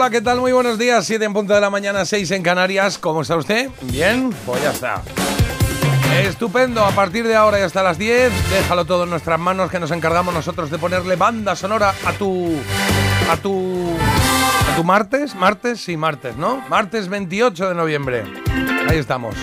Hola, 0.00 0.08
¿qué 0.08 0.22
tal? 0.22 0.40
Muy 0.40 0.52
buenos 0.52 0.78
días. 0.78 1.04
7 1.04 1.22
en 1.26 1.34
punto 1.34 1.52
de 1.52 1.60
la 1.60 1.68
mañana, 1.68 2.06
6 2.06 2.30
en 2.30 2.42
Canarias. 2.42 2.96
¿Cómo 2.96 3.20
está 3.20 3.36
usted? 3.36 3.68
¿Bien? 3.82 4.30
Pues 4.46 4.62
ya 4.62 4.70
está. 4.70 5.02
Estupendo, 6.22 6.82
a 6.82 6.90
partir 6.92 7.26
de 7.26 7.36
ahora 7.36 7.60
y 7.60 7.62
hasta 7.64 7.82
las 7.82 7.98
10, 7.98 8.32
déjalo 8.50 8.86
todo 8.86 9.04
en 9.04 9.10
nuestras 9.10 9.38
manos 9.38 9.70
que 9.70 9.78
nos 9.78 9.90
encargamos 9.90 10.32
nosotros 10.32 10.70
de 10.70 10.78
ponerle 10.78 11.16
banda 11.16 11.54
sonora 11.54 11.92
a 12.06 12.14
tu. 12.14 12.56
a 13.30 13.36
tu. 13.36 13.94
a 14.72 14.74
tu 14.74 14.84
martes. 14.84 15.34
Martes, 15.34 15.82
sí, 15.82 15.98
martes, 15.98 16.34
¿no? 16.34 16.64
Martes 16.70 17.08
28 17.08 17.68
de 17.68 17.74
noviembre. 17.74 18.24
Ahí 18.88 18.96
estamos. 18.96 19.34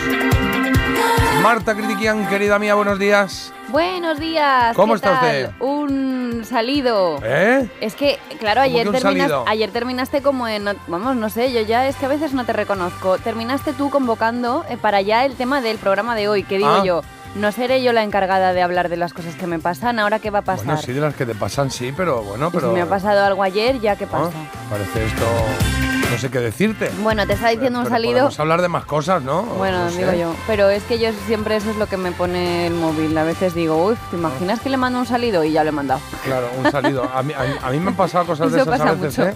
Marta 1.43 1.75
Critiquian, 1.75 2.27
querida 2.29 2.57
mía, 2.57 2.73
buenos 2.73 2.97
días. 2.97 3.53
Buenos 3.69 4.17
días. 4.19 4.75
¿Cómo 4.75 4.93
¿qué 4.93 4.95
está 4.95 5.19
tal? 5.19 5.43
usted? 5.45 5.51
Un 5.59 6.45
salido. 6.45 7.19
¿Eh? 7.23 7.69
Es 7.81 7.95
que, 7.95 8.17
claro, 8.39 8.61
ayer, 8.61 8.89
que 8.89 8.97
terminas- 8.99 9.31
ayer 9.45 9.71
terminaste 9.71 10.21
como 10.21 10.47
en... 10.47 10.65
Vamos, 10.87 11.15
no 11.17 11.29
sé, 11.29 11.51
yo 11.51 11.61
ya 11.61 11.87
es 11.87 11.95
que 11.97 12.05
a 12.05 12.09
veces 12.09 12.33
no 12.33 12.45
te 12.45 12.53
reconozco. 12.53 13.17
Terminaste 13.17 13.73
tú 13.73 13.89
convocando 13.89 14.63
eh, 14.69 14.77
para 14.77 15.01
ya 15.01 15.25
el 15.25 15.35
tema 15.35 15.59
del 15.61 15.77
programa 15.77 16.15
de 16.15 16.29
hoy, 16.29 16.43
que 16.43 16.57
digo 16.57 16.69
Ah. 16.69 16.83
yo, 16.85 17.01
no 17.37 17.51
seré 17.51 17.81
yo 17.83 17.93
la 17.93 18.03
encargada 18.03 18.53
de 18.53 18.61
hablar 18.61 18.89
de 18.89 18.97
las 18.97 19.13
cosas 19.13 19.35
que 19.35 19.47
me 19.47 19.59
pasan, 19.59 19.99
ahora 19.99 20.19
qué 20.19 20.29
va 20.29 20.39
a 20.39 20.43
pasar. 20.43 20.65
Bueno, 20.65 20.81
sí, 20.81 20.93
de 20.93 21.01
las 21.01 21.15
que 21.15 21.25
te 21.25 21.35
pasan, 21.35 21.71
sí, 21.71 21.93
pero 21.95 22.21
bueno, 22.23 22.47
Y 22.47 22.51
si 22.51 22.57
pero. 22.57 22.71
me 22.73 22.81
ha 22.81 22.85
pasado 22.87 23.23
algo 23.25 23.43
ayer, 23.43 23.79
ya 23.79 23.95
qué 23.95 24.05
Ah, 24.05 24.09
pasa. 24.11 24.31
Parece 24.69 25.05
esto. 25.05 25.25
No 26.11 26.17
sé 26.17 26.29
qué 26.31 26.39
decirte. 26.39 26.89
Bueno, 27.03 27.27
te 27.27 27.33
está 27.33 27.49
diciendo 27.49 27.79
un 27.79 27.83
Pero 27.83 27.95
salido... 27.95 28.13
Podemos 28.13 28.39
hablar 28.39 28.61
de 28.61 28.69
más 28.69 28.85
cosas, 28.85 29.21
¿no? 29.23 29.41
Bueno, 29.43 29.83
no 29.85 29.89
sé. 29.91 29.97
digo 29.99 30.13
yo, 30.13 30.35
pero 30.47 30.69
es 30.69 30.81
que 30.83 30.99
yo 30.99 31.09
siempre 31.27 31.57
eso 31.57 31.69
es 31.69 31.75
lo 31.75 31.87
que 31.87 31.97
me 31.97 32.13
pone 32.13 32.65
el 32.67 32.73
móvil. 32.75 33.17
A 33.17 33.25
veces 33.25 33.53
digo, 33.53 33.75
uy, 33.87 33.97
¿te 34.09 34.15
imaginas 34.15 34.61
que 34.61 34.69
le 34.69 34.77
mando 34.77 34.99
un 34.99 35.05
salido? 35.05 35.43
Y 35.43 35.51
ya 35.51 35.63
lo 35.65 35.69
he 35.69 35.73
mandado. 35.73 35.99
Claro, 36.23 36.47
un 36.63 36.71
salido. 36.71 37.03
A 37.13 37.21
mí, 37.23 37.33
a 37.33 37.43
mí- 37.43 37.55
a 37.61 37.69
mí 37.71 37.79
me 37.81 37.89
han 37.89 37.95
pasado 37.97 38.25
cosas 38.27 38.51
de 38.53 38.61
esas 38.61 38.79
a 38.79 38.93
veces, 38.93 39.17
mucho. 39.17 39.29
¿eh? 39.29 39.35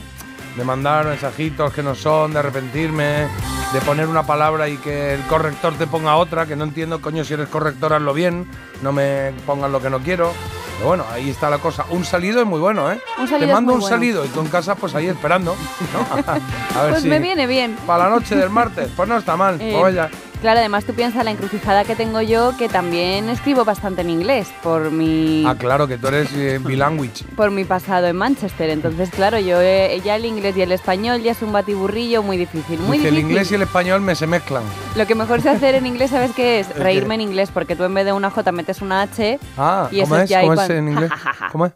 De 0.55 0.63
mandar 0.65 1.05
mensajitos 1.05 1.71
que 1.73 1.81
no 1.81 1.95
son, 1.95 2.33
de 2.33 2.39
arrepentirme, 2.39 3.27
de 3.73 3.81
poner 3.85 4.07
una 4.07 4.23
palabra 4.23 4.67
y 4.67 4.75
que 4.77 5.13
el 5.13 5.21
corrector 5.27 5.73
te 5.75 5.87
ponga 5.87 6.17
otra, 6.17 6.45
que 6.45 6.55
no 6.57 6.65
entiendo, 6.65 7.01
coño, 7.01 7.23
si 7.23 7.33
eres 7.35 7.47
corrector 7.47 7.93
hazlo 7.93 8.13
bien, 8.13 8.45
no 8.81 8.91
me 8.91 9.31
pongas 9.45 9.71
lo 9.71 9.81
que 9.81 9.89
no 9.89 9.99
quiero. 9.99 10.33
Pero 10.75 10.87
bueno, 10.89 11.05
ahí 11.11 11.29
está 11.29 11.49
la 11.49 11.59
cosa. 11.59 11.85
Un 11.91 12.03
salido 12.03 12.41
es 12.41 12.47
muy 12.47 12.59
bueno, 12.59 12.91
¿eh? 12.91 12.99
Un 13.19 13.27
salido 13.29 13.47
te 13.47 13.53
mando 13.53 13.73
un 13.73 13.79
bueno. 13.79 13.95
salido 13.95 14.25
y 14.25 14.27
tú 14.29 14.41
en 14.41 14.47
casa 14.47 14.75
pues 14.75 14.93
ahí 14.95 15.07
esperando, 15.07 15.55
¿no? 15.93 16.21
A 16.79 16.81
ver 16.83 16.91
Pues 16.91 17.03
si 17.03 17.07
me 17.09 17.19
viene 17.19 17.47
bien. 17.47 17.77
para 17.87 18.05
la 18.05 18.09
noche 18.09 18.35
del 18.35 18.49
martes, 18.49 18.89
pues 18.95 19.07
no 19.07 19.15
está 19.17 19.37
mal. 19.37 19.55
Eh, 19.61 19.69
Pues 19.71 19.95
vaya. 19.95 20.09
Claro, 20.41 20.59
además 20.59 20.85
tú 20.85 20.93
piensas 20.95 21.23
la 21.23 21.29
encrucijada 21.29 21.83
que 21.83 21.95
tengo 21.95 22.19
yo, 22.19 22.57
que 22.57 22.67
también 22.67 23.29
escribo 23.29 23.63
bastante 23.63 24.01
en 24.01 24.09
inglés 24.09 24.51
por 24.63 24.89
mi 24.89 25.45
Ah, 25.45 25.55
claro, 25.55 25.87
que 25.87 25.99
tú 25.99 26.07
eres 26.07 26.29
eh, 26.33 26.59
bilanguage. 26.59 27.23
por 27.35 27.51
mi 27.51 27.63
pasado 27.63 28.07
en 28.07 28.15
Manchester. 28.15 28.71
Entonces, 28.71 29.11
claro, 29.11 29.37
yo 29.37 29.61
eh, 29.61 30.01
ya 30.03 30.15
el 30.15 30.25
inglés 30.25 30.57
y 30.57 30.63
el 30.63 30.71
español 30.71 31.21
ya 31.21 31.33
es 31.33 31.43
un 31.43 31.51
batiburrillo 31.51 32.23
muy 32.23 32.37
difícil, 32.37 32.79
muy 32.79 32.97
Dice, 32.97 33.09
el 33.09 33.15
difícil. 33.15 33.31
inglés 33.31 33.51
y 33.51 33.55
el 33.55 33.61
español 33.61 34.01
me 34.01 34.15
se 34.15 34.25
mezclan. 34.25 34.63
Lo 34.95 35.05
que 35.05 35.13
mejor 35.13 35.41
sé 35.41 35.49
hacer 35.49 35.75
en 35.75 35.85
inglés, 35.85 36.09
¿sabes 36.09 36.31
qué 36.35 36.59
es? 36.61 36.75
Reírme 36.75 37.13
en 37.15 37.21
inglés, 37.21 37.51
porque 37.53 37.75
tú 37.75 37.83
en 37.83 37.93
vez 37.93 38.05
de 38.05 38.13
una 38.13 38.31
J 38.31 38.51
metes 38.51 38.81
una 38.81 39.03
H 39.03 39.37
Ah, 39.59 39.89
Y 39.91 40.01
¿cómo 40.01 40.15
eso 40.15 40.23
es? 40.23 40.29
ya 40.31 40.41
¿Cómo 40.41 40.53
es 40.53 40.69
en 40.71 40.87
inglés? 40.89 41.11
¿Cómo 41.51 41.65
es? 41.67 41.73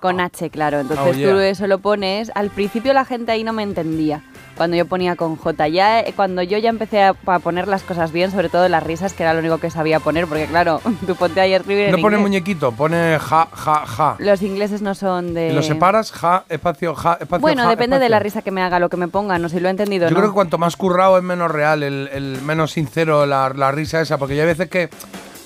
con 0.00 0.20
H, 0.20 0.48
claro. 0.50 0.78
Entonces 0.80 1.06
Oh, 1.08 1.12
yeah. 1.12 1.28
tú 1.32 1.38
eso 1.40 1.66
lo 1.66 1.78
pones. 1.80 2.30
Al 2.36 2.50
principio 2.50 2.92
la 2.92 3.04
gente 3.04 3.32
ahí 3.32 3.42
no 3.42 3.52
me 3.52 3.64
entendía. 3.64 4.22
Cuando 4.56 4.76
yo 4.76 4.86
ponía 4.86 5.16
con 5.16 5.36
J, 5.36 5.68
ya 5.68 6.00
eh, 6.00 6.12
cuando 6.16 6.42
yo 6.42 6.56
ya 6.58 6.70
empecé 6.70 7.02
a, 7.02 7.14
a 7.26 7.38
poner 7.40 7.68
las 7.68 7.82
cosas 7.82 8.10
bien, 8.10 8.30
sobre 8.30 8.48
todo 8.48 8.68
las 8.68 8.82
risas, 8.82 9.12
que 9.12 9.22
era 9.22 9.34
lo 9.34 9.40
único 9.40 9.58
que 9.58 9.70
sabía 9.70 10.00
poner, 10.00 10.26
porque 10.26 10.46
claro, 10.46 10.80
tú 11.06 11.14
ponte 11.14 11.40
ahí 11.40 11.52
a 11.52 11.58
escribir 11.58 11.86
en 11.86 11.90
No 11.92 11.98
pone 11.98 12.16
inglés. 12.16 12.20
muñequito, 12.22 12.72
pone 12.72 13.18
ja, 13.18 13.48
ja, 13.52 13.86
ja. 13.86 14.16
Los 14.18 14.40
ingleses 14.42 14.80
no 14.80 14.94
son 14.94 15.34
de... 15.34 15.52
Lo 15.52 15.62
separas, 15.62 16.10
ja, 16.12 16.44
espacio, 16.48 16.94
ja, 16.94 17.18
espacio, 17.20 17.40
Bueno, 17.42 17.64
ja, 17.64 17.68
depende 17.68 17.98
de 17.98 18.08
la 18.08 18.18
risa 18.18 18.40
que 18.42 18.50
me 18.50 18.62
haga, 18.62 18.78
lo 18.78 18.88
que 18.88 18.96
me 18.96 19.08
ponga, 19.08 19.38
no 19.38 19.48
sé 19.50 19.56
si 19.56 19.60
lo 19.60 19.68
he 19.68 19.70
entendido 19.70 20.08
Yo 20.08 20.14
no. 20.14 20.20
creo 20.20 20.30
que 20.30 20.34
cuanto 20.34 20.56
más 20.58 20.76
currado 20.76 21.18
es 21.18 21.22
menos 21.22 21.50
real, 21.50 21.82
el, 21.82 22.08
el 22.12 22.40
menos 22.42 22.72
sincero 22.72 23.26
la, 23.26 23.50
la 23.50 23.72
risa 23.72 24.00
esa, 24.00 24.16
porque 24.16 24.36
yo 24.36 24.42
hay 24.42 24.48
veces 24.48 24.70
que 24.70 24.88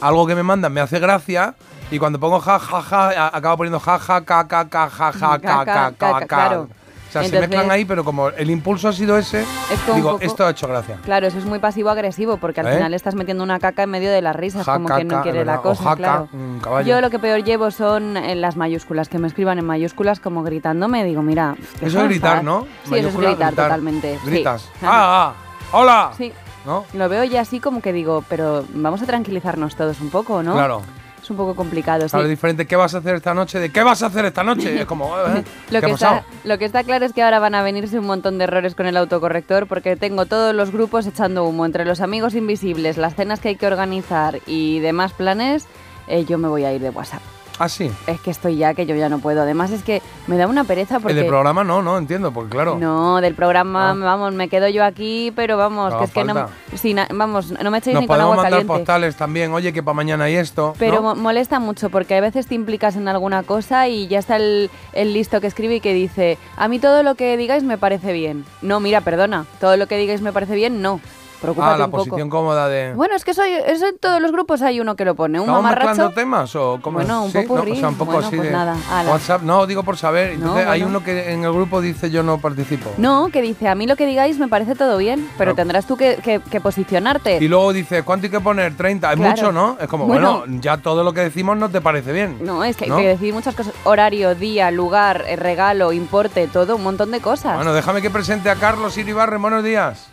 algo 0.00 0.27
que 0.27 0.34
me 0.34 0.42
mandan 0.42 0.72
me 0.72 0.81
hace 0.81 0.98
gracia 1.00 1.54
y 1.91 1.98
cuando 1.98 2.21
pongo 2.21 2.38
ja, 2.41 2.59
ja, 2.60 2.81
ja, 2.82 3.37
acabo 3.37 3.56
poniendo 3.59 3.81
ja, 3.81 3.98
ja, 3.98 4.21
ca, 4.25 4.47
ca, 4.47 4.69
ca, 4.69 4.88
ja, 4.88 5.12
ja, 5.12 5.38
ca, 5.42 5.65
ca, 5.65 5.92
ca, 5.98 6.27
ca. 6.27 6.66
O 7.10 7.12
sea, 7.12 7.22
se 7.22 7.26
Entonces- 7.26 7.48
mezclan 7.50 7.71
ahí, 7.72 7.84
pero 7.84 8.04
como 8.04 8.28
el 8.28 8.50
impulso 8.50 8.88
ha 8.88 8.93
sido 8.93 9.19
ese, 9.19 9.43
Es 9.43 9.81
como 9.81 9.91
un 9.91 9.97
digo, 9.97 10.10
poco- 10.12 10.22
esto 10.25 10.47
ha 10.47 10.50
hecho 10.50 10.69
gracia. 10.69 10.97
Claro, 11.04 11.26
eso 11.26 11.38
es 11.38 11.44
muy 11.44 11.59
pasivo-agresivo, 11.59 12.37
porque 12.37 12.60
al 12.60 12.69
¿Eh? 12.69 12.75
final 12.76 12.94
estás 12.94 13.16
metiendo 13.16 13.43
una 13.43 13.59
caca 13.59 13.82
en 13.82 13.91
medio 13.91 14.12
de 14.12 14.22
las 14.22 14.37
risas, 14.37 14.65
Ja, 14.65 14.75
como 14.75 14.87
ca, 14.87 14.98
que 14.98 15.04
no 15.04 15.21
quiere 15.22 15.44
la 15.44 15.59
cosa, 15.60 15.82
jaca, 15.82 15.97
claro. 15.97 16.28
mm, 16.31 16.59
caballo. 16.60 16.87
Yo 16.88 17.00
lo 17.00 17.10
que 17.10 17.19
peor 17.19 17.43
llevo 17.43 17.71
son 17.72 18.16
eh, 18.16 18.37
las 18.37 18.56
mayúsculas, 18.56 19.09
que 19.09 19.19
me 19.19 19.26
escriban 19.26 19.59
en 19.59 19.65
mayúsculas 19.66 20.21
como 20.21 20.44
gritándome, 20.44 21.04
digo, 21.04 21.21
mira... 21.22 21.56
Eso 21.81 22.00
es 22.00 22.04
gritar, 22.09 22.44
¿no? 22.44 22.66
Sí, 22.84 22.94
eso 22.97 23.09
es 23.09 23.16
gritar, 23.16 23.50
totalmente. 23.54 24.19
Gritas. 24.25 24.69
Ajá. 24.81 24.87
Ah, 24.92 25.34
ah, 25.34 25.77
hola. 25.77 26.10
Sí, 26.16 26.32
¿No? 26.65 26.84
lo 26.94 27.09
veo 27.09 27.25
ya 27.25 27.41
así 27.41 27.59
como 27.59 27.81
que 27.81 27.92
digo, 27.92 28.22
pero 28.28 28.65
vamos 28.75 29.03
a 29.03 29.06
tranquilizarnos 29.06 29.75
todos 29.77 30.00
un 30.00 30.10
poco, 30.10 30.42
¿no? 30.42 30.53
Claro. 30.53 30.82
Es 31.31 31.33
un 31.33 31.37
poco 31.37 31.55
complicado. 31.55 32.09
Claro, 32.09 32.27
diferente. 32.27 32.67
¿Qué 32.67 32.75
vas 32.75 32.93
a 32.93 32.99
hacer 32.99 33.15
esta 33.15 33.33
noche? 33.35 33.61
¿De 33.61 33.71
qué 33.71 33.85
vas 33.85 34.03
a 34.03 34.07
hacer 34.07 34.25
esta 34.25 34.43
noche? 34.43 34.81
Es 34.81 34.85
como, 34.85 35.17
eh, 35.29 35.45
¿qué 35.69 35.75
Lo 35.75 35.81
que, 35.81 35.93
está, 35.93 36.25
lo 36.43 36.59
que 36.59 36.65
está 36.65 36.83
claro 36.83 37.07
es 37.07 37.13
que 37.13 37.23
ahora 37.23 37.39
van 37.39 37.55
a 37.55 37.63
venirse 37.63 38.01
un 38.01 38.07
montón 38.07 38.37
de 38.39 38.45
errores 38.45 38.75
con 38.75 38.87
el 38.87 38.97
autocorrector 38.97 39.69
porque 39.69 39.95
tengo 39.95 40.27
todos 40.27 40.53
los 40.53 40.73
grupos 40.73 41.07
echando 41.07 41.45
humo. 41.45 41.67
Entre 41.67 41.85
los 41.85 42.01
amigos 42.01 42.35
invisibles, 42.35 42.97
las 42.97 43.15
cenas 43.15 43.39
que 43.39 43.51
hay 43.51 43.57
que 43.57 43.69
organizar 43.69 44.41
y 44.45 44.81
demás 44.81 45.13
planes, 45.13 45.69
eh, 46.09 46.25
yo 46.25 46.37
me 46.37 46.49
voy 46.49 46.65
a 46.65 46.73
ir 46.73 46.81
de 46.81 46.91
WhatsApp. 46.91 47.23
Ah, 47.60 47.69
sí. 47.69 47.91
Es 48.06 48.19
que 48.21 48.31
estoy 48.31 48.56
ya 48.56 48.72
que 48.72 48.87
yo 48.87 48.94
ya 48.97 49.09
no 49.10 49.19
puedo. 49.19 49.43
Además 49.43 49.71
es 49.71 49.82
que 49.82 50.00
me 50.26 50.37
da 50.38 50.47
una 50.47 50.65
pereza 50.65 50.97
El 50.97 51.03
porque... 51.03 51.15
de 51.15 51.25
programa 51.25 51.62
no, 51.62 51.82
no, 51.82 51.98
entiendo, 51.98 52.32
porque 52.32 52.50
claro. 52.50 52.78
No, 52.78 53.21
del 53.21 53.34
programa, 53.34 53.91
Ah. 53.91 53.94
vamos, 53.94 54.32
me 54.32 54.48
quedo 54.48 54.66
yo 54.69 54.82
aquí, 54.82 55.31
pero 55.37 55.59
vamos, 55.59 55.93
No 55.93 55.98
que 55.98 56.04
es 56.06 56.10
que 56.10 56.25
no, 56.25 56.32
falta. 56.34 56.50
sí, 56.75 56.94
na- 56.94 57.06
vamos, 57.12 57.53
no 57.62 57.71
me 57.71 57.78
echéis 57.78 57.94
Nos 57.94 58.00
ni 58.03 58.06
con 58.06 58.19
agua 58.21 58.37
mandar 58.37 58.50
caliente. 58.53 58.72
postales 58.72 59.15
también, 59.16 59.53
oye, 59.53 59.72
que 59.75 59.82
para 59.82 59.94
mañana 59.94 60.25
hay 60.25 60.37
esto. 60.37 60.72
Pero 60.78 61.15
molesta 61.15 61.60
mucho 61.60 61.91
porque 61.91 62.15
a 62.16 62.21
veces 62.22 62.47
te 62.47 62.54
implicas 62.54 62.97
en 62.97 63.09
alguna 63.09 63.43
cosa 63.43 63.88
y 63.88 64.09
ya 64.09 64.19
está 64.21 64.37
el, 64.37 64.71
el 64.94 65.12
listo 65.12 65.41
que 65.42 65.47
escribe 65.47 65.77
y 65.77 65.81
que 65.81 65.92
dice, 65.92 66.38
a 66.56 66.66
mí 66.66 66.78
todo 66.78 67.03
lo 67.03 67.15
que 67.15 67.37
digáis 67.37 67.62
me 67.62 67.77
parece 67.77 68.15
bien. 68.15 68.47
No, 68.62 68.81
mira, 68.81 69.03
perdona, 69.03 69.44
todo 69.60 69.77
lo 69.77 69.87
que 69.87 69.98
digáis 69.98 70.22
me 70.22 70.32
parece 70.32 70.54
bien, 70.54 70.81
no. 70.81 70.98
Preocúpate 71.41 71.75
ah, 71.75 71.78
la 71.78 71.84
un 71.87 71.91
poco. 71.91 72.05
posición 72.05 72.28
cómoda 72.31 72.69
de. 72.69 72.93
Bueno, 72.95 73.15
es 73.17 73.25
que 73.25 73.33
soy, 73.34 73.51
eso 73.53 73.87
en 73.89 73.99
todos 73.99 74.21
los 74.21 74.31
grupos 74.33 74.61
hay 74.62 74.78
uno 74.81 74.95
que 74.97 75.05
lo 75.05 75.15
pone, 75.15 75.39
un 75.41 75.45
¿Estamos 75.47 75.62
mamarracho. 75.62 76.11
temas 76.11 76.55
o 76.56 76.78
cómo 76.83 76.99
Bueno, 76.99 77.21
es? 77.27 77.34
un 77.34 77.41
¿Sí? 77.43 77.47
popurrí. 77.49 77.71
No, 77.73 77.77
o 77.77 77.81
sea, 77.81 77.89
un 77.89 77.95
poco 77.97 78.12
Bueno, 78.12 78.27
así 78.28 78.37
pues 78.37 78.49
de 78.49 78.53
nada, 78.55 78.77
ala. 78.91 79.11
WhatsApp. 79.11 79.43
No, 79.43 79.67
digo 79.67 79.83
por 79.83 79.97
saber. 79.97 80.39
No, 80.39 80.55
hay 80.55 80.83
uno 80.83 81.03
que 81.03 81.33
en 81.33 81.45
el 81.45 81.53
grupo 81.53 81.81
dice 81.81 82.11
yo 82.11 82.23
no 82.23 82.39
participo. 82.39 82.91
No, 82.98 83.28
que 83.33 83.41
dice, 83.42 83.69
a 83.69 83.75
mí 83.75 83.87
lo 83.87 83.97
que 83.97 84.07
digáis 84.07 84.39
me 84.39 84.48
parece 84.48 84.75
todo 84.75 84.97
bien, 84.98 85.28
pero 85.39 85.53
No. 85.53 85.57
tendrás 85.57 85.87
tú 85.87 85.97
que, 85.97 86.16
que- 86.22 86.41
que 86.41 86.60
posicionarte. 86.60 87.39
Y 87.41 87.48
luego 87.48 87.72
dice, 87.72 88.03
¿cuánto 88.03 88.27
hay 88.27 88.31
que 88.31 88.41
poner? 88.41 88.77
30. 88.77 89.10
Es 89.13 89.16
Claro. 89.16 89.31
mucho, 89.31 89.53
¿no? 89.53 89.77
Es 89.81 89.89
como, 89.89 90.07
Bueno. 90.07 90.41
bueno, 90.41 90.60
ya 90.60 90.77
todo 90.77 91.03
lo 91.04 91.13
que 91.13 91.21
decimos 91.21 91.57
no 91.57 91.71
te 91.71 91.81
parece 91.81 92.13
bien. 92.13 92.39
No, 92.42 92.65
es 92.65 92.77
que 92.77 92.84
hay 92.84 92.91
que 92.91 93.09
decir 93.09 93.33
muchas 93.33 93.54
cosas. 93.54 93.72
Horario, 93.84 94.34
día, 94.34 94.71
lugar, 94.71 95.25
eh, 95.27 95.37
regalo, 95.37 95.92
importe, 95.92 96.47
todo, 96.48 96.77
un 96.77 96.83
montón 96.83 97.10
de 97.10 97.21
cosas. 97.21 97.57
Bueno, 97.57 97.72
déjame 97.72 98.03
que 98.03 98.10
presente 98.10 98.51
a 98.51 98.57
Carlos 98.57 98.98
Iribarren. 98.98 99.41
Buenos 99.41 99.65
días. 99.65 100.09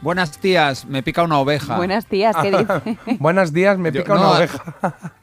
Buenas 0.00 0.38
tías, 0.38 0.86
me 0.86 1.02
pica 1.02 1.22
una 1.22 1.38
oveja. 1.38 1.76
Buenas 1.76 2.06
tías, 2.06 2.34
¿qué 2.40 2.50
dice? 2.50 2.98
Buenos 3.18 3.52
días, 3.52 3.76
me 3.78 3.92
Yo- 3.92 4.00
pica 4.02 4.14
no, 4.14 4.20
una 4.20 4.30
eh, 4.30 4.36
oveja. 4.38 5.12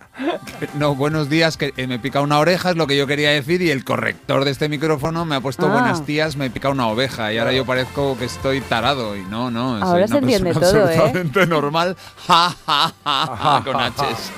No, 0.74 0.96
buenos 0.96 1.30
días, 1.30 1.58
que 1.58 1.76
eh, 1.78 1.86
me 1.86 2.00
pica 2.00 2.22
una 2.22 2.40
oreja, 2.40 2.72
es 2.72 2.76
lo 2.76 2.88
que 2.88 2.98
yo 2.98 3.06
quería 3.06 3.30
decir, 3.30 3.62
y 3.62 3.70
el 3.70 3.84
corrector 3.84 4.46
de 4.46 4.50
este 4.52 4.68
micrófono 4.68 5.26
me 5.26 5.36
ha 5.36 5.42
puesto 5.42 5.68
Ah. 5.68 5.74
buenas 5.74 6.06
tías, 6.08 6.36
me 6.38 6.50
pica 6.50 6.70
una 6.70 6.88
oveja, 6.88 7.32
y 7.32 7.38
ahora 7.38 7.54
yo 7.54 7.66
parezco 7.66 8.18
que 8.18 8.26
estoy 8.26 8.62
tarado, 8.62 9.16
y 9.16 9.22
no, 9.26 9.52
no, 9.52 9.74
soy 9.80 9.84
Ahora 9.88 10.06
una 10.06 10.08
se 10.08 10.18
entiende 10.18 10.54
persona 10.56 10.72
todo, 10.72 10.90
¿eh? 10.90 10.96
absolutamente 10.98 11.46
normal, 11.48 11.96
ja, 12.28 12.50
ja, 12.66 12.94
ja, 13.04 13.38
ja, 13.38 13.64
con 13.64 13.76
H's. 13.80 14.32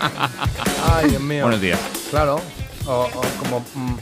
Ay, 0.97 1.09
Dios 1.11 1.21
mío. 1.21 1.43
Buenos 1.43 1.61
días. 1.61 1.79
Claro. 2.09 2.41
O, 2.85 2.91
o 3.13 3.21
como. 3.41 3.65
mm, 3.75 3.95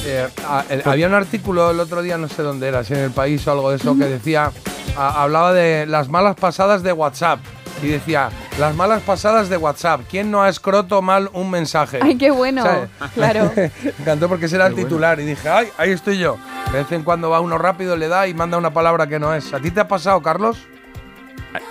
que, 0.00 0.24
eh, 0.24 0.28
el- 0.70 0.82
había 0.86 1.06
un 1.06 1.14
artículo 1.14 1.70
el 1.70 1.80
otro 1.80 2.02
día, 2.02 2.16
no 2.18 2.28
sé 2.28 2.42
dónde 2.42 2.68
era, 2.68 2.84
si 2.84 2.94
en 2.94 3.00
el 3.00 3.10
país 3.10 3.46
o 3.46 3.52
algo 3.52 3.70
de 3.70 3.76
eso, 3.76 3.96
que 3.96 4.04
decía. 4.06 4.50
hablaba 4.96 5.52
de 5.54 5.86
las 5.86 6.08
malas 6.10 6.36
pasadas 6.36 6.82
de 6.82 6.92
WhatsApp. 6.92 7.38
y 7.82 7.88
decía, 7.88 8.28
las 8.60 8.76
malas 8.76 9.02
pasadas 9.02 9.48
de 9.48 9.56
WhatsApp. 9.56 10.02
¿Quién 10.08 10.30
no 10.30 10.40
ha 10.42 10.48
escroto 10.48 11.02
mal 11.02 11.28
un 11.32 11.50
mensaje? 11.50 11.98
Ay, 12.00 12.16
qué 12.16 12.30
bueno. 12.30 12.62
¿Sabes? 12.62 12.88
Claro. 13.14 13.50
Me 13.56 13.70
encantó 13.98 14.28
porque 14.28 14.46
ese 14.46 14.54
era 14.54 14.68
el 14.68 14.76
titular 14.76 15.18
y 15.18 15.24
dije, 15.24 15.48
ay, 15.48 15.66
ahí 15.78 15.90
estoy 15.90 16.16
yo. 16.18 16.36
De 16.70 16.78
vez 16.78 16.92
en 16.92 17.02
cuando 17.02 17.28
va 17.28 17.40
uno 17.40 17.58
rápido, 17.58 17.96
le 17.96 18.06
da 18.06 18.28
y 18.28 18.34
manda 18.34 18.56
una 18.56 18.72
palabra 18.72 19.08
que 19.08 19.18
no 19.18 19.34
es. 19.34 19.52
¿A 19.52 19.58
ti 19.58 19.72
te 19.72 19.80
ha 19.80 19.88
pasado, 19.88 20.22
Carlos? 20.22 20.58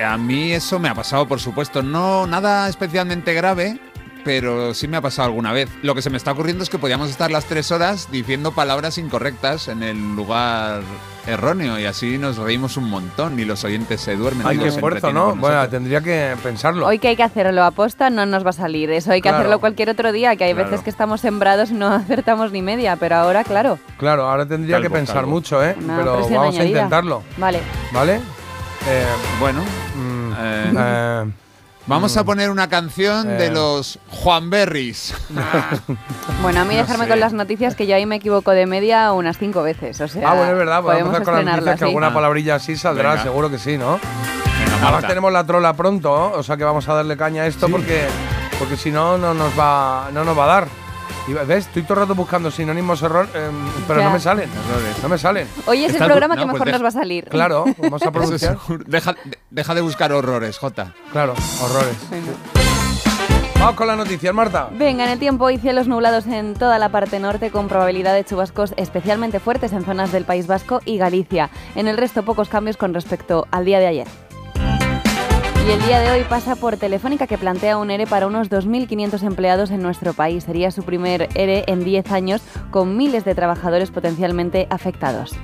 A, 0.02 0.14
a 0.14 0.18
mí 0.18 0.52
eso 0.52 0.80
me 0.80 0.90
ha 0.90 0.96
pasado, 0.96 1.26
por 1.30 1.40
supuesto. 1.40 1.82
No 1.82 2.28
nada 2.28 2.68
especialmente 2.68 3.34
grave, 3.34 3.80
pero 4.24 4.74
sí 4.74 4.88
me 4.88 4.98
ha 4.98 5.02
pasado 5.02 5.28
alguna 5.28 5.52
vez. 5.54 5.70
Lo 5.84 5.96
que 5.96 6.02
se 6.02 6.10
me 6.10 6.18
está 6.18 6.32
ocurriendo 6.32 6.64
es 6.64 6.70
que 6.70 6.78
podíamos 6.78 7.10
estar 7.10 7.32
las 7.32 7.46
tres 7.46 7.72
horas 7.72 8.10
diciendo 8.12 8.52
palabras 8.52 8.98
incorrectas 8.98 9.68
en 9.68 9.84
el 9.84 10.16
lugar 10.16 10.82
erróneo 11.28 11.78
y 11.80 11.86
así 11.86 12.18
nos 12.18 12.38
reímos 12.38 12.78
un 12.78 12.90
montón 12.90 13.40
y 13.40 13.46
los 13.46 13.64
oyentes 13.64 14.02
se 14.02 14.16
duermen. 14.16 14.46
Ay, 14.48 14.56
y 14.56 14.60
qué 14.60 14.66
nos 14.66 14.76
esfuerzo, 14.76 15.14
¿no? 15.14 15.28
Bueno, 15.36 15.58
nosotros. 15.58 15.70
tendría 15.70 16.02
que 16.02 16.36
pensarlo. 16.42 16.88
Hoy 16.88 16.98
que 17.00 17.10
hay 17.10 17.16
que 17.16 17.24
hacerlo 17.24 17.64
aposta 17.64 18.10
no 18.10 18.26
nos 18.26 18.44
va 18.46 18.50
a 18.50 18.54
salir. 18.54 18.90
Eso 18.92 19.12
hay 19.12 19.20
que 19.22 19.30
Claro. 19.30 19.38
hacerlo 19.40 19.60
cualquier 19.60 19.90
otro 19.90 20.12
día, 20.12 20.36
que 20.36 20.46
hay 20.46 20.54
Claro. 20.54 20.70
veces 20.70 20.84
que 20.84 20.90
estamos 20.90 21.22
sembrados 21.22 21.70
y 21.72 21.74
no 21.76 21.88
acertamos 21.94 22.52
ni 22.52 22.62
media, 22.64 22.96
pero 22.96 23.16
ahora, 23.18 23.44
claro. 23.44 23.78
Claro, 23.98 24.28
ahora 24.30 24.48
tendría 24.48 24.78
Calvo, 24.78 24.90
que 24.90 24.94
pensar 24.96 25.16
calvo. 25.18 25.32
mucho, 25.32 25.64
¿eh? 25.64 25.76
Una 25.80 25.98
Pero 25.98 26.28
vamos 26.30 26.58
a 26.58 26.64
intentarlo, 26.66 27.24
Vale. 27.38 27.60
¿vale? 27.92 28.16
Eh, 28.16 29.06
Bueno, 29.40 29.62
mm, 29.96 30.32
eh, 30.40 30.74
eh, 30.76 31.26
vamos 31.88 32.16
a 32.18 32.24
poner 32.24 32.50
una 32.50 32.68
canción 32.70 33.30
Eh. 33.30 33.34
de 33.36 33.50
los 33.52 34.00
Juan 34.10 34.50
Berries. 34.50 35.14
Bueno, 36.42 36.62
a 36.62 36.66
mí 36.66 36.76
No 36.76 36.82
dejarme 36.82 37.04
sé. 37.06 37.10
con 37.10 37.20
las 37.20 37.34
noticias 37.34 37.76
que 37.76 37.86
yo 37.88 37.96
ahí 37.96 38.06
me 38.06 38.16
equivoco 38.16 38.52
de 38.52 38.66
media 38.66 39.12
unas 39.14 39.38
cinco 39.38 39.62
veces. 39.64 40.00
O 40.02 40.08
sea, 40.08 40.30
ah, 40.30 40.34
bueno, 40.34 40.52
es 40.54 40.58
verdad, 40.58 40.82
podemos 40.82 41.20
con 41.22 41.36
las 41.36 41.46
noticias, 41.46 41.78
que 41.80 41.86
alguna 41.86 42.08
Ah. 42.08 42.14
palabrilla 42.14 42.56
así 42.56 42.76
saldrá, 42.76 43.12
Venga. 43.12 43.24
seguro 43.24 43.50
que 43.50 43.60
sí, 43.60 43.78
¿no? 43.78 44.00
Venga, 44.00 44.88
Además 44.88 45.08
tenemos 45.08 45.32
la 45.32 45.44
trola 45.46 45.74
pronto, 45.74 46.32
o 46.34 46.42
sea 46.44 46.58
que 46.58 46.64
vamos 46.64 46.88
a 46.90 46.94
darle 46.96 47.16
caña 47.18 47.44
a 47.44 47.48
esto 47.48 47.70
porque, 47.70 48.08
porque 48.58 48.78
si 48.78 48.90
no, 48.92 49.18
no 49.18 49.34
nos 49.34 49.58
va, 49.58 50.10
no 50.14 50.24
nos 50.24 50.38
va 50.38 50.44
a 50.46 50.48
dar. 50.48 50.68
Y 51.28 51.34
ves, 51.34 51.68
estoy 51.68 51.84
todo 51.84 51.94
el 51.96 52.00
rato 52.02 52.16
buscando 52.16 52.50
sinónimos 52.50 53.02
error, 53.04 53.28
em, 53.36 53.54
pero 53.88 54.00
Ya. 54.00 54.06
no 54.08 54.12
me 54.12 54.20
salen. 54.20 54.50
No 55.04 55.10
me 55.10 55.18
salen. 55.18 55.48
Hoy 55.68 55.86
es 55.86 55.94
el 55.94 56.04
programa 56.04 56.36
no, 56.36 56.42
que 56.42 56.48
pues 56.48 56.54
mejor 56.60 56.72
nos 56.74 56.84
va 56.84 56.88
a 56.88 56.92
salir. 56.92 57.26
Claro, 57.30 57.66
vamos 57.78 58.02
a 58.02 58.12
pronunciar. 58.12 58.58
Deja, 58.88 59.14
de- 59.14 59.38
deja 59.52 59.76
de 59.76 59.82
buscar 59.82 60.12
horrores, 60.12 60.58
Jota. 60.58 60.94
Claro, 61.12 61.34
horrores. 61.62 61.96
Vamos 63.60 63.76
con 63.76 63.86
las 63.88 63.98
noticias, 63.98 64.34
Marta. 64.34 64.70
Venga, 64.72 65.04
en 65.06 65.12
el 65.12 65.20
tiempo 65.20 65.46
hoy 65.46 65.60
cielos 65.60 65.88
nublados 65.88 66.26
en 66.26 66.56
toda 66.56 66.80
la 66.80 66.90
parte 66.90 67.20
norte 67.20 67.52
con 67.52 67.68
probabilidad 67.68 68.16
de 68.16 68.26
chubascos 68.26 68.74
especialmente 68.76 69.40
fuertes 69.40 69.72
en 69.74 69.86
zonas 69.86 70.12
del 70.12 70.26
País 70.26 70.48
Vasco 70.48 70.82
y 70.86 70.98
Galicia. 70.98 71.52
En 71.76 71.88
el 71.88 71.98
resto 71.98 72.24
pocos 72.24 72.50
cambios 72.50 72.78
con 72.78 72.96
respecto 72.96 73.48
al 73.52 73.64
día 73.66 73.78
de 73.78 73.86
ayer. 73.86 74.08
Y 75.68 75.72
el 75.72 75.82
día 75.84 76.00
de 76.00 76.12
hoy 76.12 76.24
pasa 76.24 76.56
por 76.56 76.76
Telefónica 76.78 77.28
que 77.28 77.38
plantea 77.38 77.78
un 77.78 77.92
ERE 77.92 78.08
para 78.08 78.28
unos 78.28 78.50
2.500 78.50 79.24
empleados 79.24 79.72
en 79.72 79.82
nuestro 79.82 80.14
país. 80.14 80.44
Sería 80.44 80.72
su 80.72 80.84
primer 80.84 81.30
ERE 81.36 81.64
en 81.68 81.84
10 81.84 82.12
años 82.12 82.42
con 82.72 82.98
miles 82.98 83.24
de 83.26 83.36
trabajadores 83.36 83.92
potencialmente 83.92 84.68
afectados. 84.70 85.36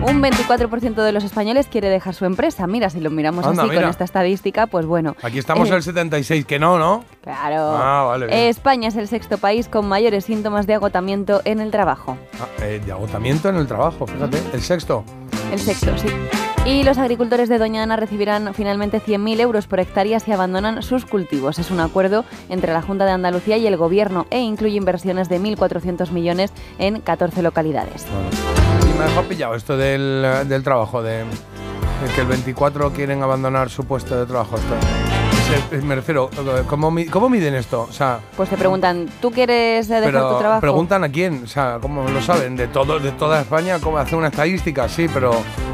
Un 0.00 0.22
24% 0.22 0.94
de 0.94 1.12
los 1.12 1.24
españoles 1.24 1.66
quiere 1.66 1.90
dejar 1.90 2.14
su 2.14 2.24
empresa. 2.24 2.66
Mira, 2.66 2.88
si 2.88 3.00
lo 3.00 3.10
miramos 3.10 3.44
Anda, 3.44 3.62
así 3.64 3.70
mira. 3.70 3.82
con 3.82 3.90
esta 3.90 4.04
estadística, 4.04 4.66
pues 4.66 4.86
bueno. 4.86 5.16
Aquí 5.22 5.38
estamos 5.38 5.68
Eh, 5.70 5.74
el 5.74 5.82
76, 5.82 6.46
que 6.46 6.58
no, 6.58 6.78
¿no? 6.78 7.04
Claro. 7.22 7.76
Ah, 7.76 8.04
vale, 8.08 8.26
bien. 8.26 8.38
España 8.38 8.88
es 8.88 8.96
el 8.96 9.06
sexto 9.08 9.38
país 9.38 9.68
con 9.68 9.86
mayores 9.86 10.24
síntomas 10.24 10.66
de 10.66 10.74
agotamiento 10.74 11.42
en 11.44 11.60
el 11.60 11.70
trabajo. 11.70 12.16
Ah, 12.40 12.46
eh, 12.62 12.80
de 12.84 12.92
agotamiento 12.92 13.48
en 13.50 13.56
el 13.56 13.66
trabajo, 13.66 14.06
fíjate. 14.06 14.38
El 14.52 14.62
sexto. 14.62 15.04
El 15.52 15.58
sexto, 15.58 15.90
sí. 15.98 16.08
Y 16.68 16.82
los 16.82 16.98
agricultores 16.98 17.48
de 17.48 17.56
Doña 17.56 17.82
Ana 17.82 17.96
recibirán 17.96 18.52
finalmente 18.52 19.00
100.000 19.00 19.40
euros 19.40 19.66
por 19.66 19.80
hectárea 19.80 20.20
si 20.20 20.32
abandonan 20.32 20.82
sus 20.82 21.06
cultivos. 21.06 21.58
Es 21.58 21.70
un 21.70 21.80
acuerdo 21.80 22.26
entre 22.50 22.74
la 22.74 22.82
Junta 22.82 23.06
de 23.06 23.12
Andalucía 23.12 23.56
y 23.56 23.66
el 23.66 23.78
Gobierno 23.78 24.26
e 24.28 24.40
incluye 24.40 24.76
inversiones 24.76 25.30
de 25.30 25.40
1.400 25.40 26.10
millones 26.10 26.52
en 26.78 27.00
14 27.00 27.40
localidades. 27.40 28.04
Y 28.82 28.98
me 28.98 29.04
ha 29.04 29.06
dejado 29.06 29.26
pillado 29.26 29.54
esto 29.54 29.78
del, 29.78 30.62
trabajo, 30.62 31.02
de, 31.02 31.20
de 31.20 32.14
que 32.14 32.20
el 32.20 32.26
24 32.26 32.92
quieren 32.92 33.22
abandonar 33.22 33.70
su 33.70 33.86
puesto 33.86 34.18
de 34.18 34.26
trabajo. 34.26 34.56
Esto. 34.56 35.07
Es- 35.72 35.82
me 35.84 35.94
refiero, 35.94 36.28
¿cómo, 36.68 36.90
mi- 36.90 37.06
¿cómo 37.06 37.28
miden 37.30 37.54
esto? 37.54 37.86
O 37.88 37.92
sea, 37.92 38.20
Pues 38.36 38.50
te 38.50 38.56
preguntan, 38.56 39.06
¿tú 39.20 39.30
quieres 39.30 39.88
eh, 39.88 39.94
dejar 39.94 40.12
pero 40.12 40.32
tu 40.32 40.38
trabajo? 40.38 40.60
preguntan 40.60 41.04
a 41.04 41.08
quién, 41.08 41.42
o 41.44 41.46
sea, 41.46 41.78
¿cómo 41.80 42.06
lo 42.08 42.20
saben? 42.20 42.56
De 42.56 42.68
todo, 42.68 42.98
de 42.98 43.12
toda 43.12 43.40
España, 43.40 43.78
¿cómo 43.80 43.98
hacer 43.98 44.16
una 44.16 44.28
estadística? 44.28 44.88
Sí, 44.88 45.06
pero 45.12 45.30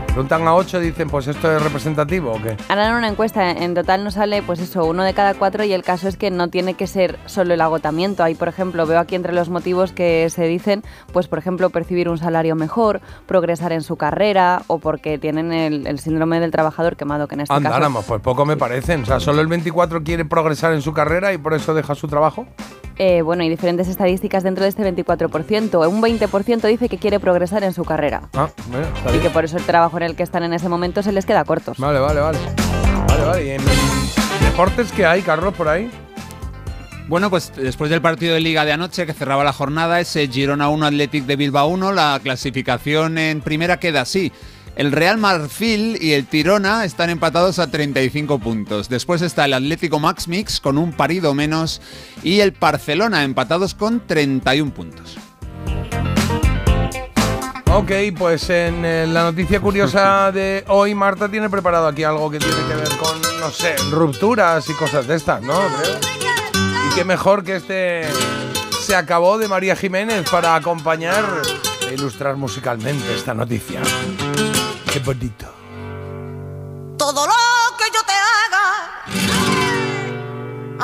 preguntan 0.06 0.47
a 0.47 0.55
8 0.55 0.81
y 0.81 0.87
dicen, 0.87 1.09
pues 1.11 1.26
esto 1.26 1.50
es 1.56 1.61
representativo 1.61 2.31
o 2.32 2.41
qué. 2.41 2.56
Harán 2.69 2.94
una 2.94 3.09
encuesta, 3.09 3.50
en 3.50 3.75
total 3.75 4.05
nos 4.05 4.15
sale 4.15 4.43
pues 4.43 4.61
eso, 4.61 4.85
uno 4.85 5.03
de 5.03 5.12
cada 5.12 5.35
cuatro 5.35 5.65
y 5.65 5.73
el 5.73 5.82
caso 5.82 6.06
es 6.06 6.17
que 6.17 6.31
no 6.31 6.47
tiene 6.49 6.75
que 6.75 6.87
ser 6.87 7.19
solo 7.26 7.53
el 7.53 7.61
agotamiento. 7.61 8.23
Hay, 8.23 8.37
por 8.37 8.47
ejemplo, 8.47 8.87
veo 8.87 9.00
aquí 9.00 9.17
entre 9.17 9.32
los 9.32 9.49
motivos 9.49 9.91
que 9.91 10.29
se 10.31 10.44
dicen, 10.47 10.85
pues 11.12 11.26
por 11.26 11.41
ejemplo, 11.41 11.71
percibir 11.71 12.09
un 12.09 12.19
salario 12.19 12.55
mejor, 12.55 13.00
progresar 13.26 13.73
en 13.73 13.82
su 13.82 13.97
carrera 13.97 14.62
o 14.69 14.79
porque 14.79 15.19
tienen 15.19 15.53
el, 15.53 15.88
el 15.88 15.99
síndrome 15.99 16.38
del 16.38 16.53
trabajador 16.53 16.94
quemado, 16.97 17.26
que 17.26 17.35
en 17.35 17.41
este 17.41 17.53
caso... 17.53 17.67
Andáramos, 17.67 18.05
pues 18.05 18.21
poco 18.21 18.47
me 18.47 18.56
parecen. 18.56 19.03
O 19.03 19.06
sea, 19.06 19.19
solo 19.19 19.41
el 19.41 19.49
24 19.64 20.02
quiere 20.05 20.25
progresar 20.26 20.75
en 20.75 20.82
su 20.82 20.93
carrera 20.93 21.32
y 21.32 21.38
por 21.38 21.55
eso 21.55 21.72
deja 21.72 21.94
su 21.94 22.06
trabajo. 22.06 22.46
Eh, 22.96 23.22
bueno, 23.22 23.43
hay 23.43 23.49
diferentes 23.49 23.88
estadísticas 23.88 24.43
dentro 24.43 24.62
de 24.62 24.69
este 24.69 24.82
24%. 24.94 25.88
Un 25.88 26.02
20% 26.02 26.69
dice 26.69 26.88
que 26.90 26.99
quiere 26.99 27.19
progresar 27.19 27.64
en 27.64 27.72
su 27.72 27.84
carrera 27.84 28.28
Ah, 28.34 28.49
bueno, 28.69 28.87
está 28.94 29.08
y 29.08 29.12
bien. 29.12 29.22
que 29.22 29.31
por 29.31 29.44
eso 29.44 29.56
el 29.56 29.64
trabajo 29.64 29.96
en 29.96 30.02
el 30.05 30.16
que 30.16 30.22
están 30.22 30.43
en 30.44 30.52
ese 30.52 30.69
momento 30.69 31.02
se 31.02 31.12
les 31.12 31.25
queda 31.25 31.44
cortos. 31.44 31.78
Vale, 31.78 31.99
vale, 31.99 32.20
vale. 32.20 32.38
Vale, 33.08 33.25
vale. 33.25 33.46
¿Y 33.46 33.50
en 33.52 33.62
deportes 34.44 34.93
qué 34.93 35.06
hay, 35.06 35.22
Carlos, 35.22 35.55
por 35.55 35.66
ahí? 35.69 35.90
Bueno, 37.08 37.31
pues 37.31 37.52
después 37.56 37.90
del 37.90 38.00
partido 38.02 38.34
de 38.34 38.40
Liga 38.40 38.64
de 38.66 38.72
anoche 38.72 39.06
que 39.06 39.12
cerraba 39.14 39.44
la 39.44 39.52
jornada, 39.52 39.99
ese 40.00 40.26
Girona 40.28 40.69
1 40.69 40.87
Athletic 40.87 41.25
de 41.25 41.37
Bilbao 41.37 41.69
1, 41.69 41.93
la 41.93 42.20
clasificación 42.22 43.16
en 43.19 43.40
primera 43.40 43.78
queda 43.78 44.02
así. 44.02 44.31
El 44.76 44.91
Real 44.91 45.19
Marfil 45.19 45.99
y 46.00 46.12
el 46.15 46.26
Tirona 46.26 46.85
están 46.85 47.09
empatados 47.09 47.61
a 47.61 47.71
35 47.71 48.41
puntos. 48.41 48.88
Después 48.88 49.23
está 49.23 49.44
el 49.44 49.55
Atlético 49.55 50.00
Max 50.00 50.26
Mix 50.26 50.61
con 50.61 50.79
un 50.79 50.93
parido 50.93 51.32
menos 51.32 51.81
y 52.25 52.41
el 52.41 52.50
Barcelona 52.50 53.23
empatados 53.23 53.75
con 53.75 54.05
31 54.05 54.75
puntos. 54.75 55.17
Ok, 57.73 57.91
pues 58.17 58.50
en 58.50 58.85
eh, 58.85 59.06
la 59.06 59.23
noticia 59.23 59.61
curiosa 59.61 60.33
de 60.35 60.64
hoy, 60.69 60.95
Marta 60.95 61.28
tiene 61.28 61.49
preparado 61.49 61.87
aquí 61.87 62.02
algo 62.02 62.28
que 62.31 62.38
tiene 62.38 62.57
que 62.69 62.75
ver 62.75 62.88
con, 62.99 63.21
no 63.40 63.50
sé, 63.50 63.76
rupturas 63.90 64.69
y 64.69 64.73
cosas 64.75 65.07
de 65.07 65.14
estas, 65.16 65.40
¿no? 65.43 65.54
Creo. 65.54 65.99
Y 66.88 66.95
qué 66.95 67.04
mejor 67.04 67.45
que 67.45 67.57
este 67.57 68.02
se 68.81 68.95
acabó 68.95 69.38
de 69.38 69.49
María 69.49 69.76
Jiménez 69.76 70.28
para 70.31 70.54
acompañar 70.57 71.25
e 71.88 71.95
ilustrar 71.95 72.37
musicalmente 72.37 73.14
esta 73.14 73.35
noticia. 73.35 73.81
Qué 74.94 75.00
bonito. 75.00 75.46
Todo 76.96 77.26
lo 77.26 77.32
que 77.76 77.84
yo 77.92 78.00
te 78.06 78.12
haga, 78.12 79.02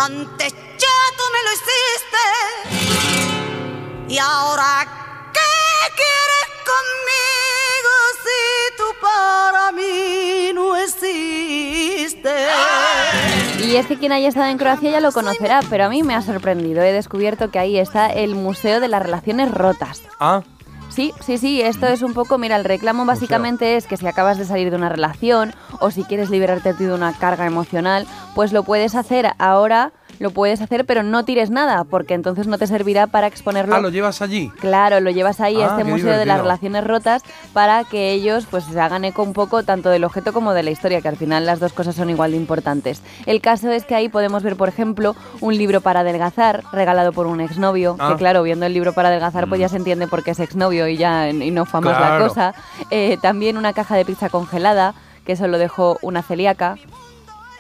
antes 0.05 0.53
ya 0.53 0.97
tú 1.17 1.23
me 1.33 1.41
lo 1.45 1.53
hiciste. 1.55 2.25
Y 4.09 4.19
ahora, 4.19 4.85
¿qué 5.33 5.41
quieres 5.95 6.49
conmigo 6.67 7.93
si 8.25 8.43
tú 8.77 8.83
para 9.01 9.71
mí 9.71 10.51
no 10.55 10.75
existes? 10.75 12.51
Y 13.65 13.77
es 13.77 13.87
que 13.87 13.97
quien 13.97 14.11
haya 14.11 14.27
estado 14.27 14.47
en 14.47 14.59
Croacia 14.59 14.91
ya 14.91 14.99
lo 14.99 15.13
conocerá, 15.13 15.61
pero 15.71 15.85
a 15.85 15.89
mí 15.89 16.03
me 16.03 16.17
ha 16.17 16.23
sorprendido. 16.23 16.83
He 16.83 16.93
descubierto 16.93 17.53
que 17.53 17.61
ahí 17.61 17.79
está 17.79 18.09
el 18.09 18.35
Museo 18.35 18.81
de 18.81 18.89
las 18.89 19.05
Relaciones 19.05 19.53
Rotas. 19.53 20.03
Ah, 20.19 20.43
Sí, 20.91 21.15
sí, 21.21 21.39
sí, 21.39 21.63
esto 21.63 21.87
es 21.87 22.03
un 22.03 22.15
poco, 22.15 22.37
mira, 22.37 22.57
el 22.57 22.65
reclamo 22.65 23.05
básicamente 23.05 23.77
es 23.77 23.87
que 23.87 23.97
si 23.97 24.09
acabas 24.09 24.39
de 24.39 24.45
salir 24.45 24.71
de 24.71 24.77
una 24.77 24.89
relación 24.89 25.55
o 25.79 25.93
si 25.93 26.03
quieres 26.03 26.31
liberarte 26.31 26.75
de 26.75 26.93
una 26.93 27.13
carga 27.13 27.47
emocional, 27.47 28.09
pues 28.35 28.53
lo 28.53 28.65
puedes 28.65 28.97
hacer 28.97 29.31
ahora, 29.39 29.93
lo 30.21 30.31
puedes 30.31 30.61
hacer, 30.61 30.85
pero 30.87 31.03
no 31.03 31.25
tires 31.25 31.51
nada, 31.51 31.83
porque 31.83 32.15
entonces 32.15 32.47
no 32.47 32.59
te 32.59 32.67
servirá 32.69 33.09
para 33.09 33.27
exponerlo. 33.27 33.75
ah, 33.75 33.81
lo 33.81 33.89
llevas 33.89 34.23
allí. 34.23 34.51
Claro, 34.61 35.01
lo 35.01 35.11
llevas 35.11 35.41
ahí 35.41 35.61
a 35.61 35.65
Ah, 35.65 35.69
este 35.71 35.85
Museo 35.85 36.17
de 36.17 36.27
las. 36.27 36.41
Relaciones 36.41 36.85
Rotas 36.87 37.23
para 37.53 37.83
que 37.85 38.13
ellos 38.13 38.47
pues 38.51 38.65
se 38.65 38.79
hagan 38.81 39.05
eco 39.05 39.23
un 39.23 39.33
poco 39.33 39.63
tanto 39.63 39.89
del 39.91 40.05
objeto 40.05 40.33
como 40.33 40.53
de 40.53 40.63
la 40.63 40.71
historia, 40.71 41.01
que 41.01 41.09
al 41.09 41.17
final 41.17 41.45
las 41.47 41.59
dos 41.59 41.73
cosas 41.73 41.95
son 41.97 42.11
igual 42.11 42.31
de 42.33 42.37
importantes. 42.37 43.03
El 43.27 43.41
caso 43.41 43.71
es 43.71 43.85
que 43.85 43.95
ahí 43.95 44.09
podemos 44.09 44.43
ver, 44.43 44.57
por 44.57 44.69
ejemplo, 44.69 45.17
un 45.41 45.57
libro 45.57 45.81
para 45.81 46.01
adelgazar 46.01 46.63
regalado 46.73 47.13
por 47.13 47.27
un 47.27 47.41
exnovio, 47.41 47.97
Ah. 47.99 48.11
que 48.11 48.17
claro, 48.19 48.43
viendo 48.43 48.67
el 48.67 48.75
libro 48.75 48.93
para 48.93 49.09
adelgazar 49.09 49.49
pues 49.49 49.59
ya 49.61 49.69
se 49.71 49.77
entiende 49.77 50.07
por 50.07 50.23
qué 50.23 50.33
es 50.33 50.41
exnovio 50.41 50.87
y 50.87 50.97
ya 50.99 51.31
y 51.31 51.51
no 51.51 51.65
fue 51.65 51.81
más 51.81 51.99
la 51.99 52.19
cosa. 52.27 52.55
Eh, 52.91 53.17
también 53.23 53.57
una 53.57 53.73
caja 53.73 53.97
de 53.97 54.05
pizza 54.05 54.29
congelada, 54.29 54.95
que 55.25 55.33
eso 55.33 55.49
lo 55.49 55.57
dejó 55.59 55.99
una 56.03 56.23
celíaca. 56.23 56.77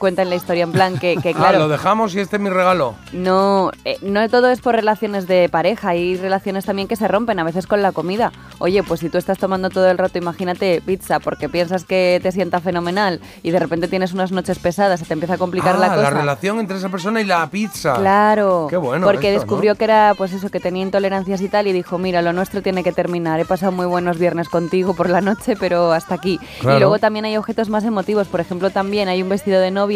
Cuentan 0.00 0.30
la 0.30 0.34
historia 0.36 0.64
en 0.64 0.72
plan 0.72 0.98
que, 0.98 1.16
que 1.22 1.28
Ah, 1.30 1.34
claro, 1.34 1.58
lo 1.60 1.68
dejamos 1.68 2.14
y 2.16 2.20
este 2.20 2.36
es 2.36 2.42
mi 2.42 2.48
regalo. 2.50 2.94
no, 3.12 3.70
eh, 3.84 3.98
no 4.02 4.28
todo 4.28 4.48
es 4.50 4.60
por 4.60 4.74
relaciones 4.74 5.28
de 5.28 5.48
pareja, 5.48 5.90
hay 5.90 6.16
relaciones 6.16 6.64
también 6.64 6.88
que 6.88 6.96
se 6.96 7.06
rompen, 7.06 7.38
a 7.38 7.44
veces 7.44 7.66
con 7.66 7.82
la 7.82 7.92
comida. 7.92 8.32
Oye, 8.58 8.82
pues 8.82 9.00
si 9.00 9.10
tú 9.10 9.18
estás 9.18 9.38
tomando 9.38 9.68
todo 9.70 9.88
el 9.90 9.98
rato, 9.98 10.18
imagínate 10.18 10.82
pizza, 10.84 11.20
porque 11.20 11.48
piensas 11.48 11.84
que 11.84 12.18
te 12.22 12.32
sienta 12.32 12.60
fenomenal 12.60 13.20
y 13.42 13.50
de 13.50 13.58
repente 13.58 13.86
tienes 13.88 14.12
unas 14.14 14.32
noches 14.32 14.58
pesadas, 14.58 15.00
se 15.00 15.06
te 15.06 15.12
empieza 15.12 15.34
a 15.34 15.38
complicar 15.38 15.76
Ah, 15.76 15.78
la 15.78 15.94
cosa. 15.94 16.10
relación 16.10 16.58
entre 16.60 16.78
esa 16.78 16.88
persona 16.88 17.20
y 17.20 17.24
la 17.24 17.46
pizza. 17.50 17.94
Claro, 17.94 18.66
Qué 18.70 18.76
bueno 18.78 19.06
porque 19.06 19.28
esto, 19.34 19.40
descubrió 19.42 19.72
¿no? 19.72 19.78
que 19.78 19.84
era, 19.84 20.14
pues 20.16 20.32
eso, 20.32 20.48
que 20.48 20.60
tenía 20.60 20.82
intolerancias 20.82 21.40
y 21.42 21.48
tal, 21.48 21.66
y 21.66 21.72
dijo, 21.72 21.98
mira, 21.98 22.22
lo 22.22 22.32
nuestro 22.32 22.62
tiene 22.62 22.82
que 22.82 22.92
terminar. 22.92 23.38
He 23.38 23.44
pasado 23.44 23.70
muy 23.72 23.86
buenos 23.86 24.18
viernes 24.18 24.48
contigo 24.48 24.94
por 24.94 25.10
la 25.10 25.20
noche, 25.20 25.56
pero 25.60 25.92
hasta 25.92 26.14
aquí. 26.14 26.40
Claro. 26.60 26.76
Y 26.76 26.80
luego 26.80 26.98
también 26.98 27.26
hay 27.26 27.36
objetos 27.36 27.68
más 27.68 27.84
emotivos. 27.84 28.28
Por 28.28 28.40
ejemplo, 28.40 28.70
también 28.70 29.08
hay 29.08 29.22
un 29.22 29.28
vestido 29.28 29.60
de 29.60 29.70
novia 29.70 29.89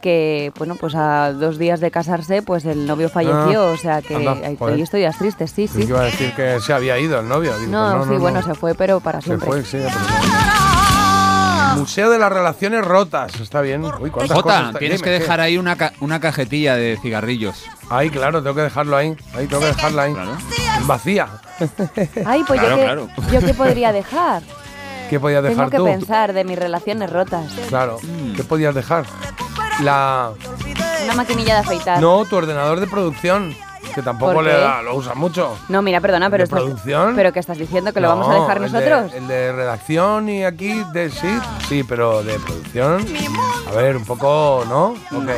que, 0.00 0.52
bueno, 0.58 0.74
pues 0.76 0.94
a 0.94 1.32
dos 1.32 1.58
días 1.58 1.80
de 1.80 1.90
casarse, 1.90 2.42
pues 2.42 2.64
el 2.64 2.86
novio 2.86 3.08
falleció. 3.08 3.68
Ah, 3.68 3.72
o 3.72 3.76
sea 3.76 4.02
que 4.02 4.14
anda, 4.16 4.32
hay, 4.44 4.56
hay 4.60 4.80
historias 4.82 5.16
tristes, 5.18 5.50
sí, 5.50 5.66
Sí. 5.68 5.82
sí. 5.82 5.88
iba 5.88 6.00
a 6.00 6.04
decir 6.04 6.32
que 6.34 6.60
se 6.60 6.72
había 6.72 6.98
ido 6.98 7.20
el 7.20 7.28
novio. 7.28 7.56
Digo, 7.58 7.70
No, 7.72 7.92
pues 7.96 8.08
sí, 8.08 8.14
no, 8.14 8.20
bueno, 8.20 8.40
no. 8.40 8.46
se 8.46 8.54
fue, 8.54 8.74
pero 8.74 9.00
para 9.00 9.20
Se 9.20 9.26
siempre. 9.26 9.46
fue, 9.48 9.64
sí. 9.64 9.78
pero- 9.82 9.96
Museo 11.76 12.08
de 12.10 12.18
las 12.18 12.32
Relaciones 12.32 12.84
Rotas. 12.84 13.38
Está 13.38 13.60
bien. 13.60 13.84
Uy, 13.84 14.10
¿cuántas 14.10 14.34
cosas 14.40 14.42
Jota, 14.42 14.66
está- 14.68 14.78
tienes 14.78 15.00
dime, 15.00 15.04
que 15.12 15.16
¿qué? 15.18 15.22
dejar 15.22 15.40
ahí 15.40 15.58
una, 15.58 15.76
ca- 15.76 15.92
una 16.00 16.20
cajetilla 16.20 16.74
de 16.74 16.98
cigarrillos. 17.02 17.64
Ahí, 17.90 18.08
claro, 18.08 18.42
tengo 18.42 18.56
que 18.56 18.62
dejarlo 18.62 18.96
ahí. 18.96 19.14
Ahí 19.34 19.46
tengo 19.46 19.60
que 19.60 19.66
dejarla 19.68 20.02
ahí. 20.04 20.14
Claro. 20.14 20.30
Vacía. 20.86 21.28
Ay, 22.24 22.44
pues 22.46 22.60
Claro, 22.60 22.70
yo, 22.70 22.76
qué, 22.76 22.82
claro. 22.84 23.08
yo 23.32 23.40
qué 23.40 23.54
podría 23.54 23.92
dejar. 23.92 24.42
¿Qué 25.08 25.20
podías 25.20 25.42
Tengo 25.42 25.54
dejar 25.54 25.70
que 25.70 25.76
tú? 25.78 25.84
pensar 25.84 26.32
de 26.32 26.44
mis 26.44 26.58
relaciones 26.58 27.10
rotas. 27.10 27.52
Claro. 27.68 27.98
¿Qué 28.34 28.42
podías 28.44 28.74
dejar? 28.74 29.04
La. 29.80 30.32
Una 31.04 31.14
maquinilla 31.14 31.54
de 31.54 31.60
afeitar. 31.60 32.00
No, 32.00 32.24
tu 32.24 32.36
ordenador 32.36 32.80
de 32.80 32.86
producción. 32.86 33.54
Que 33.96 34.02
tampoco 34.02 34.34
¿Por 34.34 34.44
le 34.44 34.50
qué? 34.50 34.56
da, 34.58 34.82
lo 34.82 34.94
usa 34.94 35.14
mucho. 35.14 35.56
No, 35.70 35.80
mira, 35.80 36.00
perdona, 36.02 36.28
pero 36.28 36.42
¿De 36.42 36.44
estás, 36.44 36.60
producción? 36.60 37.14
pero 37.16 37.32
que 37.32 37.40
estás 37.40 37.56
diciendo 37.56 37.94
que 37.94 38.00
lo 38.00 38.08
vamos 38.10 38.28
a 38.28 38.34
dejar 38.34 38.58
el 38.58 38.64
de- 38.64 38.68
nosotros. 38.70 39.12
El 39.14 39.26
de, 39.26 39.52
redacción 39.52 40.28
y 40.28 40.44
aquí, 40.44 40.82
de, 40.92 41.08
sí, 41.10 41.38
sí, 41.68 41.82
pero 41.82 42.22
de 42.22 42.38
producción. 42.38 43.02
A 43.66 43.70
ver, 43.74 43.96
un 43.96 44.04
poco, 44.04 44.64
¿no? 44.68 44.88
Ok. 45.16 45.30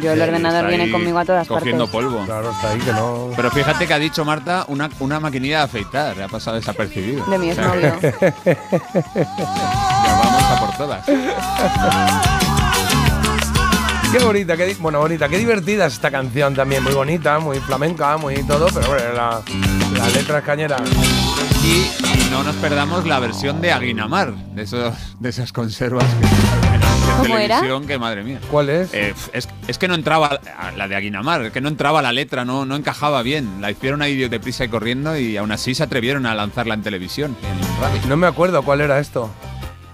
Yo 0.00 0.12
el 0.12 0.18
Sí, 0.18 0.22
ordenador 0.22 0.68
viene 0.68 0.90
conmigo 0.92 1.18
a 1.18 1.24
todas 1.24 1.48
Cogiendo 1.48 1.86
partes. 1.88 2.08
polvo. 2.10 2.24
Claro, 2.24 2.50
está 2.52 2.70
ahí 2.70 2.78
que 2.78 2.92
no. 2.92 3.30
Pero 3.34 3.50
fíjate 3.50 3.86
que 3.88 3.94
ha 3.94 3.98
dicho 3.98 4.24
Marta 4.24 4.64
una, 4.68 4.88
una 5.00 5.18
maquinilla 5.18 5.58
de 5.58 5.64
afeitar. 5.64 6.16
Le 6.16 6.22
ha 6.24 6.28
pasado 6.28 6.56
desapercibido. 6.56 7.24
De 7.26 7.36
mi. 7.38 7.48
Ya 7.52 7.62
vamos 10.22 10.42
a 10.44 10.60
por 10.60 10.76
todas. 10.76 11.04
Qué 14.12 14.18
bonita, 14.24 14.56
qué, 14.56 14.74
bueno, 14.80 15.00
bonita, 15.00 15.28
qué 15.28 15.36
divertida 15.36 15.86
es 15.86 15.94
esta 15.94 16.10
canción 16.10 16.54
también, 16.54 16.82
muy 16.82 16.94
bonita, 16.94 17.38
muy 17.38 17.58
flamenca, 17.60 18.16
muy 18.16 18.36
todo, 18.42 18.66
pero 18.72 18.88
bueno, 18.88 19.12
la, 19.14 19.42
la 19.98 20.08
letra 20.08 20.38
es 20.38 20.44
cañera. 20.44 20.76
Y 21.62 22.30
no 22.30 22.42
nos 22.42 22.56
perdamos 22.56 23.06
la 23.06 23.18
versión 23.20 23.60
de 23.60 23.70
Aguinamar, 23.70 24.32
de, 24.34 24.62
esos, 24.62 24.94
de 25.20 25.28
esas 25.28 25.52
conservas 25.52 26.04
que 26.04 26.26
en 26.74 27.22
¿Cómo 27.22 27.36
era? 27.38 27.56
televisión, 27.56 27.86
que 27.86 27.98
madre 27.98 28.22
mía. 28.24 28.40
¿Cuál 28.50 28.70
es? 28.70 28.94
Eh, 28.94 29.12
es, 29.34 29.46
es 29.66 29.76
que 29.78 29.88
no 29.88 29.94
entraba 29.94 30.40
a 30.58 30.70
la 30.72 30.88
de 30.88 30.96
Aguinamar, 30.96 31.52
que 31.52 31.60
no 31.60 31.68
entraba 31.68 32.00
la 32.00 32.12
letra, 32.12 32.46
no, 32.46 32.64
no 32.64 32.76
encajaba 32.76 33.20
bien. 33.22 33.60
La 33.60 33.70
hicieron 33.70 34.00
ahí 34.00 34.26
deprisa 34.28 34.64
y 34.64 34.68
corriendo 34.68 35.18
y 35.18 35.36
aún 35.36 35.52
así 35.52 35.74
se 35.74 35.82
atrevieron 35.82 36.24
a 36.24 36.34
lanzarla 36.34 36.72
en 36.72 36.82
televisión, 36.82 37.36
en 37.42 37.82
radio. 37.82 38.00
No 38.08 38.16
me 38.16 38.26
acuerdo 38.26 38.62
cuál 38.62 38.80
era 38.80 38.98
esto. 39.00 39.28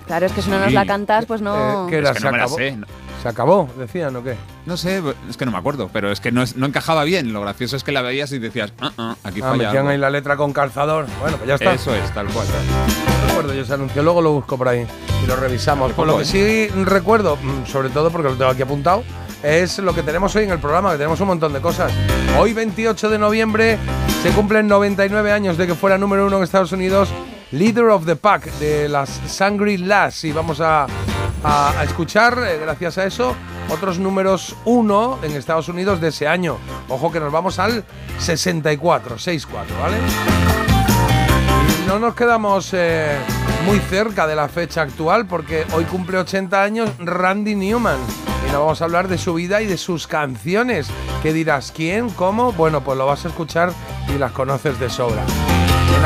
Claro, 0.06 0.26
es 0.26 0.33
que 0.33 0.42
si 0.42 0.50
no 0.50 0.61
nos 0.61 0.73
la 0.73 0.87
cantas, 0.87 1.26
pues 1.26 1.40
no. 1.40 1.87
Eh, 1.87 1.90
¿qué 1.90 1.97
era? 1.97 2.11
Es 2.11 2.14
que 2.16 2.21
¿Se 2.21 2.26
no 2.26 2.33
me 2.33 2.38
la 2.38 2.44
acabó? 2.44 2.56
sé. 2.59 2.76
No, 2.76 2.87
¿Se 3.25 3.31
acabó? 3.31 3.71
Decían 3.78 4.14
o 4.16 4.23
qué. 4.23 4.37
no 4.66 4.76
sé, 4.76 5.02
es 5.31 5.38
que 5.38 5.47
no 5.47 5.50
me 5.50 5.57
acuerdo, 5.57 5.88
pero 5.90 6.12
es 6.12 6.21
que 6.21 6.31
no, 6.31 6.43
encajaba 6.43 7.04
bien. 7.04 7.33
Lo 7.33 7.40
gracioso 7.40 7.75
es 7.75 7.83
que 7.83 7.90
la 7.90 8.02
veías 8.02 8.31
y 8.33 8.38
decías, 8.38 8.75
ah, 8.83 8.93
ah, 8.99 9.16
aquí 9.25 9.40
Ah, 9.40 9.45
falla. 9.49 9.57
metían 9.57 9.76
algo". 9.78 9.88
ahí 9.88 9.97
la 9.97 10.11
letra 10.11 10.37
con 10.37 10.52
calzador. 10.52 11.07
Bueno, 11.23 11.38
pues 11.38 11.49
ya 11.49 11.54
está. 11.54 11.73
Eso 11.73 11.95
es, 11.95 12.12
tal 12.12 12.26
cual. 12.26 12.47
No 12.47 13.28
recuerdo 13.28 13.54
yo 13.54 13.62
ese 13.62 13.73
anuncio, 13.73 14.02
luego 14.02 14.21
lo 14.21 14.33
busco 14.33 14.59
por 14.59 14.69
ahí 14.69 14.87
y 15.23 15.26
lo 15.26 15.37
revisamos. 15.37 15.93
Por 15.93 16.07
lo 16.07 16.19
que 16.19 16.26
sí 16.26 16.69
recuerdo, 16.85 17.37
mm, 17.37 17.64
sobre 17.66 17.88
todo 17.88 18.11
porque 18.11 18.28
lo 18.28 18.35
tengo 18.37 18.50
aquí 18.50 18.61
apuntado, 18.61 19.02
es 19.43 19.78
lo 19.78 19.95
que 19.95 20.02
tenemos 20.02 20.37
hoy 20.37 20.45
en 20.45 20.50
el 20.50 20.59
programa, 20.59 20.90
que 20.93 20.99
tenemos 20.99 21.19
un 21.23 21.28
montón 21.28 21.54
de 21.54 21.62
cosas. 21.62 21.90
Hoy, 22.38 22.52
28 22.52 23.09
de 23.09 23.19
noviembre, 23.19 23.78
se 24.23 24.33
cumplen 24.33 24.69
99 24.69 25.33
años 25.33 25.57
de 25.57 25.66
que 25.66 25.75
fuera 25.75 25.97
número 25.97 26.26
uno 26.26 26.37
en 26.37 26.43
Estados 26.43 26.73
Unidos, 26.73 27.09
Leader 27.52 27.87
of 27.87 28.04
the 28.04 28.16
Pack, 28.16 28.52
de 28.59 28.87
las 28.90 29.23
Shangri-Las. 29.26 30.25
Y 30.25 30.33
vamos 30.33 30.61
a, 30.61 30.87
a- 31.45 31.85
escuchar, 31.85 32.39
eh, 32.47 32.59
gracias 32.61 32.99
a 32.99 33.05
eso, 33.05 33.35
otros 33.71 33.99
números 33.99 34.57
uno 34.65 35.19
en 35.23 35.33
Estados 35.37 35.69
Unidos 35.69 36.01
de 36.01 36.09
ese 36.09 36.27
año. 36.27 36.57
Ojo 36.89 37.11
que 37.13 37.21
nos 37.21 37.33
vamos 37.33 37.59
al 37.59 37.85
64, 38.19 39.19
64, 39.19 39.77
¿vale? 39.81 39.97
No 41.87 41.99
nos 41.99 42.15
quedamos 42.15 42.71
eh, 42.73 43.17
muy 43.67 43.79
cerca 43.79 44.27
de 44.27 44.35
la 44.35 44.49
fecha 44.49 44.83
actual 44.83 45.27
porque 45.27 45.67
hoy 45.73 45.85
cumple 45.85 46.19
80 46.19 46.63
años 46.63 46.91
Randy 46.99 47.55
Newman 47.55 47.99
y 48.49 48.51
nos 48.51 48.61
vamos 48.61 48.81
a 48.81 48.85
hablar 48.85 49.09
de 49.09 49.19
su 49.19 49.35
vida 49.35 49.61
y 49.63 49.67
de 49.67 49.77
sus 49.77 50.07
canciones. 50.07 50.89
¿Qué 51.23 51.33
dirás? 51.33 51.73
¿Quién? 51.75 52.11
¿Cómo? 52.11 52.53
Bueno, 52.53 52.81
pues 52.83 52.97
lo 52.99 53.07
vas 53.07 53.25
a 53.25 53.29
escuchar 53.29 53.71
y 54.15 54.19
las 54.19 54.33
conoces 54.33 54.79
de 54.81 54.89
sobra. 54.91 55.23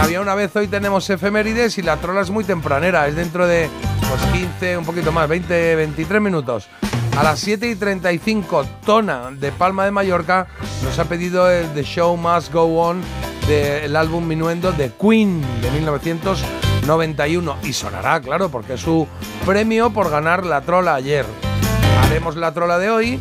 Había 0.00 0.21
una 0.21 0.35
vez 0.35 0.55
hoy 0.55 0.69
tenemos 0.69 1.11
efemérides 1.11 1.76
y 1.76 1.83
la 1.83 1.97
trola 1.97 2.21
es 2.21 2.31
muy 2.31 2.45
tempranera, 2.45 3.09
es 3.09 3.17
dentro 3.17 3.47
de 3.47 3.69
pues, 4.09 4.21
15, 4.33 4.78
un 4.78 4.85
poquito 4.85 5.11
más, 5.11 5.28
20, 5.28 5.75
23 5.75 6.23
minutos. 6.23 6.69
A 7.17 7.25
las 7.25 7.40
7 7.40 7.69
y 7.69 7.75
35, 7.75 8.64
Tona 8.87 9.31
de 9.33 9.50
Palma 9.50 9.85
de 9.85 9.90
Mallorca 9.90 10.47
nos 10.85 10.99
ha 11.00 11.05
pedido 11.07 11.50
el 11.50 11.67
The 11.75 11.83
Show 11.83 12.17
Must 12.17 12.52
Go 12.52 12.81
On 12.81 13.02
del 13.49 13.97
álbum 13.97 14.25
Minuendo 14.25 14.71
de 14.71 14.93
Queen 14.93 15.43
de 15.61 15.71
1991 15.73 17.57
y 17.64 17.73
sonará, 17.73 18.21
claro, 18.21 18.50
porque 18.50 18.75
es 18.75 18.81
su 18.81 19.07
premio 19.45 19.90
por 19.90 20.11
ganar 20.11 20.47
la 20.47 20.61
trola 20.61 20.95
ayer. 20.95 21.26
Haremos 22.05 22.37
la 22.37 22.55
trola 22.55 22.78
de 22.78 22.90
hoy 22.90 23.21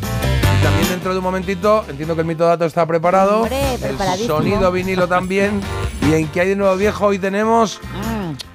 y 0.58 0.62
también 0.62 0.88
dentro 0.88 1.12
de 1.12 1.18
un 1.18 1.24
momentito, 1.24 1.84
entiendo 1.88 2.14
que 2.14 2.22
el 2.22 2.26
mito 2.26 2.44
dato 2.44 2.64
está 2.64 2.86
preparado, 2.86 3.42
Hombre, 3.42 3.74
el 3.74 4.26
sonido 4.26 4.72
vinilo 4.72 5.06
también 5.06 5.60
y 6.08 6.14
en 6.14 6.28
qué 6.28 6.40
hay 6.40 6.48
de 6.48 6.56
nuevo 6.56 6.76
viejo 6.76 7.06
hoy 7.06 7.18
tenemos 7.18 7.80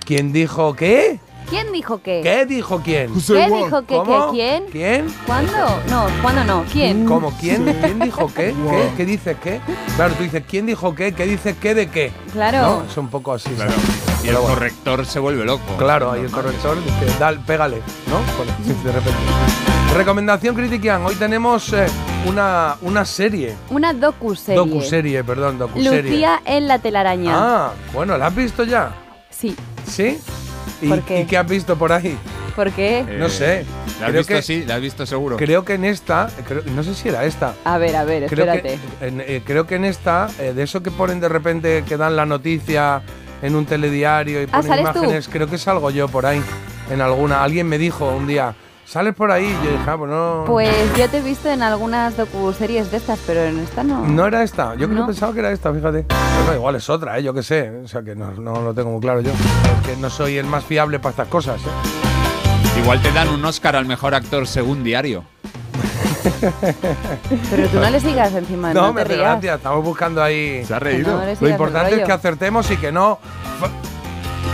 ¿Quién 0.06 0.34
dijo 0.34 0.74
qué? 0.74 1.20
¿Quién 1.50 1.72
dijo 1.72 2.02
qué? 2.02 2.22
¿Qué 2.24 2.46
dijo 2.46 2.82
quién? 2.84 3.14
¿Qué 3.14 3.48
dijo 3.48 3.86
qué? 3.86 4.02
¿Quién? 4.32 4.64
¿Quién? 4.72 5.16
¿Cuándo? 5.26 5.82
No, 5.90 6.08
¿cuándo 6.22 6.44
no? 6.44 6.66
¿Quién? 6.72 7.06
¿Cómo? 7.06 7.32
¿Quién? 7.40 7.64
¿Quién 7.82 8.00
dijo 8.00 8.28
qué? 8.34 8.54
¿Qué? 8.70 8.90
¿Qué 8.98 9.06
dice 9.06 9.38
qué? 9.42 9.62
Claro, 9.96 10.14
tú 10.16 10.24
dices, 10.24 10.44
¿quién 10.50 10.66
dijo 10.66 10.96
qué? 10.96 11.14
¿Qué 11.14 11.26
dice 11.26 11.56
qué 11.56 11.76
de 11.76 11.90
qué? 11.90 12.12
Claro. 12.32 12.62
¿No? 12.62 12.84
Es 12.90 12.98
un 12.98 13.08
poco 13.10 13.34
así. 13.34 13.50
Claro. 13.52 13.74
Y 14.24 14.30
el 14.30 14.36
corrector 14.36 15.06
se 15.06 15.20
vuelve 15.20 15.46
loco. 15.46 15.78
Claro, 15.78 16.12
ahí 16.12 16.22
el 16.22 16.32
corrector 16.32 16.78
dice, 16.84 17.18
dale, 17.20 17.40
pégale, 17.46 17.82
¿no? 18.08 18.20
De 18.84 18.92
repente. 18.92 19.73
Recomendación 19.96 20.56
Critiquian. 20.56 21.06
Hoy 21.06 21.16
tenemos 21.16 21.72
eh, 21.74 21.86
una, 22.26 22.76
una 22.82 23.06
serie. 23.06 23.54
Una 23.70 23.94
docuserie. 23.94 24.56
Docuserie, 24.58 25.24
perdón, 25.24 25.60
docuserie. 25.60 26.02
Lucía 26.02 26.42
en 26.46 26.68
la 26.68 26.80
telaraña. 26.80 27.32
Ah, 27.36 27.72
bueno, 27.94 28.18
¿la 28.18 28.28
has 28.28 28.36
visto 28.36 28.64
ya? 28.64 28.92
Sí. 29.30 29.56
¿Sí? 29.86 30.20
¿Y, 30.82 30.88
¿Por 30.88 31.02
qué? 31.04 31.22
¿Y 31.22 31.26
qué 31.26 31.38
has 31.38 31.48
visto 31.48 31.76
por 31.78 31.92
ahí? 31.92 32.18
¿Por 32.56 32.72
qué? 32.72 33.00
Eh, 33.00 33.18
No 33.20 33.30
sé. 33.30 33.66
¿La 34.00 34.08
has 34.08 34.12
Creo 34.12 34.22
visto? 34.22 34.34
que- 34.34 34.42
Sí, 34.42 34.64
la 34.66 34.76
has 34.76 34.82
visto 34.82 35.06
seguro. 35.06 35.38
Creo 35.38 35.64
que 35.64 35.76
en 35.76 35.86
esta, 35.86 36.28
creo- 36.48 36.64
no 36.74 36.84
sé 36.84 36.96
si 36.96 37.10
era 37.10 37.24
esta, 37.26 37.54
A 37.64 37.78
ver, 37.78 37.96
a 37.96 38.04
ver, 38.04 38.26
Creo 38.28 38.46
espérate. 38.52 38.80
que, 39.00 39.08
en, 39.08 39.22
eh, 39.22 39.42
creo 39.46 39.68
que 39.68 39.76
en 39.76 39.86
esta, 39.86 40.28
eh, 40.40 40.54
de 40.54 40.64
eso 40.64 40.82
que 40.82 40.90
ponen 40.92 41.20
de 41.20 41.30
repente, 41.30 41.84
que 41.88 41.98
dan 41.98 42.16
la 42.16 42.26
noticia 42.26 43.02
en 43.44 43.56
un 43.56 43.66
telediario 43.66 44.42
y 44.42 44.46
Ah, 44.46 44.58
ponen 44.62 44.68
¿sales 44.68 44.92
tú? 44.94 45.00
imágenes, 45.00 45.30
creo 45.30 45.48
que 45.48 45.58
salgo 45.60 45.92
yo 45.92 46.08
por 46.08 46.26
ahí, 46.26 46.42
en 46.90 47.02
alguna. 47.02 47.44
Alguien 47.44 47.68
me 47.68 47.78
dijo 47.78 48.10
un 48.10 48.26
día, 48.28 48.56
¿sales 48.86 49.14
por 49.16 49.32
ahí? 49.32 49.46
Y 49.46 49.66
yo 49.66 49.72
dije, 49.72 49.84
ah, 49.90 49.96
pues 49.98 50.12
no. 50.12 50.44
Pues 50.48 50.98
yo 50.98 51.10
te 51.10 51.18
he 51.18 51.22
visto 51.22 51.50
en 51.50 51.64
algunas 51.64 52.16
docuseries 52.18 52.92
de 52.92 52.98
estas, 52.98 53.20
pero 53.26 53.42
en 53.42 53.60
esta 53.60 53.84
no. 53.84 54.06
No 54.08 54.26
era 54.28 54.44
esta, 54.44 54.74
yo 54.76 54.88
creo 54.88 55.00
No. 55.00 55.06
que 55.06 55.12
pensaba 55.14 55.34
que 55.34 55.40
era 55.40 55.52
esta, 55.52 55.74
fíjate. 55.74 56.06
Bueno, 56.40 56.54
igual 56.56 56.76
es 56.76 56.90
otra, 56.90 57.18
¿eh? 57.18 57.24
yo 57.24 57.34
qué 57.34 57.44
sé, 57.44 57.70
o 57.84 57.88
sea 57.88 58.02
que 58.04 58.16
no, 58.16 58.32
no 58.32 58.62
lo 58.62 58.74
tengo 58.74 58.92
muy 58.92 59.02
claro 59.02 59.22
yo. 59.22 59.32
Es 59.32 59.88
que 59.88 59.98
no 59.98 60.10
soy 60.10 60.38
el 60.38 60.46
más 60.46 60.64
fiable 60.64 61.00
para 61.00 61.12
estas 61.12 61.28
cosas. 61.28 61.60
¿eh? 61.62 62.80
Igual 62.82 63.02
te 63.02 63.12
dan 63.12 63.30
un 63.30 63.44
Oscar 63.46 63.76
al 63.76 63.86
mejor 63.86 64.16
actor 64.16 64.48
según 64.48 64.84
diario. 64.84 65.24
Pero 67.50 67.68
tú 67.70 67.80
no 67.80 67.90
le 67.90 68.00
sigas 68.00 68.34
encima, 68.34 68.74
no, 68.74 68.82
No, 68.88 68.94
me 68.94 69.04
te 69.06 69.16
rías. 69.16 69.44
estamos 69.44 69.84
buscando 69.84 70.22
ahí. 70.22 70.64
¿Se 70.66 70.74
ha 70.74 70.78
No 70.78 70.84
reído? 70.84 71.22
le 71.26 71.36
Lo 71.40 71.50
importante 71.50 72.00
es 72.00 72.06
que 72.06 72.12
acertemos 72.12 72.70
y 72.72 72.78
que 72.78 72.92
no. 72.92 73.20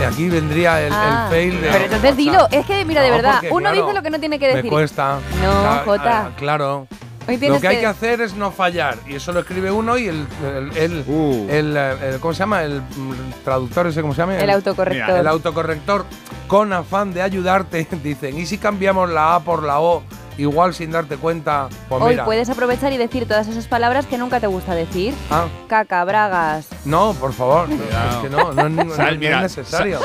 Aquí 0.04 0.28
vendría 0.28 0.80
el, 0.80 0.86
el 0.88 0.92
Ah, 0.94 1.26
fail 1.30 1.60
de. 1.60 1.68
Pero 1.70 1.84
entonces 1.84 2.16
dilo, 2.16 2.48
es 2.50 2.66
que 2.66 2.84
mira, 2.84 3.02
de 3.02 3.10
verdad, 3.10 3.34
porque, 3.34 3.48
uno 3.50 3.60
claro, 3.70 3.76
dice 3.82 3.92
lo 3.94 4.02
que 4.02 4.10
no 4.10 4.20
tiene 4.20 4.38
que 4.38 4.48
Me 4.48 4.54
decir. 4.56 4.70
cuesta. 4.70 5.18
No, 5.42 5.50
Ah, 5.50 5.82
Jota. 5.84 6.20
ah, 6.26 6.30
claro. 6.36 6.86
Hoy 7.28 7.36
Lo 7.36 7.60
que 7.60 7.68
hay 7.68 7.76
que 7.80 7.86
hacer 7.86 8.20
es 8.22 8.34
no 8.34 8.50
fallar. 8.50 8.96
Y 9.06 9.14
eso 9.14 9.30
lo 9.32 9.40
escribe 9.40 9.70
uno 9.70 9.96
y 9.98 10.08
el. 10.08 10.26
el, 10.42 10.76
el- 10.76 11.04
Uh. 11.06 11.46
el, 11.50 11.76
eh, 11.76 11.94
el- 12.14 12.20
¿Cómo 12.20 12.32
se 12.34 12.40
llama? 12.40 12.62
El 12.64 12.80
mm, 12.80 13.44
traductor 13.44 13.86
ese, 13.86 14.00
¿cómo 14.00 14.14
se 14.14 14.22
llama? 14.22 14.36
El 14.36 14.50
autocorrector. 14.50 15.16
El 15.18 15.26
autocorrector, 15.28 16.06
con 16.48 16.72
afán 16.72 17.12
de 17.12 17.22
ayudarte, 17.22 17.86
dicen. 18.02 18.36
¿Y 18.38 18.46
si 18.46 18.58
cambiamos 18.58 19.08
la 19.10 19.36
A 19.36 19.40
por 19.40 19.62
la 19.62 19.78
O 19.80 20.02
igual 20.40 20.74
sin 20.74 20.90
darte 20.90 21.16
cuenta, 21.16 21.68
pues 21.88 22.02
Hoy 22.02 22.10
mira. 22.12 22.24
puedes 22.24 22.48
aprovechar 22.50 22.92
y 22.92 22.96
decir 22.98 23.26
todas 23.26 23.46
esas 23.48 23.66
palabras 23.66 24.06
que 24.06 24.18
nunca 24.18 24.40
te 24.40 24.46
gusta 24.46 24.74
decir. 24.74 25.14
Ah, 25.30 25.46
Caca, 25.68 26.04
bragas. 26.04 26.66
no, 26.84 27.14
por 27.14 27.32
favor. 27.32 27.68
Es 27.70 28.16
que 28.22 28.28
no, 28.30 28.52
no, 28.52 28.68
no- 28.68 28.84
no 28.84 28.94
Sal, 28.94 29.14
es 29.14 29.18
mira, 29.20 29.40
necesario. 29.42 29.98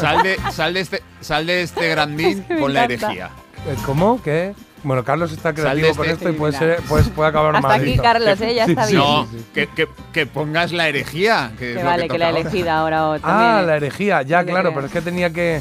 Sal 0.00 0.22
de, 0.22 0.36
sal 0.52 0.74
de 0.74 0.80
este, 0.80 1.02
sal 1.20 1.46
de 1.46 1.62
este 1.62 1.88
grandín 1.90 2.44
que 2.44 2.54
me 2.54 2.60
con 2.60 2.72
la 2.74 2.84
herejía. 2.84 3.30
Eh, 3.66 3.74
¿Cómo? 3.84 4.20
¿Qué? 4.22 4.54
Bueno, 4.84 5.02
Carlos 5.02 5.32
está 5.32 5.52
creativo 5.52 5.88
de 5.88 5.94
con 5.94 6.04
este- 6.06 6.14
esto 6.26 6.30
y 6.30 6.32
puede, 6.34 6.52
ser, 6.56 6.80
pues, 6.88 7.08
puede 7.08 7.30
acabar 7.30 7.56
Hasta 7.56 7.68
aquí, 7.74 7.80
malito. 7.80 8.02
Carlos, 8.04 8.40
¿eh? 8.40 8.54
Ya 8.54 8.64
está 8.66 8.84
sí, 8.84 8.92
bien. 8.94 9.04
No. 9.04 9.26
Que, 9.52 9.66
que- 9.66 9.88
que 10.12 10.26
pongas 10.26 10.70
la 10.72 10.88
herejía. 10.88 11.50
Que, 11.58 11.70
es 11.72 11.76
Que 11.78 11.82
lo 11.82 11.88
vale, 11.90 12.06
que 12.08 12.18
la 12.18 12.28
elegida 12.30 12.78
ahora 12.78 13.08
o 13.08 13.12
Ah, 13.14 13.18
también. 13.18 13.66
la 13.66 13.76
herejía, 13.76 14.22
ya, 14.22 14.44
claro, 14.44 14.68
que- 14.68 14.74
pero 14.76 14.86
es 14.86 14.92
que 14.92 15.00
tenía 15.02 15.30
que 15.30 15.60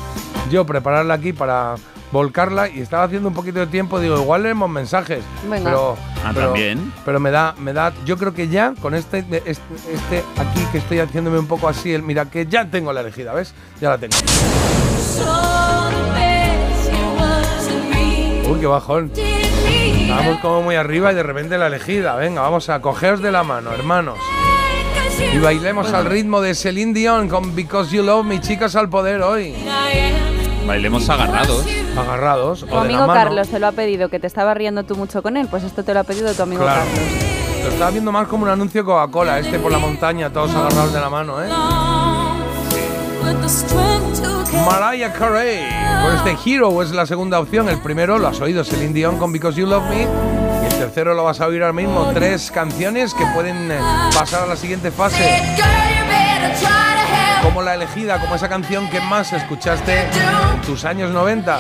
yo 0.52 0.64
prepararla 0.68 1.16
aquí 1.16 1.34
para 1.34 1.74
volcarla 2.16 2.70
y 2.70 2.80
estaba 2.82 3.04
haciendo 3.04 3.28
un 3.28 3.36
poquito 3.36 3.60
de 3.60 3.68
tiempo, 3.68 4.00
digo, 4.00 4.16
igual 4.18 4.44
leemos 4.44 4.70
mensajes. 4.70 5.20
Venga. 5.50 5.70
Pero, 5.70 5.98
Ah, 6.24 6.32
pero- 6.34 6.48
también. 6.48 6.94
Pero 7.04 7.20
me 7.20 7.30
da, 7.30 7.54
me 7.60 7.74
da, 7.74 7.92
yo 8.06 8.18
creo 8.18 8.34
que 8.34 8.48
ya 8.48 8.74
con 8.82 8.96
este, 8.96 9.20
este, 9.20 9.42
este 9.94 10.24
aquí 10.38 10.66
que 10.72 10.78
estoy 10.80 11.00
haciéndome 11.00 11.38
un 11.38 11.46
poco 11.48 11.68
así, 11.68 11.94
el 11.94 12.02
mira 12.04 12.26
que 12.26 12.46
ya 12.48 12.66
tengo 12.66 12.92
la 12.94 13.02
elegida, 13.02 13.34
¿ves? 13.34 13.54
Ya 13.82 13.90
la 13.90 13.98
tengo. 13.98 14.16
Uy, 18.50 18.60
qué 18.60 18.66
bajón. 18.68 19.12
Estábamos 19.16 20.40
como 20.40 20.62
muy 20.62 20.76
arriba 20.76 21.12
y 21.12 21.16
de 21.16 21.24
repente 21.24 21.58
la 21.58 21.68
elegida. 21.68 22.16
Venga, 22.16 22.42
vamos 22.42 22.70
a 22.70 22.80
cogeos 22.82 23.22
de 23.22 23.32
la 23.32 23.44
mano, 23.44 23.72
hermanos. 23.72 24.18
Y 25.34 25.38
bailemos 25.40 25.92
al 25.94 26.06
ritmo 26.06 26.42
de 26.42 26.56
Celine 26.56 26.94
Dion 26.94 27.28
con 27.28 27.56
Because 27.56 27.96
You 27.96 28.04
Love 28.04 28.26
Me, 28.26 28.40
chicas 28.42 28.76
al 28.76 28.90
poder 28.90 29.22
hoy. 29.22 29.54
Bailemos 30.66 31.10
agarrados. 31.10 31.66
Agarrados. 31.98 32.60
Tu 32.62 32.66
o 32.66 32.70
de 32.70 32.74
la 32.76 32.82
amigo 32.82 33.00
mano. 33.08 33.14
Carlos 33.14 33.48
te 33.50 33.60
lo 33.60 33.68
ha 33.68 33.72
pedido, 33.72 34.10
que 34.10 34.20
te 34.20 34.28
estaba 34.28 34.54
riendo 34.54 34.84
tú 34.84 34.96
mucho 34.96 35.22
con 35.22 35.38
él, 35.38 35.48
pues 35.50 35.64
esto 35.64 35.84
te 35.84 35.94
lo 35.94 36.00
ha 36.00 36.04
pedido 36.04 36.34
tu 36.34 36.44
amigo 36.44 36.64
Claro. 36.64 36.82
Carlos. 36.82 37.64
Lo 37.64 37.70
estaba 37.72 37.92
viendo 37.92 38.12
más 38.12 38.28
como 38.28 38.44
un 38.44 38.50
anuncio 38.50 38.84
Coca-Cola, 38.86 39.40
este 39.40 39.58
por 39.60 39.72
la 39.72 39.80
montaña, 39.80 40.30
todos 40.32 40.54
agarrados 40.54 40.94
de 40.94 41.00
la 41.02 41.10
mano, 41.10 41.42
¿eh? 41.44 41.48
Mariah 44.66 45.14
Carey. 45.14 45.64
Pues 46.04 46.16
este 46.16 46.50
Hero 46.50 46.82
es 46.82 46.92
la 46.92 47.06
segunda 47.06 47.40
opción. 47.40 47.70
El 47.70 47.80
primero 47.82 48.18
lo 48.20 48.28
has 48.28 48.40
oído, 48.42 48.64
Celine 48.64 48.94
Dion 48.94 49.18
con 49.18 49.32
Because 49.32 49.60
You 49.60 49.68
Love 49.68 49.84
Me. 49.90 50.02
Y 50.02 50.66
el 50.66 50.74
tercero 50.80 51.14
lo 51.14 51.24
vas 51.24 51.42
a 51.42 51.48
oír 51.48 51.62
ahora 51.62 51.74
mismo. 51.74 52.12
Tres 52.14 52.52
canciones 52.52 53.14
que 53.14 53.26
pueden 53.34 53.72
eh, 53.72 53.80
pasar 54.14 54.44
a 54.44 54.48
la 54.48 54.56
siguiente 54.56 54.92
fase. 54.92 55.42
Como 57.46 57.62
la 57.62 57.76
elegida, 57.76 58.20
como 58.20 58.36
esa 58.36 58.50
canción 58.50 58.90
que 58.90 59.00
más 59.00 59.32
escuchaste 59.32 60.02
en 60.02 60.62
tus 60.66 60.84
años 60.84 61.12
90. 61.12 61.60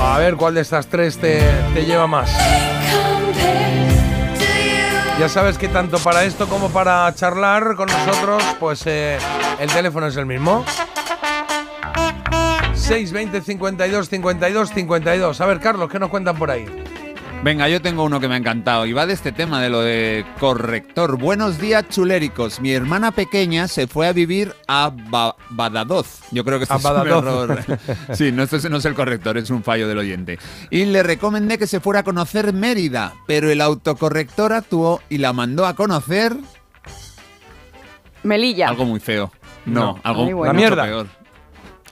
A 0.00 0.18
ver 0.18 0.34
cuál 0.34 0.54
de 0.54 0.62
estas 0.62 0.88
tres 0.88 1.16
te, 1.18 1.40
lleva 1.86 2.08
más. 2.08 2.28
Ya 5.18 5.28
sabes 5.28 5.58
que 5.58 5.68
tanto 5.68 5.98
para 6.00 6.24
esto 6.24 6.48
como 6.48 6.70
para 6.70 7.14
charlar 7.14 7.76
con 7.76 7.86
nosotros, 7.86 8.42
pues 8.58 8.82
eh, 8.86 9.16
el 9.60 9.70
teléfono 9.70 10.08
es 10.08 10.16
el 10.16 10.26
mismo. 10.26 10.64
620 12.74 13.40
52 13.40 14.08
52 14.08 14.70
52. 14.70 15.40
A 15.40 15.46
ver, 15.46 15.60
Carlos, 15.60 15.88
¿qué 15.88 16.00
nos 16.00 16.10
cuentan 16.10 16.36
por 16.36 16.50
ahí? 16.50 16.66
Venga, 17.44 17.68
yo 17.68 17.82
tengo 17.82 18.04
uno 18.04 18.20
que 18.20 18.28
me 18.28 18.34
ha 18.34 18.36
encantado 18.36 18.86
y 18.86 18.92
va 18.92 19.04
de 19.04 19.14
este 19.14 19.32
tema 19.32 19.60
de 19.60 19.68
lo 19.68 19.80
de 19.80 20.24
corrector. 20.38 21.18
Buenos 21.18 21.58
días, 21.58 21.88
chuléricos. 21.88 22.60
Mi 22.60 22.70
hermana 22.72 23.10
pequeña 23.10 23.66
se 23.66 23.88
fue 23.88 24.06
a 24.06 24.12
vivir 24.12 24.54
a 24.68 24.92
Ba- 25.10 25.34
Badajoz. 25.50 26.20
Yo 26.30 26.44
creo 26.44 26.58
que 26.60 26.64
este 26.64 26.74
A 26.74 26.76
es 26.76 26.84
un 26.84 26.92
Badajoz. 26.94 27.24
error. 27.24 27.64
Sí, 28.14 28.30
no, 28.30 28.44
este 28.44 28.70
no 28.70 28.76
es 28.76 28.84
el 28.84 28.94
corrector, 28.94 29.38
es 29.38 29.50
un 29.50 29.64
fallo 29.64 29.88
del 29.88 29.98
oyente. 29.98 30.38
Y 30.70 30.84
le 30.84 31.02
recomendé 31.02 31.58
que 31.58 31.66
se 31.66 31.80
fuera 31.80 32.00
a 32.00 32.04
conocer 32.04 32.52
Mérida, 32.52 33.12
pero 33.26 33.50
el 33.50 33.60
autocorrector 33.60 34.52
actuó 34.52 35.00
y 35.08 35.18
la 35.18 35.32
mandó 35.32 35.66
a 35.66 35.74
conocer 35.74 36.36
Melilla. 38.22 38.68
algo 38.68 38.84
muy 38.84 39.00
feo. 39.00 39.32
No, 39.66 39.80
No. 39.94 40.00
algo 40.04 40.26
Ay, 40.26 40.32
bueno. 40.32 40.34
mucho 40.34 40.44
La 40.44 40.52
mierda. 40.52 40.84
peor. 40.84 41.21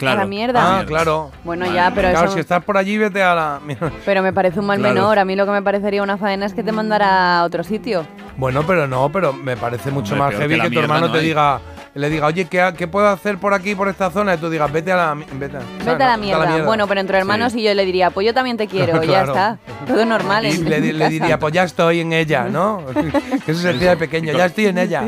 Claro. 0.00 0.20
A 0.20 0.24
la 0.24 0.28
mierda. 0.28 0.78
Ah, 0.80 0.84
claro. 0.86 1.30
Bueno, 1.44 1.66
Vale. 1.66 1.76
ya, 1.76 1.92
pero 1.94 2.08
Claro, 2.10 2.24
eso... 2.24 2.34
si 2.34 2.40
estás 2.40 2.64
por 2.64 2.76
allí, 2.76 2.96
vete 2.98 3.22
a 3.22 3.34
la. 3.34 3.60
Pero 4.06 4.22
me 4.22 4.32
parece 4.32 4.58
un 4.58 4.66
mal 4.66 4.78
Claro. 4.78 4.94
menor. 4.94 5.18
A 5.18 5.24
mí 5.26 5.36
lo 5.36 5.44
que 5.44 5.52
me 5.52 5.60
parecería 5.62 6.02
una 6.02 6.16
faena 6.16 6.46
es 6.46 6.54
que 6.54 6.62
te 6.62 6.72
mandara 6.72 7.38
a 7.40 7.44
otro 7.44 7.62
sitio. 7.62 8.06
Bueno, 8.38 8.64
pero 8.66 8.86
no, 8.88 9.12
pero 9.12 9.32
me 9.34 9.56
parece 9.58 9.90
mucho 9.90 10.14
Hombre, 10.14 10.30
más 10.30 10.36
heavy 10.40 10.58
que 10.58 10.70
tu 10.70 10.80
hermano 10.80 11.06
no 11.08 11.12
te 11.12 11.18
hay. 11.18 11.26
diga, 11.26 11.60
le 11.92 12.08
diga, 12.08 12.26
oye, 12.28 12.46
¿qué, 12.46 12.72
¿qué 12.78 12.88
puedo 12.88 13.08
hacer 13.08 13.36
por 13.36 13.52
aquí, 13.52 13.74
por 13.74 13.88
esta 13.88 14.10
zona? 14.10 14.34
Y 14.34 14.38
tú 14.38 14.48
digas, 14.48 14.72
vete 14.72 14.90
a 14.92 14.96
la. 14.96 15.14
Vete, 15.34 15.58
a- 15.58 15.60
Vete 15.84 16.02
a 16.02 16.06
la 16.06 16.16
mierda. 16.16 16.64
Bueno, 16.64 16.86
pero 16.88 17.00
entre 17.00 17.18
hermanos 17.18 17.54
y 17.54 17.62
yo 17.62 17.74
le 17.74 17.84
diría, 17.84 18.08
pues 18.10 18.26
yo 18.26 18.32
también 18.32 18.56
te 18.56 18.66
quiero, 18.68 19.02
ya 19.04 19.22
está. 19.24 19.58
Todo 19.86 20.06
normal. 20.06 20.46
Y 20.46 20.56
le, 20.56 20.80
diría, 20.80 21.38
pues 21.38 21.52
ya 21.52 21.64
estoy 21.64 22.00
en 22.00 22.14
ella, 22.14 22.44
¿no? 22.44 22.82
que 23.44 23.52
eso 23.52 23.60
se 23.60 23.74
decía 23.74 23.90
de 23.90 23.96
pequeño, 23.98 24.32
ya 24.32 24.46
estoy 24.46 24.66
en 24.68 24.78
ella. 24.78 25.02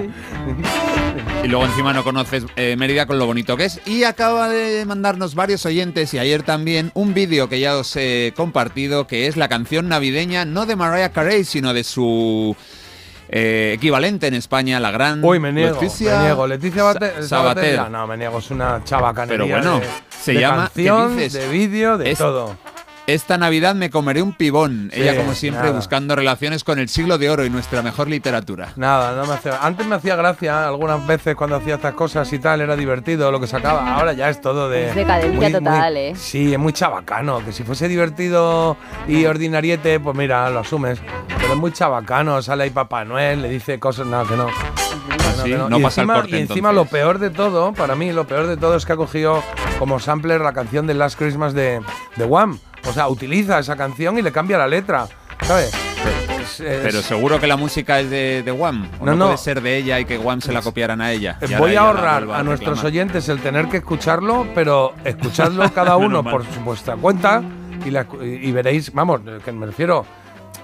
Y 1.42 1.48
luego 1.48 1.64
encima 1.66 1.92
no 1.92 2.04
conoces 2.04 2.44
eh, 2.54 2.76
Mérida 2.76 3.06
con 3.06 3.18
lo 3.18 3.26
bonito 3.26 3.56
que 3.56 3.64
es. 3.64 3.80
Y 3.84 4.04
acaba 4.04 4.48
de 4.48 4.84
mandarnos 4.84 5.34
varios 5.34 5.66
oyentes 5.66 6.14
y 6.14 6.18
ayer 6.18 6.44
también 6.44 6.92
un 6.94 7.14
vídeo 7.14 7.48
que 7.48 7.58
ya 7.58 7.76
os 7.76 7.96
he 7.96 8.32
compartido 8.36 9.06
que 9.08 9.26
es 9.26 9.36
la 9.36 9.48
canción 9.48 9.88
navideña 9.88 10.44
no 10.44 10.66
de 10.66 10.76
Mariah 10.76 11.10
Carey 11.10 11.44
sino 11.44 11.74
de 11.74 11.82
su 11.82 12.54
eh, 13.28 13.72
equivalente 13.74 14.28
en 14.28 14.34
España, 14.34 14.78
la 14.78 14.90
gran 14.92 15.24
Uy, 15.24 15.40
me 15.40 15.52
niego, 15.52 15.80
Leticia 15.80 16.18
me 16.18 16.24
niego. 16.26 16.46
Leticia 16.46 16.84
Bate- 16.84 17.22
Sa- 17.22 17.28
Sabater. 17.28 17.90
No, 17.90 18.06
me 18.06 18.16
niego, 18.16 18.38
es 18.38 18.50
una 18.50 18.84
chavacanería 18.84 19.36
Pero 19.38 19.46
bueno, 19.48 19.80
de, 19.80 19.86
se 20.22 20.32
de 20.34 20.40
llama- 20.40 20.70
¿qué 20.74 20.84
canción, 20.84 21.16
dices? 21.16 21.32
de 21.32 21.48
vídeo, 21.48 21.98
de 21.98 22.10
Es- 22.12 22.18
todo. 22.18 22.56
Esta 23.08 23.36
Navidad 23.36 23.74
me 23.74 23.90
comeré 23.90 24.22
un 24.22 24.32
pibón. 24.32 24.88
Sí, 24.92 25.02
Ella 25.02 25.16
como 25.16 25.34
siempre 25.34 25.64
nada. 25.64 25.74
buscando 25.76 26.14
relaciones 26.14 26.62
con 26.62 26.78
el 26.78 26.88
siglo 26.88 27.18
de 27.18 27.30
oro 27.30 27.44
y 27.44 27.50
nuestra 27.50 27.82
mejor 27.82 28.06
literatura. 28.08 28.68
Nada, 28.76 29.16
no 29.16 29.26
me 29.26 29.34
hacía. 29.34 29.58
Antes 29.60 29.86
me 29.86 29.96
hacía 29.96 30.14
gracia 30.14 30.68
algunas 30.68 31.04
veces 31.04 31.34
cuando 31.34 31.56
hacía 31.56 31.74
estas 31.74 31.94
cosas 31.94 32.32
y 32.32 32.38
tal, 32.38 32.60
era 32.60 32.76
divertido 32.76 33.32
lo 33.32 33.40
que 33.40 33.48
sacaba. 33.48 33.96
Ahora 33.96 34.12
ya 34.12 34.30
es 34.30 34.40
todo 34.40 34.68
de. 34.68 34.90
Es 34.90 34.94
decadencia 34.94 35.52
total, 35.58 35.96
¿eh? 35.96 36.12
Sí, 36.16 36.52
es 36.52 36.58
muy 36.60 36.72
chabacano. 36.72 37.44
Que 37.44 37.50
si 37.52 37.64
fuese 37.64 37.88
divertido 37.88 38.76
y 39.08 39.24
ordinariete, 39.24 39.98
pues 39.98 40.16
mira, 40.16 40.48
lo 40.50 40.60
asumes. 40.60 41.00
Pero 41.40 41.54
es 41.54 41.58
muy 41.58 41.72
chabacano. 41.72 42.40
Sale 42.40 42.64
ahí 42.64 42.70
Papá 42.70 43.04
Noel, 43.04 43.42
le 43.42 43.48
dice 43.48 43.80
cosas. 43.80 44.06
No, 44.06 44.24
que 44.26 44.36
no. 44.36 44.46
No, 44.46 45.42
Sí, 45.42 45.50
que 45.50 45.56
no 45.58 45.78
y 45.78 45.82
pasa 45.82 46.02
el 46.02 46.04
encima, 46.08 46.14
corte, 46.14 46.30
y 46.36 46.40
encima 46.40 46.68
entonces. 46.70 46.74
lo 46.76 46.84
peor 46.84 47.18
de 47.18 47.30
todo, 47.30 47.72
para 47.72 47.96
mí, 47.96 48.12
lo 48.12 48.28
peor 48.28 48.46
de 48.46 48.56
todo 48.56 48.76
es 48.76 48.86
que 48.86 48.92
ha 48.92 48.96
cogido 48.96 49.42
como 49.80 49.98
sampler 49.98 50.40
la 50.40 50.52
canción 50.52 50.86
de 50.86 50.94
Last 50.94 51.18
Christmas 51.18 51.52
de, 51.52 51.80
de 52.14 52.24
Wham. 52.24 52.60
O 52.86 52.92
sea, 52.92 53.08
utiliza 53.08 53.58
esa 53.58 53.76
canción 53.76 54.18
y 54.18 54.22
le 54.22 54.32
cambia 54.32 54.58
la 54.58 54.66
letra. 54.66 55.06
¿Sabes? 55.42 55.72
Es- 56.40 56.60
es- 56.60 56.80
Pero 56.82 57.02
seguro 57.02 57.40
que 57.40 57.46
la 57.46 57.56
música 57.56 58.00
es 58.00 58.10
de, 58.10 58.42
de 58.42 58.52
Wham. 58.52 58.88
¿O 59.00 59.06
No, 59.06 59.12
no, 59.12 59.16
no. 59.18 59.24
puede 59.26 59.38
ser 59.38 59.60
de 59.60 59.76
ella 59.76 59.98
y 60.00 60.04
que 60.04 60.18
Wham 60.18 60.40
se 60.40 60.52
la 60.52 60.60
copiaran 60.62 61.00
a 61.00 61.12
ella. 61.12 61.38
Ahora 61.40 61.58
Voy 61.58 61.74
a 61.76 61.80
ahorrar 61.80 62.22
a 62.24 62.42
nuestros 62.42 62.70
reclamar. 62.78 62.86
oyentes 62.86 63.28
el 63.28 63.40
tener 63.40 63.68
que 63.68 63.78
escucharlo, 63.78 64.46
pero 64.54 64.92
escuchadlo 65.04 65.68
cada 65.74 65.96
uno 65.96 66.22
por 66.24 66.44
su 66.44 66.60
vuestra 66.60 66.96
cuenta 66.96 67.42
y, 67.84 67.90
la- 67.90 68.06
y 68.22 68.50
veréis, 68.52 68.92
vamos, 68.92 69.20
que 69.44 69.52
me 69.52 69.66
refiero 69.66 70.04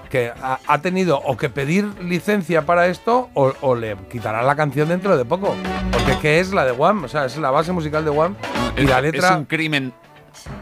que 0.09 0.31
ha, 0.41 0.59
ha 0.67 0.81
tenido 0.81 1.17
o 1.19 1.37
que 1.37 1.49
pedir 1.49 1.85
licencia 2.01 2.65
para 2.65 2.87
esto 2.87 3.29
o, 3.35 3.53
o 3.61 3.75
le 3.75 3.95
quitará 4.11 4.41
la 4.43 4.55
canción 4.55 4.89
dentro 4.89 5.15
de 5.17 5.23
poco. 5.25 5.55
Porque 5.91 6.11
es 6.13 6.17
que 6.17 6.39
es 6.39 6.51
la 6.51 6.65
de 6.65 6.71
Wham, 6.71 7.03
o 7.03 7.07
sea, 7.07 7.25
es 7.25 7.37
la 7.37 7.51
base 7.51 7.71
musical 7.71 8.03
de 8.03 8.09
Wham 8.11 8.35
y 8.77 8.81
Es- 8.83 8.89
la 8.89 8.97
Es 8.97 9.03
letra 9.03 9.37
un 9.37 9.45
crimen. 9.45 9.93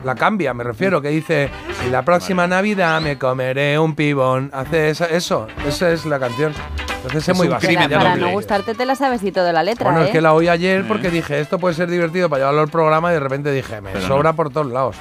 La 0.04 0.16
cambia, 0.16 0.54
me 0.54 0.64
refiero, 0.64 1.02
que 1.02 1.10
dice, 1.10 1.50
y 1.86 1.90
la 1.90 2.04
próxima 2.04 2.48
Navidad 2.48 3.02
me 3.02 3.18
comeré 3.18 3.78
un 3.80 3.96
pibón. 3.96 4.50
Hace 4.54 4.90
esa- 4.90 5.06
eso, 5.08 5.48
esa 5.68 5.92
es 5.92 6.06
la 6.06 6.20
canción. 6.20 6.54
Entonces 6.98 7.24
es, 7.24 7.30
Es 7.30 7.38
muy 7.38 7.48
crimen 7.60 7.90
Para, 7.90 8.02
para 8.04 8.16
no 8.16 8.32
gustarte 8.32 8.74
te 8.74 8.84
la 8.86 8.96
sabes 8.96 9.24
y 9.24 9.32
todo 9.32 9.52
la 9.54 9.64
letra, 9.64 9.86
Bueno, 9.86 10.02
¿eh? 10.02 10.08
es 10.08 10.12
que 10.12 10.20
la 10.20 10.34
oí 10.34 10.48
ayer 10.50 10.86
porque 10.88 11.10
dije, 11.12 11.40
esto 11.40 11.58
puede 11.60 11.76
ser 11.76 11.90
divertido 11.90 12.28
para 12.28 12.40
llevarlo 12.42 12.62
al 12.62 12.70
programa 12.70 13.12
y 13.12 13.14
de 13.14 13.20
repente 13.20 13.52
dije, 13.52 13.80
me 13.82 13.92
Pero 13.92 14.08
sobra 14.08 14.34
por 14.34 14.50
todos 14.50 14.68
lados. 14.68 14.96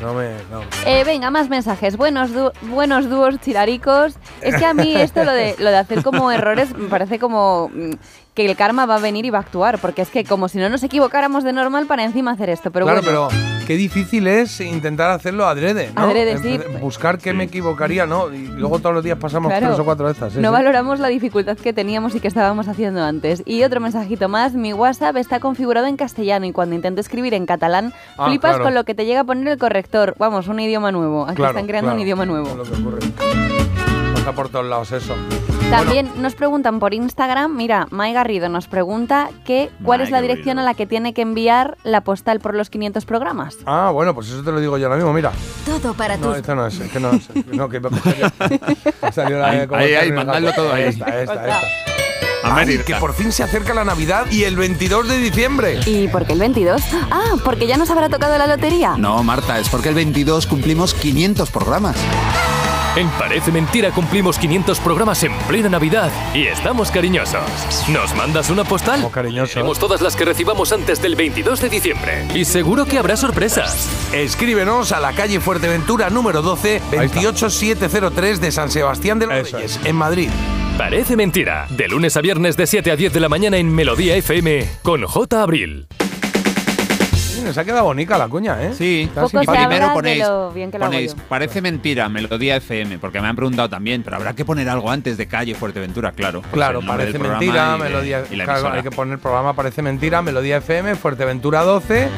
No 0.00 0.14
me. 0.14 0.30
No. 0.50 0.62
Eh, 0.86 1.04
venga, 1.04 1.30
más 1.30 1.48
mensajes. 1.48 1.96
Buenos, 1.96 2.32
du- 2.32 2.50
buenos 2.62 3.08
dúos 3.08 3.38
chiraricos. 3.40 4.14
Es 4.40 4.56
que 4.56 4.64
a 4.64 4.74
mí 4.74 4.96
esto 4.96 5.22
lo 5.24 5.32
de, 5.32 5.54
lo 5.58 5.70
de 5.70 5.76
hacer 5.76 6.02
como 6.02 6.32
errores 6.32 6.76
me 6.76 6.88
parece 6.88 7.20
como 7.20 7.70
mm, 7.72 7.92
que 8.34 8.46
el 8.46 8.56
karma 8.56 8.86
va 8.86 8.96
a 8.96 8.98
venir 8.98 9.24
y 9.26 9.30
va 9.30 9.38
a 9.38 9.42
actuar. 9.42 9.78
Porque 9.78 10.02
es 10.02 10.10
que 10.10 10.24
como 10.24 10.48
si 10.48 10.58
no 10.58 10.68
nos 10.68 10.82
equivocáramos 10.82 11.44
de 11.44 11.52
normal 11.52 11.86
para 11.86 12.04
encima 12.04 12.32
hacer 12.32 12.48
esto. 12.50 12.70
Pero 12.70 12.86
claro, 12.86 13.02
bueno, 13.02 13.28
pero 13.28 13.66
qué 13.66 13.76
difícil 13.76 14.26
es 14.26 14.60
intentar 14.60 15.10
hacerlo 15.10 15.46
adrede, 15.46 15.90
¿no? 15.94 16.02
Adrede, 16.02 16.38
sí. 16.38 16.58
Buscar 16.80 17.18
que 17.18 17.32
me 17.32 17.44
equivocaría, 17.44 18.06
¿no? 18.06 18.32
Y 18.32 18.46
luego 18.46 18.78
todos 18.80 18.94
los 18.94 19.04
días 19.04 19.18
pasamos 19.18 19.50
Claro. 19.50 19.66
tres 19.68 19.78
o 19.78 19.84
cuatro 19.84 20.12
sí, 20.14 20.20
no 20.20 20.30
sí. 20.30 20.52
valoramos 20.52 20.98
la 20.98 21.08
dificultad 21.08 21.56
que 21.56 21.72
teníamos 21.72 22.14
y 22.14 22.20
que 22.20 22.28
estábamos 22.28 22.68
haciendo 22.68 23.02
antes. 23.04 23.42
Y 23.46 23.62
otro 23.64 23.80
mensajito 23.80 24.28
más, 24.28 24.54
mi 24.54 24.72
WhatsApp 24.72 25.16
está 25.18 25.38
configurado 25.38 25.86
en 25.86 25.96
castellano 25.96 26.46
y 26.46 26.52
cuando 26.52 26.74
intento 26.74 27.00
escribir 27.00 27.34
en 27.34 27.46
catalán, 27.46 27.92
Ah, 28.18 28.26
flipas 28.26 28.52
claro. 28.52 28.64
con 28.64 28.74
lo 28.74 28.84
que 28.84 28.94
te 28.94 29.04
llega 29.04 29.20
a 29.20 29.24
poner 29.24 29.46
el 29.48 29.58
corrector. 29.58 30.14
Vamos, 30.18 30.48
un 30.48 30.58
idioma 30.60 30.90
nuevo. 30.90 31.24
Aquí 31.26 31.36
Claro, 31.36 31.50
están 31.52 31.66
creando 31.66 31.88
claro, 31.90 31.96
un 31.96 32.02
idioma 32.02 32.22
es 32.24 32.28
nuevo. 32.28 32.54
lo 32.56 32.62
que 32.64 32.72
ocurre. 32.72 32.98
Pasa 34.14 34.32
por 34.32 34.48
todos 34.48 34.66
lados 34.66 34.90
eso. 34.92 35.14
También 35.72 36.10
nos 36.20 36.34
preguntan 36.34 36.80
por 36.80 36.92
Instagram, 36.92 37.56
mira, 37.56 37.86
Mai 37.90 38.12
Garrido 38.12 38.50
nos 38.50 38.66
pregunta 38.66 39.30
que 39.46 39.70
cuál 39.82 40.02
es 40.02 40.10
la 40.10 40.20
dirección 40.20 40.58
a 40.58 40.62
la 40.62 40.74
que 40.74 40.86
tiene 40.86 41.14
que 41.14 41.22
enviar 41.22 41.78
la 41.82 42.02
postal 42.02 42.40
por 42.40 42.54
los 42.54 42.68
500 42.68 43.06
programas. 43.06 43.56
Ah, 43.64 43.90
bueno, 43.90 44.14
pues 44.14 44.28
eso 44.28 44.42
te 44.42 44.52
lo 44.52 44.60
digo 44.60 44.76
yo 44.76 44.84
ahora 44.86 44.96
mismo, 44.96 45.14
mira. 45.14 45.32
Todo 45.64 45.94
para 45.94 46.18
No, 46.18 46.28
tus 46.28 46.36
esto 46.36 46.54
no 46.54 46.66
es, 46.66 46.78
es 46.78 46.92
que 46.92 47.00
no 47.00 47.12
es. 47.12 47.26
No, 47.46 47.70
que 47.70 47.80
me 47.80 47.88
salió 49.12 49.38
la 49.38 49.48
Ahí, 49.48 49.66
ahí, 49.70 49.94
ahí, 49.94 50.12
mandadlo 50.12 50.52
todo 50.52 50.74
ahí. 50.74 50.82
Esta, 50.84 51.22
esta, 51.22 51.34
esta. 51.46 51.60
América. 52.44 52.84
Ay, 52.86 52.92
que 52.92 53.00
por 53.00 53.14
fin 53.14 53.32
se 53.32 53.42
acerca 53.42 53.72
la 53.72 53.84
Navidad 53.84 54.26
y 54.30 54.44
el 54.44 54.56
22 54.56 55.08
de 55.08 55.18
diciembre. 55.18 55.80
¿Y 55.86 56.08
por 56.08 56.26
qué 56.26 56.34
el 56.34 56.40
22? 56.40 56.82
Ah, 57.10 57.36
porque 57.44 57.66
ya 57.66 57.78
nos 57.78 57.88
habrá 57.90 58.10
tocado 58.10 58.36
la 58.36 58.46
lotería. 58.46 58.96
No, 58.98 59.22
Marta, 59.22 59.58
es 59.58 59.70
porque 59.70 59.88
el 59.88 59.94
22 59.94 60.46
cumplimos 60.46 60.92
500 60.92 61.50
programas. 61.50 61.96
En 62.96 63.08
Parece 63.10 63.50
Mentira 63.50 63.90
cumplimos 63.90 64.38
500 64.38 64.78
programas 64.80 65.22
en 65.22 65.32
plena 65.48 65.70
Navidad 65.70 66.10
y 66.34 66.46
estamos 66.46 66.90
cariñosos. 66.90 67.42
¿Nos 67.88 68.14
mandas 68.14 68.50
una 68.50 68.64
postal? 68.64 69.08
Somos 69.50 69.78
todas 69.78 70.02
las 70.02 70.14
que 70.14 70.26
recibamos 70.26 70.72
antes 70.72 71.00
del 71.00 71.16
22 71.16 71.60
de 71.62 71.68
diciembre. 71.70 72.26
Y 72.34 72.44
seguro 72.44 72.84
que 72.84 72.98
habrá 72.98 73.16
sorpresas. 73.16 73.88
Escríbenos 74.12 74.92
a 74.92 75.00
la 75.00 75.12
calle 75.14 75.40
Fuerteventura 75.40 76.10
número 76.10 76.42
12, 76.42 76.82
Ahí 76.98 77.06
está. 77.06 77.20
28703 77.20 78.40
de 78.42 78.52
San 78.52 78.70
Sebastián 78.70 79.18
de 79.18 79.26
los 79.26 79.36
Eso 79.48 79.56
Reyes, 79.56 79.76
es. 79.80 79.86
en 79.86 79.96
Madrid. 79.96 80.28
Parece 80.76 81.16
Mentira. 81.16 81.66
De 81.70 81.88
lunes 81.88 82.16
a 82.18 82.20
viernes 82.20 82.58
de 82.58 82.66
7 82.66 82.90
a 82.90 82.96
10 82.96 83.12
de 83.14 83.20
la 83.20 83.28
mañana 83.30 83.56
en 83.56 83.74
Melodía 83.74 84.16
FM 84.16 84.68
con 84.82 85.02
J. 85.06 85.42
Abril. 85.42 85.86
Nos 87.44 87.58
ha 87.58 87.64
quedado 87.64 87.84
bonita 87.84 88.16
la 88.18 88.28
cuña, 88.28 88.62
¿eh? 88.62 88.72
Sí, 88.76 89.08
y 89.10 89.46
primero 89.46 89.88
de 89.88 89.94
ponéis, 89.94 90.18
lo 90.28 90.52
bien 90.52 90.70
que 90.70 90.78
lo 90.78 90.84
hago 90.84 90.92
ponéis, 90.92 91.16
parece 91.28 91.60
mentira, 91.60 92.08
Melodía 92.08 92.56
FM, 92.56 92.98
porque 92.98 93.20
me 93.20 93.28
han 93.28 93.36
preguntado 93.36 93.68
también, 93.68 94.02
pero 94.02 94.16
habrá 94.16 94.34
que 94.34 94.44
poner 94.44 94.68
algo 94.68 94.90
antes 94.90 95.16
de 95.16 95.26
calle 95.26 95.54
Fuerteventura, 95.54 96.12
claro. 96.12 96.40
pues 96.42 96.52
Claro, 96.52 96.80
el 96.80 96.86
parece 96.86 97.18
mentira, 97.18 97.72
de- 97.72 97.78
melodía. 97.78 98.22
y 98.30 98.36
la 98.36 98.44
claro, 98.44 98.68
hay 98.72 98.82
que 98.82 98.90
poner 98.90 99.18
programa 99.18 99.54
Parece 99.54 99.82
mentira, 99.82 100.22
Melodía 100.22 100.58
FM, 100.58 100.94
Fuerteventura 100.96 101.62
12, 101.62 102.08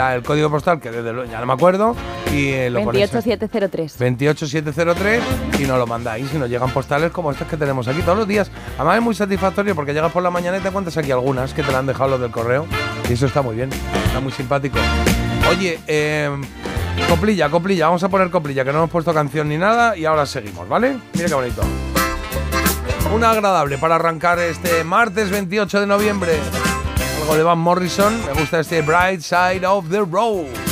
la- 0.00 0.14
el 0.14 0.22
código 0.22 0.50
postal 0.50 0.80
que 0.80 0.90
desde 0.90 1.12
luego 1.12 1.30
ya 1.30 1.40
no 1.40 1.46
me 1.46 1.52
acuerdo 1.52 1.94
y 2.32 2.48
eh, 2.48 2.70
lo 2.70 2.82
ponéis. 2.84 3.10
28703. 3.12 3.96
28703 3.98 5.22
y 5.60 5.64
nos 5.64 5.78
lo 5.78 5.86
mandáis 5.86 6.32
y 6.32 6.38
nos 6.38 6.48
llegan 6.48 6.70
postales 6.70 7.10
como 7.12 7.30
estas 7.30 7.48
que 7.48 7.56
tenemos 7.56 7.86
aquí 7.88 8.00
todos 8.02 8.18
los 8.18 8.28
días. 8.28 8.50
Además 8.78 8.96
es 8.96 9.02
muy 9.02 9.14
satisfactorio 9.14 9.74
porque 9.74 9.92
llegas 9.92 10.12
por 10.12 10.22
la 10.22 10.30
mañana 10.30 10.58
y 10.58 10.60
te 10.60 10.70
cuentas 10.70 10.96
aquí 10.96 11.10
algunas 11.10 11.52
que 11.52 11.62
te 11.62 11.70
la 11.72 11.78
han 11.80 11.86
dejado 11.86 12.10
los 12.10 12.20
del 12.20 12.30
correo 12.30 12.66
y 13.08 13.12
eso 13.12 13.26
está 13.26 13.42
muy 13.42 13.56
bien, 13.56 13.70
está 14.06 14.20
muy 14.20 14.32
simpático. 14.32 14.78
Oye, 15.50 15.78
eh, 15.86 16.30
coplilla, 17.08 17.48
coplilla, 17.50 17.86
vamos 17.86 18.02
a 18.04 18.08
poner 18.08 18.30
coplilla 18.30 18.64
que 18.64 18.72
no 18.72 18.78
hemos 18.78 18.90
puesto 18.90 19.12
canción 19.12 19.48
ni 19.48 19.58
nada 19.58 19.96
y 19.96 20.04
ahora 20.04 20.24
seguimos, 20.26 20.68
¿vale? 20.68 20.96
Mira 21.14 21.28
qué 21.28 21.34
bonito. 21.34 21.62
Una 23.14 23.30
agradable 23.32 23.76
para 23.78 23.96
arrancar 23.96 24.38
este 24.38 24.84
martes 24.84 25.30
28 25.30 25.80
de 25.80 25.86
noviembre. 25.86 26.38
Algo 27.20 27.36
de 27.36 27.42
Van 27.42 27.58
Morrison, 27.58 28.24
me 28.26 28.32
gusta 28.40 28.60
este 28.60 28.82
Bright 28.82 29.20
Side 29.20 29.66
of 29.66 29.88
the 29.90 29.98
Road. 29.98 30.69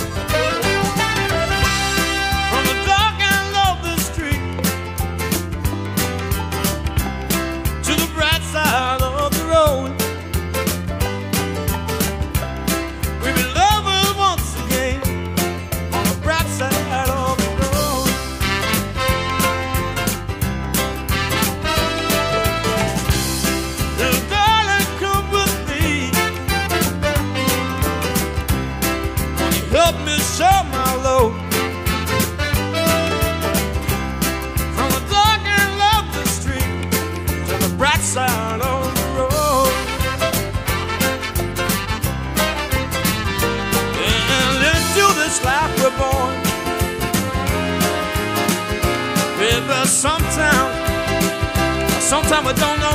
Sometimes 52.22 52.46
we 52.48 52.52
don't 52.54 52.80
know 52.80 52.87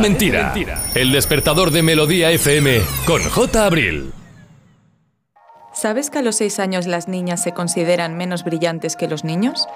Mentira. 0.00 0.54
El 0.94 1.12
despertador 1.12 1.70
de 1.70 1.82
Melodía 1.82 2.30
FM 2.30 2.80
con 3.04 3.22
J. 3.22 3.66
Abril. 3.66 4.12
¿Sabes 5.74 6.10
que 6.10 6.18
a 6.18 6.22
los 6.22 6.36
6 6.36 6.58
años 6.60 6.86
las 6.86 7.08
niñas 7.08 7.42
se 7.42 7.52
consideran 7.52 8.16
menos 8.16 8.44
brillantes 8.44 8.96
que 8.96 9.08
los 9.08 9.24
niños? 9.24 9.66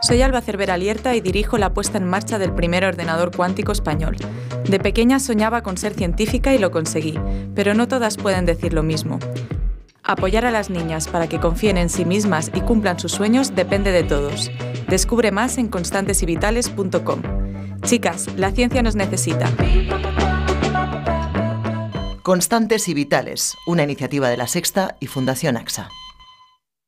Soy 0.00 0.22
Alba 0.22 0.42
Cervera 0.42 0.76
Lierta 0.76 1.14
y 1.14 1.20
dirijo 1.20 1.56
la 1.58 1.72
puesta 1.72 1.98
en 1.98 2.04
marcha 2.04 2.38
del 2.38 2.52
primer 2.52 2.84
ordenador 2.84 3.34
cuántico 3.34 3.72
español. 3.72 4.16
De 4.68 4.78
pequeña 4.78 5.18
soñaba 5.18 5.62
con 5.62 5.76
ser 5.76 5.94
científica 5.94 6.52
y 6.54 6.58
lo 6.58 6.70
conseguí, 6.70 7.18
pero 7.54 7.74
no 7.74 7.88
todas 7.88 8.16
pueden 8.16 8.46
decir 8.46 8.74
lo 8.74 8.82
mismo. 8.82 9.18
Apoyar 10.02 10.44
a 10.44 10.50
las 10.50 10.68
niñas 10.68 11.08
para 11.08 11.28
que 11.28 11.40
confíen 11.40 11.78
en 11.78 11.88
sí 11.88 12.04
mismas 12.04 12.50
y 12.54 12.60
cumplan 12.60 13.00
sus 13.00 13.12
sueños 13.12 13.54
depende 13.54 13.90
de 13.92 14.04
todos. 14.04 14.50
Descubre 14.88 15.30
más 15.32 15.56
en 15.56 15.68
constantesyvitales.com. 15.68 17.33
Chicas, 17.94 18.26
la 18.36 18.50
ciencia 18.50 18.82
nos 18.82 18.96
necesita. 18.96 19.48
Constantes 22.24 22.88
y 22.88 22.94
Vitales, 22.94 23.54
una 23.68 23.84
iniciativa 23.84 24.28
de 24.28 24.36
la 24.36 24.48
Sexta 24.48 24.96
y 24.98 25.06
Fundación 25.06 25.56
AXA. 25.56 25.90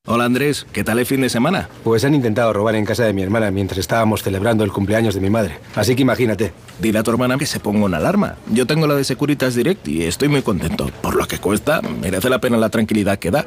Hola 0.04 0.24
Andrés, 0.24 0.66
¿qué 0.72 0.82
tal 0.82 0.98
el 0.98 1.06
fin 1.06 1.20
de 1.20 1.28
semana? 1.28 1.68
Pues 1.84 2.04
han 2.04 2.16
intentado 2.16 2.52
robar 2.52 2.74
en 2.74 2.84
casa 2.84 3.04
de 3.04 3.12
mi 3.12 3.22
hermana 3.22 3.52
mientras 3.52 3.78
estábamos 3.78 4.24
celebrando 4.24 4.64
el 4.64 4.72
cumpleaños 4.72 5.14
de 5.14 5.20
mi 5.20 5.30
madre. 5.30 5.60
Así 5.76 5.94
que 5.94 6.02
imagínate. 6.02 6.52
Dile 6.80 6.98
a 6.98 7.02
tu 7.04 7.12
hermana 7.12 7.38
que 7.38 7.46
se 7.46 7.60
ponga 7.60 7.84
una 7.84 7.98
alarma. 7.98 8.34
Yo 8.50 8.66
tengo 8.66 8.88
la 8.88 8.96
de 8.96 9.04
Securitas 9.04 9.54
Direct 9.54 9.86
y 9.86 10.02
estoy 10.02 10.26
muy 10.26 10.42
contento. 10.42 10.90
Por 11.02 11.14
lo 11.14 11.28
que 11.28 11.38
cuesta, 11.38 11.82
merece 11.82 12.28
la 12.28 12.40
pena 12.40 12.56
la 12.56 12.70
tranquilidad 12.70 13.20
que 13.20 13.30
da. 13.30 13.46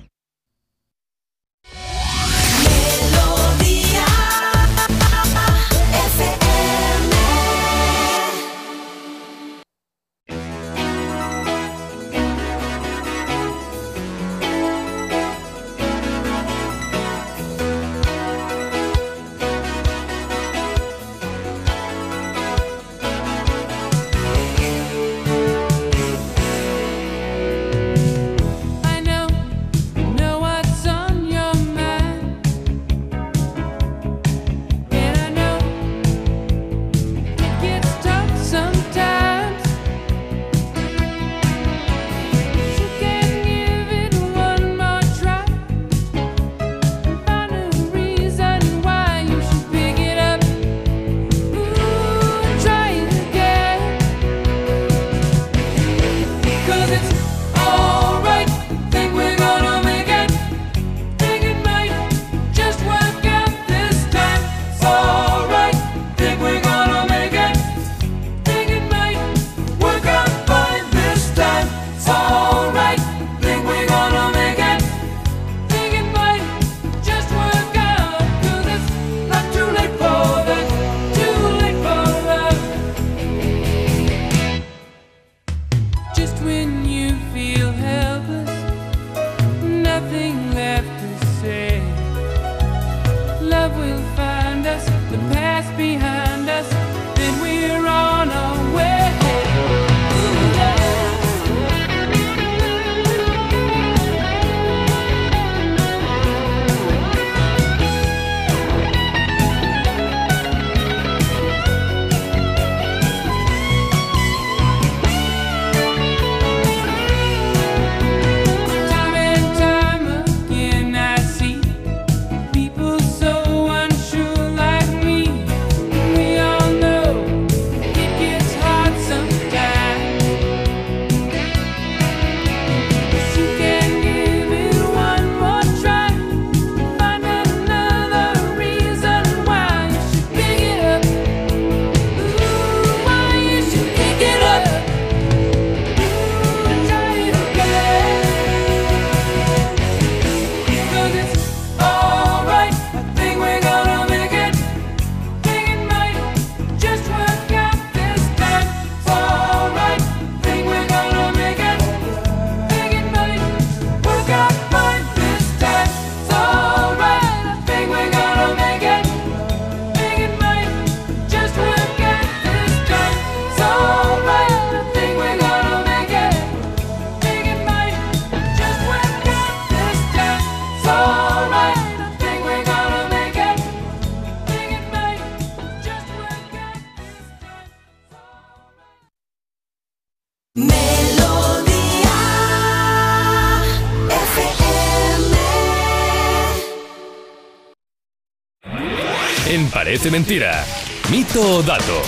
Parece 199.91 200.09
Mentira, 200.09 200.63
mito 201.11 201.57
o 201.57 201.61
dato. 201.61 202.01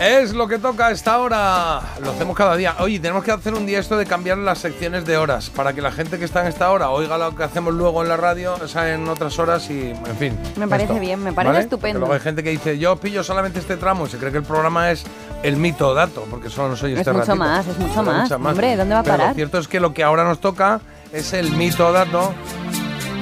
Es 0.00 0.32
lo 0.32 0.48
que 0.48 0.58
toca 0.58 0.86
a 0.86 0.92
esta 0.92 1.18
hora. 1.18 1.82
Lo 2.02 2.12
hacemos 2.12 2.34
cada 2.34 2.56
día. 2.56 2.76
Oye, 2.78 2.98
tenemos 2.98 3.22
que 3.22 3.32
hacer 3.32 3.52
un 3.52 3.66
día 3.66 3.78
esto 3.78 3.98
de 3.98 4.06
cambiar 4.06 4.38
las 4.38 4.60
secciones 4.60 5.04
de 5.04 5.18
horas 5.18 5.50
para 5.50 5.74
que 5.74 5.82
la 5.82 5.92
gente 5.92 6.18
que 6.18 6.24
está 6.24 6.40
en 6.40 6.46
esta 6.46 6.70
hora 6.70 6.88
oiga 6.88 7.18
lo 7.18 7.36
que 7.36 7.42
hacemos 7.44 7.74
luego 7.74 8.02
en 8.02 8.08
la 8.08 8.16
radio, 8.16 8.54
o 8.54 8.66
sea, 8.66 8.94
en 8.94 9.06
otras 9.10 9.38
horas 9.38 9.68
y, 9.68 9.90
en 9.90 10.16
fin. 10.18 10.38
Me 10.56 10.66
parece 10.66 10.92
esto, 10.94 11.00
bien, 11.00 11.22
me 11.22 11.34
parece 11.34 11.52
¿vale? 11.52 11.64
estupendo. 11.64 11.98
Luego 11.98 12.14
hay 12.14 12.20
gente 12.20 12.42
que 12.42 12.48
dice, 12.48 12.78
yo 12.78 12.96
pillo 12.96 13.22
solamente 13.22 13.58
este 13.58 13.76
tramo 13.76 14.06
y 14.06 14.08
se 14.08 14.16
cree 14.16 14.32
que 14.32 14.38
el 14.38 14.44
programa 14.44 14.90
es 14.90 15.04
el 15.42 15.56
mito 15.56 15.88
o 15.88 15.92
dato, 15.92 16.26
porque 16.30 16.48
solo 16.48 16.70
nos 16.70 16.82
oye 16.82 16.94
Es 16.94 17.00
este 17.00 17.12
mucho 17.12 17.26
ratito. 17.26 17.36
más, 17.36 17.66
es 17.66 17.78
mucho 17.78 18.02
Pero 18.02 18.04
más. 18.16 18.32
Hombre, 18.32 18.74
¿dónde 18.74 18.94
va 18.94 19.00
a 19.00 19.02
Pero 19.02 19.16
parar? 19.18 19.28
Lo 19.28 19.34
cierto 19.34 19.58
es 19.58 19.68
que 19.68 19.80
lo 19.80 19.92
que 19.92 20.02
ahora 20.02 20.24
nos 20.24 20.40
toca 20.40 20.80
es 21.12 21.34
el 21.34 21.52
mito 21.52 21.86
o 21.88 21.92
dato. 21.92 22.32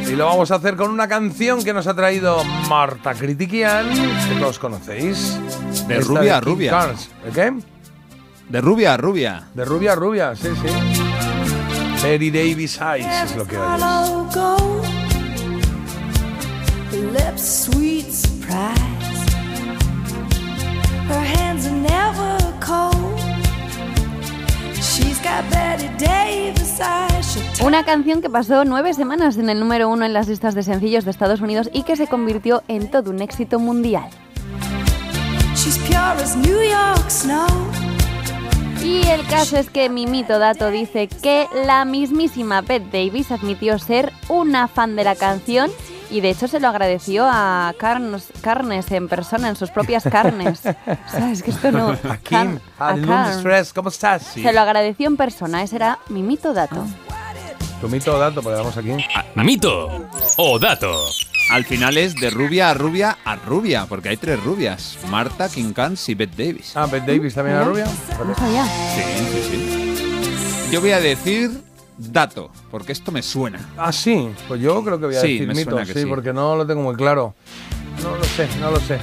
Y 0.09 0.13
lo 0.15 0.27
vamos 0.27 0.51
a 0.51 0.57
hacer 0.57 0.77
con 0.77 0.91
una 0.91 1.09
canción 1.09 1.65
que 1.65 1.73
nos 1.73 1.87
ha 1.87 1.95
traído 1.95 2.43
Marta 2.69 3.15
Critiquian, 3.15 3.89
que 3.91 4.35
todos 4.39 4.59
conocéis. 4.59 5.39
De 5.89 5.99
Esta 5.99 6.15
rubia 6.15 6.37
a 6.37 6.41
rubia. 6.41 6.71
Carnes. 6.71 7.11
¿De 7.25 7.31
qué? 7.33 7.53
De 8.49 8.61
rubia 8.61 8.95
a 8.95 8.97
rubia. 8.97 9.49
De 9.55 9.65
rubia 9.65 9.93
a 9.93 9.95
rubia, 9.97 10.37
sí, 10.37 10.49
sí. 10.63 12.03
Betty 12.03 12.31
Davis 12.31 12.81
Eyes 12.81 13.31
es 13.31 13.37
lo 13.37 13.47
que 13.47 13.59
oyes. 13.59 13.83
Una 27.65 27.85
canción 27.85 28.23
que 28.23 28.31
pasó 28.31 28.65
nueve 28.65 28.95
semanas 28.95 29.37
en 29.39 29.51
el 29.51 29.59
número 29.59 29.89
uno 29.89 30.05
en 30.05 30.13
las 30.13 30.29
listas 30.29 30.55
de 30.55 30.63
sencillos 30.63 31.05
de 31.05 31.11
Estados 31.11 31.41
Unidos 31.41 31.69
y 31.73 31.83
que 31.83 31.97
se 31.97 32.07
convirtió 32.07 32.63
en 32.69 32.91
todo 32.91 33.11
un 33.11 33.21
éxito 33.21 33.59
mundial. 33.59 34.09
Y 38.85 39.09
el 39.09 39.27
caso 39.27 39.57
es 39.57 39.69
que 39.69 39.89
Mimito 39.89 40.39
Dato 40.39 40.71
dice 40.71 41.09
que 41.09 41.49
la 41.67 41.85
mismísima 41.85 42.61
Bette 42.61 42.91
Davis 42.93 43.33
admitió 43.33 43.79
ser 43.79 44.13
una 44.29 44.69
fan 44.69 44.95
de 44.95 45.05
la 45.05 45.17
canción 45.17 45.71
y 46.17 46.21
de 46.23 46.31
hecho 46.31 46.49
se 46.49 46.61
lo 46.61 46.69
agradeció 46.69 47.27
a 47.29 47.75
Carnes, 47.79 48.29
Carnes 48.41 48.91
en 48.91 49.07
persona, 49.07 49.51
en 49.51 49.57
sus 49.57 49.71
propias 49.71 50.05
carnes. 50.05 50.61
¿Sabes 51.11 51.43
que 51.43 51.51
esto 51.51 51.71
no? 51.71 51.91
A 51.91 52.17
Kim, 52.17 52.59
a 52.79 52.89
a. 52.89 53.33
Stress, 53.35 53.75
¿cómo 53.75 53.91
estás? 53.91 54.23
Se 54.23 54.51
lo 54.51 54.61
agradeció 54.61 55.09
en 55.09 55.19
persona, 55.19 55.63
ese 55.63 55.77
era 55.77 55.99
Mimito 56.09 56.55
Dato. 56.55 56.87
Tu 57.83 57.91
mito 57.91 58.17
o 58.17 58.19
dato, 58.19 58.43
porque 58.43 58.57
vamos 58.57 58.75
aquí. 58.79 58.93
Mito 59.35 60.09
o 60.39 60.59
dato. 60.59 60.91
Al 61.51 61.67
final 61.67 61.99
es 61.99 62.15
de 62.15 62.31
rubia 62.31 62.71
a 62.71 62.75
rubia 62.75 63.19
a 63.23 63.37
rubia, 63.37 63.85
porque 63.87 64.09
hay 64.09 64.17
tres 64.17 64.43
rubias. 64.43 64.97
Marta, 65.11 65.51
King 65.51 65.75
Carnes 65.75 66.09
y 66.09 66.15
Bette 66.15 66.47
Davis. 66.47 66.75
Ah, 66.75 66.87
Bette 66.87 67.13
Davis 67.13 67.35
también 67.35 67.57
era 67.57 67.67
rubia. 67.67 67.85
No 67.85 68.35
sabía. 68.35 68.65
Sí, 68.65 69.03
sí, 69.31 69.49
sí. 69.51 70.71
Yo 70.73 70.81
voy 70.81 70.93
a 70.93 71.01
decir 71.01 71.51
dato, 71.99 72.51
porque 72.71 72.93
esto 72.93 73.11
me 73.13 73.23
suena. 73.23 73.59
Ah, 73.77 73.93
sí. 73.93 74.29
Pues 74.49 74.61
yo 74.61 74.83
creo 74.85 74.99
que 74.99 75.07
voy 75.07 75.17
a 75.17 75.21
Sí, 75.21 75.39
decir 75.39 75.55
mito, 75.55 75.85
sí, 75.85 75.93
sí. 75.95 76.07
porque 76.07 76.33
no 76.33 76.57
lo 76.57 76.67
tengo 76.67 76.83
muy 76.83 76.95
claro. 76.97 77.35
No 78.03 78.15
lo 78.17 78.25
sé, 78.25 78.49
no 78.61 78.71
lo 78.71 78.81
sé. 78.81 78.99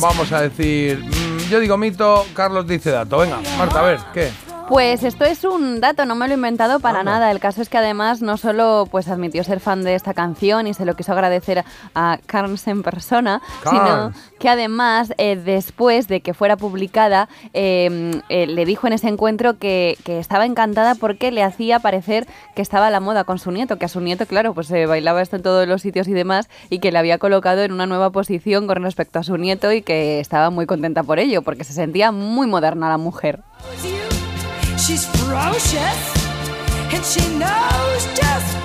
Vamos 0.00 0.32
a 0.32 0.42
decir. 0.42 0.98
mm, 1.04 1.50
yo 1.50 1.60
digo 1.60 1.76
mito, 1.76 2.26
Carlos 2.34 2.66
dice 2.66 2.90
dato. 2.90 3.18
Venga, 3.18 3.40
Marta, 3.58 3.80
a 3.80 3.82
ver, 3.82 3.98
¿qué? 4.12 4.30
Pues 4.68 5.04
esto 5.04 5.24
es 5.24 5.44
un 5.44 5.80
dato, 5.80 6.06
no 6.06 6.16
me 6.16 6.26
lo 6.26 6.32
he 6.32 6.36
inventado 6.36 6.80
para 6.80 7.04
nada. 7.04 7.30
El 7.30 7.38
caso 7.38 7.62
es 7.62 7.68
que 7.68 7.78
además 7.78 8.20
no 8.20 8.36
solo 8.36 8.88
pues 8.90 9.06
admitió 9.06 9.44
ser 9.44 9.60
fan 9.60 9.84
de 9.84 9.94
esta 9.94 10.12
canción 10.12 10.66
y 10.66 10.74
se 10.74 10.84
lo 10.84 10.96
quiso 10.96 11.12
agradecer 11.12 11.64
a 11.94 12.18
Carnes 12.26 12.66
en 12.66 12.82
persona, 12.82 13.40
sino 13.62 14.12
que 14.40 14.48
además 14.48 15.14
eh, 15.18 15.36
después 15.36 16.08
de 16.08 16.20
que 16.20 16.34
fuera 16.34 16.56
publicada 16.56 17.28
eh, 17.54 18.20
eh, 18.28 18.48
le 18.48 18.64
dijo 18.64 18.88
en 18.88 18.94
ese 18.94 19.06
encuentro 19.06 19.56
que, 19.56 19.96
que 20.02 20.18
estaba 20.18 20.44
encantada 20.44 20.96
porque 20.96 21.30
le 21.30 21.44
hacía 21.44 21.78
parecer 21.78 22.26
que 22.56 22.62
estaba 22.62 22.88
a 22.88 22.90
la 22.90 22.98
moda 22.98 23.22
con 23.22 23.38
su 23.38 23.52
nieto, 23.52 23.78
que 23.78 23.84
a 23.84 23.88
su 23.88 24.00
nieto, 24.00 24.26
claro, 24.26 24.52
pues 24.52 24.66
se 24.66 24.86
bailaba 24.86 25.22
esto 25.22 25.36
en 25.36 25.42
todos 25.42 25.68
los 25.68 25.80
sitios 25.80 26.08
y 26.08 26.12
demás 26.12 26.48
y 26.70 26.80
que 26.80 26.90
le 26.90 26.98
había 26.98 27.18
colocado 27.18 27.62
en 27.62 27.70
una 27.70 27.86
nueva 27.86 28.10
posición 28.10 28.66
con 28.66 28.82
respecto 28.82 29.20
a 29.20 29.22
su 29.22 29.36
nieto 29.36 29.70
y 29.70 29.82
que 29.82 30.18
estaba 30.18 30.50
muy 30.50 30.66
contenta 30.66 31.04
por 31.04 31.20
ello 31.20 31.42
porque 31.42 31.62
se 31.62 31.72
sentía 31.72 32.10
muy 32.10 32.48
moderna 32.48 32.88
la 32.88 32.98
mujer. 32.98 33.44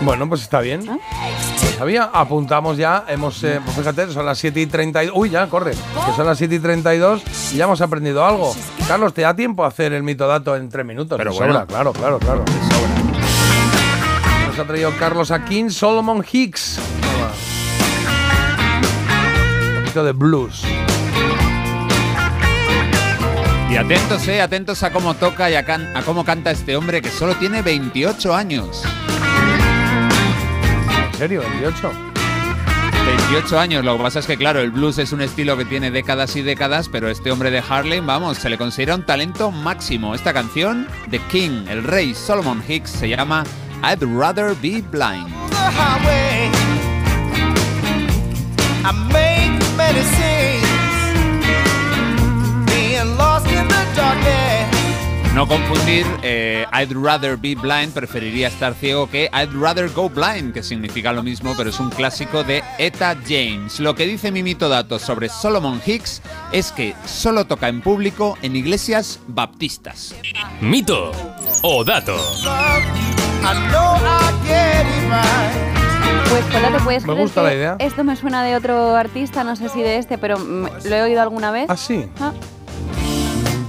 Bueno, 0.01 0.27
pues 0.27 0.41
está 0.41 0.59
bien. 0.59 0.87
¿Ah? 0.89 0.97
Lo 1.63 1.77
sabía. 1.77 2.09
Apuntamos 2.13 2.77
ya. 2.77 3.05
Hemos, 3.07 3.43
eh, 3.43 3.61
pues 3.63 3.77
fíjate, 3.77 4.11
son 4.11 4.25
las 4.25 4.37
7 4.37 4.59
y 4.59 4.65
32. 4.65 5.15
Uy, 5.17 5.29
ya, 5.29 5.47
corre. 5.47 5.71
Que 5.71 6.13
son 6.15 6.25
las 6.25 6.37
7 6.37 6.55
y 6.55 6.59
32 6.59 7.23
y 7.53 7.57
ya 7.57 7.63
hemos 7.63 7.81
aprendido 7.81 8.25
algo. 8.25 8.53
Carlos, 8.87 9.13
¿te 9.13 9.21
da 9.21 9.35
tiempo 9.35 9.63
a 9.63 9.67
hacer 9.67 9.93
el 9.93 10.03
mito 10.03 10.27
dato 10.27 10.55
en 10.55 10.69
3 10.69 10.85
minutos? 10.85 11.17
Pero 11.17 11.33
bueno. 11.33 11.53
sobra, 11.53 11.65
claro, 11.65 11.93
claro, 11.93 12.19
claro. 12.19 12.45
Nos 14.47 14.59
ha 14.59 14.65
traído 14.65 14.91
Carlos 14.99 15.31
Akin, 15.31 15.71
Solomon 15.71 16.25
Hicks. 16.29 16.79
Un 19.69 19.81
poquito 19.81 20.03
de 20.03 20.11
blues. 20.11 20.65
Y 23.71 23.77
atentos, 23.77 24.27
eh, 24.27 24.41
atentos 24.41 24.83
a 24.83 24.91
cómo 24.91 25.13
toca 25.13 25.49
y 25.49 25.55
a, 25.55 25.63
can- 25.63 25.95
a 25.95 26.01
cómo 26.01 26.25
canta 26.25 26.51
este 26.51 26.75
hombre 26.75 27.01
que 27.01 27.09
solo 27.09 27.35
tiene 27.35 27.61
28 27.61 28.35
años. 28.35 28.83
¿En 31.13 31.17
serio? 31.17 31.41
¿28? 31.63 31.91
28 33.29 33.59
años, 33.59 33.85
lo 33.85 33.97
que 33.97 34.03
pasa 34.03 34.19
es 34.19 34.27
que 34.27 34.37
claro, 34.37 34.59
el 34.59 34.71
blues 34.71 34.97
es 34.97 35.11
un 35.13 35.21
estilo 35.21 35.57
que 35.57 35.65
tiene 35.65 35.89
décadas 35.89 36.35
y 36.35 36.41
décadas, 36.41 36.87
pero 36.89 37.09
este 37.09 37.31
hombre 37.31 37.49
de 37.49 37.63
Harlem, 37.67 38.05
vamos, 38.05 38.37
se 38.37 38.49
le 38.49 38.57
considera 38.57 38.93
un 38.95 39.05
talento 39.05 39.51
máximo. 39.51 40.13
Esta 40.13 40.33
canción, 40.33 40.87
The 41.09 41.19
King, 41.31 41.65
el 41.69 41.83
rey 41.83 42.13
Solomon 42.13 42.61
Hicks, 42.67 42.91
se 42.91 43.07
llama 43.09 43.43
I'd 43.83 44.03
Rather 44.03 44.53
Be 44.61 44.83
Blind. 44.91 45.27
No 55.33 55.47
confundir 55.47 56.05
eh, 56.23 56.65
I'd 56.73 56.91
rather 56.93 57.37
be 57.37 57.55
blind, 57.55 57.93
preferiría 57.93 58.49
estar 58.49 58.73
ciego 58.73 59.09
que 59.09 59.29
I'd 59.33 59.53
rather 59.53 59.89
go 59.89 60.09
blind, 60.09 60.53
que 60.53 60.61
significa 60.61 61.13
lo 61.13 61.23
mismo, 61.23 61.53
pero 61.55 61.69
es 61.69 61.79
un 61.79 61.89
clásico 61.89 62.43
de 62.43 62.61
Eta 62.77 63.15
James. 63.25 63.79
Lo 63.79 63.95
que 63.95 64.05
dice 64.05 64.29
Mimito 64.29 64.67
Datos 64.67 65.01
sobre 65.01 65.29
Solomon 65.29 65.81
Hicks 65.85 66.21
es 66.51 66.73
que 66.73 66.95
solo 67.05 67.45
toca 67.45 67.69
en 67.69 67.81
público 67.81 68.37
en 68.41 68.57
iglesias 68.57 69.19
baptistas. 69.27 70.13
Mito 70.59 71.13
o 71.63 71.83
dato. 71.85 72.17
Pues 76.29 76.43
Pola, 76.45 76.71
¿te 76.71 76.83
puedes 76.83 77.05
Me 77.05 77.13
gusta 77.13 77.41
la 77.41 77.53
idea. 77.53 77.75
Esto 77.79 78.03
me 78.03 78.17
suena 78.17 78.43
de 78.43 78.57
otro 78.57 78.95
artista, 78.95 79.45
no 79.45 79.55
sé 79.55 79.69
si 79.69 79.81
de 79.81 79.97
este, 79.97 80.17
pero 80.17 80.37
lo 80.37 80.95
he 80.95 81.01
oído 81.01 81.21
alguna 81.21 81.51
vez. 81.51 81.65
Ah, 81.69 81.77
sí. 81.77 82.05
Ah, 82.19 82.33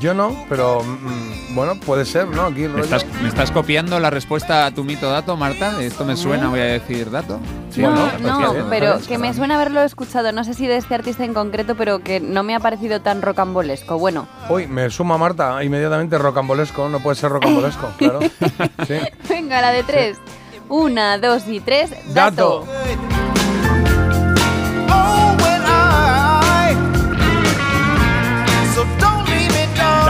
Yo 0.02 0.14
no, 0.14 0.44
pero 0.48 0.82
mm, 0.82 1.54
bueno, 1.54 1.76
puede 1.76 2.04
ser, 2.04 2.26
¿no? 2.26 2.46
Aquí 2.46 2.64
el 2.64 2.70
¿Me 2.72 2.82
rollo- 2.82 2.84
estás, 2.96 3.06
me 3.22 3.28
estás 3.28 3.52
copiando 3.52 4.00
la 4.00 4.10
respuesta 4.10 4.66
a 4.66 4.72
tu 4.72 4.82
mito 4.82 5.08
dato, 5.08 5.36
Marta? 5.36 5.80
Esto 5.80 6.04
me 6.04 6.16
suena, 6.16 6.48
voy 6.48 6.58
a 6.58 6.64
decir 6.64 7.08
dato. 7.08 7.38
Sí, 7.70 7.82
no, 7.82 7.90
¿no? 7.90 7.96
no, 7.96 8.06
Está 8.06 8.18
bien, 8.38 8.50
está 8.56 8.68
pero 8.68 8.98
que 9.06 9.16
me 9.18 9.32
suena 9.32 9.54
haberlo 9.54 9.80
escuchado, 9.82 10.32
no 10.32 10.42
sé 10.42 10.54
si 10.54 10.66
de 10.66 10.76
este 10.76 10.96
artista 10.96 11.24
en 11.24 11.34
concreto, 11.34 11.76
pero 11.76 12.00
que 12.00 12.18
no 12.18 12.42
me 12.42 12.56
ha 12.56 12.58
parecido 12.60 13.00
tan 13.00 13.22
rocambolesco. 13.22 13.96
Bueno, 13.96 14.26
Uy, 14.50 14.66
me 14.66 14.90
suma 14.90 15.16
Marta 15.18 15.62
inmediatamente 15.62 16.18
rocambolesco. 16.18 16.88
No 16.88 16.98
puede 16.98 17.14
ser 17.14 17.30
rocambolesco, 17.30 17.88
claro. 17.96 18.18
Sí. 18.88 18.94
venga, 19.28 19.60
la 19.60 19.70
de 19.70 19.84
tres. 19.84 20.18
Una, 20.68 21.16
dos 21.18 21.46
y 21.46 21.60
tres. 21.60 21.90
Dato. 22.12 22.66
Dato. 22.66 23.12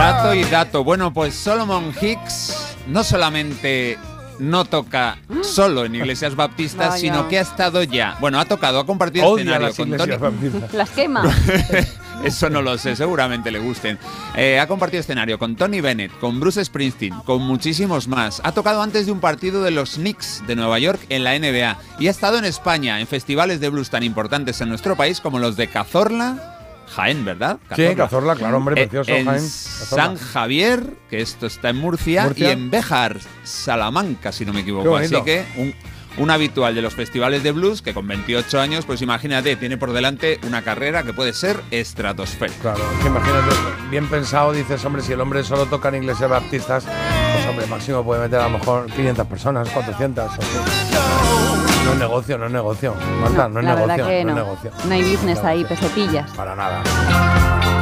Dato 0.03 0.33
y 0.33 0.43
dato. 0.43 0.83
Bueno, 0.83 1.13
pues 1.13 1.33
Solomon 1.33 1.93
Hicks 2.01 2.75
no 2.87 3.05
solamente 3.05 3.97
no 4.37 4.65
toca 4.65 5.17
solo 5.43 5.85
en 5.85 5.95
iglesias 5.95 6.35
baptistas, 6.35 6.89
Vaya. 6.89 6.99
sino 6.99 7.29
que 7.29 7.37
ha 7.37 7.41
estado 7.41 7.83
ya. 7.83 8.17
Bueno, 8.19 8.37
ha 8.37 8.43
tocado, 8.43 8.79
ha 8.79 8.85
compartido 8.85 9.25
Odia 9.27 9.43
escenario 9.43 9.67
las 9.67 9.77
con 9.77 9.95
Tony. 9.95 10.17
baptistas. 10.17 10.73
Las 10.73 10.89
quema. 10.89 11.23
Eso 12.25 12.49
no 12.49 12.61
lo 12.61 12.77
sé, 12.77 12.97
seguramente 12.97 13.49
le 13.49 13.59
gusten. 13.59 13.97
Eh, 14.35 14.59
ha 14.59 14.67
compartido 14.67 14.99
escenario 14.99 15.39
con 15.39 15.55
Tony 15.55 15.79
Bennett, 15.79 16.11
con 16.19 16.37
Bruce 16.39 16.63
Springsteen, 16.63 17.13
con 17.25 17.41
muchísimos 17.41 18.09
más. 18.09 18.41
Ha 18.43 18.51
tocado 18.51 18.81
antes 18.81 19.05
de 19.05 19.11
un 19.13 19.21
partido 19.21 19.63
de 19.63 19.71
los 19.71 19.95
Knicks 19.95 20.43
de 20.45 20.55
Nueva 20.57 20.79
York 20.79 20.99
en 21.09 21.23
la 21.23 21.37
NBA 21.39 21.77
y 21.99 22.07
ha 22.07 22.11
estado 22.11 22.37
en 22.37 22.45
España 22.45 22.99
en 22.99 23.07
festivales 23.07 23.61
de 23.61 23.69
blues 23.69 23.89
tan 23.89 24.03
importantes 24.03 24.59
en 24.59 24.67
nuestro 24.69 24.97
país 24.97 25.21
como 25.21 25.39
los 25.39 25.55
de 25.55 25.67
Cazorla, 25.67 26.52
Jaén, 26.95 27.25
¿verdad? 27.25 27.59
Sí, 27.75 27.95
Cazorla, 27.95 28.35
claro, 28.35 28.57
hombre, 28.57 28.75
Eh, 28.81 28.87
precioso, 28.87 29.11
en 29.11 29.25
Jaén. 29.25 29.41
Cazorla. 29.43 30.03
San 30.05 30.17
Javier, 30.17 30.83
que 31.09 31.21
esto 31.21 31.45
está 31.47 31.69
en 31.69 31.77
Murcia, 31.77 32.23
Murcia. 32.25 32.49
y 32.49 32.51
en 32.51 32.69
Béjar, 32.69 33.17
Salamanca, 33.43 34.31
si 34.31 34.45
no 34.45 34.53
me 34.53 34.61
equivoco. 34.61 34.95
Así 34.97 35.21
que 35.23 35.43
un, 35.57 35.73
un 36.17 36.29
habitual 36.29 36.75
de 36.75 36.81
los 36.83 36.93
festivales 36.93 37.41
de 37.43 37.51
blues 37.51 37.81
que 37.81 37.93
con 37.93 38.07
28 38.07 38.59
años, 38.61 38.85
pues 38.85 39.01
imagínate, 39.01 39.55
tiene 39.55 39.77
por 39.77 39.91
delante 39.93 40.39
una 40.45 40.61
carrera 40.61 41.03
que 41.03 41.13
puede 41.13 41.33
ser 41.33 41.59
estratosférica. 41.71 42.59
Claro, 42.61 42.83
es 42.95 42.99
que 43.01 43.07
imagínate, 43.07 43.55
bien 43.89 44.07
pensado, 44.07 44.51
dices, 44.51 44.83
hombre, 44.85 45.01
si 45.01 45.13
el 45.13 45.21
hombre 45.21 45.43
solo 45.43 45.65
toca 45.65 45.89
en 45.89 45.95
iglesias 45.95 46.29
baptistas, 46.29 46.85
pues 46.85 47.45
hombre, 47.47 47.65
máximo 47.67 48.03
puede 48.03 48.21
meter 48.21 48.39
a 48.39 48.49
lo 48.49 48.59
mejor 48.59 48.85
500 48.91 49.27
personas, 49.27 49.69
400. 49.69 50.25
o 50.31 50.35
sea, 50.41 51.62
No 51.93 52.05
es 52.05 52.09
negocio, 52.09 52.37
no 52.39 52.45
es 52.47 52.51
negocio. 52.51 52.95
Marta, 53.21 53.47
no, 53.49 53.59
es 53.59 53.65
la 53.65 53.75
negocio. 53.75 53.87
verdad 53.87 54.07
que 54.07 54.25
no 54.25 54.33
no. 54.33 54.39
es 54.39 54.45
negocio. 54.45 54.71
No 54.85 54.93
hay 54.93 55.03
business 55.03 55.39
ahí, 55.43 55.63
pesetillas. 55.63 56.31
Para 56.31 56.55
nada. 56.55 56.81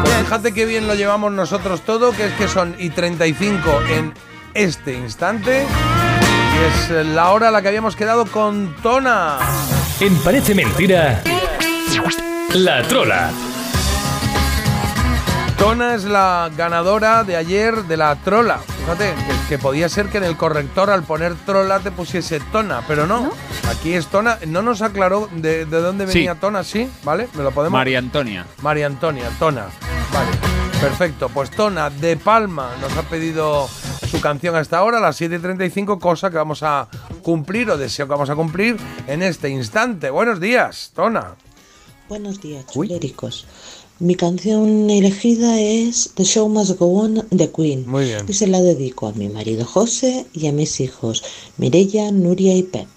Pues 0.03 0.15
fíjate 0.17 0.53
qué 0.53 0.65
bien 0.65 0.85
lo 0.87 0.95
llevamos 0.95 1.31
nosotros 1.31 1.81
todo, 1.81 2.11
que 2.11 2.25
es 2.25 2.33
que 2.33 2.47
son 2.49 2.75
y 2.77 2.89
35 2.89 3.59
en 3.89 4.13
este 4.53 4.93
instante. 4.95 5.63
Y 5.63 6.65
es 6.65 6.91
eh, 6.91 7.03
la 7.05 7.29
hora 7.31 7.47
a 7.47 7.51
la 7.51 7.61
que 7.61 7.69
habíamos 7.69 7.95
quedado 7.95 8.25
con 8.25 8.75
Tona. 8.83 9.37
En 10.01 10.15
Parece 10.17 10.53
Mentira, 10.55 11.21
La 12.53 12.81
Trola. 12.83 13.29
Tona 15.61 15.93
es 15.93 16.05
la 16.05 16.49
ganadora 16.57 17.23
de 17.23 17.35
ayer 17.35 17.83
de 17.83 17.95
la 17.95 18.15
trola. 18.15 18.57
Fíjate, 18.79 19.13
que, 19.13 19.47
que 19.47 19.57
podía 19.59 19.87
ser 19.89 20.07
que 20.09 20.17
en 20.17 20.23
el 20.23 20.35
corrector 20.35 20.89
al 20.89 21.03
poner 21.03 21.35
trola 21.45 21.79
te 21.79 21.91
pusiese 21.91 22.39
tona, 22.51 22.83
pero 22.87 23.05
no. 23.05 23.31
Aquí 23.69 23.93
es 23.93 24.07
tona. 24.07 24.39
No 24.47 24.63
nos 24.63 24.81
aclaró 24.81 25.29
de, 25.31 25.67
de 25.67 25.81
dónde 25.81 26.07
Sí. 26.07 26.13
venía 26.15 26.33
tona, 26.35 26.63
¿sí? 26.63 26.89
¿Vale? 27.03 27.27
¿Me 27.35 27.43
lo 27.43 27.51
podemos? 27.51 27.77
María 27.77 27.99
Antonia. 27.99 28.47
María 28.63 28.87
Antonia, 28.87 29.29
Tona. 29.37 29.67
Vale, 30.11 30.31
perfecto. 30.81 31.29
Pues 31.29 31.51
Tona 31.51 31.91
de 31.91 32.17
Palma 32.17 32.71
nos 32.81 32.97
ha 32.97 33.03
pedido 33.03 33.67
su 34.09 34.19
canción 34.19 34.55
hasta 34.55 34.79
ahora, 34.79 34.97
a 34.97 35.01
las 35.01 35.21
7.35, 35.21 35.99
cosa 35.99 36.31
que 36.31 36.37
vamos 36.37 36.63
a 36.63 36.87
cumplir 37.21 37.69
o 37.69 37.77
deseo 37.77 38.07
que 38.07 38.11
vamos 38.11 38.31
a 38.31 38.35
cumplir 38.35 38.77
en 39.05 39.21
este 39.21 39.47
instante. 39.49 40.09
Buenos 40.09 40.39
días, 40.39 40.91
Tona. 40.95 41.35
Buenos 42.09 42.41
días, 42.41 42.65
chuléricos. 42.65 43.45
Mi 44.01 44.15
canción 44.15 44.89
elegida 44.89 45.59
es 45.59 46.09
The 46.15 46.23
Show 46.23 46.49
Must 46.49 46.79
Go 46.79 47.01
On 47.01 47.23
de 47.29 47.51
Queen. 47.51 47.87
Muy 47.87 48.05
bien. 48.05 48.25
Y 48.27 48.33
se 48.33 48.47
la 48.47 48.59
dedico 48.59 49.07
a 49.07 49.11
mi 49.11 49.29
marido 49.29 49.63
José 49.63 50.25
y 50.33 50.47
a 50.47 50.51
mis 50.51 50.79
hijos 50.79 51.23
Mirella, 51.57 52.11
Nuria 52.11 52.55
y 52.55 52.63
Pep. 52.63 52.87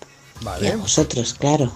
Vale. 0.40 0.66
Y 0.66 0.70
a 0.70 0.78
vosotros, 0.78 1.34
claro. 1.34 1.70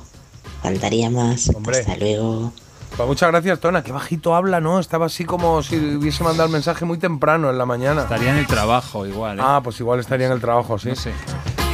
Faltaría 0.62 1.10
más. 1.10 1.50
Hombre. 1.54 1.80
Hasta 1.80 1.98
luego. 1.98 2.54
Pues 2.96 3.06
muchas 3.06 3.30
gracias, 3.30 3.60
Tona. 3.60 3.82
Qué 3.82 3.92
bajito 3.92 4.34
habla, 4.34 4.62
¿no? 4.62 4.80
Estaba 4.80 5.04
así 5.04 5.26
como 5.26 5.62
si 5.62 5.76
hubiese 5.76 6.24
mandado 6.24 6.46
el 6.46 6.52
mensaje 6.52 6.86
muy 6.86 6.96
temprano 6.96 7.50
en 7.50 7.58
la 7.58 7.66
mañana. 7.66 8.04
Estaría 8.04 8.30
en 8.30 8.38
el 8.38 8.46
trabajo 8.46 9.06
igual. 9.06 9.40
¿eh? 9.40 9.42
Ah, 9.44 9.60
pues 9.62 9.78
igual 9.78 10.00
estaría 10.00 10.28
en 10.28 10.32
el 10.32 10.40
trabajo, 10.40 10.78
sí. 10.78 10.88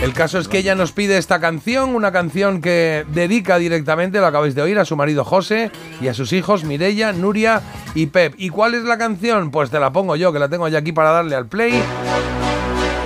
El 0.04 0.12
caso 0.12 0.38
es 0.38 0.48
que 0.48 0.58
ella 0.58 0.74
nos 0.74 0.92
pide 0.92 1.16
esta 1.16 1.40
canción, 1.40 1.94
una 1.94 2.12
canción 2.12 2.60
que 2.60 3.06
dedica 3.08 3.56
directamente, 3.56 4.20
lo 4.20 4.26
acabáis 4.26 4.54
de 4.54 4.60
oír, 4.60 4.78
a 4.78 4.84
su 4.84 4.96
marido 4.96 5.24
José 5.24 5.70
y 5.98 6.08
a 6.08 6.14
sus 6.14 6.34
hijos 6.34 6.62
Mirella, 6.62 7.14
Nuria 7.14 7.62
y 7.94 8.04
Pep. 8.04 8.34
¿Y 8.36 8.50
cuál 8.50 8.74
es 8.74 8.82
la 8.84 8.98
canción? 8.98 9.50
Pues 9.50 9.70
te 9.70 9.80
la 9.80 9.94
pongo 9.94 10.14
yo, 10.14 10.30
que 10.30 10.38
la 10.38 10.50
tengo 10.50 10.68
ya 10.68 10.80
aquí 10.80 10.92
para 10.92 11.10
darle 11.10 11.36
al 11.36 11.46
play. 11.46 11.82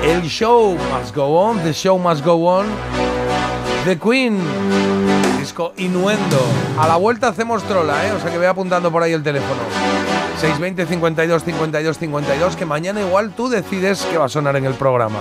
El 0.03 0.22
show 0.22 0.76
must 0.92 1.14
go 1.14 1.40
on, 1.40 1.62
the 1.62 1.72
show 1.72 1.96
must 2.01 2.24
go 2.24 2.44
on. 2.44 2.66
The 3.84 3.96
Queen, 3.96 4.36
disco 5.38 5.74
Inuendo. 5.76 6.40
A 6.80 6.88
la 6.88 6.96
vuelta 6.96 7.28
hacemos 7.28 7.62
trola, 7.62 8.09
¿eh? 8.09 8.11
O 8.11 8.18
sea 8.18 8.32
que 8.32 8.38
ve 8.38 8.49
apuntando 8.49 8.90
por 8.90 9.05
ahí 9.05 9.12
el 9.12 9.22
teléfono. 9.22 9.61
620 10.40 10.84
52 10.84 11.44
52 11.44 11.96
52, 11.96 12.57
que 12.57 12.66
mañana 12.66 13.01
igual 13.01 13.30
tú 13.36 13.49
decides 13.49 14.03
que 14.07 14.18
va 14.18 14.24
a 14.24 14.28
sonar 14.28 14.57
en 14.57 14.64
el 14.64 14.74
programa. 14.74 15.20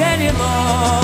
Anymore? 0.00 1.01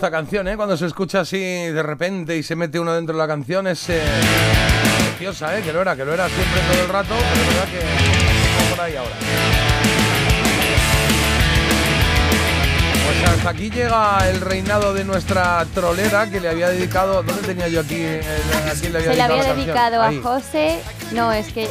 Esta 0.00 0.10
canción, 0.10 0.48
¿eh? 0.48 0.56
Cuando 0.56 0.78
se 0.78 0.86
escucha 0.86 1.20
así 1.20 1.38
de 1.38 1.82
repente 1.82 2.34
y 2.34 2.42
se 2.42 2.56
mete 2.56 2.80
uno 2.80 2.94
dentro 2.94 3.14
de 3.14 3.18
la 3.18 3.26
canción 3.28 3.66
es 3.66 3.86
eh, 3.90 4.00
preciosa, 5.10 5.58
¿eh? 5.58 5.62
Que 5.62 5.74
lo 5.74 5.82
era, 5.82 5.94
que 5.94 6.06
lo 6.06 6.14
era 6.14 6.26
siempre 6.26 6.58
todo 6.72 6.82
el 6.82 6.88
rato, 6.88 7.14
pero 7.18 7.42
es 7.42 7.46
verdad 7.48 7.68
que 7.68 7.84
vamos 8.56 8.70
por 8.70 8.80
ahí 8.80 8.96
ahora. 8.96 9.10
Pues 13.04 13.30
hasta 13.30 13.50
aquí 13.50 13.68
llega 13.68 14.30
el 14.30 14.40
reinado 14.40 14.94
de 14.94 15.04
nuestra 15.04 15.66
trolera 15.74 16.30
que 16.30 16.40
le 16.40 16.48
había 16.48 16.70
dedicado. 16.70 17.22
¿Dónde 17.22 17.42
tenía 17.42 17.68
yo 17.68 17.80
aquí? 17.80 17.96
eh, 17.98 18.22
¿A 18.70 18.80
quién 18.80 18.94
le 18.94 19.00
había 19.00 19.10
Se 19.10 19.16
le 19.16 19.22
había 19.22 19.54
dedicado 19.54 20.02
a. 20.02 20.12
José. 20.22 20.80
No, 21.12 21.30
es 21.30 21.52
que. 21.52 21.68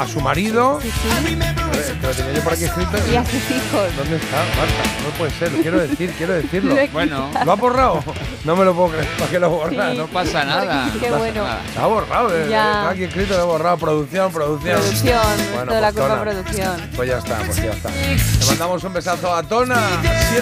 A 0.00 0.06
su 0.06 0.18
marido. 0.18 0.80
Sí, 0.80 0.90
sí. 0.90 1.08
A 1.10 1.20
ver, 1.20 1.96
Lo 2.02 2.08
tenía 2.08 2.32
yo 2.32 2.40
por 2.42 2.54
aquí 2.54 2.64
escrito. 2.64 2.96
Y 3.12 3.16
a 3.16 3.24
sus 3.26 3.34
hijos. 3.34 3.96
¿Dónde 3.98 4.16
está? 4.16 4.36
Marta, 4.56 5.02
no 5.04 5.10
puede 5.18 5.30
ser, 5.32 5.52
lo 5.52 5.60
quiero 5.60 5.78
decir, 5.78 6.10
quiero 6.16 6.32
decirlo. 6.32 6.74
Bueno. 6.90 7.30
¿Lo 7.44 7.52
ha 7.52 7.54
borrado? 7.54 8.02
No 8.44 8.56
me 8.56 8.64
lo 8.64 8.74
puedo 8.74 8.92
creer. 8.92 9.06
¿Para 9.18 9.30
qué 9.30 9.38
lo 9.38 9.50
borra? 9.50 9.90
Sí. 9.90 9.98
No 9.98 10.06
pasa 10.06 10.44
nada. 10.44 10.90
Qué 10.98 11.10
no 11.10 11.16
pasa 11.16 11.18
bueno. 11.18 11.44
nada. 11.44 11.60
Se 11.74 11.78
ha 11.78 11.86
borrado, 11.86 12.34
eh, 12.34 12.46
Ya. 12.48 12.72
está 12.72 12.90
aquí 12.90 13.04
escrito, 13.04 13.36
lo 13.36 13.42
he 13.42 13.44
borrado. 13.44 13.76
Producción, 13.76 14.32
producción. 14.32 14.80
Producción. 14.80 15.20
Bueno, 15.52 15.66
toda 15.66 15.80
la 15.82 15.92
pues, 15.92 16.06
culpa 16.06 16.22
producción. 16.22 16.90
Pues 16.96 17.08
ya 17.10 17.18
está, 17.18 17.36
pues 17.44 17.56
ya 17.56 17.70
está. 17.70 17.90
Le 17.90 18.46
mandamos 18.46 18.82
un 18.82 18.92
besazo 18.94 19.34
a 19.34 19.42
Tona. 19.42 19.76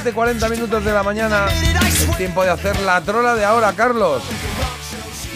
7.40 0.05 0.51
minutos 0.51 0.85
de 0.85 0.93
la 0.93 1.03
mañana. 1.03 1.47
Es 1.85 2.17
tiempo 2.17 2.45
de 2.45 2.51
hacer 2.51 2.79
la 2.83 3.01
trola 3.01 3.35
de 3.35 3.45
ahora, 3.45 3.73
Carlos. 3.73 4.23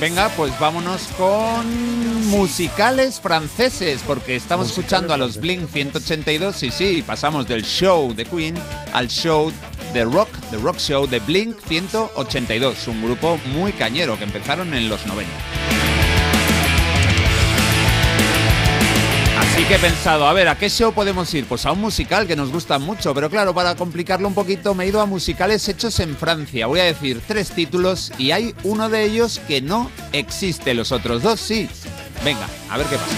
Venga, 0.02 0.30
pues 0.30 0.58
vámonos 0.58 1.02
con 1.16 2.26
musicales 2.28 3.20
franceses, 3.20 4.02
porque 4.04 4.34
estamos 4.34 4.70
escuchando 4.70 5.14
a 5.14 5.16
los 5.16 5.36
Blink 5.36 5.70
182 5.70 6.60
y 6.64 6.70
sí, 6.72 7.04
pasamos 7.06 7.46
del 7.46 7.62
show 7.62 8.12
de 8.12 8.24
Queen 8.24 8.56
al 8.92 9.06
show 9.06 9.52
de 9.94 10.04
rock, 10.04 10.28
de 10.50 10.58
rock 10.58 10.78
show 10.78 11.06
de 11.06 11.20
Blink 11.20 11.56
182, 11.68 12.88
un 12.88 13.00
grupo 13.00 13.38
muy 13.54 13.70
cañero 13.72 14.18
que 14.18 14.24
empezaron 14.24 14.74
en 14.74 14.88
los 14.88 15.06
90. 15.06 15.30
Así 19.52 19.64
que 19.64 19.74
he 19.74 19.78
pensado, 19.78 20.26
a 20.26 20.32
ver, 20.32 20.48
¿a 20.48 20.56
qué 20.56 20.70
show 20.70 20.94
podemos 20.94 21.32
ir? 21.34 21.44
Pues 21.44 21.66
a 21.66 21.72
un 21.72 21.80
musical 21.82 22.26
que 22.26 22.34
nos 22.34 22.50
gusta 22.50 22.78
mucho, 22.78 23.12
pero 23.12 23.28
claro, 23.28 23.52
para 23.52 23.74
complicarlo 23.74 24.26
un 24.26 24.32
poquito 24.32 24.74
me 24.74 24.84
he 24.84 24.88
ido 24.88 25.02
a 25.02 25.04
musicales 25.04 25.68
hechos 25.68 26.00
en 26.00 26.16
Francia. 26.16 26.66
Voy 26.66 26.80
a 26.80 26.84
decir 26.84 27.20
tres 27.28 27.50
títulos 27.50 28.12
y 28.16 28.30
hay 28.30 28.54
uno 28.62 28.88
de 28.88 29.04
ellos 29.04 29.42
que 29.46 29.60
no 29.60 29.90
existe, 30.12 30.72
los 30.72 30.90
otros 30.90 31.22
dos 31.22 31.38
sí. 31.38 31.68
Venga, 32.24 32.46
a 32.70 32.78
ver 32.78 32.86
qué 32.86 32.96
pasa. 32.96 33.12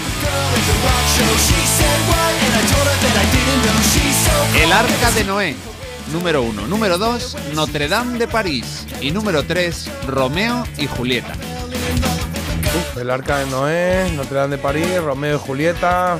El 4.61 4.73
Arca 4.73 5.11
de 5.11 5.23
Noé, 5.23 5.55
número 6.11 6.41
uno. 6.41 6.67
Número 6.67 6.97
dos, 6.97 7.37
Notre 7.53 7.87
Dame 7.87 8.19
de 8.19 8.27
París. 8.27 8.85
Y 8.99 9.11
número 9.11 9.43
tres, 9.43 9.89
Romeo 10.05 10.67
y 10.77 10.87
Julieta. 10.87 11.33
Uf, 12.77 12.97
el 12.97 13.09
Arca 13.09 13.39
de 13.39 13.45
Noé, 13.47 14.11
Notre 14.15 14.37
Dame 14.37 14.57
de 14.57 14.61
París, 14.61 15.01
Romeo 15.01 15.35
y 15.35 15.39
Julieta. 15.39 16.17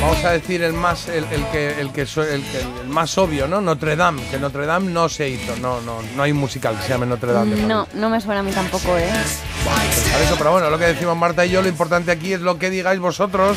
Vamos 0.00 0.24
a 0.24 0.32
decir 0.32 0.62
el 0.62 0.72
más, 0.72 1.08
el, 1.08 1.24
el 1.24 1.46
que, 1.46 1.80
el 1.80 1.90
que, 1.92 2.02
el, 2.02 2.88
más 2.88 3.16
obvio, 3.16 3.46
¿no? 3.48 3.60
Notre 3.60 3.96
Dame, 3.96 4.22
que 4.30 4.38
Notre 4.38 4.66
Dame 4.66 4.90
no 4.90 5.08
se 5.08 5.28
hizo, 5.28 5.56
no, 5.56 5.80
no, 5.80 6.00
no 6.14 6.22
hay 6.22 6.32
musical 6.32 6.76
que 6.76 6.82
se 6.82 6.88
llame 6.90 7.06
Notre 7.06 7.32
Dame. 7.32 7.56
No, 7.56 7.88
no 7.94 8.10
me 8.10 8.20
suena 8.20 8.40
a 8.40 8.42
mí 8.42 8.52
tampoco, 8.52 8.96
¿eh? 8.96 9.08
Pensar 9.08 10.20
eso, 10.20 10.34
pero 10.36 10.52
bueno, 10.52 10.68
lo 10.70 10.78
que 10.78 10.86
decimos 10.86 11.16
Marta 11.16 11.46
y 11.46 11.50
yo, 11.50 11.62
lo 11.62 11.68
importante 11.68 12.10
aquí 12.10 12.32
es 12.32 12.40
lo 12.40 12.58
que 12.58 12.70
digáis 12.70 13.00
vosotros. 13.00 13.56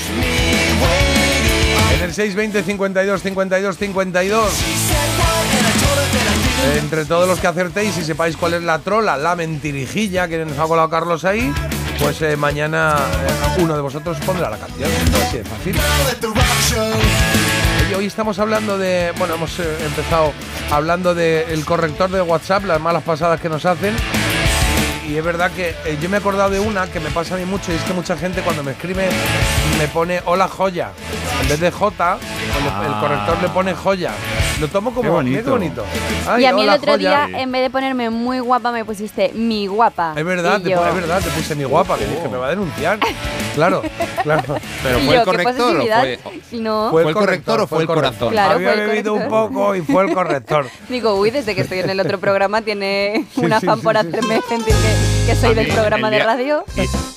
En 1.96 2.04
el 2.04 2.14
620 2.14 2.64
52 2.64 3.22
52 3.22 3.78
52. 3.78 5.27
Entre 6.78 7.06
todos 7.06 7.28
los 7.28 7.40
que 7.40 7.48
acertéis 7.48 7.98
y 7.98 8.04
sepáis 8.04 8.36
cuál 8.38 8.56
es 8.56 8.64
la 8.64 8.80
trola, 8.80 9.18
la 9.18 9.36
mentirijilla 9.36 10.28
que 10.28 10.44
nos 10.46 10.58
ha 10.58 10.64
colado 10.66 10.90
Carlos 10.90 11.26
ahí, 11.26 11.54
pues 12.00 12.22
eh, 12.22 12.36
mañana 12.36 12.96
eh, 12.98 13.62
uno 13.62 13.76
de 13.76 13.82
vosotros 13.82 14.18
pondrá 14.26 14.50
la 14.50 14.58
canción. 14.58 14.90
Así 15.28 15.38
de 15.38 15.44
fácil. 15.44 15.76
Hoy 17.96 18.06
estamos 18.06 18.38
hablando 18.40 18.78
de. 18.78 19.14
Bueno, 19.18 19.36
hemos 19.36 19.60
eh, 19.60 19.78
empezado 19.86 20.34
hablando 20.72 21.16
del 21.16 21.66
corrector 21.66 22.12
de 22.12 22.22
WhatsApp, 22.22 22.66
las 22.66 22.82
malas 22.82 23.04
pasadas 23.04 23.40
que 23.40 23.50
nos 23.50 23.66
hacen. 23.66 23.96
Y, 25.08 25.16
es 25.16 25.24
verdad 25.24 25.52
que 25.52 25.74
yo 26.02 26.10
me 26.10 26.18
he 26.18 26.20
acordado 26.20 26.50
de 26.50 26.60
una 26.60 26.88
que 26.88 27.00
me 27.00 27.10
pasa 27.10 27.36
a 27.36 27.38
mí 27.38 27.46
mucho 27.46 27.72
y 27.72 27.76
es 27.76 27.82
que 27.84 27.94
mucha 27.94 28.18
gente 28.18 28.42
cuando 28.42 28.62
me 28.62 28.72
escribe 28.72 29.08
me 29.80 29.88
pone 29.88 30.22
hola 30.26 30.48
joya. 30.48 30.92
En 31.42 31.48
vez 31.48 31.60
de 31.60 31.72
J, 31.72 32.18
el 32.18 33.00
corrector 33.00 33.42
le 33.42 33.50
pone 33.50 33.74
joya. 33.74 34.12
Lo 34.60 34.68
tomo 34.68 34.90
como 34.92 35.04
Qué 35.04 35.10
bonito. 35.10 35.44
qué 35.44 35.50
bonito. 35.52 35.86
Ay, 36.28 36.42
y 36.42 36.46
a 36.48 36.54
mí 36.54 36.64
el 36.64 36.70
otro 36.70 36.94
joya. 36.94 37.28
día, 37.28 37.40
en 37.42 37.52
vez 37.52 37.62
de 37.62 37.70
ponerme 37.70 38.10
muy 38.10 38.40
guapa, 38.40 38.72
me 38.72 38.84
pusiste 38.84 39.32
mi 39.36 39.68
guapa. 39.68 40.14
Es 40.16 40.26
verdad, 40.26 40.60
te, 40.62 40.72
yo, 40.72 40.86
es 40.86 40.96
verdad, 40.96 41.22
te 41.22 41.30
puse 41.30 41.54
mi 41.56 41.64
guapa, 41.64 41.96
que 41.98 42.08
dije, 42.08 42.28
me 42.28 42.38
va 42.38 42.48
a 42.48 42.50
denunciar. 42.50 43.00
Claro, 43.58 43.82
claro. 44.22 44.44
Pero 44.84 45.00
fue 45.00 45.06
yo, 45.06 45.12
el 45.14 45.20
¿qué 45.20 45.26
corrector 45.26 45.78
o 45.78 45.82
fue. 45.82 46.20
No. 46.60 46.90
¿Fue 46.92 47.04
el 47.08 47.14
corrector 47.16 47.62
o 47.62 47.66
fue 47.66 47.82
el 47.82 47.88
corazón? 47.88 48.30
Claro, 48.30 48.54
Había 48.54 48.74
el 48.76 48.88
bebido 48.88 49.16
un 49.16 49.28
poco 49.30 49.74
y 49.74 49.82
fue 49.82 50.06
el 50.06 50.14
corrector. 50.14 50.68
Digo, 50.90 51.16
uy, 51.16 51.32
desde 51.32 51.56
que 51.56 51.62
estoy 51.62 51.80
en 51.80 51.90
el 51.90 52.00
otro 52.00 52.20
programa 52.20 52.62
tiene 52.62 53.26
Sí, 53.34 53.42
un 53.42 53.48
sí, 53.48 53.54
afán 53.54 53.78
sí, 53.80 53.84
por 53.84 53.94
sí, 54.00 54.08
hacerme 54.08 54.42
sentir 54.48 54.76
que, 54.76 55.32
que 55.32 55.36
soy 55.36 55.56
del 55.56 55.66
programa 55.74 56.12
de 56.12 56.20
radio. 56.20 56.64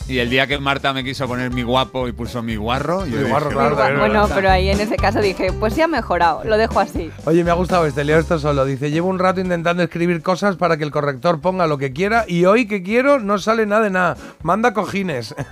Y, 0.09 0.15
y 0.15 0.19
el 0.21 0.31
día 0.31 0.47
que 0.47 0.59
Marta 0.59 0.95
me 0.95 1.05
quiso 1.05 1.29
poner 1.29 1.51
mi 1.53 1.63
guapo 1.63 2.09
y 2.09 2.13
puso 2.13 2.43
mi 2.43 2.57
guarro, 2.57 3.05
yo 3.05 3.19
Mi 3.19 3.29
guarro, 3.29 3.51
dije, 3.51 3.57
claro, 3.61 3.75
"Bueno, 3.75 3.77
también, 3.77 3.99
Bueno, 3.99 4.29
pero 4.35 4.51
ahí 4.51 4.71
en 4.71 4.81
ese 4.81 4.97
caso 4.97 5.21
dije, 5.21 5.53
pues 5.53 5.75
sí 5.75 5.83
ha 5.83 5.89
mejorado, 5.89 6.43
lo 6.45 6.57
dejo 6.57 6.81
así. 6.81 7.11
Oye, 7.31 7.45
me 7.45 7.53
ha 7.53 7.55
gustado 7.55 7.87
este, 7.87 8.03
leo 8.03 8.19
esto 8.19 8.41
solo. 8.41 8.65
Dice, 8.65 8.91
llevo 8.91 9.09
un 9.09 9.21
rato 9.21 9.41
intentando 9.41 9.85
escribir 9.85 10.21
cosas 10.21 10.57
para 10.57 10.77
que 10.77 10.83
el 10.83 10.91
corrector 10.91 11.41
ponga 11.41 11.69
lo 11.69 11.79
que 11.79 11.93
quiera 11.93 12.25
y 12.27 12.45
hoy 12.45 12.67
que 12.67 12.83
quiero 12.83 13.21
no 13.21 13.39
sale 13.39 13.67
nada 13.67 13.83
de 13.85 13.91
nada. 13.91 14.17
Manda 14.43 14.75
cojines. 14.75 15.33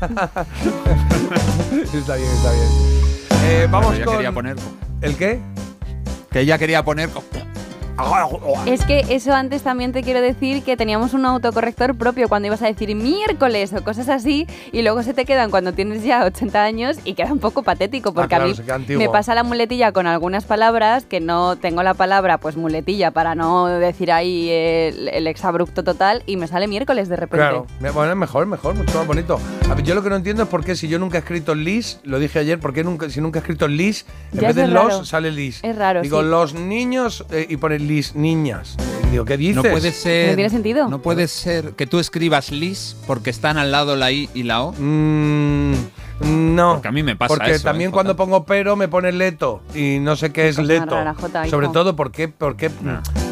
está 1.95 2.17
bien, 2.17 2.31
está 2.33 2.51
bien. 2.53 2.67
Eh, 3.45 3.69
vamos 3.71 3.97
con... 4.01 4.13
quería 4.17 4.33
poner- 4.33 4.57
¿El 5.03 5.15
qué? 5.17 5.39
Que 6.33 6.41
ella 6.41 6.59
quería 6.59 6.85
poner. 6.85 7.11
Es 8.67 8.85
que 8.85 9.01
eso 9.11 9.33
antes 9.35 9.63
también 9.63 9.93
te 9.93 10.03
quiero 10.03 10.21
decir 10.21 10.63
que 10.63 10.77
teníamos 10.77 11.15
un 11.15 11.27
autocorrector 11.27 11.97
propio 11.97 12.29
cuando 12.29 12.47
ibas 12.47 12.63
a 12.63 12.67
decir 12.67 12.95
miércoles 12.95 13.73
o 13.73 13.83
cosas 13.83 14.09
así 14.09 14.47
y 14.73 14.83
luego 14.83 15.03
se 15.03 15.15
te 15.15 15.25
quedan 15.25 15.51
cuando 15.51 15.73
tienes 15.73 16.05
ya 16.05 16.25
80 16.25 16.63
años 16.63 16.97
y 17.05 17.15
queda 17.15 17.33
un 17.33 17.41
poco 17.41 17.63
patético 17.63 18.13
porque 18.13 18.37
claro, 18.37 18.45
a 18.75 18.79
mí 18.79 18.97
me 18.97 19.09
pasa 19.09 19.35
la 19.35 19.43
muletilla 19.43 19.93
con 19.93 20.07
algunas 20.07 20.45
palabras 20.45 21.05
que 21.05 21.21
no 21.21 21.57
tengo 21.57 21.83
la 21.83 21.95
palabra 21.95 22.39
pues 22.39 22.57
muletilla 22.57 23.11
para 23.11 23.35
no 23.35 23.67
decir 23.67 24.13
ahí 24.13 24.49
el, 24.49 25.09
el 25.09 25.27
exabrupto 25.27 25.83
total 25.83 26.23
y 26.27 26.37
me 26.37 26.47
sale 26.47 26.69
miércoles 26.69 27.09
de 27.09 27.17
repente. 27.17 27.39
Claro, 27.39 27.67
bueno, 27.95 28.13
es 28.13 28.17
mejor, 28.17 28.47
mejor, 28.47 28.75
mucho 28.75 28.97
más 28.99 29.07
bonito. 29.07 29.41
A 29.71 29.79
yo 29.81 29.95
lo 29.95 30.03
que 30.03 30.11
no 30.11 30.17
entiendo 30.17 30.43
es 30.43 30.49
por 30.49 30.65
qué 30.65 30.77
si 30.77 30.89
yo 30.89 30.99
nunca 30.99 31.19
he 31.19 31.21
escrito 31.21 31.55
lis, 31.55 32.01
lo 32.05 32.19
dije 32.19 32.39
ayer, 32.41 32.59
por 32.59 32.73
qué 32.73 32.85
nunca, 32.85 33.09
si 33.11 33.21
nunca 33.21 33.39
he 33.39 33.41
escrito 33.41 33.69
lis, 33.69 34.07
en 34.33 34.41
Ya 34.41 34.49
vez 34.49 34.57
de 34.57 34.67
los 34.67 34.85
raro. 34.93 35.05
sale 35.05 35.31
lis. 35.31 35.61
Es 35.63 35.77
raro, 35.77 36.03
Digo, 36.03 36.21
sí. 36.21 36.27
los 36.29 36.55
niños 36.55 37.25
eh, 37.31 37.47
y 37.49 37.57
pone 37.57 37.79
lis, 37.89 38.15
niñas. 38.15 38.77
Y 39.09 39.11
digo, 39.11 39.25
¿qué 39.25 39.37
dices? 39.37 39.57
No 39.57 39.63
puede 39.63 39.93
ser. 39.93 40.31
No 40.31 40.35
tiene 40.37 40.51
sentido. 40.51 40.89
No 40.89 41.01
puede 41.01 41.27
ser 41.29 41.73
que 41.73 41.87
tú 41.87 41.99
escribas 41.99 42.51
lis 42.51 42.97
porque 43.07 43.31
están 43.31 43.59
al 43.59 43.73
lado 43.73 43.97
la 43.97 44.13
i 44.13 44.29
y 44.35 44.45
la 44.45 44.63
o. 44.63 44.73
Mm, 44.73 45.75
no. 46.21 46.75
Porque 46.75 46.89
a 46.89 46.93
mí 46.93 47.03
me 47.03 47.17
pasa 47.17 47.35
Porque 47.35 47.53
eso, 47.53 47.65
también 47.65 47.91
¿eh, 47.91 47.93
cuando 47.93 48.17
pongo 48.17 48.45
pero 48.45 48.77
me 48.77 48.89
pone 48.89 49.13
leto 49.13 49.63
y 49.75 49.99
no 50.01 50.17
sé 50.17 50.33
qué 50.33 50.49
es 50.49 50.59
leto. 50.59 50.87
rara. 50.87 51.17
Sobre 51.49 51.69
todo 51.69 51.97
porque, 51.97 52.29
porque 52.29 52.71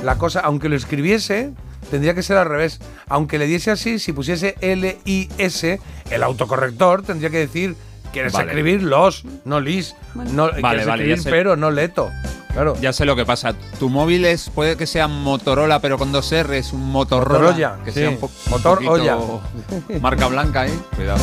la 0.02 0.18
cosa, 0.18 0.40
aunque 0.40 0.68
lo 0.68 0.76
escribiese, 0.76 1.52
tendría 1.90 2.14
que 2.14 2.22
ser 2.22 2.36
al 2.36 2.48
revés. 2.48 2.80
Aunque 3.08 3.38
le 3.38 3.46
diese 3.46 3.70
así, 3.70 3.98
si 3.98 4.12
pusiese 4.12 4.56
L-I-S, 4.60 5.80
el 6.10 6.22
autocorrector 6.22 7.02
tendría 7.02 7.30
que 7.30 7.38
decir, 7.38 7.76
quieres 8.16 8.32
Vale. 8.32 8.46
escribir 8.46 8.82
los, 8.82 9.24
no 9.44 9.60
lis. 9.60 9.94
No, 10.14 10.44
Vale, 10.46 10.60
quieres 10.62 10.86
vale, 10.86 11.12
escribir 11.12 11.30
pero, 11.30 11.56
no 11.56 11.70
leto. 11.70 12.10
Claro. 12.54 12.74
Ya 12.80 12.94
sé 12.94 13.04
lo 13.04 13.14
que 13.14 13.26
pasa. 13.26 13.52
Tu 13.78 13.90
móvil 13.90 14.24
es, 14.24 14.48
puede 14.48 14.78
que 14.78 14.86
sea 14.86 15.06
Motorola, 15.08 15.80
pero 15.80 15.98
con 15.98 16.10
dos 16.10 16.32
R, 16.32 16.56
es 16.56 16.72
un 16.72 16.90
Motorola. 16.90 17.38
Motorola, 17.38 17.76
que 17.84 17.92
sí. 17.92 18.00
sea 18.00 18.08
un 18.08 18.16
po- 18.18 18.30
Motor 18.48 18.76
poquito 18.82 18.92
olla. 18.92 19.18
Marca 20.00 20.26
blanca 20.28 20.62
ahí. 20.62 20.80
Cuidado. 20.96 21.20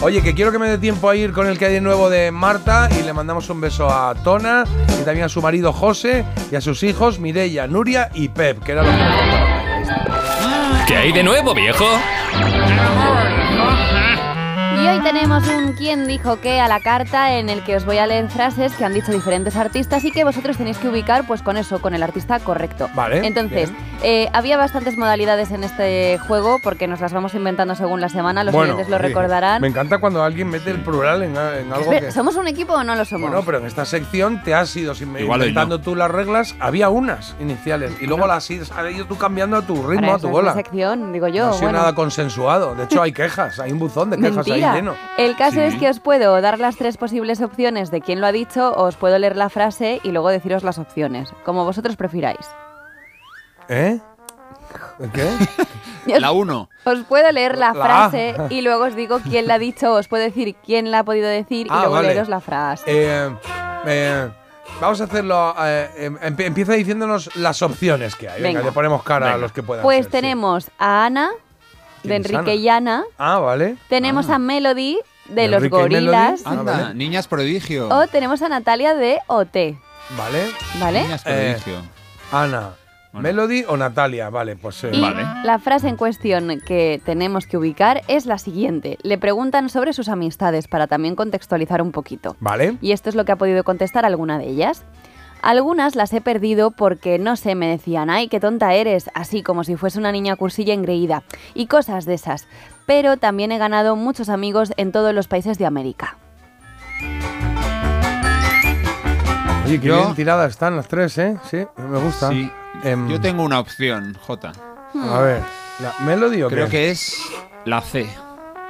Oye, 0.00 0.20
que 0.22 0.34
quiero 0.34 0.50
que 0.50 0.58
me 0.58 0.68
dé 0.68 0.78
tiempo 0.78 1.08
a 1.08 1.14
ir 1.14 1.32
con 1.32 1.46
el 1.46 1.56
que 1.56 1.66
hay 1.66 1.74
de 1.74 1.80
nuevo 1.80 2.10
de 2.10 2.32
Marta 2.32 2.88
y 2.98 3.04
le 3.04 3.12
mandamos 3.12 3.48
un 3.50 3.60
beso 3.60 3.88
a 3.88 4.12
Tona 4.24 4.64
y 5.00 5.04
también 5.04 5.26
a 5.26 5.28
su 5.28 5.40
marido 5.40 5.72
José 5.72 6.24
y 6.50 6.56
a 6.56 6.60
sus 6.60 6.82
hijos 6.82 7.20
Mireia, 7.20 7.68
Nuria 7.68 8.10
y 8.12 8.28
Pep, 8.28 8.60
que 8.64 8.72
era 8.72 8.82
lo 8.82 8.90
que 8.90 8.96
me. 8.96 10.86
¿Qué 10.88 10.96
hay 10.96 11.12
de 11.12 11.22
nuevo, 11.22 11.54
viejo? 11.54 11.86
Y 14.82 14.88
hoy 14.88 15.00
tenemos 15.00 15.46
un 15.48 15.72
quién 15.74 16.06
dijo 16.08 16.40
qué 16.40 16.60
a 16.60 16.66
la 16.66 16.80
carta 16.80 17.34
en 17.34 17.48
el 17.48 17.62
que 17.62 17.76
os 17.76 17.84
voy 17.84 17.98
a 17.98 18.06
leer 18.06 18.28
frases 18.30 18.72
que 18.74 18.84
han 18.84 18.92
dicho 18.94 19.12
diferentes 19.12 19.54
artistas 19.56 20.04
y 20.04 20.10
que 20.10 20.24
vosotros 20.24 20.56
tenéis 20.56 20.78
que 20.78 20.88
ubicar 20.88 21.24
pues 21.26 21.40
con 21.42 21.56
eso, 21.56 21.80
con 21.80 21.94
el 21.94 22.02
artista 22.02 22.40
correcto. 22.40 22.88
Vale, 22.94 23.24
Entonces, 23.26 23.70
eh, 24.02 24.28
había 24.32 24.56
bastantes 24.56 24.96
modalidades 24.98 25.50
en 25.52 25.62
este 25.62 26.18
juego 26.26 26.58
porque 26.64 26.88
nos 26.88 27.00
las 27.00 27.12
vamos 27.12 27.34
inventando 27.34 27.74
según 27.76 28.00
la 28.00 28.08
semana, 28.08 28.42
los 28.42 28.52
Bueno, 28.54 28.74
oyentes 28.74 28.90
lo 28.90 28.96
sí. 28.96 29.02
recordarán. 29.02 29.60
Me 29.62 29.68
encanta 29.68 29.98
cuando 29.98 30.24
alguien 30.24 30.48
mete 30.48 30.70
el 30.70 30.80
plural 30.82 31.22
en, 31.22 31.32
en 31.36 31.72
algo 31.72 31.80
Espera, 31.82 32.00
que... 32.00 32.10
¿Somos 32.12 32.34
un 32.36 32.48
equipo 32.48 32.72
o 32.74 32.82
no 32.82 32.96
lo 32.96 33.04
somos? 33.04 33.30
Bueno, 33.30 33.44
pero 33.46 33.58
en 33.58 33.66
esta 33.66 33.84
sección 33.84 34.42
te 34.42 34.54
has 34.54 34.74
ido 34.74 34.94
sin- 34.94 35.16
Igual 35.16 35.40
inventando 35.42 35.80
tú 35.80 35.94
las 35.94 36.10
reglas. 36.10 36.56
Había 36.58 36.88
unas 36.88 37.36
iniciales 37.38 37.92
y 38.00 38.06
luego 38.06 38.26
las 38.26 38.50
has 38.50 38.90
ido 38.90 39.06
tú 39.06 39.16
cambiando 39.16 39.56
a 39.58 39.62
tu 39.62 39.76
ritmo, 39.86 40.00
Para 40.06 40.14
a 40.14 40.18
tu 40.18 40.28
bola. 40.28 40.54
sección, 40.54 41.12
digo 41.12 41.28
yo. 41.28 41.44
no 41.44 41.50
ha 41.50 41.52
sido 41.54 41.62
bueno. 41.66 41.78
nada 41.78 41.94
consensuado. 41.94 42.74
De 42.74 42.84
hecho, 42.84 43.00
hay 43.02 43.12
quejas, 43.12 43.60
hay 43.60 43.70
un 43.70 43.78
buzón 43.78 44.10
de 44.10 44.16
quejas 44.16 44.34
Mentira. 44.46 44.71
ahí 44.71 44.71
El 45.18 45.36
caso 45.36 45.56
Sí. 45.56 45.60
es 45.62 45.74
que 45.76 45.88
os 45.88 46.00
puedo 46.00 46.40
dar 46.40 46.58
las 46.58 46.76
tres 46.76 46.96
posibles 46.96 47.40
opciones 47.40 47.90
de 47.90 48.00
quién 48.00 48.20
lo 48.20 48.26
ha 48.26 48.32
dicho, 48.32 48.72
o 48.72 48.84
os 48.84 48.96
puedo 48.96 49.18
leer 49.18 49.36
la 49.36 49.48
frase 49.48 50.00
y 50.02 50.10
luego 50.12 50.28
deciros 50.30 50.62
las 50.64 50.78
opciones, 50.78 51.30
como 51.44 51.64
vosotros 51.64 51.96
prefiráis. 51.96 52.46
¿Eh? 53.68 53.98
¿Qué? 55.12 55.28
La 56.20 56.32
1. 56.32 56.68
Os 56.84 56.98
puedo 57.04 57.30
leer 57.32 57.56
la, 57.58 57.72
La- 57.72 57.84
frase 57.84 58.34
y 58.50 58.62
luego 58.62 58.84
os 58.84 58.96
digo 58.96 59.20
quién 59.20 59.46
la 59.46 59.54
ha 59.54 59.58
dicho, 59.58 59.92
os 59.94 60.08
puedo 60.08 60.22
decir 60.24 60.56
quién 60.64 60.90
la 60.90 61.00
ha 61.00 61.04
podido 61.04 61.28
decir 61.28 61.66
y 61.66 61.70
Ah, 61.70 61.80
luego 61.80 61.94
vale. 61.94 62.08
leeros 62.08 62.28
la 62.28 62.40
frase. 62.40 62.84
Eh, 62.86 63.30
eh, 63.86 64.28
vamos 64.80 65.00
a 65.00 65.04
hacerlo. 65.04 65.54
eh, 65.64 65.88
em- 65.96 66.18
empie- 66.18 66.46
empieza 66.46 66.72
diciéndonos 66.72 67.34
las 67.36 67.62
opciones 67.62 68.16
que 68.16 68.28
hay. 68.28 68.42
Venga, 68.42 68.58
Venga. 68.60 68.70
le 68.70 68.72
ponemos 68.72 69.02
cara 69.04 69.34
a 69.34 69.36
los 69.36 69.52
que 69.52 69.62
puedan. 69.62 69.82
Pues 69.84 69.98
ser, 69.98 70.04
sí. 70.06 70.10
tenemos 70.10 70.70
a 70.78 71.04
Ana, 71.06 71.30
de 72.02 72.08
¿Quién 72.08 72.22
es 72.24 72.30
Enrique 72.30 72.52
Ana? 72.52 72.54
y 72.60 72.68
Ana, 72.68 73.04
Ah, 73.18 73.38
vale. 73.38 73.76
tenemos 73.88 74.28
a 74.30 74.38
Melody, 74.38 74.98
de 75.28 75.48
los 75.48 75.58
Enrique 75.58 75.76
gorilas, 75.76 76.42
Ah, 76.44 76.54
vale. 76.62 76.94
niñas 76.94 77.28
prodigio. 77.28 77.88
o 77.88 78.06
tenemos 78.08 78.42
a 78.42 78.48
Natalia 78.48 78.94
de 78.94 79.18
OT, 79.28 79.76
Vale. 80.16 80.46
¿vale? 80.80 81.02
Niñas 81.02 81.22
Eh, 81.26 81.56
prodigio. 81.62 81.82
Ana, 82.32 82.70
Bueno. 83.12 83.28
Melody 83.28 83.64
o 83.68 83.76
Natalia. 83.76 84.30
Vale, 84.30 84.56
pues. 84.56 84.84
eh, 84.84 84.90
Y 84.92 85.00
Vale. 85.00 85.22
la 85.44 85.58
frase 85.58 85.86
en 85.88 85.96
cuestión 85.96 86.60
que 86.66 87.00
tenemos 87.04 87.46
que 87.46 87.58
ubicar 87.58 88.00
es 88.08 88.24
la 88.26 88.38
siguiente. 88.38 88.96
Le 89.02 89.18
preguntan 89.18 89.68
sobre 89.68 89.92
sus 89.92 90.08
amistades 90.08 90.66
para 90.66 90.86
también 90.86 91.14
contextualizar 91.14 91.82
un 91.82 91.92
poquito. 91.92 92.36
Vale. 92.40 92.78
Y 92.80 92.92
esto 92.92 93.10
es 93.10 93.14
lo 93.14 93.24
que 93.26 93.32
ha 93.32 93.36
podido 93.36 93.64
contestar 93.64 94.06
alguna 94.06 94.38
de 94.38 94.46
ellas. 94.48 94.82
Algunas 95.42 95.96
las 95.96 96.12
he 96.12 96.20
perdido 96.20 96.70
porque, 96.70 97.18
no 97.18 97.34
sé, 97.36 97.54
me 97.56 97.66
decían, 97.66 98.10
ay, 98.10 98.28
qué 98.28 98.38
tonta 98.38 98.74
eres, 98.74 99.10
así 99.14 99.42
como 99.42 99.64
si 99.64 99.74
fuese 99.76 99.98
una 99.98 100.12
niña 100.12 100.36
cursilla 100.36 100.72
engreída, 100.72 101.24
y 101.54 101.66
cosas 101.66 102.04
de 102.04 102.14
esas. 102.14 102.46
Pero 102.86 103.16
también 103.16 103.50
he 103.52 103.58
ganado 103.58 103.96
muchos 103.96 104.28
amigos 104.28 104.72
en 104.76 104.92
todos 104.92 105.12
los 105.14 105.26
países 105.28 105.58
de 105.58 105.66
América. 105.66 106.16
Oye, 109.64 109.80
qué 109.80 109.88
Yo- 109.88 109.96
bien 109.96 110.14
tiradas 110.14 110.50
están 110.50 110.76
las 110.76 110.88
tres, 110.88 111.16
¿eh? 111.18 111.36
Sí, 111.50 111.58
me 111.76 111.98
gusta. 111.98 112.28
Sí. 112.30 112.50
Em, 112.84 113.08
Yo 113.08 113.20
tengo 113.20 113.42
una 113.44 113.60
opción, 113.60 114.16
J. 114.26 114.52
A 114.94 115.18
ver, 115.20 115.40
¿la 115.80 115.94
Melody 116.04 116.42
o 116.42 116.48
Creo 116.48 116.66
qué? 116.66 116.70
que 116.70 116.90
es 116.90 117.16
la 117.64 117.80
C. 117.80 118.06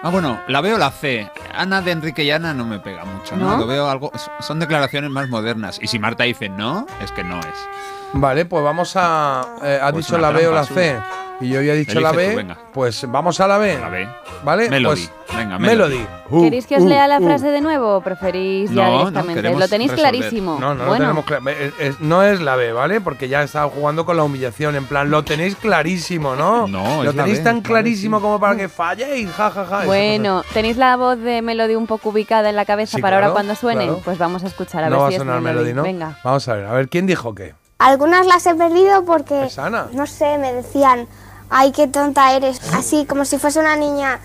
Ah, 0.04 0.10
bueno, 0.10 0.40
la 0.48 0.60
veo 0.60 0.78
la 0.78 0.90
C. 0.90 1.30
Ana 1.54 1.80
de 1.80 1.92
Enrique 1.92 2.24
y 2.24 2.30
Ana 2.32 2.52
no 2.52 2.64
me 2.64 2.80
pega 2.80 3.04
mucho, 3.04 3.36
¿no? 3.36 3.50
¿No? 3.52 3.58
Lo 3.58 3.66
veo 3.66 3.88
algo. 3.88 4.10
Son 4.40 4.58
declaraciones 4.58 5.10
más 5.10 5.28
modernas. 5.28 5.78
Y 5.80 5.86
si 5.86 5.98
Marta 6.00 6.24
dice 6.24 6.48
no, 6.48 6.86
es 7.00 7.12
que 7.12 7.22
no 7.22 7.38
es. 7.38 7.68
Vale, 8.14 8.44
pues 8.44 8.64
vamos 8.64 8.92
a. 8.96 9.46
eh, 9.62 9.78
ha 9.80 9.92
Pues 9.92 10.04
dicho 10.06 10.18
la 10.18 10.30
B 10.30 10.46
o 10.48 10.52
la 10.52 10.64
C. 10.64 10.98
Y 11.40 11.48
yo 11.48 11.58
había 11.58 11.74
dicho 11.74 11.92
Elige 11.98 12.02
la 12.04 12.10
tú, 12.12 12.16
B. 12.18 12.36
venga. 12.36 12.58
Pues 12.72 13.04
vamos 13.10 13.40
a 13.40 13.48
la 13.48 13.58
B. 13.58 13.78
La 13.78 13.88
B. 13.88 14.08
¿Vale? 14.44 14.70
Melody. 14.70 15.08
Pues, 15.26 15.36
Venga, 15.36 15.58
Melody. 15.58 15.96
Melody. 15.98 16.08
Uh, 16.30 16.42
¿Queréis 16.44 16.66
que 16.66 16.76
os 16.76 16.82
uh, 16.82 16.88
lea 16.88 17.08
la 17.08 17.18
uh. 17.18 17.24
frase 17.24 17.46
de 17.48 17.60
nuevo 17.60 17.96
o 17.96 18.00
preferís 18.02 18.70
ya 18.70 18.76
No, 18.76 18.90
no, 18.90 18.98
directamente? 18.98 19.34
queremos 19.34 19.60
lo 19.60 19.68
tenéis 19.68 19.90
resolver. 19.90 20.12
clarísimo. 20.14 20.58
No, 20.60 20.74
no, 20.74 20.86
bueno, 20.86 20.92
lo 21.14 21.22
tenemos 21.22 21.24
claro. 21.24 21.48
Eh, 21.48 21.72
eh, 21.78 21.94
No 22.00 22.22
es 22.22 22.40
la 22.40 22.54
B, 22.56 22.72
¿vale? 22.72 23.00
Porque 23.00 23.28
ya 23.28 23.42
he 23.42 23.44
estado 23.44 23.70
jugando 23.70 24.04
con 24.04 24.16
la 24.16 24.22
humillación. 24.24 24.76
En 24.76 24.84
plan, 24.86 25.10
lo 25.10 25.24
tenéis 25.24 25.56
clarísimo, 25.56 26.36
¿no? 26.36 26.68
No, 26.68 27.02
Lo 27.02 27.10
es 27.10 27.16
la 27.16 27.22
tenéis 27.24 27.38
B, 27.38 27.44
tan 27.44 27.56
es 27.56 27.62
la 27.62 27.68
B, 27.68 27.68
clarísimo 27.68 28.18
sí. 28.18 28.22
como 28.22 28.38
para 28.38 28.56
que 28.56 28.68
falléis, 28.68 29.30
ja, 29.30 29.50
ja, 29.50 29.64
ja. 29.64 29.84
Bueno, 29.84 30.42
¿tenéis 30.52 30.76
la 30.76 30.96
voz 30.96 31.18
de 31.18 31.42
Melody 31.42 31.74
un 31.74 31.86
poco 31.86 32.10
ubicada 32.10 32.50
en 32.50 32.56
la 32.56 32.64
cabeza 32.66 32.96
Sí, 32.96 33.02
para 33.02 33.16
claro, 33.16 33.26
ahora 33.26 33.32
cuando 33.34 33.54
suene? 33.56 33.84
claro. 33.86 34.00
Pues 34.04 34.18
vamos 34.18 34.44
a 34.44 34.46
escuchar 34.48 34.84
a. 34.84 34.90
No 34.90 34.96
ver 34.96 35.00
va 35.02 35.06
a 35.06 35.10
si 35.10 35.14
es 35.14 35.18
sonar 35.18 35.40
Melody, 35.40 35.72
¿no? 35.72 35.82
Venga. 35.82 36.18
Vamos 36.22 36.46
a 36.48 36.54
ver, 36.54 36.66
a 36.66 36.72
ver, 36.72 36.88
¿quién 36.88 37.06
dijo 37.06 37.34
qué? 37.34 37.54
Algunas 37.78 38.26
las 38.26 38.46
he 38.46 38.54
perdido 38.54 39.04
porque, 39.04 39.46
Es 39.46 39.58
Ana. 39.58 39.86
no 39.92 40.06
sé, 40.06 40.38
me 40.38 40.52
decían, 40.52 41.08
ay, 41.52 41.70
qué 41.72 41.86
tonta 41.86 42.34
eres, 42.34 42.60
así 42.74 43.04
como 43.06 43.24
si 43.24 43.38
fuese 43.38 43.60
una 43.60 43.76
niña 43.76 44.18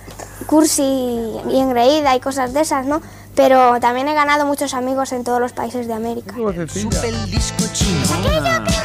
cursi 0.48 0.82
y 0.84 1.60
engreída 1.60 2.16
y 2.16 2.20
cosas 2.20 2.54
de 2.54 2.62
esas, 2.62 2.86
¿no? 2.86 3.02
Pero 3.36 3.80
también 3.80 4.08
he 4.08 4.16
ganado 4.16 4.46
muchos 4.48 4.74
amigos 4.74 5.12
en 5.12 5.24
todos 5.24 5.40
los 5.40 5.54
países 5.54 5.88
de 5.88 5.94
América. 5.94 6.34
Qué 6.34 6.42
vocecilla. 6.42 7.00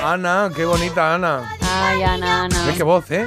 Ana, 0.05 0.51
qué 0.55 0.65
bonita 0.67 1.15
Ana. 1.15 1.57
Ay, 1.63 2.03
Ana, 2.03 2.43
Ana. 2.45 2.67
Ve 2.67 2.75
qué 2.75 2.83
voz, 2.83 3.11
¿eh? 3.11 3.27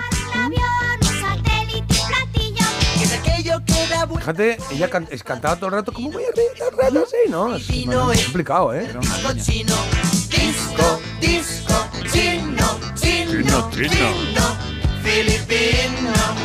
Fíjate, 4.17 4.57
ella 4.71 4.89
can- 4.89 5.07
es 5.11 5.23
cantaba 5.23 5.55
todo 5.55 5.67
el 5.67 5.73
rato 5.73 5.93
como 5.93 6.11
voy 6.11 6.23
a 6.23 6.27
reír 6.35 6.49
todo 6.57 6.69
el 6.69 6.77
rato 6.77 7.05
así, 7.05 7.29
¿no? 7.29 7.55
Es, 7.55 7.85
bueno, 7.85 8.11
es 8.11 8.23
complicado, 8.23 8.73
¿eh? 8.73 8.87
Niña. 8.93 9.43
Chino, 9.43 9.75
disco, 10.29 10.99
disco, 11.21 11.73
chino, 12.11 12.79
chino, 12.95 13.31
Chino, 13.31 13.69
chino. 13.71 14.74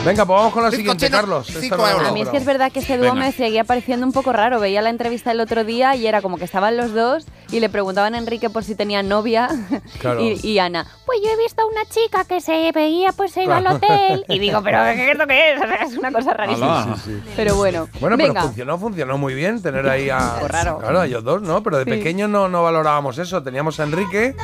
Venga, 0.05 0.25
pues 0.25 0.37
vamos 0.39 0.53
con 0.53 0.63
la 0.63 0.71
Cinco 0.71 0.81
siguiente, 0.81 1.07
chino, 1.07 1.19
Carlos. 1.19 1.47
cinco 1.61 1.87
euros. 1.87 2.09
A 2.09 2.13
mí 2.13 2.23
es 2.23 2.29
que 2.29 2.37
es 2.39 2.45
verdad 2.45 2.73
que 2.73 2.81
este 2.81 2.97
dúo 2.97 3.13
Venga. 3.13 3.27
me 3.27 3.33
seguía 3.33 3.65
pareciendo 3.65 4.07
un 4.07 4.13
poco 4.13 4.33
raro. 4.33 4.61
Veía 4.61 4.81
la 4.83 4.91
entrevista 4.91 5.31
el 5.33 5.41
otro 5.41 5.65
día 5.65 5.95
y 5.97 6.07
era 6.07 6.23
como 6.23 6.39
que 6.39 6.45
estaban 6.45 6.77
los 6.77 6.93
dos 6.95 7.27
y 7.53 7.61
le 7.61 7.69
preguntaban 7.69 8.15
a 8.15 8.19
Enrique 8.19 8.49
por 8.51 8.65
si 8.65 8.75
tenía 8.75 9.03
novia 9.03 9.49
Claro. 10.01 10.21
y, 10.23 10.39
y 10.47 10.59
Ana, 10.59 10.87
pues 11.07 11.19
yo 11.25 11.31
he 11.31 11.37
visto 11.37 11.63
a 11.63 11.67
una 11.67 11.85
chica 11.87 12.25
que 12.25 12.41
se 12.41 12.71
veía, 12.73 13.13
pues 13.13 13.33
se 13.33 13.43
iba 13.45 13.57
al 13.59 13.67
hotel. 13.67 14.25
Y 14.29 14.39
digo, 14.39 14.63
pero 14.63 14.79
¿qué 14.95 15.11
es 15.13 15.19
lo 15.19 15.27
que 15.27 15.53
es? 15.55 15.59
O 15.61 15.65
sea, 15.67 15.75
es 15.77 15.97
una 15.97 16.13
cosa 16.13 16.33
rarísima. 16.35 16.83
Alá. 16.85 16.97
Sí, 16.97 17.03
sí. 17.25 17.31
Pero 17.37 17.57
bueno, 17.57 17.89
Bueno, 18.01 18.17
venga. 18.17 18.33
pero 18.35 18.45
funcionó, 18.47 18.79
funcionó 18.79 19.19
muy 19.19 19.35
bien 19.35 19.61
tener 19.63 19.89
ahí 19.89 20.09
a. 20.11 20.41
Raro. 20.47 20.79
Claro, 20.79 21.01
a 21.01 21.07
ellos 21.07 21.25
dos, 21.25 21.43
¿no? 21.43 21.63
Pero 21.63 21.79
de 21.79 21.85
Sí. 21.85 21.91
pequeños 21.91 22.29
no, 22.31 22.49
no 22.49 22.63
valorábamos 22.63 23.19
eso. 23.19 23.43
Teníamos 23.43 23.81
a 23.81 23.85
Enrique, 23.85 24.35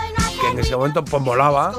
que 0.40 0.48
en 0.50 0.58
ese 0.58 0.76
momento 0.76 1.04
pues 1.04 1.22
volaba, 1.22 1.72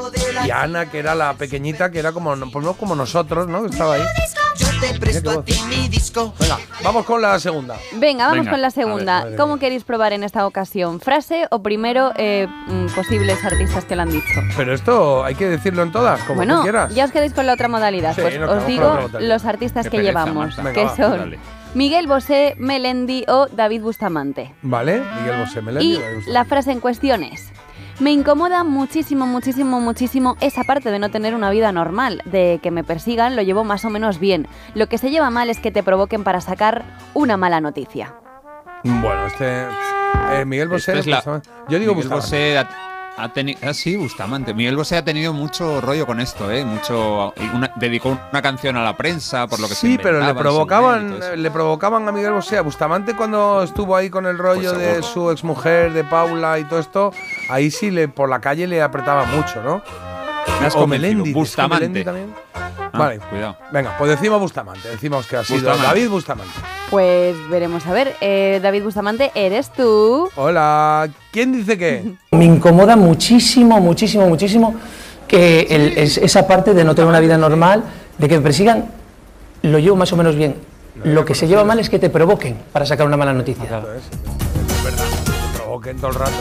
y 0.46 0.50
a 0.52 0.62
Ana, 0.64 0.90
que 0.90 1.00
era 1.00 1.14
la 1.16 1.34
pequeñita, 1.34 1.92
que 1.92 2.00
era 2.00 2.12
como, 2.14 2.36
pues, 2.52 2.66
no 2.66 2.74
como 2.74 2.96
nosotros, 2.96 3.48
¿no? 3.48 3.62
Que 3.64 3.70
estaba 3.70 3.96
ahí. 3.96 4.02
Te 4.80 5.00
presto 5.00 5.32
a 5.40 5.44
ti 5.44 5.54
mi 5.70 5.88
disco. 5.90 6.34
Venga, 6.40 6.58
vamos 6.84 7.06
con 7.06 7.22
la 7.22 7.40
segunda. 7.40 7.76
Venga, 7.96 8.26
vamos 8.26 8.40
Venga, 8.40 8.52
con 8.52 8.62
la 8.62 8.68
a 8.68 8.70
ver, 8.70 8.74
segunda. 8.86 9.28
¿Cómo 9.38 9.54
mía. 9.56 9.60
queréis 9.62 9.84
probar 9.84 10.14
en 10.14 10.24
esta 10.24 10.46
ocasión? 10.46 11.00
¿Frase 11.00 11.48
o 11.50 11.62
primero 11.64 12.12
eh, 12.16 12.48
mm, 12.68 12.88
posibles 12.96 13.44
artistas 13.44 13.86
que 13.86 13.96
lo 13.96 14.04
han 14.04 14.12
dicho? 14.12 14.42
Pero 14.56 14.74
esto 14.74 15.24
hay 15.24 15.36
que 15.36 15.48
decirlo 15.48 15.84
en 15.84 15.92
todas, 15.92 16.22
como 16.24 16.38
bueno, 16.38 16.58
tú 16.58 16.62
quieras. 16.64 16.94
ya 16.94 17.06
os 17.06 17.12
quedáis 17.12 17.34
con 17.34 17.46
la 17.48 17.54
otra 17.54 17.68
modalidad. 17.68 18.14
Sí, 18.16 18.22
pues 18.22 18.38
os 18.40 18.66
digo 18.68 19.10
los 19.20 19.46
artistas 19.46 19.86
Qué 19.86 19.92
que 19.92 19.98
pereza, 19.98 20.20
llevamos. 20.26 20.56
Venga, 20.58 20.74
que 20.74 20.84
va, 20.86 20.96
son 20.96 21.18
dale. 21.18 21.40
Miguel 21.74 22.08
Bosé, 22.08 22.56
Melendi 22.58 23.26
o 23.28 23.48
David 23.48 23.82
Bustamante. 23.82 24.54
Vale, 24.62 25.02
Miguel 25.22 25.40
Bosé, 25.40 25.62
me 25.62 25.72
la 25.72 25.82
Y 25.82 25.98
me 25.98 26.14
gusta. 26.16 26.32
la 26.32 26.46
frase 26.46 26.72
en 26.72 26.80
cuestión 26.80 27.24
es, 27.24 27.50
me 28.00 28.12
incomoda 28.12 28.64
muchísimo, 28.64 29.26
muchísimo, 29.26 29.80
muchísimo 29.82 30.38
esa 30.40 30.64
parte 30.64 30.92
de 30.92 31.00
no 31.00 31.10
tener 31.10 31.34
una 31.36 31.50
vida 31.50 31.72
normal, 31.72 32.22
de 32.26 32.60
que 32.62 32.72
me 32.72 32.84
persigan, 32.84 33.36
lo 33.36 33.42
llevo 33.42 33.64
más 33.64 33.86
o 33.86 33.90
menos 33.90 34.20
bien. 34.20 34.48
Lo 34.76 34.88
que 34.88 34.98
se 34.98 35.10
lleva 35.10 35.30
mal 35.30 35.50
es 35.50 35.60
que 35.60 35.72
te 35.72 35.84
provoquen 35.84 36.24
para 36.24 36.42
sacar 36.42 36.86
una 37.14 37.38
mala 37.38 37.62
noticia. 37.62 38.16
Bueno, 38.84 39.26
este. 39.28 39.64
eh, 40.34 40.46
Miguel 40.46 40.70
Bosé. 40.70 41.00
Es 41.00 41.08
la-. 41.08 41.42
Yo 41.68 41.80
digo 41.80 41.96
Miguel. 41.96 42.10
Bosé 42.10 42.66
ha, 43.18 43.30
tenido. 43.30 43.60
Ah, 43.64 43.74
sí, 43.74 43.96
Bustamante. 43.96 44.54
Miguel 44.54 44.76
Bosé 44.76 44.98
ha 44.98 45.04
tenido 45.04 45.34
mucho 45.34 45.82
rollo 45.82 46.06
con 46.06 46.20
esto, 46.20 46.52
¿eh? 46.52 46.64
Mucho. 46.64 47.34
una- 47.54 47.72
dedicó 47.76 48.18
una 48.32 48.42
canción 48.42 48.78
a 48.78 48.84
la 48.84 48.96
prensa, 48.96 49.48
por 49.48 49.60
lo 49.60 49.68
que 49.68 49.76
se 49.76 49.88
Sí, 49.88 50.00
pero 50.02 50.20
le 50.20 50.34
provocaban, 50.36 51.20
le 51.42 51.52
provocaban 51.52 52.08
a 52.08 52.12
Miguel 52.12 52.34
Bosé. 52.34 52.58
A 52.58 52.62
Bustamante 52.62 53.16
cuando 53.16 53.62
estuvo 53.64 53.96
ahí 53.96 54.10
con 54.10 54.26
el 54.26 54.38
rollo 54.38 54.74
Pues 54.74 54.80
de 54.82 55.04
su 55.04 55.32
exmujer, 55.32 55.94
de 55.94 56.04
Paula 56.04 56.60
y 56.60 56.64
todo 56.66 56.80
esto, 56.80 57.12
ahí 57.50 57.72
sí 57.72 57.92
le 57.92 58.08
por 58.08 58.30
la 58.30 58.40
calle 58.40 58.68
le 58.68 58.82
apretaba 58.82 59.26
mucho, 59.26 59.62
¿no? 59.64 59.82
Me 60.60 60.68
has 60.68 60.76
o 60.76 60.80
convencido. 60.80 61.10
Melendi. 61.24 61.30
¿es 61.30 61.34
que 61.34 61.40
Bustamante. 61.40 61.76
Melendi 61.90 62.04
también? 62.04 62.34
Ah, 62.54 62.90
vale. 63.00 63.20
Cuidado. 63.20 63.58
Venga, 63.72 63.96
pues 63.98 64.10
decimos 64.12 64.40
Bustamante. 64.40 64.88
Decimos 64.90 65.28
que 65.28 65.38
ha 65.38 65.44
sido 65.44 65.60
Bustamante. 65.60 65.88
David 65.88 66.10
Bustamante. 66.10 66.52
Pues 66.90 67.36
veremos 67.50 67.86
a 67.86 67.94
ver, 67.94 68.16
eh, 68.22 68.60
David 68.64 68.84
Bustamante, 68.84 69.32
¿eres 69.36 69.72
tú? 69.74 70.30
Hola. 70.36 71.10
¿Quién 71.32 71.52
dice 71.52 71.78
qué? 71.78 72.14
Me 72.32 72.46
incomoda 72.46 72.96
muchísimo, 72.96 73.80
muchísimo, 73.80 74.28
muchísimo 74.28 74.76
que 75.28 75.62
el- 75.70 75.98
es- 75.98 76.18
esa 76.18 76.48
parte 76.48 76.74
de 76.74 76.84
no 76.86 76.96
tener 76.96 77.10
una 77.10 77.20
vida 77.20 77.38
normal, 77.38 77.84
de 78.18 78.30
que 78.30 78.38
me 78.38 78.42
persigan, 78.42 78.86
lo 79.64 79.78
llevo 79.80 79.98
más 79.98 80.12
o 80.14 80.18
menos 80.18 80.36
bien. 80.36 80.56
Lo 81.04 81.26
que 81.26 81.36
se 81.36 81.48
lleva 81.48 81.64
mal 81.64 81.78
es 81.80 81.90
que 81.92 82.00
te 82.00 82.10
provoquen 82.10 82.58
para 82.72 82.86
sacar 82.86 83.06
una 83.06 83.18
mala 83.18 83.32
noticia. 83.34 83.66
Es, 83.66 83.72
es 84.72 84.84
verdad. 84.84 85.04
Que 85.54 85.58
provoquen 85.60 85.98
todo 85.98 86.08
el 86.10 86.16
rato. 86.16 86.32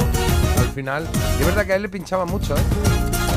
Al 0.60 0.68
final. 0.68 1.06
Y 1.38 1.40
es 1.42 1.46
verdad 1.46 1.66
que 1.66 1.72
a 1.72 1.76
él 1.76 1.82
le 1.82 1.88
pinchaba 1.90 2.24
mucho, 2.24 2.54
¿eh? 2.56 2.60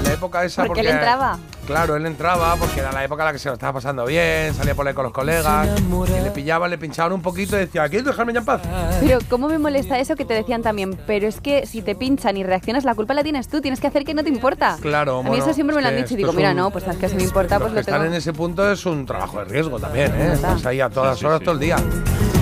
La 0.09 0.15
época 0.15 0.43
esa 0.43 0.65
Porque 0.65 0.81
él 0.81 0.87
entraba. 0.87 1.37
Claro, 1.67 1.95
él 1.95 2.05
entraba 2.07 2.55
porque 2.55 2.79
era 2.79 2.91
la 2.91 3.03
época 3.03 3.21
en 3.21 3.27
la 3.27 3.33
que 3.33 3.37
se 3.39 3.47
lo 3.47 3.53
estaba 3.53 3.73
pasando 3.73 4.03
bien, 4.05 4.53
salía 4.55 4.73
por 4.73 4.87
ahí 4.87 4.93
con 4.95 5.03
los 5.03 5.13
colegas, 5.13 5.67
y 5.79 6.23
le 6.23 6.31
pillaban, 6.31 6.67
le 6.71 6.79
pinchaban 6.79 7.13
un 7.13 7.21
poquito 7.21 7.55
y 7.55 7.59
decía, 7.59 7.87
¿quieres 7.87 8.05
dejarme 8.07 8.33
ya 8.33 8.39
en 8.39 8.45
paz? 8.45 8.61
Pero 9.01 9.19
¿cómo 9.29 9.47
me 9.47 9.59
molesta 9.59 9.99
eso 9.99 10.15
que 10.15 10.25
te 10.25 10.33
decían 10.33 10.63
también? 10.63 10.97
Pero 11.05 11.27
es 11.27 11.39
que 11.39 11.67
si 11.67 11.83
te 11.83 11.93
pinchan 11.93 12.37
y 12.37 12.43
reaccionas, 12.43 12.85
la 12.85 12.95
culpa 12.95 13.13
la 13.13 13.21
tienes 13.23 13.47
tú, 13.47 13.61
tienes 13.61 13.79
que 13.79 13.85
hacer 13.85 14.03
que 14.03 14.15
no 14.15 14.23
te 14.23 14.29
importa. 14.29 14.77
Claro, 14.81 15.19
A 15.19 15.21
mí 15.23 15.29
bueno, 15.29 15.43
eso 15.43 15.53
siempre 15.53 15.75
me 15.75 15.83
lo 15.83 15.89
es 15.89 15.93
han 15.95 16.01
dicho 16.01 16.15
y 16.15 16.17
digo, 16.17 16.31
es 16.31 16.35
mira, 16.35 16.49
un- 16.51 16.57
no, 16.57 16.71
pues 16.71 16.85
sabes 16.85 16.99
que 16.99 17.07
si 17.07 17.15
me 17.15 17.23
importa, 17.23 17.59
pues 17.59 17.71
lo 17.71 17.79
Estar 17.81 17.99
tengo. 17.99 18.07
en 18.07 18.13
ese 18.17 18.33
punto 18.33 18.71
es 18.71 18.83
un 18.87 19.05
trabajo 19.05 19.37
de 19.37 19.45
riesgo 19.45 19.79
también, 19.79 20.11
¿eh? 20.15 20.37
Ahí 20.65 20.81
a 20.81 20.89
todas 20.89 21.17
Sí, 21.17 21.19
sí, 21.21 21.25
horas, 21.27 21.39
sí. 21.39 21.45
todo 21.45 21.53
el 21.53 21.59
día. 21.59 21.75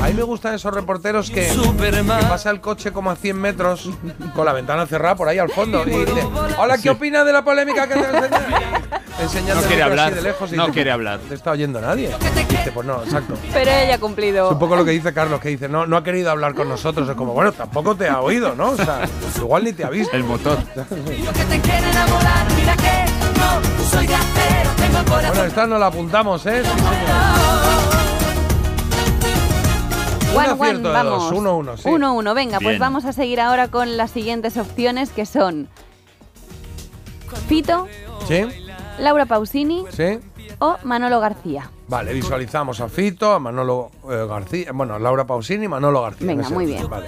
A 0.01 0.07
mí 0.07 0.13
me 0.13 0.23
gustan 0.23 0.53
esos 0.53 0.73
reporteros 0.73 1.29
que, 1.29 1.47
que 1.47 2.03
pasa 2.03 2.49
el 2.51 2.61
coche 2.61 2.91
como 2.91 3.11
a 3.11 3.15
100 3.15 3.37
metros 3.37 3.89
con 4.33 4.45
la 4.45 4.53
ventana 4.53 4.85
cerrada 4.85 5.15
por 5.15 5.27
ahí 5.27 5.37
al 5.37 5.49
fondo 5.49 5.83
y 5.85 5.91
dice, 5.91 6.27
hola, 6.57 6.77
¿qué 6.77 6.89
opina 6.89 7.23
de 7.23 7.33
la 7.33 7.43
polémica 7.43 7.87
que 7.87 7.95
te? 7.95 9.21
Enseñando 9.21 9.61
No 9.61 9.67
quiere 9.67 9.83
hablar, 9.83 10.15
de 10.15 10.21
lejos 10.21 10.53
y 10.53 10.55
no 10.55 10.63
dice, 10.63 10.73
quiere 10.73 10.91
hablar. 10.91 11.19
No 11.21 11.29
te 11.29 11.35
está 11.35 11.51
oyendo 11.51 11.81
nadie. 11.81 12.15
Dice, 12.47 12.71
pues 12.71 12.85
no, 12.85 13.03
exacto. 13.03 13.33
Pero 13.51 13.71
ella 13.71 13.95
ha 13.95 13.99
cumplido. 13.99 14.47
Es 14.47 14.53
un 14.53 14.59
poco 14.59 14.75
lo 14.75 14.85
que 14.85 14.91
dice 14.91 15.13
Carlos, 15.13 15.39
que 15.39 15.49
dice, 15.49 15.67
no, 15.67 15.87
no 15.87 15.97
ha 15.97 16.03
querido 16.03 16.29
hablar 16.29 16.53
con 16.53 16.69
nosotros. 16.69 17.09
Es 17.09 17.15
como, 17.15 17.33
bueno, 17.33 17.51
tampoco 17.51 17.95
te 17.95 18.07
ha 18.07 18.21
oído, 18.21 18.55
¿no? 18.55 18.71
O 18.71 18.75
sea, 18.77 19.01
igual 19.37 19.63
ni 19.63 19.73
te 19.73 19.83
ha 19.83 19.89
visto. 19.89 20.15
El 20.15 20.23
motor. 20.23 20.57
Bueno, 25.09 25.43
esta 25.45 25.65
no 25.65 25.77
la 25.79 25.87
apuntamos, 25.87 26.45
¿eh? 26.45 26.63
Sí, 26.63 26.69
señor. 26.69 28.16
One, 30.37 30.79
vamos. 30.81 31.29
dos, 31.29 31.31
uno, 31.31 31.57
uno, 31.57 31.77
sí. 31.77 31.89
Uno, 31.89 32.13
uno. 32.13 32.33
Venga, 32.33 32.59
pues 32.59 32.79
vamos 32.79 33.05
a 33.05 33.13
seguir 33.13 33.39
ahora 33.39 33.67
con 33.69 33.97
las 33.97 34.11
siguientes 34.11 34.57
opciones 34.57 35.09
que 35.11 35.25
son 35.25 35.67
Fito, 37.47 37.87
¿Sí? 38.27 38.45
Laura 38.99 39.25
Pausini 39.25 39.85
¿Sí? 39.91 40.19
o 40.59 40.77
Manolo 40.83 41.19
García. 41.19 41.69
Vale, 41.87 42.13
visualizamos 42.13 42.81
a 42.81 42.89
Fito, 42.89 43.31
a 43.31 43.39
Manolo 43.39 43.91
eh, 44.09 44.25
García, 44.27 44.71
bueno, 44.73 44.99
Laura 44.99 45.25
Pausini 45.25 45.65
y 45.65 45.67
Manolo 45.69 46.01
García. 46.01 46.27
Venga, 46.27 46.49
muy 46.49 46.65
bien. 46.65 46.89
Vale. 46.89 47.07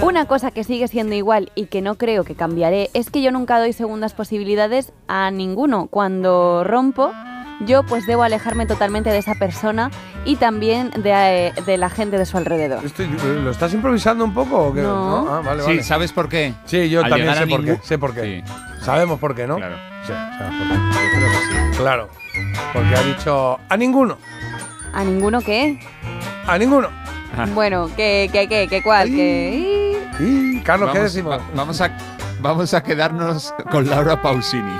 Una 0.00 0.26
cosa 0.26 0.50
que 0.50 0.64
sigue 0.64 0.88
siendo 0.88 1.14
igual 1.14 1.52
y 1.54 1.66
que 1.66 1.82
no 1.82 1.96
creo 1.96 2.24
que 2.24 2.34
cambiaré 2.34 2.90
es 2.94 3.10
que 3.10 3.20
yo 3.20 3.30
nunca 3.30 3.58
doy 3.58 3.74
segundas 3.74 4.14
posibilidades 4.14 4.92
a 5.08 5.30
ninguno. 5.30 5.88
Cuando 5.88 6.64
rompo, 6.64 7.12
yo 7.60 7.82
pues 7.84 8.06
debo 8.06 8.22
alejarme 8.22 8.66
totalmente 8.66 9.10
de 9.10 9.18
esa 9.18 9.34
persona 9.34 9.90
y 10.24 10.36
también 10.36 10.90
de, 10.90 11.48
eh, 11.48 11.52
de 11.64 11.76
la 11.76 11.88
gente 11.90 12.18
de 12.18 12.26
su 12.26 12.36
alrededor. 12.36 12.84
Estoy- 12.84 13.08
¿Lo 13.08 13.50
estás 13.50 13.72
improvisando 13.74 14.24
un 14.24 14.34
poco 14.34 14.58
o 14.68 14.74
qué? 14.74 14.82
No. 14.82 15.28
Ah, 15.34 15.40
vale, 15.44 15.62
Sí, 15.62 15.68
vale. 15.68 15.82
¿sabes 15.82 16.12
por 16.12 16.28
qué? 16.28 16.54
Sí, 16.64 16.88
yo 16.90 17.02
Al 17.04 17.10
también 17.10 17.34
sé 17.34 17.46
por 17.46 17.64
qué. 17.64 17.78
Sé 17.82 17.98
por 17.98 18.14
qué. 18.14 18.44
Sí. 18.46 18.52
Sabemos 18.84 19.18
por 19.18 19.34
qué, 19.34 19.46
¿no? 19.46 19.56
Claro. 19.56 19.76
Sí, 20.06 20.12
sabemos 20.12 20.56
por 20.58 20.68
qué. 20.68 20.74
Yo 20.74 21.18
creo 21.18 21.30
que 21.30 21.72
sí. 21.74 21.78
Claro. 21.78 22.08
Porque 22.72 22.94
ha 22.94 23.02
dicho 23.02 23.58
a 23.68 23.76
ninguno. 23.76 24.18
¿A 24.92 25.04
ninguno 25.04 25.40
qué? 25.40 25.78
A 26.46 26.58
ninguno. 26.58 26.88
Bueno, 27.54 27.90
¿qué, 27.96 28.30
qué, 28.32 28.48
qué, 28.48 28.66
qué 28.68 28.82
cuál? 28.82 29.08
¿Qué? 29.08 29.98
Carlos, 30.64 30.90
¿qué 30.92 30.98
Vamos- 30.98 31.12
decimos? 31.12 31.38
va- 31.38 31.42
vamos, 31.54 31.80
a, 31.82 31.90
vamos 32.40 32.72
a 32.74 32.82
quedarnos 32.82 33.52
con 33.70 33.88
Laura 33.88 34.20
Pausini. 34.22 34.72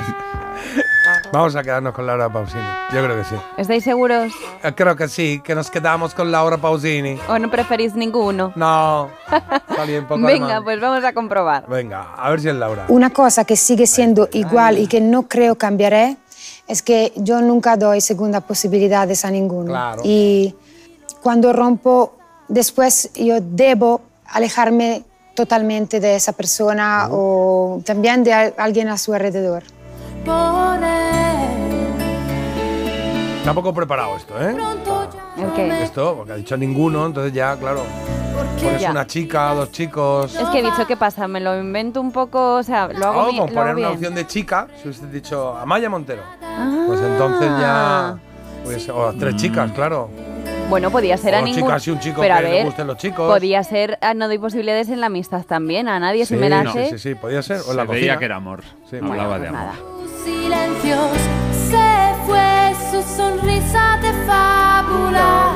Vamos 1.32 1.56
a 1.56 1.62
quedarnos 1.62 1.92
con 1.94 2.06
Laura 2.06 2.28
Pausini. 2.28 2.62
Yo 2.92 3.02
creo 3.04 3.16
que 3.16 3.24
sí. 3.24 3.34
¿Estáis 3.56 3.84
seguros? 3.84 4.32
Eh, 4.62 4.72
Creo 4.74 4.96
que 4.96 5.08
sí, 5.08 5.40
que 5.44 5.54
nos 5.54 5.70
quedamos 5.70 6.14
con 6.14 6.30
Laura 6.30 6.56
Pausini. 6.58 7.18
¿O 7.28 7.38
no 7.38 7.50
preferís 7.50 7.94
ninguno? 7.94 8.52
No. 8.54 9.10
Un 9.28 10.04
poco 10.06 10.20
Venga, 10.26 10.46
alemán. 10.46 10.64
pues 10.64 10.80
vamos 10.80 11.04
a 11.04 11.12
comprobar. 11.12 11.66
Venga, 11.68 12.14
a 12.16 12.30
ver 12.30 12.40
si 12.40 12.48
es 12.48 12.54
Laura. 12.54 12.84
Una 12.88 13.10
cosa 13.10 13.44
que 13.44 13.56
sigue 13.56 13.86
siendo 13.86 14.28
igual 14.32 14.78
y 14.78 14.86
que 14.86 15.00
no 15.00 15.24
creo 15.24 15.56
cambiaré 15.56 16.16
es 16.68 16.82
que 16.82 17.12
yo 17.16 17.40
nunca 17.42 17.76
doy 17.76 18.00
segunda 18.00 18.40
posibilidades 18.40 19.24
a 19.24 19.30
ninguno. 19.30 19.70
Claro. 19.72 20.02
Y 20.04 20.54
cuando 21.22 21.52
rompo, 21.52 22.16
después 22.48 23.10
yo 23.14 23.36
debo 23.40 24.00
alejarme 24.28 25.02
totalmente 25.34 26.00
de 26.00 26.16
esa 26.16 26.32
persona 26.32 27.08
o 27.10 27.80
también 27.84 28.24
de 28.24 28.32
al- 28.32 28.54
alguien 28.56 28.88
a 28.88 28.96
su 28.96 29.12
alrededor. 29.12 29.62
Está 33.38 33.54
poco 33.54 33.72
preparado 33.72 34.16
esto, 34.16 34.34
¿eh? 34.40 34.56
¿El 35.38 35.52
qué? 35.52 35.82
Esto, 35.84 36.14
porque 36.16 36.32
ha 36.32 36.36
dicho 36.36 36.56
ninguno, 36.56 37.06
entonces 37.06 37.32
ya, 37.32 37.56
claro. 37.56 37.82
Pones 38.62 38.80
Ya. 38.82 38.90
una 38.90 39.06
chica, 39.06 39.54
dos 39.54 39.70
chicos. 39.70 40.34
Es 40.34 40.48
que 40.48 40.58
he 40.58 40.62
dicho, 40.62 40.84
¿qué 40.86 40.96
pasa? 40.96 41.28
Me 41.28 41.40
lo 41.40 41.58
invento 41.58 42.00
un 42.00 42.10
poco, 42.10 42.54
o 42.56 42.62
sea, 42.62 42.88
lo 42.88 43.06
hago 43.06 43.20
Ah, 43.20 43.32
lo 43.32 43.42
hago 43.44 43.46
poner 43.54 43.74
una 43.74 43.74
bien. 43.74 43.86
opción 43.94 44.14
de 44.14 44.26
chica, 44.26 44.66
si 44.82 44.88
ha 44.88 45.06
dicho 45.06 45.56
Amaya 45.56 45.88
Montero. 45.88 46.22
Ah. 46.42 46.84
Pues 46.88 47.00
entonces 47.00 47.48
ya. 47.60 48.18
Pues, 48.64 48.88
o 48.88 49.12
tres 49.18 49.36
chicas, 49.36 49.70
claro. 49.72 50.10
Bueno, 50.68 50.90
podía 50.90 51.16
ser 51.16 51.34
O 51.34 51.38
a 51.38 51.42
ninguno. 51.42 51.66
chicas 51.66 51.86
y 51.86 51.90
un 51.92 52.00
chico 52.00 52.20
pero 52.20 52.34
a 52.34 52.38
que 52.38 52.42
le 52.44 52.50
ver, 52.50 52.64
gusten 52.66 52.86
los 52.88 52.96
chicos. 52.98 53.30
Podía 53.32 53.62
ser, 53.62 53.98
ah, 54.00 54.14
no 54.14 54.26
doy 54.26 54.38
posibilidades 54.38 54.88
en 54.88 55.00
la 55.00 55.06
amistad 55.06 55.44
también. 55.44 55.88
A 55.88 56.00
nadie 56.00 56.26
Sí, 56.26 56.34
se 56.34 56.40
me 56.40 56.48
no, 56.50 56.72
sí, 56.72 56.86
sí, 56.90 56.98
sí, 56.98 57.14
podía 57.14 57.40
ser. 57.42 57.58
O 57.60 57.62
Se 57.64 57.74
la 57.74 57.84
veía 57.84 58.14
cocina. 58.14 58.18
que 58.18 58.24
era 58.24 58.36
amor. 58.36 58.62
Sí, 58.90 58.96
Hablaba 58.96 59.38
de 59.38 59.48
amor. 59.48 59.72
silencios 60.24 61.10
se 61.68 62.14
fue 62.26 62.72
su 62.90 63.16
sonrisa 63.16 63.98
de 64.02 64.12
fábula. 64.26 65.52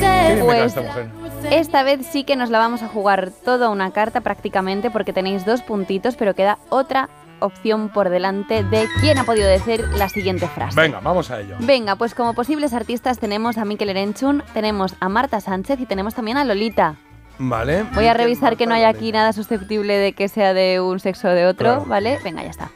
¿Qué 0.00 0.04
Se 0.04 0.34
dice 0.34 0.44
Pues- 0.44 0.64
esta 0.66 0.80
mujer? 0.82 1.06
Esta 1.50 1.82
vez 1.84 2.06
sí 2.10 2.24
que 2.24 2.36
nos 2.36 2.50
la 2.50 2.58
vamos 2.58 2.82
a 2.82 2.88
jugar 2.88 3.30
toda 3.44 3.68
una 3.68 3.90
carta 3.92 4.20
prácticamente 4.22 4.90
porque 4.90 5.12
tenéis 5.12 5.44
dos 5.44 5.62
puntitos, 5.62 6.16
pero 6.16 6.34
queda 6.34 6.58
otra 6.70 7.08
opción 7.40 7.88
por 7.88 8.08
delante 8.08 8.62
de 8.64 8.88
quién 9.00 9.18
ha 9.18 9.24
podido 9.24 9.48
decir 9.48 9.86
la 9.96 10.08
siguiente 10.08 10.48
frase. 10.48 10.80
Venga, 10.80 11.00
vamos 11.00 11.30
a 11.30 11.40
ello. 11.40 11.56
Venga, 11.60 11.96
pues 11.96 12.14
como 12.14 12.34
posibles 12.34 12.72
artistas 12.72 13.18
tenemos 13.18 13.58
a 13.58 13.64
Mikel 13.64 13.90
Erenchun, 13.90 14.42
tenemos 14.52 14.94
a 15.00 15.08
Marta 15.08 15.40
Sánchez 15.40 15.80
y 15.80 15.86
tenemos 15.86 16.14
también 16.14 16.36
a 16.36 16.44
Lolita. 16.44 16.96
Vale. 17.38 17.84
Voy 17.94 18.06
a 18.06 18.14
revisar 18.14 18.56
que 18.56 18.66
no 18.66 18.74
haya 18.74 18.88
aquí 18.88 19.10
nada 19.10 19.32
susceptible 19.32 19.96
de 19.98 20.12
que 20.12 20.28
sea 20.28 20.54
de 20.54 20.80
un 20.80 21.00
sexo 21.00 21.28
o 21.28 21.32
de 21.32 21.46
otro, 21.46 21.66
Claro. 21.74 21.84
¿vale? 21.86 22.18
Venga, 22.22 22.42
ya 22.44 22.50
está. 22.50 22.70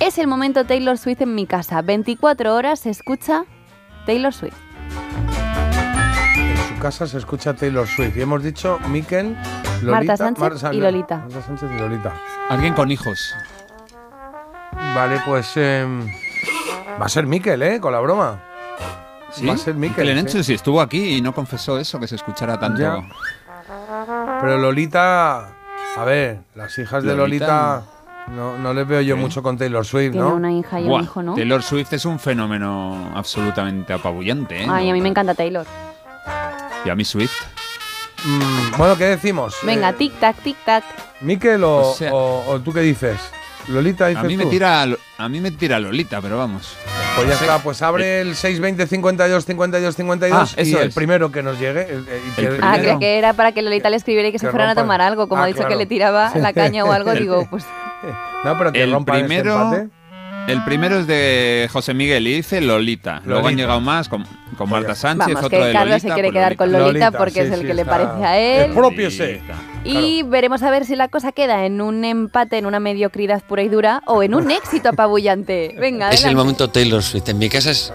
Es 0.00 0.16
el 0.18 0.26
momento 0.26 0.64
Taylor 0.64 0.96
Swift 0.98 1.20
en 1.20 1.34
mi 1.34 1.46
casa. 1.46 1.82
24 1.82 2.54
horas 2.54 2.80
se 2.80 2.90
escucha 2.90 3.44
Taylor 4.06 4.32
Swift. 4.32 4.56
En 6.36 6.56
su 6.56 6.80
casa 6.80 7.06
se 7.06 7.18
escucha 7.18 7.54
Taylor 7.54 7.86
Swift. 7.86 8.16
Y 8.16 8.22
hemos 8.22 8.42
dicho 8.42 8.78
Miquel, 8.88 9.36
Lolita, 9.82 9.90
Marta 9.90 10.16
Sánchez 10.16 10.72
y 10.72 10.76
Lolita. 10.80 11.18
Marta 11.18 11.42
Sánchez 11.42 11.68
y 11.76 11.78
Lolita. 11.78 12.12
Alguien 12.48 12.74
con 12.74 12.90
hijos. 12.90 13.34
Vale, 14.94 15.20
pues. 15.24 15.56
em, 15.56 16.06
va 17.00 17.06
a 17.06 17.08
ser 17.08 17.26
Miquel, 17.26 17.62
¿eh? 17.62 17.80
Con 17.80 17.92
la 17.92 18.00
broma. 18.00 18.40
¿Sí? 19.30 19.46
Va 19.46 19.54
a 19.54 19.56
ser 19.56 19.74
Miquel. 19.74 19.90
Mikel 19.90 20.06
sí. 20.06 20.10
Erenchun, 20.12 20.44
sí, 20.44 20.54
estuvo 20.54 20.80
aquí 20.80 21.16
y 21.16 21.20
no 21.22 21.32
confesó 21.34 21.78
eso, 21.78 21.98
que 21.98 22.06
se 22.06 22.16
escuchara 22.16 22.58
tanto. 22.58 22.80
Ya. 22.82 22.96
Pero 24.40 24.58
Lolita. 24.58 25.48
A 25.96 26.04
ver, 26.04 26.40
las 26.54 26.76
hijas 26.78 27.02
de 27.02 27.14
Lolita. 27.14 27.82
No, 28.28 28.56
no 28.56 28.72
les 28.72 28.86
veo 28.86 29.00
yo 29.00 29.16
mucho 29.16 29.42
con 29.42 29.58
Taylor 29.58 29.84
Swift, 29.84 30.12
Tiene 30.12 30.28
¿no? 30.28 30.34
una 30.36 30.52
hija 30.52 30.78
y 30.80 30.84
un 30.84 30.88
Buah, 30.90 31.02
hijo, 31.02 31.22
¿no? 31.24 31.34
Taylor 31.34 31.60
Swift 31.62 31.92
es 31.94 32.04
un 32.04 32.20
fenómeno 32.20 33.10
absolutamente 33.16 33.92
apabullante, 33.92 34.62
¿eh? 34.62 34.66
Ay, 34.70 34.88
a 34.90 34.92
mí 34.92 35.00
me 35.00 35.08
encanta 35.08 35.34
Taylor. 35.34 35.66
Y 36.84 36.88
a 36.90 36.94
mí 36.94 37.04
Swift. 37.04 37.34
Mm, 38.24 38.76
bueno, 38.78 38.96
¿qué 38.96 39.06
decimos? 39.06 39.56
Venga, 39.64 39.88
Eh, 39.90 39.94
tic 39.94 40.12
tac, 40.20 40.36
tic 40.36 40.56
tac. 40.64 40.84
¿Miquel 41.20 41.64
o, 41.64 41.78
O 41.90 41.94
sea- 41.94 42.14
o- 42.14 42.44
o 42.52 42.60
tú 42.60 42.72
qué 42.72 42.80
dices? 42.80 43.18
¿Lolita 43.68 44.06
A 44.06 44.22
mí 44.24 44.36
me 44.36 44.46
tira 44.46 44.82
a 45.18 45.28
mí 45.28 45.40
me 45.40 45.50
tira 45.52 45.78
Lolita, 45.78 46.20
pero 46.20 46.36
vamos. 46.38 46.76
Pues 47.14 47.28
ya 47.28 47.36
Sí. 47.36 47.44
está, 47.44 47.58
pues 47.58 47.80
abre 47.82 48.20
el 48.22 48.34
620 48.34 48.86
52 48.86 49.44
52 49.44 49.94
52 49.96 50.54
Ah, 50.58 50.62
y 50.62 50.72
el 50.74 50.88
es. 50.88 50.94
primero 50.94 51.30
que 51.30 51.42
nos 51.42 51.58
llegue. 51.60 51.82
el- 51.82 52.08
el- 52.08 52.20
y 52.28 52.30
que- 52.34 52.46
El 52.46 52.58
Ah, 52.62 52.76
creo 52.80 52.98
que 52.98 53.18
era 53.18 53.34
para 53.34 53.52
que 53.52 53.62
Lolita 53.62 53.88
le 53.90 53.96
escribiera 53.96 54.28
y 54.28 54.32
que 54.32 54.38
se 54.38 54.50
fueran 54.50 54.70
a 54.70 54.74
tomar 54.74 55.00
algo. 55.00 55.28
Como 55.28 55.42
Ah, 55.42 55.44
ha 55.44 55.46
dicho 55.46 55.58
claro. 55.58 55.70
que 55.70 55.76
le 55.76 55.86
tiraba 55.86 56.32
la 56.34 56.52
caña 56.54 56.84
o 56.84 56.90
algo, 56.92 57.12
digo, 57.12 57.46
pues 57.50 57.64
No, 58.44 58.58
pero 58.58 58.72
que 58.72 58.82
El 58.82 58.92
rompan 58.92 59.16
este 59.16 59.28
primero, 59.28 59.62
empate. 59.62 59.88
el 60.48 60.64
primero 60.64 60.98
es 60.98 61.06
de 61.06 61.68
José 61.72 61.94
Miguel 61.94 62.26
y 62.26 62.34
dice 62.34 62.60
Lolita. 62.60 63.22
Luego 63.24 63.46
han 63.46 63.56
llegado 63.56 63.80
más 63.80 64.08
con, 64.08 64.24
con 64.58 64.68
Marta 64.68 64.96
Sánchez, 64.96 65.34
vamos, 65.34 65.44
otro 65.44 65.50
que 65.60 65.64
de 65.66 65.72
Carlos 65.72 65.88
Lolita. 65.90 66.08
se 66.08 66.14
quiere 66.14 66.28
pues 66.30 66.40
quedar 66.40 66.56
con 66.56 66.72
Lolita, 66.72 66.88
Lolita, 66.88 67.10
porque 67.12 67.32
sí, 67.34 67.38
es 67.40 67.52
el 67.52 67.60
sí, 67.60 67.66
que 67.66 67.74
le 67.74 67.84
parece 67.84 68.24
a 68.24 68.38
él. 68.38 68.70
El 68.70 68.72
Y 69.84 70.22
veremos 70.22 70.62
a 70.62 70.70
ver 70.70 70.84
si 70.84 70.94
la 70.96 71.08
cosa 71.08 71.32
queda 71.32 71.66
en 71.66 71.80
un 71.80 72.04
empate, 72.04 72.58
en 72.58 72.66
una 72.66 72.80
mediocridad 72.80 73.42
pura 73.42 73.62
y 73.62 73.68
dura 73.68 74.02
o 74.06 74.22
en 74.22 74.34
un 74.34 74.50
éxito 74.52 74.90
apabullante. 74.90 75.74
Venga, 75.78 76.10
Es 76.10 76.20
el 76.20 76.26
adelante. 76.26 76.36
momento 76.36 76.70
Taylor 76.70 77.02
Swift. 77.02 77.28
En 77.28 77.38
mi 77.38 77.48
casa 77.48 77.70
es 77.70 77.92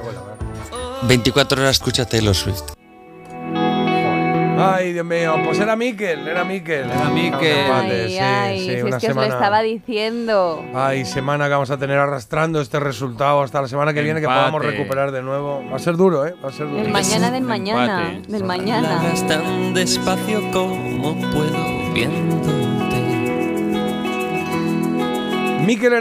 24 1.03 1.61
horas 1.61 1.77
escucha 1.77 2.05
Taylor 2.05 2.35
Swift. 2.35 2.61
Ay, 4.59 4.91
Dios 4.91 5.05
mío, 5.05 5.35
pues 5.45 5.59
era 5.59 5.75
Miquel, 5.75 6.27
era 6.27 6.43
Miquel. 6.43 6.89
Era 6.89 7.09
Miquel. 7.09 7.71
Ay, 7.71 8.17
ay, 8.17 8.59
si 8.59 8.71
es 8.71 8.95
que 8.97 9.09
os 9.09 9.15
lo 9.15 9.21
estaba 9.23 9.61
diciendo. 9.61 10.65
Ay, 10.73 11.05
semana 11.05 11.45
que 11.45 11.51
vamos 11.51 11.69
a 11.69 11.77
tener 11.77 11.99
arrastrando 11.99 12.59
este 12.59 12.79
resultado 12.79 13.43
hasta 13.43 13.61
la 13.61 13.67
semana 13.67 13.93
que 13.93 14.01
viene 14.01 14.19
que 14.19 14.25
podamos 14.25 14.65
recuperar 14.65 15.11
de 15.11 15.21
nuevo. 15.21 15.63
Va 15.71 15.75
a 15.75 15.79
ser 15.79 15.95
duro, 15.95 16.25
¿eh? 16.25 16.33
Va 16.43 16.49
a 16.49 16.51
ser 16.51 16.67
duro. 16.67 16.81
El 16.81 16.89
mañana 16.89 17.29
del 17.29 17.43
mañana. 17.43 18.09
empate. 18.13 18.31
Del 18.31 18.43
mañana. 18.45 18.99
Tan 19.27 19.75
despacio 19.75 20.41
como 20.51 21.13
puedo 21.31 21.76
viéndote. 21.97 22.51
Miquel 25.65 25.93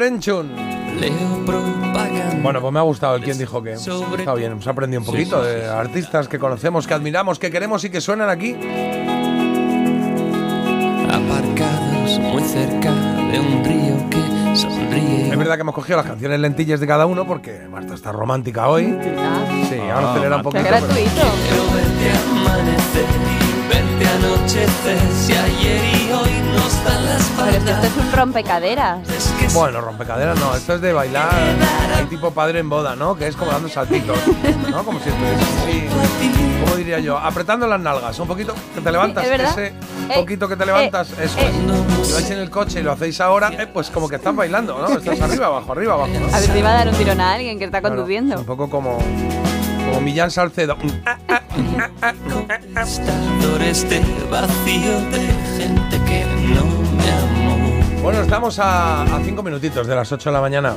propaganda. 1.47 2.38
Bueno, 2.42 2.61
pues 2.61 2.72
me 2.72 2.78
ha 2.78 2.82
gustado 2.82 3.16
el 3.16 3.22
quien 3.22 3.38
dijo 3.38 3.62
que 3.62 3.76
está 4.18 4.34
bien, 4.34 4.53
hemos 4.53 4.66
aprendido 4.66 5.01
un 5.01 5.07
Sí, 5.07 5.12
poquito 5.12 5.42
sí, 5.42 5.49
de 5.51 5.66
artistas 5.66 6.28
que 6.28 6.38
conocemos, 6.38 6.86
que 6.86 6.94
admiramos, 6.94 7.38
que 7.38 7.51
queremos 7.51 7.84
y 7.84 7.90
que 7.90 8.01
suenan 8.01 8.28
aquí. 8.28 8.55
Aparcados 11.11 12.18
muy 12.20 12.42
cerca 12.42 12.92
de 12.92 13.40
un 13.40 13.64
río 13.64 14.11
que 14.11 14.57
sonríe. 14.57 15.30
Es 15.32 15.38
verdad 15.38 15.55
que 15.57 15.61
hemos 15.62 15.74
cogido 15.74 15.97
las 15.97 16.07
canciones 16.07 16.38
lentillas 16.40 16.78
de 16.80 16.86
cada 16.86 17.07
uno 17.07 17.26
porque 17.26 17.61
Marta 17.70 17.94
está 17.94 18.12
romántica 18.12 18.68
hoy. 18.68 18.97
Sí, 19.68 19.78
ahora 19.80 20.09
Ah, 20.09 20.12
acelera 20.12 20.36
un 20.36 20.42
poquito. 20.42 20.62
Pero- 20.62 20.86
Quiero 20.86 21.66
verte 23.68 24.06
anochecer. 24.08 24.98
Si 25.16 25.32
ayer 25.32 25.84
y 26.08 26.12
hoy 26.12 26.30
nos 26.54 26.84
dan 26.84 27.04
la 27.06 27.16
Pero 27.16 27.18
es 27.18 27.26
que 27.26 27.70
espalda. 27.70 27.72
esto 27.72 27.86
es 28.00 28.06
un 28.06 28.12
rompecaderas. 28.12 28.98
Bueno, 29.54 29.80
rompecaderas 29.80 30.38
no, 30.38 30.54
esto 30.54 30.74
es 30.74 30.80
de 30.80 30.92
bailar 30.92 31.30
hay 31.96 32.04
tipo 32.06 32.30
padre 32.30 32.58
en 32.60 32.68
boda, 32.68 32.94
¿no? 32.96 33.16
Que 33.16 33.26
es 33.28 33.36
como 33.36 33.50
dando 33.52 33.68
saltitos, 33.68 34.18
¿no? 34.70 34.84
Como 34.84 35.00
si 35.00 35.08
estuviese 35.08 35.42
así, 35.42 35.84
¿cómo 36.64 36.76
diría 36.76 36.98
yo? 36.98 37.16
Apretando 37.16 37.66
las 37.66 37.80
nalgas, 37.80 38.18
un 38.18 38.28
poquito 38.28 38.54
que 38.74 38.80
te 38.82 38.92
levantas, 38.92 39.24
es 39.26 39.40
ese 39.40 39.66
Eh, 39.68 39.72
poquito 40.14 40.46
que 40.48 40.56
te 40.56 40.66
levantas, 40.66 41.10
eh, 41.12 41.24
eso 41.24 41.38
eh. 41.38 41.50
es. 42.00 42.06
Si 42.06 42.12
vais 42.12 42.30
en 42.30 42.38
el 42.38 42.50
coche 42.50 42.80
y 42.80 42.82
lo 42.82 42.92
hacéis 42.92 43.20
ahora, 43.20 43.50
eh, 43.52 43.66
pues 43.66 43.88
como 43.90 44.08
que 44.08 44.16
estás 44.16 44.34
bailando, 44.36 44.78
¿no? 44.78 44.88
Estás 44.98 45.20
arriba, 45.22 45.46
abajo, 45.46 45.72
arriba, 45.72 45.94
abajo, 45.94 46.12
¿no? 46.20 46.26
A 46.34 46.40
ver 46.40 46.50
si 46.50 46.62
va 46.62 46.70
a 46.70 46.74
dar 46.74 46.88
un 46.88 46.94
tirón 46.94 47.20
a 47.20 47.32
alguien 47.32 47.58
que 47.58 47.64
está 47.64 47.80
Claro, 47.80 47.96
conduciendo. 47.96 48.38
un 48.38 48.44
poco 48.44 48.68
como, 48.68 48.98
como 49.87 50.01
Millán 50.01 50.30
Salcedo. 50.30 50.76
De 53.89 54.01
vacío 54.30 55.01
de 55.11 55.20
gente 55.57 56.01
que 56.07 56.24
no 56.55 56.64
me 56.97 57.11
amó. 57.11 58.03
Bueno, 58.03 58.22
estamos 58.22 58.59
a, 58.59 59.03
a 59.03 59.20
cinco 59.24 59.43
minutitos 59.43 59.87
de 59.87 59.95
las 59.95 60.11
8 60.11 60.30
de 60.30 60.32
la 60.34 60.41
mañana. 60.41 60.74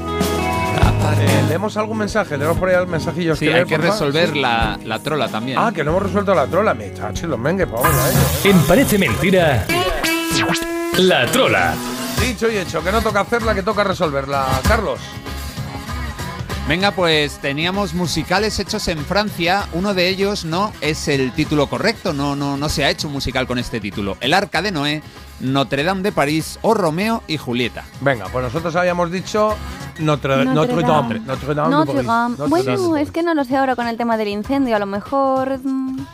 Eh, 1.20 1.44
¿Leemos 1.48 1.76
algún 1.78 1.98
mensaje? 1.98 2.32
¿Tenemos 2.32 2.58
por 2.58 2.70
ahí 2.70 2.76
el 2.76 2.88
mensajillo? 2.88 3.36
Sí, 3.36 3.48
hay 3.48 3.66
que 3.66 3.78
resolver 3.78 4.36
la, 4.36 4.80
la 4.84 5.00
trola 5.00 5.28
también. 5.28 5.58
Ah, 5.60 5.72
que 5.74 5.84
no 5.84 5.92
hemos 5.92 6.04
resuelto 6.04 6.34
la 6.34 6.48
trola. 6.48 6.74
Me 6.74 6.94
chachi, 6.94 7.26
los 7.28 7.40
mengues, 7.40 7.68
pues 7.68 7.82
vamos 7.82 7.98
a 7.98 8.10
ello. 8.10 8.20
En 8.58 8.64
Parece 8.64 8.98
Mentira, 8.98 9.66
la 10.98 11.26
trola. 11.28 11.74
Dicho 12.22 12.50
y 12.50 12.58
hecho, 12.58 12.84
que 12.84 12.92
no 12.92 13.02
toca 13.02 13.22
hacerla, 13.22 13.54
que 13.56 13.64
toca 13.64 13.84
resolverla. 13.84 14.46
Carlos. 14.68 15.00
Venga, 16.70 16.92
pues 16.92 17.40
teníamos 17.40 17.96
musicales 17.96 18.60
hechos 18.60 18.88
en 18.90 19.00
Francia. 19.00 19.68
Uno 19.74 19.96
de 19.96 20.08
ellos 20.08 20.46
no 20.46 20.72
es 20.82 21.08
el 21.08 21.32
título 21.32 21.66
correcto, 21.66 22.14
no, 22.14 22.36
no, 22.36 22.58
no 22.58 22.70
se 22.70 22.86
ha 22.86 22.92
hecho 22.92 23.08
un 23.08 23.14
musical 23.14 23.48
con 23.48 23.58
este 23.58 23.80
título. 23.80 24.18
El 24.22 24.36
Arca 24.36 24.62
de 24.62 24.72
Noé, 24.72 25.02
Notre 25.40 25.84
Dame 25.84 26.04
de 26.04 26.12
París 26.12 26.60
o 26.62 26.76
Romeo 26.76 27.24
y 27.26 27.38
Julieta. 27.38 27.86
Venga, 28.02 28.28
pues 28.32 28.44
nosotros 28.46 28.76
habíamos 28.76 29.12
dicho 29.12 29.56
Notre, 29.98 30.46
Notre 30.46 30.76
Notre 30.76 30.82
Dame. 30.84 31.14
Dame. 31.16 31.20
Notre 31.26 31.56
Dame. 31.56 31.70
de 31.70 31.76
Notre. 31.76 32.04
Dame. 32.04 32.36
Bueno, 32.48 32.78
Dame. 32.78 33.02
es 33.02 33.10
que 33.10 33.24
no 33.24 33.34
lo 33.34 33.44
sé 33.46 33.58
ahora 33.58 33.76
con 33.76 33.88
el 33.88 33.98
tema 33.98 34.16
del 34.16 34.28
incendio. 34.28 34.76
A 34.76 34.80
lo 34.80 34.86
mejor 34.86 35.58
mm, 35.58 36.06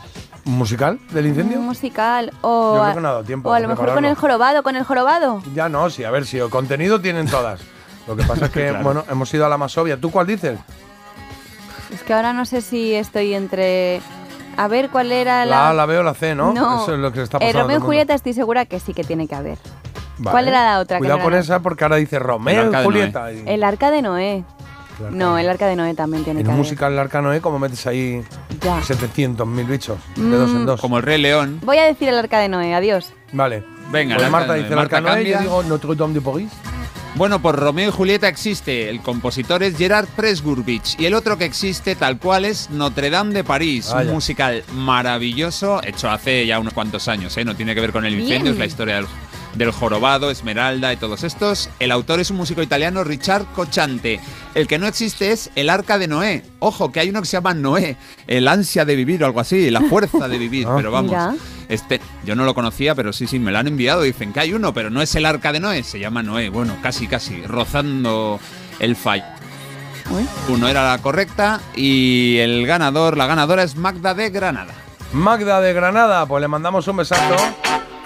¿Un 0.46 0.52
musical 0.56 0.98
del 1.10 1.26
incendio? 1.26 1.58
un 1.58 1.66
musical 1.66 2.32
o 2.40 2.76
Yo 2.76 2.82
a, 2.82 2.84
creo 2.84 2.94
que 2.94 3.00
no 3.02 3.08
ha 3.08 3.10
dado 3.10 3.24
tiempo 3.24 3.50
o 3.50 3.52
a 3.52 3.56
a 3.58 3.60
lo 3.60 3.68
mejor 3.68 3.92
con 3.92 4.06
el 4.06 4.14
jorobado, 4.14 4.62
con 4.62 4.74
el 4.74 4.84
jorobado. 4.84 5.42
Ya 5.54 5.68
no, 5.68 5.90
sí, 5.90 6.02
a 6.02 6.10
ver, 6.10 6.24
si 6.24 6.38
el 6.38 6.48
contenido 6.48 6.98
tienen 6.98 7.26
todas. 7.26 7.60
Lo 8.06 8.16
que 8.16 8.22
pasa 8.24 8.46
es 8.46 8.50
que, 8.50 8.66
Claro. 8.68 8.84
bueno, 8.84 9.04
hemos 9.10 9.32
ido 9.34 9.46
a 9.46 9.48
la 9.48 9.58
más 9.58 9.76
obvia. 9.78 9.96
¿Tú 10.00 10.10
cuál 10.10 10.26
dices? 10.26 10.58
Es 11.92 12.02
que 12.02 12.12
ahora 12.14 12.32
no 12.32 12.44
sé 12.44 12.60
si 12.60 12.94
estoy 12.94 13.34
entre 13.34 14.00
a 14.56 14.68
ver 14.68 14.90
cuál 14.90 15.12
era 15.12 15.44
La 15.44 15.56
la 15.56 15.70
A, 15.70 15.74
la 15.74 15.86
B 15.86 15.98
o 15.98 16.02
la 16.02 16.14
C, 16.14 16.34
¿no? 16.34 16.52
No. 16.52 16.82
Eso 16.82 16.94
es 16.94 17.00
lo 17.00 17.12
que 17.12 17.22
está 17.22 17.36
Eh, 17.38 17.40
pasando. 17.40 17.58
a 17.58 17.62
Romeo 17.62 17.76
y 17.76 17.80
el. 17.80 17.82
Julieta 17.86 18.14
estoy 18.14 18.32
segura 18.32 18.64
que 18.66 18.80
sí 18.80 18.92
que 18.94 19.04
tiene 19.04 19.28
que 19.28 19.34
haber. 19.34 19.58
Vale. 20.18 20.32
¿Cuál 20.32 20.48
era 20.48 20.64
la 20.64 20.80
otra 20.80 20.98
Cuidado 20.98 21.20
con 21.20 21.32
era? 21.34 21.42
esa 21.42 21.60
porque 21.60 21.84
ahora 21.84 21.96
dice 21.96 22.18
Romeo 22.18 22.68
y 22.70 22.74
de 22.74 22.82
Julieta. 22.84 23.32
y- 23.32 23.42
El 23.46 23.62
arca 23.64 23.90
de 23.90 24.02
Noé. 24.02 24.44
No, 25.10 25.36
el 25.36 25.46
arca 25.48 25.66
de 25.66 25.76
Noé 25.76 25.92
también 25.94 26.24
tiene 26.24 26.40
En 26.40 26.46
que 26.46 26.50
haber. 26.52 26.58
musical 26.64 26.90
El 26.94 26.98
Arca 26.98 27.20
Noé, 27.20 27.42
como 27.42 27.58
metes 27.58 27.86
ahí 27.86 28.24
Ya. 28.62 28.80
700.000 28.80 29.66
bichos, 29.66 29.98
de 30.16 30.22
Mm. 30.22 30.30
dos 30.32 30.50
en 30.52 30.64
dos. 30.66 30.80
Como 30.80 30.96
el 30.96 31.02
Rey 31.02 31.20
León. 31.20 31.60
Voy 31.62 31.76
a 31.76 31.84
decir 31.84 32.08
el 32.08 32.16
arca 32.18 32.38
de 32.38 32.48
Noé, 32.48 32.74
adiós. 32.74 33.12
Vale. 33.32 33.62
Venga, 33.92 34.14
Pues 34.14 34.22
el 34.22 34.24
Arca 34.24 34.30
Marta 34.30 34.52
de 34.54 34.58
dice 34.60 34.70
Noé. 34.70 34.78
El 34.78 34.84
Arca 34.86 35.00
Marta 35.02 35.16
Noé, 35.20 35.28
yo 35.30 35.38
digo 35.40 35.62
Notre 35.64 35.94
Dame 35.96 36.14
de 36.14 36.20
París. 36.22 36.50
Bueno, 37.16 37.40
por 37.40 37.56
Romeo 37.56 37.88
y 37.88 37.92
Julieta 37.92 38.28
existe. 38.28 38.90
El 38.90 39.00
compositor 39.00 39.62
es 39.62 39.78
Gerard 39.78 40.06
Presgurbich. 40.06 41.00
Y 41.00 41.06
el 41.06 41.14
otro 41.14 41.38
que 41.38 41.46
existe 41.46 41.96
tal 41.96 42.18
cual 42.18 42.44
es 42.44 42.68
Notre 42.68 43.08
Dame 43.08 43.32
de 43.32 43.42
París. 43.42 43.88
Vaya. 43.90 44.10
Un 44.10 44.16
musical 44.16 44.62
maravilloso, 44.74 45.80
hecho 45.82 46.10
hace 46.10 46.46
ya 46.46 46.58
unos 46.58 46.74
cuantos 46.74 47.08
años. 47.08 47.34
¿eh? 47.38 47.44
No 47.46 47.56
tiene 47.56 47.74
que 47.74 47.80
ver 47.80 47.92
con 47.92 48.04
el 48.04 48.12
incendio, 48.12 48.42
Bien. 48.42 48.52
es 48.52 48.58
la 48.58 48.66
historia 48.66 48.96
del, 48.96 49.06
del 49.56 49.70
jorobado, 49.70 50.30
Esmeralda 50.30 50.92
y 50.92 50.96
todos 50.96 51.24
estos. 51.24 51.70
El 51.78 51.90
autor 51.90 52.20
es 52.20 52.30
un 52.30 52.36
músico 52.36 52.62
italiano, 52.62 53.04
Richard 53.04 53.46
Cochante. 53.54 54.20
El 54.54 54.66
que 54.66 54.78
no 54.78 54.86
existe 54.86 55.32
es 55.32 55.50
El 55.54 55.70
Arca 55.70 55.98
de 55.98 56.08
Noé. 56.08 56.42
Ojo, 56.58 56.92
que 56.92 57.00
hay 57.00 57.08
uno 57.08 57.20
que 57.20 57.26
se 57.26 57.36
llama 57.36 57.54
Noé. 57.54 57.96
El 58.26 58.48
ansia 58.48 58.84
de 58.84 58.96
vivir 58.96 59.22
o 59.22 59.26
algo 59.26 59.40
así, 59.40 59.70
la 59.70 59.80
fuerza 59.82 60.28
de 60.28 60.38
vivir. 60.38 60.66
Ah. 60.66 60.74
Pero 60.76 60.90
vamos. 60.90 61.12
Mira. 61.12 61.34
Este, 61.68 62.00
yo 62.24 62.34
no 62.34 62.44
lo 62.44 62.54
conocía, 62.54 62.94
pero 62.94 63.12
sí, 63.12 63.26
sí, 63.28 63.38
me 63.38 63.52
lo 63.52 63.58
han 63.58 63.68
enviado. 63.68 64.02
Dicen 64.02 64.32
que 64.32 64.40
hay 64.40 64.52
uno, 64.52 64.74
pero 64.74 64.90
no 64.90 65.00
es 65.00 65.14
el 65.14 65.24
arca 65.24 65.52
de 65.52 65.60
Noé, 65.60 65.84
se 65.84 66.00
llama 66.00 66.22
Noé. 66.22 66.48
Bueno, 66.48 66.76
casi, 66.82 67.06
casi, 67.06 67.42
rozando 67.42 68.40
el 68.80 68.96
fallo. 68.96 69.24
Uno 70.48 70.68
era 70.68 70.90
la 70.90 70.98
correcta 70.98 71.60
y 71.76 72.38
el 72.38 72.66
ganador, 72.66 73.16
la 73.16 73.26
ganadora 73.26 73.62
es 73.62 73.76
Magda 73.76 74.14
de 74.14 74.30
Granada. 74.30 74.74
Magda 75.12 75.60
de 75.60 75.72
Granada, 75.72 76.26
pues 76.26 76.40
le 76.40 76.48
mandamos 76.48 76.86
un 76.88 76.96
besazo 76.96 77.36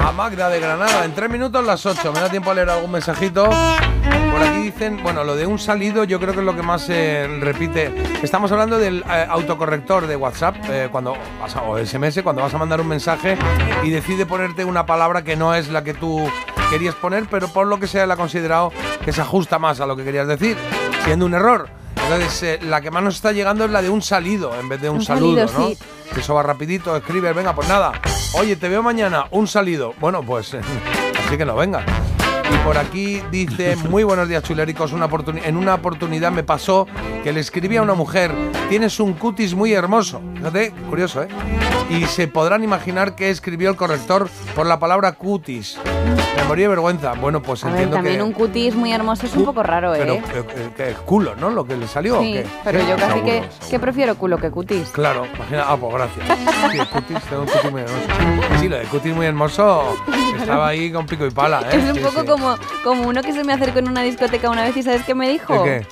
a 0.01 0.13
Magda 0.13 0.49
de 0.49 0.61
Granada. 0.61 1.05
En 1.05 1.15
tres 1.15 1.31
minutos 1.31 1.65
las 1.65 1.85
8. 1.85 2.13
Me 2.13 2.21
da 2.21 2.29
tiempo 2.29 2.51
a 2.51 2.55
leer 2.55 2.71
algún 2.71 2.91
mensajito. 2.91 3.45
Por 3.45 4.43
aquí 4.43 4.63
dicen, 4.63 5.03
bueno, 5.03 5.25
lo 5.25 5.37
de 5.37 5.47
un 5.47 5.59
salido 5.59 6.05
yo 6.05 6.19
creo 6.19 6.33
que 6.33 6.41
es 6.41 6.47
lo 6.47 6.57
que 6.57 6.63
más 6.63 6.83
se 6.83 7.27
repite. 7.41 7.93
Estamos 8.23 8.51
hablando 8.53 8.79
del 8.79 9.05
eh, 9.11 9.27
autocorrector 9.29 10.07
de 10.07 10.17
WhatsApp, 10.17 10.57
eh, 10.69 10.89
cuando 10.91 11.15
vas 11.41 11.55
a, 11.57 11.63
o 11.63 11.79
SMS, 11.85 12.23
cuando 12.23 12.43
vas 12.43 12.55
a 12.55 12.59
mandar 12.59 12.81
un 12.81 12.89
mensaje 12.89 13.37
y 13.83 13.91
decide 13.91 14.27
ponerte 14.27 14.65
una 14.65 14.87
palabra 14.87 15.23
que 15.23 15.37
no 15.37 15.55
es 15.55 15.69
la 15.69 15.85
que 15.85 15.95
tú 15.95 16.29
querías 16.71 16.95
poner, 16.95 17.27
pero 17.31 17.49
por 17.49 17.67
lo 17.67 17.79
que 17.79 17.87
sea 17.87 18.07
le 18.07 18.13
ha 18.13 18.17
considerado 18.17 18.73
que 19.05 19.13
se 19.13 19.21
ajusta 19.21 19.59
más 19.59 19.81
a 19.81 19.87
lo 19.87 19.97
que 19.97 20.05
querías 20.05 20.29
decir, 20.29 20.57
siendo 21.05 21.27
un 21.27 21.35
error. 21.35 21.69
Entonces, 22.05 22.43
eh, 22.43 22.59
la 22.63 22.81
que 22.81 22.91
más 22.91 23.03
nos 23.03 23.17
está 23.17 23.33
llegando 23.33 23.65
es 23.65 23.71
la 23.71 23.83
de 23.83 23.91
un 23.91 24.01
salido 24.03 24.55
en 24.59 24.69
vez 24.69 24.81
de 24.81 24.91
un, 24.91 24.97
Un 24.99 25.05
saludo, 25.05 25.47
salido, 25.49 25.59
¿no? 25.59 25.75
sí. 25.75 25.79
Que 26.15 26.21
eso 26.21 26.35
va 26.35 26.43
rapidito, 26.43 26.97
escribe, 26.97 27.33
venga, 27.33 27.55
pues 27.55 27.69
nada. 27.69 27.93
Oye, 28.33 28.55
te 28.57 28.69
veo 28.69 28.83
mañana, 28.83 29.27
un 29.33 29.47
salido. 29.49 29.95
Bueno, 29.99 30.23
pues 30.23 30.55
así 31.27 31.37
que 31.37 31.45
no 31.45 31.57
venga. 31.57 31.85
Y 32.53 32.57
por 32.65 32.77
aquí 32.79 33.23
dice, 33.31 33.77
muy 33.89 34.03
buenos 34.05 34.29
días 34.29 34.43
chuléricos, 34.43 34.93
una 34.93 35.09
en 35.45 35.57
una 35.57 35.75
oportunidad 35.75 36.31
me 36.33 36.43
pasó 36.43 36.87
que 37.23 37.33
le 37.33 37.41
escribí 37.41 37.77
a 37.77 37.83
una 37.83 37.95
mujer, 37.95 38.33
tienes 38.69 38.99
un 39.01 39.13
cutis 39.15 39.55
muy 39.55 39.73
hermoso. 39.73 40.21
Fíjate, 40.37 40.73
curioso, 40.89 41.23
¿eh? 41.23 41.29
Y 41.91 42.05
se 42.07 42.29
podrán 42.29 42.63
imaginar 42.63 43.15
que 43.17 43.31
escribió 43.31 43.71
el 43.71 43.77
corrector 43.77 44.29
por 44.55 44.67
la 44.67 44.79
palabra 44.79 45.13
cutis. 45.13 45.79
Me 46.37 46.45
morí 46.45 46.63
de 46.63 46.69
vergüenza. 46.69 47.13
Bueno, 47.15 47.43
pues 47.43 47.65
A 47.65 47.67
ver, 47.67 47.75
entiendo 47.75 47.97
también 47.97 48.17
que... 48.19 48.23
un 48.23 48.33
cutis 48.33 48.75
muy 48.75 48.93
hermoso 48.93 49.27
es 49.27 49.35
un 49.35 49.45
poco 49.45 49.63
raro, 49.65 49.93
Pero 49.93 50.15
¿eh? 50.15 50.23
eh, 50.35 50.45
eh, 50.57 50.71
que 50.77 50.91
es 50.91 50.97
culo, 50.99 51.35
¿no? 51.35 51.51
Lo 51.51 51.67
que 51.67 51.77
le 51.77 51.89
salió. 51.89 52.19
¿o 52.21 52.23
Sí, 52.23 52.33
qué? 52.35 52.47
pero 52.63 52.81
¿Sí? 52.81 52.87
yo 52.89 52.97
casi 52.97 53.21
que, 53.21 53.33
Seguro. 53.43 53.49
que 53.71 53.79
prefiero 53.81 54.15
culo 54.17 54.39
que 54.39 54.51
cutis. 54.51 54.89
Claro, 54.91 55.27
imagina. 55.35 55.65
Ah, 55.67 55.77
pues 55.77 55.93
gracias. 55.93 56.27
Sí, 56.73 56.79
el 56.79 56.89
cutis, 56.89 57.19
tengo 57.29 57.43
un 57.43 57.49
cutis 57.49 57.71
muy 57.73 57.81
hermoso. 57.83 58.61
Sí, 58.61 58.69
lo 58.69 58.77
de 58.79 58.85
cutis 58.85 59.15
muy 59.15 59.27
hermoso 59.27 59.97
estaba 60.39 60.69
ahí 60.69 60.93
con 60.93 61.07
pico 61.07 61.27
y 61.27 61.31
pala, 61.31 61.63
¿eh? 61.63 61.77
Es 61.77 61.97
un 61.97 62.03
poco 62.05 62.21
sí. 62.21 62.27
Como, 62.41 62.57
como 62.83 63.09
uno 63.09 63.23
que 63.23 63.33
se 63.33 63.45
me 63.45 63.53
acercó 63.53 63.79
en 63.81 63.89
una 63.89 64.03
discoteca 64.03 64.49
una 64.51 64.63
vez 64.65 64.77
y 64.77 64.83
¿sabes 64.83 65.03
qué 65.05 65.15
me 65.15 65.29
dijo? 65.29 65.63
¿De 65.65 65.87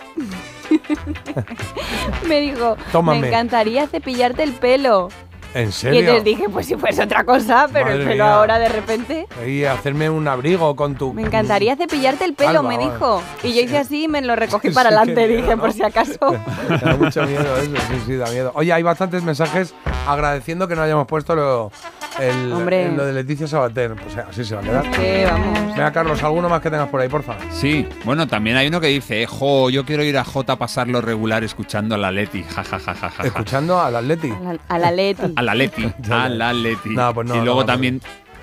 Me 2.29 2.41
dijo, 2.41 2.77
Tómame. 2.93 3.21
me 3.21 3.29
encantaría 3.29 3.87
cepillarte 3.87 4.43
el 4.43 4.53
pelo. 4.53 5.09
qué? 5.09 5.29
¿En 5.63 5.69
Y 5.71 5.73
serio? 5.73 6.01
entonces 6.01 6.25
dije, 6.25 6.49
pues 6.51 6.67
si 6.67 6.77
fuese 6.77 7.03
otra 7.05 7.25
cosa, 7.25 7.69
pero 7.73 7.89
el 7.91 8.01
pelo 8.05 8.25
mía. 8.25 8.35
ahora 8.35 8.59
de 8.59 8.69
repente. 8.69 9.27
Y 9.47 9.65
hacerme 9.65 10.11
un 10.11 10.29
abrigo 10.29 10.77
con 10.77 10.95
tu. 10.95 11.15
Me 11.15 11.23
encantaría 11.23 11.75
cepillarte 11.75 12.27
el 12.27 12.35
pelo, 12.35 12.61
Alba, 12.61 12.63
me 12.69 12.77
dijo. 12.79 13.23
Y 13.43 13.55
yo 13.55 13.63
hice 13.63 13.79
así 13.79 14.05
y 14.05 14.09
me 14.09 14.21
lo 14.21 14.37
recogí 14.37 14.69
Sí, 14.69 14.75
para 14.75 14.91
qué 14.91 14.97
adelante, 14.97 15.27
miedo, 15.27 15.43
dije, 15.43 15.57
¿no? 15.57 15.61
por 15.63 15.73
si 15.73 15.83
acaso. 15.83 16.19
Da 16.83 16.97
mucho 16.97 17.23
miedo 17.25 17.57
eso, 17.57 17.77
sí, 17.89 18.03
sí, 18.07 18.17
da 18.17 18.31
miedo. 18.31 18.53
Oye, 18.55 18.73
hay 18.75 18.83
bastantes 18.83 19.23
mensajes 19.23 19.75
agradeciendo 20.07 20.69
que 20.69 20.77
no 20.77 20.83
hayamos 20.83 21.07
puesto 21.07 21.35
lo, 21.35 21.73
el- 22.21 22.53
Hombre. 22.53 22.87
el- 22.87 22.97
lo 22.97 23.05
de 23.07 23.12
Leticia 23.12 23.47
Sabater. 23.47 23.95
Pues 23.95 24.16
así 24.16 24.45
se 24.45 24.55
va 24.55 24.61
a 24.61 24.64
quedar. 24.64 24.91
Que 24.91 25.25
vamos. 25.31 25.59
Venga, 25.69 25.93
Carlos, 25.93 26.23
¿alguno 26.23 26.49
más 26.49 26.61
que 26.61 26.71
tengas 26.71 26.89
por 26.89 27.01
ahí, 27.01 27.09
porfa? 27.09 27.37
Sí, 27.51 27.87
bueno, 28.05 28.27
también 28.27 28.57
hay 28.57 28.69
uno 28.69 28.81
que 28.81 28.89
dice, 28.89 29.27
jo, 29.27 29.71
yo 29.71 29.85
quiero 29.85 30.03
ir 30.03 30.19
a 30.19 30.25
J 30.25 30.53
a 30.53 30.57
pasarlo 30.57 31.01
regular 31.01 31.45
escuchando 31.45 31.95
a 31.95 31.99
la 31.99 32.11
Leti. 32.11 32.43
Ja, 32.43 32.64
ja, 32.64 32.79
ja, 32.79 32.95
ja, 32.95 33.09
ja, 33.09 33.11
ja. 33.11 33.23
Escuchando 33.25 33.81
al 33.81 33.95
Atleti. 33.97 34.31
A 34.31 34.53
la, 34.53 34.59
a 34.69 34.79
la 34.79 34.91
Leti. 34.91 35.33
A 35.37 35.43
la 35.43 35.55
Leti, 35.55 35.93
a 36.11 36.29
la 36.29 36.53
Leti. 36.53 36.89
No, 36.91 37.14
pues 37.14 37.29
no, 37.29 37.37
y 37.37 37.45
luego 37.45 37.64
también, 37.64 38.01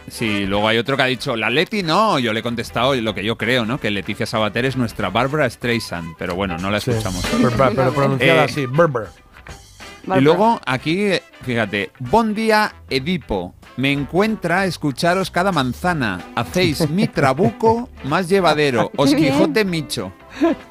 sí, 0.07 0.45
luego 0.45 0.67
hay 0.67 0.78
otro 0.78 0.95
que 0.95 1.03
ha 1.03 1.07
dicho, 1.07 1.36
la 1.36 1.49
Leti 1.49 1.84
no, 1.84 2.19
yo 2.19 2.32
le 2.32 2.39
he 2.39 2.43
contestado 2.43 2.95
lo 2.95 3.13
que 3.13 3.23
yo 3.23 3.38
creo, 3.38 3.65
¿no? 3.65 3.80
Que 3.80 3.91
Leticia 3.91 4.26
Sabater 4.26 4.63
es 4.65 4.78
nuestra 4.78 5.09
Bárbara 5.09 5.49
Streisand, 5.49 6.15
pero 6.17 6.36
bueno, 6.36 6.57
no 6.57 6.71
la 6.71 6.80
Sí. 6.80 6.91
escuchamos. 6.91 7.26
Pero, 7.26 7.49
pero 7.76 7.91
pronunciada 7.93 8.41
Eh, 8.41 8.45
así, 8.45 8.65
Berber. 8.65 9.07
Y 10.17 10.21
luego 10.21 10.61
aquí, 10.67 11.01
eh, 11.05 11.23
fíjate, 11.45 11.91
buen 11.99 12.33
día 12.33 12.73
Edipo. 12.89 13.53
Me 13.77 13.91
encuentra 13.91 14.65
escucharos 14.65 15.29
cada 15.29 15.51
manzana. 15.51 16.19
Hacéis 16.35 16.89
mi 16.89 17.07
trabuco 17.19 17.89
más 18.03 18.27
llevadero. 18.27 18.91
Os 18.95 19.11
Qué 19.11 19.15
bien. 19.15 19.33
Quijote 19.33 19.63
Micho. 19.65 20.11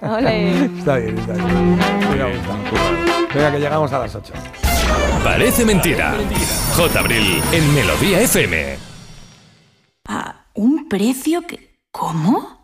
Ole. 0.01 0.65
Está 0.65 0.97
bien, 0.97 1.19
está 1.19 1.33
bien. 1.35 1.79
Venga, 3.35 3.53
que 3.53 3.59
llegamos 3.59 3.93
a 3.93 3.99
las 4.01 4.15
8. 4.15 4.33
Parece 5.23 5.65
mentira. 5.65 6.15
J. 6.77 6.99
Abril 6.99 7.41
en 7.53 7.75
Melodía 7.75 8.21
FM. 8.21 8.77
Ah, 10.07 10.47
un 10.55 10.89
precio 10.89 11.43
que... 11.43 11.75
¿Cómo? 11.91 12.64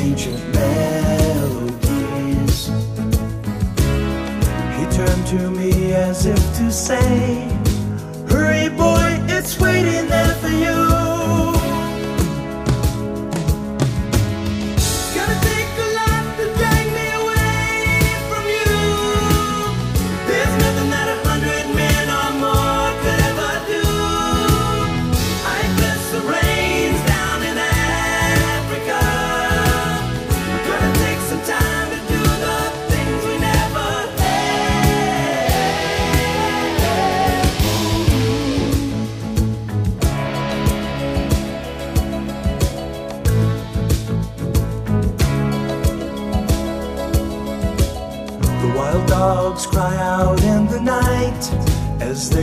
ancient 0.00 0.42
melodies. 0.54 1.78
He 4.76 4.84
turned 4.96 5.26
to 5.26 5.50
me 5.50 5.92
as 5.92 6.26
if 6.26 6.42
to 6.58 6.72
say, 6.72 7.59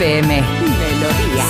FM. 0.00 0.42
Melodía. 0.42 1.44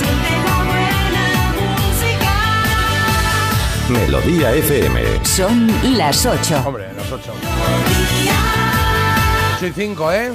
Melodía 3.89 4.53
FM. 4.55 5.25
Son 5.25 5.97
las 5.97 6.27
8. 6.27 6.65
Hombre, 6.67 6.93
las 6.97 7.13
8. 7.13 7.33
8 9.59 9.67
y 9.69 9.73
5, 9.73 10.13
¿eh? 10.13 10.33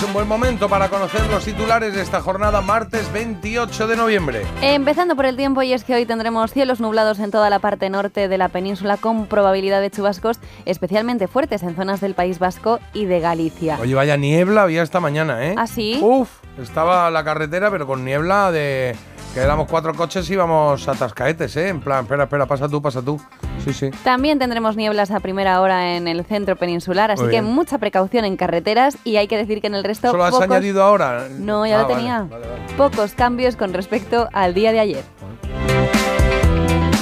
Es 0.00 0.06
un 0.06 0.14
buen 0.14 0.26
momento 0.26 0.66
para 0.66 0.88
conocer 0.88 1.20
los 1.30 1.44
titulares 1.44 1.94
de 1.94 2.00
esta 2.00 2.22
jornada 2.22 2.62
martes 2.62 3.12
28 3.12 3.86
de 3.86 3.96
noviembre. 3.96 4.46
Empezando 4.62 5.14
por 5.14 5.26
el 5.26 5.36
tiempo, 5.36 5.60
y 5.60 5.74
es 5.74 5.84
que 5.84 5.94
hoy 5.94 6.06
tendremos 6.06 6.54
cielos 6.54 6.80
nublados 6.80 7.18
en 7.18 7.30
toda 7.30 7.50
la 7.50 7.58
parte 7.58 7.90
norte 7.90 8.26
de 8.26 8.38
la 8.38 8.48
península 8.48 8.96
con 8.96 9.26
probabilidad 9.26 9.82
de 9.82 9.90
chubascos 9.90 10.38
especialmente 10.64 11.28
fuertes 11.28 11.62
en 11.62 11.76
zonas 11.76 12.00
del 12.00 12.14
País 12.14 12.38
Vasco 12.38 12.80
y 12.94 13.04
de 13.04 13.20
Galicia. 13.20 13.76
Oye, 13.78 13.94
vaya 13.94 14.16
niebla 14.16 14.62
había 14.62 14.82
esta 14.82 15.00
mañana, 15.00 15.46
¿eh? 15.46 15.54
¿Ah, 15.58 15.66
sí? 15.66 16.00
Uf, 16.02 16.30
estaba 16.58 17.10
la 17.10 17.22
carretera, 17.22 17.70
pero 17.70 17.86
con 17.86 18.02
niebla 18.02 18.50
de 18.50 18.96
que 19.34 19.40
éramos 19.40 19.68
cuatro 19.68 19.92
coches 19.92 20.30
y 20.30 20.32
íbamos 20.32 20.88
a 20.88 20.94
tascaetes, 20.94 21.54
¿eh? 21.56 21.68
En 21.68 21.80
plan, 21.80 22.04
espera, 22.04 22.22
espera, 22.22 22.46
pasa 22.46 22.70
tú, 22.70 22.80
pasa 22.80 23.02
tú. 23.02 23.20
Sí, 23.64 23.72
sí. 23.72 23.90
También 24.04 24.38
tendremos 24.38 24.76
nieblas 24.76 25.10
a 25.10 25.20
primera 25.20 25.60
hora 25.60 25.96
en 25.96 26.08
el 26.08 26.24
centro 26.24 26.56
peninsular, 26.56 27.10
así 27.10 27.22
Muy 27.22 27.30
que 27.30 27.40
bien. 27.40 27.52
mucha 27.52 27.78
precaución 27.78 28.24
en 28.24 28.36
carreteras 28.36 28.96
y 29.04 29.16
hay 29.16 29.28
que 29.28 29.36
decir 29.36 29.60
que 29.60 29.66
en 29.66 29.74
el 29.74 29.84
resto 29.84 30.10
¿Solo 30.10 30.24
has 30.24 30.32
pocos- 30.34 30.44
añadido 30.50 30.82
ahora? 30.82 31.26
No, 31.38 31.66
ya 31.66 31.78
Ah, 31.78 31.82
lo 31.82 31.88
vale, 31.88 31.94
tenía. 31.96 32.18
vale, 32.30 32.46
vale. 32.46 32.62
Pocos 32.76 33.12
cambios 33.14 33.56
con 33.56 33.72
respecto 33.72 34.28
al 34.32 34.54
día 34.54 34.72
de 34.72 34.80
ayer. 34.80 35.04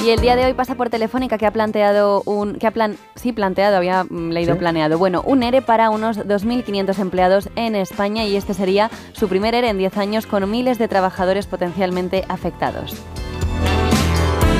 Y 0.03 0.11
el 0.11 0.21
día 0.21 0.35
de 0.37 0.45
hoy 0.45 0.53
pasa 0.53 0.75
por 0.75 0.89
Telefónica 0.89 1.37
que 1.37 1.45
ha 1.45 1.51
planteado 1.51 2.23
un 2.25 2.55
que 2.55 2.65
ha 2.67 2.71
plan 2.71 2.95
sí 3.15 3.33
planteado 3.33 3.75
había 3.77 4.05
mm, 4.05 4.29
leído 4.31 4.53
¿Sí? 4.53 4.59
planeado. 4.59 4.97
Bueno, 4.97 5.21
un 5.25 5.43
ERE 5.43 5.61
para 5.61 5.89
unos 5.89 6.25
2500 6.27 6.97
empleados 6.99 7.49
en 7.57 7.75
España 7.75 8.23
y 8.23 8.35
este 8.37 8.53
sería 8.53 8.89
su 9.11 9.27
primer 9.27 9.53
ERE 9.55 9.69
en 9.69 9.77
10 9.77 9.97
años 9.97 10.25
con 10.25 10.49
miles 10.49 10.77
de 10.79 10.87
trabajadores 10.87 11.47
potencialmente 11.47 12.23
afectados. 12.29 12.95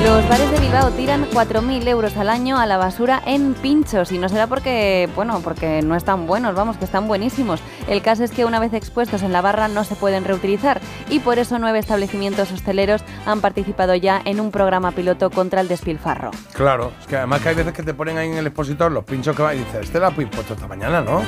Los 0.03 0.27
bares 0.29 0.49
de 0.51 0.59
Bilbao 0.59 0.91
tiran 0.91 1.25
4.000 1.29 1.85
euros 1.89 2.15
al 2.15 2.29
año 2.29 2.57
a 2.57 2.65
la 2.65 2.77
basura 2.77 3.21
en 3.25 3.53
pinchos 3.53 4.13
y 4.13 4.17
no 4.17 4.29
será 4.29 4.47
porque, 4.47 5.09
bueno, 5.13 5.41
porque 5.43 5.81
no 5.81 5.95
están 5.95 6.25
buenos, 6.25 6.55
vamos, 6.55 6.77
que 6.77 6.85
están 6.85 7.07
buenísimos. 7.07 7.59
El 7.87 8.01
caso 8.01 8.23
es 8.23 8.31
que 8.31 8.45
una 8.45 8.59
vez 8.59 8.73
expuestos 8.73 9.23
en 9.23 9.33
la 9.33 9.41
barra 9.41 9.67
no 9.67 9.83
se 9.83 9.95
pueden 9.95 10.23
reutilizar 10.23 10.79
y 11.09 11.19
por 11.19 11.37
eso 11.37 11.59
nueve 11.59 11.79
establecimientos 11.79 12.51
hosteleros 12.51 13.03
han 13.25 13.41
participado 13.41 13.93
ya 13.93 14.21
en 14.23 14.39
un 14.39 14.51
programa 14.51 14.91
piloto 14.91 15.29
contra 15.29 15.59
el 15.59 15.67
despilfarro. 15.67 16.31
Claro, 16.53 16.93
es 17.01 17.05
que 17.05 17.17
además 17.17 17.41
que 17.41 17.49
hay 17.49 17.55
veces 17.55 17.73
que 17.73 17.83
te 17.83 17.93
ponen 17.93 18.17
ahí 18.17 18.29
en 18.29 18.37
el 18.37 18.47
expositor 18.47 18.91
los 18.91 19.03
pinchos 19.03 19.35
que 19.35 19.43
va 19.43 19.53
y 19.53 19.59
dices, 19.59 19.81
este 19.83 19.99
lo 19.99 20.07
has 20.07 20.13
puesto 20.13 20.53
esta 20.53 20.67
mañana, 20.67 21.01
¿no? 21.01 21.23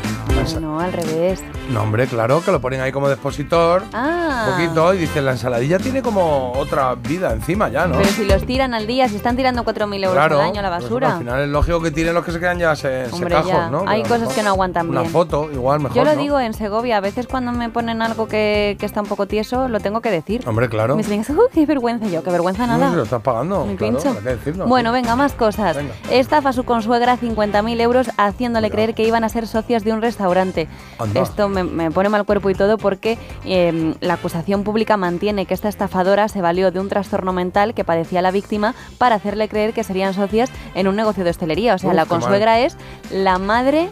No, 0.60 0.80
al 0.80 0.92
revés. 0.92 1.44
No, 1.70 1.84
hombre, 1.84 2.08
claro, 2.08 2.42
que 2.44 2.52
lo 2.52 2.60
ponen 2.60 2.82
ahí 2.82 2.92
como 2.92 3.08
de 3.08 3.14
expositor. 3.14 3.84
Ah. 3.94 4.46
Un 4.48 4.54
poquito 4.54 4.94
y 4.94 5.00
dices, 5.00 5.22
la 5.24 5.32
ensaladilla 5.32 5.78
tiene 5.78 6.02
como 6.02 6.54
otra 6.54 6.96
vida 6.96 7.32
encima 7.32 7.70
ya, 7.70 7.86
¿no? 7.86 7.98
Pero 7.98 8.10
si 8.10 8.26
los 8.26 8.44
tiran 8.62 8.74
al 8.76 8.86
día, 8.86 9.09
si 9.09 9.16
están 9.16 9.36
tirando 9.36 9.64
4.000 9.66 9.95
euros 9.95 10.14
claro, 10.14 10.39
al 10.39 10.45
año 10.49 10.59
a 10.59 10.62
la 10.62 10.70
pues, 10.70 10.84
basura. 10.84 11.14
al 11.14 11.18
final 11.20 11.41
es 11.41 11.49
lógico 11.49 11.82
que 11.82 11.89
tiren 11.89 12.14
los 12.14 12.24
que 12.24 12.32
se 12.32 12.39
quedan 12.39 12.59
ya 12.59 12.76
se, 12.76 13.05
Hombre, 13.12 13.30
secajos, 13.30 13.47
ya. 13.47 13.70
¿no? 13.72 13.86
Hay 13.88 14.03
Pero 14.03 14.14
cosas 14.16 14.20
mejor 14.22 14.36
que 14.36 14.43
no 14.43 14.49
aguantan 14.49 14.89
Una 14.89 14.99
bien. 15.01 15.12
foto, 15.12 15.49
igual, 15.51 15.80
mejor, 15.80 15.97
Yo 15.97 16.03
lo 16.03 16.14
¿no? 16.14 16.22
digo 16.22 16.39
en 16.39 16.53
Segovia, 16.53 16.97
a 16.97 16.99
veces 16.99 17.26
cuando 17.26 17.51
me 17.53 17.70
ponen 17.70 18.03
algo 18.03 18.28
que, 18.28 18.78
que 18.80 18.86
está 18.86 19.01
un 19.01 19.07
poco 19.07 19.26
tieso, 19.26 19.68
lo 19.68 19.80
tengo 19.80 20.01
que 20.01 20.12
decir. 20.12 20.47
Hombre, 20.47 20.70
claro. 20.70 20.95
Me 20.95 21.01
dicen, 21.01 21.26
"Uh, 21.36 21.41
qué 21.53 21.66
vergüenza 21.66 22.05
yo, 22.07 22.24
qué 22.24 22.30
vergüenza 22.30 22.68
No, 22.68 22.74
nada. 22.78 22.91
si 22.91 22.95
lo 22.97 23.03
estás 23.03 23.22
pagando, 23.24 23.66
Mi 23.66 23.76
claro, 23.78 23.93
pincho. 23.97 24.09
hay 24.16 24.24
que 24.24 24.30
decirlo. 24.30 24.68
Bueno, 24.68 24.91
venga, 24.91 25.16
más 25.16 25.34
cosas. 25.34 25.76
Venga. 25.78 25.93
Estafa 26.12 26.49
a 26.49 26.53
su 26.53 26.64
consuegra 26.64 27.18
50.000 27.18 27.82
euros 27.82 28.12
haciéndole 28.18 28.70
creer 28.70 28.93
que 28.93 29.03
iban 29.07 29.24
a 29.24 29.30
ser 29.30 29.47
socias 29.47 29.84
de 29.84 29.91
un 29.93 30.03
restaurante. 30.03 30.68
Anda. 30.99 31.22
Esto 31.22 31.49
me, 31.49 31.64
me 31.64 31.89
pone 31.89 32.09
mal 32.09 32.26
cuerpo 32.26 32.51
y 32.51 32.53
todo 32.53 32.78
porque 32.78 33.18
eh, 33.45 33.95
la 34.01 34.14
acusación 34.16 34.64
pública 34.64 34.97
mantiene 34.97 35.47
que 35.47 35.55
esta 35.55 35.68
estafadora 35.70 36.28
se 36.28 36.41
valió 36.41 36.70
de 36.72 36.80
un 36.80 36.89
trastorno 36.89 37.34
mental 37.34 37.74
que 37.74 37.84
padecía 37.84 38.22
la 38.22 38.30
víctima 38.30 38.51
para 38.97 39.16
hacerle 39.16 39.47
creer 39.49 39.74
que 39.74 39.84
serían 39.84 40.14
socias 40.14 40.49
en 40.76 40.88
un 40.88 40.95
negocio 40.95 41.24
de 41.24 41.30
hostelería. 41.30 41.76
O 41.76 41.78
sea, 41.78 41.89
Uf, 41.91 41.95
la 41.95 42.06
consuegra 42.06 42.60
es 42.60 42.76
la 43.12 43.38
madre 43.38 43.89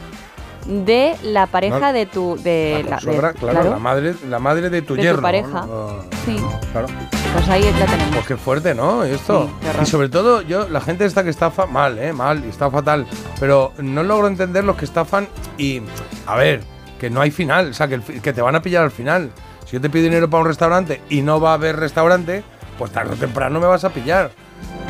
de 0.65 1.15
la 1.23 1.47
pareja 1.47 1.79
No, 1.79 1.93
de 1.93 2.05
tu... 2.05 2.35
De 2.43 2.85
La 2.87 2.97
de- 2.97 3.01
suegra, 3.01 3.33
claro, 3.33 3.69
La, 3.71 3.79
madre, 3.79 4.13
la 4.27 4.39
madre 4.39 4.69
de 4.69 4.81
tu 4.81 4.95
De 4.95 5.13
tu 5.13 5.21
pareja. 5.21 5.65
¿no? 5.65 6.03
Sí. 6.25 6.37
Claro. 6.71 6.87
Pues 7.33 7.47
ahí 7.49 7.63
la 7.79 7.85
tenemos. 7.85 8.13
Pues 8.15 8.27
qué 8.27 8.37
fuerte, 8.37 8.75
¿no? 8.75 9.03
Esto. 9.03 9.49
Sí, 9.61 9.67
y 9.83 9.85
sobre 9.85 10.09
todo, 10.09 10.41
yo, 10.41 10.67
la 10.67 10.81
gente 10.81 11.05
esta 11.05 11.23
que 11.23 11.29
estafa, 11.29 11.65
mal, 11.65 11.97
¿eh? 11.99 12.11
Mal, 12.11 12.43
y 12.45 12.49
está 12.49 12.69
fatal. 12.69 13.05
Pero 13.39 13.71
no 13.77 14.03
logro 14.03 14.27
entender 14.27 14.63
los 14.63 14.75
que 14.75 14.85
estafan 14.85 15.27
y, 15.57 15.81
a 16.25 16.35
ver, 16.35 16.61
que 16.99 17.09
no 17.09 17.21
hay 17.21 17.31
final, 17.31 17.69
o 17.69 17.73
sea, 17.73 17.87
que, 17.87 17.95
el 17.95 18.03
que 18.03 18.33
te 18.33 18.41
van 18.41 18.55
a 18.55 18.61
pillar 18.61 18.83
al 18.83 18.91
final. 18.91 19.31
Si 19.65 19.73
yo 19.73 19.81
te 19.81 19.89
pido 19.89 20.03
dinero 20.05 20.29
para 20.29 20.41
un 20.41 20.47
restaurante 20.47 21.01
y 21.09 21.21
no 21.21 21.39
va 21.39 21.51
a 21.51 21.53
haber 21.53 21.77
restaurante, 21.77 22.43
pues 22.77 22.91
tarde 22.91 23.13
o 23.13 23.17
temprano 23.17 23.59
me 23.59 23.67
vas 23.67 23.83
a 23.85 23.89
pillar. 23.89 24.31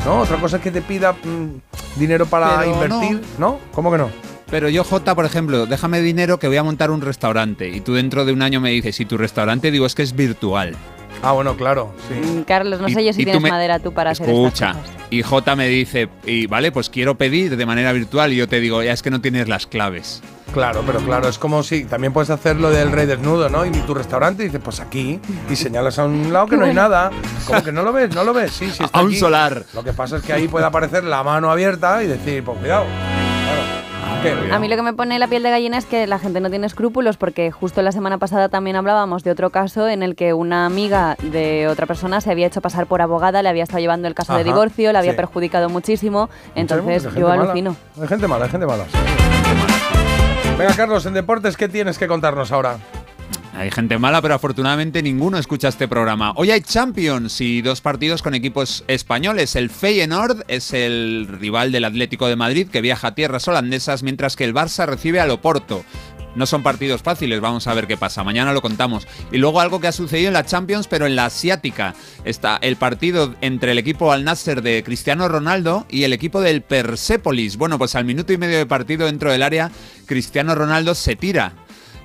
¿No? 0.04 0.20
Otra 0.20 0.36
cosa 0.38 0.56
es 0.56 0.62
que 0.62 0.70
te 0.70 0.80
pida 0.82 1.12
mm, 1.12 1.98
dinero 1.98 2.26
para 2.26 2.60
Pero 2.60 2.70
invertir, 2.72 3.20
¿no? 3.38 3.58
¿Cómo 3.74 3.90
que 3.92 3.98
no? 3.98 4.08
Pero 4.50 4.68
yo, 4.68 4.82
Jota, 4.82 5.14
por 5.14 5.24
ejemplo, 5.26 5.66
déjame 5.66 6.00
dinero 6.00 6.38
que 6.38 6.48
voy 6.48 6.56
a 6.56 6.62
montar 6.64 6.90
un 6.90 7.00
restaurante. 7.02 7.68
Y 7.68 7.80
tú 7.80 7.94
dentro 7.94 8.24
de 8.24 8.32
un 8.32 8.42
año 8.42 8.60
me 8.60 8.70
dices, 8.70 8.98
¿y 8.98 9.04
tu 9.04 9.16
restaurante? 9.16 9.70
Digo, 9.70 9.86
es 9.86 9.94
que 9.94 10.02
es 10.02 10.14
virtual. 10.16 10.74
Ah, 11.22 11.32
bueno, 11.32 11.54
claro, 11.56 11.92
sí. 12.08 12.14
Mm, 12.14 12.42
Carlos, 12.44 12.80
no 12.80 12.88
Y- 12.88 12.94
sé 12.94 13.04
yo 13.04 13.12
si 13.12 13.24
tienes 13.24 13.42
me- 13.42 13.50
madera 13.50 13.78
tú 13.78 13.92
para 13.92 14.10
hacer 14.12 14.28
estas 14.28 14.44
Escucha, 14.44 14.72
cosas. 14.72 14.90
y 15.10 15.22
J 15.22 15.54
me 15.56 15.68
dice, 15.68 16.08
y 16.26 16.46
vale, 16.46 16.72
pues 16.72 16.88
quiero 16.88 17.16
pedir 17.16 17.56
de 17.56 17.66
manera 17.66 17.92
virtual. 17.92 18.32
Y 18.32 18.36
yo 18.36 18.48
te 18.48 18.58
digo, 18.58 18.82
ya 18.82 18.92
es 18.92 19.02
que 19.02 19.10
no 19.10 19.20
tienes 19.20 19.46
las 19.48 19.66
claves. 19.66 20.22
Claro, 20.52 20.82
pero 20.84 20.98
claro, 21.00 21.28
es 21.28 21.38
como 21.38 21.62
si 21.62 21.84
también 21.84 22.12
puedes 22.12 22.30
hacer 22.30 22.56
lo 22.56 22.70
del 22.70 22.90
rey 22.90 23.06
desnudo, 23.06 23.48
¿no? 23.48 23.64
Y 23.64 23.70
tu 23.70 23.94
restaurante 23.94 24.42
y 24.42 24.46
dices, 24.46 24.60
pues 24.62 24.80
aquí, 24.80 25.20
y 25.48 25.56
señalas 25.56 25.98
a 25.98 26.04
un 26.06 26.32
lado 26.32 26.46
que 26.46 26.56
no 26.56 26.64
hay 26.64 26.74
nada. 26.74 27.10
Como 27.46 27.62
que 27.62 27.70
no 27.72 27.82
lo 27.82 27.92
ves, 27.92 28.14
no 28.14 28.24
lo 28.24 28.32
ves, 28.32 28.50
sí, 28.52 28.70
sí. 28.70 28.82
está 28.84 28.98
A 28.98 29.02
un 29.02 29.08
aquí. 29.08 29.18
solar. 29.18 29.64
Lo 29.74 29.84
que 29.84 29.92
pasa 29.92 30.16
es 30.16 30.22
que 30.22 30.32
ahí 30.32 30.48
puede 30.48 30.66
aparecer 30.66 31.04
la 31.04 31.22
mano 31.22 31.50
abierta 31.50 32.02
y 32.02 32.08
decir, 32.08 32.42
pues 32.44 32.58
cuidado. 32.58 32.84
¿Qué? 34.22 34.34
A 34.52 34.58
mí 34.58 34.68
lo 34.68 34.76
que 34.76 34.82
me 34.82 34.92
pone 34.92 35.18
la 35.18 35.28
piel 35.28 35.42
de 35.42 35.50
gallina 35.50 35.78
es 35.78 35.86
que 35.86 36.06
la 36.06 36.18
gente 36.18 36.40
no 36.40 36.50
tiene 36.50 36.66
escrúpulos 36.66 37.16
porque 37.16 37.50
justo 37.50 37.80
la 37.80 37.90
semana 37.90 38.18
pasada 38.18 38.50
también 38.50 38.76
hablábamos 38.76 39.24
de 39.24 39.30
otro 39.30 39.48
caso 39.48 39.88
en 39.88 40.02
el 40.02 40.14
que 40.14 40.34
una 40.34 40.66
amiga 40.66 41.16
de 41.22 41.68
otra 41.68 41.86
persona 41.86 42.20
se 42.20 42.30
había 42.30 42.46
hecho 42.46 42.60
pasar 42.60 42.86
por 42.86 43.00
abogada, 43.00 43.42
le 43.42 43.48
había 43.48 43.62
estado 43.62 43.78
llevando 43.78 44.08
el 44.08 44.14
caso 44.14 44.34
de 44.36 44.44
divorcio, 44.44 44.92
le 44.92 44.98
había 44.98 45.12
sí. 45.12 45.16
perjudicado 45.16 45.70
muchísimo, 45.70 46.28
entonces 46.54 47.04
yo 47.14 47.28
mala. 47.28 47.44
alucino. 47.44 47.76
Hay 47.98 48.08
gente 48.08 48.28
mala, 48.28 48.44
hay 48.44 48.50
gente 48.50 48.66
mala. 48.66 48.84
sí. 48.84 49.89
Venga, 50.58 50.76
Carlos, 50.76 51.06
en 51.06 51.14
deportes, 51.14 51.56
¿qué 51.56 51.68
tienes 51.68 51.98
que 51.98 52.06
contarnos 52.06 52.52
ahora? 52.52 52.78
Hay 53.54 53.70
gente 53.70 53.98
mala, 53.98 54.22
pero 54.22 54.34
afortunadamente 54.34 55.02
ninguno 55.02 55.36
escucha 55.36 55.68
este 55.68 55.88
programa. 55.88 56.32
Hoy 56.36 56.50
hay 56.50 56.62
Champions 56.62 57.40
y 57.40 57.60
dos 57.60 57.80
partidos 57.80 58.22
con 58.22 58.34
equipos 58.34 58.84
españoles. 58.86 59.54
El 59.56 59.68
Feyenoord 59.68 60.44
es 60.48 60.72
el 60.72 61.26
rival 61.28 61.70
del 61.70 61.84
Atlético 61.84 62.28
de 62.28 62.36
Madrid 62.36 62.68
que 62.68 62.80
viaja 62.80 63.08
a 63.08 63.14
tierras 63.14 63.48
holandesas, 63.48 64.02
mientras 64.02 64.36
que 64.36 64.44
el 64.44 64.54
Barça 64.54 64.86
recibe 64.86 65.20
al 65.20 65.30
Oporto. 65.30 65.84
No 66.34 66.46
son 66.46 66.62
partidos 66.62 67.02
fáciles, 67.02 67.40
vamos 67.40 67.66
a 67.66 67.74
ver 67.74 67.86
qué 67.86 67.96
pasa. 67.96 68.22
Mañana 68.22 68.52
lo 68.52 68.62
contamos. 68.62 69.06
Y 69.32 69.38
luego 69.38 69.60
algo 69.60 69.80
que 69.80 69.88
ha 69.88 69.92
sucedido 69.92 70.28
en 70.28 70.34
la 70.34 70.46
Champions, 70.46 70.86
pero 70.86 71.06
en 71.06 71.16
la 71.16 71.26
asiática. 71.26 71.94
Está 72.24 72.58
el 72.60 72.76
partido 72.76 73.34
entre 73.40 73.72
el 73.72 73.78
equipo 73.78 74.12
Al 74.12 74.24
Nasser 74.24 74.62
de 74.62 74.82
Cristiano 74.84 75.28
Ronaldo 75.28 75.86
y 75.88 76.04
el 76.04 76.12
equipo 76.12 76.40
del 76.40 76.62
Persepolis. 76.62 77.56
Bueno, 77.56 77.78
pues 77.78 77.94
al 77.94 78.04
minuto 78.04 78.32
y 78.32 78.38
medio 78.38 78.58
de 78.58 78.66
partido 78.66 79.06
dentro 79.06 79.32
del 79.32 79.42
área, 79.42 79.70
Cristiano 80.06 80.54
Ronaldo 80.54 80.94
se 80.94 81.16
tira 81.16 81.54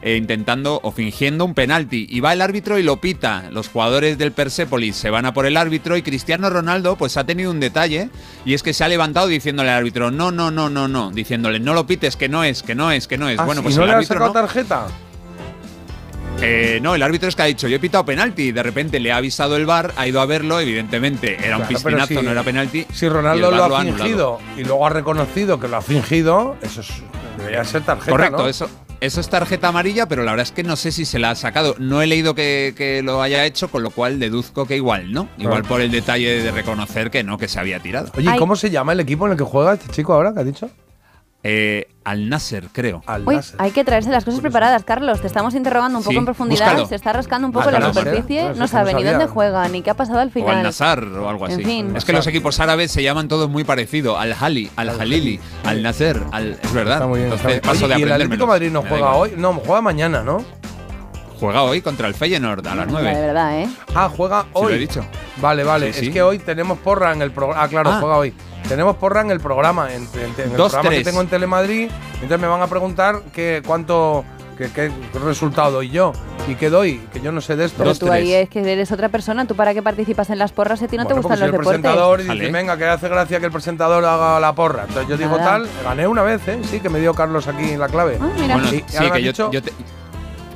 eh, 0.06 0.16
intentando 0.18 0.80
o 0.84 0.92
fingiendo 0.92 1.44
un 1.44 1.54
penalti. 1.54 2.06
Y 2.10 2.20
va 2.22 2.32
el 2.32 2.42
árbitro 2.42 2.78
y 2.80 2.84
lo 2.84 3.02
pita. 3.02 3.50
Los 3.52 3.68
jugadores 3.70 4.18
del 4.18 4.32
Persepolis 4.32 4.96
se 4.96 5.10
van 5.10 5.26
a 5.26 5.34
por 5.34 5.46
el 5.48 5.58
árbitro 5.58 5.98
y 5.98 6.04
Cristiano 6.04 6.50
Ronaldo 6.50 6.96
pues 6.96 7.18
ha 7.18 7.26
tenido 7.26 7.50
un 7.52 7.60
detalle 7.60 8.10
y 8.46 8.54
es 8.54 8.62
que 8.64 8.72
se 8.74 8.84
ha 8.84 8.88
levantado 8.88 9.28
diciéndole 9.28 9.72
al 9.72 9.78
árbitro, 9.80 10.12
no, 10.12 10.32
no, 10.32 10.52
no, 10.52 10.70
no, 10.70 10.88
no, 10.88 11.10
diciéndole, 11.12 11.60
no 11.60 11.74
lo 11.74 11.86
pites, 11.88 12.16
que 12.16 12.30
no 12.30 12.44
es, 12.44 12.64
que 12.64 12.76
no 12.76 12.92
es, 12.92 13.08
que 13.08 13.18
no 13.18 13.28
es. 13.28 13.40
Ah, 13.40 13.46
bueno, 13.46 13.62
¿y 13.62 13.64
pues 13.64 13.78
no 13.78 13.84
el 13.86 14.00
le 14.00 14.06
sacado 14.06 14.28
no. 14.28 14.32
tarjeta? 14.34 14.88
Eh, 16.42 16.80
no, 16.82 16.94
el 16.96 17.02
árbitro 17.02 17.30
es 17.30 17.36
que 17.36 17.42
ha 17.42 17.46
dicho, 17.46 17.68
yo 17.68 17.78
he 17.78 17.80
pitado 17.80 18.06
penalti 18.06 18.44
y 18.44 18.52
de 18.52 18.62
repente 18.62 19.00
le 19.00 19.12
ha 19.12 19.18
avisado 19.18 19.56
el 19.56 19.66
VAR, 19.66 19.94
ha 19.96 20.06
ido 20.06 20.20
a 20.20 20.26
verlo, 20.26 20.60
evidentemente 20.60 21.36
era 21.36 21.58
un 21.58 21.64
Claro, 21.64 21.80
pero 21.84 21.98
piscinazo, 21.98 22.20
si- 22.20 22.26
no 22.26 22.32
era 22.32 22.44
penalti. 22.44 22.86
Si 22.94 23.06
y 23.06 23.10
Ronaldo 23.10 23.52
lo 23.52 23.64
ha 23.76 23.80
anulado. 23.80 23.98
fingido 24.04 24.40
y 24.58 24.64
luego 24.66 24.86
ha 24.86 24.90
reconocido 24.90 25.60
que 25.60 25.68
lo 25.70 25.78
ha 25.78 25.82
fingido, 25.82 26.58
eso 26.62 26.82
es, 26.82 26.90
debería 27.38 27.64
ser 27.64 27.84
tarjeta, 27.84 28.12
Correcto, 28.12 28.38
¿no? 28.44 28.48
eso, 28.48 28.70
eso 29.06 29.22
es 29.22 29.30
tarjeta 29.30 29.68
amarilla, 29.68 30.08
pero 30.08 30.24
la 30.24 30.32
verdad 30.32 30.44
es 30.44 30.52
que 30.52 30.64
no 30.64 30.76
sé 30.76 30.92
si 30.92 31.06
se 31.06 31.20
la 31.20 31.32
ha 31.32 31.36
sacado. 31.36 31.76
No 31.80 32.02
he 32.02 32.08
leído 32.08 32.36
que, 32.36 32.74
que 32.76 33.02
lo 33.02 33.22
haya 33.22 33.46
hecho, 33.46 33.70
con 33.70 33.84
lo 33.84 33.92
cual 33.92 34.20
deduzco 34.20 34.66
que 34.66 34.76
igual, 34.76 35.12
¿no? 35.12 35.30
Igual 35.38 35.64
por 35.64 35.82
el 35.82 35.92
detalle 35.92 36.42
de 36.42 36.52
reconocer 36.52 37.12
que 37.12 37.24
no, 37.24 37.38
que 37.38 37.48
se 37.48 37.60
había 37.60 37.80
tirado. 37.80 38.12
Oye, 38.18 38.32
¿y 38.34 38.38
¿cómo 38.38 38.56
se 38.56 38.70
llama 38.70 38.94
el 38.94 39.00
equipo 39.00 39.26
en 39.26 39.34
el 39.34 39.38
que 39.38 39.44
juega 39.44 39.74
este 39.74 39.92
chico 39.92 40.14
ahora 40.14 40.34
que 40.34 40.40
has 40.40 40.46
dicho? 40.46 40.70
Eh, 41.48 41.88
al 42.04 42.28
Nasser, 42.28 42.70
creo. 42.72 43.04
Uy, 43.24 43.40
hay 43.60 43.70
que 43.70 43.84
traerse 43.84 44.10
las 44.10 44.26
cosas 44.26 44.40
preparadas, 44.40 44.84
Carlos. 44.84 45.22
Te 45.22 45.28
estamos 45.28 45.54
interrogando 45.54 46.00
un 46.00 46.04
poco 46.04 46.12
Sí, 46.14 46.18
en 46.18 46.26
profundidad. 46.26 46.66
búscalo. 46.72 46.88
Se 46.88 46.96
está 46.96 47.14
rascando 47.14 47.46
un 47.48 47.54
poco 47.54 47.70
la 47.70 47.94
superficie. 47.94 48.40
claro, 48.40 48.54
no 48.56 48.60
no 48.62 48.68
sabe 48.68 48.96
ni 48.96 49.04
dónde 49.04 49.28
juega, 49.28 49.68
ni 49.68 49.84
qué 49.84 49.92
ha 49.92 49.94
pasado 49.94 50.18
al 50.20 50.26
O 50.26 50.30
al 50.30 50.32
final. 50.32 50.64
Nazar 50.64 51.04
o 51.04 51.30
algo 51.30 51.46
así. 51.46 51.62
En 51.62 51.64
fin. 51.68 51.96
Es 51.96 52.04
que 52.04 52.14
los 52.14 52.26
equipos 52.26 52.60
árabes 52.60 52.92
se 52.92 53.04
llaman 53.04 53.28
todos 53.28 53.48
muy 53.48 53.64
parecido. 53.64 54.18
Al 54.18 54.34
Hali, 54.40 54.72
al 54.76 54.90
Halili, 55.00 55.40
al 55.66 55.84
Nasser, 55.84 56.20
al... 56.32 56.58
Es 56.64 56.74
verdad. 56.74 56.96
Está 56.96 57.08
muy 57.08 57.20
bien. 57.20 57.32
está 57.34 57.52
Entonces 57.52 57.62
bien. 57.62 57.74
paso 57.74 57.86
Oye, 57.86 57.94
de 57.94 58.00
y 58.00 58.04
el. 58.04 58.12
Atlético 58.12 58.44
de 58.44 58.48
Madrid 58.48 58.72
no 58.72 58.82
juega 58.82 59.12
hoy. 59.14 59.34
No, 59.38 59.54
juega 59.54 59.82
mañana, 59.82 60.24
¿no? 60.24 60.44
Juega 61.40 61.62
hoy 61.64 61.82
contra 61.82 62.08
el 62.08 62.16
Feyenoord 62.16 62.66
a 62.66 62.76
las 62.76 62.86
De 62.88 62.92
9. 62.94 63.14
verdad, 63.22 63.60
¿eh? 63.60 63.70
Ah, 63.94 64.10
juega 64.16 64.46
hoy. 64.54 64.70
lo 64.70 64.76
he 64.76 64.80
dicho. 64.80 65.06
Vale, 65.38 65.64
vale. 65.64 65.92
Sí, 65.94 66.00
sí. 66.00 66.08
Es 66.08 66.14
que 66.14 66.22
hoy 66.24 66.40
tenemos 66.40 66.80
porra 66.80 67.12
en 67.12 67.22
el 67.22 67.32
programa. 67.32 67.62
Ah, 67.62 67.68
claro, 67.68 67.92
Ah. 67.92 67.98
juega 68.00 68.18
hoy. 68.18 68.34
Tenemos 68.68 68.96
porra 68.96 69.22
en 69.22 69.32
el 69.32 69.40
programa, 69.40 69.94
en, 69.94 70.04
en- 70.14 70.34
en 70.44 70.52
el 70.52 70.58
Dos, 70.58 70.72
programa 70.74 70.96
que 70.98 71.04
tengo 71.04 71.22
en 71.22 71.28
Telemadrid. 71.28 71.90
Entonces 72.16 72.40
me 72.40 72.48
van 72.48 72.62
a 72.62 72.68
preguntar 72.68 73.22
que 73.34 73.62
cuánto, 73.66 74.26
que- 74.58 74.72
qué 74.72 74.92
resultado 75.24 75.72
doy 75.72 75.90
yo 75.90 76.14
y 76.48 76.56
qué 76.56 76.70
doy, 76.70 77.00
que 77.14 77.22
yo 77.22 77.32
no 77.32 77.42
sé 77.42 77.56
de 77.56 77.66
esto. 77.66 77.78
Pero 77.84 77.96
tú 77.96 78.12
ahí 78.12 78.34
es 78.34 78.50
que 78.50 78.60
eres 78.72 78.92
otra 78.92 79.10
persona. 79.10 79.46
¿Tú 79.46 79.56
para 79.56 79.74
qué 79.74 79.82
participas 79.84 80.30
en 80.32 80.40
las 80.40 80.52
porras 80.52 80.80
si 80.80 80.86
a 80.86 80.88
ti 80.88 80.98
no 80.98 81.04
Bueno, 81.04 81.16
te 81.22 81.22
gustan 81.22 81.40
los 81.40 81.46
el 81.48 81.52
deportes? 81.52 81.82
presentador 81.82 82.22
y 82.22 82.24
dice, 82.24 82.52
venga, 82.52 82.78
que 82.78 82.86
hace 82.86 83.08
gracia 83.10 83.40
que 83.40 83.46
el 83.46 83.52
presentador 83.52 84.04
haga 84.06 84.40
la 84.40 84.54
porra. 84.54 84.86
Entonces 84.88 85.08
yo 85.10 85.18
digo 85.18 85.38
tal, 85.38 85.68
gané 85.84 86.08
una 86.08 86.24
vez, 86.24 86.48
¿eh? 86.48 86.60
Sí, 86.64 86.80
que 86.80 86.90
me 86.90 87.00
dio 87.00 87.14
Carlos 87.14 87.48
aquí 87.48 87.76
la 87.78 87.88
clave. 87.88 88.18
Ah, 88.20 88.30
mira. 88.40 88.56
Bueno, 88.56 88.70
Y 88.74 88.84
sí, 88.88 89.12
que 89.12 89.22
yo, 89.22 89.32
dicho 89.32 89.52
yo 89.52 89.62
te, 89.62 89.72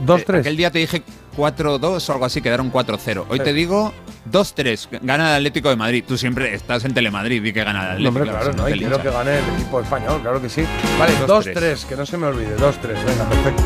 2-3. 0.05 0.35
eh, 0.35 0.39
Aquel 0.39 0.57
día 0.57 0.71
te 0.71 0.79
dije 0.79 1.03
4-2 1.37 2.09
o 2.09 2.13
algo 2.13 2.25
así, 2.25 2.41
quedaron 2.41 2.71
4-0. 2.71 3.25
Hoy 3.29 3.37
Sí. 3.39 3.43
te 3.43 3.53
digo 3.53 3.93
2-3, 4.29 4.89
gana 5.01 5.29
el 5.31 5.35
Atlético 5.37 5.69
de 5.69 5.75
Madrid. 5.75 6.03
Tú 6.07 6.17
siempre 6.17 6.53
estás 6.53 6.83
en 6.85 6.93
Telemadrid 6.93 7.43
y 7.43 7.53
que 7.53 7.63
gana 7.63 7.93
el 7.95 8.03
No, 8.03 8.09
Atlético. 8.09 8.09
hombre, 8.09 8.23
claro, 8.31 8.53
no, 8.53 8.69
y 8.69 8.79
quiero 8.79 9.01
que 9.01 9.09
gane 9.09 9.39
el 9.39 9.45
equipo 9.55 9.79
español, 9.81 10.21
claro 10.21 10.41
que 10.41 10.49
sí. 10.49 10.63
Vale, 10.97 11.13
2-3. 11.25 11.53
2-3, 11.55 11.85
que 11.85 11.95
no 11.95 12.05
se 12.05 12.17
me 12.17 12.27
olvide, 12.27 12.55
2-3, 12.57 13.03
venga, 13.05 13.25
perfecto. 13.29 13.63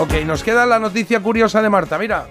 Ok, 0.00 0.12
nos 0.26 0.42
queda 0.42 0.66
la 0.66 0.78
noticia 0.78 1.20
curiosa 1.20 1.62
de 1.62 1.70
Marta, 1.70 1.98
mira. 1.98 2.26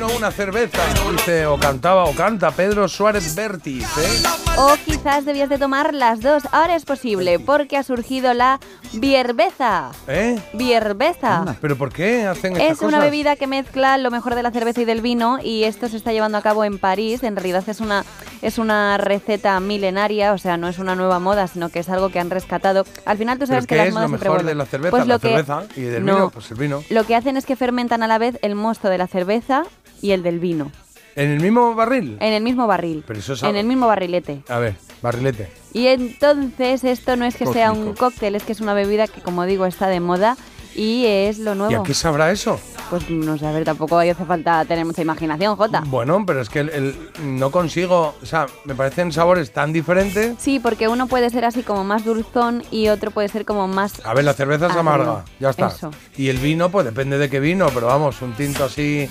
Vino, 0.00 0.16
una 0.16 0.30
cerveza, 0.30 0.78
dice, 1.10 1.46
o 1.46 1.58
cantaba 1.58 2.04
o 2.04 2.14
canta 2.14 2.50
Pedro 2.52 2.88
Suárez 2.88 3.34
Vértiz, 3.34 3.84
¿eh? 3.98 4.22
O 4.56 4.74
quizás 4.84 5.24
debías 5.24 5.48
de 5.48 5.58
tomar 5.58 5.94
las 5.94 6.20
dos. 6.20 6.44
Ahora 6.52 6.74
es 6.74 6.84
posible 6.84 7.38
porque 7.38 7.76
ha 7.76 7.82
surgido 7.82 8.32
la 8.34 8.60
bierbeza. 8.94 9.90
¿Eh? 10.08 10.38
Bierbeza. 10.54 11.56
¿Pero 11.60 11.76
por 11.76 11.92
qué 11.92 12.26
hacen 12.26 12.56
estas 12.56 12.78
Es 12.78 12.82
una 12.82 12.98
bebida 12.98 13.36
que 13.36 13.46
mezcla 13.46 13.98
lo 13.98 14.10
mejor 14.10 14.34
de 14.34 14.42
la 14.42 14.50
cerveza 14.50 14.80
y 14.80 14.84
del 14.84 15.00
vino 15.02 15.38
y 15.42 15.64
esto 15.64 15.88
se 15.88 15.96
está 15.96 16.12
llevando 16.12 16.38
a 16.38 16.42
cabo 16.42 16.64
en 16.64 16.78
París. 16.78 17.22
En 17.22 17.36
realidad 17.36 17.64
es 17.66 17.80
una, 17.80 18.04
es 18.42 18.58
una 18.58 18.96
receta 18.98 19.60
milenaria, 19.60 20.32
o 20.32 20.38
sea, 20.38 20.56
no 20.56 20.68
es 20.68 20.78
una 20.78 20.94
nueva 20.94 21.18
moda, 21.18 21.46
sino 21.46 21.68
que 21.68 21.80
es 21.80 21.88
algo 21.88 22.08
que 22.10 22.20
han 22.20 22.30
rescatado. 22.30 22.84
Al 23.04 23.18
final 23.18 23.38
tú 23.38 23.44
¿Pero 23.46 23.48
sabes 23.48 23.66
que 23.66 23.74
qué 23.74 23.78
las 23.78 23.88
es 23.88 23.94
lo 23.94 24.00
siempre 24.00 24.28
mejor 24.30 24.44
de 24.44 24.54
la 24.54 24.66
cerveza? 24.66 24.90
Pues 24.90 25.06
la 25.06 25.18
que- 25.18 25.80
y 25.80 25.82
del 25.82 26.04
no, 26.04 26.14
vino, 26.14 26.30
pues 26.30 26.50
el 26.50 26.56
vino. 26.58 26.82
Lo 26.90 27.04
que 27.04 27.16
hacen 27.16 27.36
es 27.36 27.44
que 27.46 27.56
fermentan 27.56 28.02
a 28.02 28.06
la 28.08 28.18
vez 28.18 28.38
el 28.42 28.54
mosto 28.54 28.88
de 28.88 28.98
la 28.98 29.06
cerveza 29.06 29.64
y 30.02 30.12
el 30.12 30.22
del 30.22 30.38
vino. 30.38 30.70
¿En 31.16 31.30
el 31.30 31.40
mismo 31.40 31.74
barril? 31.74 32.16
En 32.20 32.32
el 32.32 32.42
mismo 32.42 32.66
barril. 32.66 33.04
Pero 33.06 33.18
eso 33.18 33.32
es 33.34 33.42
en 33.42 33.56
el 33.56 33.66
mismo 33.66 33.86
barrilete. 33.86 34.42
A 34.48 34.58
ver, 34.58 34.74
barrilete. 35.02 35.48
Y 35.72 35.86
entonces 35.88 36.84
esto 36.84 37.16
no 37.16 37.24
es 37.24 37.36
que 37.36 37.46
sea 37.46 37.72
un 37.72 37.94
cóctel, 37.94 38.34
es 38.34 38.42
que 38.42 38.52
es 38.52 38.60
una 38.60 38.74
bebida 38.74 39.06
que, 39.06 39.20
como 39.20 39.44
digo, 39.44 39.66
está 39.66 39.88
de 39.88 40.00
moda 40.00 40.36
y 40.74 41.04
es 41.06 41.38
lo 41.38 41.54
¿Y 41.54 41.58
nuevo. 41.58 41.82
a 41.82 41.84
qué 41.84 41.94
sabrá 41.94 42.30
eso? 42.30 42.58
Pues 42.90 43.08
no 43.08 43.38
sé, 43.38 43.46
a 43.46 43.52
ver, 43.52 43.64
tampoco 43.64 43.98
hace 43.98 44.14
falta 44.24 44.64
tener 44.64 44.84
mucha 44.84 45.00
imaginación, 45.02 45.54
Jota. 45.56 45.82
Bueno, 45.86 46.24
pero 46.26 46.40
es 46.40 46.48
que 46.48 46.60
el- 46.60 46.70
el- 46.70 46.96
no 47.38 47.50
consigo, 47.52 48.14
o 48.20 48.26
sea, 48.26 48.46
me 48.64 48.74
parecen 48.74 49.12
sabores 49.12 49.52
tan 49.52 49.72
diferentes. 49.72 50.34
Sí, 50.40 50.58
porque 50.58 50.88
uno 50.88 51.06
puede 51.06 51.30
ser 51.30 51.44
así 51.44 51.62
como 51.62 51.84
más 51.84 52.04
dulzón 52.04 52.64
y 52.72 52.88
otro 52.88 53.10
puede 53.12 53.28
ser 53.28 53.44
como 53.44 53.68
más... 53.68 54.04
A 54.04 54.12
ver, 54.14 54.24
la 54.24 54.32
cerveza 54.34 54.66
es 54.66 54.76
amarga, 54.76 55.24
ya 55.38 55.50
está. 55.50 55.68
Eso. 55.68 55.90
Y 56.16 56.28
el 56.28 56.38
vino, 56.38 56.70
pues 56.70 56.84
depende 56.84 57.16
de 57.18 57.30
qué 57.30 57.38
vino, 57.38 57.68
pero 57.72 57.86
vamos, 57.86 58.20
un 58.22 58.32
tinto 58.32 58.64
así, 58.64 59.08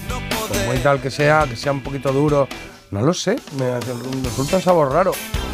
pues 0.49 0.65
muy 0.67 0.77
tal 0.79 1.01
que 1.01 1.09
sea, 1.11 1.45
que 1.49 1.55
sea 1.55 1.71
un 1.71 1.81
poquito 1.81 2.11
duro. 2.11 2.47
No 2.91 3.01
lo 3.01 3.13
sé, 3.13 3.37
me 3.57 3.65
hace- 3.65 3.93
resulta 4.23 4.55
un 4.57 4.61
sabor 4.61 4.91
raro. 4.91 5.11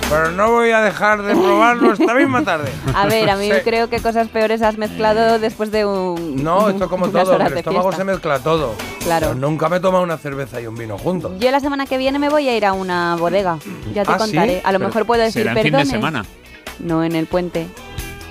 Pero 0.09 0.31
no 0.31 0.51
voy 0.51 0.69
a 0.69 0.81
dejar 0.81 1.23
de 1.23 1.33
probarlo 1.33 1.91
esta 1.93 2.13
misma 2.13 2.43
tarde. 2.43 2.69
A 2.93 3.07
ver, 3.07 3.27
a 3.29 3.35
mí 3.35 3.49
Sí. 3.51 3.57
creo 3.63 3.89
que 3.89 3.99
cosas 3.99 4.27
peores 4.27 4.61
has 4.61 4.77
mezclado 4.77 5.39
después 5.39 5.71
de 5.71 5.83
un... 5.83 6.43
No, 6.43 6.69
esto 6.69 6.83
es 6.83 6.89
como 6.89 7.09
todo, 7.09 7.35
en 7.39 7.47
el 7.47 7.57
estómago 7.57 7.89
fiesta. 7.89 7.97
se 7.97 8.03
mezcla 8.03 8.39
todo. 8.39 8.75
Claro. 9.03 9.29
Pero 9.29 9.39
nunca 9.39 9.67
me 9.67 9.77
he 9.77 9.79
tomado 9.79 10.03
una 10.03 10.17
cerveza 10.17 10.61
y 10.61 10.67
un 10.67 10.75
vino 10.75 10.97
juntos. 10.99 11.33
Yo 11.39 11.49
la 11.49 11.59
semana 11.59 11.87
que 11.87 11.97
viene 11.97 12.19
me 12.19 12.29
voy 12.29 12.47
a 12.47 12.55
ir 12.55 12.65
a 12.65 12.73
una 12.73 13.15
bodega. 13.15 13.57
Ya 13.95 14.03
te 14.05 14.11
¿Ah, 14.11 14.19
sí? 14.19 14.25
contaré. 14.25 14.61
A 14.63 14.71
lo 14.71 14.77
Pero 14.77 14.89
mejor 14.89 15.05
puedo 15.07 15.21
decir 15.23 15.41
será 15.43 15.59
en 15.59 15.63
fin 15.63 15.73
de 15.73 15.85
semana. 15.87 16.23
No, 16.79 17.03
en 17.03 17.15
el 17.15 17.25
puente. 17.25 17.65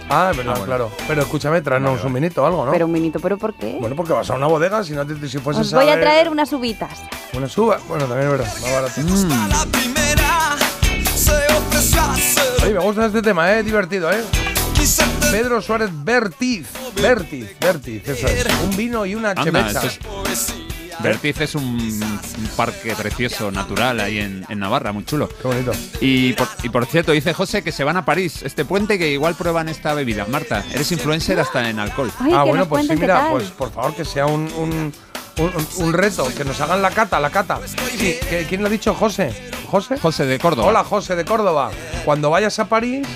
Ah, 0.08 0.28
es 0.30 0.36
verdad, 0.36 0.62
claro. 0.64 0.90
Pero 1.08 1.22
escúchame, 1.22 1.60
tráenos 1.62 2.04
un 2.04 2.12
vinito 2.12 2.42
o 2.42 2.46
algo, 2.46 2.64
¿no? 2.66 2.72
Pero 2.72 2.86
un 2.86 2.92
vinito, 2.92 3.18
¿pero 3.20 3.38
por 3.38 3.54
qué? 3.54 3.78
Bueno, 3.80 3.96
porque 3.96 4.12
vas 4.12 4.28
a 4.30 4.34
una 4.34 4.46
bodega, 4.46 4.84
si 4.84 4.92
no 4.92 5.06
te, 5.06 5.14
si 5.28 5.38
fueses 5.38 5.66
Os 5.66 5.72
voy 5.72 5.88
a 5.88 5.94
ver 5.96 6.00
traer 6.04 6.28
unas 6.28 6.52
uvitas. 6.52 7.00
Una 7.32 7.48
suba. 7.48 7.78
Bueno, 7.88 8.04
también 8.06 8.30
es 8.30 8.38
verdad, 8.38 8.54
más 8.60 8.72
barato. 8.72 8.92
Se 11.14 11.32
ofreció 11.56 12.00
a 12.02 12.12
hacer 12.12 12.44
Oye, 12.64 12.74
me 12.74 12.80
gusta 12.80 13.06
este 13.06 13.22
tema, 13.22 13.52
¿eh? 13.52 13.62
Divertido, 13.62 14.10
¿eh? 14.12 14.22
Pedro 15.30 15.62
Suárez 15.62 15.90
Bertiz. 15.92 16.68
Bertiz, 17.00 17.58
Bertiz, 17.58 18.06
eso 18.06 18.26
es. 18.26 18.46
Un 18.62 18.76
vino 18.76 19.06
y 19.06 19.14
una 19.14 19.30
Anda, 19.30 19.42
chemecha. 19.44 19.82
eso 19.82 20.22
es- 20.30 20.63
Bertiz 21.00 21.40
es 21.40 21.54
un, 21.54 21.64
un 21.64 22.48
parque 22.56 22.94
precioso, 22.96 23.50
natural, 23.50 24.00
ahí 24.00 24.18
en, 24.18 24.44
en 24.48 24.58
Navarra, 24.58 24.92
muy 24.92 25.04
chulo. 25.04 25.28
Qué 25.28 25.48
bonito. 25.48 25.72
Y 26.00 26.32
por, 26.34 26.48
y 26.62 26.68
por 26.68 26.86
cierto, 26.86 27.12
dice 27.12 27.34
José 27.34 27.62
que 27.62 27.72
se 27.72 27.84
van 27.84 27.96
a 27.96 28.04
París 28.04 28.42
este 28.42 28.64
puente 28.64 28.98
que 28.98 29.10
igual 29.10 29.34
prueban 29.34 29.68
esta 29.68 29.92
bebida. 29.94 30.24
Marta, 30.26 30.64
eres 30.72 30.90
influencer 30.92 31.38
hasta 31.40 31.68
en 31.68 31.78
alcohol. 31.78 32.10
ah, 32.32 32.44
bueno, 32.44 32.66
pues 32.68 32.86
sí, 32.86 32.94
mira, 32.96 33.28
pues 33.30 33.44
por 33.50 33.70
favor 33.72 33.94
que 33.94 34.04
sea 34.04 34.26
un, 34.26 34.50
un, 34.56 34.92
un- 35.38 35.66
un 35.78 35.92
reto, 35.92 36.26
que 36.36 36.44
nos 36.44 36.60
hagan 36.60 36.80
la 36.80 36.90
cata, 36.90 37.18
la 37.20 37.30
cata. 37.30 37.58
Sí, 37.66 38.16
¿que- 38.30 38.46
¿quién 38.48 38.60
lo 38.62 38.68
ha 38.68 38.70
dicho? 38.70 38.94
José. 38.94 39.34
¿José? 39.70 39.98
José 39.98 40.24
de 40.26 40.38
Córdoba. 40.38 40.68
Hola, 40.68 40.84
José 40.84 41.16
de 41.16 41.24
Córdoba. 41.24 41.70
Cuando 42.04 42.30
vayas 42.30 42.58
a 42.60 42.68
París, 42.68 43.06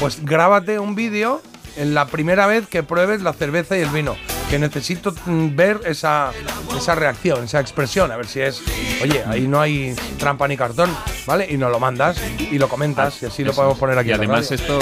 pues 0.00 0.24
grábate 0.24 0.78
un 0.80 0.94
vídeo 0.96 1.40
en 1.76 1.94
la 1.94 2.06
primera 2.06 2.46
vez 2.48 2.66
que 2.66 2.82
pruebes 2.82 3.22
la 3.22 3.32
cerveza 3.32 3.78
y 3.78 3.82
el 3.82 3.90
vino. 3.90 4.16
Que 4.50 4.58
necesito 4.58 5.12
mm, 5.26 5.54
ver 5.54 5.80
esa, 5.84 6.30
esa 6.76 6.94
reacción, 6.94 7.44
esa 7.44 7.60
expresión, 7.60 8.10
a 8.10 8.16
ver 8.16 8.26
si 8.26 8.40
es, 8.40 8.62
oye, 9.02 9.22
ahí 9.28 9.46
no 9.46 9.60
hay 9.60 9.94
trampa 10.18 10.48
ni 10.48 10.56
cartón, 10.56 10.90
¿vale? 11.26 11.46
Y 11.50 11.58
nos 11.58 11.70
lo 11.70 11.78
mandas 11.78 12.16
y 12.38 12.56
lo 12.58 12.66
comentas 12.66 13.22
y 13.22 13.26
así 13.26 13.44
lo 13.44 13.52
podemos 13.52 13.76
es. 13.76 13.80
poner 13.80 13.98
aquí. 13.98 14.08
Y 14.08 14.12
en 14.12 14.18
la 14.20 14.24
además 14.24 14.50
radio. 14.50 14.56
esto, 14.64 14.78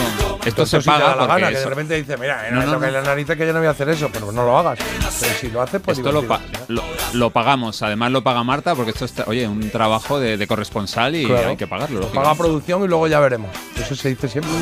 esto 0.46 0.66
se 0.66 0.78
sí 0.80 0.84
te 0.84 0.90
da 0.92 0.98
paga 0.98 1.08
la 1.16 1.16
porque 1.26 1.40
gana, 1.42 1.52
que 1.52 1.58
de 1.58 1.66
repente 1.66 1.94
dice, 1.96 2.16
mira, 2.16 2.48
no, 2.50 2.60
No, 2.60 2.78
me 2.78 2.86
no, 2.86 2.86
no. 2.86 2.90
la 2.92 3.02
nariz 3.02 3.26
que 3.26 3.38
yo 3.44 3.52
no 3.52 3.58
voy 3.58 3.66
a 3.66 3.70
hacer 3.72 3.88
eso, 3.88 4.08
pero 4.12 4.30
no 4.30 4.44
lo 4.44 4.56
hagas. 4.56 4.78
Pero 5.20 5.34
si 5.40 5.48
lo 5.50 5.60
haces, 5.62 5.80
pues 5.84 5.98
Esto 5.98 6.12
lo, 6.12 6.22
pa- 6.28 6.40
lo, 6.68 6.84
lo 7.14 7.30
pagamos, 7.30 7.82
además 7.82 8.12
lo 8.12 8.22
paga 8.22 8.44
Marta 8.44 8.76
porque 8.76 8.92
esto 8.92 9.04
es, 9.04 9.14
oye, 9.26 9.48
un 9.48 9.68
trabajo 9.70 10.20
de, 10.20 10.36
de 10.36 10.46
corresponsal 10.46 11.16
y 11.16 11.26
Claro. 11.26 11.48
hay 11.48 11.56
que 11.56 11.66
pagarlo. 11.66 12.00
Lo 12.00 12.08
paga 12.12 12.36
producción 12.36 12.84
y 12.84 12.86
luego 12.86 13.08
ya 13.08 13.18
veremos. 13.18 13.50
Eso 13.76 13.96
se 13.96 14.10
dice 14.10 14.28
siempre. 14.28 14.52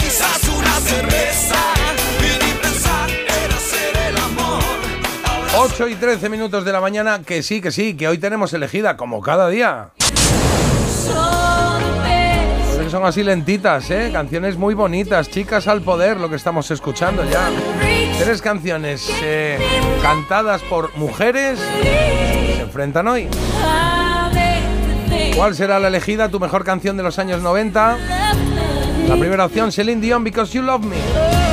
quizás 0.00 0.40
una 0.56 0.72
cerveza 0.80 1.56
8 5.64 5.88
y 5.88 5.94
13 5.94 6.28
minutos 6.28 6.62
de 6.66 6.72
la 6.72 6.80
mañana, 6.82 7.22
que 7.24 7.42
sí, 7.42 7.62
que 7.62 7.72
sí, 7.72 7.94
que 7.94 8.06
hoy 8.06 8.18
tenemos 8.18 8.52
elegida, 8.52 8.98
como 8.98 9.22
cada 9.22 9.48
día. 9.48 9.88
Son 12.90 13.06
así 13.06 13.22
lentitas, 13.22 13.90
¿eh? 13.90 14.10
Canciones 14.12 14.58
muy 14.58 14.74
bonitas, 14.74 15.30
chicas 15.30 15.66
al 15.66 15.80
poder, 15.80 16.20
lo 16.20 16.28
que 16.28 16.36
estamos 16.36 16.70
escuchando 16.70 17.24
ya. 17.24 17.48
Tres 18.18 18.42
canciones 18.42 19.10
eh, 19.22 19.58
cantadas 20.02 20.60
por 20.62 20.94
mujeres 20.98 21.58
se 21.58 22.60
enfrentan 22.60 23.08
hoy. 23.08 23.28
¿Cuál 25.34 25.54
será 25.54 25.78
la 25.80 25.88
elegida, 25.88 26.28
tu 26.28 26.38
mejor 26.38 26.62
canción 26.62 26.98
de 26.98 27.04
los 27.04 27.18
años 27.18 27.40
90? 27.40 27.96
La 29.08 29.16
primera 29.16 29.46
opción, 29.46 29.72
Celine 29.72 30.02
Dion, 30.02 30.22
Because 30.22 30.52
You 30.52 30.62
Love 30.62 30.84
Me. 30.84 31.43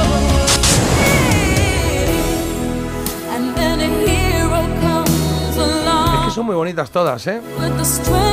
Que 6.31 6.35
son 6.35 6.45
muy 6.45 6.55
bonitas 6.55 6.89
todas, 6.89 7.27
¿eh? 7.27 7.41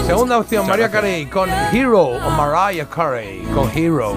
Segunda 0.06 0.38
opción, 0.38 0.66
María 0.68 0.88
Carey 0.88 1.26
con 1.26 1.50
Hero 1.72 2.02
o 2.02 2.30
Mariah 2.30 2.86
Carey 2.86 3.42
con 3.52 3.68
Hero. 3.74 4.14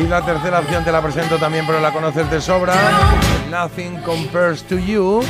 Y 0.00 0.06
la 0.06 0.24
tercera 0.24 0.60
opción 0.60 0.84
te 0.84 0.92
la 0.92 1.02
presento 1.02 1.36
también, 1.38 1.66
pero 1.66 1.80
la 1.80 1.92
conoces 1.92 2.30
de 2.30 2.40
sobra. 2.40 2.74
Nothing 3.50 4.02
Compares 4.02 4.62
to 4.64 4.78
You. 4.78 5.22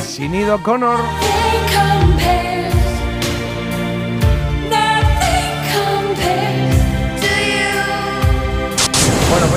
Sinido 0.00 0.62
Connor. 0.62 1.00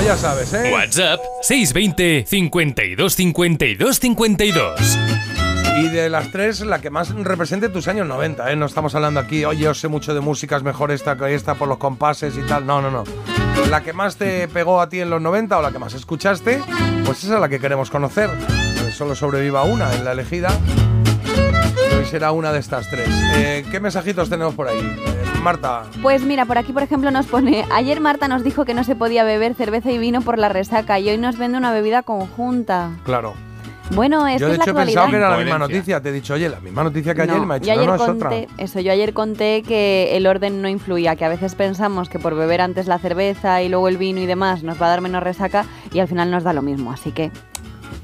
Ya 0.08 0.16
sabes, 0.16 0.54
¿eh? 0.54 0.72
WhatsApp 0.72 1.20
620 1.42 2.24
52 2.26 3.14
52 3.14 4.00
52. 4.00 4.98
Y 5.80 5.88
de 5.88 6.08
las 6.08 6.32
tres, 6.32 6.60
la 6.60 6.80
que 6.80 6.88
más 6.88 7.14
represente 7.14 7.68
tus 7.68 7.88
años 7.88 8.06
90, 8.06 8.50
¿eh? 8.50 8.56
No 8.56 8.64
estamos 8.64 8.94
hablando 8.94 9.20
aquí, 9.20 9.44
oye, 9.44 9.64
yo 9.64 9.74
sé 9.74 9.88
mucho 9.88 10.14
de 10.14 10.20
música, 10.20 10.56
es 10.56 10.62
mejor 10.62 10.92
esta 10.92 11.14
que 11.16 11.34
esta 11.34 11.56
por 11.56 11.68
los 11.68 11.76
compases 11.76 12.38
y 12.38 12.40
tal. 12.46 12.64
No, 12.64 12.80
no, 12.80 12.90
no. 12.90 13.04
La 13.68 13.82
que 13.82 13.92
más 13.92 14.16
te 14.16 14.48
pegó 14.48 14.80
a 14.80 14.88
ti 14.88 15.00
en 15.00 15.10
los 15.10 15.20
90 15.20 15.58
o 15.58 15.60
la 15.60 15.72
que 15.72 15.78
más 15.78 15.92
escuchaste, 15.92 16.62
pues 17.04 17.22
esa 17.22 17.34
es 17.34 17.40
la 17.40 17.50
que 17.50 17.60
queremos 17.60 17.90
conocer. 17.90 18.30
Que 18.82 18.90
Solo 18.90 19.14
sobreviva 19.14 19.64
una 19.64 19.94
en 19.94 20.06
la 20.06 20.12
elegida. 20.12 20.48
Hoy 21.98 22.06
será 22.06 22.32
una 22.32 22.50
de 22.50 22.60
estas 22.60 22.88
tres. 22.88 23.10
Eh, 23.36 23.66
¿Qué 23.70 23.78
mensajitos 23.78 24.30
tenemos 24.30 24.54
por 24.54 24.68
ahí? 24.68 25.27
Marta. 25.42 25.84
Pues 26.02 26.22
mira, 26.24 26.44
por 26.44 26.58
aquí 26.58 26.72
por 26.72 26.82
ejemplo 26.82 27.10
nos 27.10 27.26
pone, 27.26 27.64
ayer 27.72 28.00
Marta 28.00 28.28
nos 28.28 28.42
dijo 28.44 28.64
que 28.64 28.74
no 28.74 28.84
se 28.84 28.96
podía 28.96 29.24
beber 29.24 29.54
cerveza 29.54 29.90
y 29.90 29.98
vino 29.98 30.20
por 30.20 30.38
la 30.38 30.48
resaca 30.48 30.98
y 30.98 31.08
hoy 31.08 31.18
nos 31.18 31.38
vende 31.38 31.58
una 31.58 31.72
bebida 31.72 32.02
conjunta. 32.02 32.90
Claro. 33.04 33.34
Bueno, 33.94 34.26
es 34.28 34.38
Yo 34.40 34.48
que 34.48 34.52
de 34.52 34.52
es 34.52 34.58
la 34.58 34.64
hecho 34.64 34.70
he 34.70 34.70
actualidad. 34.72 34.84
pensado 35.04 35.10
que 35.10 35.16
era 35.16 35.30
la 35.30 35.36
misma 35.38 35.58
noticia. 35.58 36.00
Te 36.02 36.10
he 36.10 36.12
dicho, 36.12 36.34
oye, 36.34 36.48
la 36.50 36.60
misma 36.60 36.84
noticia 36.84 37.14
que 37.14 37.22
ayer 37.22 37.40
me 37.40 37.54
ha 37.54 37.56
yo 37.58 37.72
dicho, 37.72 37.86
no, 37.86 37.94
es 37.94 38.00
otra. 38.02 38.28
conté, 38.28 38.48
eso, 38.58 38.80
yo 38.80 38.92
ayer 38.92 39.14
conté 39.14 39.62
que 39.62 40.14
el 40.14 40.26
orden 40.26 40.60
no 40.60 40.68
influía, 40.68 41.16
que 41.16 41.24
a 41.24 41.30
veces 41.30 41.54
pensamos 41.54 42.10
que 42.10 42.18
por 42.18 42.34
beber 42.34 42.60
antes 42.60 42.86
la 42.86 42.98
cerveza 42.98 43.62
y 43.62 43.70
luego 43.70 43.88
el 43.88 43.96
vino 43.96 44.20
y 44.20 44.26
demás 44.26 44.62
nos 44.62 44.80
va 44.80 44.86
a 44.86 44.88
dar 44.90 45.00
menos 45.00 45.22
resaca 45.22 45.64
y 45.90 46.00
al 46.00 46.08
final 46.08 46.30
nos 46.30 46.42
da 46.44 46.52
lo 46.52 46.60
mismo, 46.60 46.92
así 46.92 47.12
que 47.12 47.30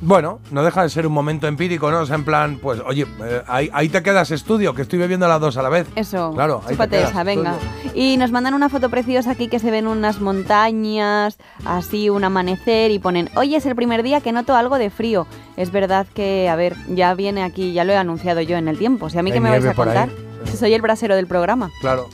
Bueno, 0.07 0.39
no 0.51 0.63
deja 0.63 0.83
de 0.83 0.91
ser 0.91 1.07
un 1.07 1.15
momento 1.15 1.47
empírico, 1.47 1.91
¿no? 1.91 2.01
O 2.01 2.07
sea, 2.07 2.17
en 2.17 2.27
plan, 2.27 2.59
pues, 2.61 2.79
oye, 2.85 3.07
eh, 3.25 3.43
ahí, 3.47 3.71
ahí 3.73 3.89
te 3.89 4.03
quedas 4.03 4.31
estudio, 4.31 4.75
que 4.75 4.83
estoy 4.83 4.99
bebiendo 4.99 5.27
las 5.27 5.41
dos 5.41 5.57
a 5.57 5.63
la 5.63 5.71
vez. 5.71 5.87
Eso, 5.97 6.33
Claro, 6.35 6.61
ahí 6.67 6.77
te 6.77 6.89
quedas, 6.89 7.11
esa, 7.11 7.25
venga. 7.25 7.53
estudio. 7.55 7.93
Y 7.95 8.19
nos 8.19 8.31
mandan 8.31 8.53
una 8.53 8.69
foto 8.69 8.91
preciosa 8.91 9.31
aquí 9.31 9.49
que 9.49 9.59
se 9.59 9.71
ven 9.71 9.87
unas 9.87 10.21
montañas, 10.21 11.39
así 11.65 12.11
un 12.11 12.23
amanecer 12.23 12.91
y 12.91 12.99
ponen, 12.99 13.31
hoy 13.35 13.55
es 13.55 13.65
el 13.65 13.75
primer 13.75 14.03
día 14.03 14.21
que 14.21 14.33
noto 14.33 14.55
algo 14.55 14.77
de 14.77 14.91
frío. 14.91 15.27
Es 15.57 15.73
verdad 15.73 16.07
que, 16.13 16.51
a 16.51 16.57
ver, 16.57 16.77
ya 16.89 17.15
viene 17.15 17.43
aquí, 17.43 17.73
ya 17.73 17.85
lo 17.85 17.95
he 17.95 17.97
anunciado 17.97 18.43
yo 18.43 18.59
en 18.59 18.69
el 18.69 18.77
tiempo. 18.77 19.09
Si 19.09 19.19
a 19.19 19.23
mí 19.23 19.33
que 19.33 19.41
me 19.41 19.49
vais 19.49 19.65
a 19.65 19.73
contar, 19.73 20.11
si 20.45 20.59
soy 20.59 20.75
el 20.75 20.83
brasero 20.83 21.17
del 21.17 21.27
programa. 21.27 21.71
Claro, 21.81 22.11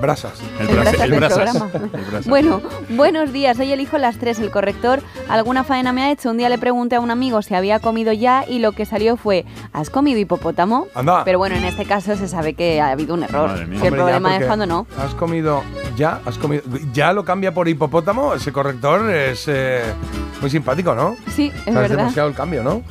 brasas. 0.00 0.32
El, 0.60 0.68
El 0.68 0.74
brasa- 0.76 0.90
brasas 0.90 1.00
el 1.00 1.12
brasas. 1.14 1.62
El 1.94 2.04
brasas. 2.04 2.26
Bueno, 2.26 2.60
buenos 2.90 3.32
días, 3.32 3.56
soy 3.56 3.72
el 3.72 3.80
hijo 3.80 3.98
las 3.98 4.16
tres, 4.18 4.38
el 4.38 4.50
corrector. 4.50 5.02
Alguna 5.28 5.64
faena 5.64 5.92
me 5.92 6.02
ha 6.02 6.10
hecho. 6.10 6.30
Un 6.30 6.36
día 6.38 6.48
le 6.48 6.58
pregunté 6.58 6.96
a 6.96 7.00
un 7.00 7.10
amigo 7.10 7.42
si 7.42 7.54
había 7.54 7.80
comido 7.80 8.12
ya 8.12 8.44
y 8.48 8.58
lo 8.58 8.72
que 8.72 8.84
salió 8.86 9.16
fue, 9.16 9.44
¿has 9.72 9.90
comido 9.90 10.18
hipopótamo? 10.18 10.86
Anda. 10.94 11.24
Pero 11.24 11.38
bueno, 11.38 11.56
en 11.56 11.64
este 11.64 11.84
caso 11.84 12.16
se 12.16 12.28
sabe 12.28 12.54
que 12.54 12.80
ha 12.80 12.90
habido 12.90 13.14
un 13.14 13.22
error. 13.22 13.56
Si 13.56 13.62
el 13.64 13.74
Hombre, 13.74 13.90
problema 13.90 14.36
es 14.36 14.46
cuando 14.46 14.66
no. 14.66 14.86
¿Has 14.98 15.14
comido 15.14 15.62
ya? 15.96 16.20
¿Has 16.26 16.38
comido? 16.38 16.62
¿Ya 16.92 17.12
lo 17.12 17.24
cambia 17.24 17.52
por 17.54 17.68
hipopótamo? 17.68 18.34
Ese 18.34 18.52
corrector 18.52 19.10
es 19.10 19.44
eh, 19.48 19.82
muy 20.40 20.50
simpático, 20.50 20.94
¿no? 20.94 21.16
Sí, 21.34 21.52
es 21.54 21.60
O 21.60 21.64
sea, 21.64 21.70
es 21.72 21.74
verdad. 21.74 21.96
demasiado 21.96 22.28
el 22.28 22.34
cambio, 22.34 22.62
¿no? 22.62 22.82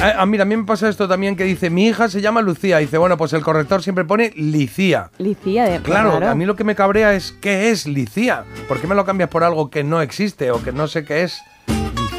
Ah, 0.00 0.14
ah, 0.18 0.26
mira, 0.26 0.42
a 0.42 0.46
mí 0.46 0.56
me 0.56 0.64
pasa 0.64 0.88
esto 0.88 1.08
también 1.08 1.34
que 1.34 1.42
dice, 1.44 1.70
mi 1.70 1.88
hija 1.88 2.08
se 2.08 2.20
llama 2.20 2.40
Lucía. 2.40 2.78
Dice, 2.78 2.98
bueno, 2.98 3.16
pues 3.16 3.32
el 3.32 3.42
corrector 3.42 3.82
siempre 3.82 4.04
pone 4.04 4.32
Licía. 4.36 5.10
Licía 5.18 5.64
de 5.64 5.80
Claro, 5.80 6.12
raro. 6.12 6.28
a 6.30 6.34
mí 6.36 6.44
lo 6.46 6.54
que 6.54 6.62
me 6.64 6.74
cabrea 6.76 7.14
es, 7.14 7.32
¿qué 7.40 7.70
es 7.70 7.86
Licía? 7.86 8.44
¿Por 8.68 8.80
qué 8.80 8.86
me 8.86 8.94
lo 8.94 9.04
cambias 9.04 9.28
por 9.28 9.42
algo 9.42 9.70
que 9.70 9.82
no 9.82 10.00
existe 10.00 10.50
o 10.52 10.62
que 10.62 10.70
no 10.72 10.86
sé 10.86 11.04
qué 11.04 11.24
es? 11.24 11.40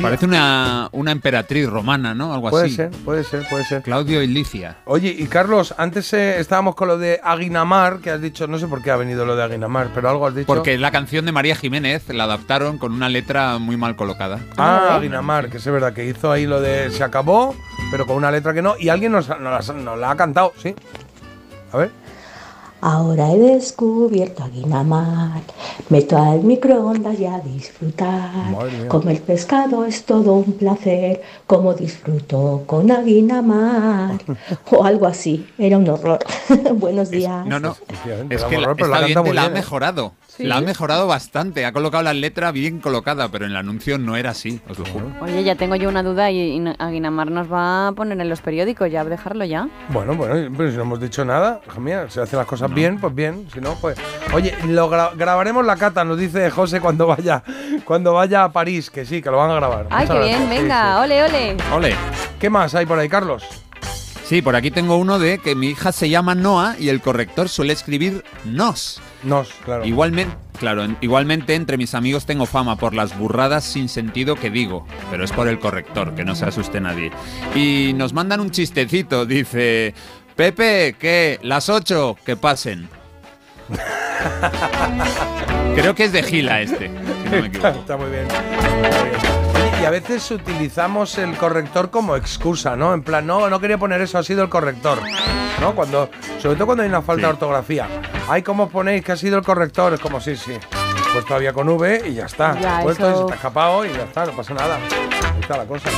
Parece 0.02 0.26
una, 0.26 0.88
una 0.94 1.12
emperatriz 1.12 1.68
romana, 1.68 2.14
¿no? 2.14 2.34
Algo 2.34 2.50
Puede 2.50 2.68
así. 2.68 2.76
ser, 2.76 2.90
puede 3.04 3.24
ser, 3.24 3.46
puede 3.50 3.66
ser. 3.66 3.82
Claudio 3.82 4.24
y 4.24 4.28
Licia. 4.28 4.78
Oye, 4.86 5.14
y 5.18 5.28
Carlos, 5.28 5.76
antes 5.78 6.14
eh, 6.14 6.40
estábamos 6.40 6.76
con 6.76 6.88
lo 6.88 6.98
de 6.98 7.20
Aguinamar, 7.24 8.00
que 8.00 8.10
has 8.12 8.22
dicho, 8.22 8.48
no 8.48 8.58
sé 8.58 8.68
por 8.68 8.82
qué 8.82 8.92
ha 8.92 8.96
venido 8.96 9.26
lo 9.26 9.36
de 9.36 9.44
Aguinamar, 9.44 9.90
pero 9.94 10.10
algo 10.10 10.26
has 10.28 10.36
dicho. 10.36 10.48
Porque 10.48 10.78
la 10.78 10.92
canción 10.92 11.26
de 11.26 11.32
María 11.32 11.56
Jiménez 11.56 12.08
la 12.10 12.24
adaptaron 12.24 12.78
con 12.78 12.94
una 12.94 13.10
letra 13.10 13.58
muy 13.58 13.76
mal 13.76 13.96
colocada. 13.96 14.40
Ah, 14.58 14.96
Aguinamar, 14.96 15.50
que 15.50 15.58
es 15.58 15.66
verdad, 15.66 15.94
que 15.94 16.06
hizo 16.06 16.32
ahí 16.32 16.46
lo 16.46 16.62
de 16.62 16.90
se 16.92 17.04
acabó, 17.04 17.56
pero 17.92 18.06
con 18.06 18.16
una 18.16 18.32
letra 18.32 18.54
que 18.54 18.62
no, 18.62 18.76
y 18.80 18.90
alguien 18.90 19.12
nos, 19.12 19.28
nos 19.28 19.76
nos 19.76 20.00
la 20.00 20.12
ha 20.12 20.16
cantado, 20.16 20.54
¿sí? 20.58 20.74
A 21.72 21.78
ver. 21.78 21.92
Ahora 22.82 23.32
he 23.32 23.38
descubierto 23.40 24.44
a 24.44 24.48
Guinamar, 24.48 25.42
meto 25.90 26.18
al 26.18 26.44
microondas 26.44 27.20
y 27.20 27.26
a 27.26 27.40
disfrutar. 27.40 28.32
Mía. 28.50 28.88
Comer 28.88 29.22
pescado 29.22 29.84
es 29.84 30.06
todo 30.06 30.34
un 30.34 30.54
placer, 30.54 31.22
como 31.46 31.74
disfruto 31.74 32.64
con 32.66 32.92
Aguinamar. 32.92 34.20
O 34.72 34.84
algo 34.84 35.08
así, 35.08 35.48
era 35.58 35.78
un 35.78 35.90
horror. 35.90 36.20
Buenos 36.76 37.10
días. 37.10 37.46
No, 37.46 37.60
no. 37.60 37.76
Efectivamente, 37.88 38.36
Es 38.36 38.44
que 38.44 38.58
la, 38.58 38.68
canta 38.68 38.86
oyente 39.00 39.22
muy 39.22 39.34
la 39.34 39.42
ha 39.42 39.46
bien, 39.46 39.58
¿eh? 39.58 39.60
mejorado. 39.60 40.14
¿Sí? 40.40 40.46
La 40.46 40.56
ha 40.56 40.62
mejorado 40.62 41.06
bastante. 41.06 41.66
Ha 41.66 41.74
colocado 41.74 42.02
la 42.02 42.14
letra 42.14 42.54
bien 42.54 42.80
colocada, 42.80 43.28
pero 43.28 43.44
en 43.44 43.52
el 43.52 43.58
anuncio 43.58 43.98
no 43.98 44.16
era 44.16 44.30
así, 44.30 44.62
os 44.70 44.80
lo 44.80 44.86
juro. 44.86 45.12
Oye, 45.20 45.44
ya 45.44 45.56
tengo 45.56 45.76
yo 45.76 45.90
una 45.90 46.02
duda 46.02 46.32
y, 46.32 46.40
y 46.40 46.64
Aguinamar 46.80 47.30
nos 47.30 47.52
va 47.52 47.90
a 47.90 47.92
poner 47.92 48.22
en 48.22 48.30
los 48.30 48.40
periódicos, 48.40 48.90
ya 48.90 49.04
dejarlo 49.04 49.44
ya. 49.44 49.68
Bueno, 49.90 50.16
bueno, 50.16 50.50
pero 50.58 50.72
si 50.72 50.78
no 50.78 50.84
hemos 50.84 51.02
dicho 51.02 51.26
nada, 51.26 51.60
hija 51.68 51.80
mía, 51.82 52.06
si 52.10 52.22
hace 52.22 52.38
las 52.38 52.46
cosas 52.46 52.74
bien, 52.74 53.00
pues 53.02 53.14
bien, 53.14 53.48
si 53.54 53.60
no, 53.60 53.74
pues... 53.82 53.98
Oye, 54.34 54.56
lo 54.66 54.90
gra- 54.90 55.12
grabaremos 55.14 55.66
la 55.66 55.76
cata, 55.76 56.06
nos 56.06 56.18
dice 56.18 56.50
José 56.52 56.80
cuando 56.80 57.06
vaya 57.06 57.44
cuando 57.84 58.14
vaya 58.14 58.46
a 58.46 58.52
París, 58.54 58.90
que 58.90 59.06
sí, 59.06 59.22
que 59.22 59.30
lo 59.30 59.36
van 59.38 59.52
a 59.52 59.56
grabar. 59.56 59.88
Ay, 59.90 60.06
Muchas 60.08 60.18
qué 60.22 60.24
bien, 60.26 60.44
sí, 60.44 60.48
venga, 60.58 61.02
ole, 61.02 61.24
ole. 61.24 61.58
Ole. 61.76 61.96
¿Qué 62.40 62.50
más 62.50 62.74
hay 62.76 62.86
por 62.86 62.98
ahí, 62.98 63.10
Carlos? 63.10 63.44
Sí, 64.24 64.42
por 64.42 64.56
aquí 64.56 64.72
tengo 64.72 64.96
uno 64.96 65.20
de 65.20 65.40
que 65.40 65.54
mi 65.56 65.68
hija 65.68 65.92
se 65.92 66.08
llama 66.10 66.34
Noah 66.36 66.76
y 66.80 66.90
el 66.90 67.02
corrector 67.02 67.50
suele 67.50 67.74
escribir 67.74 68.24
nos. 68.46 69.02
Nos, 69.24 69.50
claro. 69.66 69.86
Igualmente, 69.86 70.36
claro, 70.58 70.84
en- 70.84 70.98
igualmente 71.02 71.56
entre 71.56 71.78
mis 71.78 71.94
amigos 71.94 72.26
tengo 72.26 72.46
fama 72.46 72.78
por 72.78 72.94
las 72.94 73.18
burradas 73.18 73.64
sin 73.66 73.90
sentido 73.90 74.36
que 74.36 74.50
digo, 74.50 74.86
pero 75.12 75.24
es 75.26 75.32
por 75.32 75.48
el 75.48 75.60
corrector, 75.60 76.16
que 76.16 76.24
no 76.24 76.36
se 76.36 76.46
asuste 76.46 76.80
nadie. 76.80 77.12
Y 77.56 77.94
nos 77.96 78.14
mandan 78.14 78.40
un 78.40 78.52
chistecito, 78.52 79.26
dice, 79.26 79.94
Pepe, 80.36 80.96
que 80.98 81.40
las 81.44 81.70
8, 81.70 82.16
que 82.26 82.38
pasen. 82.38 82.88
Creo 85.76 85.96
que 85.96 86.06
es 86.06 86.12
de 86.12 86.24
Gila 86.24 86.62
este, 86.62 86.88
si 86.88 87.30
no 87.30 87.42
me 87.42 87.48
equivoco. 87.48 87.80
Está 87.80 87.98
muy 87.98 88.10
bien. 88.10 88.26
Muy 88.26 89.10
bien. 89.10 89.29
Y 89.82 89.86
a 89.86 89.90
veces 89.90 90.30
utilizamos 90.32 91.18
el 91.18 91.38
corrector 91.38 91.90
como 91.90 92.16
excusa, 92.16 92.76
¿no? 92.76 92.94
En 92.94 93.02
plan, 93.02 93.26
no, 93.26 93.50
no 93.50 93.60
quería 93.60 93.78
poner 93.78 94.02
eso, 94.02 94.18
ha 94.18 94.24
sido 94.24 94.44
el 94.44 94.50
corrector. 94.50 95.00
¿No? 95.62 95.74
Cuando, 95.74 96.10
sobre 96.42 96.56
todo 96.56 96.66
cuando 96.68 96.84
hay 96.84 96.90
una 96.90 97.02
falta 97.02 97.22
Sí. 97.22 97.28
de 97.28 97.34
ortografía. 97.34 97.88
Ay, 98.30 98.44
¿cómo 98.44 98.70
ponéis 98.70 99.04
que 99.04 99.12
ha 99.14 99.18
sido 99.18 99.38
el 99.38 99.44
corrector? 99.44 99.94
Es 99.94 100.00
como, 100.00 100.20
sí, 100.22 100.36
sí. 100.36 100.58
Pues 101.14 101.26
todavía 101.26 101.54
con 101.54 101.68
V 101.70 102.04
y 102.08 102.14
ya 102.16 102.26
está. 102.26 102.60
Ya, 102.60 102.82
Puesto 102.82 103.08
y 103.08 103.12
eso- 103.12 103.20
se 103.22 103.26
te 103.28 103.32
ha 103.34 103.36
escapado 103.36 103.86
y 103.86 103.90
ya 103.94 104.04
está, 104.04 104.26
no 104.26 104.32
pasa 104.34 104.54
nada. 104.54 104.76
Ahí 104.76 105.40
está 105.42 105.58
la 105.58 105.66
cosa. 105.66 105.90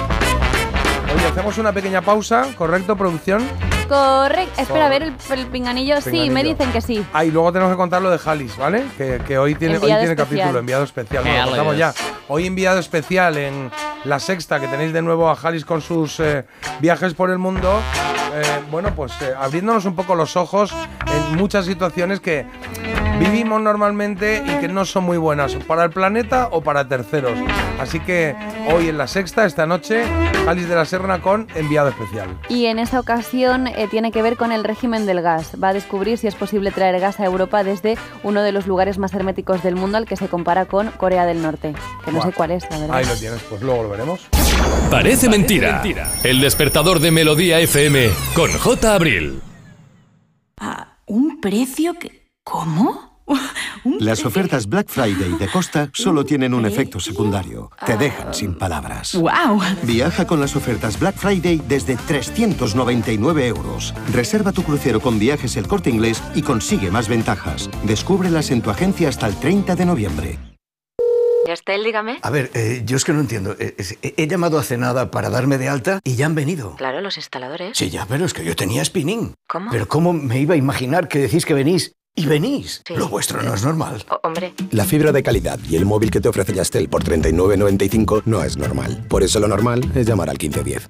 Oye, 1.15 1.25
hacemos 1.27 1.57
una 1.57 1.71
pequeña 1.73 2.01
pausa, 2.01 2.47
¿correcto, 2.57 2.95
producción? 2.95 3.45
Correcto. 3.89 4.61
Espera, 4.61 4.85
a 4.85 4.89
ver 4.89 5.03
el, 5.03 5.15
el 5.31 5.47
pinganillo. 5.47 5.99
Sí, 5.99 6.29
me 6.29 6.43
dicen 6.43 6.71
que 6.71 6.79
sí. 6.79 7.05
Ah, 7.11 7.25
y 7.25 7.31
luego 7.31 7.51
tenemos 7.51 7.73
que 7.73 7.77
contar 7.77 8.01
lo 8.01 8.09
de 8.09 8.17
Jalis, 8.17 8.55
¿vale? 8.57 8.85
Que, 8.97 9.19
que 9.27 9.37
hoy 9.37 9.55
tiene, 9.55 9.75
hoy 9.75 9.81
Enviado 9.91 9.99
tiene 10.01 10.13
especial. 10.13 10.27
capítulo, 10.39 10.59
enviado 10.59 10.83
especial. 10.85 11.23
Bueno, 11.23 11.37
lo 11.37 11.41
Jalis. 11.43 11.55
contamos 11.57 11.77
ya. 11.77 11.93
Hoy 12.29 12.47
enviado 12.47 12.79
especial 12.79 13.37
en 13.37 13.69
La 14.05 14.19
Sexta, 14.19 14.61
que 14.61 14.67
tenéis 14.67 14.93
de 14.93 15.01
nuevo 15.01 15.29
a 15.29 15.35
Jalis 15.35 15.65
con 15.65 15.81
sus 15.81 16.19
eh, 16.21 16.45
viajes 16.79 17.13
por 17.13 17.29
el 17.29 17.37
mundo. 17.37 17.81
Eh, 18.33 18.41
bueno, 18.71 18.95
pues 18.95 19.11
eh, 19.21 19.33
abriéndonos 19.37 19.83
un 19.83 19.95
poco 19.95 20.15
los 20.15 20.37
ojos 20.37 20.73
en 21.07 21.35
muchas 21.37 21.65
situaciones 21.65 22.21
que 22.21 22.45
vivimos 23.21 23.61
normalmente 23.61 24.43
y 24.43 24.59
que 24.59 24.67
no 24.67 24.83
son 24.83 25.03
muy 25.03 25.17
buenas 25.17 25.53
para 25.53 25.83
el 25.83 25.91
planeta 25.91 26.47
o 26.51 26.61
para 26.61 26.87
terceros. 26.87 27.37
Así 27.79 27.99
que 27.99 28.35
hoy 28.73 28.89
en 28.89 28.97
La 28.97 29.07
Sexta, 29.07 29.45
esta 29.45 29.67
noche, 29.67 30.03
Jalis 30.45 30.67
de 30.67 30.75
la 30.75 30.85
Serna 30.85 31.21
con 31.21 31.47
enviado 31.53 31.89
especial. 31.89 32.35
Y 32.49 32.65
en 32.65 32.79
esta 32.79 32.99
ocasión 32.99 33.67
eh, 33.67 33.87
tiene 33.91 34.11
que 34.11 34.23
ver 34.23 34.37
con 34.37 34.51
el 34.51 34.63
régimen 34.63 35.05
del 35.05 35.21
gas. 35.21 35.51
Va 35.61 35.69
a 35.69 35.73
descubrir 35.73 36.17
si 36.17 36.27
es 36.27 36.35
posible 36.35 36.71
traer 36.71 36.99
gas 36.99 37.19
a 37.19 37.25
Europa 37.25 37.63
desde 37.63 37.95
uno 38.23 38.41
de 38.41 38.51
los 38.51 38.65
lugares 38.65 38.97
más 38.97 39.13
herméticos 39.13 39.61
del 39.61 39.75
mundo 39.75 39.97
al 39.97 40.05
que 40.05 40.15
se 40.15 40.27
compara 40.27 40.65
con 40.65 40.89
Corea 40.91 41.25
del 41.25 41.43
Norte. 41.43 41.75
Que 42.03 42.11
no 42.11 42.21
sé 42.23 42.31
cuál 42.31 42.51
es, 42.51 42.63
la 42.71 42.79
verdad. 42.79 42.95
Ahí 42.95 43.05
lo 43.05 43.15
tienes, 43.15 43.41
pues 43.43 43.61
luego 43.61 43.83
lo 43.83 43.89
veremos. 43.89 44.27
Parece 44.89 45.29
mentira. 45.29 45.83
El 46.23 46.41
despertador 46.41 46.99
de 46.99 47.11
Melodía 47.11 47.59
FM 47.59 48.09
con 48.33 48.51
J. 48.51 48.95
Abril. 48.95 49.41
Ah, 50.59 50.97
¿Un 51.05 51.39
precio 51.39 51.93
que... 51.99 52.21
¿Cómo? 52.43 53.10
¿Un 53.83 53.97
Las 53.99 54.25
ofertas 54.25 54.67
Black 54.67 54.87
Friday 54.89 55.33
de 55.37 55.47
Costa 55.47 55.89
solo 55.93 56.25
tienen 56.25 56.53
un 56.53 56.65
efecto 56.65 56.99
secundario. 56.99 57.71
Te 57.85 57.97
dejan 57.97 58.33
sin 58.33 58.55
palabras. 58.55 59.15
¡Wow! 59.15 59.61
Viaja 59.83 60.25
con 60.25 60.39
las 60.39 60.55
ofertas 60.55 60.99
Black 60.99 61.15
Friday 61.15 61.61
desde 61.67 61.95
399 61.95 63.47
euros. 63.47 63.93
Reserva 64.11 64.51
tu 64.51 64.63
crucero 64.63 64.99
con 64.99 65.19
viajes 65.19 65.55
el 65.57 65.67
corte 65.67 65.89
inglés 65.89 66.21
y 66.35 66.41
consigue 66.41 66.91
más 66.91 67.07
ventajas. 67.07 67.69
Descúbrelas 67.83 68.51
en 68.51 68.61
tu 68.61 68.69
agencia 68.69 69.09
hasta 69.09 69.27
el 69.27 69.35
30 69.35 69.75
de 69.75 69.85
noviembre. 69.85 70.39
Estel, 71.51 71.83
dígame. 71.83 72.19
A 72.21 72.29
ver, 72.29 72.49
eh, 72.53 72.83
yo 72.85 72.95
es 72.95 73.03
que 73.03 73.13
no 73.13 73.19
entiendo. 73.19 73.55
Eh, 73.59 73.75
he, 74.01 74.13
he 74.15 74.27
llamado 74.27 74.57
hace 74.57 74.77
nada 74.77 75.11
para 75.11 75.29
darme 75.29 75.57
de 75.57 75.67
alta 75.67 75.99
y 76.03 76.15
ya 76.15 76.25
han 76.25 76.35
venido. 76.35 76.75
Claro, 76.77 77.01
los 77.01 77.17
instaladores. 77.17 77.77
Sí, 77.77 77.89
ya, 77.89 78.05
pero 78.05 78.25
es 78.25 78.33
que 78.33 78.45
yo 78.45 78.55
tenía 78.55 78.85
spinning. 78.85 79.33
¿Cómo? 79.47 79.69
Pero 79.71 79.87
¿cómo 79.87 80.13
me 80.13 80.39
iba 80.39 80.53
a 80.53 80.57
imaginar 80.57 81.07
que 81.07 81.19
decís 81.19 81.45
que 81.45 81.53
venís 81.53 81.93
Y 82.15 82.25
venís. 82.25 82.81
Lo 82.89 83.07
vuestro 83.07 83.41
no 83.41 83.53
es 83.53 83.63
normal. 83.63 84.03
Hombre. 84.23 84.53
La 84.71 84.85
fibra 84.85 85.11
de 85.11 85.23
calidad 85.23 85.59
y 85.69 85.77
el 85.77 85.85
móvil 85.85 86.11
que 86.11 86.19
te 86.19 86.29
ofrece 86.29 86.53
Yastel 86.53 86.89
por 86.89 87.03
39.95 87.03 88.23
no 88.25 88.43
es 88.43 88.57
normal. 88.57 89.05
Por 89.07 89.23
eso 89.23 89.39
lo 89.39 89.47
normal 89.47 89.89
es 89.95 90.07
llamar 90.07 90.29
al 90.29 90.37
1510. 90.37 90.89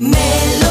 You 0.00 0.67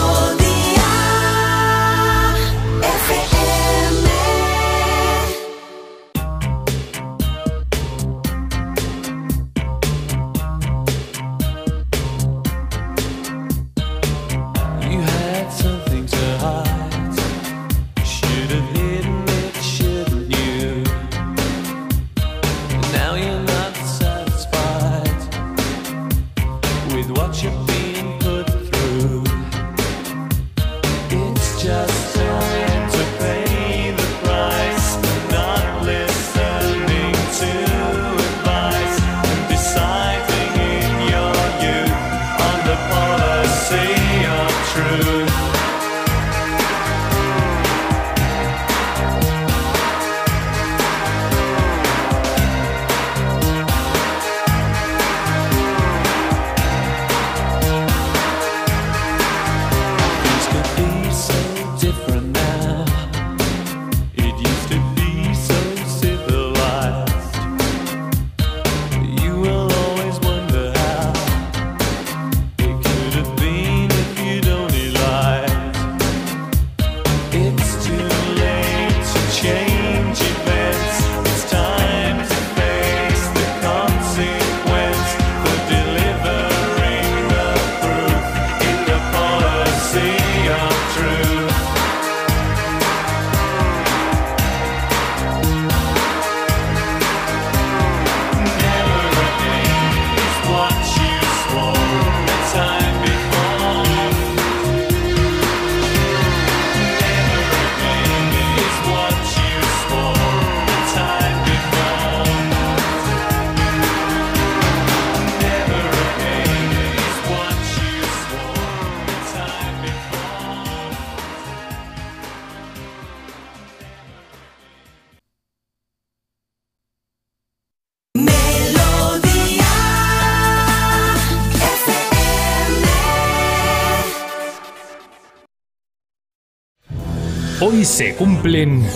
Hoy 137.69 137.84
se 137.84 138.15
cumplen... 138.15 138.88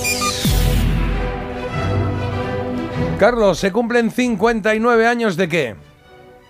Carlos, 3.19 3.59
¿se 3.59 3.69
cumplen 3.69 4.11
59 4.11 5.07
años 5.07 5.35
de 5.35 5.49
qué? 5.49 5.75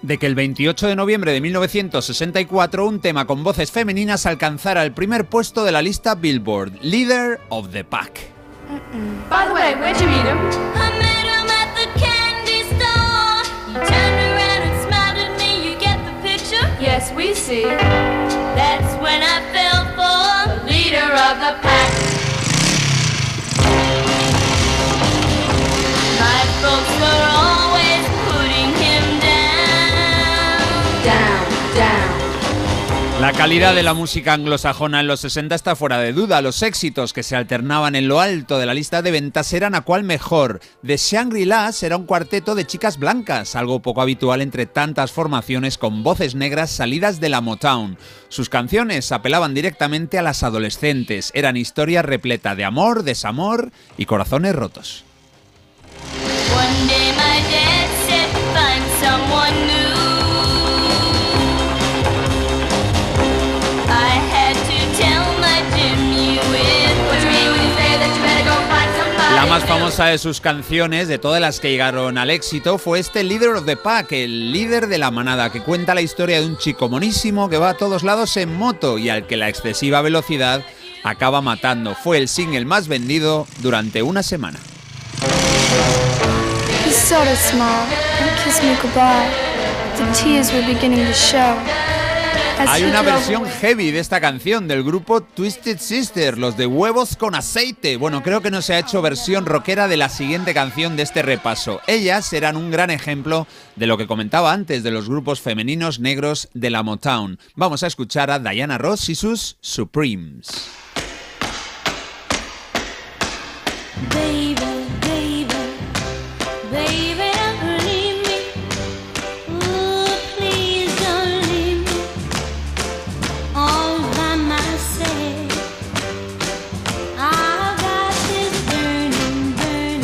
de 0.04 0.20
que 0.20 0.28
el 0.28 0.36
28 0.36 0.88
de 0.88 0.96
noviembre 0.96 1.32
de 1.32 1.42
1964 1.42 2.86
un 2.86 3.00
tema 3.00 3.26
con 3.26 3.44
voces 3.44 3.72
femeninas 3.72 4.28
alcanzara 4.28 4.84
el 4.84 4.92
primer 4.92 5.26
puesto 5.26 5.64
de 5.64 5.72
la 5.72 5.82
lista 5.82 6.14
Billboard, 6.14 6.74
Leader 6.84 7.40
of 7.50 7.72
the 7.72 7.84
Pack. 7.84 8.20
By 9.28 9.48
the 9.48 9.54
way, 9.56 9.74
where'd 9.74 10.00
you 10.00 10.08
meet 10.08 10.26
him? 10.26 10.38
I 10.76 10.92
met 11.00 11.26
him 11.26 11.50
at 11.50 11.74
the 11.76 11.88
candy 12.00 12.62
store. 12.76 13.42
He 13.68 13.74
turned 13.74 14.20
around 14.30 14.62
and 14.70 14.84
smiled 14.84 15.18
at 15.18 15.40
me. 15.40 15.72
You 15.72 15.80
get 15.80 15.98
the 16.06 16.14
picture? 16.22 16.68
Yes, 16.80 17.12
we 17.16 17.34
see. 17.34 17.64
That's 17.64 18.94
when 19.02 19.24
I 19.24 19.42
fell 19.54 19.86
for 19.96 20.66
the 20.66 20.72
leader 20.72 21.00
of 21.00 21.40
the 21.40 21.60
pack. 21.62 22.11
La 33.22 33.34
calidad 33.34 33.76
de 33.76 33.84
la 33.84 33.94
música 33.94 34.34
anglosajona 34.34 35.00
en 35.00 35.06
los 35.06 35.20
60 35.20 35.54
está 35.54 35.76
fuera 35.76 36.00
de 36.00 36.12
duda. 36.12 36.42
Los 36.42 36.64
éxitos 36.64 37.14
que 37.14 37.22
se 37.22 37.36
alternaban 37.36 37.94
en 37.94 38.08
lo 38.08 38.20
alto 38.20 38.58
de 38.58 38.66
la 38.66 38.74
lista 38.74 39.04
de 39.04 39.12
ventas 39.12 39.54
eran 39.54 39.76
a 39.76 39.82
cuál 39.82 40.04
mejor. 40.04 40.60
The 40.84 40.98
Shangri-Las 40.98 41.84
era 41.84 41.98
un 41.98 42.08
cuarteto 42.08 42.56
de 42.56 42.66
chicas 42.66 42.98
blancas, 42.98 43.56
algo 43.56 43.80
poco 43.80 44.02
habitual 44.02 44.42
entre 44.42 44.66
tantas 44.66 45.12
formaciones 45.12 45.78
con 45.78 46.02
voces 46.02 46.34
negras 46.34 46.72
salidas 46.72 47.20
de 47.20 47.30
la 47.30 47.42
Motown. 47.42 47.96
Sus 48.28 48.50
canciones 48.50 49.12
apelaban 49.12 49.54
directamente 49.54 50.18
a 50.18 50.24
las 50.24 50.42
adolescentes, 50.42 51.30
eran 51.36 51.58
historias 51.58 52.04
repleta 52.04 52.56
de 52.56 52.66
amor, 52.66 53.04
desamor 53.04 53.72
y 53.98 54.08
corazones 54.08 54.56
rotos. 54.56 55.06
Más 69.52 69.62
new? 69.62 69.68
famosa 69.68 70.06
de 70.06 70.18
sus 70.18 70.40
canciones, 70.40 71.08
de 71.08 71.18
todas 71.18 71.42
las 71.42 71.60
que 71.60 71.72
llegaron 71.72 72.18
al 72.18 72.30
éxito, 72.30 72.78
fue 72.78 73.00
este 73.00 73.24
Leader 73.24 73.56
of 73.56 73.66
the 73.66 73.76
Pack, 73.76 74.14
el 74.14 74.52
líder 74.52 74.88
de 74.88 74.98
la 74.98 75.12
manada, 75.12 75.52
que 75.52 75.62
cuenta 75.62 75.96
la 75.96 76.02
historia 76.02 76.40
de 76.40 76.46
un 76.46 76.58
chico 76.58 76.88
monísimo 76.88 77.50
que 77.50 77.58
va 77.58 77.72
a 77.72 77.78
todos 77.78 78.04
lados 78.04 78.38
en 78.38 78.56
moto 78.56 78.98
y 78.98 79.10
al 79.10 79.28
que 79.28 79.38
la 79.38 79.50
excesiva 79.50 80.02
velocidad 80.02 80.64
acaba 81.04 81.42
matando. 81.42 81.96
Fue 81.96 82.18
el 82.18 82.28
single 82.28 82.66
más 82.66 82.88
vendido 82.88 83.48
durante 83.62 84.02
una 84.02 84.24
semana. 84.24 84.60
He 87.12 87.14
sort 87.14 87.28
of 87.28 87.38
smile 87.38 87.88
and 88.22 88.40
kissed 88.42 88.64
me 88.64 88.74
goodbye. 88.82 89.30
The 89.98 90.06
tears 90.14 90.54
were 90.54 90.66
beginning 90.66 91.06
to 91.06 91.14
show. 91.14 91.58
As 92.58 92.70
Hay 92.70 92.84
he 92.84 92.86
una 92.86 93.02
drove 93.02 93.18
versión 93.18 93.46
heavy 93.46 93.92
de 93.92 94.00
esta 94.00 94.22
canción 94.22 94.66
del 94.70 94.82
grupo 94.82 95.20
Twisted 95.22 95.78
Sister, 95.80 96.38
los 96.38 96.56
de 96.56 96.68
huevos 96.68 97.18
con 97.18 97.36
aceite. 97.36 97.98
Bueno, 97.98 98.24
creo 98.24 98.40
que 98.40 98.50
no 98.50 98.62
se 98.62 98.76
ha 98.76 98.80
hecho 98.80 99.02
versión 99.02 99.46
rockera 99.46 99.90
de 99.90 99.98
la 99.98 100.08
siguiente 100.08 100.54
canción 100.54 100.96
de 100.96 101.04
este 101.04 101.22
repaso. 101.22 101.82
Ellas 101.86 102.26
serán 102.26 102.56
un 102.56 102.72
gran 102.72 102.90
ejemplo 102.92 103.46
de 103.76 103.88
lo 103.88 103.98
que 103.98 104.08
comentaba 104.08 104.54
antes 104.54 104.82
de 104.82 104.92
los 104.92 105.10
grupos 105.10 105.42
femeninos 105.42 106.00
negros 106.00 106.48
de 106.54 106.70
la 106.70 106.82
Motown. 106.82 107.40
Vamos 107.56 107.84
a 107.84 107.88
escuchar 107.88 108.32
a 108.32 108.40
Diana 108.40 108.78
Ross 108.78 109.10
y 109.10 109.16
sus 109.16 109.58
Supremes. 109.60 110.48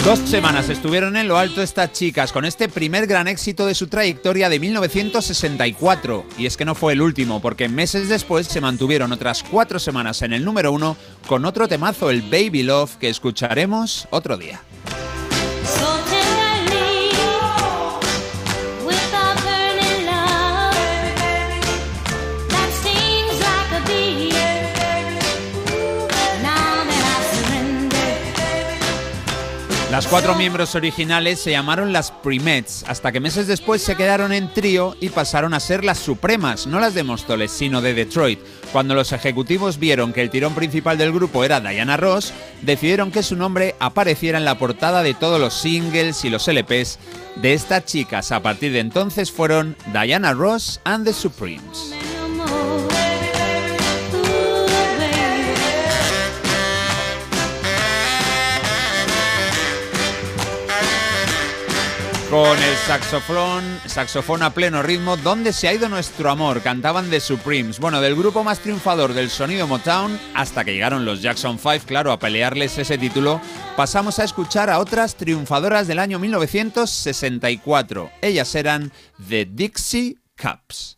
Dos 0.08 0.20
semanas 0.20 0.70
estuvieron 0.70 1.18
en 1.18 1.28
lo 1.28 1.38
alto 1.38 1.62
estas 1.62 1.92
chicas 1.92 2.32
con 2.32 2.46
este 2.46 2.70
primer 2.70 3.08
gran 3.08 3.28
éxito 3.28 3.66
de 3.66 3.76
su 3.76 3.88
trayectoria 3.88 4.48
de 4.48 4.58
1964. 4.58 6.26
Y 6.38 6.46
es 6.46 6.56
que 6.56 6.64
no 6.64 6.76
fue 6.76 6.94
el 6.94 7.02
último, 7.02 7.42
porque 7.42 7.68
meses 7.68 8.08
después 8.08 8.48
se 8.48 8.62
mantuvieron 8.62 9.12
otras 9.12 9.44
cuatro 9.44 9.80
semanas 9.80 10.22
en 10.22 10.32
el 10.32 10.46
número 10.46 10.72
uno 10.72 10.96
con 11.28 11.44
otro 11.44 11.68
temazo, 11.68 12.10
el 12.10 12.22
Baby 12.22 12.64
Love, 12.64 12.96
que 12.96 13.10
escucharemos 13.10 14.08
otro 14.10 14.38
día. 14.38 14.62
Las 29.98 30.06
cuatro 30.06 30.36
miembros 30.36 30.76
originales 30.76 31.42
se 31.42 31.50
llamaron 31.50 31.92
las 31.92 32.12
Primettes, 32.12 32.86
hasta 32.88 33.12
que 33.12 33.20
meses 33.20 33.48
después 33.48 33.82
se 33.82 33.96
quedaron 33.96 34.32
en 34.32 34.54
trío 34.54 34.96
y 35.02 35.10
pasaron 35.10 35.56
a 35.56 35.60
ser 35.60 35.84
las 35.84 35.98
Supremas, 35.98 36.68
no 36.68 36.80
las 36.80 36.94
de 36.94 37.02
Móstoles, 37.02 37.50
sino 37.50 37.82
de 37.82 37.96
Detroit. 37.96 38.40
Cuando 38.72 38.94
los 38.94 39.12
ejecutivos 39.12 39.80
vieron 39.80 40.14
que 40.14 40.22
el 40.22 40.30
tirón 40.30 40.54
principal 40.54 41.00
del 41.00 41.12
grupo 41.12 41.44
era 41.44 41.62
Diana 41.62 41.98
Ross, 41.98 42.32
decidieron 42.62 43.10
que 43.10 43.24
su 43.24 43.36
nombre 43.36 43.76
apareciera 43.80 44.38
en 44.38 44.46
la 44.46 44.60
portada 44.60 45.02
de 45.02 45.16
todos 45.16 45.42
los 45.42 45.56
singles 45.56 46.24
y 46.26 46.30
los 46.30 46.48
LPs 46.48 47.00
de 47.38 47.56
estas 47.56 47.86
chicas. 47.86 48.32
A 48.32 48.44
partir 48.44 48.74
de 48.74 48.82
entonces 48.82 49.32
fueron 49.32 49.76
Diana 49.92 50.34
Ross 50.34 50.80
and 50.84 51.08
the 51.08 51.14
Supremes. 51.14 51.96
Con 62.30 62.62
el 62.62 62.76
saxofón, 62.86 63.64
saxofón 63.86 64.44
a 64.44 64.50
pleno 64.50 64.84
ritmo, 64.84 65.16
¿dónde 65.16 65.54
se 65.54 65.70
ha 65.70 65.74
ido 65.74 65.88
nuestro 65.88 66.30
amor? 66.30 66.62
Cantaban 66.62 67.10
The 67.10 67.22
Supremes, 67.22 67.80
bueno, 67.80 68.02
del 68.02 68.18
grupo 68.18 68.44
más 68.44 68.60
triunfador 68.60 69.14
del 69.14 69.30
sonido 69.30 69.66
Motown, 69.66 70.20
hasta 70.34 70.66
que 70.66 70.74
llegaron 70.74 71.06
los 71.06 71.22
Jackson 71.22 71.58
5, 71.58 71.86
claro, 71.86 72.12
a 72.12 72.20
pelearles 72.20 72.78
ese 72.78 72.98
título, 72.98 73.40
pasamos 73.78 74.20
a 74.20 74.26
escuchar 74.26 74.70
a 74.70 74.80
otras 74.80 75.16
triunfadoras 75.16 75.88
del 75.88 76.00
año 76.00 76.20
1964. 76.20 78.12
Ellas 78.22 78.54
eran 78.56 78.92
The 79.30 79.46
Dixie 79.46 80.18
Cups. 80.36 80.98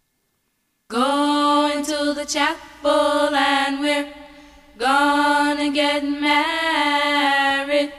Going 0.90 1.84
to 1.86 2.16
the 2.16 2.26
chapel 2.26 3.36
and 3.36 3.80
we're 3.80 4.12
gonna 4.80 5.70
get 5.72 6.02
married. 6.04 7.92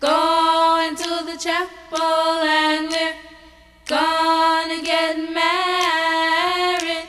Going 0.00 0.96
to 0.96 1.26
the 1.26 1.36
chapel 1.38 1.83
and 1.96 2.90
we're 2.90 3.14
gonna 3.88 4.82
get 4.82 5.16
married. 5.32 7.04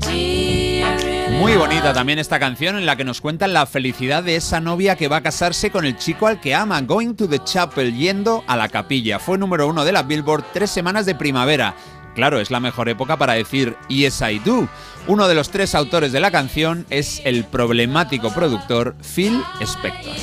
Gee, 0.00 0.82
I 0.82 0.96
really 0.96 1.38
Muy 1.38 1.56
bonita 1.56 1.92
también 1.92 2.18
esta 2.18 2.38
canción 2.38 2.76
en 2.76 2.86
la 2.86 2.96
que 2.96 3.04
nos 3.04 3.20
cuentan 3.20 3.52
la 3.52 3.66
felicidad 3.66 4.22
de 4.22 4.36
esa 4.36 4.60
novia 4.60 4.96
que 4.96 5.08
va 5.08 5.18
a 5.18 5.22
casarse 5.22 5.70
con 5.70 5.84
el 5.84 5.96
chico 5.96 6.26
al 6.26 6.40
que 6.40 6.54
ama, 6.54 6.80
Going 6.82 7.14
to 7.14 7.28
the 7.28 7.40
Chapel, 7.44 7.96
yendo 7.96 8.44
a 8.46 8.56
la 8.56 8.68
capilla. 8.68 9.18
Fue 9.18 9.38
número 9.38 9.66
uno 9.68 9.84
de 9.84 9.92
la 9.92 10.02
Billboard 10.02 10.44
tres 10.52 10.70
semanas 10.70 11.06
de 11.06 11.14
primavera. 11.14 11.74
Claro, 12.14 12.40
es 12.40 12.50
la 12.50 12.60
mejor 12.60 12.88
época 12.88 13.16
para 13.16 13.32
decir 13.32 13.76
Yes 13.88 14.22
I 14.22 14.38
Do. 14.38 14.68
Uno 15.06 15.28
de 15.28 15.34
los 15.34 15.50
tres 15.50 15.74
autores 15.74 16.12
de 16.12 16.20
la 16.20 16.30
canción 16.30 16.86
es 16.88 17.20
el 17.24 17.44
problemático 17.44 18.32
productor 18.32 18.96
Phil 19.02 19.42
Spector. 19.60 20.14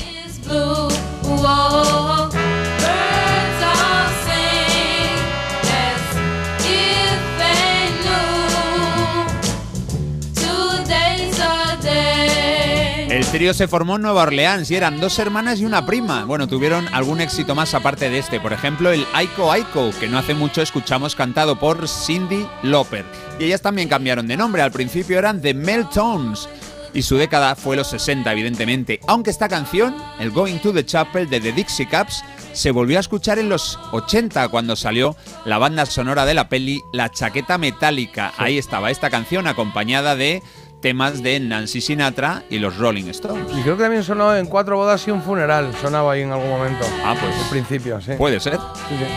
Trío 13.32 13.54
se 13.54 13.66
formó 13.66 13.96
en 13.96 14.02
Nueva 14.02 14.24
Orleans 14.24 14.70
y 14.70 14.76
eran 14.76 15.00
dos 15.00 15.18
hermanas 15.18 15.58
y 15.58 15.64
una 15.64 15.86
prima. 15.86 16.26
Bueno, 16.26 16.46
tuvieron 16.46 16.86
algún 16.92 17.22
éxito 17.22 17.54
más 17.54 17.72
aparte 17.72 18.10
de 18.10 18.18
este. 18.18 18.40
Por 18.40 18.52
ejemplo, 18.52 18.92
el 18.92 19.06
Aiko 19.14 19.50
Aiko, 19.50 19.90
que 19.98 20.06
no 20.06 20.18
hace 20.18 20.34
mucho 20.34 20.60
escuchamos 20.60 21.16
cantado 21.16 21.58
por 21.58 21.88
Cindy 21.88 22.46
Lauper. 22.62 23.06
Y 23.40 23.44
ellas 23.44 23.62
también 23.62 23.88
cambiaron 23.88 24.28
de 24.28 24.36
nombre. 24.36 24.60
Al 24.60 24.70
principio 24.70 25.18
eran 25.18 25.40
The 25.40 25.54
Meltones. 25.54 26.46
Y 26.92 27.00
su 27.00 27.16
década 27.16 27.56
fue 27.56 27.74
los 27.74 27.88
60, 27.88 28.30
evidentemente. 28.30 29.00
Aunque 29.08 29.30
esta 29.30 29.48
canción, 29.48 29.96
el 30.20 30.30
Going 30.30 30.58
to 30.58 30.74
the 30.74 30.84
Chapel 30.84 31.30
de 31.30 31.40
The 31.40 31.52
Dixie 31.52 31.88
Caps, 31.88 32.22
se 32.52 32.70
volvió 32.70 32.98
a 32.98 33.00
escuchar 33.00 33.38
en 33.38 33.48
los 33.48 33.78
80 33.92 34.46
cuando 34.48 34.76
salió 34.76 35.16
la 35.46 35.56
banda 35.56 35.86
sonora 35.86 36.26
de 36.26 36.34
la 36.34 36.50
peli 36.50 36.82
La 36.92 37.10
Chaqueta 37.10 37.56
Metálica. 37.56 38.34
Ahí 38.36 38.58
estaba 38.58 38.90
esta 38.90 39.08
canción 39.08 39.46
acompañada 39.46 40.16
de 40.16 40.42
temas 40.82 41.22
de 41.22 41.40
Nancy 41.40 41.80
Sinatra 41.80 42.42
y 42.50 42.58
los 42.58 42.76
Rolling 42.76 43.06
Stones. 43.06 43.46
Y 43.56 43.62
creo 43.62 43.78
que 43.78 43.84
también 43.84 44.04
sonó 44.04 44.36
en 44.36 44.46
cuatro 44.46 44.76
bodas 44.76 45.08
y 45.08 45.10
un 45.10 45.22
funeral. 45.22 45.72
Sonaba 45.80 46.12
ahí 46.12 46.20
en 46.20 46.32
algún 46.32 46.50
momento. 46.50 46.84
Ah, 47.02 47.14
pues. 47.18 47.34
Al 47.34 47.48
principio, 47.48 47.98
sí. 48.02 48.12
Puede 48.18 48.38
ser. 48.40 48.58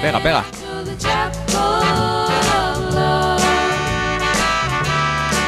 Pega, 0.02 0.24
pega. 0.24 0.46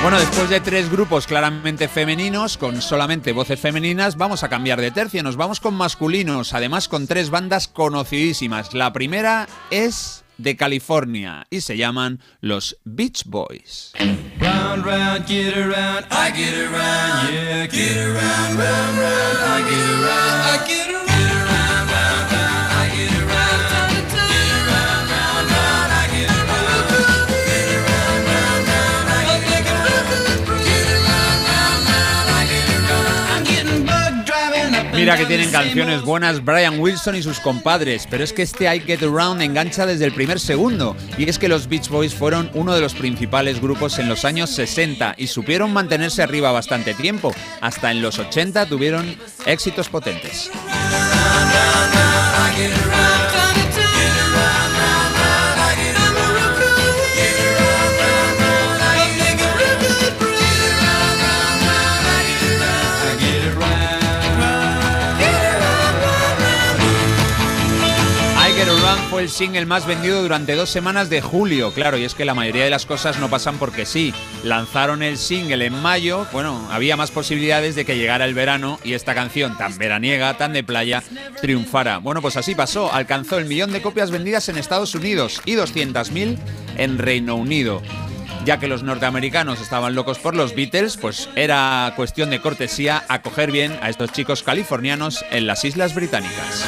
Bueno, 0.01 0.19
después 0.19 0.49
de 0.49 0.59
tres 0.61 0.89
grupos 0.89 1.27
claramente 1.27 1.87
femeninos, 1.87 2.57
con 2.57 2.81
solamente 2.81 3.33
voces 3.33 3.59
femeninas, 3.59 4.15
vamos 4.15 4.43
a 4.43 4.49
cambiar 4.49 4.79
de 4.79 4.91
tercio. 4.91 5.21
Nos 5.21 5.35
vamos 5.35 5.59
con 5.59 5.73
masculinos, 5.73 6.53
además 6.53 6.87
con 6.87 7.07
tres 7.07 7.29
bandas 7.29 7.67
conocidísimas. 7.67 8.73
La 8.73 8.93
primera 8.93 9.47
es 9.69 10.23
de 10.37 10.55
California 10.55 11.45
y 11.49 11.61
se 11.61 11.77
llaman 11.77 12.19
los 12.41 12.77
Beach 12.83 13.23
Boys. 13.25 13.93
Mira 35.07 35.19
que 35.19 35.25
tienen 35.25 35.51
canciones 35.51 36.01
buenas 36.01 36.43
Brian 36.43 36.81
Wilson 36.81 37.15
y 37.15 37.23
sus 37.23 37.39
compadres, 37.39 38.05
pero 38.09 38.25
es 38.25 38.33
que 38.33 38.41
este 38.41 38.65
I 38.65 38.81
Get 38.81 39.03
Around 39.03 39.41
engancha 39.41 39.85
desde 39.85 40.03
el 40.03 40.11
primer 40.11 40.37
segundo. 40.37 40.97
Y 41.17 41.29
es 41.29 41.39
que 41.39 41.47
los 41.47 41.69
Beach 41.69 41.87
Boys 41.87 42.13
fueron 42.13 42.51
uno 42.53 42.75
de 42.75 42.81
los 42.81 42.93
principales 42.93 43.61
grupos 43.61 43.99
en 43.99 44.09
los 44.09 44.25
años 44.25 44.49
60 44.49 45.15
y 45.17 45.27
supieron 45.27 45.71
mantenerse 45.71 46.23
arriba 46.23 46.51
bastante 46.51 46.93
tiempo. 46.93 47.33
Hasta 47.61 47.91
en 47.91 48.01
los 48.01 48.19
80 48.19 48.65
tuvieron 48.65 49.17
éxitos 49.45 49.87
potentes. 49.87 50.51
El 69.19 69.29
single 69.29 69.65
más 69.65 69.85
vendido 69.85 70.21
durante 70.21 70.55
dos 70.55 70.69
semanas 70.69 71.09
de 71.09 71.21
julio. 71.21 71.71
Claro, 71.73 71.97
y 71.97 72.03
es 72.03 72.15
que 72.15 72.25
la 72.25 72.33
mayoría 72.33 72.63
de 72.63 72.69
las 72.69 72.85
cosas 72.85 73.19
no 73.19 73.29
pasan 73.29 73.57
porque 73.57 73.85
sí. 73.85 74.13
Lanzaron 74.43 75.03
el 75.03 75.17
single 75.17 75.65
en 75.65 75.81
mayo, 75.81 76.27
bueno, 76.31 76.67
había 76.71 76.97
más 76.97 77.11
posibilidades 77.11 77.75
de 77.75 77.85
que 77.85 77.97
llegara 77.97 78.25
el 78.25 78.33
verano 78.33 78.79
y 78.83 78.93
esta 78.93 79.15
canción 79.15 79.57
tan 79.57 79.77
veraniega, 79.77 80.37
tan 80.37 80.53
de 80.53 80.63
playa, 80.63 81.03
triunfara. 81.41 81.97
Bueno, 81.99 82.21
pues 82.21 82.37
así 82.37 82.55
pasó. 82.55 82.93
Alcanzó 82.93 83.37
el 83.37 83.45
millón 83.45 83.71
de 83.71 83.81
copias 83.81 84.11
vendidas 84.11 84.49
en 84.49 84.57
Estados 84.57 84.95
Unidos 84.95 85.41
y 85.45 85.55
200.000 85.55 86.37
en 86.77 86.97
Reino 86.97 87.35
Unido. 87.35 87.81
Ya 88.47 88.59
que 88.61 88.69
los 88.69 88.81
norteamericanos 88.81 89.59
estaban 89.59 89.93
locos 89.93 90.19
por 90.19 90.33
los 90.33 90.55
Beatles, 90.55 90.95
pues 90.95 91.27
era 91.35 91.91
cuestión 91.97 92.29
de 92.29 92.39
cortesía 92.39 93.03
acoger 93.09 93.51
bien 93.51 93.77
a 93.81 93.89
estos 93.89 94.13
chicos 94.13 94.41
californianos 94.41 95.25
en 95.31 95.47
las 95.47 95.65
Islas 95.65 95.93
Británicas. 95.93 96.63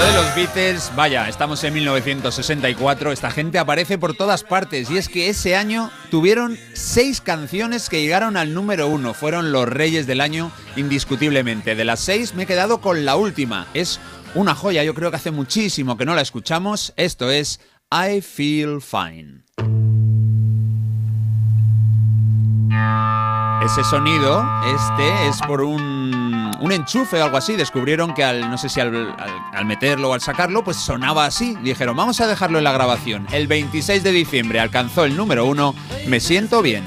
De 0.00 0.12
los 0.12 0.34
Beatles, 0.34 0.92
vaya, 0.94 1.26
estamos 1.28 1.64
en 1.64 1.72
1964, 1.72 3.12
esta 3.12 3.30
gente 3.30 3.58
aparece 3.58 3.96
por 3.96 4.14
todas 4.14 4.44
partes 4.44 4.90
y 4.90 4.98
es 4.98 5.08
que 5.08 5.30
ese 5.30 5.56
año 5.56 5.90
tuvieron 6.10 6.58
seis 6.74 7.22
canciones 7.22 7.88
que 7.88 8.02
llegaron 8.02 8.36
al 8.36 8.52
número 8.52 8.88
uno, 8.88 9.14
fueron 9.14 9.52
los 9.52 9.66
reyes 9.66 10.06
del 10.06 10.20
año 10.20 10.52
indiscutiblemente. 10.76 11.74
De 11.74 11.84
las 11.84 12.00
seis 12.00 12.34
me 12.34 12.42
he 12.42 12.46
quedado 12.46 12.80
con 12.82 13.06
la 13.06 13.16
última, 13.16 13.68
es 13.72 13.98
una 14.34 14.54
joya, 14.54 14.84
yo 14.84 14.92
creo 14.92 15.10
que 15.10 15.16
hace 15.16 15.30
muchísimo 15.30 15.96
que 15.96 16.04
no 16.04 16.14
la 16.14 16.20
escuchamos, 16.20 16.92
esto 16.96 17.30
es 17.30 17.60
I 17.90 18.20
Feel 18.20 18.82
Fine. 18.82 19.44
Ese 23.64 23.82
sonido, 23.84 24.44
este, 24.66 25.28
es 25.28 25.40
por 25.46 25.62
un, 25.62 25.95
un 26.60 26.72
enchufe 26.72 27.20
o 27.20 27.24
algo 27.24 27.36
así. 27.36 27.56
Descubrieron 27.56 28.14
que 28.14 28.24
al, 28.24 28.50
no 28.50 28.58
sé 28.58 28.68
si 28.68 28.80
al, 28.80 29.14
meterlo 29.64 30.10
o 30.10 30.14
al 30.14 30.20
sacarlo, 30.20 30.64
pues 30.64 30.76
sonaba 30.76 31.26
así. 31.26 31.56
Dijeron, 31.62 31.96
vamos 31.96 32.20
a 32.20 32.26
dejarlo 32.26 32.58
en 32.58 32.64
la 32.64 32.72
grabación. 32.72 33.26
El 33.32 33.46
26 33.46 34.02
de 34.02 34.12
diciembre 34.12 34.60
alcanzó 34.60 35.04
el 35.04 35.16
número 35.16 35.44
uno, 35.46 35.74
Me 36.06 36.20
siento 36.20 36.62
bien. 36.62 36.84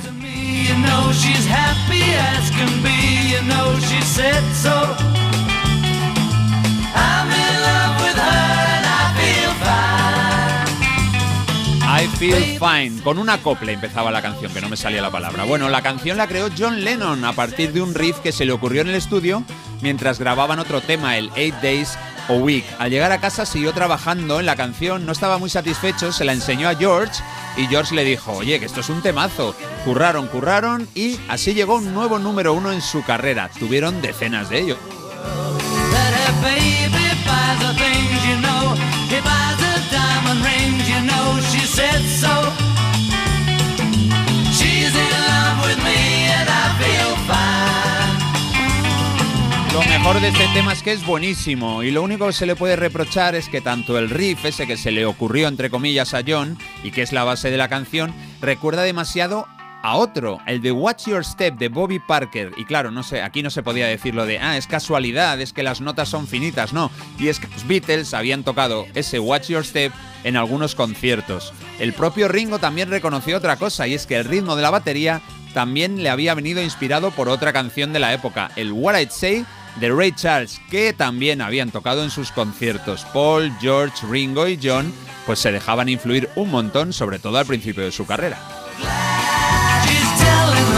I 11.92 12.06
Feel 12.20 12.60
Fine. 12.60 13.02
Con 13.02 13.18
una 13.18 13.34
acople 13.34 13.74
empezaba 13.74 14.12
la 14.12 14.22
canción, 14.22 14.54
que 14.54 14.62
no 14.62 14.70
me 14.70 14.78
salía 14.78 15.02
la 15.02 15.10
palabra. 15.10 15.44
Bueno, 15.46 15.70
la 15.70 15.82
canción 15.82 16.18
la 16.18 16.28
creó 16.28 16.48
John 16.56 16.84
Lennon 16.84 17.26
a 17.26 17.34
partir 17.34 17.74
de 17.74 17.82
un 17.82 17.96
riff 17.96 18.20
que 18.20 18.32
se 18.32 18.46
le 18.46 18.52
ocurrió 18.52 18.82
en 18.82 18.90
el 18.90 18.96
estudio 18.96 19.44
mientras 19.82 20.20
grababan 20.20 20.60
otro 20.60 20.82
tema, 20.82 21.18
el 21.18 21.32
Eight 21.36 21.56
Days 21.64 21.98
a 22.28 22.34
Week. 22.34 22.64
Al 22.78 22.92
llegar 22.92 23.12
a 23.12 23.20
casa 23.20 23.44
siguió 23.44 23.74
trabajando 23.74 24.40
en 24.40 24.46
la 24.46 24.56
canción, 24.56 25.08
no 25.08 25.12
estaba 25.12 25.40
muy 25.40 25.50
satisfecho, 25.50 26.12
se 26.12 26.26
la 26.26 26.34
enseñó 26.34 26.70
a 26.70 26.76
George 26.76 27.24
y 27.58 27.66
George 27.66 27.96
le 27.96 28.04
dijo, 28.04 28.34
oye, 28.34 28.60
que 28.60 28.68
esto 28.68 28.82
es 28.82 28.90
un 28.90 29.02
temazo. 29.02 29.56
Curraron, 29.84 30.28
curraron 30.28 30.88
y 30.94 31.20
así 31.28 31.56
llegó 31.56 31.78
un 31.78 31.96
nuevo 31.96 32.20
número 32.20 32.54
uno 32.54 32.72
en 32.72 32.84
su 32.84 33.04
carrera. 33.04 33.50
Tuvieron 33.58 34.00
decenas 34.00 34.52
de 34.52 34.60
ellos. 34.60 34.78
Lo 49.74 49.86
mejor 49.86 50.20
de 50.20 50.30
este 50.30 50.48
tema 50.54 50.74
es 50.74 50.82
que 50.82 50.92
es 50.92 51.06
buenísimo 51.06 51.84
y 51.84 51.92
lo 51.92 52.02
único 52.02 52.28
que 52.28 52.34
se 52.34 52.46
le 52.46 52.56
puede 52.56 52.76
reprochar 52.76 53.36
es 53.36 53.48
que 53.48 53.62
tanto 53.62 53.98
el 53.98 54.10
riff 54.10 54.44
ese 54.46 54.68
que 54.68 54.78
se 54.78 54.92
le 54.92 55.06
ocurrió 55.06 55.48
entre 55.48 55.70
comillas 55.70 56.14
a 56.14 56.24
John 56.28 56.58
y 56.84 56.92
que 56.92 57.02
es 57.02 57.14
la 57.14 57.24
base 57.24 57.52
de 57.52 57.58
la 57.58 57.70
canción 57.70 58.14
recuerda 58.42 58.82
demasiado 58.84 59.48
a 59.82 59.96
otro, 59.96 60.40
el 60.46 60.62
de 60.62 60.72
Watch 60.72 61.08
Your 61.08 61.24
Step 61.24 61.58
de 61.58 61.70
Bobby 61.70 62.00
Parker. 62.00 62.52
Y 62.58 62.66
claro, 62.66 62.92
no 62.92 63.04
sé, 63.04 63.22
aquí 63.22 63.44
no 63.44 63.50
se 63.50 63.64
podía 63.64 63.88
decir 63.88 64.16
lo 64.16 64.26
de, 64.26 64.40
ah, 64.40 64.58
es 64.58 64.68
casualidad, 64.68 65.40
es 65.40 65.54
que 65.54 65.64
las 65.64 65.82
notas 65.82 66.10
son 66.10 66.28
finitas, 66.28 66.74
no. 66.74 66.92
Y 67.18 67.28
es 67.28 67.40
que 67.40 67.48
los 67.48 67.68
Beatles 67.68 68.14
habían 68.14 68.44
tocado 68.44 68.86
ese 68.94 69.20
Watch 69.20 69.48
Your 69.50 69.66
Step 69.66 69.94
en 70.24 70.38
algunos 70.38 70.76
conciertos. 70.76 71.54
El 71.80 71.94
propio 71.94 72.28
Ringo 72.28 72.60
también 72.60 72.90
reconoció 72.90 73.38
otra 73.38 73.58
cosa, 73.58 73.88
y 73.88 73.94
es 73.94 74.06
que 74.06 74.18
el 74.18 74.26
ritmo 74.26 74.56
de 74.56 74.62
la 74.62 74.70
batería 74.70 75.22
también 75.54 76.04
le 76.04 76.10
había 76.10 76.36
venido 76.36 76.62
inspirado 76.62 77.12
por 77.12 77.30
otra 77.30 77.54
canción 77.54 77.94
de 77.94 78.00
la 78.00 78.14
época, 78.14 78.52
el 78.56 78.72
What 78.72 79.00
I'd 79.00 79.12
Say 79.12 79.46
de 79.80 79.90
Ray 79.90 80.12
Charles, 80.12 80.60
que 80.70 80.94
también 80.94 81.42
habían 81.42 81.72
tocado 81.72 82.04
en 82.04 82.10
sus 82.10 82.32
conciertos. 82.32 83.06
Paul, 83.14 83.52
George, 83.60 84.06
Ringo 84.10 84.48
y 84.48 84.60
John 84.62 84.94
pues 85.26 85.40
se 85.40 85.52
dejaban 85.52 85.90
influir 85.90 86.30
un 86.36 86.50
montón, 86.50 86.92
sobre 86.92 87.20
todo 87.20 87.38
al 87.38 87.46
principio 87.46 87.84
de 87.84 87.92
su 87.92 88.06
carrera. 88.06 88.40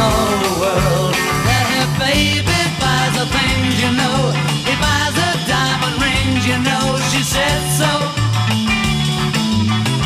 She's 0.01 0.09
telling 0.09 0.09
all 0.09 0.37
the 0.41 0.53
world 0.59 1.13
that 1.45 1.65
her 1.77 1.87
baby 1.99 2.59
buys 2.81 3.13
her 3.17 3.29
things, 3.29 3.73
you 3.81 3.91
know. 3.93 4.33
He 4.65 4.73
buys 4.81 5.13
her 5.13 5.35
diamond 5.45 6.01
rings, 6.01 6.43
you 6.47 6.57
know. 6.57 6.97
She 7.11 7.21
said 7.23 7.61
so. 7.77 7.91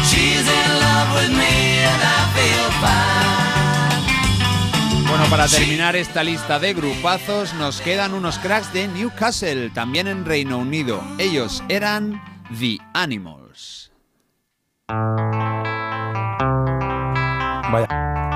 She's 0.04 0.48
in 0.48 0.70
love 0.84 1.10
with 1.16 1.32
me 1.32 1.80
and 1.80 2.02
I 2.04 2.22
feel 2.36 2.72
fine. 2.84 3.26
Bueno, 5.08 5.26
para 5.30 5.48
terminar 5.48 5.96
esta 5.96 6.24
lista 6.24 6.60
de 6.60 6.74
grupazos, 6.74 7.54
nos 7.54 7.80
quedan 7.80 8.14
unos 8.14 8.38
cracks 8.40 8.74
de 8.74 8.88
Newcastle, 8.88 9.70
también 9.70 10.08
en 10.08 10.26
Reino 10.26 10.58
Unido. 10.58 11.02
Ellos 11.18 11.64
eran 11.70 12.22
The 12.60 12.80
Animals. 12.94 13.92
Vaya, 17.72 17.88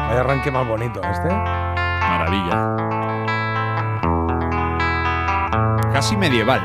vaya 0.09 0.21
arranque 0.21 0.51
más 0.51 0.67
bonito 0.67 0.99
este. 1.03 1.29
Maravilla. 1.29 2.75
Casi 5.93 6.17
medieval. 6.17 6.61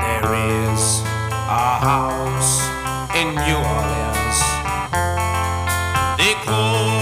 There 0.00 0.34
is 0.72 1.02
a 1.48 1.78
house 1.78 2.62
in 3.14 3.34
New 3.34 3.58
Orleans. 3.58 4.38
They 6.16 6.34
call 6.44 6.95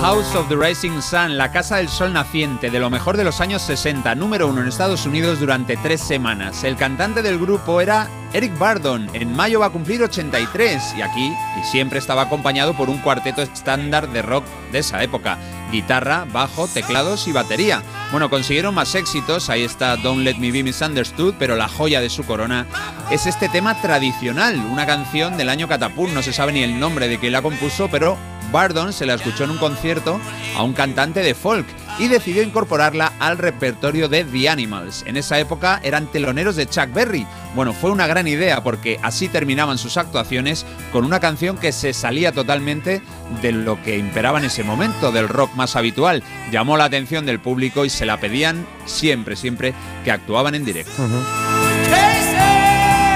House 0.00 0.34
of 0.34 0.48
the 0.48 0.56
Rising 0.56 1.02
Sun, 1.02 1.36
la 1.36 1.52
Casa 1.52 1.76
del 1.76 1.90
Sol 1.90 2.14
Naciente, 2.14 2.70
de 2.70 2.80
lo 2.80 2.88
mejor 2.88 3.18
de 3.18 3.24
los 3.24 3.42
años 3.42 3.60
60, 3.60 4.14
número 4.14 4.48
uno 4.48 4.62
en 4.62 4.68
Estados 4.68 5.04
Unidos 5.04 5.40
durante 5.40 5.76
tres 5.76 6.00
semanas. 6.00 6.64
El 6.64 6.76
cantante 6.76 7.20
del 7.20 7.38
grupo 7.38 7.82
era 7.82 8.08
Eric 8.32 8.58
Bardon. 8.58 9.10
En 9.12 9.36
mayo 9.36 9.60
va 9.60 9.66
a 9.66 9.70
cumplir 9.70 10.02
83 10.02 10.94
y 10.96 11.02
aquí 11.02 11.34
y 11.60 11.64
siempre 11.64 11.98
estaba 11.98 12.22
acompañado 12.22 12.72
por 12.72 12.88
un 12.88 12.96
cuarteto 12.96 13.42
estándar 13.42 14.08
de 14.08 14.22
rock 14.22 14.44
de 14.72 14.78
esa 14.78 15.02
época. 15.02 15.36
Guitarra, 15.70 16.26
bajo, 16.32 16.66
teclados 16.66 17.28
y 17.28 17.32
batería. 17.32 17.82
Bueno, 18.10 18.30
consiguieron 18.30 18.74
más 18.74 18.94
éxitos, 18.94 19.50
ahí 19.50 19.64
está 19.64 19.96
Don't 19.96 20.24
Let 20.24 20.38
Me 20.38 20.50
Be 20.50 20.62
Misunderstood, 20.62 21.34
pero 21.38 21.56
la 21.56 21.68
joya 21.68 22.00
de 22.00 22.08
su 22.08 22.24
corona 22.24 22.66
es 23.10 23.26
este 23.26 23.50
tema 23.50 23.80
tradicional, 23.82 24.56
una 24.56 24.86
canción 24.86 25.36
del 25.36 25.50
año 25.50 25.68
Catapult, 25.68 26.14
no 26.14 26.22
se 26.22 26.32
sabe 26.32 26.52
ni 26.52 26.62
el 26.62 26.80
nombre 26.80 27.06
de 27.06 27.18
quien 27.18 27.32
la 27.32 27.42
compuso, 27.42 27.88
pero 27.90 28.16
Bardon 28.52 28.92
se 28.92 29.06
la 29.06 29.14
escuchó 29.14 29.44
en 29.44 29.50
un 29.50 29.58
concierto 29.58 30.20
a 30.56 30.62
un 30.62 30.72
cantante 30.72 31.20
de 31.20 31.34
folk 31.34 31.66
y 31.98 32.08
decidió 32.08 32.42
incorporarla 32.42 33.12
al 33.18 33.38
repertorio 33.38 34.08
de 34.08 34.24
The 34.24 34.48
Animals. 34.48 35.04
En 35.06 35.16
esa 35.16 35.38
época 35.38 35.80
eran 35.82 36.06
teloneros 36.06 36.56
de 36.56 36.66
Chuck 36.66 36.92
Berry. 36.92 37.26
Bueno, 37.54 37.72
fue 37.72 37.90
una 37.90 38.06
gran 38.06 38.26
idea 38.26 38.62
porque 38.62 38.98
así 39.02 39.28
terminaban 39.28 39.78
sus 39.78 39.96
actuaciones 39.96 40.64
con 40.92 41.04
una 41.04 41.20
canción 41.20 41.58
que 41.58 41.72
se 41.72 41.92
salía 41.92 42.32
totalmente 42.32 43.02
de 43.42 43.52
lo 43.52 43.82
que 43.82 43.98
imperaba 43.98 44.38
en 44.38 44.46
ese 44.46 44.64
momento, 44.64 45.12
del 45.12 45.28
rock 45.28 45.54
más 45.54 45.76
habitual. 45.76 46.22
Llamó 46.50 46.76
la 46.76 46.84
atención 46.84 47.26
del 47.26 47.40
público 47.40 47.84
y 47.84 47.90
se 47.90 48.06
la 48.06 48.18
pedían 48.18 48.66
siempre, 48.86 49.36
siempre 49.36 49.74
que 50.04 50.10
actuaban 50.10 50.54
en 50.54 50.64
directo. 50.64 50.92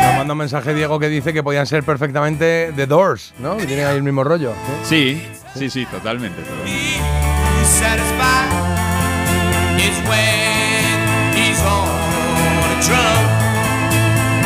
Nos 0.04 0.16
manda 0.16 0.32
un 0.32 0.38
mensaje 0.38 0.74
Diego 0.74 0.98
que 0.98 1.08
dice 1.08 1.32
que 1.32 1.42
podían 1.42 1.66
ser 1.66 1.82
perfectamente 1.82 2.72
The 2.76 2.86
Doors, 2.86 3.34
¿no? 3.38 3.56
Que 3.56 3.66
tienen 3.66 3.86
ahí 3.86 3.96
el 3.96 4.02
mismo 4.02 4.22
rollo. 4.22 4.52
Sí, 4.84 5.22
sí, 5.54 5.70
sí, 5.70 5.86
totalmente. 5.86 6.42
totalmente. 6.42 6.74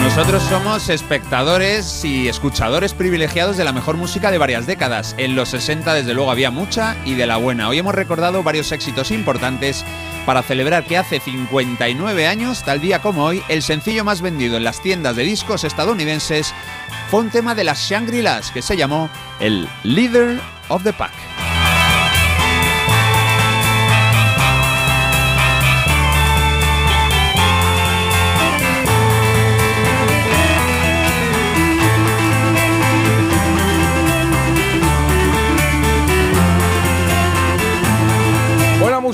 Nosotros 0.02 0.42
somos 0.44 0.88
espectadores 0.88 2.04
y 2.04 2.28
escuchadores 2.28 2.94
privilegiados 2.94 3.56
de 3.56 3.64
la 3.64 3.72
mejor 3.72 3.96
música 3.96 4.30
de 4.30 4.38
varias 4.38 4.66
décadas. 4.66 5.14
En 5.18 5.36
los 5.36 5.50
60 5.50 5.92
desde 5.92 6.14
luego 6.14 6.30
había 6.30 6.50
mucha 6.50 6.96
y 7.04 7.14
de 7.14 7.26
la 7.26 7.36
buena. 7.36 7.68
Hoy 7.68 7.78
hemos 7.78 7.94
recordado 7.94 8.42
varios 8.42 8.72
éxitos 8.72 9.10
importantes 9.10 9.84
para 10.28 10.42
celebrar 10.42 10.84
que 10.84 10.98
hace 10.98 11.20
59 11.20 12.26
años, 12.26 12.62
tal 12.62 12.82
día 12.82 13.00
como 13.00 13.24
hoy, 13.24 13.42
el 13.48 13.62
sencillo 13.62 14.04
más 14.04 14.20
vendido 14.20 14.58
en 14.58 14.64
las 14.64 14.82
tiendas 14.82 15.16
de 15.16 15.22
discos 15.22 15.64
estadounidenses 15.64 16.52
fue 17.10 17.20
un 17.20 17.30
tema 17.30 17.54
de 17.54 17.64
las 17.64 17.88
Shangri-Las 17.88 18.50
que 18.50 18.60
se 18.60 18.76
llamó 18.76 19.08
el 19.40 19.66
Leader 19.84 20.38
of 20.68 20.84
the 20.84 20.92
Pack. 20.92 21.37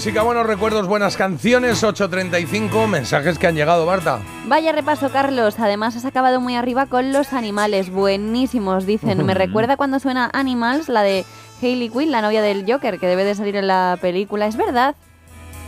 Música, 0.05 0.23
buenos 0.23 0.47
recuerdos, 0.47 0.87
buenas 0.87 1.17
canciones, 1.17 1.83
8.35, 1.83 2.87
mensajes 2.87 3.39
que 3.39 3.47
han 3.47 3.55
llegado, 3.55 3.87
Marta. 3.87 4.19
Vaya 4.47 4.71
repaso, 4.73 5.09
Carlos. 5.11 5.59
Además, 5.59 5.97
has 5.97 6.05
acabado 6.05 6.43
muy 6.43 6.57
arriba 6.57 6.85
con 6.85 7.11
los 7.11 7.33
animales. 7.33 7.89
Buenísimos, 7.89 8.85
dicen. 8.85 9.25
Me 9.25 9.33
recuerda 9.35 9.79
cuando 9.79 9.99
suena 10.01 10.29
Animals, 10.35 10.91
la 10.91 11.01
de 11.03 11.25
Hayley 11.63 11.89
Quinn, 11.89 12.13
la 12.13 12.21
novia 12.21 12.43
del 12.43 12.71
Joker, 12.71 12.99
que 12.99 13.07
debe 13.07 13.25
de 13.25 13.35
salir 13.35 13.57
en 13.57 13.67
la 13.67 13.97
película. 13.99 14.47
Es 14.47 14.59
verdad. 14.59 14.95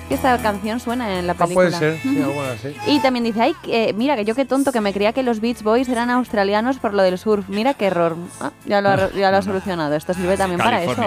Es 0.02 0.08
que 0.08 0.14
esta 0.16 0.36
canción 0.42 0.80
suena 0.80 1.18
en 1.18 1.26
la 1.26 1.32
Ah, 1.32 1.36
película. 1.36 1.68
puede 1.70 1.78
ser, 1.78 1.98
sí, 2.02 2.20
alguna 2.22 2.58
sí. 2.60 2.74
Y 2.88 3.00
también 3.00 3.24
dice, 3.24 3.40
ay, 3.40 3.54
que- 3.62 3.94
mira, 3.96 4.16
que 4.16 4.26
yo 4.26 4.34
qué 4.34 4.44
tonto, 4.44 4.70
que 4.70 4.82
me 4.82 4.92
creía 4.92 5.14
que 5.14 5.22
los 5.22 5.40
Beach 5.40 5.62
Boys 5.62 5.88
eran 5.88 6.10
australianos 6.10 6.76
por 6.76 6.92
lo 6.92 7.02
del 7.02 7.16
surf. 7.16 7.48
Mira 7.48 7.72
qué 7.72 7.86
error. 7.86 8.16
Ah, 8.42 8.50
ya 8.66 8.82
lo 8.82 8.90
ha, 8.90 9.10
ya 9.12 9.30
lo 9.30 9.38
ha 9.38 9.42
solucionado. 9.42 9.94
Esto 9.94 10.12
sirve 10.12 10.36
también 10.36 10.60
para 10.60 10.82
eso. 10.82 11.02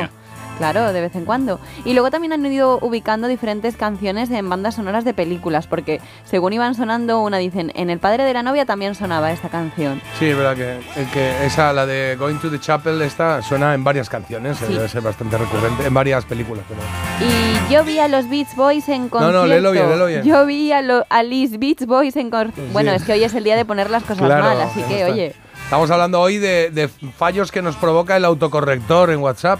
Claro, 0.59 0.93
de 0.93 1.01
vez 1.01 1.15
en 1.15 1.25
cuando. 1.25 1.59
Y 1.85 1.93
luego 1.93 2.11
también 2.11 2.33
han 2.33 2.45
ido 2.45 2.77
ubicando 2.81 3.27
diferentes 3.27 3.75
canciones 3.77 4.29
en 4.29 4.47
bandas 4.47 4.75
sonoras 4.75 5.05
de 5.05 5.13
películas, 5.15 5.65
porque 5.65 6.01
según 6.25 6.53
iban 6.53 6.75
sonando, 6.75 7.21
una 7.21 7.37
dicen, 7.37 7.71
en 7.75 7.89
El 7.89 7.97
padre 7.99 8.25
de 8.25 8.33
la 8.33 8.43
novia 8.43 8.65
también 8.65 8.93
sonaba 8.93 9.31
esta 9.31 9.47
canción. 9.49 10.01
Sí, 10.19 10.25
es 10.27 10.37
verdad 10.37 10.55
que, 10.57 11.45
esa, 11.45 11.71
la 11.73 11.85
de 11.85 12.15
Going 12.19 12.35
to 12.39 12.51
the 12.51 12.59
Chapel, 12.59 13.01
esta 13.01 13.41
suena 13.41 13.73
en 13.73 13.83
varias 13.83 14.09
canciones, 14.09 14.57
Sí. 14.57 14.65
debe 14.73 14.87
ser 14.89 15.01
bastante 15.01 15.37
recurrente, 15.37 15.87
en 15.87 15.93
varias 15.93 16.25
películas. 16.25 16.65
pero- 16.67 16.81
Y 17.25 17.73
yo 17.73 17.83
vi 17.85 17.99
a 17.99 18.07
los 18.09 18.29
Beach 18.29 18.53
Boys 18.55 18.87
en 18.89 19.03
No, 19.03 19.09
concierto. 19.09 19.39
no, 19.39 19.47
léelo 19.47 19.71
bien, 19.71 19.89
léelo 19.89 20.05
bien. 20.07 20.23
Yo 20.23 20.45
vi 20.45 20.73
a, 20.73 20.81
lo- 20.81 21.05
a 21.09 21.23
Liz 21.23 21.57
Beach 21.57 21.85
Boys 21.85 22.17
en 22.17 22.29
concierto. 22.29 22.61
Bueno, 22.73 22.91
es 22.91 23.03
que 23.03 23.13
hoy 23.13 23.23
es 23.23 23.33
el 23.33 23.45
día 23.45 23.55
de 23.55 23.63
poner 23.63 23.89
las 23.89 24.03
cosas 24.03 24.25
Claro, 24.25 24.43
mal, 24.43 24.59
así 24.59 24.81
que, 24.83 24.99
está. 25.01 25.13
oye. 25.13 25.33
Estamos 25.63 25.89
hablando 25.91 26.19
hoy 26.19 26.37
de, 26.37 26.69
de 26.71 26.87
fallos 26.87 27.51
que 27.51 27.61
nos 27.61 27.75
provoca 27.77 28.17
el 28.17 28.25
autocorrector 28.25 29.11
en 29.11 29.19
WhatsApp. 29.19 29.59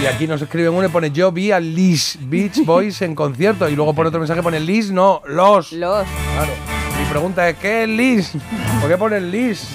Y 0.00 0.06
aquí 0.06 0.26
nos 0.26 0.42
escriben 0.42 0.72
uno 0.74 0.86
y 0.86 0.90
pone 0.90 1.10
yo 1.10 1.32
vi 1.32 1.52
a 1.52 1.60
Liz 1.60 2.18
Beach 2.20 2.64
Boys 2.64 3.00
en 3.02 3.14
concierto. 3.14 3.68
Y 3.68 3.76
luego 3.76 3.94
por 3.94 4.06
otro 4.06 4.18
mensaje 4.18 4.42
pone 4.42 4.60
Liz, 4.60 4.90
no, 4.90 5.22
los. 5.26 5.72
Los. 5.72 6.06
Claro. 6.34 6.52
Mi 6.98 7.04
pregunta 7.06 7.48
es, 7.48 7.56
¿qué 7.58 7.84
es 7.84 7.88
Liz? 7.88 8.32
¿Por 8.80 8.90
qué 8.90 8.96
pone 8.96 9.20
Liz? 9.20 9.70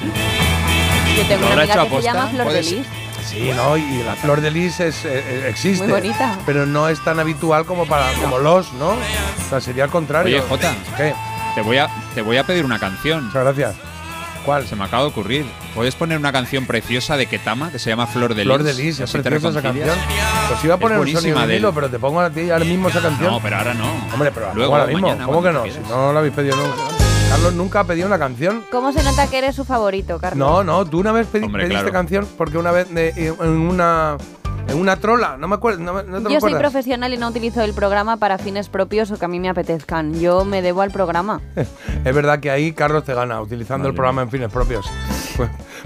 Yo 1.16 1.24
tengo 1.24 1.48
¿Lo 1.48 1.54
una 1.54 1.62
amiga 1.64 1.88
que 1.88 1.96
se 1.96 2.02
llama 2.02 2.28
Flor 2.28 2.52
de. 2.52 2.62
Lis. 2.64 2.88
Sí, 3.26 3.52
¿no? 3.56 3.78
Y 3.78 4.02
la 4.04 4.16
flor 4.16 4.42
de 4.42 4.50
lis 4.50 4.80
es, 4.80 5.06
eh, 5.06 5.24
eh, 5.24 5.46
existe. 5.50 5.84
Muy 5.84 5.94
bonita. 5.94 6.36
Pero 6.48 6.66
no 6.66 6.90
es 6.90 7.04
tan 7.04 7.20
habitual 7.20 7.64
como 7.64 7.86
para 7.86 8.12
como 8.14 8.40
los, 8.40 8.74
¿no? 8.74 8.90
O 8.90 9.50
sea, 9.50 9.62
sería 9.62 9.84
al 9.84 9.92
contrario. 9.92 10.38
Oye, 10.38 10.48
Jota, 10.50 10.74
¿Qué? 10.98 11.14
Te 11.54 11.62
voy, 11.62 11.78
a, 11.78 11.90
te 12.16 12.24
voy 12.24 12.38
a 12.38 12.44
pedir 12.44 12.66
una 12.66 12.80
canción. 12.80 13.26
Muchas 13.26 13.44
gracias. 13.44 13.89
Se 14.68 14.76
me 14.76 14.84
acaba 14.84 15.04
de 15.04 15.10
ocurrir. 15.10 15.46
¿Puedes 15.76 15.94
poner 15.96 16.18
una 16.18 16.32
canción 16.32 16.66
preciosa 16.66 17.16
de 17.18 17.28
Ketama 17.28 17.72
que 17.72 17.78
se 17.78 17.90
llama 17.92 18.08
Flor 18.08 18.34
de 18.34 18.44
Lis? 18.44 18.46
Flor 18.46 18.64
de 18.64 18.74
Lis, 18.74 19.00
es 19.00 19.12
preciosa 19.12 19.50
esa 19.50 19.62
canción. 19.62 19.96
Pues 20.50 20.64
iba 20.64 20.74
a 20.74 20.78
poner 20.78 20.98
un 20.98 21.08
sonido 21.08 21.40
de 21.40 21.46
vinilo, 21.48 21.72
pero 21.74 21.88
te 21.90 22.00
pongo 22.00 22.20
a 22.20 22.30
ti 22.32 22.50
ahora 22.50 22.66
mismo 22.66 22.90
esa 22.90 23.00
canción. 23.02 23.32
No, 23.32 23.40
pero 23.42 23.58
ahora 23.58 23.74
no. 23.76 23.86
Hombre, 24.14 24.32
pero 24.34 24.52
Luego, 24.56 24.76
ahora 24.76 24.88
mismo. 24.88 25.08
mañana, 25.08 25.26
¿Cómo 25.26 25.44
que 25.44 25.52
no? 25.52 25.64
Si 25.66 25.80
no 25.88 26.12
la 26.12 26.20
habéis 26.20 26.34
pedido 26.34 26.56
nunca. 26.56 26.76
Carlos 27.30 27.54
nunca 27.54 27.80
ha 27.82 27.84
pedido 27.84 28.08
una 28.08 28.18
canción. 28.18 28.64
¿Cómo 28.72 28.92
se 28.92 29.04
nota 29.04 29.30
que 29.30 29.38
eres 29.38 29.56
su 29.56 29.64
favorito, 29.66 30.18
Carlos? 30.20 30.40
No, 30.40 30.64
no, 30.64 30.84
tú 30.86 31.00
una 31.00 31.12
vez 31.12 31.28
pedi- 31.32 31.46
Hombre, 31.46 31.64
pediste 31.66 31.84
claro. 31.84 31.94
canción 31.94 32.28
porque 32.38 32.58
una 32.58 32.72
vez 32.72 32.90
de- 32.92 33.10
en 33.40 33.50
una 33.52 34.18
en 34.68 34.78
una 34.78 34.98
trola, 34.98 35.38
no 35.38 35.48
me 35.48 35.56
acuerdo, 35.56 35.80
no, 35.80 36.04
no 36.04 36.22
te 36.28 36.34
Yo 36.34 36.40
soy 36.40 36.54
profesional 36.56 37.14
y 37.14 37.18
no 37.18 37.28
utilizo 37.30 37.62
el 37.64 37.74
programa 37.74 38.18
para 38.18 38.38
fines 38.38 38.70
propios 38.70 39.10
o 39.12 39.18
que 39.18 39.26
a 39.26 39.28
mí 39.28 39.40
me 39.40 39.50
apetezcan. 39.50 40.20
Yo 40.20 40.46
me 40.46 40.62
debo 40.62 40.82
al 40.82 40.92
programa. 40.92 41.42
Es 42.06 42.16
verdad 42.16 42.40
que 42.40 42.50
ahí 42.52 42.72
Carlos 42.72 43.04
te 43.04 43.14
gana 43.14 43.42
utilizando 43.42 43.88
el 43.88 43.94
programa 43.94 44.22
en 44.22 44.30
fines 44.30 44.52
propios. 44.52 44.86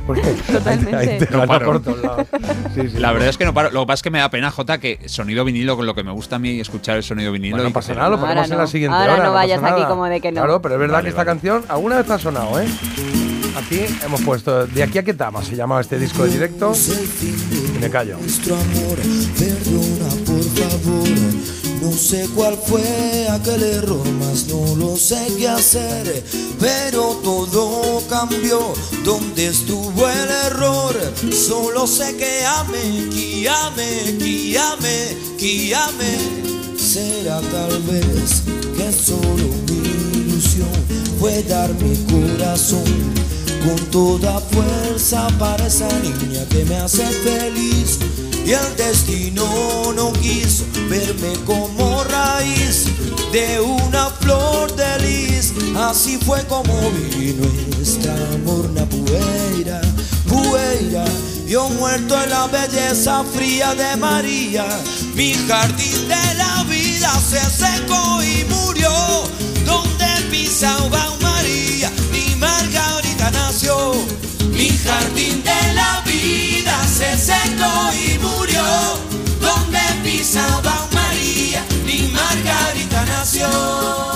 Pues- 0.07 0.19
Totalmente. 0.47 0.95
ahí 0.95 1.17
te 1.19 1.29
No 1.29 1.45
paro. 1.45 1.65
por 1.65 1.81
todos 1.81 2.01
lados. 2.01 2.27
Sí, 2.73 2.89
sí. 2.89 2.97
La 2.97 3.11
verdad 3.13 3.29
es 3.29 3.37
que 3.37 3.45
no 3.45 3.53
paro. 3.53 3.69
Lo 3.71 3.81
que 3.81 3.85
pasa 3.85 3.93
es 3.99 4.01
que 4.01 4.09
me 4.09 4.19
da 4.19 4.29
pena, 4.29 4.49
Jota, 4.51 4.79
que 4.79 4.99
sonido 5.07 5.45
vinilo, 5.45 5.77
con 5.77 5.85
lo 5.85 5.93
que 5.95 6.03
me 6.03 6.11
gusta 6.11 6.37
a 6.37 6.39
mí 6.39 6.59
escuchar 6.59 6.97
el 6.97 7.03
sonido 7.03 7.31
vinilo. 7.31 7.55
Bueno, 7.57 7.69
no 7.69 7.73
pasa 7.73 7.93
nada, 7.93 8.09
lo 8.09 8.19
ponemos 8.19 8.49
en 8.51 8.57
la 8.57 8.67
siguiente 8.67 8.97
Ahora 8.97 9.13
hora. 9.13 9.23
no 9.23 9.31
vayas 9.33 9.63
aquí 9.63 9.83
como 9.85 10.05
de 10.05 10.19
que 10.19 10.31
no. 10.31 10.41
Claro, 10.41 10.61
pero 10.61 10.75
es 10.75 10.79
verdad 10.81 10.95
Vale, 10.95 11.03
que 11.03 11.09
esta 11.11 11.19
vale. 11.23 11.29
canción 11.39 11.63
alguna 11.69 11.97
vez 11.97 12.09
ha 12.09 12.17
sonado, 12.19 12.59
¿eh? 12.59 12.67
Aquí 13.55 13.85
hemos 14.03 14.21
puesto 14.21 14.65
De 14.65 14.81
aquí 14.81 14.97
a 14.97 15.03
Ketama, 15.03 15.43
se 15.43 15.55
llamaba 15.55 15.81
este 15.81 15.99
disco 15.99 16.23
de 16.23 16.31
directo. 16.31 16.73
Y 17.21 17.79
me 17.79 17.89
callo. 17.89 18.17
Nuestro 18.17 18.55
amor, 18.55 18.97
perdona 19.37 20.09
por 20.25 20.43
favor. 20.43 21.09
No 21.81 21.91
sé 21.91 22.27
cuál 22.33 22.57
fue 22.65 23.27
aquel 23.29 23.61
error, 23.61 24.07
más 24.13 24.47
no 24.47 24.75
lo 24.77 24.95
sé 24.95 25.27
qué 25.37 25.49
hacer. 25.49 26.23
Pero 26.59 27.19
todo 27.23 28.01
cambió. 28.09 28.73
¿Dónde 29.03 29.47
estuvo 29.47 30.07
el 30.09 30.29
error? 30.47 30.95
Solo 31.31 31.85
sé 31.85 32.15
que 32.15 32.43
que 33.11 33.49
amé, 33.49 35.17
que 35.37 35.75
amé. 35.75 36.17
Será 36.77 37.41
tal 37.41 37.81
vez 37.83 38.43
que 38.77 38.91
solo 38.91 39.49
mi 39.67 40.19
ilusión 40.19 40.69
fue 41.19 41.43
dar 41.43 41.73
mi 41.75 41.95
corazón 42.05 42.83
con 43.63 43.77
toda 43.91 44.39
fuerza 44.51 45.27
para 45.39 45.67
esa 45.67 45.87
niña 45.99 46.45
que 46.49 46.65
me 46.65 46.75
hace 46.77 47.05
feliz. 47.05 47.99
Y 48.45 48.51
el 48.51 48.75
destino 48.75 49.45
no 49.95 50.11
quiso 50.13 50.65
verme 50.89 51.33
como 51.45 52.03
raíz 52.03 52.85
de 53.31 53.61
una 53.61 54.09
flor 54.09 54.75
de 54.75 54.99
lis. 54.99 55.53
Así 55.77 56.17
fue 56.17 56.45
como 56.47 56.73
vino 56.91 57.45
nuestra 57.77 58.15
morna 58.45 58.85
pueira, 58.85 59.81
pueira. 60.27 61.05
Yo 61.47 61.69
muerto 61.69 62.21
en 62.21 62.29
la 62.29 62.47
belleza 62.47 63.23
fría 63.33 63.73
de 63.75 63.95
María. 63.95 64.65
Mi 65.15 65.33
jardín 65.47 66.07
de 66.07 66.33
la 66.35 66.63
vida 66.63 67.11
se 67.19 67.39
secó 67.39 68.21
y 68.23 68.43
murió. 68.45 68.91
Donde 69.65 70.05
pisaba 70.29 70.89
Margarita 70.89 71.22
Mi 73.53 74.67
jardín 74.69 75.43
de 75.43 75.73
la 75.75 76.01
vida 76.07 76.75
se 76.87 77.15
secó 77.15 77.91
y 77.93 78.17
murió. 78.17 78.63
Donde 79.39 79.79
pisaba 80.03 80.87
María, 80.91 81.63
mi 81.85 82.11
Margarita 82.11 83.05
nació. 83.05 84.12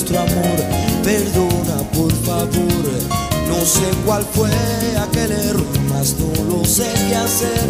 Nuestro 0.00 0.20
amor, 0.20 0.56
perdona 1.04 1.82
por 1.92 2.10
favor. 2.24 2.84
No 3.48 3.60
sé 3.66 3.82
cuál 4.06 4.24
fue 4.32 4.50
aquel 4.96 5.30
error, 5.30 5.80
más 5.90 6.16
no 6.18 6.44
lo 6.44 6.64
sé 6.64 6.86
qué 7.08 7.16
hacer. 7.16 7.68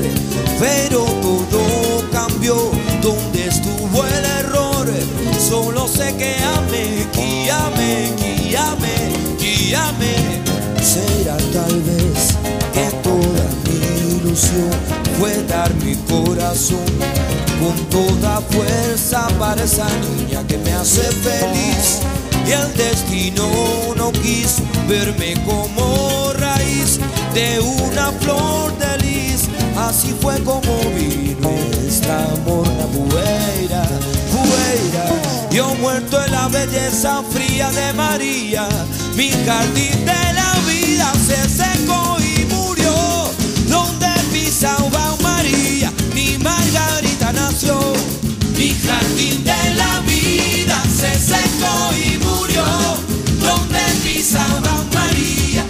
Pero 0.60 1.04
todo 1.50 2.08
cambió, 2.12 2.54
¿dónde 3.02 3.48
estuvo 3.48 4.04
el 4.04 4.24
error? 4.44 4.86
Solo 5.40 5.88
sé 5.88 6.14
que 6.16 6.36
amé, 6.56 7.06
amé, 7.50 8.12
que 9.38 9.76
amé. 9.76 10.40
Será 10.80 11.36
tal 11.52 11.82
vez 11.82 11.99
fue 15.18 15.42
dar 15.48 15.72
mi 15.74 15.96
corazón 15.96 16.84
con 17.58 17.76
toda 17.90 18.40
fuerza 18.42 19.26
para 19.38 19.64
esa 19.64 19.88
niña 20.16 20.46
que 20.46 20.56
me 20.58 20.72
hace 20.72 21.02
feliz. 21.02 22.00
Y 22.46 22.52
el 22.52 22.72
destino 22.76 23.46
no 23.96 24.12
quiso 24.12 24.62
verme 24.88 25.34
como 25.44 26.32
raíz 26.34 26.98
de 27.34 27.60
una 27.60 28.12
flor 28.20 28.76
de 28.78 28.98
lis. 28.98 29.48
Así 29.76 30.14
fue 30.20 30.38
como 30.42 30.78
vi 30.94 31.36
nuestra 31.40 32.28
morna 32.46 32.86
bueira, 32.86 33.84
bueira. 34.32 35.06
Yo 35.50 35.74
muerto 35.76 36.22
en 36.24 36.32
la 36.32 36.48
belleza 36.48 37.22
fría 37.30 37.70
de 37.72 37.92
María, 37.94 38.68
mi 39.16 39.30
jardín 39.30 40.04
de 40.04 40.32
la 40.34 40.59
pisaba 44.60 45.16
María, 45.22 45.90
mi 46.14 46.36
Margarita 46.36 47.32
nació. 47.32 47.80
Mi 48.58 48.68
jardín 48.74 49.42
de 49.42 49.74
la 49.74 50.00
vida 50.00 50.82
se 50.84 51.14
secó 51.18 51.90
y 51.96 52.18
murió. 52.18 52.64
Donde 53.40 53.80
pisaba 54.04 54.84
María, 54.92 55.64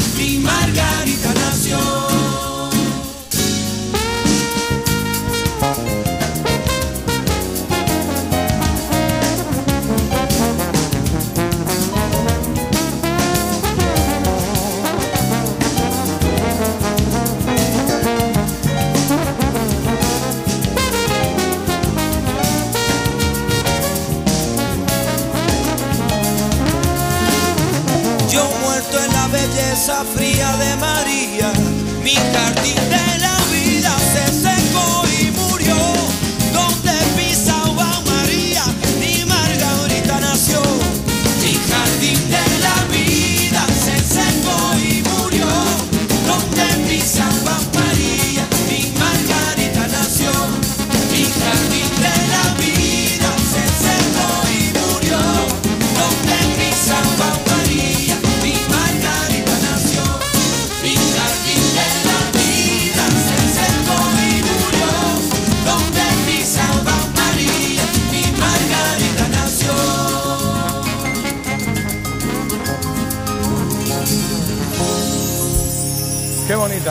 belleza 29.80 30.04
fría 30.14 30.56
de 30.56 30.76
María, 30.76 31.52
mi 32.02 32.14
jardín 32.14 32.76
de 32.90 33.09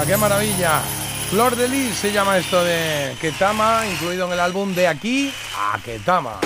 Qué 0.06 0.18
maravilla. 0.18 0.82
Flor 1.30 1.56
de 1.56 1.68
Lis 1.68 1.94
se 1.96 2.12
llama 2.12 2.38
esto 2.38 2.64
de 2.64 3.16
Ketama, 3.22 3.82
incluido 3.86 4.26
en 4.26 4.34
el 4.34 4.40
álbum 4.40 4.74
De 4.74 4.88
aquí 4.88 5.32
a 5.56 5.78
Ketama. 5.80 6.40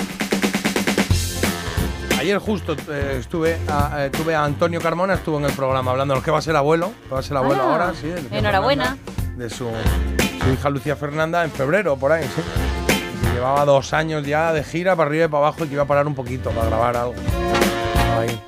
Ayer 2.18 2.38
justo 2.38 2.76
eh, 2.90 3.16
estuve 3.20 3.58
a, 3.68 4.04
eh, 4.04 4.10
tuve 4.10 4.34
a 4.34 4.44
Antonio 4.44 4.80
Carmona, 4.80 5.14
estuvo 5.14 5.38
en 5.38 5.46
el 5.46 5.52
programa 5.52 5.90
hablando 5.92 6.14
de 6.14 6.20
que 6.22 6.30
va 6.30 6.38
a 6.38 6.42
ser 6.42 6.56
abuelo, 6.56 6.92
que 7.08 7.14
va 7.14 7.20
a 7.20 7.22
ser 7.22 7.36
abuelo 7.36 7.62
Ah, 7.62 7.72
ahora, 7.72 7.92
sí. 7.98 8.08
de 8.08 8.20
Lucía 8.22 8.38
enhorabuena. 8.38 8.96
Fernanda, 8.96 9.44
De 9.44 9.50
su, 9.50 9.68
su 10.44 10.52
hija 10.52 10.70
Lucía 10.70 10.96
Fernanda 10.96 11.44
en 11.44 11.50
febrero, 11.50 11.96
por 11.96 12.12
ahí, 12.12 12.24
sí. 12.24 12.42
Llevaba 13.34 13.64
dos 13.64 13.92
años 13.92 14.24
ya 14.26 14.52
de 14.52 14.62
gira 14.64 14.94
para 14.96 15.08
arriba 15.08 15.24
y 15.24 15.28
para 15.28 15.46
abajo 15.48 15.64
y 15.64 15.68
que 15.68 15.74
iba 15.74 15.82
a 15.82 15.86
parar 15.86 16.06
un 16.06 16.14
poquito 16.14 16.50
para 16.50 16.66
grabar 16.66 16.96
algo. 16.96 17.14
Ahí. 18.18 18.40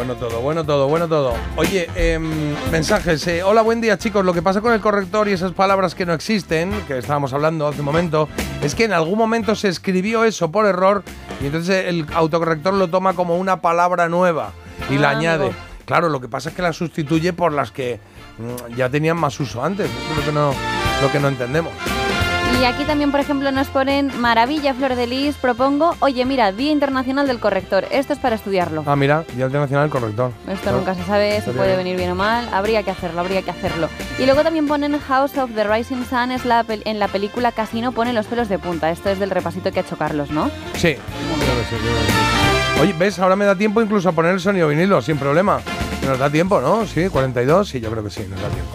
Bueno 0.00 0.14
todo, 0.14 0.40
bueno 0.40 0.64
todo, 0.64 0.88
bueno 0.88 1.08
todo. 1.08 1.34
Oye, 1.56 1.86
em, 1.94 2.54
mensajes. 2.72 3.26
eh, 3.26 3.42
hola, 3.42 3.60
buen 3.60 3.82
día 3.82 3.98
chicos. 3.98 4.24
Lo 4.24 4.32
que 4.32 4.40
pasa 4.40 4.62
con 4.62 4.72
el 4.72 4.80
corrector 4.80 5.28
y 5.28 5.32
esas 5.32 5.52
palabras 5.52 5.94
que 5.94 6.06
no 6.06 6.14
existen, 6.14 6.72
que 6.88 6.96
estábamos 6.96 7.34
hablando 7.34 7.68
hace 7.68 7.80
un 7.80 7.84
momento, 7.84 8.26
es 8.62 8.74
que 8.74 8.84
en 8.84 8.94
algún 8.94 9.18
momento 9.18 9.54
se 9.54 9.68
escribió 9.68 10.24
eso 10.24 10.50
por 10.50 10.64
error 10.64 11.02
y 11.42 11.46
entonces 11.46 11.84
el 11.86 12.06
autocorrector 12.14 12.72
lo 12.72 12.88
toma 12.88 13.12
como 13.12 13.36
una 13.36 13.60
palabra 13.60 14.08
nueva 14.08 14.52
y 14.88 14.96
la 14.96 15.08
Ah, 15.10 15.18
añade. 15.18 15.44
amigo. 15.48 15.60
Claro, 15.84 16.08
lo 16.08 16.18
que 16.18 16.28
pasa 16.28 16.48
es 16.48 16.54
que 16.54 16.62
la 16.62 16.72
sustituye 16.72 17.34
por 17.34 17.52
las 17.52 17.70
que 17.70 18.00
mm, 18.38 18.76
ya 18.76 18.88
tenían 18.88 19.18
más 19.18 19.38
uso 19.38 19.62
antes. 19.62 19.84
Eso 19.90 20.10
es 20.12 20.16
lo 20.16 20.24
que 20.24 20.32
no, 20.32 20.54
lo 21.02 21.12
que 21.12 21.20
no 21.20 21.28
entendemos. 21.28 21.72
Y 22.60 22.64
aquí 22.66 22.84
también, 22.84 23.10
por 23.10 23.20
ejemplo, 23.20 23.50
nos 23.52 23.68
ponen 23.68 24.12
Maravilla 24.20 24.74
Flor 24.74 24.94
de 24.94 25.06
Lis. 25.06 25.36
Propongo, 25.36 25.96
oye, 26.00 26.26
mira, 26.26 26.52
Día 26.52 26.70
Internacional 26.72 27.26
del 27.26 27.40
Corrector. 27.40 27.86
Esto 27.90 28.12
es 28.12 28.18
para 28.18 28.34
estudiarlo. 28.36 28.84
Ah, 28.84 28.96
mira, 28.96 29.24
Día 29.34 29.46
Internacional 29.46 29.84
del 29.84 29.90
Corrector. 29.90 30.32
Esto 30.46 30.70
nunca 30.70 30.94
se 30.94 31.02
sabe 31.04 31.30
si 31.30 31.36
Estaría 31.38 31.58
puede 31.58 31.76
venir 31.76 31.96
bien 31.96 32.10
o 32.10 32.14
mal. 32.14 32.50
Habría 32.52 32.82
que 32.82 32.90
hacerlo, 32.90 33.20
habría 33.22 33.40
que 33.40 33.50
hacerlo. 33.50 33.88
Y 34.18 34.26
luego 34.26 34.42
también 34.42 34.66
ponen 34.68 34.98
House 34.98 35.38
of 35.38 35.52
the 35.54 35.64
Rising 35.64 36.04
Sun, 36.04 36.32
es 36.32 36.44
la 36.44 36.66
en 36.68 36.98
la 36.98 37.08
película 37.08 37.50
Casino 37.50 37.92
pone 37.92 38.12
los 38.12 38.26
pelos 38.26 38.50
de 38.50 38.58
punta. 38.58 38.90
Esto 38.90 39.08
es 39.08 39.18
del 39.18 39.30
repasito 39.30 39.72
que 39.72 39.80
ha 39.80 39.82
hecho 39.82 39.96
Carlos, 39.96 40.30
¿no? 40.30 40.50
Sí. 40.74 40.96
Oye, 42.78 42.92
¿ves? 42.92 43.18
Ahora 43.20 43.36
me 43.36 43.46
da 43.46 43.56
tiempo 43.56 43.80
incluso 43.80 44.10
a 44.10 44.12
poner 44.12 44.32
el 44.32 44.40
sonido 44.40 44.68
vinilo, 44.68 45.00
sin 45.00 45.16
problema. 45.16 45.60
Nos 46.06 46.18
da 46.18 46.28
tiempo, 46.28 46.60
¿no? 46.60 46.84
Sí, 46.86 47.08
42, 47.08 47.66
sí, 47.66 47.80
yo 47.80 47.90
creo 47.90 48.04
que 48.04 48.10
sí, 48.10 48.26
nos 48.28 48.38
da 48.38 48.48
tiempo. 48.48 48.72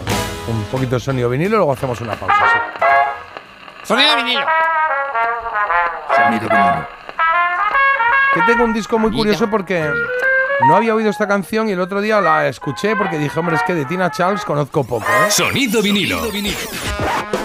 Un 0.48 0.64
poquito 0.72 0.96
de 0.96 1.00
sonido 1.00 1.30
vinilo 1.30 1.58
luego 1.58 1.72
hacemos 1.72 2.00
una 2.00 2.16
pausa. 2.16 2.34
sí. 2.52 2.85
Sonido 3.86 4.16
vinilo. 4.16 4.46
Que 8.34 8.42
tengo 8.42 8.64
un 8.64 8.74
disco 8.74 8.98
muy 8.98 9.12
curioso 9.12 9.48
porque 9.48 9.88
no 10.68 10.76
había 10.76 10.94
oído 10.94 11.10
esta 11.10 11.26
canción 11.26 11.68
y 11.68 11.72
el 11.72 11.80
otro 11.80 12.00
día 12.00 12.20
la 12.20 12.46
escuché 12.48 12.96
porque 12.96 13.18
dije, 13.18 13.38
hombre, 13.38 13.56
es 13.56 13.62
que 13.62 13.74
de 13.74 13.84
Tina 13.84 14.10
Charles 14.10 14.44
conozco 14.44 14.84
poco, 14.84 15.06
¿eh? 15.26 15.30
Sonido 15.30 15.80
vinilo. 15.82 16.20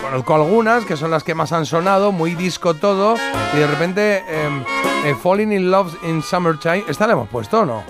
Conozco 0.01 0.35
algunas 0.35 0.83
que 0.85 0.97
son 0.97 1.11
las 1.11 1.23
que 1.23 1.33
más 1.35 1.53
han 1.53 1.65
sonado, 1.65 2.11
muy 2.11 2.35
disco 2.35 2.73
todo, 2.73 3.15
y 3.53 3.57
de 3.57 3.67
repente 3.67 4.23
em, 4.27 4.63
eh, 5.05 5.15
Falling 5.21 5.53
in 5.53 5.71
Love 5.71 5.95
in 6.03 6.21
Summertime, 6.21 6.83
¿esta 6.89 7.07
la 7.07 7.13
hemos 7.13 7.29
puesto 7.29 7.61
o 7.61 7.65
no? 7.65 7.83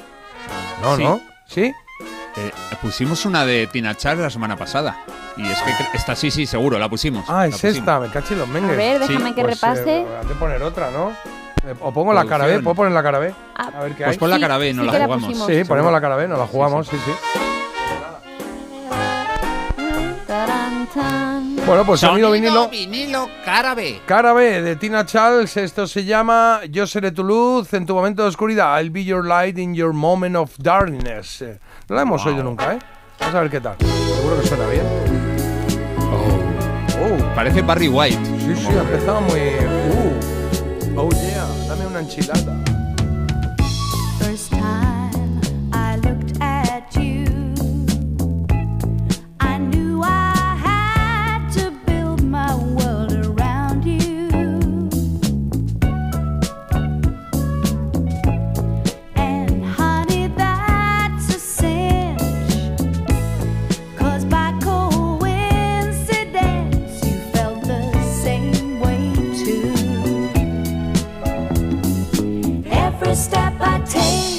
No, 0.84 0.96
Sí. 0.98 1.04
¿no? 1.04 1.22
¿Sí? 1.48 1.74
Eh, 2.38 2.52
pusimos 2.82 3.26
una 3.26 3.46
de 3.46 3.68
Tina 3.68 3.96
Charles 3.96 4.24
la 4.24 4.30
semana 4.30 4.56
pasada. 4.56 4.98
Y 5.38 5.46
es 5.48 5.60
que 5.62 5.72
esta 5.98 6.16
sí, 6.16 6.32
sí, 6.32 6.46
seguro, 6.46 6.78
la 6.80 6.88
pusimos. 6.90 7.26
Ah, 7.28 7.40
la 7.42 7.46
es 7.48 7.52
pusimos. 7.56 7.78
esta, 7.78 8.00
me 8.00 8.10
caché 8.10 8.36
los 8.36 8.48
mengues. 8.48 8.72
A 8.72 8.76
ver, 8.76 9.00
déjame 9.00 9.34
que 9.36 9.42
Pues, 9.44 9.60
repase. 9.62 10.00
eh, 10.02 10.06
habrá 10.08 10.28
que 10.28 10.36
poner 10.36 10.64
otra, 10.64 10.92
¿no? 10.92 11.10
Eh, 11.64 11.76
O 11.80 11.92
pongo 11.92 12.12
la 12.14 12.26
cara 12.26 12.46
B. 12.46 12.60
¿puedo 12.62 12.76
poner 12.76 12.92
la 12.94 13.04
cara 13.04 13.20
B? 13.20 13.34
Ah, 13.56 13.70
A 13.76 13.84
ver 13.84 13.92
qué 13.94 14.04
Pues 14.04 14.14
hay. 14.16 14.18
pon 14.18 14.30
la 14.30 14.38
Sí, 14.38 14.42
cara 14.42 14.58
B, 14.58 14.74
no 14.74 14.82
sí 14.84 14.88
la 14.88 14.98
la 15.00 15.06
jugamos. 15.06 15.26
pusimos. 15.28 15.48
Sí, 15.48 15.64
ponemos 15.66 15.92
la 15.92 16.02
cara 16.02 16.16
B, 16.16 16.28
nos 16.28 16.40
la 16.40 16.48
jugamos, 16.48 16.88
sí, 16.88 16.98
sí. 17.06 17.12
Bueno, 21.66 21.86
pues 21.86 22.00
sonido 22.02 22.32
vinilo. 22.32 22.68
vinilo, 22.70 23.30
cara 23.46 23.76
B. 23.76 24.02
Cara 24.06 24.34
B 24.34 24.62
de 24.62 24.76
Tina 24.76 25.06
Charles, 25.06 25.56
esto 25.58 25.88
se 25.88 26.04
llama 26.04 26.62
Yo 26.70 26.86
seré 26.88 27.12
tu 27.12 27.24
luz 27.24 27.72
en 27.74 27.86
tu 27.86 27.94
momento 27.94 28.24
de 28.24 28.30
oscuridad. 28.30 28.78
I'll 28.82 28.90
be 28.90 29.04
your 29.06 29.26
light 29.26 29.58
in 29.58 29.74
your 29.76 29.94
moment 29.94 30.36
of 30.36 30.52
darkness. 30.58 31.44
No 31.92 31.98
la 31.98 32.04
hemos 32.04 32.26
oído 32.26 32.42
nunca, 32.42 32.74
¿eh? 32.74 32.80
Vamos 33.20 33.36
a 33.36 33.42
ver 33.42 33.52
qué 33.52 33.60
tal. 33.60 33.76
Seguro 33.78 34.40
que 34.40 34.48
suena 34.48 34.66
bien. 34.68 34.86
Oh, 37.02 37.36
Parece 37.36 37.62
Barry 37.64 37.90
White. 37.90 38.18
sí, 38.40 38.56
sí, 38.56 38.68
ha 38.68 38.80
empezado 38.80 39.20
muy. 39.20 39.40
Uh. 39.42 41.02
Oh, 41.02 41.10
yeah, 41.10 41.46
dame 41.68 41.88
una 41.88 42.00
enchilada. 42.00 42.56
First 44.20 44.52
time 44.52 44.81
Every 73.12 73.24
step 73.24 73.54
I 73.60 73.80
take 73.80 74.31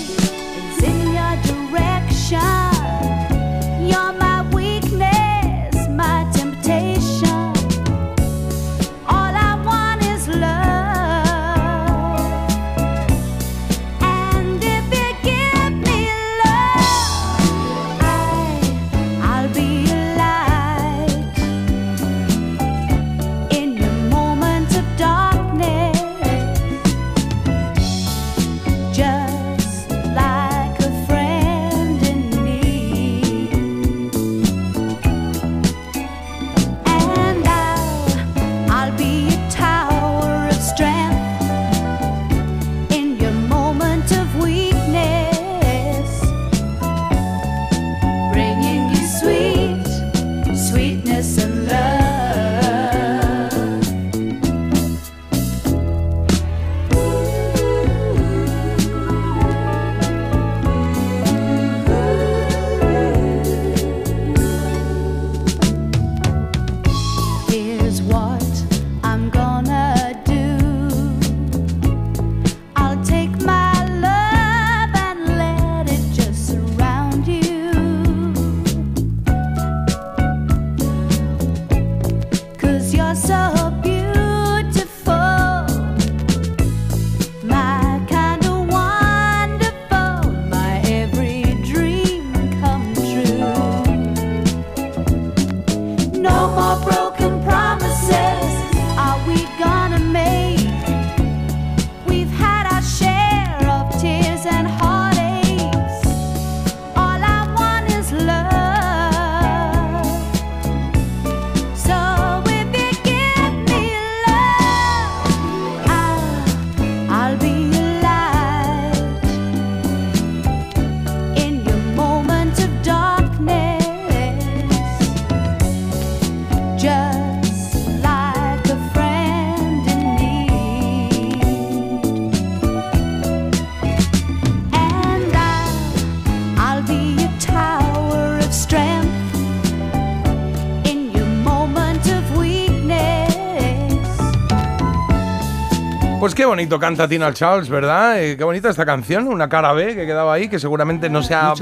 bonito 146.52 146.78
canta 146.78 147.08
Tina 147.08 147.32
Charles, 147.32 147.70
¿verdad? 147.70 148.22
Eh, 148.22 148.36
qué 148.36 148.44
bonita 148.44 148.68
esta 148.68 148.84
canción, 148.84 149.26
una 149.26 149.48
cara 149.48 149.72
B 149.72 149.94
que 149.94 150.04
quedaba 150.04 150.34
ahí, 150.34 150.50
que 150.50 150.58
seguramente 150.58 151.08
no 151.08 151.22
se 151.22 151.34
ha 151.34 151.54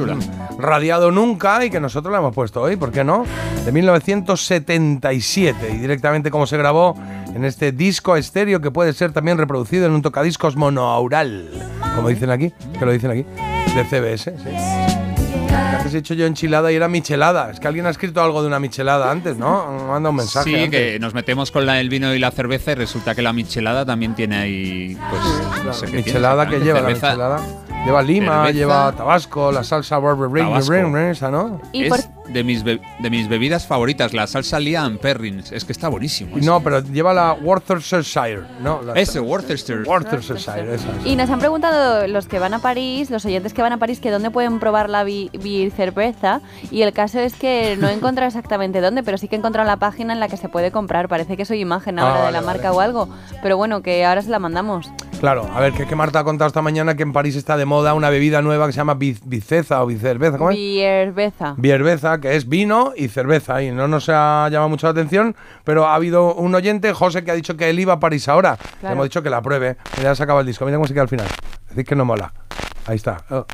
radiado 0.59 1.13
nunca 1.13 1.65
y 1.65 1.71
que 1.71 1.79
nosotros 1.79 2.11
la 2.11 2.19
hemos 2.19 2.35
puesto 2.35 2.61
hoy, 2.61 2.75
¿por 2.75 2.91
qué 2.91 3.05
no? 3.05 3.25
De 3.65 3.71
1977 3.71 5.75
y 5.75 5.77
directamente 5.77 6.33
como 6.33 6.45
se 6.45 6.57
grabó 6.57 6.97
en 7.33 7.45
este 7.45 7.71
disco 7.71 8.17
estéreo 8.17 8.61
que 8.61 8.73
puede 8.73 8.93
ser 8.93 9.13
también 9.13 9.39
reproducido 9.39 9.87
en 9.87 9.93
un 9.93 10.03
tocadiscos 10.03 10.57
monoaural, 10.57 11.49
como 11.95 12.09
dicen 12.09 12.31
aquí, 12.31 12.53
que 12.77 12.85
lo 12.85 12.91
dicen 12.91 13.13
aquí, 13.13 13.25
de 13.77 13.85
CBS, 13.85 14.35
sí. 14.39 14.90
Antes 15.53 15.95
he 15.95 15.99
hecho 15.99 16.15
yo 16.15 16.27
enchilada 16.27 16.71
y 16.73 16.77
era 16.77 16.89
michelada. 16.89 17.51
Es 17.51 17.61
que 17.61 17.67
alguien 17.69 17.87
ha 17.87 17.91
escrito 17.91 18.23
algo 18.23 18.43
de 18.43 18.49
una 18.49 18.59
michelada 18.61 19.11
antes, 19.11 19.37
¿no? 19.37 19.73
Me 19.73 19.85
manda 19.85 20.11
un 20.11 20.17
mensaje. 20.17 20.51
Sí, 20.51 20.55
antes. 20.55 20.71
que 20.71 20.99
nos 21.01 21.15
metemos 21.15 21.51
con 21.51 21.67
la- 21.67 21.81
el 21.81 21.89
vino 21.89 22.15
y 22.15 22.19
la 22.19 22.31
cerveza 22.31 22.73
y 22.73 22.75
resulta 22.75 23.15
que 23.15 23.23
la 23.23 23.33
michelada 23.33 23.85
también 23.87 24.15
tiene 24.15 24.37
ahí, 24.37 24.99
pues, 25.11 25.23
no 25.65 25.73
sé 25.73 25.87
qué 25.87 25.93
tiene 25.93 26.05
michelada 26.07 26.49
que 26.49 26.61
lleva 26.61 26.81
la 26.81 26.87
cerveza. 26.87 27.07
michelada. 27.09 27.41
Lleva 27.85 28.03
lima, 28.03 28.33
cerveza, 28.45 28.53
lleva 28.53 28.93
tabasco, 28.93 29.53
la 29.53 29.65
salsa 29.65 29.97
Burberry, 29.99 30.43
Tabasco. 30.43 30.75
esa, 30.99 31.31
¿no? 31.31 31.61
Y 31.73 31.85
es 31.85 31.89
por- 31.89 32.20
de, 32.33 32.45
mis 32.45 32.63
be- 32.65 32.81
de 33.01 33.11
mis 33.11 33.29
bebidas 33.29 33.67
favoritas, 33.67 34.13
la 34.13 34.27
salsa 34.27 34.59
Liam 34.61 34.99
Perrin. 34.99 35.43
Es 35.51 35.65
que 35.65 35.73
está 35.73 35.89
buenísimo. 35.89 36.37
No, 36.41 36.61
pero 36.63 36.81
lleva 36.81 37.13
la 37.15 37.33
Worcestershire, 37.35 38.43
¿no? 38.63 38.83
La- 38.83 38.95
Ese, 38.95 39.21
Worcester. 39.21 39.83
Worcestershire, 39.87 40.75
esa. 40.75 40.89
Y 41.05 41.17
nos 41.17 41.31
han 41.31 41.39
preguntado 41.39 42.07
los 42.07 42.27
que 42.27 42.39
van 42.39 42.55
a 42.55 42.59
París, 42.61 43.11
los 43.11 43.25
oyentes 43.25 43.53
que 43.55 43.63
van 43.63 43.73
a 43.73 43.79
París, 43.79 44.01
que 44.01 44.11
dónde 44.11 44.31
pueden 44.31 44.59
probar 44.61 44.91
la 44.91 45.05
bi- 45.05 45.31
beer 45.43 45.71
cerveza. 45.71 46.41
Y 46.71 46.83
el 46.83 46.93
caso 46.93 47.21
es 47.21 47.35
que 47.35 47.77
no 47.79 47.89
he 47.89 47.93
encontrado 47.93 48.29
exactamente 48.29 48.81
dónde, 48.81 49.03
pero 49.03 49.19
sí 49.19 49.29
que 49.29 49.37
he 49.37 49.39
encontrado 49.39 49.67
la 49.67 49.77
página 49.77 50.13
en 50.13 50.21
la 50.21 50.29
que 50.29 50.37
se 50.37 50.49
puede 50.49 50.71
comprar. 50.71 51.09
Parece 51.09 51.37
que 51.37 51.45
soy 51.45 51.61
imagen 51.61 51.99
Ah, 51.99 52.03
ahora 52.03 52.15
de 52.19 52.21
vale, 52.27 52.33
la 52.33 52.41
vale. 52.41 52.47
marca 52.59 52.73
o 52.73 52.81
algo. 52.81 53.09
Pero 53.43 53.57
bueno, 53.57 53.83
que 53.83 54.05
ahora 54.05 54.23
se 54.23 54.31
la 54.31 54.39
mandamos. 54.39 54.91
Claro, 55.21 55.47
a 55.55 55.61
ver, 55.61 55.75
que, 55.75 55.87
que 55.87 55.95
Marta 55.95 56.21
ha 56.21 56.25
contado 56.25 56.49
esta 56.49 56.63
mañana 56.63 56.95
que 56.97 57.03
en 57.03 57.13
París 57.13 57.37
está 57.37 57.59
de 57.59 57.67
moda 57.67 57.93
una 57.93 58.09
bebida 58.09 58.41
nueva 58.41 58.67
que 58.67 58.73
se 58.73 58.79
llama 58.79 58.95
bizeza 58.95 59.83
o 59.83 59.87
bicerveza, 59.87 60.39
¿cómo 60.39 60.51
es? 60.51 60.57
Bierbeza. 60.57 61.55
Que 62.21 62.37
es 62.37 62.49
vino 62.49 62.93
y 62.97 63.09
cerveza, 63.09 63.63
y 63.63 63.71
no 63.71 63.89
nos 63.89 64.09
ha 64.09 64.49
llamado 64.51 64.69
mucho 64.69 64.87
la 64.87 64.93
atención, 64.93 65.35
pero 65.65 65.87
ha 65.87 65.95
habido 65.95 66.35
un 66.35 66.55
oyente, 66.55 66.93
José, 66.93 67.25
que 67.25 67.31
ha 67.31 67.35
dicho 67.35 67.57
que 67.57 67.71
él 67.71 67.81
iba 67.81 67.95
a 67.95 68.01
París 68.01 68.29
ahora. 68.29 68.59
Le 68.83 68.93
hemos 68.93 69.05
dicho 69.05 69.23
que 69.23 69.31
la 69.31 69.41
pruebe. 69.43 69.77
Ya 70.03 70.15
se 70.15 70.23
acaba 70.23 70.41
el 70.41 70.47
disco, 70.47 70.65
mira 70.65 70.77
cómo 70.77 70.87
se 70.87 70.95
queda 70.95 71.03
al 71.03 71.09
final. 71.09 71.27
Decir 71.69 71.85
que 71.85 71.97
no 71.97 72.05
mola. 72.05 72.33
Ahí 72.87 72.97
está. 72.97 73.25
Oh. 73.31 73.47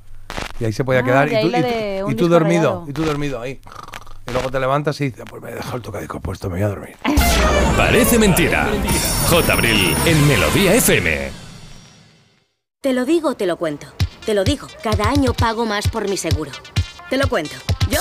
Y 0.58 0.64
ahí 0.64 0.72
se 0.72 0.84
podía 0.84 1.00
Ah, 1.00 1.04
quedar. 1.04 1.28
Y 1.28 1.40
tú, 1.40 1.48
y 1.48 2.12
y 2.26 2.28
dormido, 2.28 2.84
y 2.88 2.92
tú 2.92 3.04
dormido 3.04 3.40
ahí. 3.40 3.60
Y 4.28 4.32
luego 4.32 4.50
te 4.50 4.58
levantas 4.58 5.00
y 5.00 5.04
dices, 5.10 5.24
pues 5.28 5.40
me 5.42 5.50
he 5.50 5.54
dejado 5.54 5.76
el 5.76 5.82
tocadiscos 5.82 6.20
puesto, 6.20 6.48
me 6.50 6.56
voy 6.56 6.62
a 6.64 6.68
dormir. 6.68 6.96
Parece 7.76 8.18
mentira. 8.18 8.68
J. 9.28 9.52
Abril 9.52 9.94
en 10.06 10.26
Melodía 10.26 10.74
FM. 10.74 11.30
Te 12.80 12.92
lo 12.92 13.04
digo, 13.04 13.34
te 13.34 13.46
lo 13.46 13.56
cuento. 13.56 13.86
Te 14.24 14.34
lo 14.34 14.42
digo, 14.42 14.66
cada 14.82 15.08
año 15.10 15.32
pago 15.34 15.66
más 15.66 15.86
por 15.88 16.08
mi 16.08 16.16
seguro. 16.16 16.50
Te 17.10 17.16
lo 17.16 17.28
cuento. 17.28 17.54
Yo 17.88 18.00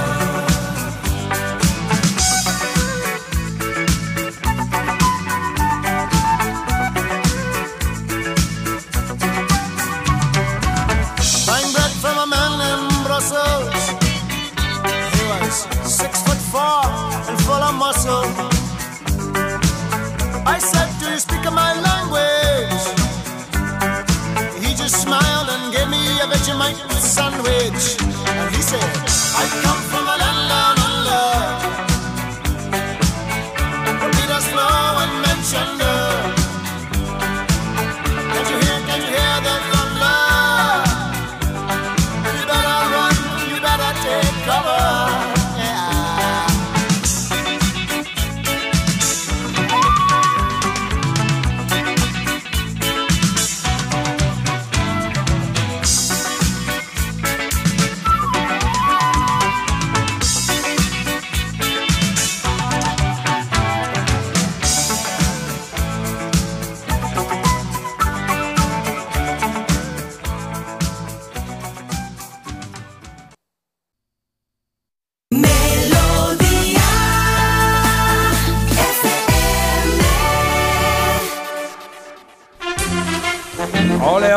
Full. 18.11 18.31
I 20.55 20.57
said, 20.59 20.89
Do 20.99 21.05
you 21.13 21.19
speak 21.27 21.43
my 21.63 21.71
language? 21.89 22.83
He 24.63 24.69
just 24.81 24.95
smiled 25.05 25.49
and 25.53 25.63
gave 25.75 25.89
me 25.95 26.03
a 26.23 26.25
Vegemite 26.31 26.81
sandwich. 27.15 27.83
And 28.27 28.55
he 28.55 28.61
said, 28.71 28.91
I 29.41 29.43
come 29.63 29.90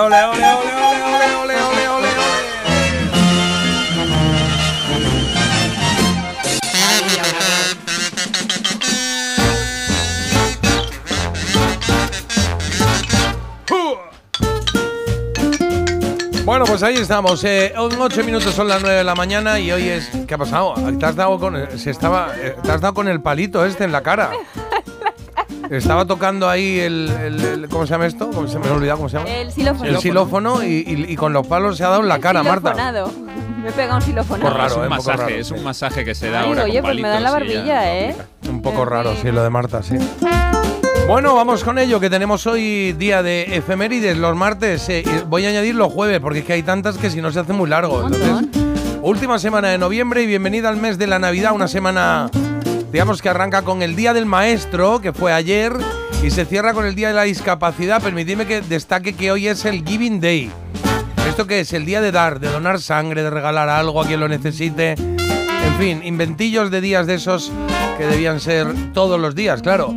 ole, 0.05 0.23
ole, 0.25 0.37
ole, 0.37 0.75
ole, 0.75 1.05
ole, 1.05 1.27
ole, 1.35 1.57
ole, 1.67 1.89
ole. 1.89 2.09
Bueno, 16.45 16.67
pues 16.67 16.83
ahí 16.83 16.97
estamos. 16.97 17.43
Eh, 17.45 17.73
8 17.77 18.23
minutos 18.25 18.55
son 18.55 18.69
las 18.69 18.83
9 18.83 18.99
de 18.99 19.05
la 19.05 19.15
mañana 19.15 19.59
y 19.59 19.73
hoy 19.73 19.89
es. 19.89 20.11
¿Qué 20.29 20.35
ha 20.35 20.39
pasado? 20.39 20.75
¿Te 20.99 21.07
has 21.07 21.17
dado 21.17 21.39
con, 21.41 21.79
se 21.79 21.91
estaba, 21.91 22.33
eh, 22.37 22.55
¿te 22.63 22.71
has 22.71 22.83
dado 22.83 22.93
con 22.93 23.09
el 23.09 23.23
palito 23.23 23.65
este 23.65 23.85
en 23.85 23.93
la 23.93 24.03
cara? 24.03 24.31
Estaba 25.71 26.05
tocando 26.05 26.49
ahí 26.49 26.79
el, 26.81 27.11
el- 27.23 27.41
el- 27.45 27.69
¿cómo 27.69 27.87
se 27.87 27.93
llama 27.93 28.07
esto? 28.07 28.31
¿Cómo 28.31 28.47
se 28.49 28.59
me 28.59 28.67
ha 28.69 28.73
olvidado 28.73 28.99
cómo 28.99 29.09
se 29.09 29.17
llama? 29.19 29.31
El 29.31 29.51
xilófono. 29.53 29.89
El 29.91 29.99
xilófono 29.99 30.63
y, 30.63 30.67
y- 30.87 31.07
y 31.13 31.17
con 31.17 31.33
los 31.33 31.47
palos 31.47 31.77
se 31.77 31.85
ha 31.85 31.89
dado 31.89 32.03
en 32.03 32.09
la 32.09 32.19
cara, 32.19 32.43
Marta. 32.43 32.75
Me 33.63 33.71
he 33.71 33.73
pegado 33.73 33.97
un 33.97 34.03
xilofonado. 34.03 34.51
Por 34.51 34.59
raro, 34.59 34.71
es 34.73 34.77
un 34.77 34.85
¿eh? 34.85 34.89
Masaje, 34.91 35.17
raro, 35.19 35.35
es 35.35 35.47
sí. 35.49 35.55
un 35.55 35.65
masaje 35.65 36.05
que 36.05 36.15
se 36.15 36.31
da 36.31 36.41
Ay, 36.41 36.49
ahora 36.49 36.65
oye, 36.65 36.81
con 36.83 36.91
pues 36.91 37.01
me 37.01 37.09
da 37.09 37.21
la 37.21 37.29
ya 37.29 37.33
barbilla, 37.33 37.95
¿eh? 37.99 38.17
Un 38.49 38.61
poco 38.61 38.85
raro, 38.85 39.15
sí, 39.21 39.31
lo 39.33 39.43
de 39.43 39.49
Marta, 39.51 39.83
sí. 39.83 39.97
Bueno, 41.09 41.35
vamos 41.35 41.65
con 41.65 41.79
ello, 41.79 41.99
que 42.01 42.11
tenemos 42.11 42.47
hoy 42.47 42.93
día 42.95 43.23
de 43.23 43.57
efemérides 43.57 44.17
los 44.19 44.37
martes. 44.37 44.87
eh, 44.91 45.03
voy 45.29 45.47
a 45.47 45.49
añadir 45.49 45.75
los 45.75 45.93
jueves, 45.93 46.21
porque 46.21 46.41
es 46.41 46.45
que 46.45 46.53
hay 46.55 46.63
tantas 46.63 46.99
que 46.99 47.09
si 47.11 47.21
no 47.23 47.31
se 47.33 47.41
hace 47.41 47.53
muy 47.55 47.69
largo. 47.71 48.03
Entonces, 48.07 48.49
última 49.03 49.39
semana 49.39 49.69
de 49.69 49.79
noviembre 49.79 50.23
y 50.23 50.27
bienvenida 50.27 50.69
al 50.69 50.77
mes 50.77 50.99
de 50.99 51.07
la 51.07 51.19
Navidad, 51.19 51.53
una 51.55 51.69
semana, 51.69 52.31
digamos 52.95 53.21
que 53.21 53.29
arranca 53.29 53.63
con 53.63 53.83
el 53.83 53.97
Día 53.97 54.15
del 54.15 54.25
Maestro, 54.25 55.01
que 55.01 55.13
fue 55.13 55.33
ayer, 55.33 55.73
y 56.23 56.31
se 56.31 56.45
cierra 56.45 56.75
con 56.75 56.87
el 56.87 56.95
Día 56.95 57.09
de 57.09 57.15
la 57.15 57.25
Discapacidad. 57.25 58.01
Permitidme 58.01 58.47
que 58.47 58.61
destaque 58.61 59.15
que 59.15 59.33
hoy 59.33 59.49
es 59.49 59.65
el 59.65 59.85
Giving 59.85 60.21
Day. 60.21 60.49
¿Esto 61.29 61.45
qué 61.49 61.59
es? 61.59 61.73
El 61.73 61.87
día 61.87 62.01
de 62.01 62.13
dar, 62.13 62.39
de 62.39 62.49
donar 62.49 62.81
sangre, 62.81 63.25
de 63.25 63.31
regalar 63.31 63.69
algo 63.69 64.01
a 64.01 64.07
quien 64.07 64.21
lo 64.21 64.29
necesite. 64.29 64.93
En 64.93 65.75
fin, 65.77 66.03
inventillos 66.05 66.71
de 66.71 66.81
días 66.81 67.09
de 67.09 67.15
esos 67.15 67.51
que 67.99 68.07
debían 68.07 68.39
ser 68.39 68.69
todos 68.93 69.19
los 69.19 69.35
días, 69.35 69.61
claro. 69.61 69.93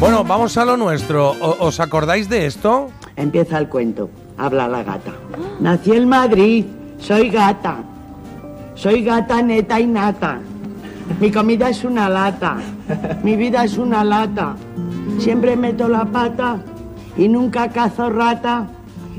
Bueno, 0.00 0.24
vamos 0.24 0.56
a 0.56 0.64
lo 0.64 0.76
nuestro. 0.76 1.30
¿Os 1.60 1.78
acordáis 1.78 2.28
de 2.28 2.46
esto? 2.46 2.90
Empieza 3.14 3.58
el 3.58 3.68
cuento. 3.68 4.10
Habla 4.38 4.66
la 4.66 4.82
gata. 4.82 5.12
Nací 5.60 5.92
en 5.92 6.08
Madrid. 6.08 6.64
Soy 6.98 7.30
gata. 7.30 7.76
Soy 8.74 9.04
gata 9.04 9.40
neta 9.40 9.78
y 9.78 9.86
nata. 9.86 10.40
Mi 11.20 11.30
comida 11.30 11.68
es 11.68 11.84
una 11.84 12.08
lata. 12.08 12.56
Mi 13.22 13.36
vida 13.36 13.64
es 13.64 13.78
una 13.78 14.04
lata. 14.04 14.54
Siempre 15.18 15.56
meto 15.56 15.88
la 15.88 16.04
pata 16.04 16.58
y 17.16 17.28
nunca 17.28 17.68
cazo 17.68 18.10
rata. 18.10 18.66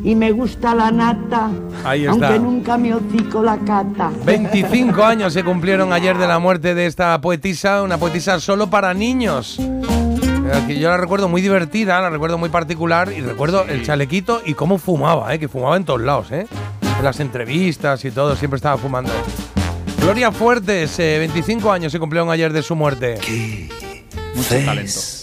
Y 0.03 0.15
me 0.15 0.31
gusta 0.31 0.73
la 0.75 0.91
nata. 0.91 1.49
Ahí 1.85 2.05
está. 2.05 2.11
Aunque 2.27 2.39
nunca 2.39 2.77
me 2.77 2.93
hocico 2.93 3.41
la 3.43 3.57
cata. 3.59 4.11
25 4.25 5.03
años 5.03 5.33
se 5.33 5.43
cumplieron 5.43 5.93
ayer 5.93 6.17
de 6.17 6.27
la 6.27 6.39
muerte 6.39 6.73
de 6.75 6.87
esta 6.87 7.19
poetisa, 7.21 7.83
una 7.83 7.97
poetisa 7.97 8.39
solo 8.39 8.69
para 8.69 8.93
niños. 8.93 9.59
Eh, 9.59 10.63
Que 10.67 10.79
yo 10.79 10.89
la 10.89 10.97
recuerdo 10.97 11.29
muy 11.29 11.41
divertida, 11.41 12.01
la 12.01 12.09
recuerdo 12.09 12.37
muy 12.37 12.49
particular 12.49 13.13
y 13.15 13.21
recuerdo 13.21 13.63
el 13.65 13.85
chalequito 13.85 14.41
y 14.45 14.55
cómo 14.55 14.77
fumaba, 14.77 15.33
eh, 15.33 15.39
que 15.39 15.47
fumaba 15.47 15.77
en 15.77 15.85
todos 15.85 16.01
lados, 16.01 16.31
eh. 16.31 16.47
En 16.97 17.03
las 17.05 17.19
entrevistas 17.19 18.03
y 18.03 18.11
todo, 18.11 18.35
siempre 18.35 18.57
estaba 18.57 18.77
fumando. 18.77 19.11
Gloria 20.03 20.33
Fuertes, 20.33 20.99
eh, 20.99 21.17
25 21.17 21.71
años 21.71 21.93
se 21.93 21.97
cumplieron 21.97 22.29
ayer 22.29 22.51
de 22.51 22.61
su 22.61 22.75
muerte. 22.75 23.17
Mucho 24.35 24.65
talento. 24.65 25.22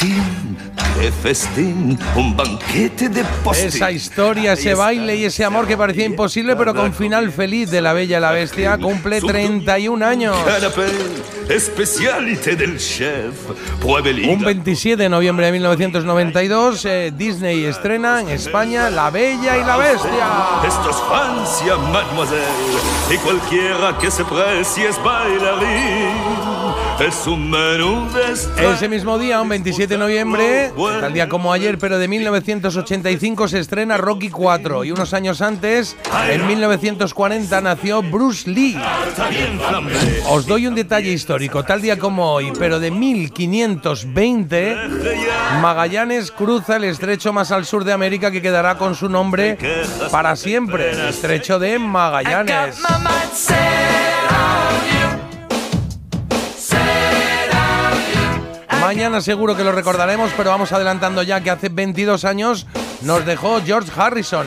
¡Qué 0.00 1.12
festín! 1.12 1.98
Un 2.16 2.34
banquete 2.34 3.10
de 3.10 3.22
postín. 3.44 3.66
Esa 3.66 3.90
historia, 3.90 4.54
ese 4.54 4.74
baile 4.74 5.16
y 5.16 5.24
ese 5.26 5.44
amor 5.44 5.66
que 5.66 5.76
parecía 5.76 6.06
imposible, 6.06 6.56
pero 6.56 6.74
con 6.74 6.94
final 6.94 7.30
feliz 7.30 7.70
de 7.70 7.82
la 7.82 7.92
Bella 7.92 8.16
y 8.16 8.20
la 8.20 8.32
Bestia, 8.32 8.78
cumple 8.78 9.20
31 9.20 10.04
años. 10.04 10.36
Canapé, 10.44 10.86
especialité 11.50 12.56
del 12.56 12.78
chef. 12.78 13.34
Un 13.82 14.42
27 14.42 15.02
de 15.02 15.08
noviembre 15.10 15.46
de 15.46 15.52
1992, 15.52 16.84
eh, 16.86 17.12
Disney 17.14 17.64
estrena 17.66 18.20
en 18.20 18.30
España 18.30 18.88
La 18.88 19.10
Bella 19.10 19.58
y 19.58 19.64
la 19.64 19.76
Bestia. 19.76 20.28
Esto 20.66 20.90
es 20.90 20.96
Francia, 20.96 21.76
mademoiselle. 21.76 22.40
Y 23.12 23.16
cualquiera 23.18 23.98
que 23.98 24.10
se 24.10 24.24
precie 24.24 24.88
es 24.88 25.02
bailarín. 25.02 26.49
Ese 28.58 28.86
mismo 28.86 29.18
día, 29.18 29.40
un 29.40 29.48
27 29.48 29.94
de 29.94 29.98
noviembre, 29.98 30.70
tal 31.00 31.14
día 31.14 31.30
como 31.30 31.50
ayer, 31.50 31.78
pero 31.78 31.96
de 31.98 32.06
1985, 32.06 33.48
se 33.48 33.58
estrena 33.58 33.96
Rocky 33.96 34.28
4. 34.28 34.84
Y 34.84 34.92
unos 34.92 35.14
años 35.14 35.40
antes, 35.40 35.96
en 36.28 36.46
1940, 36.46 37.58
nació 37.62 38.02
Bruce 38.02 38.50
Lee. 38.50 38.76
Os 40.28 40.44
doy 40.44 40.66
un 40.66 40.74
detalle 40.74 41.10
histórico. 41.10 41.64
Tal 41.64 41.80
día 41.80 41.98
como 41.98 42.34
hoy, 42.34 42.52
pero 42.58 42.78
de 42.78 42.90
1520, 42.90 44.76
Magallanes 45.62 46.30
cruza 46.30 46.76
el 46.76 46.84
estrecho 46.84 47.32
más 47.32 47.50
al 47.50 47.64
sur 47.64 47.84
de 47.84 47.94
América 47.94 48.30
que 48.30 48.42
quedará 48.42 48.76
con 48.76 48.94
su 48.94 49.08
nombre 49.08 49.56
para 50.10 50.36
siempre. 50.36 50.90
El 50.90 51.08
estrecho 51.08 51.58
de 51.58 51.78
Magallanes. 51.78 52.76
Mañana 58.80 59.20
seguro 59.20 59.56
que 59.56 59.62
lo 59.62 59.72
recordaremos, 59.72 60.32
pero 60.36 60.50
vamos 60.50 60.72
adelantando 60.72 61.22
ya 61.22 61.40
que 61.40 61.50
hace 61.50 61.68
22 61.68 62.24
años 62.24 62.66
nos 63.02 63.24
dejó 63.26 63.60
George 63.62 63.90
Harrison. 63.94 64.46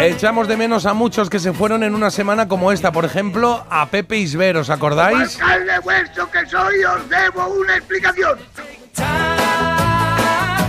Echamos 0.00 0.48
de 0.48 0.56
menos 0.56 0.84
a 0.84 0.94
muchos 0.94 1.30
que 1.30 1.38
se 1.38 1.52
fueron 1.52 1.82
en 1.82 1.94
una 1.94 2.10
semana 2.10 2.48
como 2.48 2.72
esta, 2.72 2.92
por 2.92 3.04
ejemplo, 3.04 3.64
a 3.70 3.86
Pepe 3.86 4.18
Isber, 4.18 4.56
¿os 4.56 4.68
acordáis? 4.68 5.40
alcalde 5.40 5.78
vuestro 5.78 6.30
que 6.30 6.44
soy, 6.46 6.84
os 6.84 7.08
debo 7.08 7.46
una 7.46 7.76
explicación. 7.76 8.38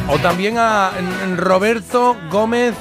O 0.08 0.20
también 0.20 0.58
a 0.58 0.92
Roberto 1.38 2.16
Gómez 2.30 2.76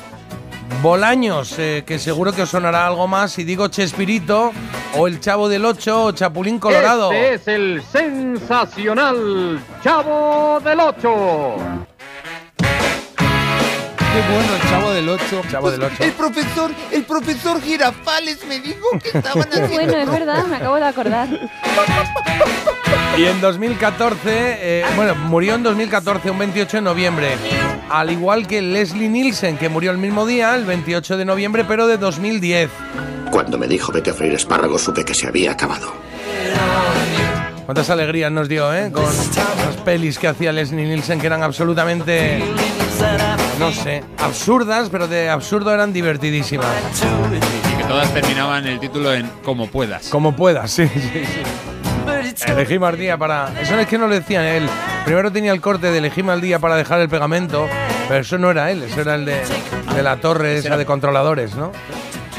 Bolaños, 0.81 1.59
eh, 1.59 1.85
que 1.87 1.99
seguro 1.99 2.33
que 2.33 2.43
os 2.43 2.51
sonará 2.51 2.87
algo 2.87 3.07
más 3.07 3.33
si 3.33 3.45
digo 3.45 3.69
Chespirito, 3.69 4.53
o 4.97 5.07
el 5.07 5.21
Chavo 5.21 5.49
del 5.49 5.65
Ocho, 5.65 6.05
o 6.07 6.13
Chapulín 6.13 6.59
Colorado. 6.59 7.13
Este 7.13 7.35
es 7.35 7.49
el 7.49 7.83
sensacional 7.83 9.61
Chavo 9.83 10.61
del 10.61 10.81
Ocho. 10.81 11.57
Qué 14.13 14.21
bueno 14.31 14.55
el 14.55 14.71
chavo 14.71 14.91
del 14.91 15.09
8. 15.09 15.43
Chavo 15.51 15.71
del 15.71 15.83
8. 15.85 16.05
El 16.05 16.13
profesor, 16.13 16.71
el 16.91 17.05
profesor 17.05 17.63
Girafales 17.63 18.45
me 18.47 18.61
dijo 18.61 18.87
que 19.03 19.17
estaban 19.17 19.49
Qué 19.51 19.67
bueno, 19.69 19.97
es 19.97 20.11
verdad, 20.11 20.45
me 20.45 20.57
acabo 20.57 20.77
de 20.77 20.85
acordar. 20.85 21.29
Y 23.19 23.25
en 23.25 23.43
2014, 23.43 24.21
eh, 24.27 24.85
bueno, 24.97 25.15
murió 25.15 25.55
en 25.55 25.63
2014, 25.63 26.31
un 26.31 26.39
28 26.39 26.79
de 26.79 26.81
noviembre. 26.81 27.29
Al 27.91 28.11
igual 28.11 28.47
que 28.47 28.63
Leslie 28.63 29.11
Nielsen, 29.11 29.59
que 29.59 29.69
murió 29.69 29.91
el 29.91 29.99
mismo 29.99 30.25
día, 30.25 30.55
el 30.55 30.65
28 30.65 31.19
de 31.19 31.25
noviembre, 31.27 31.65
pero 31.65 31.87
de 31.87 31.99
2010. 31.99 32.71
Cuando 33.31 33.59
me 33.59 33.69
dijo 33.69 33.93
vete 33.93 34.11
a 34.11 34.15
freír 34.15 34.35
espárragos 34.35 34.83
supe 34.83 35.05
que 35.05 35.13
se 35.15 35.27
había 35.27 35.53
acabado. 35.53 35.93
Cuántas 37.67 37.91
alegrías 37.91 38.33
nos 38.33 38.49
dio, 38.49 38.75
¿eh? 38.75 38.91
Con 38.91 39.05
las 39.05 39.77
pelis 39.85 40.19
que 40.19 40.29
hacía 40.29 40.51
Leslie 40.51 40.85
Nielsen, 40.85 41.21
que 41.21 41.27
eran 41.27 41.43
absolutamente, 41.43 42.43
no 43.59 43.73
sé, 43.73 44.03
absurdas, 44.19 44.89
pero 44.91 45.07
de 45.07 45.29
absurdo 45.29 45.73
eran 45.73 45.93
divertidísimas. 45.93 46.67
Y 47.73 47.77
que 47.77 47.85
todas 47.85 48.13
terminaban 48.13 48.67
el 48.67 48.81
título 48.81 49.13
en 49.13 49.31
Como 49.45 49.69
puedas. 49.69 50.09
Como 50.09 50.35
puedas, 50.35 50.71
sí, 50.71 50.89
sí, 50.89 51.01
sí. 51.01 51.72
Elegí 52.47 52.79
mal 52.79 52.97
día 52.99 53.17
para. 53.17 53.53
Eso 53.61 53.79
es 53.79 53.87
que 53.87 53.99
no 53.99 54.09
lo 54.09 54.15
decían 54.15 54.45
él. 54.45 54.69
Primero 55.05 55.31
tenía 55.33 55.53
el 55.53 55.61
corte 55.61 55.91
de 55.91 55.99
elegí 55.99 56.23
mal 56.23 56.41
día 56.41 56.59
para 56.59 56.77
dejar 56.77 57.01
el 57.01 57.09
pegamento, 57.09 57.67
pero 58.09 58.21
eso 58.21 58.39
no 58.39 58.51
era 58.51 58.71
él, 58.71 58.83
eso 58.85 59.01
era 59.01 59.17
el 59.17 59.25
de, 59.25 59.41
de 59.95 60.03
la 60.03 60.17
torre 60.21 60.59
esa 60.59 60.77
de 60.77 60.87
controladores, 60.87 61.55
¿no? 61.55 61.73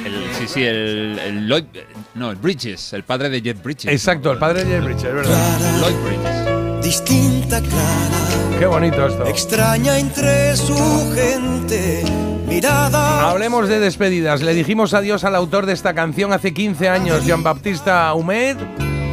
El- 0.06 0.34
sí, 0.34 0.48
sí, 0.48 0.64
el, 0.64 1.20
el 1.20 1.48
Lloyd. 1.48 1.66
No, 2.16 2.30
el 2.32 2.36
Bridges, 2.38 2.94
el 2.94 3.04
padre 3.04 3.30
de 3.30 3.42
Jet 3.42 3.62
Bridges. 3.64 3.92
Exacto, 3.92 4.32
el 4.32 4.38
padre 4.38 4.64
de 4.64 4.72
Jeff 4.76 4.84
Bridges, 4.86 5.04
es 5.06 5.14
verdad. 5.14 5.60
Lloyd 5.82 5.96
Bridges. 6.06 6.84
Distinta, 6.84 7.60
clara, 7.62 8.60
Qué 8.60 8.66
bonito 8.66 9.08
esto. 9.08 9.26
extraña 9.26 9.98
entre 9.98 10.56
su 10.58 10.76
gente. 11.16 12.04
Mirada. 12.48 13.30
Hablemos 13.32 13.68
de 13.68 13.80
despedidas. 13.80 14.42
Le 14.42 14.54
dijimos 14.54 14.94
adiós 14.94 15.24
al 15.24 15.36
autor 15.36 15.66
de 15.66 15.74
esta 15.74 15.94
canción 15.96 16.34
hace 16.34 16.54
15 16.54 16.88
años, 16.90 17.26
Jean 17.26 17.42
Baptista 17.42 18.14
Humed. 18.14 18.58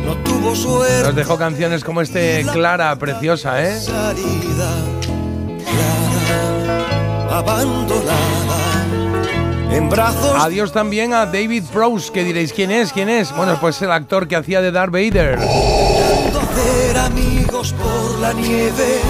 No 0.05 0.17
tuvo 0.25 0.55
suerte. 0.55 1.03
Nos 1.05 1.15
dejó 1.15 1.37
canciones 1.39 1.85
como 1.85 2.01
este 2.01 2.45
Clara, 2.53 2.95
preciosa, 2.97 3.63
¿eh? 3.63 3.79
Salida. 3.79 4.71
Clara, 5.65 7.39
abandonada. 7.39 8.61
En 9.71 9.89
brazos. 9.89 10.33
Adiós 10.39 10.73
también 10.73 11.15
a 11.15 11.27
David 11.27 11.65
Prowse, 11.73 12.11
que 12.13 12.25
diréis, 12.25 12.53
¿quién 12.53 12.71
es? 12.73 12.93
¿Quién 12.93 13.09
es? 13.09 13.35
Bueno, 13.37 13.57
pues 13.61 13.81
el 13.83 13.93
actor 13.93 14.27
que 14.27 14.35
hacía 14.37 14.61
de 14.61 14.73
Darth 14.73 14.93
Vader. 14.93 15.39
perder 15.39 16.99
amigos 16.99 17.73
por 17.75 18.19
la 18.19 18.33
nieve 18.33 19.01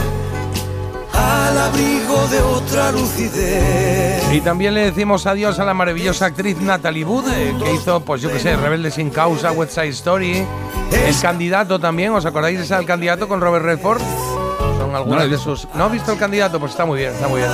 al 1.15 1.59
abrigo 1.59 2.29
de 2.29 2.41
otra 2.43 2.93
lucidez. 2.93 4.23
Y 4.33 4.41
también 4.41 4.75
le 4.75 4.83
decimos 4.83 5.27
adiós 5.27 5.59
a 5.59 5.65
la 5.65 5.75
maravillosa 5.75 6.27
actriz 6.27 6.59
Natalie 6.61 7.05
Wood, 7.05 7.29
eh, 7.31 7.55
que 7.63 7.75
hizo, 7.75 8.01
pues 8.01 8.23
yo 8.23 8.31
qué 8.31 8.39
sé, 8.39 8.57
Rebelde 8.57 8.91
sin 8.91 9.11
causa, 9.11 9.53
West 9.53 9.73
Side 9.73 9.89
Story. 9.89 10.45
El 10.93 11.21
candidato 11.21 11.79
también, 11.79 12.13
¿os 12.13 12.25
acordáis 12.25 12.59
de 12.59 12.65
ese 12.65 12.85
candidato 12.85 13.29
con 13.29 13.41
Robert 13.41 13.65
Redford? 13.65 14.01
Son 14.79 14.95
algunas 14.95 15.25
No 15.25 15.31
de 15.31 15.39
sus. 15.39 15.69
¿No 15.75 15.85
has 15.85 15.93
visto 15.93 16.13
el 16.13 16.19
candidato? 16.19 16.59
Pues 16.59 16.73
está 16.73 16.85
muy 16.85 16.99
bien, 16.99 17.13
está 17.13 17.29
muy 17.29 17.41
bien. 17.41 17.51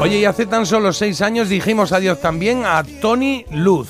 Oye, 0.00 0.18
y 0.18 0.24
hace 0.24 0.46
tan 0.46 0.66
solo 0.66 0.92
seis 0.92 1.22
años 1.22 1.48
dijimos 1.48 1.92
adiós 1.92 2.20
también 2.20 2.64
a 2.64 2.84
Tony 3.00 3.44
Luz. 3.50 3.88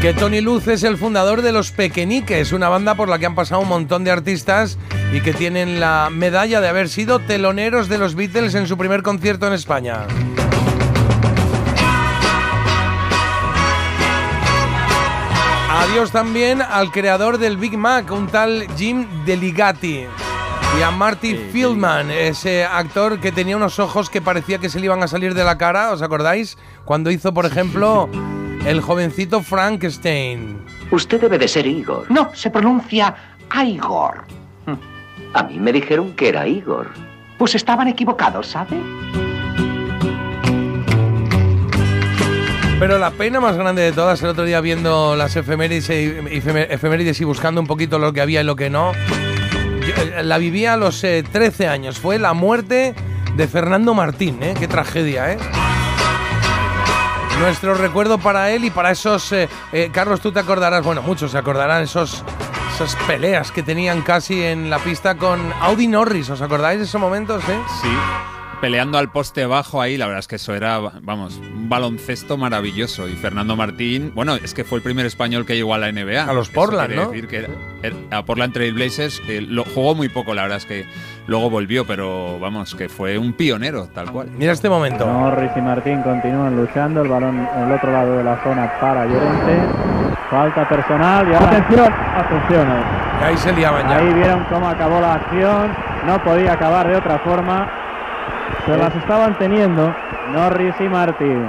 Que 0.00 0.14
Tony 0.14 0.40
Luz 0.40 0.66
es 0.66 0.82
el 0.82 0.96
fundador 0.96 1.42
de 1.42 1.52
Los 1.52 1.72
Pequeñiques, 1.72 2.52
una 2.52 2.70
banda 2.70 2.94
por 2.94 3.10
la 3.10 3.18
que 3.18 3.26
han 3.26 3.34
pasado 3.34 3.60
un 3.60 3.68
montón 3.68 4.02
de 4.02 4.10
artistas 4.10 4.78
y 5.12 5.20
que 5.20 5.34
tienen 5.34 5.78
la 5.78 6.08
medalla 6.10 6.62
de 6.62 6.68
haber 6.68 6.88
sido 6.88 7.18
teloneros 7.18 7.88
de 7.90 7.98
los 7.98 8.14
Beatles 8.14 8.54
en 8.54 8.66
su 8.66 8.78
primer 8.78 9.02
concierto 9.02 9.46
en 9.46 9.52
España. 9.52 10.06
Adiós 15.90 16.12
también 16.12 16.62
al 16.62 16.92
creador 16.92 17.38
del 17.38 17.56
Big 17.56 17.76
Mac, 17.76 18.12
un 18.12 18.28
tal 18.28 18.64
Jim 18.76 19.08
Deligati. 19.24 20.04
Y 20.78 20.82
a 20.82 20.92
Marty 20.92 21.34
Fieldman, 21.34 22.12
ese 22.12 22.64
actor 22.64 23.18
que 23.18 23.32
tenía 23.32 23.56
unos 23.56 23.80
ojos 23.80 24.08
que 24.08 24.22
parecía 24.22 24.58
que 24.58 24.68
se 24.68 24.78
le 24.78 24.84
iban 24.84 25.02
a 25.02 25.08
salir 25.08 25.34
de 25.34 25.42
la 25.42 25.58
cara, 25.58 25.90
¿os 25.90 26.00
acordáis? 26.00 26.56
Cuando 26.84 27.10
hizo, 27.10 27.34
por 27.34 27.44
ejemplo, 27.44 28.08
el 28.66 28.80
jovencito 28.80 29.42
Frankenstein. 29.42 30.64
Usted 30.92 31.22
debe 31.22 31.38
de 31.38 31.48
ser 31.48 31.66
Igor. 31.66 32.08
No, 32.08 32.30
se 32.34 32.50
pronuncia 32.50 33.16
Igor. 33.60 34.22
A 35.34 35.42
mí 35.42 35.58
me 35.58 35.72
dijeron 35.72 36.14
que 36.14 36.28
era 36.28 36.46
Igor. 36.46 36.88
Pues 37.36 37.56
estaban 37.56 37.88
equivocados, 37.88 38.46
¿sabe? 38.46 38.80
Pero 42.80 42.98
la 42.98 43.10
pena 43.10 43.40
más 43.40 43.58
grande 43.58 43.82
de 43.82 43.92
todas, 43.92 44.22
el 44.22 44.30
otro 44.30 44.44
día 44.44 44.62
viendo 44.62 45.14
las 45.14 45.36
efemérides 45.36 45.90
y, 47.20 47.24
buscando 47.24 47.60
un 47.60 47.66
poquito 47.66 47.98
lo 47.98 48.14
que 48.14 48.22
había 48.22 48.40
y 48.40 48.44
lo 48.44 48.56
que 48.56 48.70
no, 48.70 48.92
eh, 48.94 50.22
la 50.24 50.38
viví 50.38 50.64
a 50.64 50.78
los 50.78 51.04
eh, 51.04 51.22
13 51.30 51.68
años. 51.68 51.98
Fue 51.98 52.18
la 52.18 52.32
muerte 52.32 52.94
de 53.36 53.48
Fernando 53.48 53.92
Martín, 53.92 54.42
¿eh? 54.42 54.54
Qué 54.58 54.66
tragedia, 54.66 55.30
¿eh? 55.30 55.38
Nuestro 57.38 57.74
recuerdo 57.74 58.16
para 58.16 58.50
él 58.50 58.64
y 58.64 58.70
para 58.70 58.92
esos... 58.92 59.30
eh, 59.32 59.46
eh, 59.72 59.90
Carlos, 59.92 60.22
tú 60.22 60.32
te 60.32 60.40
acordarás, 60.40 60.82
bueno, 60.82 61.02
muchos 61.02 61.32
se 61.32 61.38
acordarán, 61.38 61.82
esos, 61.82 62.24
esas 62.74 62.96
peleas 63.06 63.52
que 63.52 63.62
tenían 63.62 64.00
casi 64.00 64.42
en 64.42 64.70
la 64.70 64.78
pista 64.78 65.16
con 65.16 65.52
Audi 65.60 65.86
Norris, 65.86 66.30
¿os 66.30 66.40
acordáis 66.40 66.78
de 66.78 66.86
esos 66.86 66.98
momentos, 66.98 67.42
eh? 67.46 67.58
Sí. 67.82 68.39
Peleando 68.60 68.98
al 68.98 69.10
poste 69.10 69.46
bajo 69.46 69.80
ahí, 69.80 69.96
la 69.96 70.04
verdad 70.04 70.18
es 70.18 70.28
que 70.28 70.36
eso 70.36 70.54
era, 70.54 70.78
vamos, 71.00 71.38
un 71.38 71.70
baloncesto 71.70 72.36
maravilloso. 72.36 73.08
Y 73.08 73.12
Fernando 73.12 73.56
Martín, 73.56 74.12
bueno, 74.14 74.34
es 74.34 74.52
que 74.52 74.64
fue 74.64 74.76
el 74.76 74.84
primer 74.84 75.06
español 75.06 75.46
que 75.46 75.56
llegó 75.56 75.72
a 75.72 75.78
la 75.78 75.88
NBA. 75.90 76.24
A 76.28 76.32
los 76.34 76.50
Portland, 76.50 76.94
¿no? 76.94 77.06
decir 77.08 77.26
que 77.26 77.38
era- 77.38 77.48
era- 77.82 77.96
a 78.18 78.22
Portland 78.22 78.52
Trail 78.52 78.74
Blazers, 78.74 79.18
que 79.20 79.40
lo 79.40 79.64
jugó 79.64 79.94
muy 79.94 80.10
poco, 80.10 80.34
la 80.34 80.42
verdad 80.42 80.58
es 80.58 80.66
que 80.66 80.84
luego 81.26 81.48
volvió, 81.48 81.86
pero 81.86 82.38
vamos, 82.38 82.74
que 82.74 82.90
fue 82.90 83.16
un 83.16 83.32
pionero, 83.32 83.86
tal 83.94 84.10
cual. 84.12 84.28
Mira 84.36 84.52
este 84.52 84.68
momento. 84.68 85.06
Norris 85.06 85.52
y 85.56 85.60
Martín 85.62 86.02
continúan 86.02 86.54
luchando, 86.54 87.00
el 87.00 87.08
balón 87.08 87.38
en 87.56 87.62
el 87.64 87.72
otro 87.72 87.90
lado 87.90 88.18
de 88.18 88.24
la 88.24 88.42
zona 88.42 88.70
para 88.78 89.06
Llorente. 89.06 89.58
Falta 90.28 90.68
personal 90.68 91.26
y 91.30 91.32
ahora 91.34 91.48
atención, 91.56 91.92
atención. 92.14 92.68
Ahí 93.22 93.36
se 93.38 93.52
liaban 93.54 93.88
ya. 93.88 93.96
Ahí 93.96 94.12
vieron 94.12 94.44
cómo 94.50 94.68
acabó 94.68 95.00
la 95.00 95.14
acción, 95.14 95.72
no 96.06 96.22
podía 96.22 96.52
acabar 96.52 96.86
de 96.88 96.96
otra 96.96 97.18
forma. 97.20 97.70
Se 98.66 98.76
las 98.76 98.94
estaban 98.94 99.38
teniendo 99.38 99.94
Norris 100.32 100.74
y 100.80 100.84
Martín. 100.84 101.48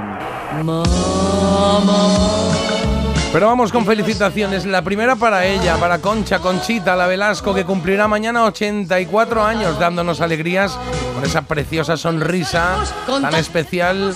Pero 3.32 3.46
vamos 3.46 3.72
con 3.72 3.86
felicitaciones. 3.86 4.66
La 4.66 4.82
primera 4.82 5.16
para 5.16 5.46
ella, 5.46 5.76
para 5.76 5.98
Concha, 5.98 6.38
Conchita, 6.38 6.94
la 6.96 7.06
Velasco, 7.06 7.54
que 7.54 7.64
cumplirá 7.64 8.06
mañana 8.06 8.44
84 8.44 9.42
años, 9.42 9.78
dándonos 9.78 10.20
alegrías 10.20 10.78
con 11.14 11.24
esa 11.24 11.42
preciosa 11.42 11.96
sonrisa 11.96 12.76
tan 13.06 13.34
especial 13.34 14.14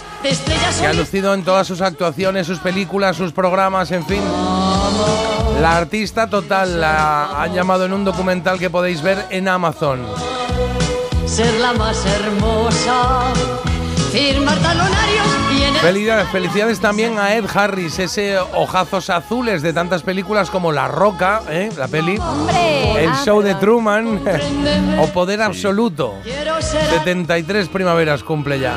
que 0.81 0.87
ha 0.87 0.93
lucido 0.93 1.33
en 1.33 1.45
todas 1.45 1.67
sus 1.67 1.81
actuaciones, 1.81 2.47
sus 2.47 2.59
películas, 2.59 3.17
sus 3.17 3.33
programas, 3.33 3.91
en 3.91 4.05
fin. 4.05 4.21
La 5.63 5.79
artista 5.79 6.29
total 6.29 6.81
la 6.81 7.43
han 7.43 7.55
llamado 7.55 7.87
en 7.87 7.95
un 7.95 8.05
documental 8.05 8.59
que 8.59 8.69
podéis 8.69 9.03
ver 9.03 9.25
en 9.31 9.49
Amazon. 9.49 10.01
Ser 11.37 11.61
la 11.61 11.75
más 11.75 12.03
hermosa, 12.07 13.35
firmar 14.11 14.57
talonarios 14.59 15.27
y 15.55 15.63
en 15.65 15.75
el 15.75 15.81
Felicidades, 15.83 16.29
felicidades 16.31 16.81
también 16.81 17.19
a 17.19 17.35
Ed 17.35 17.45
Harris, 17.53 17.99
ese 17.99 18.39
ojazos 18.39 19.11
azules 19.11 19.61
de 19.61 19.75
tantas 19.75 20.03
películas 20.03 20.49
como 20.49 20.73
La 20.73 20.89
Roca, 20.89 21.43
¿eh? 21.51 21.69
la 21.77 21.89
peli, 21.89 22.17
¡Hombre! 22.17 23.05
El 23.05 23.11
Ah, 23.11 23.23
Show 23.23 23.43
de. 23.43 23.55
Truman 23.57 24.23
o 24.99 25.07
Poder 25.09 25.43
Absoluto. 25.43 26.15
73 26.25 27.69
primaveras 27.69 28.23
cumple 28.23 28.59
ya. 28.59 28.75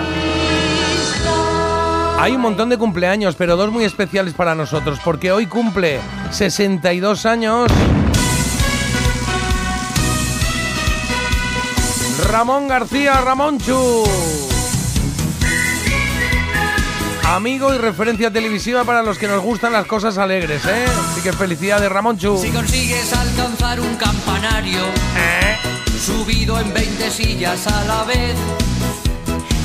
Hay 2.19 2.34
un 2.34 2.41
montón 2.41 2.68
de 2.68 2.77
cumpleaños, 2.77 3.36
pero 3.38 3.56
dos 3.56 3.72
muy 3.72 3.86
especiales 3.86 4.34
para 4.34 4.53
nosotros, 4.53 4.99
porque 5.06 5.31
hoy 5.31 5.45
cumple 5.45 6.02
62 6.31 7.26
años. 7.26 7.72
Ramón 12.31 12.68
García 12.68 13.22
Ramonchu. 13.22 14.03
Amigo 17.23 17.73
y 17.73 17.77
referencia 17.77 18.31
televisiva 18.31 18.84
para 18.84 19.01
los 19.01 19.18
que 19.18 19.27
nos 19.27 19.41
gustan 19.41 19.73
las 19.73 19.85
cosas 19.85 20.18
alegres, 20.18 20.64
¿eh? 20.65 20.85
Así 21.11 21.22
que 21.22 21.34
felicidades, 21.34 21.91
Ramonchu. 21.91 22.38
Si 22.38 22.51
consigues 22.51 23.14
alcanzar 23.14 23.80
un 23.80 23.95
campanario 23.95 24.84
subido 26.06 26.60
en 26.60 26.73
20 26.73 27.11
sillas 27.11 27.68
a 27.68 27.84
la 27.85 28.03
vez, 28.03 28.35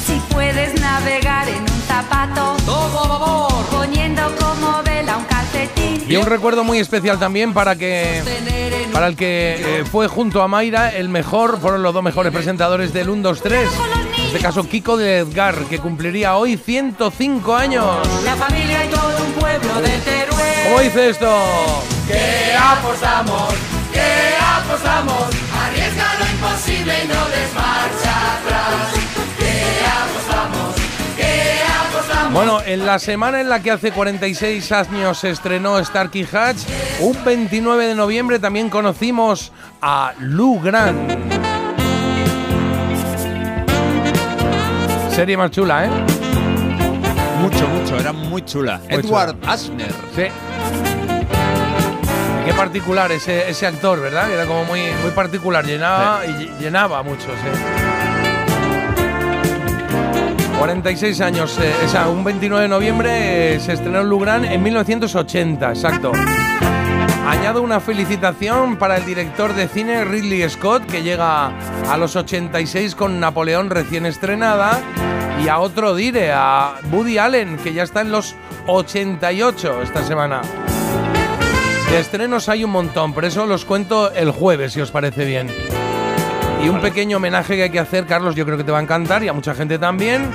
Si 0.07 0.21
puedes 0.31 0.79
navegar 0.81 1.49
en 1.49 1.63
un 1.63 1.83
zapato, 1.89 2.57
todo 2.67 3.01
a 3.01 3.09
favor, 3.09 3.67
poniendo 3.71 4.23
como 4.37 4.83
vela 4.83 5.17
un. 5.17 5.34
Y 6.09 6.17
un 6.17 6.27
recuerdo 6.27 6.65
muy 6.65 6.79
especial 6.79 7.19
también 7.19 7.55
para 7.55 7.77
que 7.77 8.23
para 8.93 9.09
el 9.09 9.17
que 9.17 9.81
eh, 9.81 9.85
fue 9.85 10.07
junto 10.07 10.41
a 10.41 10.47
Mayra 10.47 10.91
el 10.91 11.09
mejor, 11.09 11.61
fueron 11.61 11.83
los 11.83 11.93
dos 11.93 12.03
mejores 12.03 12.33
presentadores 12.33 12.93
del 12.93 13.09
1, 13.09 13.23
2, 13.23 13.43
3. 13.43 13.71
En 14.19 14.27
este 14.27 14.39
caso 14.39 14.69
Kiko 14.69 14.97
de 14.97 15.19
Edgar, 15.19 15.57
que 15.65 15.79
cumpliría 15.81 16.37
hoy 16.37 16.57
105 16.57 17.57
años. 17.57 17.85
la 18.25 18.37
familia 18.37 18.85
y 18.85 18.89
todo 18.89 19.25
un 19.27 19.33
pueblo 19.33 19.81
de 19.81 19.99
Teruel. 19.99 20.65
¿Cómo 20.65 20.81
dice 20.81 21.11
esto? 21.11 21.29
Que 22.07 22.55
apostamos, 22.57 23.55
que 23.93 24.01
apostamos, 24.41 25.34
Bueno, 32.35 32.61
en 32.67 32.85
la 32.85 32.99
semana 32.99 33.41
en 33.41 33.49
la 33.49 33.63
que 33.63 33.71
hace 33.71 33.93
46 33.93 34.73
años 34.73 35.19
se 35.21 35.31
estrenó 35.31 35.83
Starkey 35.85 36.27
Hatch, 36.33 36.59
un 36.99 37.17
29 37.25 37.87
de 37.87 37.95
noviembre 37.95 38.41
también 38.41 38.69
conocimos 38.71 39.53
a 39.81 40.13
Lou 40.19 40.61
Grant. 40.61 41.13
Serie 45.15 45.37
más 45.37 45.53
chula, 45.53 45.85
¿eh? 45.87 45.91
Mucho, 47.41 47.69
mucho, 47.69 47.97
era 47.99 48.13
muy 48.13 48.43
chula. 48.45 48.81
Muy 48.91 48.95
Edward 48.99 49.37
Asner. 49.47 49.93
Sí. 50.17 50.25
Qué 52.45 52.53
particular 52.53 53.13
ese, 53.13 53.49
ese 53.49 53.67
actor, 53.69 54.01
¿verdad? 54.01 54.29
Era 54.33 54.45
como 54.47 54.65
muy, 54.65 54.81
muy 55.03 55.13
particular, 55.15 55.65
llenaba 55.65 56.27
y 56.27 56.31
ll- 56.31 56.59
llenaba 56.59 57.03
mucho, 57.05 57.27
sí. 57.27 58.14
46 60.59 61.21
años, 61.21 61.59
eh, 61.59 61.73
esa, 61.85 62.09
un 62.09 62.25
29 62.25 62.63
de 62.63 62.69
noviembre 62.69 63.55
eh, 63.55 63.61
se 63.61 63.73
estrenó 63.73 64.03
Lugran 64.03 64.45
en 64.45 64.63
1980, 64.63 65.69
exacto. 65.69 66.13
Añado 67.27 67.63
una 67.63 67.81
felicitación 67.81 68.77
para 68.77 68.97
el 68.97 69.07
director 69.07 69.55
de 69.55 69.69
cine 69.69 70.05
Ridley 70.05 70.49
Scott, 70.49 70.87
que 70.87 71.03
llega 71.03 71.53
a 71.91 71.97
los 71.97 72.17
86 72.17 72.95
con 72.95 73.21
Napoleón 73.21 73.71
recién 73.71 74.07
estrenada, 74.07 74.81
y 75.43 75.49
a 75.49 75.59
otro 75.59 75.95
dire, 75.95 76.33
a 76.33 76.75
Woody 76.93 77.19
Allen, 77.19 77.57
que 77.57 77.73
ya 77.73 77.83
está 77.83 78.03
en 78.03 78.13
los 78.13 78.35
88 78.67 79.83
esta 79.83 80.05
semana. 80.05 80.43
De 81.91 81.99
estrenos 81.99 82.49
hay 82.49 82.65
un 82.65 82.71
montón, 82.71 83.13
por 83.13 83.25
eso 83.25 83.47
los 83.47 83.65
cuento 83.65 84.13
el 84.13 84.31
jueves, 84.31 84.73
si 84.73 84.81
os 84.81 84.91
parece 84.91 85.25
bien. 85.25 85.49
Y 86.65 86.69
un 86.69 86.81
pequeño 86.81 87.19
homenaje 87.19 87.57
que 87.57 87.65
hay 87.65 87.71
que 87.71 87.79
hacer, 87.79 88.07
Carlos, 88.07 88.35
yo 88.35 88.47
creo 88.47 88.57
que 88.57 88.65
te 88.65 88.73
va 88.73 88.79
a 88.79 88.83
encantar 88.83 89.23
y 89.23 89.29
a 89.29 89.33
mucha 89.35 89.55
gente 89.55 89.79
también, 89.79 90.31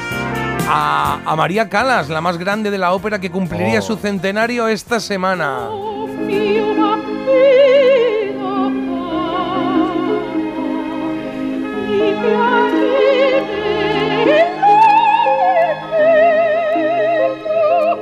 a, 0.70 1.20
a 1.26 1.36
María 1.36 1.70
Calas, 1.70 2.08
la 2.10 2.22
más 2.22 2.38
grande 2.38 2.70
de 2.70 2.78
la 2.78 2.94
ópera 2.94 3.20
que 3.20 3.32
cumpliría 3.32 3.80
Oh. 3.80 3.82
su 3.82 3.96
centenario 3.98 4.68
esta 4.68 5.00
semana. 5.00 5.70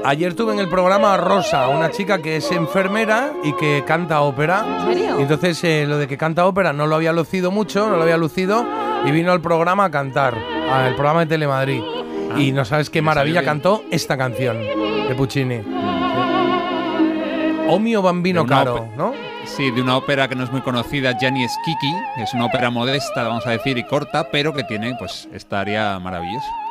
Ayer 0.07 0.35
tuve 0.35 0.53
en 0.53 0.59
el 0.59 0.69
programa 0.69 1.15
a 1.15 1.17
Rosa, 1.17 1.67
una 1.67 1.91
chica 1.91 2.21
que 2.21 2.38
es 2.38 2.49
enfermera 2.53 3.34
y 3.43 3.51
que 3.57 3.84
canta 3.85 4.21
ópera. 4.21 4.65
¿En 4.65 4.93
serio? 4.93 5.19
Y 5.19 5.23
entonces 5.23 5.61
eh, 5.65 5.84
lo 5.85 5.97
de 5.97 6.07
que 6.07 6.17
canta 6.17 6.45
ópera 6.45 6.71
no 6.71 6.88
lo 6.88 6.95
había 6.95 7.11
lucido 7.11 7.51
mucho, 7.51 7.89
no 7.89 7.97
lo 7.97 8.03
había 8.03 8.15
lucido 8.15 8.65
y 9.05 9.11
vino 9.11 9.34
al 9.34 9.41
programa 9.41 9.84
a 9.84 9.91
cantar, 9.91 10.34
al 10.71 10.95
programa 10.95 11.19
de 11.19 11.25
Telemadrid. 11.25 11.81
y 12.38 12.53
no 12.53 12.63
sabes 12.63 12.89
qué 12.89 13.01
maravilla 13.01 13.43
cantó 13.43 13.84
esta 13.91 14.17
canción 14.17 14.61
de 14.61 15.13
Puccini. 15.13 15.61
O 17.67 17.77
mio 17.77 18.01
bambino 18.01 18.45
caro, 18.45 18.88
¿no? 18.95 19.11
Sí, 19.43 19.71
de 19.71 19.81
una 19.81 19.97
ópera 19.97 20.29
que 20.29 20.35
no 20.35 20.45
es 20.45 20.51
muy 20.53 20.61
conocida, 20.61 21.17
Gianni 21.19 21.45
Schicchi, 21.45 21.93
que 22.15 22.23
es 22.23 22.34
una 22.34 22.45
ópera 22.45 22.69
modesta, 22.69 23.23
vamos 23.23 23.45
a 23.45 23.51
decir, 23.51 23.77
y 23.77 23.84
corta, 23.84 24.29
pero 24.31 24.53
que 24.53 24.63
tiene 24.63 24.95
pues 24.97 25.27
esta 25.34 25.59
área 25.59 25.99
maravillosa. 25.99 26.66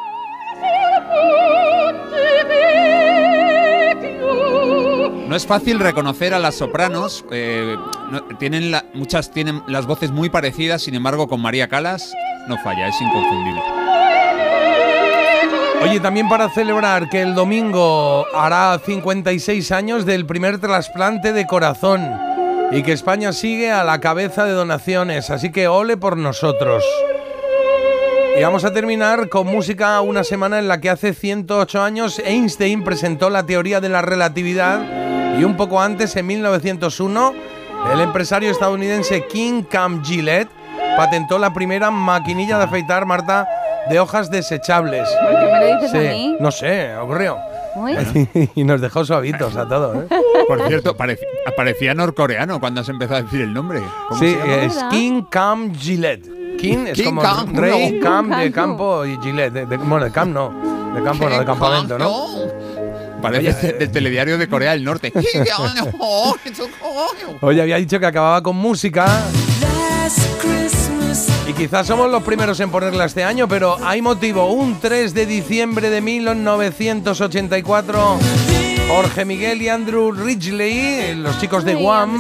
No 5.37 5.39
es 5.39 5.47
fácil 5.47 5.79
reconocer 5.81 6.33
a 6.33 6.39
las 6.39 6.55
sopranos, 6.55 7.23
eh, 7.31 7.77
no- 8.11 8.23
tienen 8.39 8.71
la- 8.71 8.87
muchas 8.95 9.31
tienen 9.31 9.63
las 9.67 9.85
voces 9.85 10.11
muy 10.11 10.31
parecidas, 10.31 10.81
sin 10.81 10.95
embargo 10.95 11.29
con 11.29 11.43
María 11.43 11.69
Calas 11.69 12.11
no 12.49 12.57
falla, 12.57 12.89
es 12.89 12.99
inconfundible. 13.03 13.61
Oye, 15.83 16.01
también 16.01 16.31
para 16.31 16.49
celebrar 16.49 17.11
que 17.11 17.21
el 17.21 17.35
domingo 17.35 18.25
hará 18.35 18.81
56 18.83 19.73
años 19.73 20.07
del 20.07 20.25
primer 20.25 20.59
trasplante 20.59 21.35
de 21.35 21.47
corazón 21.47 22.19
y 22.73 22.83
que 22.83 22.93
España 22.93 23.35
sigue 23.35 23.71
a 23.71 23.85
la 23.85 24.01
cabeza 24.01 24.47
de 24.47 24.53
donaciones, 24.53 25.29
así 25.29 25.53
que 25.53 25.69
ole 25.69 25.99
por 25.99 26.17
nosotros. 26.17 26.83
Y 28.39 28.43
vamos 28.43 28.65
a 28.65 28.73
terminar 28.73 29.29
con 29.29 29.47
música 29.49 30.01
una 30.01 30.25
semana 30.25 30.59
en 30.59 30.67
la 30.69 30.81
que 30.81 30.89
hace 30.89 31.13
108 31.13 31.83
años 31.83 32.23
Einstein 32.25 32.85
presentó 32.85 33.29
la 33.29 33.45
teoría 33.45 33.83
de 33.83 33.91
la 33.91 34.01
relatividad 34.01 35.05
y 35.39 35.45
un 35.45 35.57
poco 35.57 35.81
antes, 35.81 36.15
en 36.17 36.27
1901, 36.27 37.35
el 37.93 38.01
empresario 38.01 38.51
estadounidense 38.51 39.27
King 39.27 39.63
Cam 39.69 40.05
Gillette 40.05 40.49
patentó 40.97 41.39
la 41.39 41.53
primera 41.53 41.91
maquinilla 41.91 42.59
de 42.59 42.65
afeitar, 42.65 43.05
Marta, 43.07 43.47
de 43.91 44.01
hojas 44.01 44.31
desechables. 44.31 45.09
¿Por 45.09 45.31
qué 45.39 45.53
me 45.53 45.61
lo 45.61 45.81
dices 45.81 45.95
a 45.95 45.99
mí? 46.13 46.37
No 46.41 46.51
sé, 46.51 46.97
ocurrió. 46.97 47.37
Y 48.55 48.65
nos 48.65 48.81
dejó 48.81 49.05
suavitos 49.05 49.55
a 49.57 49.69
todos. 49.69 50.05
¿eh? 50.05 50.09
Por 50.49 50.67
cierto, 50.67 50.97
parec- 50.97 51.19
parecía 51.57 51.93
norcoreano 51.95 52.59
cuando 52.59 52.83
se 52.83 52.91
empezó 52.93 53.17
a 53.17 53.23
decir 53.23 53.43
el 53.43 53.53
nombre. 53.53 53.83
¿Cómo 54.09 54.19
Sí, 54.19 54.35
es 54.63 54.83
King 54.91 55.23
Cam 55.29 55.75
Gillette. 55.75 56.57
King 56.57 56.87
es 56.87 56.95
King 56.95 57.05
como 57.05 57.21
Cam, 57.23 57.55
rey, 57.55 57.93
no. 57.93 58.03
Cam 58.03 58.31
de 58.31 58.51
campo 58.51 59.05
y 59.05 59.19
Gillette. 59.23 59.53
De, 59.53 59.67
de- 59.67 59.77
bueno, 59.77 60.07
de 60.07 60.11
Cam 60.11 60.33
no. 60.33 60.49
De 60.95 61.03
campo 61.03 61.29
no, 61.29 61.39
de 61.39 61.45
campamento, 61.45 61.99
¿no? 61.99 62.27
Parece 63.27 63.69
Oye, 63.69 63.79
del 63.79 63.91
telediario 63.91 64.39
de 64.39 64.49
Corea 64.49 64.73
del 64.73 64.85
Norte. 64.85 65.13
Oye, 67.41 67.63
había 67.63 67.77
dicho 67.77 67.99
que 67.99 68.07
acababa 68.07 68.43
con 68.43 68.57
música. 68.57 69.07
Y 71.49 71.53
quizás 71.53 71.87
somos 71.87 72.11
los 72.11 72.23
primeros 72.23 72.59
en 72.61 72.71
ponerla 72.71 73.05
este 73.05 73.25
año, 73.25 73.49
pero 73.49 73.79
hay 73.85 74.03
motivo. 74.03 74.53
Un 74.53 74.81
3 74.81 75.15
de 75.15 75.27
diciembre 75.27 75.91
de 75.91 76.01
1984, 76.01 78.19
Jorge 78.89 79.25
Miguel 79.25 79.63
y 79.63 79.69
Andrew 79.69 80.13
Ridgely, 80.13 81.15
los 81.17 81.41
chicos 81.41 81.65
de 81.65 81.75
Guam, 81.75 82.19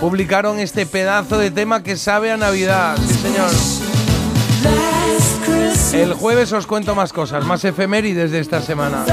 publicaron 0.00 0.58
este 0.58 0.86
pedazo 0.86 1.38
de 1.38 1.50
tema 1.50 1.82
que 1.82 1.96
sabe 1.96 2.32
a 2.32 2.36
Navidad. 2.36 2.96
Sí, 3.06 3.14
señor. 3.14 3.50
El 5.92 6.14
jueves 6.14 6.52
os 6.52 6.66
cuento 6.66 6.94
más 6.94 7.12
cosas, 7.12 7.44
más 7.44 7.64
efemérides 7.64 8.30
de 8.30 8.40
esta 8.40 8.62
semana. 8.62 9.04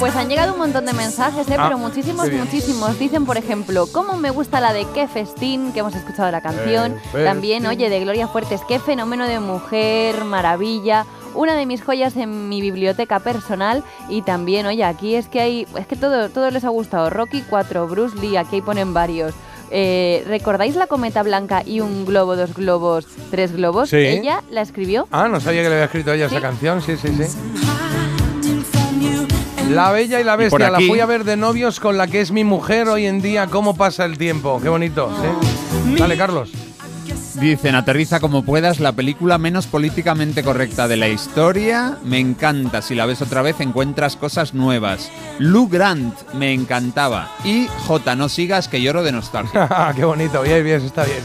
Pues 0.00 0.16
han 0.16 0.30
llegado 0.30 0.54
un 0.54 0.58
montón 0.58 0.86
de 0.86 0.94
mensajes, 0.94 1.46
¿eh? 1.50 1.56
Ah, 1.58 1.64
pero 1.66 1.76
muchísimos, 1.76 2.32
muchísimos. 2.32 2.98
Dicen, 2.98 3.26
por 3.26 3.36
ejemplo, 3.36 3.86
¿cómo 3.92 4.16
me 4.16 4.30
gusta 4.30 4.58
la 4.58 4.72
de 4.72 4.86
Qué 4.94 5.06
Festín? 5.06 5.74
Que 5.74 5.80
hemos 5.80 5.94
escuchado 5.94 6.30
la 6.30 6.40
canción. 6.40 6.96
Eh, 7.12 7.22
También, 7.22 7.66
oye, 7.66 7.90
de 7.90 8.00
Gloria 8.00 8.26
Fuertes, 8.26 8.62
qué 8.66 8.78
fenómeno 8.78 9.28
de 9.28 9.40
mujer, 9.40 10.24
maravilla. 10.24 11.04
Una 11.34 11.54
de 11.54 11.66
mis 11.66 11.84
joyas 11.84 12.16
en 12.16 12.48
mi 12.48 12.62
biblioteca 12.62 13.20
personal. 13.20 13.84
Y 14.08 14.22
también, 14.22 14.64
oye, 14.64 14.84
aquí 14.84 15.16
es 15.16 15.28
que 15.28 15.40
hay. 15.42 15.66
Es 15.78 15.86
que 15.86 15.96
todo, 15.96 16.30
todo 16.30 16.50
les 16.50 16.64
ha 16.64 16.70
gustado. 16.70 17.10
Rocky 17.10 17.42
4, 17.50 17.86
Bruce 17.86 18.16
Lee, 18.16 18.38
aquí 18.38 18.56
ahí 18.56 18.62
ponen 18.62 18.94
varios. 18.94 19.34
Eh, 19.70 20.24
¿Recordáis 20.26 20.76
la 20.76 20.86
cometa 20.86 21.22
blanca 21.22 21.62
y 21.64 21.80
un 21.80 22.06
globo, 22.06 22.36
dos 22.36 22.54
globos, 22.54 23.06
tres 23.30 23.52
globos? 23.52 23.90
Sí. 23.90 23.98
Ella 23.98 24.42
la 24.50 24.62
escribió. 24.62 25.06
Ah, 25.12 25.28
no 25.28 25.40
sabía 25.40 25.62
que 25.62 25.68
le 25.68 25.74
había 25.74 25.84
escrito 25.84 26.10
ella 26.14 26.24
esa 26.24 26.40
canción. 26.40 26.80
Sí, 26.80 26.96
sí, 26.96 27.08
sí. 27.08 27.36
La 29.70 29.92
Bella 29.92 30.20
y 30.20 30.24
la 30.24 30.34
Bestia, 30.34 30.68
la 30.68 30.80
fui 30.80 30.98
a 30.98 31.06
ver 31.06 31.22
de 31.22 31.36
novios 31.36 31.78
con 31.78 31.96
la 31.96 32.08
que 32.08 32.20
es 32.20 32.32
mi 32.32 32.42
mujer 32.42 32.88
hoy 32.88 33.06
en 33.06 33.22
día. 33.22 33.46
¿Cómo 33.46 33.76
pasa 33.76 34.04
el 34.04 34.18
tiempo? 34.18 34.58
Qué 34.60 34.68
bonito. 34.68 35.12
¿sí? 35.22 35.96
Dale, 35.96 36.16
Carlos. 36.16 36.50
Dicen, 37.34 37.76
aterriza 37.76 38.18
como 38.18 38.42
puedas, 38.42 38.80
la 38.80 38.92
película 38.92 39.38
menos 39.38 39.68
políticamente 39.68 40.42
correcta 40.42 40.88
de 40.88 40.96
la 40.96 41.08
historia. 41.08 41.98
Me 42.02 42.18
encanta, 42.18 42.82
si 42.82 42.96
la 42.96 43.06
ves 43.06 43.22
otra 43.22 43.42
vez 43.42 43.60
encuentras 43.60 44.16
cosas 44.16 44.54
nuevas. 44.54 45.12
Lou 45.38 45.68
Grant, 45.68 46.14
me 46.34 46.52
encantaba. 46.52 47.30
Y 47.44 47.68
J, 47.86 48.16
no 48.16 48.28
sigas 48.28 48.66
que 48.66 48.82
lloro 48.82 49.04
de 49.04 49.12
nostalgia. 49.12 49.92
Qué 49.96 50.04
bonito, 50.04 50.42
bien, 50.42 50.64
bien, 50.64 50.82
está 50.82 51.04
bien. 51.04 51.22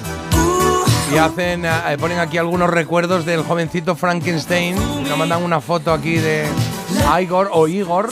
Y 1.12 1.18
hacen, 1.18 1.66
eh, 1.66 1.98
ponen 2.00 2.20
aquí 2.20 2.38
algunos 2.38 2.70
recuerdos 2.70 3.26
del 3.26 3.42
jovencito 3.42 3.96
Frankenstein. 3.96 4.76
Nos 4.76 5.18
mandan 5.18 5.42
una 5.42 5.62
foto 5.62 5.92
aquí 5.92 6.18
de 6.18 6.46
Igor 7.20 7.50
o 7.54 7.68
Igor. 7.68 8.10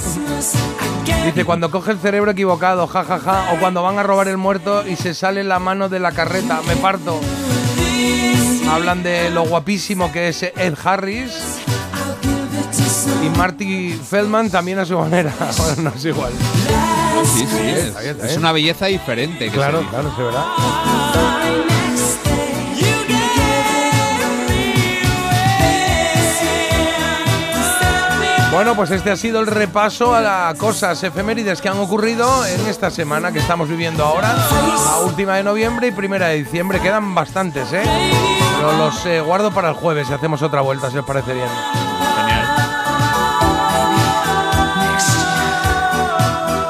Dice, 1.26 1.46
cuando 1.46 1.72
coge 1.72 1.92
el 1.92 2.00
cerebro 2.00 2.32
equivocado, 2.32 2.88
jajaja, 2.88 3.20
ja, 3.20 3.44
ja, 3.46 3.54
o 3.54 3.60
cuando 3.60 3.82
van 3.84 3.98
a 4.00 4.04
robar 4.04 4.28
el 4.28 4.38
muerto 4.38 4.88
y 4.88 4.96
se 4.96 5.14
sale 5.14 5.44
la 5.44 5.60
mano 5.60 5.90
de 5.90 6.00
la 6.00 6.12
carreta, 6.12 6.62
me 6.68 6.76
parto. 6.76 7.20
Hablan 8.70 9.04
de 9.04 9.30
lo 9.30 9.44
guapísimo 9.46 10.12
que 10.12 10.30
es 10.30 10.44
Ed 10.44 10.76
Harris. 10.84 11.32
Y 13.24 13.30
Marty 13.38 13.94
Feldman 13.94 14.50
también 14.50 14.80
a 14.80 14.86
su 14.86 14.98
manera. 14.98 15.34
Bueno, 15.58 15.84
no 15.84 15.90
es 15.96 16.06
igual. 16.06 16.32
sí, 17.36 17.46
sí, 17.50 17.58
es, 17.70 17.96
es 18.32 18.38
una 18.38 18.52
belleza 18.52 18.88
diferente. 18.88 19.46
que 19.46 19.52
Claro, 19.52 19.82
se- 19.82 19.88
claro, 19.88 20.12
sí, 20.16 20.22
¿verdad? 20.24 20.46
Bueno, 28.54 28.76
pues 28.76 28.92
este 28.92 29.10
ha 29.10 29.16
sido 29.16 29.40
el 29.40 29.48
repaso 29.48 30.14
a 30.14 30.22
las 30.22 30.56
cosas 30.60 31.02
efemérides 31.04 31.60
que 31.60 31.70
han 31.70 31.78
ocurrido 31.80 32.46
en 32.46 32.68
esta 32.68 32.92
semana 32.92 33.32
que 33.32 33.40
estamos 33.40 33.68
viviendo 33.68 34.06
ahora, 34.06 34.32
la 34.34 34.98
última 35.04 35.36
de 35.38 35.44
noviembre 35.44 35.88
y 35.88 35.92
primera 35.92 36.28
de 36.28 36.36
diciembre. 36.44 36.80
Quedan 36.80 37.16
bastantes, 37.16 37.74
¿eh? 37.74 37.82
Pero 38.58 38.78
los 38.78 39.06
eh, 39.08 39.22
guardo 39.22 39.52
para 39.52 39.70
el 39.70 39.74
jueves 39.76 40.08
y 40.10 40.14
hacemos 40.14 40.42
otra 40.44 40.62
vuelta, 40.62 40.92
si 40.92 40.98
os 41.00 41.06
parece 41.06 41.34
bien. 41.34 41.50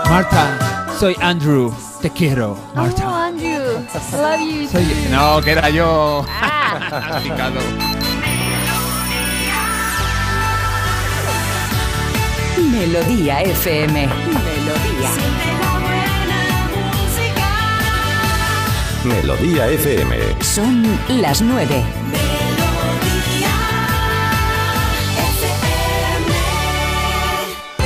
Marta, 0.10 0.88
soy 1.00 1.16
Andrew. 1.22 1.74
Te 2.02 2.10
quiero, 2.10 2.58
Marta. 2.76 3.04
Oh, 3.10 3.16
Andrew, 3.16 3.62
love 4.12 4.40
you. 4.40 4.68
Soy- 4.70 5.08
No, 5.10 5.42
que 5.42 5.52
era 5.52 5.70
yo. 5.70 6.26
Ah. 6.30 7.22
Melodía 12.58 13.42
FM. 13.42 14.08
Melodía. 14.08 15.12
Melodía 19.04 19.70
FM. 19.70 20.18
Son 20.42 20.84
las 21.10 21.42
nueve. 21.42 21.84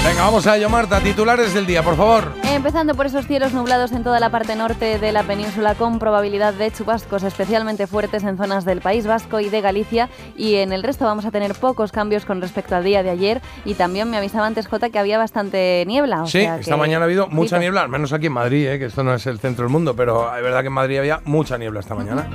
Venga, 0.08 0.22
vamos 0.24 0.48
a 0.48 0.56
ello, 0.56 0.70
Marta. 0.70 1.02
Titulares 1.02 1.54
del 1.54 1.66
día, 1.66 1.84
por 1.84 1.98
favor. 1.98 2.32
Empezando 2.50 2.96
por 2.96 3.06
esos 3.08 3.28
cielos 3.28 3.52
nublados 3.54 3.92
en 3.92 4.04
toda 4.06 4.22
la 4.22 4.30
parte 4.30 4.56
norte 4.56 5.00
de 5.00 5.12
la 5.12 5.24
península 5.24 5.76
con 5.76 6.00
probabilidad 6.00 6.54
de 6.54 6.72
chubascos 6.72 7.24
especialmente 7.24 7.88
fuertes 7.88 8.24
en 8.24 8.38
zonas 8.38 8.64
del 8.64 8.80
País 8.80 9.06
Vasco 9.06 9.42
y 9.42 9.50
de 9.50 9.60
Galicia 9.60 10.10
y 10.38 10.56
en 10.56 10.72
el 10.72 10.82
resto 10.82 11.04
vamos 11.06 11.26
a 11.26 11.32
tener 11.32 11.54
pocos 11.56 11.92
cambios 11.92 12.26
con 12.26 12.40
respecto 12.42 12.76
al 12.76 12.86
día 12.86 13.04
de 13.04 13.10
ayer 13.10 13.42
y 13.66 13.74
también 13.74 14.10
me 14.10 14.16
avisaba 14.18 14.48
antes 14.48 14.68
Jota 14.68 14.90
que 14.90 14.98
había 14.98 15.18
bastante 15.18 15.84
niebla. 15.88 16.24
o 16.24 16.26
Sí, 16.26 16.40
sea 16.42 16.58
esta 16.58 16.72
que- 16.76 16.80
mañana 16.80 17.04
ha 17.04 17.06
habido 17.06 17.28
mucha 17.28 17.60
niebla, 17.60 17.82
al 17.82 17.90
menos 17.90 18.14
aquí 18.14 18.28
en 18.28 18.34
Madrid, 18.34 18.66
eh, 18.68 18.80
que 18.80 18.86
esto 18.86 19.04
no 19.04 19.14
es 19.14 19.28
el 19.28 19.40
centro 19.40 19.66
del 19.66 19.72
mundo, 19.72 19.94
pero 19.96 20.34
es 20.36 20.42
verdad 20.42 20.62
que 20.62 20.68
en 20.68 20.74
Madrid 20.74 21.00
había 21.00 21.20
mucha 21.26 21.58
niebla 21.58 21.82
esta 21.82 21.96
mañana. 21.96 22.28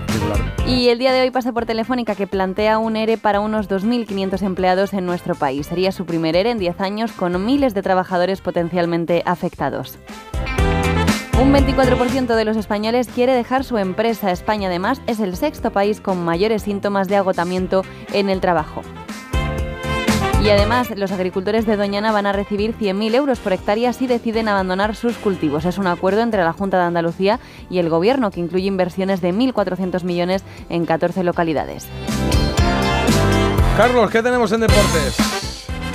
Y 0.66 0.88
el 0.90 0.98
día 0.98 1.12
de 1.12 1.22
hoy 1.22 1.30
pasa 1.30 1.52
por 1.52 1.66
Telefónica 1.66 2.14
que 2.14 2.26
plantea 2.28 2.78
un 2.78 2.96
ERE 2.96 3.16
para 3.18 3.40
unos 3.40 3.66
2.500 3.68 4.42
empleados 4.42 4.92
en 4.92 5.04
nuestro 5.04 5.34
país. 5.34 5.66
Sería 5.66 5.90
su 5.90 6.06
primer 6.06 6.36
ERE 6.36 6.50
en 6.50 6.58
10 6.58 6.80
años 6.80 7.10
con 7.12 7.34
de 7.70 7.82
trabajadores 7.82 8.40
potencialmente 8.40 9.22
afectados. 9.24 9.98
Un 11.40 11.52
24% 11.52 12.34
de 12.34 12.44
los 12.44 12.56
españoles 12.56 13.08
quiere 13.08 13.34
dejar 13.34 13.62
su 13.62 13.78
empresa. 13.78 14.32
España 14.32 14.68
además 14.68 15.00
es 15.06 15.20
el 15.20 15.36
sexto 15.36 15.70
país 15.70 16.00
con 16.00 16.24
mayores 16.24 16.62
síntomas 16.62 17.06
de 17.06 17.16
agotamiento 17.16 17.82
en 18.12 18.28
el 18.28 18.40
trabajo. 18.40 18.82
Y 20.42 20.50
además, 20.50 20.90
los 20.96 21.12
agricultores 21.12 21.66
de 21.66 21.76
Doñana 21.76 22.10
van 22.10 22.26
a 22.26 22.32
recibir 22.32 22.76
100.000 22.76 23.14
euros 23.14 23.38
por 23.38 23.52
hectárea 23.52 23.92
si 23.92 24.08
deciden 24.08 24.48
abandonar 24.48 24.96
sus 24.96 25.16
cultivos. 25.16 25.64
Es 25.64 25.78
un 25.78 25.86
acuerdo 25.86 26.20
entre 26.20 26.42
la 26.42 26.52
Junta 26.52 26.78
de 26.78 26.84
Andalucía 26.84 27.38
y 27.70 27.78
el 27.78 27.88
Gobierno 27.88 28.32
que 28.32 28.40
incluye 28.40 28.66
inversiones 28.66 29.20
de 29.20 29.32
1.400 29.32 30.02
millones 30.02 30.42
en 30.68 30.84
14 30.84 31.22
localidades. 31.22 31.86
Carlos, 33.76 34.10
¿qué 34.10 34.20
tenemos 34.20 34.50
en 34.50 34.60
deportes? 34.60 35.41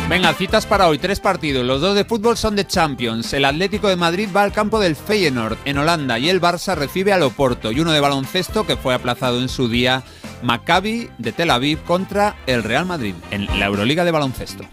Venga, 0.10 0.34
citas 0.34 0.66
para 0.66 0.88
hoy, 0.88 1.00
tres 1.00 1.20
partidos. 1.20 1.66
Los 1.66 1.82
dos 1.82 1.94
de 1.94 2.06
fútbol 2.06 2.38
son 2.38 2.56
de 2.56 2.66
Champions. 2.66 3.34
El 3.34 3.44
Atlético 3.44 3.90
de 3.90 3.98
Madrid 3.98 4.30
va 4.34 4.44
al 4.44 4.54
campo 4.54 4.80
del 4.80 4.96
Feyenoord 4.96 5.58
en 5.66 5.78
Holanda 5.78 6.18
y 6.18 6.30
el 6.30 6.40
Barça 6.40 6.76
recibe 6.76 7.12
al 7.12 7.24
Oporto. 7.24 7.74
Y 7.74 7.82
uno 7.82 7.92
de 7.92 8.00
baloncesto 8.00 8.66
que 8.66 8.78
fue 8.78 8.94
aplazado 8.94 9.42
en 9.42 9.50
su 9.50 9.68
día, 9.68 10.04
Maccabi 10.44 11.10
de 11.18 11.34
Tel 11.34 11.52
Aviv 11.52 11.84
contra 11.84 12.38
el 12.48 12.64
Real 12.64 12.86
Madrid 12.86 13.16
en 13.32 13.48
la 13.60 13.66
Euroliga 13.66 14.06
de 14.06 14.12
baloncesto. 14.12 14.64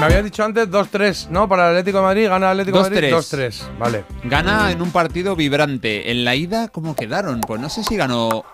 Me 0.00 0.04
había 0.04 0.22
dicho 0.22 0.44
antes 0.44 0.68
2-3, 0.68 1.28
¿no? 1.30 1.48
Para 1.48 1.70
el 1.70 1.78
Atlético 1.78 1.98
de 1.98 2.04
Madrid, 2.04 2.28
gana 2.28 2.52
el 2.52 2.60
Atlético 2.60 2.82
de 2.84 2.90
Madrid 2.90 3.14
2-3. 3.14 3.78
Vale. 3.78 4.04
Gana 4.24 4.70
en 4.70 4.82
un 4.82 4.90
partido 4.90 5.34
vibrante. 5.34 6.10
En 6.10 6.26
la 6.26 6.34
ida, 6.34 6.68
¿cómo 6.68 6.94
quedaron? 6.94 7.40
Pues 7.40 7.58
no 7.58 7.70
sé 7.70 7.84
si 7.84 7.96
ganó 7.96 8.44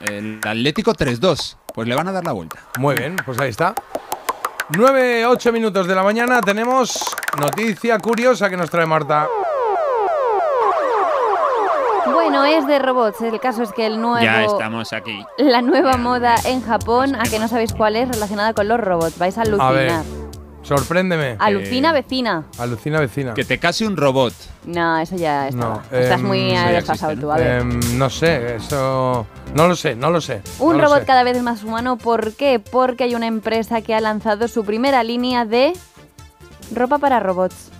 el 0.00 0.40
Atlético 0.42 0.92
3-2. 0.92 1.56
Pues 1.72 1.86
le 1.86 1.94
van 1.94 2.08
a 2.08 2.12
dar 2.12 2.24
la 2.24 2.32
vuelta. 2.32 2.58
Muy 2.78 2.96
bien, 2.96 3.14
pues 3.24 3.38
ahí 3.38 3.50
está. 3.50 3.76
9, 4.74 5.26
8 5.26 5.52
minutos 5.52 5.86
de 5.86 5.94
la 5.94 6.02
mañana 6.02 6.40
tenemos 6.40 7.04
noticia 7.38 7.98
curiosa 7.98 8.48
que 8.48 8.56
nos 8.56 8.70
trae 8.70 8.86
Marta. 8.86 9.28
Bueno, 12.10 12.44
es 12.44 12.66
de 12.66 12.78
robots. 12.78 13.20
El 13.20 13.38
caso 13.38 13.62
es 13.62 13.72
que 13.72 13.84
el 13.84 14.00
nuevo... 14.00 14.22
Ya 14.22 14.44
estamos 14.44 14.92
aquí. 14.92 15.24
La 15.36 15.60
nueva 15.60 15.96
moda 15.96 16.36
en 16.44 16.62
Japón, 16.62 17.14
a 17.16 17.24
que 17.24 17.38
no 17.38 17.48
sabéis 17.48 17.74
cuál 17.74 17.96
es, 17.96 18.08
relacionada 18.08 18.54
con 18.54 18.66
los 18.68 18.80
robots. 18.80 19.18
Vais 19.18 19.36
a 19.36 19.42
A 19.42 19.44
ver, 19.44 19.90
alucinar. 19.90 20.21
Sorpréndeme. 20.62 21.36
Alucina 21.38 21.92
vecina. 21.92 22.44
Alucina 22.58 23.00
vecina. 23.00 23.34
Que 23.34 23.44
te 23.44 23.58
case 23.58 23.86
un 23.86 23.96
robot. 23.96 24.32
No, 24.66 24.98
eso 24.98 25.16
ya 25.16 25.48
está. 25.48 25.58
No, 25.60 25.82
Estás 25.90 26.20
em, 26.20 26.26
muy 26.26 26.38
eh, 26.40 26.52
ya 26.54 26.68
desfasado 26.72 27.16
tú, 27.16 27.30
a 27.30 27.36
ver. 27.36 27.60
Em, 27.60 27.98
no 27.98 28.08
sé, 28.10 28.56
eso. 28.56 29.26
No 29.54 29.68
lo 29.68 29.76
sé, 29.76 29.94
no 29.96 30.10
lo 30.10 30.20
sé. 30.20 30.42
Un 30.58 30.72
no 30.72 30.78
lo 30.78 30.84
robot 30.84 31.00
sé. 31.00 31.06
cada 31.06 31.22
vez 31.24 31.40
más 31.42 31.62
humano, 31.64 31.96
¿por 31.96 32.32
qué? 32.34 32.58
Porque 32.60 33.04
hay 33.04 33.14
una 33.14 33.26
empresa 33.26 33.82
que 33.82 33.94
ha 33.94 34.00
lanzado 34.00 34.48
su 34.48 34.64
primera 34.64 35.02
línea 35.02 35.44
de 35.44 35.72
ropa 36.74 36.98
para 36.98 37.20
robots. 37.20 37.70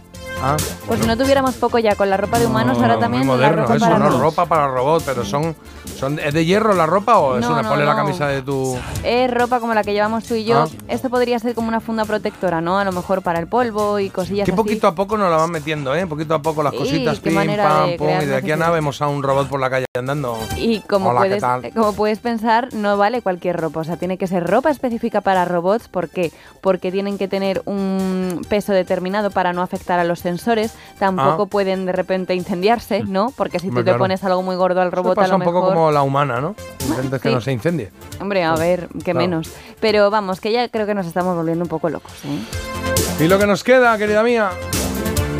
Ah, 0.44 0.56
Pues 0.88 0.98
si 1.00 1.06
no 1.06 1.16
tuviéramos 1.16 1.54
poco 1.54 1.78
ya 1.78 1.94
con 1.94 2.10
la 2.10 2.16
ropa 2.16 2.40
de 2.40 2.46
humanos, 2.46 2.76
no, 2.76 2.82
ahora 2.82 2.94
muy 2.96 3.02
también 3.02 3.26
la 3.28 3.32
moderno 3.32 3.62
ropa 3.62 3.76
eso, 3.76 3.84
para 3.84 3.98
no, 3.98 4.04
robots. 4.06 4.20
ropa 4.22 4.46
para 4.46 4.66
robot, 4.68 5.02
pero 5.06 5.24
son, 5.24 5.54
son. 6.02 6.18
¿Es 6.18 6.34
de 6.34 6.44
hierro 6.44 6.74
la 6.74 6.86
ropa 6.86 7.18
o 7.18 7.36
es 7.38 7.42
No, 7.42 7.52
una 7.52 7.62
no, 7.62 7.76
no. 7.76 7.96
camisa 7.96 8.26
de 8.28 8.42
tu. 8.42 8.76
Es 9.04 9.30
ropa 9.32 9.60
como 9.60 9.72
la 9.74 9.82
que 9.84 9.92
llevamos 9.92 10.24
tú 10.24 10.34
y 10.34 10.44
yo. 10.44 10.62
Ah. 10.62 10.68
Esto 10.88 11.08
podría 11.10 11.38
ser 11.38 11.54
como 11.54 11.68
una 11.68 11.80
funda 11.80 12.04
protectora, 12.04 12.60
¿no? 12.60 12.78
A 12.78 12.84
lo 12.84 12.92
mejor 12.92 13.22
para 13.22 13.38
el 13.38 13.46
polvo 13.46 13.98
y 13.98 14.10
cosillas 14.10 14.44
Que 14.46 14.52
así. 14.52 14.56
poquito 14.56 14.86
a 14.86 14.94
poco 14.94 15.16
nos 15.16 15.30
la 15.30 15.36
van 15.36 15.50
metiendo, 15.50 15.94
¿eh? 15.94 16.06
Poquito 16.06 16.34
a 16.34 16.42
poco 16.42 16.62
las 16.62 16.72
cositas, 16.74 17.20
qué 17.20 17.30
pim, 17.30 17.56
pam, 17.56 17.90
pum. 17.96 18.08
Y 18.22 18.26
de 18.26 18.36
aquí 18.36 18.50
a 18.52 18.56
nada 18.56 18.72
vemos 18.72 19.00
a 19.00 19.08
un 19.08 19.22
robot 19.22 19.48
por 19.48 19.60
la 19.60 19.70
calle 19.70 19.86
andando. 19.96 20.36
Y 20.56 20.80
como 20.80 21.10
Hola, 21.10 21.22
¿qué 21.28 21.38
puedes, 21.40 21.74
como 21.74 21.92
puedes 21.94 22.18
pensar, 22.18 22.68
no 22.74 22.96
vale 22.96 23.22
cualquier 23.22 23.60
ropa. 23.60 23.80
O 23.80 23.84
sea, 23.84 23.96
tiene 23.96 24.18
que 24.18 24.26
ser 24.26 24.44
ropa 24.48 24.70
específica 24.70 25.20
para 25.20 25.44
robots. 25.44 25.88
¿Por 25.88 26.08
qué? 26.08 26.32
Porque 26.60 26.90
tienen 26.90 27.18
que 27.18 27.28
tener 27.28 27.62
un 27.66 28.44
peso 28.48 28.72
determinado 28.72 29.30
para 29.30 29.52
no 29.52 29.62
afectar 29.62 29.98
a 29.98 30.04
los 30.04 30.18
sensores. 30.20 30.74
Tampoco 30.98 31.42
Ah. 31.44 31.46
pueden 31.46 31.86
de 31.86 31.92
repente 31.92 32.34
incendiarse, 32.34 33.04
¿no? 33.04 33.32
Porque 33.36 33.58
si 33.58 33.68
tú 33.68 33.76
te 33.76 33.84
claro. 33.84 33.98
pones 33.98 34.24
algo 34.24 34.42
muy 34.42 34.56
gordo 34.56 34.80
al 34.80 34.90
robot, 34.92 35.12
a 35.12 35.22
pasa 35.22 35.28
lo 35.28 35.36
un 35.36 35.42
poco 35.42 35.60
mejor. 35.60 35.74
como 35.74 35.91
la 35.92 36.02
humana, 36.02 36.40
¿no? 36.40 36.54
Intentes 36.88 37.20
que 37.20 37.30
no 37.30 37.40
se 37.40 37.52
incendie. 37.52 37.90
Hombre, 38.20 38.42
a 38.44 38.54
ver, 38.54 38.88
qué 39.04 39.12
Claro. 39.12 39.18
menos. 39.20 39.48
Pero 39.80 40.10
vamos, 40.10 40.40
que 40.40 40.50
ya 40.52 40.68
creo 40.68 40.86
que 40.86 40.94
nos 40.94 41.06
estamos 41.06 41.36
volviendo 41.36 41.62
un 41.64 41.68
poco 41.68 41.88
locos, 41.88 42.12
¿eh? 42.24 43.24
Y 43.24 43.28
lo 43.28 43.38
que 43.38 43.46
nos 43.46 43.62
queda, 43.62 43.96
querida 43.98 44.22
mía. 44.22 44.50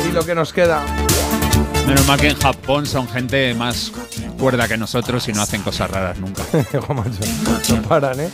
Y 0.08 0.12
lo 0.12 0.24
que 0.24 0.34
nos 0.34 0.52
queda. 0.52 0.80
Menos 1.86 2.06
mal 2.06 2.20
que 2.20 2.28
en 2.28 2.36
Japón 2.38 2.86
son 2.86 3.08
gente 3.08 3.54
más 3.54 3.92
cuerda 4.38 4.68
que 4.68 4.76
nosotros 4.76 5.26
y 5.28 5.32
no 5.32 5.42
hacen 5.42 5.62
cosas 5.62 5.90
raras 5.90 6.18
nunca. 6.18 6.42
No 7.68 7.82
paran, 7.88 8.20
¿eh? 8.20 8.28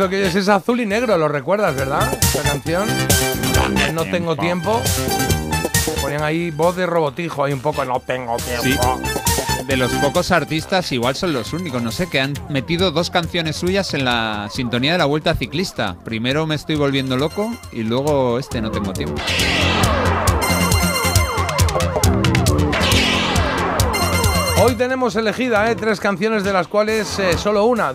Esto 0.00 0.08
que 0.08 0.16
oyes 0.16 0.34
es 0.34 0.48
azul 0.48 0.80
y 0.80 0.86
negro, 0.86 1.18
lo 1.18 1.28
recuerdas, 1.28 1.76
¿verdad? 1.76 2.10
Esta 2.22 2.40
canción. 2.42 2.88
No 3.92 4.06
tengo 4.06 4.34
tiempo. 4.34 4.80
Ponían 6.00 6.22
ahí 6.22 6.50
voz 6.50 6.74
de 6.74 6.86
robotijo, 6.86 7.44
ahí 7.44 7.52
un 7.52 7.60
poco. 7.60 7.84
No 7.84 8.00
tengo 8.00 8.38
Sí. 8.38 8.62
tiempo. 8.62 8.98
De 9.66 9.76
los 9.76 9.92
pocos 9.92 10.30
artistas, 10.30 10.90
igual 10.92 11.16
son 11.16 11.34
los 11.34 11.52
únicos, 11.52 11.82
no 11.82 11.92
sé, 11.92 12.08
que 12.08 12.18
han 12.18 12.32
metido 12.48 12.92
dos 12.92 13.10
canciones 13.10 13.56
suyas 13.56 13.92
en 13.92 14.06
la 14.06 14.48
sintonía 14.50 14.92
de 14.92 14.98
la 14.98 15.04
Vuelta 15.04 15.34
Ciclista. 15.34 15.96
Primero 16.02 16.46
me 16.46 16.54
estoy 16.54 16.76
volviendo 16.76 17.18
loco 17.18 17.54
y 17.70 17.82
luego 17.82 18.38
este 18.38 18.62
no 18.62 18.70
tengo 18.70 18.94
tiempo. 18.94 19.20
Hoy 24.62 24.74
tenemos 24.74 25.16
elegida 25.16 25.70
¿eh? 25.70 25.74
tres 25.74 26.00
canciones 26.00 26.44
de 26.44 26.52
las 26.52 26.68
cuales 26.68 27.18
eh, 27.18 27.38
solo 27.38 27.64
una, 27.64 27.92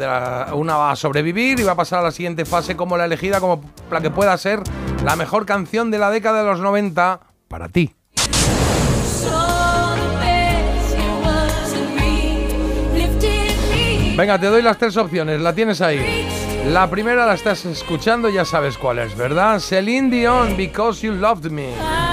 una 0.53 0.77
va 0.77 0.89
a 0.89 0.95
sobrevivir 0.95 1.59
y 1.59 1.63
va 1.63 1.73
a 1.73 1.75
pasar 1.75 1.99
a 1.99 2.01
la 2.01 2.11
siguiente 2.11 2.43
fase 2.43 2.75
como 2.75 2.97
la 2.97 3.05
elegida, 3.05 3.39
como 3.39 3.61
la 3.91 4.01
que 4.01 4.09
pueda 4.09 4.35
ser 4.35 4.61
la 5.03 5.15
mejor 5.15 5.45
canción 5.45 5.91
de 5.91 5.99
la 5.99 6.09
década 6.09 6.39
de 6.41 6.49
los 6.49 6.59
90 6.61 7.19
para 7.47 7.69
ti. 7.69 7.93
Venga, 14.17 14.39
te 14.39 14.47
doy 14.47 14.63
las 14.63 14.79
tres 14.79 14.97
opciones, 14.97 15.39
la 15.41 15.53
tienes 15.53 15.81
ahí. 15.81 16.27
La 16.69 16.89
primera 16.89 17.27
la 17.27 17.35
estás 17.35 17.63
escuchando, 17.65 18.27
ya 18.29 18.43
sabes 18.43 18.79
cuál 18.79 18.97
es, 18.97 19.15
¿verdad? 19.15 19.59
Celine 19.59 20.09
Dion, 20.09 20.57
Because 20.57 21.05
You 21.05 21.13
Loved 21.13 21.51
Me. 21.51 22.04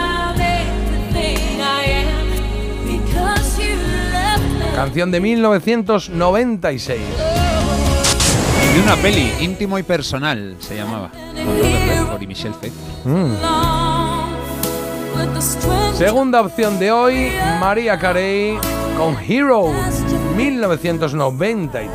Canción 4.75 5.11
de 5.11 5.21
1996. 5.21 7.01
Y 8.65 8.75
de 8.75 8.83
una 8.83 8.97
peli, 8.97 9.33
íntimo 9.41 9.79
y 9.79 9.83
personal, 9.83 10.57
se 10.61 10.77
llamaba. 10.77 11.11
Con 11.11 11.59
Robert 11.59 11.87
Redford 11.89 12.23
y 12.23 12.27
Michelle 12.27 12.55
Pfeiffer. 12.55 12.81
Mm. 13.05 13.37
Segunda 15.97 16.41
opción 16.41 16.79
de 16.79 16.91
hoy, 16.91 17.33
María 17.61 17.99
Carey 17.99 18.57
con 18.97 19.17
Heroes, 19.19 20.03
1993. 20.37 21.91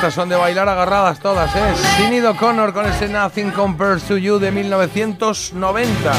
Estas 0.00 0.14
son 0.14 0.30
de 0.30 0.36
bailar 0.36 0.66
agarradas 0.66 1.20
todas, 1.20 1.54
¿eh? 1.54 1.74
Sinead 1.98 2.30
O'Connor 2.30 2.72
con 2.72 2.86
ese 2.86 3.06
Nothing 3.06 3.50
Compares 3.50 4.02
to 4.04 4.16
You 4.16 4.38
de 4.38 4.50
1990. 4.50 6.12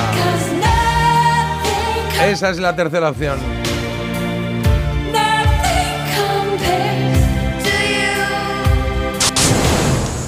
Esa 2.28 2.52
es 2.52 2.60
la 2.60 2.76
tercera 2.76 3.10
opción. 3.10 3.40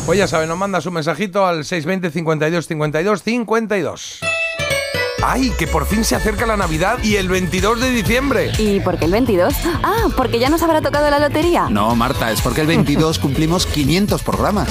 Pues 0.08 0.18
ya 0.18 0.26
saben, 0.26 0.50
nos 0.50 0.58
mandas 0.58 0.88
un 0.88 0.96
mensajito 0.96 1.46
al 1.46 1.64
620 1.64 2.10
52 2.10 2.66
52 2.66 3.22
52. 3.22 4.33
¡Ay, 5.26 5.52
que 5.58 5.68
por 5.68 5.86
fin 5.86 6.04
se 6.04 6.16
acerca 6.16 6.46
la 6.46 6.58
Navidad 6.58 7.02
y 7.02 7.16
el 7.16 7.30
22 7.30 7.80
de 7.80 7.92
diciembre! 7.92 8.52
¿Y 8.58 8.82
por 8.82 9.00
qué 9.00 9.06
el 9.06 9.12
22? 9.12 9.54
Ah, 9.82 10.10
porque 10.18 10.38
ya 10.38 10.50
nos 10.50 10.62
habrá 10.64 10.82
tocado 10.82 11.10
la 11.10 11.18
lotería. 11.18 11.68
No, 11.70 11.96
Marta, 11.96 12.30
es 12.30 12.42
porque 12.42 12.60
el 12.60 12.68
22 12.68 13.20
cumplimos 13.20 13.66
500 13.66 14.22
programas. 14.22 14.68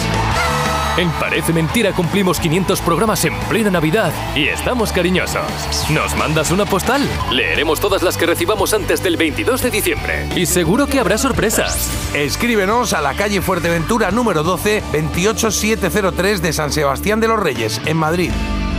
En 0.99 1.11
Parece 1.13 1.55
Mentira 1.55 1.93
cumplimos 1.93 2.39
500 2.39 2.83
programas 2.83 3.25
en 3.25 3.35
plena 3.49 3.71
Navidad 3.71 4.13
y 4.37 4.49
estamos 4.49 4.93
cariñosos. 4.93 5.43
¿Nos 5.89 6.15
mandas 6.17 6.51
una 6.51 6.67
postal? 6.67 7.09
Leeremos 7.31 7.81
todas 7.81 8.03
las 8.03 8.19
que 8.19 8.27
recibamos 8.27 8.75
antes 8.75 9.03
del 9.03 9.17
22 9.17 9.63
de 9.63 9.71
diciembre. 9.71 10.29
Y 10.37 10.45
seguro 10.45 10.87
que 10.87 11.01
habrá 11.01 11.17
sorpresas. 11.17 11.89
Escríbenos 12.13 12.93
a 12.93 13.01
la 13.01 13.15
calle 13.15 13.41
Fuerteventura 13.41 14.11
número 14.11 14.43
12, 14.43 14.83
28703 14.93 16.43
de 16.43 16.53
San 16.53 16.71
Sebastián 16.71 17.21
de 17.21 17.29
los 17.29 17.41
Reyes, 17.41 17.81
en 17.87 17.97
Madrid. 17.97 18.33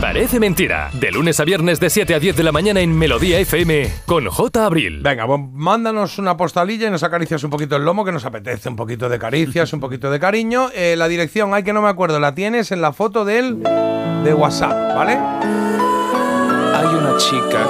Parece 0.04 0.38
Mentira. 0.38 0.90
De 0.92 1.10
lunes 1.10 1.40
a 1.40 1.44
viernes 1.44 1.80
de 1.80 1.88
7 1.88 2.14
a 2.14 2.20
10 2.20 2.36
de 2.36 2.42
la 2.42 2.52
mañana 2.52 2.80
en 2.80 2.94
Melodía 2.94 3.38
FM 3.38 3.90
con 4.04 4.26
J. 4.26 4.66
Abril. 4.66 5.00
Venga, 5.02 5.26
pues 5.26 5.40
mándanos 5.54 6.18
una 6.18 6.36
postalilla 6.36 6.88
y 6.88 6.90
nos 6.90 7.02
acaricias 7.02 7.42
un 7.42 7.48
poquito 7.48 7.76
el 7.76 7.86
lomo, 7.86 8.04
que 8.04 8.12
nos 8.12 8.26
apetece 8.26 8.68
un 8.68 8.76
poquito 8.76 9.08
de 9.08 9.18
caricias, 9.18 9.72
un 9.72 9.80
poquito 9.80 10.10
de 10.10 10.20
cariño. 10.20 10.68
Eh, 10.74 10.94
la 10.98 11.08
dirección, 11.08 11.54
hay 11.54 11.62
que 11.62 11.72
no 11.72 11.80
me 11.80 11.88
acuerdo, 11.88 12.20
la 12.20 12.34
tienes 12.34 12.70
en 12.70 12.82
la 12.82 12.92
foto 12.92 13.24
del 13.24 13.62
de 13.62 14.34
WhatsApp, 14.34 14.94
¿vale? 14.94 15.12
Hay 15.14 16.86
una 16.94 17.16
chica 17.16 17.66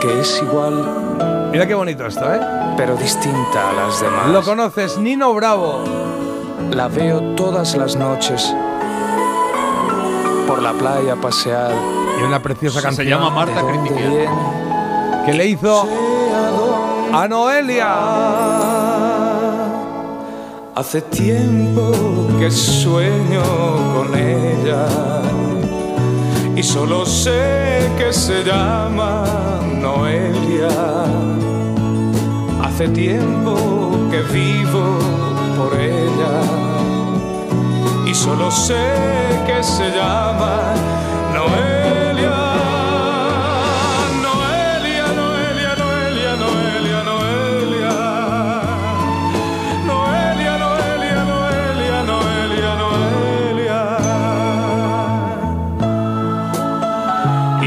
que 0.00 0.22
es 0.22 0.42
igual. 0.42 1.50
Mira 1.52 1.68
qué 1.68 1.74
bonito 1.74 2.04
esto, 2.04 2.34
¿eh? 2.34 2.40
Pero 2.76 2.96
distinta 2.96 3.70
a 3.70 3.72
las 3.72 4.00
demás. 4.00 4.30
Lo 4.30 4.42
conoces, 4.42 4.98
Nino 4.98 5.32
Bravo. 5.34 5.84
La 6.72 6.88
veo 6.88 7.20
todas 7.36 7.76
las 7.76 7.94
noches. 7.94 8.52
Por 10.46 10.62
la 10.62 10.72
playa 10.72 11.14
a 11.14 11.16
pasear. 11.16 11.72
Y 12.20 12.22
una 12.22 12.40
preciosa 12.42 12.78
Se 12.80 12.84
canción. 12.86 13.06
llama 13.08 13.30
Marta 13.30 13.62
¿De 13.62 13.72
dónde 13.72 13.78
Critiquian. 13.90 14.10
viene? 14.10 14.28
Que 15.26 15.32
le 15.34 15.46
hizo 15.46 15.88
a 17.12 17.28
Noelia. 17.28 17.94
Hace 20.74 21.00
tiempo 21.02 21.90
que 22.38 22.50
sueño 22.50 23.42
con 23.94 24.14
ella 24.14 24.86
y 26.54 26.62
solo 26.62 27.04
sé 27.06 27.90
que 27.98 28.12
se 28.12 28.44
llama 28.44 29.24
Noelia. 29.80 30.68
Hace 32.62 32.88
tiempo 32.88 33.56
que 34.10 34.20
vivo 34.32 34.98
por 35.56 35.78
ella 35.80 36.40
y 38.06 38.14
solo 38.14 38.50
sé 38.52 39.42
que 39.46 39.62
se 39.64 39.90
llama 39.90 40.74
Noelia. 41.34 42.38
Noelia, 44.22 45.06
Noelia, 45.20 45.72
Noelia, 45.82 46.36
Noelia, 46.36 47.02
Noelia. 47.10 47.94
Noelia, 49.90 50.54
Noelia, 50.64 51.20
Noelia, 51.32 51.98
Noelia, 52.12 52.72
Noelia. 52.82 53.82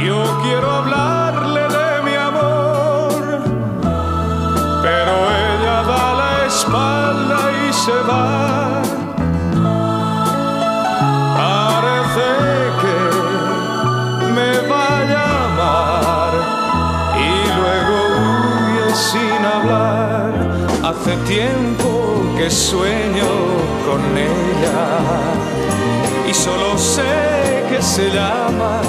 Yo 0.07 0.20
quiero 0.44 0.72
hablarle 0.72 1.64
de 1.78 2.02
mi 2.07 2.16
amor, 2.16 3.41
pero 4.84 5.14
ella 5.52 5.84
da 5.84 6.14
la 6.14 6.45
espalda 6.45 7.40
y 7.68 7.74
se 7.74 7.98
va. 8.07 8.39
Tiempo 21.30 22.24
que 22.36 22.50
sueño 22.50 23.30
con 23.86 24.02
ella 24.18 24.80
y 26.28 26.34
solo 26.34 26.76
sé 26.76 27.66
que 27.70 27.80
se 27.84 28.10
llama 28.10 28.82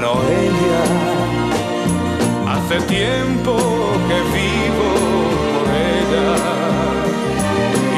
Noelia. 0.00 0.84
Hace 2.48 2.80
tiempo 2.86 3.54
que 4.08 4.18
vivo 4.38 4.90
por 5.52 5.66
ella 5.92 6.32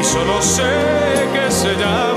y 0.01 0.03
solo 0.03 0.43
sé 0.43 0.73
que 1.33 1.49
se 1.53 1.73
llama 1.77 2.14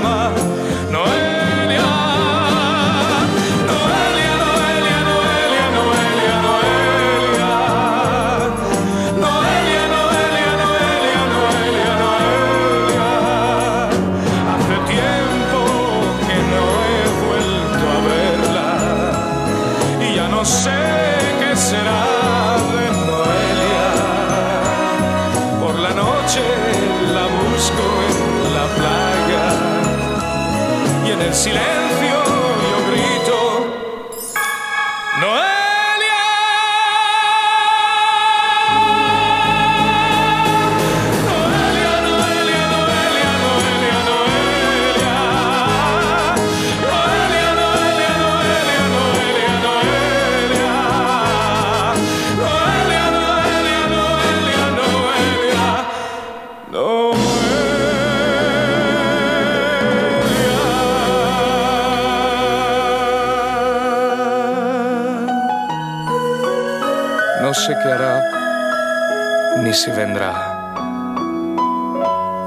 si 69.78 69.90
vendrá. 69.92 70.32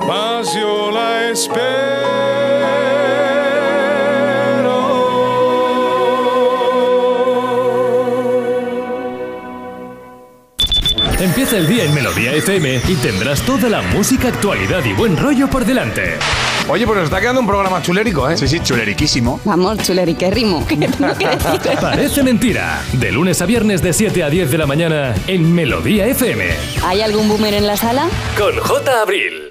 Mas 0.05 0.53
yo 0.53 0.91
la 0.91 1.29
Empieza 1.29 1.80
el 11.61 11.67
día 11.67 11.83
en 11.83 11.93
Melodía 11.93 12.33
FM 12.33 12.81
y 12.87 12.95
tendrás 12.95 13.43
toda 13.43 13.69
la 13.69 13.83
música, 13.83 14.29
actualidad 14.29 14.83
y 14.83 14.93
buen 14.93 15.15
rollo 15.15 15.47
por 15.47 15.63
delante. 15.63 16.15
Oye, 16.67 16.87
pues 16.87 16.97
nos 16.97 17.05
está 17.05 17.21
quedando 17.21 17.39
un 17.41 17.45
programa 17.45 17.83
chulérico, 17.83 18.27
¿eh? 18.27 18.35
Sí, 18.35 18.47
sí, 18.47 18.59
chuleriquísimo. 18.61 19.39
Vamos, 19.45 19.77
chuleriquérrimo. 19.79 20.65
¿Qué 20.65 20.75
tengo 20.77 21.15
que 21.15 21.27
decir? 21.29 21.61
Parece 21.79 22.23
mentira. 22.23 22.81
De 22.93 23.11
lunes 23.11 23.41
a 23.43 23.45
viernes 23.45 23.83
de 23.83 23.93
7 23.93 24.23
a 24.23 24.29
10 24.31 24.49
de 24.49 24.57
la 24.57 24.65
mañana 24.65 25.13
en 25.27 25.53
Melodía 25.53 26.07
FM. 26.07 26.45
¿Hay 26.83 27.01
algún 27.01 27.27
boomer 27.29 27.53
en 27.53 27.67
la 27.67 27.77
sala? 27.77 28.07
Con 28.37 28.57
J. 28.57 29.01
Abril. 29.01 29.50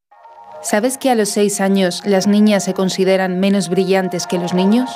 ¿Sabes 0.63 0.99
que 0.99 1.09
a 1.09 1.15
los 1.15 1.29
6 1.29 1.59
años 1.59 2.03
las 2.05 2.27
niñas 2.27 2.63
se 2.63 2.75
consideran 2.75 3.39
menos 3.39 3.67
brillantes 3.67 4.27
que 4.27 4.37
los 4.37 4.53
niños? 4.53 4.91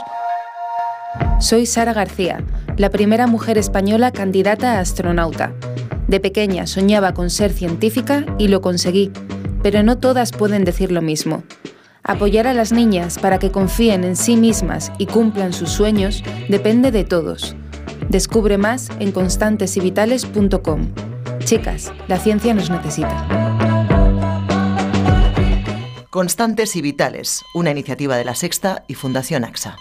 Soy 1.40 1.66
Sara 1.66 1.92
García, 1.92 2.44
la 2.78 2.92
primera 2.92 3.26
mujer 3.26 3.58
española 3.58 4.12
candidata 4.12 4.74
a 4.74 4.80
astronauta. 4.80 5.54
De 6.08 6.20
pequeña 6.20 6.68
soñaba 6.68 7.16
con 7.16 7.32
ser 7.32 7.52
científica 7.52 8.26
y 8.38 8.48
lo 8.48 8.62
conseguí, 8.62 9.12
pero 9.64 9.82
no 9.82 9.98
todas 9.98 10.32
pueden 10.32 10.66
decir 10.66 10.92
lo 10.92 11.02
mismo. 11.02 11.44
Apoyar 12.04 12.46
a 12.46 12.54
las 12.54 12.72
niñas 12.72 13.18
para 13.18 13.40
que 13.40 13.50
confíen 13.50 14.04
en 14.04 14.16
sí 14.16 14.38
mismas 14.38 14.92
y 15.00 15.08
cumplan 15.08 15.52
sus 15.52 15.72
sueños 15.72 16.24
depende 16.48 16.92
de 16.92 17.06
todos. 17.06 17.56
Descubre 18.08 18.60
más 18.60 18.90
en 19.00 19.12
constantesyvitales.com. 19.12 20.90
Chicas, 21.40 21.92
la 22.08 22.20
ciencia 22.20 22.54
nos 22.54 22.70
necesita. 22.70 23.65
Constantes 26.16 26.78
y 26.78 26.82
Vitales, 26.82 27.44
una 27.54 27.72
iniciativa 27.72 28.16
de 28.16 28.24
la 28.24 28.36
Sexta 28.36 28.86
y 28.88 28.94
Fundación 28.94 29.44
AXA. 29.44 29.76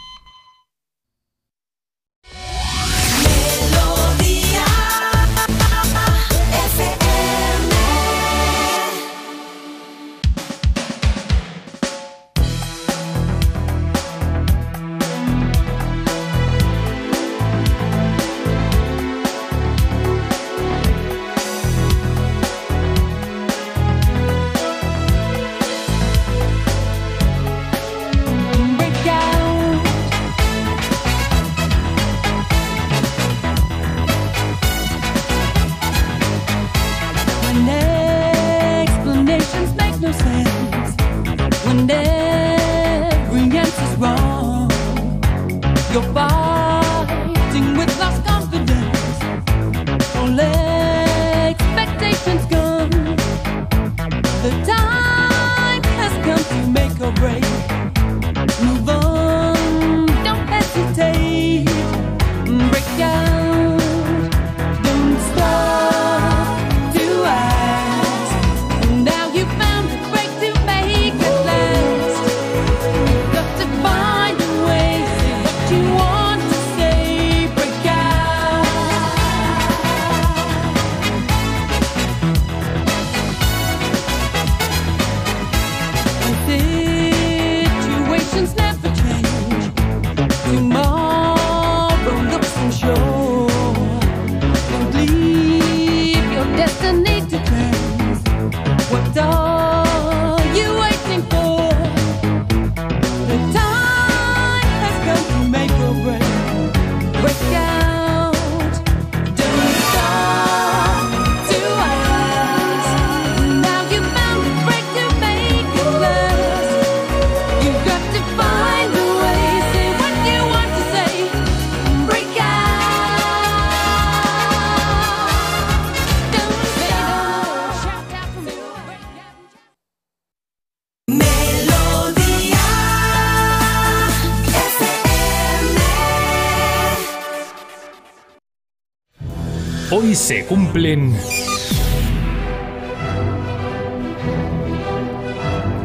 Hoy 140.14 140.18
se 140.18 140.46
cumplen 140.46 141.12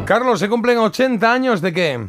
Carlos, 0.04 0.38
¿se 0.38 0.48
cumplen 0.48 0.78
80 0.78 1.32
años 1.32 1.60
de 1.60 1.72
qué? 1.72 2.06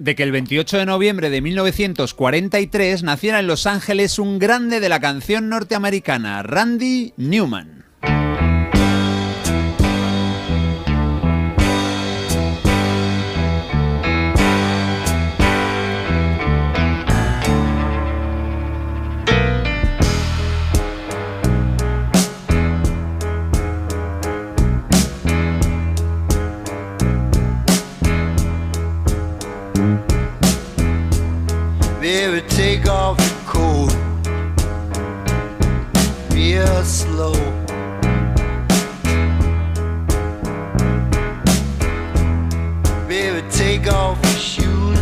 de 0.00 0.16
que 0.16 0.24
el 0.24 0.32
28 0.32 0.78
de 0.78 0.86
noviembre 0.86 1.30
de 1.30 1.40
1943 1.40 3.04
naciera 3.04 3.38
en 3.38 3.46
Los 3.46 3.68
Ángeles 3.68 4.18
un 4.18 4.40
grande 4.40 4.80
de 4.80 4.88
la 4.88 4.98
canción 4.98 5.48
norteamericana, 5.48 6.42
Randy 6.42 7.14
Newman. 7.16 7.79
Off 32.90 33.18
your 33.20 33.40
coat 33.46 33.92
real 36.32 36.84
slow. 36.84 37.32
Baby, 43.08 43.46
take 43.50 43.86
off 43.86 44.18
your 44.22 44.40
shoes. 44.50 44.98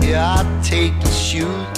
Yeah, 0.00 0.34
I'll 0.36 0.62
take 0.62 0.94
your 1.02 1.12
shoes. 1.12 1.71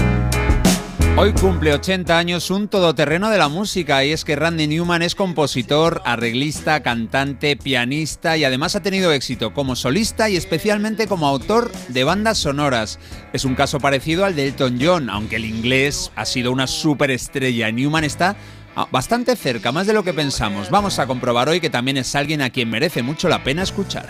Hoy 1.16 1.32
cumple 1.32 1.72
80 1.72 2.18
años 2.18 2.50
un 2.50 2.66
todoterreno 2.66 3.30
de 3.30 3.38
la 3.38 3.48
música 3.48 4.04
y 4.04 4.10
es 4.10 4.24
que 4.24 4.34
Randy 4.34 4.66
Newman 4.66 5.00
es 5.00 5.14
compositor, 5.14 6.02
arreglista, 6.04 6.82
cantante, 6.82 7.56
pianista 7.56 8.36
y 8.36 8.42
además 8.42 8.74
ha 8.74 8.82
tenido 8.82 9.12
éxito 9.12 9.54
como 9.54 9.76
solista 9.76 10.28
y 10.28 10.34
especialmente 10.34 11.06
como 11.06 11.28
autor 11.28 11.70
de 11.88 12.02
bandas 12.02 12.38
sonoras. 12.38 12.98
Es 13.32 13.44
un 13.44 13.54
caso 13.54 13.78
parecido 13.78 14.24
al 14.24 14.34
de 14.34 14.48
Elton 14.48 14.78
John, 14.82 15.08
aunque 15.08 15.36
el 15.36 15.44
inglés 15.44 16.10
ha 16.16 16.24
sido 16.24 16.50
una 16.50 16.66
superestrella. 16.66 17.70
Newman 17.70 18.02
está 18.02 18.34
ah, 18.74 18.88
bastante 18.90 19.36
cerca, 19.36 19.70
más 19.70 19.86
de 19.86 19.92
lo 19.92 20.02
que 20.02 20.14
pensamos. 20.14 20.68
Vamos 20.68 20.98
a 20.98 21.06
comprobar 21.06 21.48
hoy 21.48 21.60
que 21.60 21.70
también 21.70 21.96
es 21.96 22.12
alguien 22.16 22.42
a 22.42 22.50
quien 22.50 22.68
merece 22.68 23.04
mucho 23.04 23.28
la 23.28 23.44
pena 23.44 23.62
escuchar. 23.62 24.08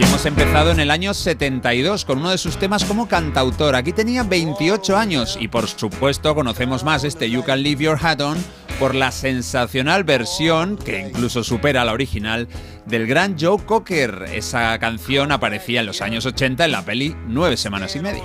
Y 0.00 0.02
hemos 0.02 0.24
empezado 0.24 0.70
en 0.70 0.80
el 0.80 0.90
año 0.90 1.12
72 1.12 2.06
con 2.06 2.20
uno 2.20 2.30
de 2.30 2.38
sus 2.38 2.56
temas 2.56 2.86
como 2.86 3.06
cantautor. 3.06 3.76
Aquí 3.76 3.92
tenía 3.92 4.22
28 4.22 4.96
años 4.96 5.36
y 5.38 5.48
por 5.48 5.68
supuesto 5.68 6.34
conocemos 6.34 6.84
más 6.84 7.04
este 7.04 7.30
You 7.30 7.44
Can 7.44 7.62
Leave 7.62 7.84
Your 7.84 7.98
Hat 8.00 8.22
On 8.22 8.38
por 8.78 8.94
la 8.94 9.12
sensacional 9.12 10.04
versión, 10.04 10.78
que 10.78 11.00
incluso 11.00 11.44
supera 11.44 11.84
la 11.84 11.92
original, 11.92 12.48
del 12.86 13.06
gran 13.06 13.36
Joe 13.38 13.62
Cocker. 13.62 14.24
Esa 14.32 14.78
canción 14.78 15.32
aparecía 15.32 15.80
en 15.80 15.86
los 15.86 16.00
años 16.00 16.24
80 16.24 16.64
en 16.64 16.72
la 16.72 16.82
peli 16.82 17.14
Nueve 17.26 17.58
Semanas 17.58 17.94
y 17.94 18.00
Media. 18.00 18.22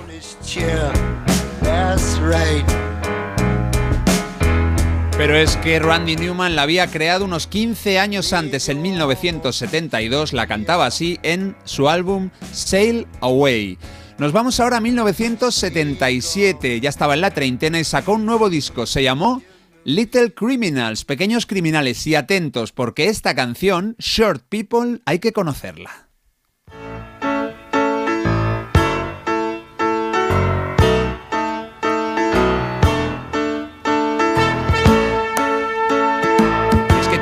Pero 5.16 5.34
es 5.34 5.56
que 5.56 5.78
Randy 5.78 6.14
Newman 6.14 6.56
la 6.56 6.62
había 6.62 6.88
creado 6.88 7.24
unos 7.24 7.46
15 7.46 7.98
años 7.98 8.34
antes, 8.34 8.68
en 8.68 8.82
1972, 8.82 10.34
la 10.34 10.46
cantaba 10.46 10.84
así 10.84 11.18
en 11.22 11.56
su 11.64 11.88
álbum 11.88 12.28
Sail 12.52 13.06
Away. 13.22 13.78
Nos 14.18 14.32
vamos 14.32 14.60
ahora 14.60 14.76
a 14.76 14.80
1977, 14.80 16.80
ya 16.80 16.90
estaba 16.90 17.14
en 17.14 17.22
la 17.22 17.30
treintena 17.30 17.80
y 17.80 17.84
sacó 17.84 18.12
un 18.12 18.26
nuevo 18.26 18.50
disco, 18.50 18.84
se 18.84 19.02
llamó 19.02 19.42
Little 19.84 20.34
Criminals, 20.34 21.06
Pequeños 21.06 21.46
Criminales, 21.46 22.06
y 22.06 22.14
atentos 22.14 22.72
porque 22.72 23.06
esta 23.06 23.34
canción, 23.34 23.96
Short 23.98 24.44
People, 24.50 25.00
hay 25.06 25.18
que 25.18 25.32
conocerla. 25.32 26.05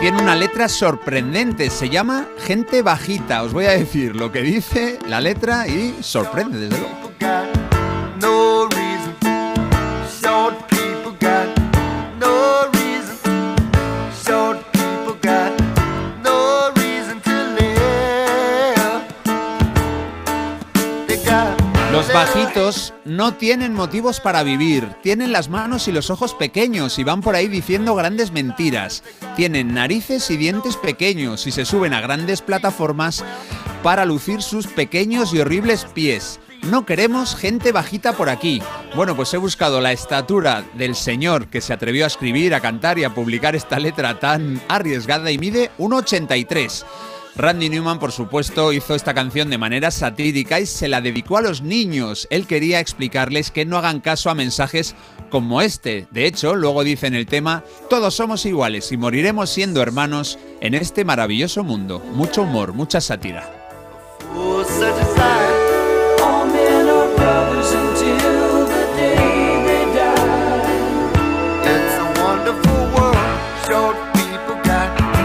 Tiene 0.05 0.21
una 0.21 0.35
letra 0.35 0.69
sorprendente, 0.69 1.71
se 1.71 1.89
llama 1.89 2.27
Gente 2.41 2.83
Bajita. 2.83 3.43
Os 3.43 3.55
voy 3.55 3.65
a 3.65 3.71
decir 3.71 4.15
lo 4.15 4.31
que 4.31 4.43
dice 4.43 4.99
la 5.09 5.19
letra 5.19 5.67
y 5.67 5.97
sorprende, 6.03 6.59
desde 6.59 6.79
luego. 6.79 7.54
Bajitos 22.15 22.95
no 23.05 23.35
tienen 23.35 23.75
motivos 23.75 24.21
para 24.21 24.45
vivir, 24.45 24.89
tienen 25.03 25.33
las 25.33 25.49
manos 25.49 25.89
y 25.89 25.93
los 25.93 26.11
ojos 26.11 26.33
pequeños 26.33 27.01
y 27.01 27.05
van 27.05 27.21
por 27.21 27.35
ahí 27.35 27.49
diciendo 27.49 27.97
grandes 27.97 28.31
mentiras. 28.31 29.03
Tienen 29.35 29.75
narices 29.75 30.31
y 30.31 30.37
dientes 30.37 30.77
pequeños 30.77 31.49
y 31.49 31.51
se 31.51 31.65
suben 31.65 31.93
a 31.93 32.01
grandes 32.01 32.41
plataformas 32.41 33.25
para 33.83 34.05
lucir 34.05 34.43
sus 34.43 34.69
pequeños 34.69 35.35
y 35.35 35.41
horribles 35.41 35.87
pies. 35.87 36.39
No 36.63 36.87
queremos 36.87 37.35
gente 37.35 37.73
bajita 37.73 38.13
por 38.13 38.29
aquí. 38.29 38.63
Bueno, 38.95 39.17
pues 39.17 39.35
he 39.35 39.37
buscado 39.37 39.81
la 39.81 39.91
estatura 39.91 40.65
del 40.75 40.95
señor 40.95 41.49
que 41.49 41.61
se 41.61 41.73
atrevió 41.73 42.05
a 42.05 42.07
escribir, 42.07 42.55
a 42.55 42.61
cantar 42.61 42.97
y 42.97 43.05
a 43.05 43.13
publicar 43.13 43.57
esta 43.57 43.81
letra 43.81 44.21
tan 44.21 44.63
arriesgada 44.69 45.33
y 45.33 45.39
mide 45.39 45.73
1,83. 45.79 46.85
Randy 47.37 47.69
Newman, 47.69 47.99
por 47.99 48.13
supuesto, 48.13 48.73
hizo 48.73 48.95
esta 48.95 49.13
canción 49.13 49.51
de 49.51 49.59
manera 49.59 49.91
satírica 49.91 50.61
y 50.61 50.67
se 50.67 50.87
la 50.87 51.01
dedicó 51.01 51.37
a 51.37 51.43
los 51.43 51.63
niños. 51.63 52.29
Él 52.31 52.47
quería 52.47 52.79
explicarles 52.79 53.51
que 53.51 53.65
no 53.65 53.77
hagan 53.77 54.01
caso 54.01 54.31
a 54.31 54.35
mensajes 54.35 54.95
como 55.31 55.61
este. 55.61 56.07
De 56.13 56.27
hecho, 56.27 56.55
luego 56.55 56.85
dice 56.85 57.09
en 57.09 57.15
el 57.15 57.27
tema, 57.27 57.65
todos 57.91 58.15
somos 58.15 58.47
iguales 58.47 58.93
y 58.93 58.97
moriremos 58.97 59.51
siendo 59.51 59.83
hermanos 59.83 60.39
en 60.61 60.75
este 60.75 61.05
maravilloso 61.05 61.65
mundo. 61.65 62.01
Mucho 62.13 62.43
humor, 62.43 62.73
mucha 62.73 63.01
sátira. 63.01 63.51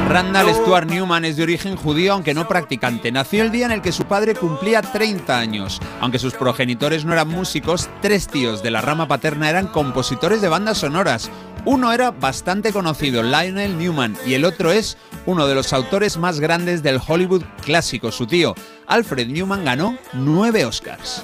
Randall 0.10 0.56
Stuart 0.56 0.90
Newman 0.90 1.24
es 1.24 1.38
de 1.38 1.44
origen 1.44 1.76
judío, 1.76 2.14
aunque 2.14 2.34
no 2.34 2.48
practicante. 2.48 3.12
Nació 3.12 3.44
el 3.44 3.52
día 3.52 3.68
en 3.68 3.72
el 3.72 3.84
que 3.84 3.92
su 3.92 4.06
padre 4.06 4.34
cumplía 4.34 4.82
30 4.82 5.38
años. 5.38 5.80
Aunque 6.02 6.18
sus 6.18 6.34
progenitores 6.34 7.06
no 7.06 7.14
eran 7.14 7.28
músicos, 7.28 7.88
tres 8.02 8.28
tíos 8.28 8.64
de 8.64 8.72
la 8.72 8.82
rama 8.82 9.08
paterna 9.08 9.52
eran 9.52 9.68
compositores 9.68 10.42
de 10.42 10.50
bandas 10.50 10.80
sonoras. 10.80 11.30
Uno 11.64 11.94
era 11.94 12.10
bastante 12.10 12.74
conocido, 12.74 13.22
Lionel 13.22 13.78
Newman, 13.78 14.18
y 14.26 14.34
el 14.34 14.46
otro 14.46 14.72
es 14.72 14.98
uno 15.28 15.46
de 15.46 15.54
los 15.54 15.74
autores 15.74 16.18
más 16.18 16.40
grandes 16.40 16.82
del 16.82 17.00
Hollywood 17.08 17.44
clásico. 17.64 18.12
Su 18.12 18.26
tío, 18.26 18.56
Alfred 18.88 19.28
Newman, 19.28 19.64
ganó 19.64 19.96
nueve 20.14 20.66
Oscars. 20.66 21.24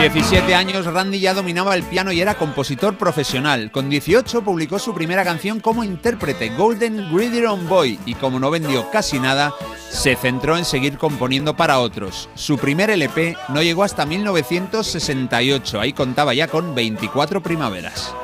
17 0.00 0.54
años, 0.54 0.86
Randy 0.86 1.20
ya 1.20 1.34
dominaba 1.34 1.74
el 1.74 1.82
piano 1.82 2.10
y 2.10 2.22
era 2.22 2.34
compositor 2.34 2.96
profesional. 2.96 3.70
Con 3.70 3.90
18 3.90 4.40
publicó 4.40 4.78
su 4.78 4.94
primera 4.94 5.24
canción 5.24 5.60
como 5.60 5.84
intérprete, 5.84 6.48
Golden 6.56 7.14
Gridiron 7.14 7.68
Boy, 7.68 8.00
y 8.06 8.14
como 8.14 8.40
no 8.40 8.50
vendió 8.50 8.90
casi 8.90 9.18
nada, 9.18 9.52
se 9.90 10.16
centró 10.16 10.56
en 10.56 10.64
seguir 10.64 10.96
componiendo 10.96 11.54
para 11.54 11.80
otros. 11.80 12.30
Su 12.34 12.56
primer 12.56 12.88
LP 12.88 13.36
no 13.50 13.60
llegó 13.60 13.84
hasta 13.84 14.06
1968, 14.06 15.78
ahí 15.78 15.92
contaba 15.92 16.32
ya 16.32 16.48
con 16.48 16.74
24 16.74 17.42
primaveras. 17.42 18.14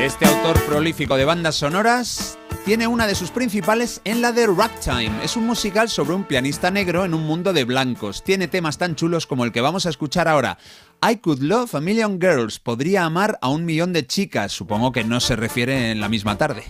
Este 0.00 0.26
autor 0.26 0.60
prolífico 0.62 1.16
de 1.16 1.24
bandas 1.24 1.54
sonoras 1.54 2.38
tiene 2.66 2.88
una 2.88 3.06
de 3.06 3.14
sus 3.14 3.30
principales 3.30 4.00
en 4.02 4.20
la 4.20 4.32
de 4.32 4.48
Ragtime. 4.48 5.22
Es 5.22 5.36
un 5.36 5.46
musical 5.46 5.88
sobre 5.88 6.16
un 6.16 6.24
pianista 6.24 6.68
negro 6.68 7.04
en 7.04 7.14
un 7.14 7.22
mundo 7.22 7.52
de 7.52 7.62
blancos. 7.62 8.24
Tiene 8.24 8.48
temas 8.48 8.76
tan 8.76 8.96
chulos 8.96 9.28
como 9.28 9.44
el 9.44 9.52
que 9.52 9.60
vamos 9.60 9.86
a 9.86 9.88
escuchar 9.90 10.26
ahora. 10.26 10.58
I 11.00 11.18
could 11.18 11.38
love 11.38 11.76
a 11.76 11.80
million 11.80 12.20
girls. 12.20 12.58
Podría 12.58 13.04
amar 13.04 13.38
a 13.40 13.50
un 13.50 13.64
millón 13.64 13.92
de 13.92 14.04
chicas. 14.04 14.50
Supongo 14.50 14.90
que 14.90 15.04
no 15.04 15.20
se 15.20 15.36
refiere 15.36 15.92
en 15.92 16.00
la 16.00 16.08
misma 16.08 16.38
tarde. 16.38 16.64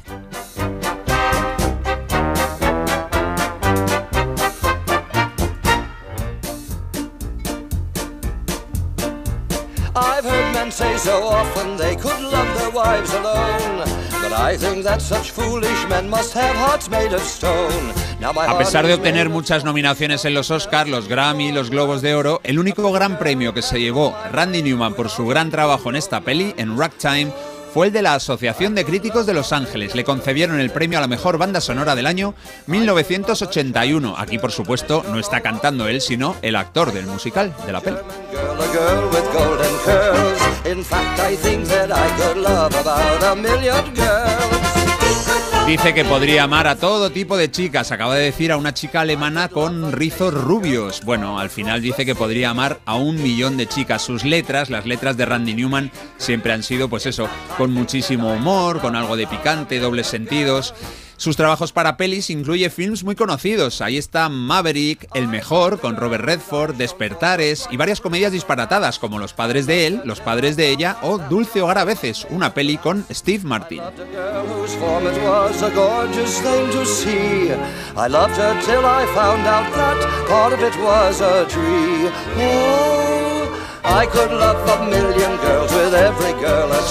A 18.25 18.59
pesar 18.59 18.87
de 18.87 18.95
obtener 18.95 19.29
muchas 19.29 19.65
nominaciones 19.65 20.25
en 20.25 20.35
los 20.35 20.51
Oscars, 20.51 20.91
los 20.91 21.09
Grammy, 21.09 21.53
los 21.53 21.71
Globos 21.71 22.03
de 22.03 22.15
Oro, 22.15 22.41
el 22.43 22.59
único 22.59 22.91
gran 22.93 23.19
premio 23.19 23.55
que 23.55 23.63
se 23.63 23.81
llevó 23.81 24.17
Randy 24.33 24.63
Newman 24.63 24.95
por 24.95 25.11
su 25.11 25.27
gran 25.27 25.51
trabajo 25.51 25.91
en 25.91 25.97
esta 25.97 26.21
peli, 26.23 26.55
en 26.57 26.77
Ragtime, 26.79 27.33
fue 27.77 27.89
el 27.89 27.93
de 27.93 28.01
la 28.01 28.15
Asociación 28.15 28.75
de 28.75 28.87
Críticos 28.87 29.27
de 29.27 29.35
Los 29.35 29.53
Ángeles. 29.53 29.95
Le 29.95 30.03
concedieron 30.03 30.59
el 30.61 30.71
premio 30.71 30.97
a 30.97 31.03
la 31.03 31.09
mejor 31.09 31.37
banda 31.37 31.61
sonora 31.61 31.95
del 31.95 32.07
año 32.07 32.33
1981. 32.69 34.15
Aquí, 34.17 34.39
por 34.39 34.51
supuesto, 34.51 35.05
no 35.11 35.19
está 35.19 35.43
cantando 35.43 35.87
él, 35.87 36.01
sino 36.01 36.37
el 36.41 36.57
actor 36.57 36.91
del 36.91 37.05
musical, 37.05 37.55
de 37.67 37.73
la 37.73 37.83
peli. 37.83 37.99
Dice 45.67 45.95
que 45.95 46.05
podría 46.05 46.45
amar 46.45 46.69
a 46.69 46.77
todo 46.77 47.11
tipo 47.11 47.37
de 47.37 47.51
chicas. 47.51 47.91
Acaba 47.91 48.15
de 48.15 48.27
decir 48.27 48.53
a 48.53 48.57
una 48.57 48.73
chica 48.73 49.01
alemana 49.01 49.49
con 49.49 49.91
rizos 49.91 50.33
rubios. 50.33 51.03
Bueno, 51.05 51.41
al 51.41 51.51
final 51.51 51.83
dice 51.83 52.07
que 52.07 52.15
podría 52.15 52.51
amar 52.51 52.79
a 52.85 52.95
un 52.95 53.21
millón 53.21 53.57
de 53.57 53.67
chicas. 53.67 54.03
Sus 54.03 54.25
letras, 54.25 54.71
las 54.71 54.87
letras 54.87 55.17
de 55.17 55.27
Randy 55.27 55.55
Newman, 55.55 55.91
siempre 56.19 56.53
han 56.53 56.63
sido, 56.63 56.89
pues 56.89 57.07
eso, 57.07 57.29
con 57.59 57.73
muchísimo 57.73 58.33
humor, 58.33 58.81
con 58.81 58.95
algo 58.95 59.17
de 59.17 59.27
picante, 59.27 59.81
dobles 59.81 60.07
sentidos. 60.07 60.73
Sus 61.17 61.37
trabajos 61.37 61.73
para 61.73 61.97
pelis 61.97 62.31
incluye 62.31 62.69
films 62.71 63.03
muy 63.03 63.17
conocidos. 63.17 63.81
Ahí 63.81 63.97
está 63.97 64.29
Maverick, 64.29 65.09
El 65.15 65.29
Mejor, 65.29 65.81
con 65.81 65.97
Robert 65.97 66.25
Redford, 66.25 66.75
Despertares 66.75 67.67
y 67.71 67.77
varias 67.77 68.01
comedias 68.01 68.33
disparatadas 68.33 68.99
como 68.99 69.19
Los 69.19 69.33
Padres 69.33 69.67
de 69.67 69.87
él, 69.87 70.03
Los 70.05 70.21
Padres 70.21 70.57
de 70.57 70.71
ella 70.71 70.99
o 71.03 71.19
Dulce 71.19 71.63
Hogar 71.63 71.79
a 71.79 71.85
veces, 71.85 72.27
una 72.31 72.53
peli 72.53 72.77
con 72.77 73.05
Steve 73.11 73.45
Martin. 73.45 73.81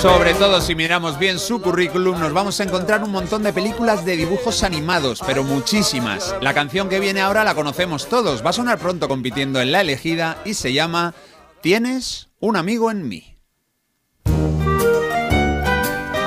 Sobre 0.02 0.34
todo 0.34 0.62
si 0.62 0.76
miramos 0.76 1.20
bien 1.20 1.40
su 1.40 1.62
currículum 1.62 2.20
nos 2.20 2.32
vamos 2.32 2.60
a 2.60 2.64
encontrar 2.64 3.04
un 3.04 3.12
montón 3.12 3.44
de 3.44 3.52
películas 3.52 4.06
de 4.06 4.16
dibujos 4.16 4.64
animados, 4.64 5.22
pero 5.26 5.44
muchísimas. 5.44 6.36
La 6.42 6.54
canción 6.54 6.88
que 6.88 7.00
viene 7.00 7.22
ahora 7.22 7.44
la 7.44 7.56
conocemos 7.56 8.08
todos, 8.08 8.46
va 8.46 8.52
a 8.52 8.54
sonar 8.54 8.78
pronto 8.80 9.08
compitiendo 9.08 9.62
en 9.62 9.72
la 9.72 9.82
elegida 9.82 10.38
y 10.46 10.54
se 10.54 10.74
llama 10.74 11.14
Tienes 11.62 12.30
un 12.40 12.56
amigo 12.56 12.92
en 12.92 13.08
mí. 13.08 13.36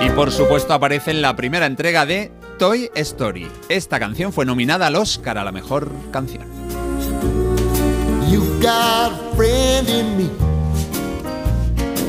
Y 0.00 0.10
por 0.10 0.30
supuesto 0.30 0.74
aparece 0.74 1.10
en 1.10 1.22
la 1.22 1.34
primera 1.34 1.66
entrega 1.66 2.06
de 2.06 2.30
Toy 2.58 2.90
Story. 2.94 3.50
Esta 3.68 3.98
canción 3.98 4.32
fue 4.32 4.44
nominada 4.44 4.88
al 4.88 4.96
Oscar 4.96 5.38
a 5.38 5.44
la 5.44 5.52
mejor 5.52 5.90
canción. 6.10 6.44
You've 8.30 8.60
got 8.60 9.12
a 9.12 9.36
friend 9.36 9.88
in 9.88 10.16
me. 10.16 10.47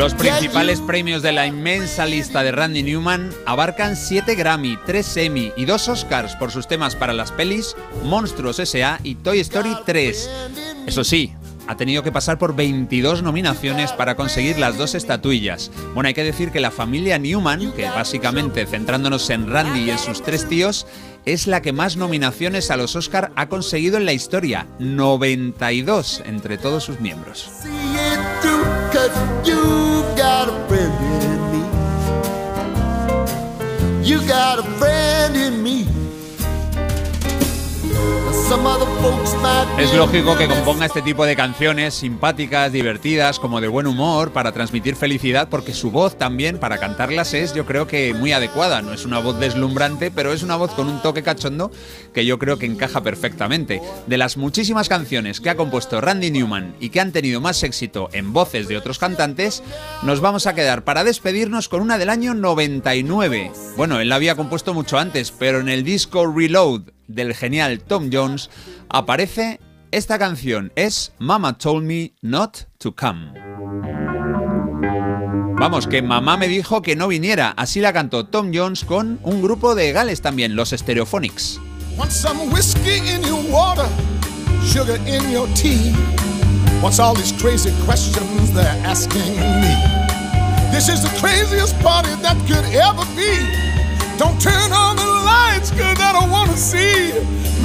Los 0.00 0.14
principales 0.14 0.80
premios 0.80 1.20
de 1.20 1.30
la 1.30 1.46
inmensa 1.46 2.06
lista 2.06 2.42
de 2.42 2.52
Randy 2.52 2.82
Newman 2.82 3.28
abarcan 3.44 3.96
7 3.96 4.34
Grammy, 4.34 4.78
3 4.86 5.16
Emmy 5.18 5.52
y 5.58 5.66
2 5.66 5.88
Oscars 5.90 6.36
por 6.36 6.50
sus 6.50 6.66
temas 6.66 6.96
para 6.96 7.12
las 7.12 7.32
pelis 7.32 7.76
Monstruos 8.02 8.58
S.A. 8.60 8.98
y 9.04 9.16
Toy 9.16 9.40
Story 9.40 9.76
3. 9.84 10.30
Eso 10.86 11.04
sí, 11.04 11.34
ha 11.66 11.76
tenido 11.76 12.02
que 12.02 12.12
pasar 12.12 12.38
por 12.38 12.56
22 12.56 13.22
nominaciones 13.22 13.92
para 13.92 14.14
conseguir 14.16 14.58
las 14.58 14.78
dos 14.78 14.94
estatuillas. 14.94 15.70
Bueno, 15.92 16.08
hay 16.08 16.14
que 16.14 16.24
decir 16.24 16.50
que 16.50 16.60
la 16.60 16.70
familia 16.70 17.18
Newman, 17.18 17.70
que 17.72 17.84
básicamente 17.84 18.64
centrándonos 18.64 19.28
en 19.28 19.52
Randy 19.52 19.80
y 19.80 19.90
en 19.90 19.98
sus 19.98 20.22
tres 20.22 20.48
tíos, 20.48 20.86
es 21.26 21.46
la 21.46 21.60
que 21.60 21.74
más 21.74 21.98
nominaciones 21.98 22.70
a 22.70 22.78
los 22.78 22.96
Oscar 22.96 23.32
ha 23.36 23.50
conseguido 23.50 23.98
en 23.98 24.06
la 24.06 24.14
historia, 24.14 24.66
92 24.78 26.22
entre 26.24 26.56
todos 26.56 26.84
sus 26.84 27.00
miembros. 27.00 27.50
Got 30.46 30.48
a 30.48 30.68
friend 30.68 30.94
in 31.22 31.40
me. 31.52 31.60
You 34.08 34.26
got 34.26 34.58
a 34.58 34.62
friend 34.78 35.36
in 35.36 35.62
me. 35.62 35.89
Es 39.78 39.94
lógico 39.94 40.36
que 40.36 40.48
componga 40.48 40.84
este 40.84 41.02
tipo 41.02 41.24
de 41.24 41.36
canciones 41.36 41.94
simpáticas, 41.94 42.72
divertidas, 42.72 43.38
como 43.38 43.60
de 43.60 43.68
buen 43.68 43.86
humor, 43.86 44.32
para 44.32 44.50
transmitir 44.50 44.96
felicidad, 44.96 45.48
porque 45.48 45.72
su 45.72 45.92
voz 45.92 46.18
también, 46.18 46.58
para 46.58 46.78
cantarlas, 46.78 47.32
es 47.32 47.54
yo 47.54 47.64
creo 47.64 47.86
que 47.86 48.12
muy 48.12 48.32
adecuada. 48.32 48.82
No 48.82 48.92
es 48.92 49.04
una 49.04 49.20
voz 49.20 49.38
deslumbrante, 49.38 50.10
pero 50.10 50.32
es 50.32 50.42
una 50.42 50.56
voz 50.56 50.72
con 50.72 50.88
un 50.88 51.00
toque 51.00 51.22
cachondo 51.22 51.70
que 52.12 52.26
yo 52.26 52.40
creo 52.40 52.58
que 52.58 52.66
encaja 52.66 53.04
perfectamente. 53.04 53.80
De 54.08 54.18
las 54.18 54.36
muchísimas 54.36 54.88
canciones 54.88 55.40
que 55.40 55.50
ha 55.50 55.56
compuesto 55.56 56.00
Randy 56.00 56.32
Newman 56.32 56.74
y 56.80 56.88
que 56.90 56.98
han 56.98 57.12
tenido 57.12 57.40
más 57.40 57.62
éxito 57.62 58.08
en 58.12 58.32
voces 58.32 58.66
de 58.66 58.76
otros 58.76 58.98
cantantes, 58.98 59.62
nos 60.02 60.20
vamos 60.20 60.48
a 60.48 60.54
quedar 60.54 60.82
para 60.82 61.04
despedirnos 61.04 61.68
con 61.68 61.82
una 61.82 61.98
del 61.98 62.10
año 62.10 62.34
99. 62.34 63.52
Bueno, 63.76 64.00
él 64.00 64.08
la 64.08 64.16
había 64.16 64.34
compuesto 64.34 64.74
mucho 64.74 64.98
antes, 64.98 65.30
pero 65.30 65.60
en 65.60 65.68
el 65.68 65.84
disco 65.84 66.26
Reload 66.26 66.82
del 67.14 67.34
genial 67.34 67.80
Tom 67.80 68.10
Jones 68.12 68.50
aparece 68.88 69.60
esta 69.90 70.18
canción. 70.18 70.72
Es 70.76 71.12
Mama 71.18 71.58
Told 71.58 71.84
Me 71.84 72.12
Not 72.22 72.68
to 72.78 72.94
Come. 72.94 73.32
Vamos, 75.58 75.86
que 75.86 76.00
mamá 76.00 76.38
me 76.38 76.48
dijo 76.48 76.80
que 76.80 76.96
no 76.96 77.08
viniera. 77.08 77.50
Así 77.50 77.80
la 77.80 77.92
cantó 77.92 78.24
Tom 78.24 78.50
Jones 78.54 78.84
con 78.84 79.20
un 79.22 79.42
grupo 79.42 79.74
de 79.74 79.92
gales 79.92 80.22
también, 80.22 80.56
los 80.56 80.70
Stereophonics. 80.70 81.60
Want 81.98 82.10
some 82.10 82.50
whiskey 82.50 82.96
in 83.14 83.22
your 83.22 83.42
water, 83.50 83.86
sugar 84.64 84.96
in 85.06 85.30
your 85.30 85.46
tea. 85.54 85.92
What's 86.80 86.98
all 86.98 87.14
these 87.14 87.32
crazy 87.32 87.72
questions 87.84 88.54
they're 88.54 88.86
asking 88.86 89.36
me? 89.60 89.76
This 90.72 90.88
is 90.88 91.02
the 91.02 91.10
craziest 91.20 91.78
party 91.80 92.14
that 92.22 92.38
could 92.46 92.64
ever 92.74 93.04
be. 93.14 93.36
Don't 94.16 94.40
turn 94.40 94.72
on 94.72 94.96
the 94.96 95.09
lights, 95.30 95.70
cause 95.70 96.00
I 96.00 96.10
wanna 96.34 96.56
see. 96.56 97.12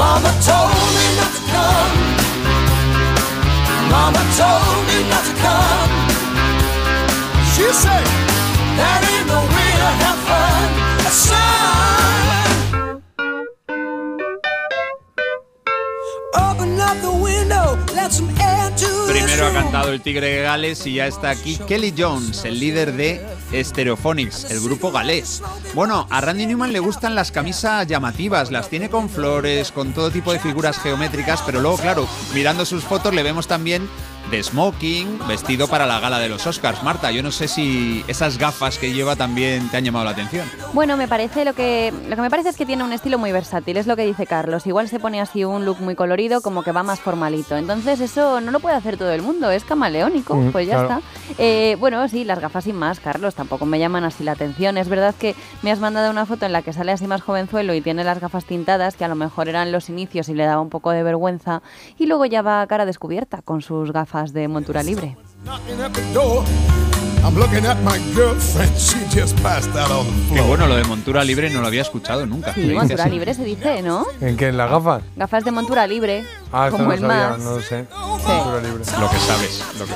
Mama 0.02 0.32
told 0.50 0.88
me 0.98 1.06
not 1.20 1.32
to 1.38 1.42
come. 1.54 1.94
Mama 3.94 4.24
told 4.40 4.80
me 4.90 4.98
not 5.12 5.24
to 5.30 5.34
come. 5.46 5.92
She 7.54 7.68
said, 7.84 8.06
that 8.80 9.00
ain't 9.12 9.28
no 9.34 9.40
way 9.56 9.72
to 9.84 9.90
have 10.02 10.20
fun. 10.28 10.68
Son. 11.26 12.45
Primero 19.08 19.48
ha 19.48 19.54
cantado 19.54 19.92
el 19.92 20.02
Tigre 20.02 20.28
de 20.28 20.42
Gales 20.42 20.86
y 20.86 20.96
ya 20.96 21.08
está 21.08 21.30
aquí 21.30 21.58
Kelly 21.68 21.94
Jones, 21.98 22.44
el 22.46 22.60
líder 22.60 22.94
de 22.94 23.26
Stereophonics, 23.54 24.52
el 24.52 24.60
grupo 24.62 24.92
galés. 24.92 25.42
Bueno, 25.74 26.08
a 26.10 26.22
Randy 26.22 26.46
Newman 26.46 26.74
le 26.74 26.80
gustan 26.80 27.16
las 27.16 27.32
camisas 27.32 27.88
llamativas, 27.88 28.52
las 28.52 28.70
tiene 28.70 28.90
con 28.90 29.10
flores, 29.10 29.72
con 29.72 29.94
todo 29.94 30.12
tipo 30.12 30.34
de 30.34 30.40
figuras 30.40 30.80
geométricas, 30.80 31.42
pero 31.46 31.62
luego, 31.62 31.78
claro, 31.78 32.08
mirando 32.34 32.66
sus 32.66 32.84
fotos 32.84 33.14
le 33.14 33.24
vemos 33.24 33.48
también 33.48 33.88
de 34.36 34.44
smoking, 34.44 35.20
vestido 35.30 35.70
para 35.70 35.86
la 35.86 36.02
gala 36.02 36.20
de 36.20 36.28
los 36.28 36.46
Oscars. 36.46 36.84
Marta, 36.84 37.10
yo 37.12 37.24
no 37.24 37.32
sé 37.32 37.48
si 37.48 38.04
esas 38.10 38.38
gafas 38.38 38.78
que 38.78 38.92
lleva 38.92 39.16
también 39.16 39.70
te 39.70 39.78
han 39.78 39.86
llamado 39.86 40.04
la 40.04 40.12
atención. 40.12 40.46
Bueno, 40.74 40.98
me 40.98 41.08
parece 41.08 41.46
lo 41.46 41.54
que 41.54 41.94
lo 42.10 42.18
que 42.18 42.22
me 42.22 42.30
parece 42.30 42.50
es 42.50 42.58
que 42.58 42.66
tiene 42.66 42.84
un 42.84 42.92
estilo 42.92 43.18
muy 43.18 43.32
versátil, 43.32 43.78
es 43.78 43.88
lo 43.88 43.96
que 43.96 44.06
dice 44.06 44.26
Carlos. 44.26 44.68
Igual 44.68 44.90
se 44.90 45.00
pone 45.00 45.22
así 45.22 45.46
un 45.46 45.64
look 45.64 45.80
muy 45.80 45.96
colorido, 45.96 46.42
como 46.42 46.64
que 46.64 46.74
va 46.74 46.84
más 46.84 47.00
formalito. 47.00 47.56
Entonces 47.56 48.02
eso 48.02 48.42
no 48.42 48.52
lo 48.52 48.60
puede 48.60 48.76
hacer 48.76 48.98
todo 48.98 49.12
el 49.12 49.22
mundo, 49.22 49.50
es 49.52 49.64
camaleónico, 49.64 50.36
Mm, 50.36 50.52
pues 50.52 50.68
ya 50.68 50.74
claro. 50.86 51.00
está. 51.00 51.36
Eh, 51.42 51.78
bueno, 51.80 52.06
sí, 52.10 52.26
las 52.26 52.40
gafas 52.40 52.66
sin 52.66 52.76
más, 52.76 53.00
Carlos, 53.00 53.36
tampoco 53.36 53.66
me 53.66 53.80
llaman 53.80 54.04
así 54.04 54.26
la 54.26 54.34
atención. 54.34 54.78
Es 54.78 54.90
verdad 54.90 55.16
que 55.18 55.34
me 55.62 55.72
has 55.72 55.80
mandado 55.80 56.12
una 56.12 56.26
foto 56.26 56.46
en 56.46 56.52
la 56.52 56.62
que 56.62 56.74
sale 56.74 56.92
así 56.92 57.08
más 57.08 57.22
jovenzuelo 57.22 57.74
y 57.74 57.80
tiene 57.80 58.04
las 58.04 58.20
gafas 58.20 58.44
tintadas, 58.44 58.98
que 58.98 59.06
a 59.06 59.08
lo 59.08 59.16
mejor 59.16 59.48
eran 59.48 59.72
los 59.72 59.88
inicios 59.90 60.28
y 60.28 60.34
le 60.34 60.44
daba 60.44 60.62
un 60.62 60.70
poco 60.70 60.92
de 60.92 61.04
vergüenza, 61.04 61.62
y 61.98 62.06
luego 62.08 62.26
ya 62.26 62.42
va 62.42 62.62
a 62.62 62.68
cara 62.68 62.86
descubierta 62.86 63.42
con 63.42 63.62
sus 63.62 63.94
gafas 63.94 64.25
de 64.34 64.48
montura 64.48 64.84
libre. 64.84 65.18
Floor. 70.30 70.48
bueno, 70.48 70.68
lo 70.68 70.76
de 70.76 70.84
montura 70.84 71.24
libre 71.24 71.50
no 71.50 71.62
lo 71.62 71.68
había 71.68 71.82
escuchado 71.82 72.26
nunca. 72.26 72.54
Sí, 72.54 72.68
que 72.68 72.74
montura 72.74 73.08
libre 73.08 73.34
se 73.34 73.44
dice, 73.44 73.82
¿no? 73.82 74.06
¿En 74.22 74.38
qué? 74.38 74.50
¿En 74.50 74.58
las 74.58 74.70
gafas? 74.70 75.04
Gafas 75.16 75.44
de 75.44 75.52
montura 75.52 75.88
libre, 75.88 76.24
Ah, 76.52 76.68
como 76.72 76.86
no 76.86 76.94
el 76.94 77.00
sabía, 77.00 77.30
más. 77.30 77.40
no 77.40 77.52
lo 77.56 77.62
sé. 77.62 77.82
Sí. 77.82 77.88
Cultura 77.92 78.62
libre. 78.62 78.84
Lo 79.00 79.10
que 79.10 79.18
sabes. 79.18 79.64
Lo 79.80 79.86
que... 79.86 79.94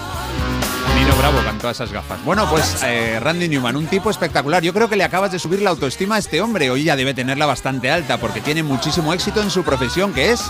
Bravo 1.18 1.40
cantó 1.44 1.70
esas 1.70 1.92
gafas. 1.92 2.24
Bueno, 2.24 2.50
pues 2.50 2.82
eh, 2.84 3.20
Randy 3.20 3.50
Newman, 3.50 3.76
un 3.76 3.88
tipo 3.88 4.10
espectacular. 4.10 4.64
Yo 4.64 4.74
creo 4.74 4.90
que 4.90 4.96
le 4.96 5.04
acabas 5.04 5.32
de 5.32 5.40
subir 5.40 5.62
la 5.62 5.72
autoestima 5.72 6.16
a 6.16 6.20
este 6.20 6.42
hombre. 6.42 6.70
Hoy 6.70 6.84
ya 6.84 6.96
debe 6.96 7.14
tenerla 7.14 7.46
bastante 7.46 7.92
alta 7.92 8.18
porque 8.18 8.42
tiene 8.42 8.64
muchísimo 8.64 9.14
éxito 9.14 9.42
en 9.42 9.50
su 9.50 9.64
profesión, 9.64 10.14
que 10.14 10.32
es 10.32 10.42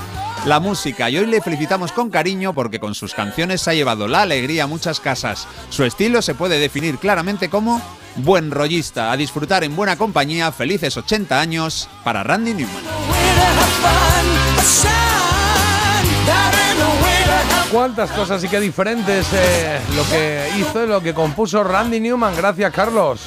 la 0.46 0.60
música. 0.60 1.10
Y 1.10 1.18
hoy 1.18 1.26
le 1.26 1.42
felicitamos 1.42 1.92
con 1.92 2.10
cariño 2.10 2.54
porque 2.54 2.80
con 2.80 2.96
sus 2.96 3.14
canciones 3.14 3.68
ha 3.68 3.74
llevado 3.74 4.08
la 4.08 4.22
alegría 4.22 4.66
a 4.66 4.68
muchas 4.68 5.00
casas. 5.00 5.48
Su 5.70 5.84
estilo 5.84 6.22
se 6.22 6.36
puede 6.36 6.60
definir 6.60 6.98
claramente 6.98 7.50
como 7.50 7.82
buen 8.16 8.52
rollista. 8.52 9.12
A 9.12 9.18
disfrutar 9.18 9.64
en 9.64 9.76
buena 9.76 9.98
compañía. 9.98 10.52
Felices 10.52 10.98
80 10.98 11.40
años 11.40 11.90
para 12.04 12.24
Randy 12.24 12.54
Newman. 12.54 12.84
¿Cuántas 17.72 18.10
cosas 18.12 18.44
y 18.44 18.48
qué 18.48 18.60
diferentes 18.60 19.28
eh, 19.32 19.80
lo 19.96 20.04
que 20.10 20.50
hizo 20.58 20.84
y 20.84 20.88
lo 20.88 21.02
que 21.02 21.14
compuso 21.14 21.64
Randy 21.64 22.00
Newman? 22.00 22.36
Gracias, 22.36 22.74
Carlos. 22.74 23.22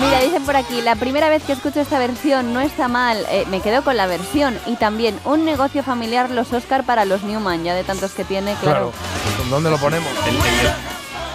Mira, 0.00 0.20
dicen 0.20 0.44
por 0.44 0.56
aquí, 0.56 0.82
la 0.82 0.96
primera 0.96 1.28
vez 1.28 1.44
que 1.44 1.52
escucho 1.52 1.80
esta 1.80 2.00
versión 2.00 2.52
no 2.52 2.60
está 2.60 2.88
mal, 2.88 3.24
eh, 3.30 3.44
me 3.50 3.60
quedo 3.60 3.82
con 3.82 3.96
la 3.96 4.06
versión. 4.06 4.58
Y 4.66 4.74
también 4.76 5.16
un 5.24 5.44
negocio 5.44 5.84
familiar, 5.84 6.30
los 6.30 6.52
Oscar 6.52 6.84
para 6.84 7.04
los 7.04 7.22
Newman, 7.22 7.62
ya 7.62 7.74
de 7.74 7.84
tantos 7.84 8.12
que 8.12 8.24
tiene, 8.24 8.54
claro. 8.60 8.90
Claro. 8.90 9.48
¿Dónde 9.48 9.70
lo 9.70 9.78
ponemos? 9.78 10.08
El, 10.26 10.34
el 10.34 10.72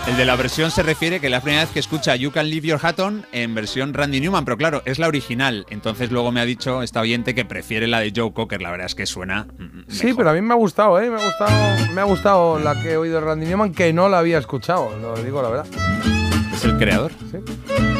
el 0.07 0.17
de 0.17 0.25
la 0.25 0.35
versión 0.35 0.71
se 0.71 0.83
refiere 0.83 1.19
que 1.19 1.29
la 1.29 1.41
primera 1.41 1.63
vez 1.63 1.71
que 1.71 1.79
escucha 1.79 2.15
You 2.15 2.31
Can 2.31 2.49
Leave 2.49 2.67
Your 2.67 2.79
Hat 2.81 2.99
On 2.99 3.25
en 3.31 3.53
versión 3.55 3.93
Randy 3.93 4.19
Newman, 4.19 4.43
pero 4.45 4.57
claro, 4.57 4.81
es 4.85 4.99
la 4.99 5.07
original. 5.07 5.65
Entonces 5.69 6.11
luego 6.11 6.31
me 6.31 6.41
ha 6.41 6.45
dicho 6.45 6.81
esta 6.83 7.01
oyente 7.01 7.33
que 7.35 7.45
prefiere 7.45 7.87
la 7.87 7.99
de 7.99 8.11
Joe 8.15 8.33
Cocker. 8.33 8.61
La 8.61 8.71
verdad 8.71 8.87
es 8.87 8.95
que 8.95 9.05
suena. 9.05 9.47
mm, 9.57 9.81
Sí, 9.89 10.13
pero 10.15 10.31
a 10.31 10.33
mí 10.33 10.41
me 10.41 10.53
ha 10.53 10.57
gustado, 10.57 10.99
¿eh? 10.99 11.09
Me 11.09 11.21
ha 11.21 11.23
gustado, 11.25 11.93
me 11.93 12.01
ha 12.01 12.05
gustado 12.05 12.59
la 12.59 12.81
que 12.81 12.91
he 12.93 12.97
oído 12.97 13.19
de 13.19 13.25
Randy 13.25 13.45
Newman, 13.45 13.73
que 13.73 13.93
no 13.93 14.09
la 14.09 14.19
había 14.19 14.37
escuchado, 14.39 14.91
lo 14.99 15.15
digo 15.23 15.41
la 15.41 15.49
verdad. 15.49 16.30
Es 16.61 16.65
el 16.65 16.77
creador. 16.77 17.11
Sí. 17.31 17.37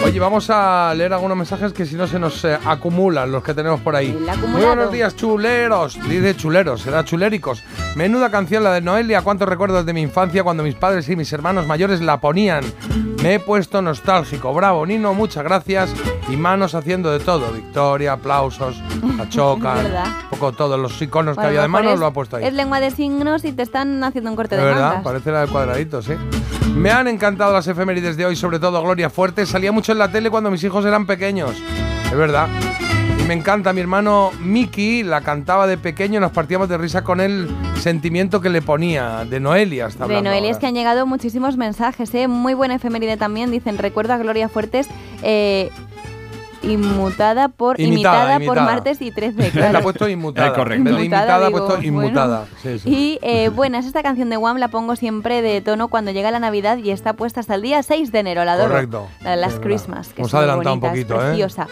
Oye, 0.06 0.20
vamos 0.20 0.50
a 0.50 0.94
leer 0.96 1.14
algunos 1.14 1.36
mensajes 1.38 1.74
que 1.74 1.86
si 1.86 1.96
no 1.96 2.06
se 2.08 2.20
nos 2.20 2.44
eh, 2.46 2.58
acumulan 2.66 3.32
los 3.32 3.44
que 3.44 3.54
tenemos 3.54 3.80
por 3.82 3.96
ahí. 3.96 4.12
Muy 4.48 4.62
buenos 4.64 4.92
días, 4.92 5.16
chuleros. 5.16 5.98
Dice 6.08 6.36
chuleros, 6.36 6.82
será 6.82 7.04
chuléricos. 7.04 7.64
Menuda 7.96 8.30
canción 8.30 8.64
la 8.64 8.74
de 8.74 8.82
Noelia. 8.82 9.22
Cuántos 9.22 9.48
recuerdos 9.48 9.86
de 9.86 9.94
mi 9.94 10.02
infancia 10.02 10.44
cuando 10.44 10.64
mis 10.64 10.76
padres 10.76 11.08
y 11.10 11.16
mis 11.16 11.32
hermanos 11.34 11.66
mayores 11.68 12.02
la 12.02 12.20
ponían. 12.20 12.64
Me 13.24 13.36
he 13.36 13.40
puesto 13.40 13.82
nostálgico. 13.82 14.54
Bravo, 14.54 14.86
Nino, 14.86 15.14
muchas 15.14 15.44
gracias. 15.44 15.92
Y 16.30 16.36
manos 16.38 16.76
haciendo 16.76 17.12
de 17.12 17.20
todo. 17.20 17.52
Victoria, 17.52 18.14
aplausos, 18.14 18.82
la 19.18 19.28
choca. 19.30 19.76
Es 19.78 19.84
verdad. 19.84 20.06
Un 20.24 20.30
poco 20.40 20.52
todos 20.52 20.80
los 20.80 21.00
iconos 21.02 21.38
O 21.38 21.42
que 21.42 21.48
había 21.48 21.62
de 21.64 21.68
manos 21.68 21.94
es- 21.94 22.00
lo 22.00 22.06
ha 22.08 22.14
puesto 22.14 22.38
ahí. 22.38 22.46
Es 22.46 22.54
lengua 22.54 22.80
de 22.80 22.92
signos 22.92 23.44
y 23.46 23.52
te 23.54 23.62
están 23.64 24.04
haciendo 24.04 24.30
un 24.32 24.36
corte 24.36 24.56
De 24.56 24.62
de, 24.62 24.68
verdad, 24.68 24.88
mangas. 24.90 25.04
parece 25.04 25.32
la 25.32 25.42
de 25.42 25.48
cuadraditos, 25.48 26.06
sí. 26.06 26.14
Me 26.76 26.90
han 26.90 27.08
encantado 27.08 27.54
las 27.54 27.68
efemérides 27.68 28.18
de 28.18 28.26
hoy, 28.26 28.36
sobre 28.36 28.60
todo 28.60 28.82
Gloria 28.82 29.10
Fuerte. 29.10 29.46
Salía 29.46 29.72
mucho 29.72 29.92
en 29.92 30.00
la 30.00 30.12
tele 30.12 30.30
cuando 30.30 30.50
mis 30.50 30.64
hijos 30.64 30.86
eran 30.86 31.06
pequeños. 31.06 31.52
Es 32.06 32.18
verdad. 32.18 32.48
Y 33.20 33.24
me 33.24 33.34
encanta, 33.34 33.72
mi 33.74 33.82
hermano 33.82 34.32
Miki 34.40 35.04
la 35.04 35.22
cantaba 35.22 35.68
de 35.68 35.78
pequeño, 35.78 36.20
nos 36.20 36.32
partíamos 36.32 36.70
de 36.70 36.78
risa 36.78 37.04
con 37.04 37.22
el 37.22 37.48
sentimiento 37.80 38.42
que 38.42 38.50
le 38.50 38.62
ponía. 38.62 39.26
De 39.26 39.40
Noelia 39.40 39.88
está 39.88 40.08
De. 40.08 40.22
Noelia 40.22 40.50
es 40.50 40.58
que 40.58 40.68
han 40.68 40.74
llegado 40.74 41.06
muchísimos 41.06 41.58
mensajes, 41.58 42.14
¿eh? 42.16 42.28
Muy 42.28 42.54
buena 42.54 42.76
efeméride 42.76 43.18
también. 43.18 43.52
Dicen, 43.52 43.78
recuerdo 43.78 44.14
a 44.14 44.18
Gloria 44.18 44.50
Fuertes, 44.50 44.88
eh, 45.22 45.70
inmutada 46.64 47.50
por, 47.50 47.80
Imitada, 47.80 48.24
imitada, 48.24 48.34
por 48.36 48.44
imitada. 48.58 48.62
martes 48.66 49.02
y 49.02 49.12
13. 49.12 49.38
Le 49.42 49.50
Claro. 49.52 49.80
ha 49.80 49.82
puesto 49.82 50.08
inmutada. 50.08 50.48
Eh, 50.48 50.54
correcto. 50.54 50.76
En 50.78 50.84
vez 50.84 50.96
de 50.96 51.02
Inmutada, 51.06 51.24
imitada 51.26 51.48
ha 51.48 51.52
puesto 51.52 51.68
bueno. 51.78 51.84
inmutada. 51.88 52.46
Sí, 52.62 52.80
sí. 52.80 52.90
Y 52.90 53.20
eh, 53.22 53.50
buenas, 53.50 53.86
esta 53.86 54.04
canción 54.04 54.30
de 54.30 54.38
Wham 54.38 54.58
la 54.58 54.68
pongo 54.70 54.96
siempre 54.96 55.42
de 55.42 55.62
tono 55.62 55.88
cuando 55.88 56.12
llega 56.12 56.32
la 56.32 56.40
Navidad 56.40 56.78
y 56.78 56.92
está 56.92 57.14
puesta 57.14 57.40
hasta 57.40 57.56
el 57.56 57.62
día 57.62 57.82
6 57.84 58.12
de 58.12 58.20
enero, 58.20 58.46
la 58.46 58.54
adoro. 58.54 58.70
Correcto. 58.72 59.08
La 59.22 59.32
de 59.32 59.38
Last 59.38 59.54
Es 59.54 59.60
verdad. 59.60 59.68
Christmas, 59.68 60.08
que 60.14 60.22
Hemos 60.22 60.30
es 60.30 60.34
muy 60.34 60.40
adelantado 60.44 60.74
un 60.76 60.80
bonita, 60.82 60.90
poquito, 60.92 61.16
es 61.16 61.22
¿eh? 61.22 61.28
preciosa. 61.28 61.68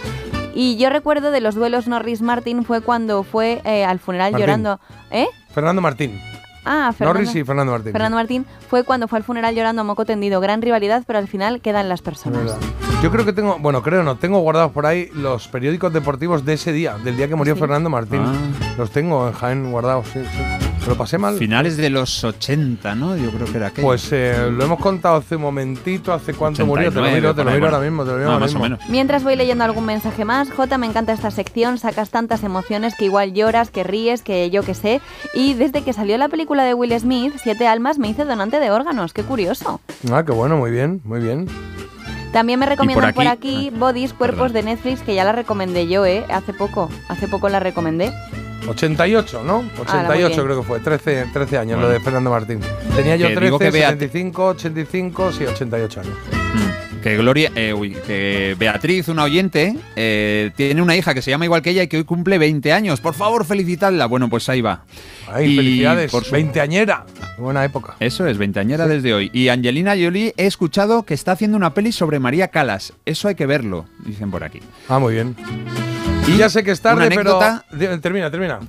Y 0.55 0.77
yo 0.77 0.89
recuerdo 0.89 1.31
de 1.31 1.41
los 1.41 1.55
duelos 1.55 1.87
Norris-Martin 1.87 2.63
fue 2.65 2.81
cuando 2.81 3.23
fue 3.23 3.61
eh, 3.65 3.85
al 3.85 3.99
funeral 3.99 4.31
Martín. 4.31 4.45
llorando. 4.45 4.79
¿Eh? 5.11 5.27
Fernando 5.53 5.81
Martín. 5.81 6.19
Ah, 6.65 6.91
Fernando. 6.95 7.19
Norris 7.19 7.35
y 7.35 7.43
Fernando 7.43 7.71
Martín. 7.71 7.91
Fernando 7.93 8.15
Martín 8.17 8.45
fue 8.67 8.83
cuando 8.83 9.07
fue 9.07 9.17
al 9.19 9.23
funeral 9.23 9.55
llorando 9.55 9.81
a 9.81 9.85
moco 9.85 10.05
tendido. 10.05 10.41
Gran 10.41 10.61
rivalidad, 10.61 11.03
pero 11.07 11.19
al 11.19 11.27
final 11.27 11.61
quedan 11.61 11.87
las 11.87 11.99
Es 11.99 12.03
personas. 12.03 12.57
Yo 13.01 13.09
creo 13.11 13.23
que 13.23 13.31
tengo, 13.31 13.57
bueno, 13.59 13.81
creo 13.81 14.03
no, 14.03 14.17
tengo 14.17 14.39
guardados 14.39 14.73
por 14.73 14.85
ahí 14.85 15.09
los 15.13 15.47
periódicos 15.47 15.93
deportivos 15.93 16.43
de 16.43 16.53
ese 16.53 16.73
día, 16.73 16.97
del 16.97 17.15
día 17.15 17.29
que 17.29 17.35
murió 17.35 17.53
Sí. 17.55 17.59
Fernando 17.61 17.89
Martín. 17.89 18.19
Ah. 18.25 18.33
Los 18.77 18.91
tengo 18.91 19.25
en 19.29 19.33
Jaén 19.33 19.71
guardados, 19.71 20.07
sí, 20.11 20.19
sí. 20.21 20.39
¿Me 20.81 20.87
lo 20.87 20.95
pasé 20.97 21.17
mal? 21.17 21.37
Finales 21.37 21.77
de 21.77 21.89
los 21.89 22.23
80, 22.25 22.95
¿no? 22.95 23.15
Yo 23.15 23.29
creo 23.31 23.45
que 23.47 23.55
era 23.57 23.67
aquello. 23.67 23.87
Pues 23.87 24.09
eh, 24.11 24.49
lo 24.51 24.65
hemos 24.65 24.79
contado 24.79 25.15
hace 25.15 25.37
un 25.37 25.43
momentito, 25.43 26.11
hace 26.11 26.33
cuánto 26.33 26.65
murió, 26.65 26.89
te 26.89 26.95
lo 26.95 27.01
89, 27.03 27.21
miro, 27.21 27.35
te 27.35 27.43
lo 27.45 27.51
miro 27.51 27.65
ahora 27.67 27.79
mismo, 27.79 28.03
te 28.03 28.11
lo 28.11 28.17
miro 28.17 28.29
Ah, 28.29 28.33
ahora 28.33 28.45
más 28.45 28.51
o 28.55 28.59
mismo. 28.59 28.63
menos. 28.77 28.89
Mientras 28.89 29.23
voy 29.23 29.35
leyendo 29.37 29.63
algún 29.63 29.85
mensaje 29.85 30.25
más, 30.25 30.51
Jota, 30.51 30.77
me 30.77 30.85
encanta 30.87 31.13
esta 31.13 31.31
sección, 31.31 31.77
sacas 31.77 32.09
tantas 32.09 32.43
emociones 32.43 32.95
que 32.95 33.05
igual 33.05 33.33
lloras, 33.33 33.71
que 33.71 33.83
ríes, 33.85 34.23
que 34.23 34.49
yo 34.49 34.63
que 34.63 34.73
sé. 34.73 34.99
Y 35.33 35.53
desde 35.53 35.83
que 35.83 35.93
salió 35.93 36.17
la 36.17 36.27
película 36.27 36.63
de 36.65 36.73
Will 36.73 36.97
Smith, 36.99 37.33
Siete 37.41 37.65
Almas, 37.65 37.97
me 37.97 38.09
hice 38.09 38.25
donante 38.25 38.59
de 38.59 38.71
órganos, 38.71 39.13
qué 39.13 39.23
curioso. 39.23 39.79
Ah, 40.11 40.23
qué 40.25 40.33
bueno, 40.33 40.57
muy 40.57 40.71
bien, 40.71 40.99
muy 41.05 41.19
bien. 41.21 41.47
También 42.32 42.59
me 42.59 42.66
recomiendan 42.67 43.14
por 43.14 43.27
aquí- 43.27 43.67
aquí, 43.67 43.72
Bodies, 43.75 44.14
Cuerpos 44.14 44.53
de 44.53 44.64
Netflix, 44.64 45.01
que 45.01 45.16
ya 45.16 45.24
la 45.24 45.32
recomendé 45.32 45.88
yo, 45.88 46.06
¿eh? 46.06 46.25
Hace 46.30 46.53
poco, 46.53 46.90
hace 47.08 47.27
poco 47.27 47.49
la 47.49 47.59
recomendé. 47.59 48.11
88, 48.67 49.41
¿no? 49.43 49.59
Ala, 49.59 49.64
muy 49.64 49.82
88 49.82 50.27
bien. 50.35 50.45
creo 50.45 50.61
que 50.61 50.67
fue, 50.67 50.80
13, 50.80 51.25
13 51.33 51.58
años 51.58 51.77
Bueno. 51.77 51.88
lo 51.88 51.90
de 51.93 51.99
Fernando 52.01 52.30
Martín. 52.30 52.59
Tenía 52.95 53.16
yo 53.16 53.30
Que 53.30 53.33
13, 53.35 53.45
digo 53.45 53.58
que 53.59 53.72
Beat- 53.72 53.90
75, 53.91 54.45
85, 54.48 55.32
sí, 55.32 55.45
88 55.45 56.01
años. 56.01 56.14
Mm. 56.53 56.88
Que 57.03 57.15
Gloria, 57.15 57.49
eh, 57.55 57.73
uy, 57.73 57.95
que 58.05 58.55
Beatriz, 58.59 59.07
una 59.07 59.23
oyente, 59.23 59.73
eh, 59.95 60.51
tiene 60.57 60.81
una 60.81 60.97
hija 60.97 61.13
que 61.13 61.21
se 61.21 61.31
llama 61.31 61.45
igual 61.45 61.61
que 61.61 61.69
ella 61.69 61.83
y 61.83 61.87
que 61.87 61.95
hoy 61.97 62.03
cumple 62.03 62.37
20 62.37 62.73
años. 62.73 62.99
Por 62.99 63.13
favor, 63.13 63.45
felicitadla. 63.45 64.05
Bueno, 64.05 64.29
pues 64.29 64.49
ahí 64.49 64.59
va. 64.59 64.83
Ay, 65.31 65.53
Y 65.53 65.55
felicidades, 65.55 66.11
por 66.11 66.25
su- 66.25 66.31
veinteañera. 66.33 67.05
Buena 67.37 67.63
época. 67.63 67.95
Eso 68.01 68.27
es, 68.27 68.37
veinteañera 68.37 68.85
desde 68.85 69.13
hoy. 69.13 69.29
Y 69.33 69.47
Angelina 69.47 69.91
Jolie 69.91 70.33
he 70.35 70.45
escuchado 70.45 71.03
que 71.03 71.13
está 71.13 71.31
haciendo 71.31 71.55
una 71.55 71.73
peli 71.73 71.93
sobre 71.93 72.19
María 72.19 72.49
Calas. 72.49 72.91
Eso 73.05 73.29
hay 73.29 73.35
que 73.35 73.45
verlo, 73.45 73.85
dicen 74.05 74.29
por 74.29 74.43
aquí. 74.43 74.59
Ah, 74.89 74.99
muy 74.99 75.13
bien. 75.13 75.35
Y 76.32 76.38
ya 76.38 76.49
sé 76.49 76.64
que 76.64 76.72
es 76.72 76.82
tarde, 76.82 76.98
una 76.98 77.06
anécdota- 77.08 77.66
pero... 77.72 77.99
Termina, 77.99 78.30
termina. 78.30 78.59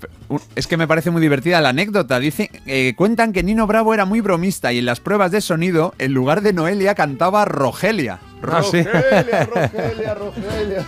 Es 0.54 0.66
que 0.66 0.76
me 0.76 0.88
parece 0.88 1.10
muy 1.10 1.20
divertida 1.20 1.60
la 1.60 1.68
anécdota. 1.70 2.18
Dice, 2.18 2.50
eh, 2.66 2.94
cuentan 2.96 3.32
que 3.32 3.42
Nino 3.42 3.66
Bravo 3.66 3.92
era 3.94 4.04
muy 4.04 4.20
bromista 4.20 4.72
y 4.72 4.78
en 4.78 4.86
las 4.86 5.00
pruebas 5.00 5.30
de 5.30 5.40
sonido, 5.40 5.94
en 5.98 6.12
lugar 6.14 6.40
de 6.40 6.52
Noelia, 6.52 6.94
cantaba 6.94 7.44
Rogelia. 7.44 8.18
Ah, 8.50 8.62
sí. 8.62 8.82
Rogelia, 8.82 9.44
Rogelia, 9.44 10.14
Rogelia. 10.14 10.86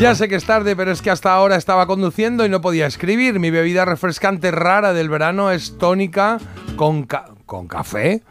Ya 0.00 0.14
sé 0.14 0.28
que 0.28 0.36
es 0.36 0.44
tarde, 0.44 0.76
pero 0.76 0.92
es 0.92 1.02
que 1.02 1.10
hasta 1.10 1.32
ahora 1.32 1.56
estaba 1.56 1.86
conduciendo 1.86 2.44
y 2.46 2.48
no 2.48 2.60
podía 2.60 2.86
escribir. 2.86 3.38
Mi 3.40 3.50
bebida 3.50 3.84
refrescante 3.84 4.50
rara 4.50 4.92
del 4.92 5.08
verano 5.08 5.50
es 5.50 5.76
tónica 5.78 6.38
con, 6.76 7.02
ca- 7.04 7.30
con 7.48 7.66
café. 7.66 8.22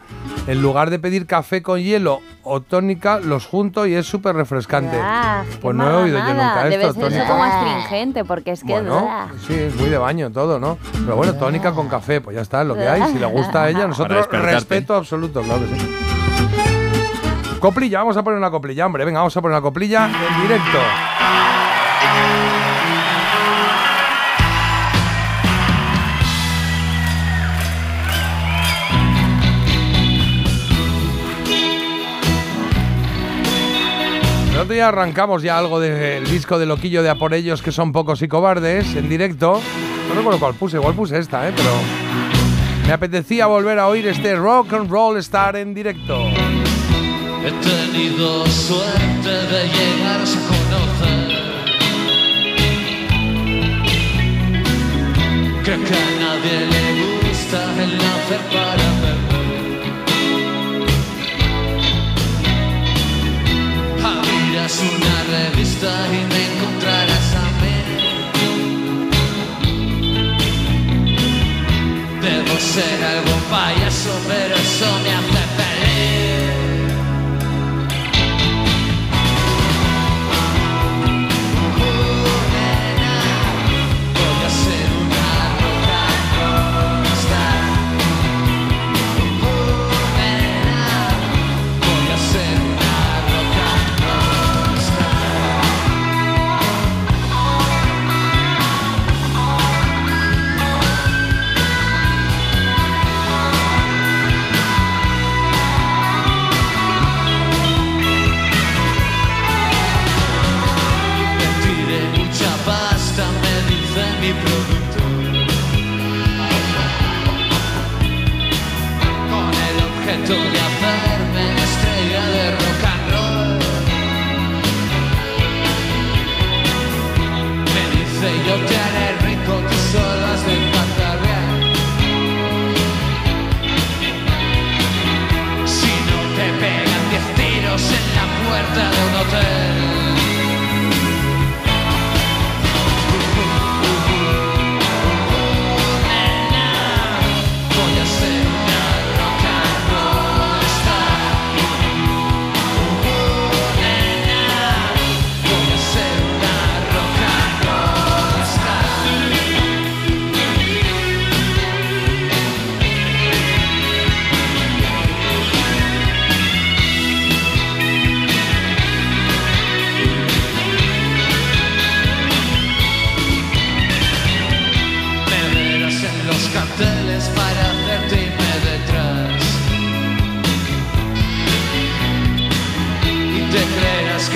En 0.48 0.62
lugar 0.62 0.90
de 0.92 1.00
pedir 1.00 1.26
café 1.26 1.62
con 1.62 1.82
hielo 1.82 2.22
o 2.44 2.62
tónica, 2.62 3.20
los 3.20 3.46
junto 3.46 3.86
y 3.86 3.96
es 3.96 4.06
súper 4.06 4.36
refrescante. 4.36 4.98
Ah, 5.02 5.44
Pues 5.62 5.76
no 5.76 5.90
he 5.90 6.04
oído 6.04 6.20
yo 6.20 6.24
nunca 6.34 6.64
Debe 6.64 6.76
esto, 6.76 6.94
ser 6.94 7.02
eso 7.02 7.10
tónica. 7.10 7.28
como 7.28 7.44
astringente, 7.44 8.24
porque 8.24 8.52
es 8.52 8.62
que... 8.64 8.72
Bueno, 8.72 9.28
sí, 9.46 9.54
es 9.56 9.76
muy 9.76 9.90
de 9.90 9.98
baño 9.98 10.32
todo, 10.32 10.60
¿no? 10.60 10.78
Pero 10.94 11.18
bueno, 11.18 11.34
tónica 11.34 11.74
con 11.74 11.90
café, 11.90 12.22
pues 12.22 12.36
ya 12.36 12.42
está, 12.44 12.62
es 12.62 12.68
lo 12.68 12.76
que 12.76 12.88
hay. 12.88 13.12
Si 13.12 13.20
le 13.20 13.26
gusta 13.26 13.64
a 13.64 13.70
ella, 13.70 13.88
nosotros 13.88 14.28
respeto 14.32 14.96
absoluto, 14.96 15.42
claro 15.42 15.62
que 15.68 15.76
sí. 15.80 15.96
Coplilla, 17.60 17.98
vamos 18.00 18.16
a 18.16 18.24
poner 18.24 18.38
una 18.38 18.52
coplilla, 18.52 18.86
hombre. 18.86 19.04
Venga, 19.04 19.20
vamos 19.20 19.36
a 19.36 19.42
poner 19.42 19.58
una 19.58 19.64
coplilla 19.64 20.06
en 20.06 20.42
directo. 20.44 20.78
Otro 34.68 34.76
día 34.76 34.90
arrancamos 34.90 35.44
ya 35.44 35.58
algo 35.58 35.80
del 35.80 36.30
disco 36.30 36.60
de 36.60 36.66
Loquillo 36.66 37.02
de 37.02 37.10
A 37.10 37.16
por 37.16 37.34
ellos, 37.34 37.62
que 37.62 37.72
son 37.72 37.94
pocos 37.94 38.22
y 38.22 38.28
cobardes, 38.28 38.98
en 38.98 39.08
directo. 39.08 39.62
No 40.10 40.14
recuerdo 40.14 40.42
cuál 40.42 40.56
puse, 40.56 40.76
igual 40.76 40.94
puse 40.94 41.18
esta, 41.18 41.48
¿eh? 41.48 41.54
Pero 41.56 41.70
me 42.86 42.92
apetecía 42.92 43.46
volver 43.46 43.80
a 43.80 43.88
oír 43.88 44.06
este 44.08 44.36
rock 44.36 44.74
and 44.74 44.92
roll 44.92 45.16
star 45.20 45.56
en 45.56 45.74
directo. 45.74 46.18
He 47.46 47.52
tenido 47.64 48.46
suerte 48.48 49.30
de 49.30 49.70
llegaros 49.70 50.36
a 50.36 50.40
conocer. 50.50 51.38
Que 55.64 55.72
a 55.72 55.78
nadie 55.78 56.68
le 56.68 57.30
gusta 57.30 57.84
el 57.84 57.98
nacer 57.98 58.42
para 58.52 58.97
Abrirás 64.68 64.82
una 64.82 65.18
revista 65.24 65.90
y 66.08 66.26
me 66.26 66.42
encontrarás 66.46 67.36
a 67.36 67.46
mí. 67.62 67.78
Debo 72.22 72.56
ser 72.60 73.00
algo 73.06 73.36
payaso, 73.50 74.14
pero 74.28 74.56
eso 74.56 74.90
me 75.04 75.12
hace 75.14 75.47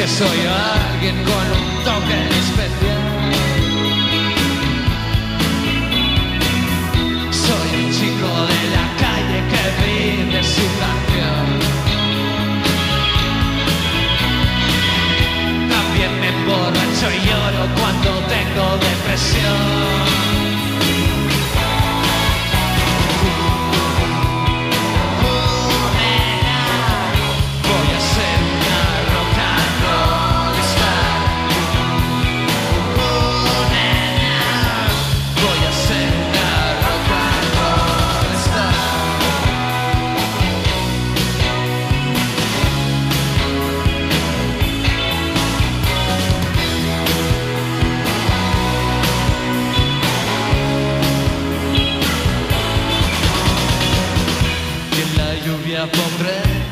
Soy 0.07 0.27
alguien 0.27 1.15
con 1.23 1.45
un 1.59 1.83
toque 1.83 2.17
especial. 2.39 3.31
Soy 7.31 7.85
un 7.85 7.91
chico 7.91 8.31
de 8.51 8.61
la 8.75 8.85
calle 8.97 9.39
que 9.51 9.63
vive 9.85 10.43
su 10.43 10.65
canción. 10.81 11.45
También 15.69 16.11
me 16.19 16.27
emborracho 16.29 17.07
y 17.11 17.19
lloro 17.27 17.63
cuando 17.79 18.09
tengo 18.27 18.77
depresión. 18.77 20.10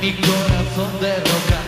Mi 0.09 0.15
corazón 0.21 0.91
de 1.01 1.15
roca. 1.17 1.59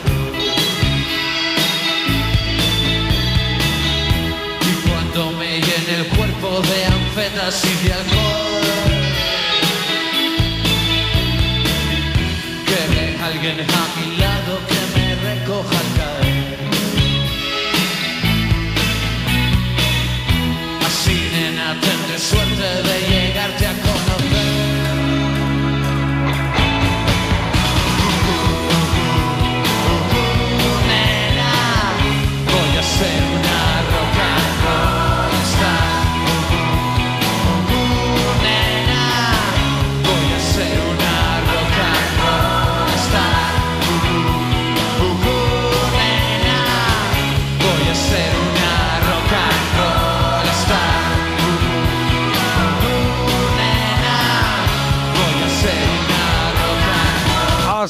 Y 4.69 4.87
cuando 4.87 5.31
me 5.37 5.59
llene 5.59 5.93
el 5.99 6.07
cuerpo 6.07 6.61
de 6.61 6.85
anfetas 6.85 7.63
y 7.65 7.87
de 7.87 7.93
alcohol, 7.93 9.01
que 12.67 12.95
venga 12.95 13.25
alguien 13.27 13.59
a 13.61 13.99
mi 13.99 14.10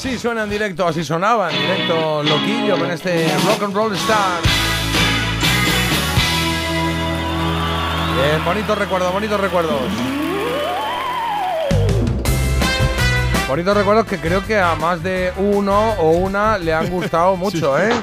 Así 0.04 0.18
suena 0.18 0.46
en 0.46 0.50
directo, 0.50 0.88
así 0.88 1.04
sonaba 1.04 1.52
en 1.52 1.62
directo 1.62 2.24
Loquillo 2.24 2.76
con 2.80 2.90
este 2.90 3.32
Rock 3.46 3.62
and 3.66 3.76
Roll 3.76 3.94
Star. 3.94 4.42
Bien, 8.16 8.44
bonitos 8.44 8.80
recuerdos, 8.80 9.14
bonitos 9.14 9.40
recuerdos. 9.40 9.80
Bonitos 13.48 13.78
recuerdos 13.78 14.08
que 14.08 14.18
creo 14.18 14.44
que 14.44 14.58
a 14.58 14.74
más 14.74 15.04
de 15.04 15.34
uno 15.38 15.92
o 16.00 16.10
una 16.10 16.58
le 16.58 16.74
han 16.74 16.90
gustado 16.90 17.36
mucho, 17.38 17.78
¿eh? 17.78 17.94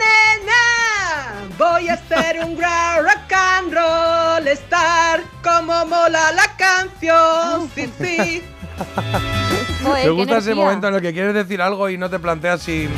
nena! 0.00 1.46
Voy 1.56 1.88
a 1.88 1.96
ser 2.08 2.44
un 2.44 2.56
gran 2.56 3.04
rock 3.04 3.32
and 3.32 3.72
roll 3.72 4.48
star, 4.48 5.22
como 5.44 5.86
mola 5.86 6.32
la 6.32 6.56
canción, 6.56 7.70
sí, 7.76 7.88
sí. 7.96 8.42
Me 9.84 10.10
gusta 10.10 10.38
ese 10.38 10.54
momento 10.54 10.88
en 10.88 10.94
el 10.94 11.00
que 11.02 11.12
quieres 11.12 11.34
decir 11.34 11.60
algo 11.62 11.88
y 11.88 11.96
no 11.98 12.08
te 12.10 12.18
planteas 12.18 12.60
si 12.62 12.88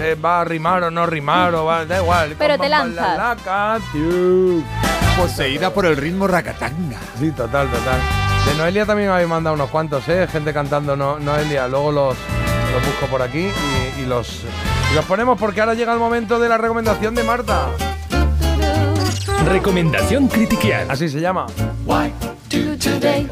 eh, 0.00 0.16
va 0.22 0.40
a 0.40 0.44
rimar 0.44 0.82
o 0.84 0.90
no 0.90 1.06
rimar 1.06 1.54
o 1.54 1.64
va, 1.66 1.84
da 1.84 1.98
igual. 2.00 2.34
Pero 2.38 2.58
te 2.58 2.68
lanzas. 2.68 3.16
la, 3.16 3.34
la, 3.34 3.36
canción. 3.36 4.64
Poseída 5.16 5.70
por 5.70 5.84
el 5.86 5.96
ritmo 5.96 6.26
racatanga. 6.26 6.98
Sí, 7.18 7.30
total, 7.32 7.68
total. 7.68 7.98
De 8.46 8.54
Noelia 8.56 8.86
también 8.86 9.08
me 9.08 9.14
habéis 9.14 9.28
mandado 9.28 9.54
unos 9.54 9.68
cuantos, 9.68 10.08
¿eh? 10.08 10.26
Gente 10.30 10.52
cantando 10.54 10.96
no- 10.96 11.18
Noelia. 11.18 11.68
Luego 11.68 11.92
los, 11.92 12.16
los 12.72 12.86
busco 12.86 13.06
por 13.10 13.20
aquí 13.20 13.48
y, 13.98 14.00
y 14.02 14.06
los, 14.06 14.42
y 14.90 14.94
los 14.94 15.04
ponemos 15.04 15.38
porque 15.38 15.60
ahora 15.60 15.74
llega 15.74 15.92
el 15.92 15.98
momento 15.98 16.38
de 16.38 16.48
la 16.48 16.56
recomendación 16.56 17.14
de 17.14 17.22
Marta. 17.22 17.66
Recomendación 19.46 20.28
critiquial. 20.28 20.90
Así 20.90 21.08
se 21.08 21.20
llama. 21.20 21.46
Why 21.84 22.12
do 22.20 22.29
today 22.80 23.26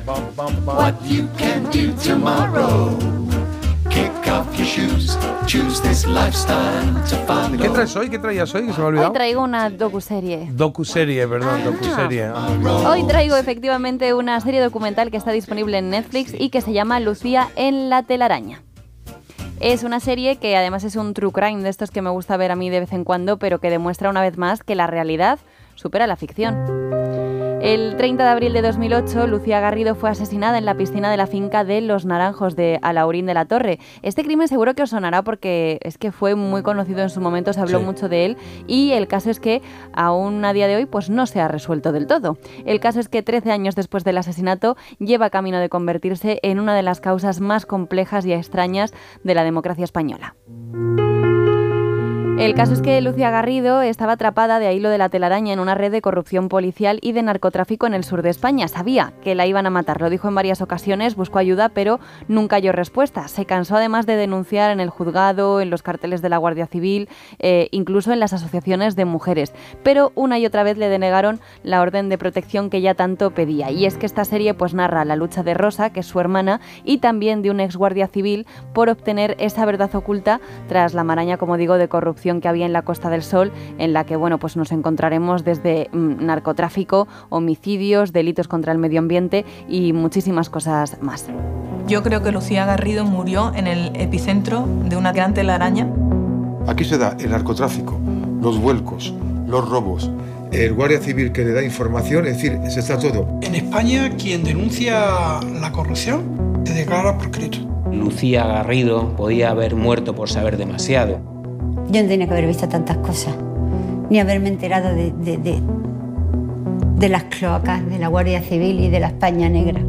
what 0.65 0.95
you 1.05 1.27
can 1.39 1.65
do 1.71 1.93
tomorrow? 2.03 2.97
Kick 3.91 4.13
off 4.29 4.47
your 4.57 4.67
shoes, 4.67 5.17
choose 5.47 5.81
this 5.81 6.07
lifestyle 6.07 6.95
to 7.09 7.17
follow. 7.27 7.57
¿Qué 7.57 7.69
traes 7.71 7.97
hoy? 7.97 8.11
¿Qué 8.11 8.19
traías 8.19 8.55
hoy? 8.55 8.67
Que 8.67 8.73
se 8.75 8.81
me 8.81 9.01
ha 9.01 9.09
Hoy 9.09 9.13
traigo 9.15 9.43
una 9.43 9.71
docuserie. 9.71 10.51
Docuserie, 10.53 11.27
perdón, 11.27 11.65
docuserie. 11.65 12.27
Ah. 12.27 12.49
Hoy 12.87 13.07
traigo 13.07 13.37
efectivamente 13.37 14.13
una 14.13 14.39
serie 14.41 14.61
documental 14.61 15.11
que 15.11 15.17
está 15.17 15.33
disponible 15.33 15.79
en 15.79 15.91
Netflix 15.91 16.35
y 16.39 16.51
que 16.51 16.61
se 16.61 16.73
llama 16.73 17.01
Lucía 17.01 17.49
en 17.57 17.89
la 17.89 18.03
telaraña. 18.03 18.63
Es 19.61 19.83
una 19.83 19.99
serie 19.99 20.37
que 20.37 20.57
además 20.57 20.85
es 20.85 20.95
un 20.95 21.15
true 21.15 21.33
crime 21.33 21.63
de 21.63 21.71
estos 21.71 21.91
que 21.91 22.03
me 22.03 22.11
gusta 22.11 22.37
ver 22.37 22.53
a 22.53 22.57
mí 22.57 22.71
de 22.71 22.81
vez 22.81 22.93
en 22.93 23.03
cuando, 23.03 23.39
pero 23.39 23.59
que 23.59 23.71
demuestra 23.71 24.11
una 24.11 24.21
vez 24.21 24.37
más 24.37 24.63
que 24.63 24.77
la 24.77 24.87
realidad 24.87 25.39
supera 25.75 26.07
la 26.07 26.17
ficción. 26.17 26.98
El 27.61 27.97
30 27.97 28.23
de 28.23 28.31
abril 28.31 28.53
de 28.53 28.63
2008, 28.63 29.27
Lucía 29.27 29.59
Garrido 29.59 29.97
fue 29.97 30.09
asesinada 30.09 30.59
en 30.59 30.65
la 30.65 30.77
piscina 30.77 31.11
de 31.11 31.17
la 31.17 31.27
finca 31.27 31.65
de 31.65 31.81
Los 31.81 32.07
Naranjos 32.07 32.55
de 32.55 32.79
Alaurín 32.83 33.27
de 33.27 33.35
la 33.35 33.47
Torre. 33.47 33.81
Este 34.03 34.23
crimen 34.23 34.47
seguro 34.47 34.75
que 34.75 34.83
os 34.85 34.91
sonará 34.91 35.23
porque 35.23 35.79
es 35.83 35.99
que 35.99 36.13
fue 36.13 36.37
muy 36.37 36.63
conocido 36.63 37.03
en 37.03 37.11
su 37.11 37.21
momento, 37.21 37.53
se 37.53 37.61
habló 37.61 37.81
Sí. 37.81 37.85
mucho 37.85 38.09
de 38.09 38.27
él 38.27 38.37
y 38.69 38.93
el 38.93 39.09
caso 39.09 39.29
es 39.31 39.41
que 39.41 39.61
aún 39.93 40.45
a 40.45 40.53
día 40.53 40.69
de 40.69 40.77
hoy 40.77 40.87
pues 40.87 41.11
no 41.11 41.27
se 41.27 41.41
ha 41.41 41.49
resuelto 41.49 41.91
del 41.91 42.07
todo. 42.07 42.39
El 42.65 42.79
caso 42.79 43.01
es 43.01 43.09
que 43.09 43.25
13 43.25 43.51
años 43.51 43.75
después 43.75 44.05
del 44.05 44.19
asesinato 44.19 44.77
lleva 45.01 45.29
camino 45.29 45.59
de 45.59 45.69
convertirse 45.69 46.39
en 46.43 46.61
una 46.61 46.77
de 46.77 46.83
las 46.83 47.01
causas 47.01 47.41
más 47.41 47.67
complejas 47.67 48.25
y 48.25 48.33
extrañas 48.33 48.95
de 49.25 49.35
la 49.35 49.43
democracia 49.43 49.85
española. 49.85 50.37
El 52.39 52.55
caso 52.55 52.73
es 52.73 52.83
que 52.83 53.01
Lucia 53.01 53.33
Garrido 53.33 53.83
estaba 53.83 54.13
atrapada 54.13 54.61
de 54.61 54.69
ahí 54.69 54.79
lo 54.79 54.91
de 54.91 54.99
la 54.99 55.09
telaraña 55.09 55.53
en 55.53 55.59
una 55.59 55.75
red 55.75 55.91
de 55.91 56.01
corrupción 56.01 56.49
policial 56.49 57.01
y 57.03 57.11
de 57.11 57.25
narcotráfico 57.25 57.89
en 57.89 57.95
el 57.95 58.05
sur 58.05 58.23
de 58.23 58.31
España. 58.31 58.69
Sabía 58.69 59.13
que 59.25 59.35
la 59.35 59.49
iban 59.49 59.67
a 59.67 59.71
matar, 59.71 60.01
lo 60.01 60.09
dijo 60.09 60.29
en 60.29 60.37
varias 60.37 60.63
ocasiones, 60.63 61.17
buscó 61.17 61.41
ayuda, 61.41 61.69
pero 61.71 61.99
nunca 62.29 62.55
halló 62.55 62.71
respuesta. 62.71 63.27
Se 63.27 63.45
cansó 63.45 63.75
además 63.75 64.07
de 64.07 64.15
denunciar 64.15 64.71
en 64.71 64.79
el 64.79 64.89
juzgado, 64.89 65.61
en 65.61 65.69
los 65.69 65.83
carteles 65.83 66.23
de 66.23 66.29
la 66.29 66.37
Guardia 66.37 66.69
Civil, 66.69 67.09
eh, 67.41 67.67
incluso 67.73 68.13
en 68.13 68.21
las 68.21 68.33
asociaciones 68.33 68.95
de 68.95 69.05
mujeres. 69.05 69.53
Pero 69.83 70.13
una 70.15 70.39
y 70.39 70.47
otra 70.47 70.63
vez 70.63 70.79
le 70.79 70.89
denegaron 70.89 71.41
la 71.65 71.81
orden 71.81 72.09
de 72.09 72.19
protección 72.19 72.71
que 72.71 72.77
ella 72.77 72.95
tanto 72.95 73.33
pedía. 73.33 73.73
Y 73.73 73.85
es 73.85 73.97
que 73.97 74.07
esta 74.07 74.25
serie 74.25 74.55
pues 74.55 74.75
narra 74.75 75.05
la 75.05 75.17
lucha 75.17 75.43
de 75.43 75.55
Rosa, 75.55 75.91
que 75.91 76.01
es 76.01 76.07
su 76.07 76.21
hermana, 76.21 76.61
y 76.85 76.99
también 76.99 77.43
de 77.43 77.51
un 77.51 77.59
ex 77.59 77.75
guardia 77.75 78.07
civil 78.07 78.47
por 78.75 78.91
obtener 78.91 79.35
esa 79.41 79.67
verdad 79.67 79.93
oculta 79.97 80.41
tras 80.69 80.95
la 80.95 81.03
maraña, 81.03 81.37
como 81.37 81.57
digo, 81.57 81.79
de 81.79 81.89
corrupción 81.89 82.28
que 82.41 82.49
había 82.49 82.67
en 82.67 82.73
la 82.73 82.83
Costa 82.83 83.11
del 83.11 83.23
Sol, 83.23 83.53
en 83.79 83.93
la 83.93 84.05
que 84.05 84.17
bueno, 84.17 84.39
pues 84.39 84.57
nos 84.57 84.71
encontraremos 84.73 85.45
desde 85.45 85.89
mm, 85.93 86.25
narcotráfico, 86.25 87.09
homicidios, 87.31 88.13
delitos 88.13 88.49
contra 88.49 88.73
el 88.73 88.79
medio 88.79 88.99
ambiente 89.01 89.45
y 89.69 89.93
muchísimas 89.93 90.51
cosas 90.51 91.01
más. 91.01 91.27
Yo 91.87 92.03
creo 92.03 92.23
que 92.23 92.33
Lucía 92.33 92.67
Garrido 92.67 93.05
murió 93.05 93.53
en 93.55 93.67
el 93.67 93.97
epicentro 93.97 94.67
de 94.85 94.97
una 94.97 95.13
gran 95.13 95.33
telaraña. 95.33 95.89
Aquí 96.67 96.85
se 96.85 96.99
da 96.99 97.17
el 97.19 97.31
narcotráfico, 97.31 97.99
los 98.43 98.59
vuelcos, 98.59 99.15
los 99.47 99.67
robos, 99.67 100.11
el 100.53 100.75
guardia 100.75 101.01
civil 101.01 101.33
que 101.33 101.45
le 101.45 101.53
da 101.53 101.63
información, 101.63 102.27
es 102.27 102.35
decir, 102.35 102.59
se 102.69 102.81
está 102.81 102.99
todo. 102.99 103.27
En 103.43 103.55
España, 103.55 104.11
quien 104.17 104.45
denuncia 104.45 105.41
la 105.61 105.73
corrupción 105.73 106.63
se 106.65 106.75
declara 106.75 107.17
proscrito. 107.17 107.59
Lucía 107.91 108.47
Garrido 108.47 109.15
podía 109.17 109.51
haber 109.51 109.75
muerto 109.75 110.15
por 110.15 110.29
saber 110.29 110.57
demasiado. 110.57 111.38
Yo 111.91 112.03
no 112.03 112.09
tenía 112.09 112.27
que 112.27 112.33
haber 112.33 112.47
visto 112.47 112.69
tantas 112.69 112.99
cosas, 112.99 113.35
ni 114.11 114.19
haberme 114.21 114.49
enterado 114.49 114.95
de, 114.95 115.11
de- 115.13 115.39
de- 115.39 117.09
las 117.09 117.25
cloacas 117.25 117.89
de 117.89 117.99
la 117.99 118.09
Guardia 118.09 118.43
Civil 118.43 118.81
y 118.81 118.89
de 118.89 119.01
la 119.01 119.07
España 119.09 119.49
Negra. 119.49 119.81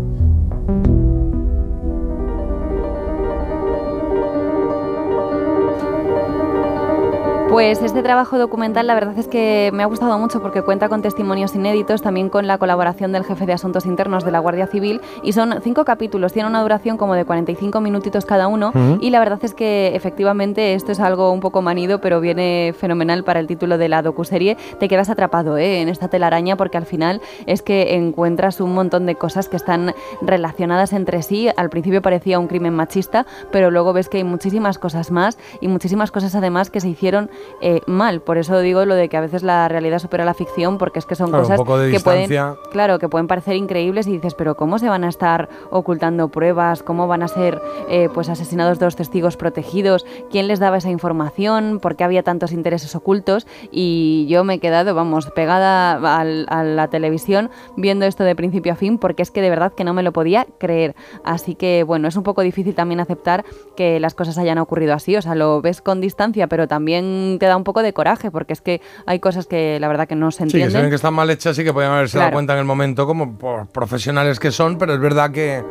Pues 7.50 7.82
este 7.82 8.04
trabajo 8.04 8.38
documental 8.38 8.86
la 8.86 8.94
verdad 8.94 9.18
es 9.18 9.28
que 9.28 9.72
me 9.74 9.82
ha 9.82 9.88
gustado 9.88 10.20
mucho 10.20 10.40
porque 10.40 10.62
cuenta 10.62 10.88
con 10.88 11.02
testimonios 11.02 11.56
inéditos, 11.56 12.04
también 12.04 12.30
con 12.30 12.46
la 12.46 12.60
colaboración 12.60 13.12
del 13.12 13.24
jefe 13.24 13.48
de 13.48 13.54
asuntos 13.54 13.88
internos 13.88 14.24
de 14.24 14.30
la 14.30 14.38
Guardia 14.38 14.68
Civil 14.68 15.02
y 15.24 15.34
son 15.34 15.60
cinco 15.64 15.84
capítulos, 15.84 16.32
tiene 16.32 16.48
una 16.48 16.62
duración 16.62 16.96
como 16.96 17.16
de 17.16 17.26
45 17.26 17.82
minutitos 17.82 18.28
cada 18.28 18.48
uno 18.48 18.72
y 19.02 19.10
la 19.10 19.18
verdad 19.18 19.40
es 19.42 19.56
que 19.56 19.96
efectivamente 19.96 20.76
esto 20.76 20.92
es 20.92 21.00
algo 21.00 21.32
un 21.32 21.40
poco 21.40 21.64
manido 21.64 22.00
pero 22.00 22.22
viene 22.22 22.76
fenomenal 22.78 23.24
para 23.24 23.40
el 23.40 23.48
título 23.48 23.80
de 23.80 23.90
la 23.90 24.04
docuserie, 24.04 24.56
te 24.80 24.88
quedas 24.88 25.10
atrapado 25.10 25.58
¿eh? 25.58 25.82
en 25.82 25.90
esta 25.90 26.08
telaraña 26.08 26.56
porque 26.56 26.78
al 26.78 26.86
final 26.86 27.20
es 27.48 27.64
que 27.64 27.96
encuentras 27.96 28.62
un 28.62 28.76
montón 28.76 29.08
de 29.08 29.16
cosas 29.16 29.50
que 29.50 29.58
están 29.58 29.96
relacionadas 30.22 30.94
entre 30.94 31.24
sí, 31.24 31.50
al 31.58 31.72
principio 31.72 32.04
parecía 32.04 32.38
un 32.38 32.48
crimen 32.48 32.76
machista 32.76 33.26
pero 33.52 33.72
luego 33.72 33.92
ves 33.92 34.08
que 34.08 34.18
hay 34.18 34.24
muchísimas 34.24 34.78
cosas 34.78 35.10
más 35.10 35.40
y 35.62 35.68
muchísimas 35.68 36.12
cosas 36.12 36.36
además 36.36 36.70
que 36.70 36.80
se 36.80 36.90
hicieron 36.90 37.32
eh, 37.62 37.82
mal. 37.88 38.22
Por 38.22 38.38
eso 38.38 38.60
digo 38.60 38.86
lo 38.86 38.96
de 38.96 39.10
que 39.10 39.18
a 39.18 39.22
veces 39.22 39.44
la 39.44 39.68
realidad 39.68 40.00
supera 40.00 40.26
la 40.26 40.34
ficción, 40.34 40.78
porque 40.78 41.00
es 41.00 41.06
que 41.06 41.16
son 41.16 41.30
Claro, 41.30 41.44
cosas 41.44 41.60
que 41.92 42.00
pueden, 42.00 42.28
claro, 42.72 43.00
que 43.00 43.10
pueden 43.10 43.28
parecer 43.28 43.56
increíbles 43.56 44.08
y 44.08 44.12
dices, 44.14 44.34
pero 44.36 44.56
¿cómo 44.56 44.80
se 44.80 44.90
van 44.90 45.04
a 45.04 45.10
estar 45.10 45.50
ocultando 45.72 46.30
pruebas? 46.30 46.84
¿Cómo 46.84 47.08
van 47.08 47.24
a 47.24 47.28
ser 47.28 47.62
eh, 47.90 48.10
pues 48.14 48.30
asesinados 48.30 48.80
dos 48.80 48.96
testigos 48.96 49.38
protegidos? 49.38 50.06
¿Quién 50.32 50.48
les 50.48 50.60
daba 50.60 50.78
esa 50.78 50.90
información? 50.90 51.80
¿Por 51.82 51.96
qué 51.96 52.04
había 52.04 52.24
tantos 52.24 52.52
intereses 52.52 52.96
ocultos? 52.96 53.46
Y 53.72 54.26
yo 54.30 54.44
me 54.44 54.56
he 54.56 54.60
quedado, 54.60 54.96
vamos, 54.96 55.30
pegada 55.36 55.94
al- 56.20 56.46
a 56.50 56.64
la 56.64 56.88
televisión 56.90 57.50
viendo 57.76 58.06
esto 58.06 58.24
de 58.24 58.36
principio 58.36 58.74
a 58.74 58.76
fin, 58.76 58.98
porque 58.98 59.22
es 59.24 59.32
que 59.32 59.42
de 59.42 59.50
verdad 59.50 59.74
que 59.74 59.84
no 59.84 59.94
me 59.94 60.04
lo 60.04 60.12
podía 60.14 60.48
creer. 60.58 60.96
Así 61.24 61.56
que 61.56 61.84
bueno, 61.84 62.08
es 62.08 62.16
un 62.16 62.24
poco 62.24 62.42
difícil 62.42 62.76
también 62.76 63.00
aceptar 63.00 63.46
que 63.76 64.00
las 64.00 64.14
cosas 64.16 64.38
hayan 64.38 64.58
ocurrido 64.58 64.94
así. 64.94 65.16
O 65.16 65.22
sea, 65.22 65.36
lo 65.36 65.62
ves 65.62 65.82
con 65.82 66.02
distancia, 66.02 66.48
pero 66.48 66.68
también 66.68 67.29
te 67.38 67.46
da 67.46 67.56
un 67.58 67.64
poco 67.64 67.84
de 67.84 67.94
coraje, 67.94 68.32
porque 68.32 68.54
es 68.54 68.62
que 68.62 68.82
hay 69.06 69.20
cosas 69.20 69.46
que 69.46 69.78
la 69.80 69.88
verdad 69.88 70.08
que 70.08 70.16
no 70.16 70.32
se 70.32 70.38
Sí, 70.38 70.40
que 70.40 70.44
entienden. 70.58 70.72
se 70.72 70.82
ven 70.82 70.90
que 70.90 70.96
están 70.96 71.14
mal 71.14 71.30
hechas 71.30 71.60
y 71.60 71.64
que 71.64 71.74
podían 71.74 71.92
haberse 71.92 72.18
dado 72.18 72.32
cuenta 72.32 72.54
en 72.54 72.60
el 72.60 72.66
momento 72.66 73.06
como 73.06 73.38
por 73.38 73.68
profesionales 73.68 74.40
que 74.40 74.52
son, 74.52 74.78
pero 74.78 74.94
es 74.94 75.00
verdad 75.00 75.32
que, 75.32 75.64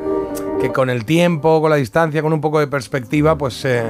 que 0.61 0.71
con 0.71 0.91
el 0.91 1.05
tiempo, 1.05 1.61
con 1.61 1.71
la 1.71 1.77
distancia, 1.77 2.23
con 2.23 2.33
un 2.33 2.41
poco 2.41 2.61
de 2.61 2.67
perspectiva, 2.69 3.37
pues 3.37 3.65
eh, 3.65 3.83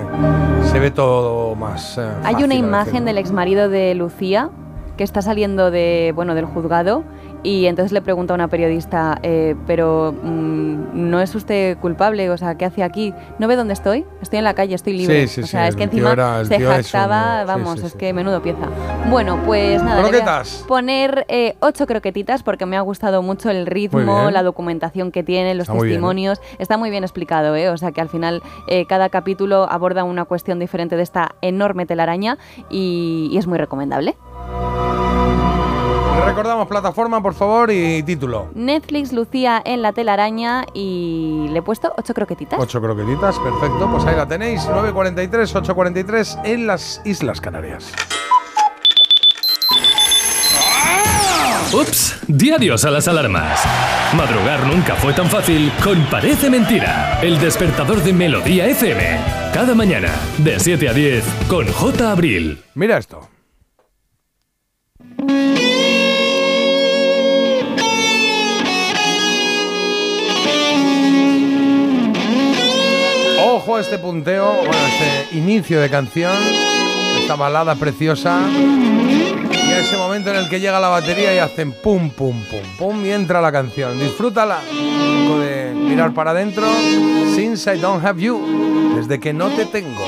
se 0.70 0.78
ve 0.78 0.90
todo 0.90 1.54
más. 1.54 1.98
eh, 1.98 2.08
Hay 2.24 2.34
fácil, 2.34 2.44
una 2.46 2.54
imagen 2.54 3.04
del 3.04 3.18
exmarido 3.18 3.68
de 3.68 3.94
Lucía 3.94 4.50
que 4.96 5.04
está 5.04 5.22
saliendo 5.22 5.70
de, 5.70 6.12
bueno, 6.14 6.34
del 6.34 6.44
juzgado 6.46 7.04
y 7.42 7.66
entonces 7.66 7.92
le 7.92 8.00
pregunta 8.02 8.34
a 8.34 8.36
una 8.36 8.48
periodista, 8.48 9.18
eh, 9.22 9.54
pero 9.66 10.12
mm, 10.22 11.10
¿no 11.10 11.20
es 11.20 11.34
usted 11.34 11.78
culpable? 11.78 12.30
O 12.30 12.36
sea, 12.36 12.56
¿qué 12.56 12.64
hace 12.64 12.82
aquí? 12.82 13.14
¿No 13.38 13.48
ve 13.48 13.56
dónde 13.56 13.72
estoy? 13.74 14.04
Estoy 14.20 14.38
en 14.38 14.44
la 14.44 14.54
calle, 14.54 14.74
estoy 14.74 14.94
libre. 14.94 15.26
Sí, 15.26 15.34
sí, 15.36 15.40
o 15.42 15.46
sea, 15.46 15.62
sí, 15.64 15.68
es 15.70 15.76
que 15.76 15.84
encima 15.84 16.12
era- 16.12 16.44
se 16.44 16.58
jactaba, 16.60 17.40
un- 17.42 17.46
vamos, 17.46 17.82
es 17.82 17.94
que 17.94 18.12
menudo 18.12 18.42
pieza. 18.42 18.68
Bueno, 19.10 19.38
pues 19.46 19.82
nada, 19.82 20.02
le 20.02 20.08
voy 20.08 20.20
a 20.20 20.42
poner 20.66 21.24
eh, 21.28 21.56
ocho 21.60 21.86
croquetitas 21.86 22.42
porque 22.42 22.66
me 22.66 22.76
ha 22.76 22.80
gustado 22.80 23.22
mucho 23.22 23.50
el 23.50 23.66
ritmo, 23.66 24.30
la 24.30 24.42
documentación 24.42 25.12
que 25.12 25.22
tiene, 25.22 25.54
los 25.54 25.62
Está 25.64 25.74
muy 25.74 25.86
bien, 25.86 25.92
¿eh? 25.92 25.96
testimonios. 25.96 26.40
Está 26.58 26.76
muy 26.76 26.90
bien 26.90 27.04
explicado, 27.04 27.54
¿eh? 27.56 27.68
O 27.70 27.76
sea, 27.76 27.92
que 27.92 28.00
al 28.00 28.08
final 28.08 28.42
eh, 28.66 28.84
cada 28.86 29.08
capítulo 29.08 29.66
aborda 29.70 30.04
una 30.04 30.24
cuestión 30.24 30.58
diferente 30.58 30.96
de 30.96 31.02
esta 31.02 31.36
enorme 31.42 31.86
telaraña 31.86 32.38
y- 32.70 33.28
y 33.32 33.38
es 33.38 33.46
muy 33.46 33.58
recomendable. 33.58 34.16
Recordamos 36.26 36.68
plataforma, 36.68 37.22
por 37.22 37.34
favor, 37.34 37.70
y 37.70 38.02
título. 38.02 38.48
Netflix 38.54 39.12
lucía 39.12 39.60
en 39.64 39.82
la 39.82 39.92
telaraña 39.92 40.64
y 40.74 41.48
le 41.50 41.58
he 41.58 41.62
puesto 41.62 41.92
ocho 41.96 42.14
croquetitas. 42.14 42.58
Ocho 42.60 42.80
croquetitas, 42.80 43.38
perfecto. 43.38 43.88
Pues 43.90 44.04
ahí 44.04 44.16
la 44.16 44.26
tenéis, 44.26 44.66
9.43, 44.68 45.30
8.43 45.30 46.40
en 46.44 46.66
las 46.66 47.00
Islas 47.04 47.40
Canarias. 47.40 47.92
Ups, 51.72 52.20
di 52.26 52.50
adiós 52.50 52.84
a 52.86 52.90
las 52.90 53.08
alarmas. 53.08 53.60
Madrugar 54.16 54.66
nunca 54.66 54.94
fue 54.94 55.12
tan 55.12 55.26
fácil 55.26 55.70
con 55.84 56.02
Parece 56.06 56.48
Mentira, 56.48 57.20
el 57.20 57.38
despertador 57.38 58.02
de 58.02 58.14
Melodía 58.14 58.66
FM. 58.66 59.18
Cada 59.52 59.74
mañana, 59.74 60.08
de 60.38 60.58
7 60.58 60.88
a 60.88 60.94
10, 60.94 61.24
con 61.46 61.70
J. 61.70 62.10
Abril. 62.10 62.64
Mira 62.74 62.96
esto. 62.96 63.28
Este 73.80 73.98
punteo, 73.98 74.54
bueno, 74.54 74.72
este 74.72 75.36
inicio 75.36 75.80
de 75.80 75.88
canción, 75.88 76.32
esta 77.20 77.36
balada 77.36 77.76
preciosa. 77.76 78.40
Y 78.50 79.70
ese 79.70 79.96
momento 79.96 80.30
en 80.30 80.36
el 80.36 80.48
que 80.48 80.58
llega 80.58 80.80
la 80.80 80.88
batería 80.88 81.32
y 81.32 81.38
hacen 81.38 81.70
pum, 81.72 82.10
pum, 82.10 82.42
pum, 82.50 82.76
pum, 82.76 83.06
y 83.06 83.12
entra 83.12 83.40
la 83.40 83.52
canción. 83.52 83.98
Disfrútala. 83.98 84.58
Un 84.72 85.26
poco 85.28 85.40
de 85.40 85.72
mirar 85.74 86.12
para 86.12 86.32
adentro. 86.32 86.66
Since 87.36 87.72
I 87.72 87.78
don't 87.78 88.04
have 88.04 88.20
you. 88.20 88.94
Desde 88.96 89.20
que 89.20 89.32
no 89.32 89.48
te 89.50 89.64
tengo. 89.64 90.04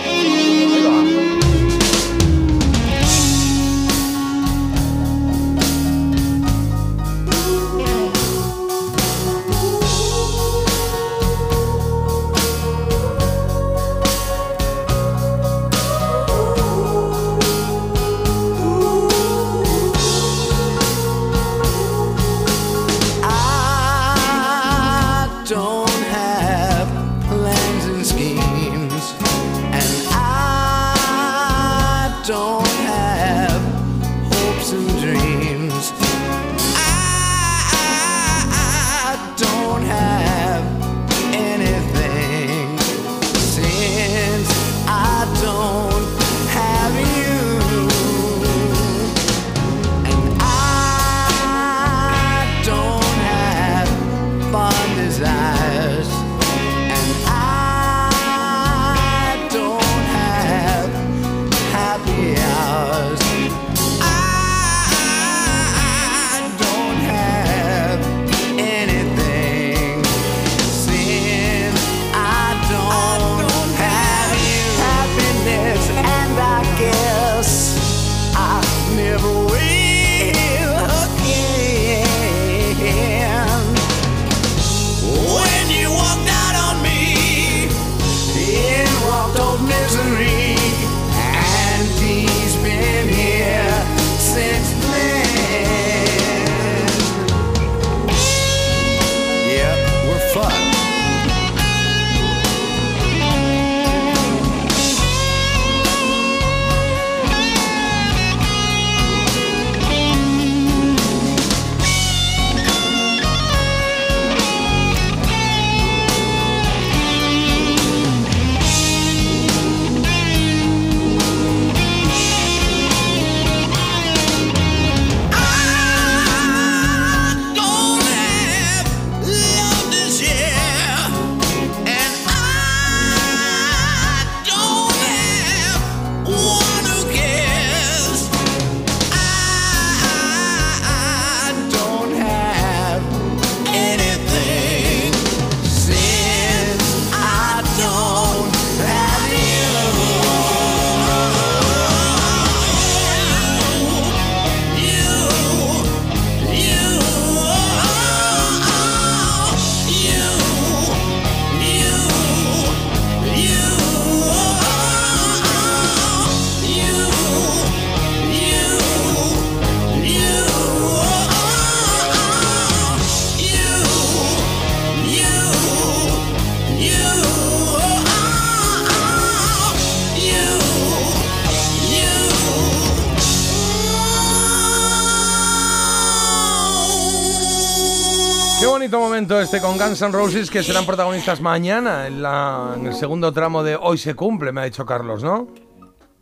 Este 189.52 189.60
con 189.60 189.78
Guns 189.78 190.00
N' 190.02 190.12
Roses 190.12 190.48
que 190.50 190.62
serán 190.62 190.86
protagonistas 190.86 191.40
mañana 191.40 192.06
en, 192.06 192.22
la- 192.22 192.74
en 192.76 192.86
el 192.86 192.94
segundo 192.94 193.32
tramo 193.32 193.62
de 193.64 193.76
Hoy 193.76 193.98
se 193.98 194.14
cumple, 194.14 194.52
me 194.52 194.60
ha 194.60 194.64
dicho 194.64 194.86
Carlos, 194.86 195.24
¿no? 195.24 195.48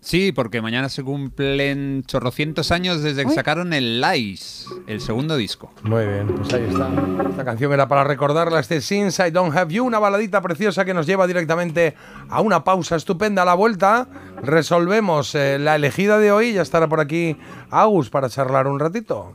Sí, 0.01 0.33
porque 0.33 0.63
mañana 0.63 0.89
se 0.89 1.03
cumplen 1.03 2.05
chorrocientos 2.07 2.71
años 2.71 3.03
desde 3.03 3.27
que 3.27 3.33
sacaron 3.33 3.73
el 3.75 4.01
Lies, 4.01 4.67
el 4.87 5.01
segundo 5.01 5.37
disco. 5.37 5.73
Muy 5.83 6.07
bien, 6.07 6.29
pues 6.37 6.55
ahí 6.55 6.65
está. 6.71 6.89
Esta 7.29 7.45
canción 7.45 7.73
era 7.73 7.89
para 7.89 8.05
recordarla, 8.05 8.61
este 8.61 8.81
Since 8.81 9.27
I 9.27 9.31
Don't 9.33 9.55
Have 9.55 9.75
You, 9.75 9.85
una 9.85 9.99
baladita 9.99 10.41
preciosa 10.41 10.85
que 10.85 10.95
nos 10.95 11.05
lleva 11.07 11.27
directamente 11.27 11.97
a 12.31 12.41
una 12.41 12.63
pausa 12.65 12.95
estupenda 12.97 13.43
a 13.43 13.45
la 13.45 13.55
vuelta. 13.55 14.07
Resolvemos 14.41 15.35
eh, 15.35 15.59
la 15.59 15.75
elegida 15.75 16.19
de 16.19 16.31
hoy, 16.31 16.53
ya 16.55 16.63
estará 16.63 16.87
por 16.89 17.01
aquí 17.01 17.37
Agus 17.71 18.09
para 18.09 18.31
charlar 18.31 18.69
un 18.69 18.79
ratito. 18.79 19.35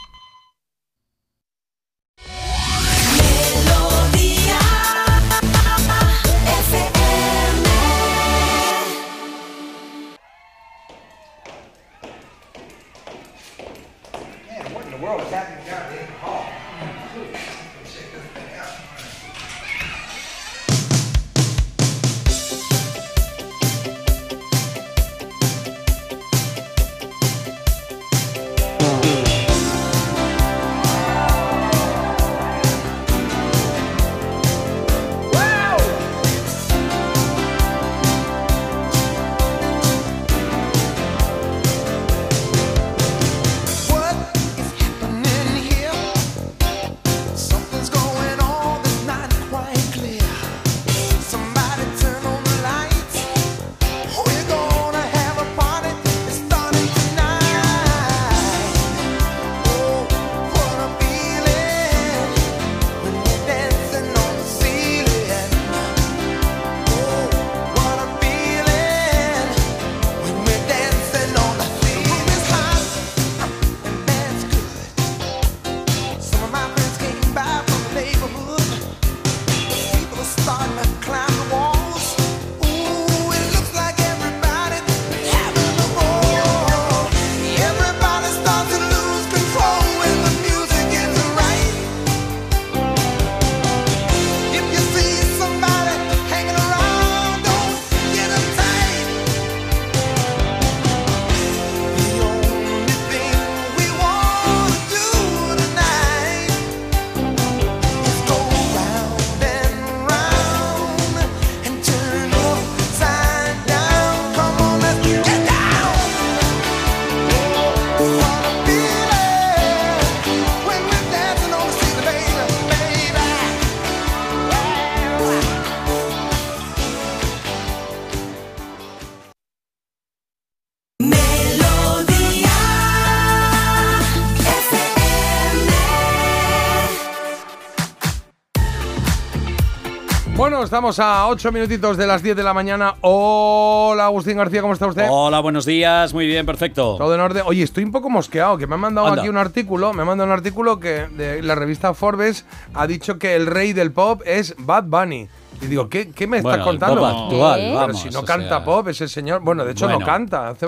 Bueno, 140.61 140.67
estamos 140.67 140.99
a 140.99 141.27
8 141.27 141.51
minutitos 141.51 141.97
de 141.97 142.05
las 142.05 142.21
10 142.21 142.35
de 142.37 142.43
la 142.43 142.53
mañana. 142.53 142.93
Hola, 143.01 144.05
Agustín 144.05 144.37
García, 144.37 144.61
¿cómo 144.61 144.73
está 144.75 144.85
usted? 144.85 145.07
Hola, 145.09 145.39
buenos 145.39 145.65
días, 145.65 146.13
muy 146.13 146.27
bien, 146.27 146.45
perfecto. 146.45 146.97
Todo 146.99 147.15
en 147.15 147.19
orden. 147.19 147.41
Oye, 147.47 147.63
estoy 147.63 147.83
un 147.83 147.91
poco 147.91 148.11
mosqueado, 148.11 148.59
que 148.59 148.67
me 148.67 148.75
han 148.75 148.81
mandado 148.81 149.07
Anda. 149.07 149.21
aquí 149.23 149.27
un 149.29 149.37
artículo, 149.37 149.91
me 149.91 150.01
han 150.03 150.07
mandado 150.09 150.27
un 150.27 150.33
artículo 150.37 150.79
que 150.79 151.07
de 151.07 151.41
la 151.41 151.55
revista 151.55 151.95
Forbes 151.95 152.45
ha 152.75 152.85
dicho 152.85 153.17
que 153.17 153.35
el 153.35 153.47
rey 153.47 153.73
del 153.73 153.91
pop 153.91 154.21
es 154.23 154.53
Bad 154.59 154.83
Bunny. 154.83 155.27
Y 155.63 155.65
digo, 155.65 155.89
¿qué, 155.89 156.11
qué 156.11 156.27
me 156.27 156.43
Bueno, 156.43 156.57
estás 156.59 156.67
el 156.73 156.79
contando? 156.79 157.01
pop 157.01 157.23
actual, 157.23 157.73
vamos, 157.73 157.99
si 157.99 158.09
no 158.11 158.23
canta 158.23 158.47
sea. 158.57 158.63
pop 158.63 158.87
ese 158.89 159.07
señor, 159.07 159.41
bueno, 159.41 159.65
de 159.65 159.71
hecho 159.71 159.89
no 159.89 159.99
canta. 159.99 160.49
hace- 160.49 160.67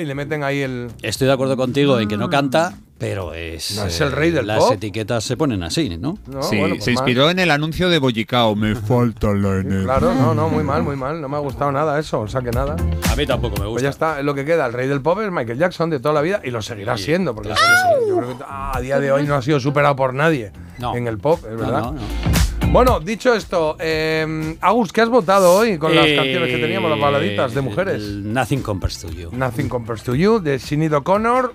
Y 0.00 0.04
le 0.04 0.14
meten 0.14 0.44
ahí 0.44 0.60
el... 0.60 0.92
Estoy 1.02 1.26
de 1.26 1.32
acuerdo 1.32 1.56
contigo 1.56 1.98
en 1.98 2.06
que 2.06 2.16
no 2.16 2.30
canta, 2.30 2.72
Pero 2.98 3.32
es. 3.32 3.76
No 3.76 3.84
es 3.86 4.00
el 4.00 4.10
rey 4.10 4.32
del 4.32 4.48
Las 4.48 4.58
pop. 4.58 4.72
etiquetas 4.72 5.22
se 5.22 5.36
ponen 5.36 5.62
así, 5.62 5.88
¿no? 5.98 6.18
No, 6.26 6.42
sí, 6.42 6.58
bueno, 6.58 6.74
pues 6.74 6.84
se 6.84 6.90
mal. 6.90 6.98
inspiró 7.02 7.30
en 7.30 7.38
el 7.38 7.50
anuncio 7.52 7.88
de 7.88 7.98
Bollicao. 7.98 8.56
Me 8.56 8.74
falta 8.74 9.28
la 9.32 9.60
energía. 9.60 9.84
Claro, 9.84 10.14
no, 10.14 10.34
no, 10.34 10.48
muy 10.48 10.64
mal, 10.64 10.82
muy 10.82 10.96
mal. 10.96 11.20
No 11.20 11.28
me 11.28 11.36
ha 11.36 11.40
gustado 11.40 11.70
nada 11.70 11.98
eso, 12.00 12.20
o 12.20 12.26
sea 12.28 12.40
que 12.40 12.50
nada. 12.50 12.74
A 13.08 13.14
mí 13.14 13.24
tampoco 13.24 13.54
me 13.54 13.60
Pues 13.60 13.68
gusta. 13.70 13.82
ya 13.84 13.90
está, 13.90 14.18
es 14.18 14.24
lo 14.24 14.34
que 14.34 14.44
queda. 14.44 14.66
El 14.66 14.72
rey 14.72 14.88
del 14.88 15.00
pop 15.00 15.20
es 15.20 15.30
Michael 15.30 15.58
Jackson 15.58 15.90
de 15.90 16.00
toda 16.00 16.12
la 16.14 16.22
vida 16.22 16.40
y 16.42 16.50
lo 16.50 16.60
seguirá 16.60 16.96
siendo, 16.98 17.34
porque 17.36 17.52
es 17.52 17.58
que 17.58 17.64
sí, 17.64 18.08
yo 18.08 18.16
creo 18.16 18.36
que 18.38 18.44
ah, 18.46 18.72
a 18.74 18.80
día 18.80 18.98
de 18.98 19.12
hoy 19.12 19.24
no 19.24 19.36
ha 19.36 19.42
sido 19.42 19.60
superado 19.60 19.94
por 19.94 20.12
nadie 20.12 20.50
No. 20.78 20.96
en 20.96 21.06
el 21.06 21.18
pop, 21.18 21.38
es 21.44 21.52
No, 21.52 21.56
verdad. 21.58 21.80
no, 21.82 21.92
no. 21.92 22.37
Bueno, 22.70 23.00
dicho 23.00 23.34
esto, 23.34 23.76
eh, 23.80 24.56
Agus, 24.60 24.92
¿qué 24.92 25.00
has 25.00 25.08
votado 25.08 25.54
hoy 25.54 25.78
con 25.78 25.94
las 25.94 26.06
Eh, 26.06 26.16
canciones 26.16 26.50
que 26.50 26.58
teníamos, 26.58 26.90
las 26.90 27.00
baladitas 27.00 27.54
de 27.54 27.60
mujeres? 27.62 27.94
el 27.94 28.32
Nothing 28.32 28.60
Compares 28.60 28.98
to 29.00 29.10
You. 29.10 29.30
Nothing 29.32 29.68
Compares 29.68 30.02
to 30.02 30.14
You, 30.14 30.38
de 30.38 30.58
Sinead 30.58 30.92
O'Connor. 30.92 31.54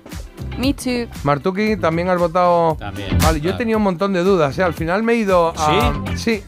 Me 0.57 0.73
too. 0.73 1.07
Martuki, 1.23 1.77
también 1.77 2.09
has 2.09 2.17
votado. 2.17 2.75
También. 2.79 3.15
Vale, 3.19 3.39
yo 3.39 3.49
he 3.49 3.51
claro. 3.51 3.57
tenido 3.57 3.77
un 3.77 3.83
montón 3.83 4.11
de 4.13 4.23
dudas. 4.23 4.57
¿eh? 4.57 4.63
Al 4.63 4.73
final 4.73 5.03
me 5.03 5.13
he 5.13 5.17
ido 5.17 5.53
a. 5.55 5.93
Sí. 6.15 6.41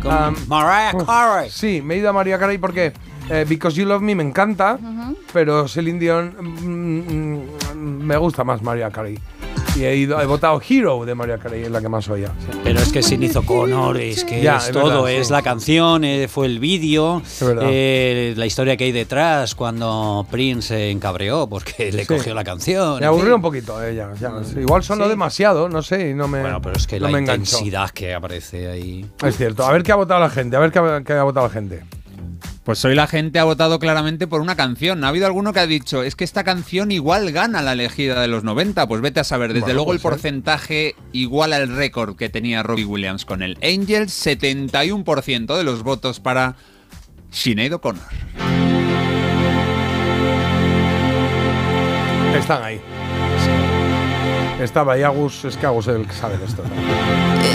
Con 0.00 0.12
a- 0.12 0.32
Mariah 0.46 0.92
Carey. 1.04 1.50
Sí, 1.50 1.82
me 1.82 1.94
he 1.94 1.98
ido 1.98 2.08
a 2.10 2.12
María 2.12 2.38
Carey 2.38 2.58
porque 2.58 2.92
eh, 3.30 3.44
Because 3.48 3.76
You 3.76 3.86
Love 3.86 4.00
Me 4.02 4.14
me 4.14 4.22
encanta, 4.22 4.78
pero 5.32 5.66
Celine 5.66 5.98
Dion 5.98 6.34
mm, 6.38 7.74
mm, 7.74 8.04
me 8.04 8.16
gusta 8.16 8.44
más 8.44 8.62
María 8.62 8.90
Carey. 8.90 9.18
Y 9.76 9.84
he, 9.84 9.96
ido, 9.96 10.20
he 10.20 10.26
votado 10.26 10.60
Hero 10.68 11.04
de 11.04 11.14
María 11.16 11.36
Carey, 11.38 11.62
es 11.64 11.70
la 11.70 11.80
que 11.80 11.88
más 11.88 12.08
oía. 12.08 12.28
sí. 12.28 12.58
Pero 12.62 12.78
es 12.80 12.92
que 12.92 13.02
sin 13.02 13.22
hizo 13.24 13.44
Connor, 13.44 13.96
es 13.96 14.24
que 14.24 14.40
Ya, 14.40 14.58
es 14.58 14.66
es 14.68 14.72
todo, 14.72 15.08
es 15.08 15.30
la 15.30 15.42
canción, 15.42 16.04
eh, 16.04 16.28
fue 16.28 16.46
el 16.46 16.60
vídeo, 16.60 17.22
eh, 17.62 18.34
la 18.36 18.46
historia 18.46 18.76
que 18.76 18.84
hay 18.84 18.92
detrás 18.92 19.54
cuando 19.56 20.26
Prince 20.30 20.68
se 20.68 20.90
encabreó 20.90 21.48
porque 21.48 21.90
le 21.92 22.02
Sí. 22.04 22.14
cogió 22.14 22.34
la 22.34 22.44
canción. 22.44 23.00
Me 23.00 23.06
aburrió 23.06 23.34
un 23.36 23.42
poquito 23.42 23.82
ella. 23.82 24.10
ya, 24.20 24.32
sí. 24.44 24.60
Igual 24.60 24.82
sonó 24.84 25.08
demasiado, 25.08 25.68
no 25.68 25.82
sé, 25.82 26.10
y 26.10 26.14
no 26.14 26.28
me. 26.28 26.40
Bueno, 26.40 26.60
pero 26.62 26.76
es 26.76 26.86
que 26.86 27.00
no 27.00 27.08
la 27.08 27.18
enganchó. 27.18 27.56
intensidad 27.56 27.90
que 27.90 28.14
aparece 28.14 28.68
ahí. 28.68 29.04
Es 29.24 29.36
cierto. 29.36 29.64
A 29.64 29.72
ver 29.72 29.82
qué 29.82 29.90
ha 29.92 29.96
votado 29.96 30.20
la 30.20 30.30
gente, 30.30 30.56
a 30.56 30.60
ver 30.60 30.70
qué 30.70 30.78
ha, 30.78 31.02
qué 31.04 31.12
ha 31.14 31.22
votado 31.24 31.46
la 31.48 31.52
gente. 31.52 31.82
Pues 32.64 32.82
hoy 32.86 32.94
la 32.94 33.06
gente 33.06 33.38
ha 33.38 33.44
votado 33.44 33.78
claramente 33.78 34.26
por 34.26 34.40
una 34.40 34.56
canción. 34.56 35.04
Ha 35.04 35.08
habido 35.08 35.26
alguno 35.26 35.52
que 35.52 35.60
ha 35.60 35.66
dicho, 35.66 36.02
es 36.02 36.16
que 36.16 36.24
esta 36.24 36.44
canción 36.44 36.92
igual 36.92 37.30
gana 37.30 37.60
la 37.60 37.72
elegida 37.72 38.22
de 38.22 38.28
los 38.28 38.42
90. 38.42 38.88
Pues 38.88 39.02
vete 39.02 39.20
a 39.20 39.24
saber, 39.24 39.48
desde 39.52 39.60
Bueno, 39.66 39.74
luego 39.74 39.92
el 39.92 39.98
puede 40.00 40.14
ser. 40.14 40.22
porcentaje 40.22 40.96
igual 41.12 41.52
al 41.52 41.68
récord 41.68 42.16
que 42.16 42.30
tenía 42.30 42.62
Robbie 42.62 42.86
Williams 42.86 43.26
con 43.26 43.42
el 43.42 43.58
Angel, 43.62 44.06
71% 44.08 45.56
de 45.58 45.64
los 45.64 45.82
votos 45.82 46.20
para 46.20 46.56
Sinead 47.30 47.72
O'Connor. 47.74 48.02
Están 52.38 52.62
ahí. 52.62 52.80
Estaba 54.60 54.94
ahí 54.94 55.02
Agus, 55.02 55.44
es 55.44 55.56
que 55.58 55.66
Agus 55.66 55.86
es 55.88 55.96
el 55.96 56.06
que 56.06 56.14
sabe 56.14 56.38
de 56.38 56.46
esto. 56.46 56.62
¿no? 56.62 56.70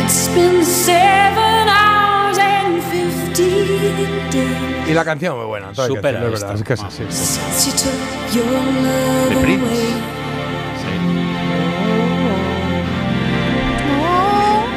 It's 0.05 0.29
been 0.35 0.63
seven 0.63 1.67
hours 1.67 1.67
and 1.67 1.77
fifteen 1.79 1.97
days 1.97 1.98
Y 4.87 4.93
la 4.93 5.05
canción 5.05 5.37
muy 5.37 5.45
buena, 5.45 5.69
decirlo, 5.69 5.95
es 6.35 6.41
verdad, 6.41 6.55
es 6.55 6.63
que 6.63 6.73
es 6.73 6.81
así. 6.83 7.03
Prince. 9.41 10.18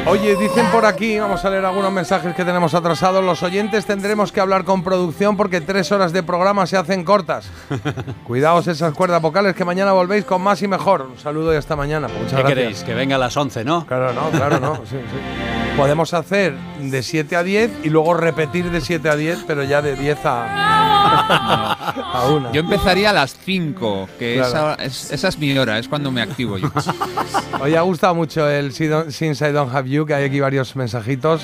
Oye, 0.05 0.35
dicen 0.35 0.65
por 0.67 0.85
aquí, 0.85 1.17
vamos 1.17 1.43
a 1.45 1.49
leer 1.49 1.63
algunos 1.65 1.91
mensajes 1.91 2.35
que 2.35 2.43
tenemos 2.43 2.73
atrasados. 2.73 3.23
Los 3.23 3.41
oyentes 3.41 3.85
tendremos 3.85 4.33
que 4.33 4.41
hablar 4.41 4.65
con 4.65 4.83
producción 4.83 5.37
porque 5.37 5.61
tres 5.61 5.91
horas 5.93 6.11
de 6.11 6.21
programa 6.21 6.67
se 6.67 6.75
hacen 6.75 7.03
cortas. 7.05 7.49
Cuidaos 8.27 8.67
esas 8.67 8.93
cuerdas 8.93 9.21
vocales 9.21 9.55
que 9.55 9.63
mañana 9.63 9.93
volvéis 9.93 10.25
con 10.25 10.41
más 10.41 10.61
y 10.61 10.67
mejor. 10.67 11.03
Un 11.03 11.17
saludo 11.17 11.53
y 11.53 11.57
hasta 11.57 11.75
mañana. 11.77 12.09
Muchas 12.09 12.31
¿Qué 12.31 12.35
gracias. 12.35 12.53
queréis? 12.57 12.83
Que 12.83 12.93
venga 12.93 13.15
a 13.15 13.19
las 13.19 13.35
11, 13.35 13.63
¿no? 13.63 13.85
Claro, 13.85 14.11
no, 14.13 14.29
claro, 14.29 14.59
no. 14.59 14.75
Sí, 14.85 14.97
sí. 14.97 15.77
Podemos 15.77 16.13
hacer 16.13 16.53
de 16.79 17.01
7 17.01 17.35
a 17.37 17.41
10 17.43 17.71
y 17.85 17.89
luego 17.89 18.13
repetir 18.13 18.69
de 18.69 18.81
7 18.81 19.09
a 19.09 19.15
10, 19.15 19.45
pero 19.47 19.63
ya 19.63 19.81
de 19.81 19.95
10 19.95 20.19
a, 20.25 21.72
a 22.13 22.27
1. 22.27 22.51
Yo 22.53 22.61
empezaría 22.61 23.09
a 23.09 23.13
las 23.13 23.35
5, 23.43 24.09
que 24.19 24.35
Claro. 24.35 24.73
esa, 24.73 24.83
es, 24.83 25.11
esa 25.11 25.27
es 25.27 25.37
mi 25.37 25.57
hora, 25.57 25.77
es 25.79 25.87
cuando 25.87 26.11
me 26.11 26.21
activo 26.21 26.57
yo. 26.57 26.69
Hoy 27.61 27.75
ha 27.75 27.81
gustado 27.81 28.15
mucho 28.15 28.49
el 28.49 28.71
Since 28.73 29.47
I 29.49 29.51
Don't 29.51 29.73
Have 29.73 29.89
You, 29.89 30.05
que 30.05 30.13
hay 30.13 30.25
aquí 30.25 30.39
varios 30.39 30.75
mensajitos 30.75 31.41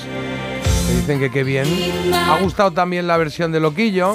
que 0.88 0.94
dicen 0.96 1.18
que 1.20 1.30
qué 1.30 1.44
bien. 1.44 1.66
Ha 2.14 2.38
gustado 2.40 2.72
también 2.72 3.06
la 3.06 3.16
versión 3.16 3.52
de 3.52 3.60
Loquillo. 3.60 4.14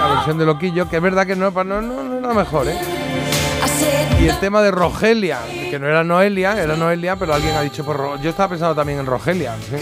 La 0.00 0.14
versión 0.14 0.38
de 0.38 0.46
Loquillo, 0.46 0.88
que 0.88 0.96
es 0.96 1.02
verdad 1.02 1.26
que 1.26 1.36
no, 1.36 1.50
no, 1.50 1.64
no, 1.64 1.80
no 1.82 2.16
es 2.16 2.22
la 2.22 2.34
mejor, 2.34 2.68
¿eh? 2.68 2.76
Y 4.20 4.26
el 4.26 4.36
tema 4.40 4.62
de 4.62 4.72
Rogelia, 4.72 5.38
que 5.70 5.78
no 5.78 5.86
era 5.86 6.02
Noelia, 6.02 6.60
era 6.60 6.74
Noelia, 6.76 7.14
pero 7.16 7.32
alguien 7.34 7.54
ha 7.54 7.60
dicho 7.62 7.84
por 7.84 7.96
Ro- 7.96 8.20
Yo 8.20 8.30
estaba 8.30 8.48
pensando 8.48 8.74
también 8.74 8.98
en 8.98 9.06
Rogelia. 9.06 9.54
sí. 9.70 9.76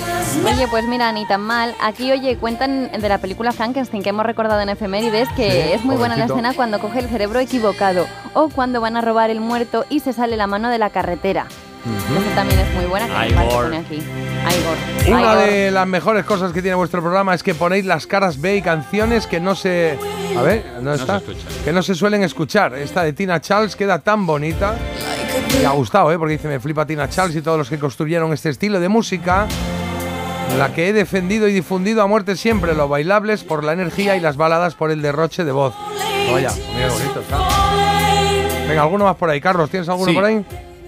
Oye, 0.44 0.68
pues 0.68 0.84
mira, 0.86 1.10
ni 1.12 1.26
tan 1.26 1.40
mal. 1.40 1.74
Aquí, 1.82 2.12
oye, 2.12 2.36
cuentan 2.36 2.90
de 2.92 3.08
la 3.08 3.16
película 3.18 3.52
Frankenstein 3.52 4.02
que 4.02 4.10
hemos 4.10 4.26
recordado 4.26 4.60
en 4.60 4.68
efemérides 4.68 5.28
que 5.31 5.50
Sí, 5.50 5.73
es 5.73 5.84
muy 5.84 5.97
buena 5.97 6.16
la 6.16 6.26
escena 6.26 6.52
cuando 6.52 6.78
coge 6.81 6.98
el 6.98 7.08
cerebro 7.08 7.40
equivocado 7.40 8.06
o 8.34 8.50
cuando 8.50 8.82
van 8.82 8.98
a 8.98 9.00
robar 9.00 9.31
el 9.31 9.40
muerto 9.40 9.86
y 9.89 10.00
se 10.00 10.12
sale 10.12 10.36
la 10.36 10.47
mano 10.47 10.68
de 10.68 10.78
la 10.78 10.90
carretera. 10.90 11.47
También 12.34 12.60
es 12.60 12.74
muy 12.74 12.84
buena. 12.86 13.06
Que 13.26 13.34
pone 13.34 13.76
aquí. 13.78 13.94
Igor. 13.97 14.76
Una 15.08 15.20
Igor. 15.34 15.39
de 15.39 15.70
las 15.70 15.86
mejores 15.86 16.24
cosas 16.24 16.52
que 16.52 16.62
tiene 16.62 16.74
vuestro 16.76 17.00
programa 17.00 17.34
es 17.34 17.42
que 17.42 17.55
ponéis 17.55 17.84
las 17.84 18.06
caras 18.06 18.40
B 18.40 18.56
y 18.56 18.62
canciones 18.62 19.26
que 19.26 19.40
no 19.40 19.55
se. 19.55 19.98
A 20.36 20.42
ver, 20.42 20.65
¿no 20.82 20.94
está? 20.94 21.20
se 21.20 21.32
escuchan. 21.32 21.65
que 21.65 21.73
no 21.73 21.82
se 21.82 21.94
suelen 21.94 22.23
escuchar. 22.23 22.74
Esta 22.74 23.02
de 23.02 23.12
Tina 23.12 23.40
Charles 23.40 23.74
queda 23.76 23.98
tan 24.00 24.26
bonita. 24.26 24.74
Me 25.60 25.66
ha 25.66 25.70
gustado, 25.70 26.12
¿eh? 26.12 26.18
Porque 26.18 26.32
dice, 26.34 26.48
me 26.48 26.60
flipa 26.60 26.86
Tina 26.86 27.08
Charles 27.08 27.36
y 27.36 27.42
todos 27.42 27.58
los 27.58 27.68
que 27.68 27.78
construyeron 27.78 28.32
este 28.32 28.50
estilo 28.50 28.78
de 28.81 28.89
música. 28.89 29.47
La 30.58 30.73
que 30.73 30.89
he 30.89 30.92
defendido 30.92 31.48
y 31.48 31.52
difundido 31.52 32.02
a 32.02 32.06
muerte 32.06 32.36
siempre, 32.36 32.74
los 32.74 32.89
bailables 32.89 33.42
por 33.42 33.65
la 33.65 33.73
energía 33.73 34.16
y 34.16 34.20
las 34.20 34.36
baladas 34.36 34.74
por 34.74 34.90
el 34.92 35.02
derroche 35.02 35.44
de 35.44 35.50
voz. 35.52 35.74
Vaya, 36.32 36.50
mira 36.74 36.89
bonito 36.89 37.20
está. 37.20 37.39
Venga, 38.68 38.82
alguno 38.82 39.05
más 39.05 39.16
por 39.16 39.28
ahí. 39.31 39.40
Carlos, 39.40 39.68
¿tienes 39.70 39.89
alguno 39.89 40.10
Sí. 40.10 40.15
por 40.15 40.24
ahí? 40.24 40.44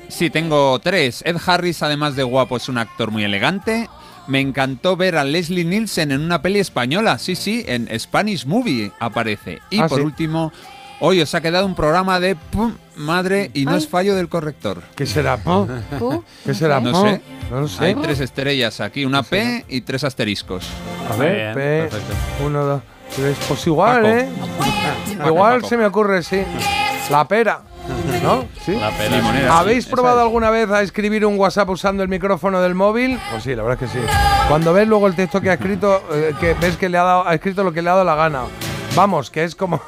Sí, 0.09 0.31
tengo 0.31 0.79
tres. 0.79 1.23
Ed 1.27 1.37
Harris, 1.47 1.83
además 1.83 2.17
de 2.17 2.23
guapo, 2.23 2.57
es 2.57 2.69
un 2.69 2.79
actor 2.79 3.11
muy 3.11 3.25
elegante. 3.25 3.89
Me 4.27 4.41
encantó 4.41 4.97
ver 4.97 5.17
a 5.17 5.25
Leslie 5.25 5.65
Nielsen 5.65 6.13
en 6.13 6.21
una 6.21 6.43
peli 6.43 6.59
española. 6.59 7.19
Sí, 7.19 7.35
sí, 7.35 7.65
en 7.67 7.89
Spanish 7.99 8.47
Movie 8.47 8.93
aparece. 9.01 9.61
Y 9.71 9.81
Ah, 9.81 9.89
por 9.89 9.99
sí. 10.01 10.05
último, 10.05 10.53
hoy 11.01 11.21
os 11.21 11.35
ha 11.35 11.41
quedado 11.41 11.65
un 11.67 11.75
programa 11.75 12.21
de 12.21 12.37
pum, 12.37 12.75
madre 12.97 13.51
y 13.55 13.65
no 13.65 13.73
Ay. 13.73 13.79
es 13.79 13.89
fallo 13.89 14.15
del 14.17 14.29
corrector. 14.29 14.83
¿Qué 14.97 15.07
será? 15.07 15.39
¿Qué 16.45 16.55
será? 16.55 16.81
No 16.81 16.93
po? 16.93 17.03
sé. 17.03 17.21
No 17.51 17.61
lo 17.63 17.69
sé. 17.69 17.85
Hay 17.85 17.95
tres 17.95 18.21
estrellas 18.21 18.81
aquí, 18.81 19.05
una 19.07 19.23
P 19.23 19.65
y 19.69 19.81
tres 19.83 20.05
asteriscos. 20.05 20.67
A 21.11 21.17
ver, 21.17 21.35
Bien, 21.37 21.55
P, 21.55 21.89
perfecto. 21.91 22.15
uno, 22.45 22.65
dos, 22.65 22.83
tres. 23.17 23.37
Pues 23.49 23.67
igual, 23.67 24.03
Paco. 24.03 24.09
¿eh? 24.09 24.29
igual 25.27 25.57
Paco. 25.57 25.69
se 25.69 25.77
me 25.79 25.87
ocurre, 25.87 26.23
sí. 26.23 26.43
La 27.11 27.27
pera. 27.27 27.63
¿No? 28.23 28.45
¿Sí? 28.65 28.77
La 28.77 28.91
pena. 28.91 29.17
Limonera. 29.17 29.59
¿Habéis 29.59 29.85
sí, 29.85 29.91
probado 29.91 30.21
alguna 30.21 30.51
vez 30.51 30.71
a 30.71 30.83
escribir 30.83 31.25
un 31.25 31.39
WhatsApp 31.39 31.69
usando 31.71 32.03
el 32.03 32.09
micrófono 32.09 32.61
del 32.61 32.75
móvil? 32.75 33.19
Pues 33.31 33.45
sí, 33.45 33.55
la 33.55 33.63
verdad 33.63 33.83
es 33.83 33.91
que 33.91 33.99
sí. 33.99 34.05
Cuando 34.49 34.73
ves 34.73 34.89
luego 34.89 35.07
el 35.07 35.15
texto 35.15 35.41
que 35.41 35.51
ha 35.51 35.55
escrito, 35.55 36.03
eh, 36.13 36.35
que 36.41 36.55
ves 36.55 36.77
que 36.77 36.89
le 36.89 36.99
ha, 36.99 37.03
dado, 37.03 37.29
ha 37.29 37.35
escrito 37.35 37.65
lo 37.65 37.73
que 37.73 37.83
le 37.83 37.91
ha 37.91 37.93
dado 37.93 38.05
la 38.05 38.15
gana. 38.15 38.43
Vamos, 38.95 39.31
que 39.31 39.45
es 39.45 39.55
como. 39.55 39.81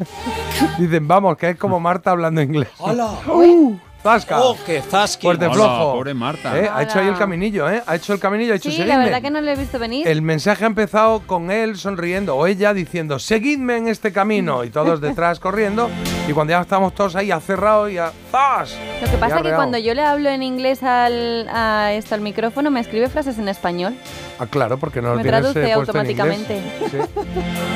Dicen, 0.78 1.06
vamos, 1.06 1.36
que 1.36 1.50
es 1.50 1.58
como 1.58 1.78
Marta 1.80 2.10
hablando 2.10 2.42
inglés. 2.42 2.68
¡Hola! 2.78 3.10
¡Uh! 3.26 3.78
¡Zasca! 4.02 4.40
¡Oh, 4.40 4.56
qué 4.66 4.82
zasqui! 4.82 5.22
Fuerte 5.28 5.44
Hola, 5.46 5.54
flojo. 5.54 5.92
pobre 5.94 6.12
Marta. 6.12 6.58
Eh, 6.58 6.68
Ha 6.72 6.82
hecho 6.82 6.98
ahí 6.98 7.06
el 7.06 7.16
caminillo, 7.16 7.70
¿eh? 7.70 7.82
Ha 7.86 7.94
hecho 7.94 8.12
el 8.14 8.18
caminillo, 8.18 8.52
ha 8.52 8.54
dicho 8.54 8.68
Sí, 8.70 8.78
la 8.78 8.84
seguidme. 8.84 9.04
verdad 9.04 9.22
que 9.22 9.30
no 9.30 9.40
lo 9.40 9.48
he 9.50 9.54
visto 9.56 9.78
venir. 9.78 10.08
El 10.08 10.22
mensaje 10.22 10.64
ha 10.64 10.66
empezado 10.66 11.20
con 11.24 11.52
él 11.52 11.76
sonriendo 11.78 12.36
o 12.36 12.46
ella 12.48 12.74
diciendo, 12.74 13.20
seguidme 13.20 13.76
en 13.76 13.86
este 13.86 14.12
camino 14.12 14.64
y 14.64 14.70
todos 14.70 15.00
detrás 15.00 15.38
corriendo 15.38 15.88
y 16.28 16.32
cuando 16.32 16.50
ya 16.52 16.60
estamos 16.60 16.94
todos 16.96 17.14
ahí 17.14 17.30
ha 17.30 17.38
cerrado 17.40 17.88
y 17.88 17.98
ha 17.98 18.10
¡zas! 18.32 18.76
Lo 19.00 19.08
que 19.08 19.16
pasa 19.18 19.36
es 19.36 19.42
que 19.44 19.52
cuando 19.54 19.78
yo 19.78 19.94
le 19.94 20.02
hablo 20.02 20.30
en 20.30 20.42
inglés 20.42 20.82
al, 20.82 21.48
a 21.48 21.92
esto 21.92 22.16
al 22.16 22.22
micrófono 22.22 22.72
me 22.72 22.80
escribe 22.80 23.08
frases 23.08 23.38
en 23.38 23.46
español. 23.48 23.94
Ah, 24.40 24.46
claro, 24.46 24.78
porque 24.78 25.00
no 25.00 25.10
lo 25.10 25.16
me 25.16 25.22
tienes 25.22 25.40
eh, 25.40 25.52
traduce 25.52 25.74
puesto 25.74 25.92
en 25.92 25.98
automáticamente. 25.98 26.56
inglés. 26.56 26.90
Sí. 26.90 27.20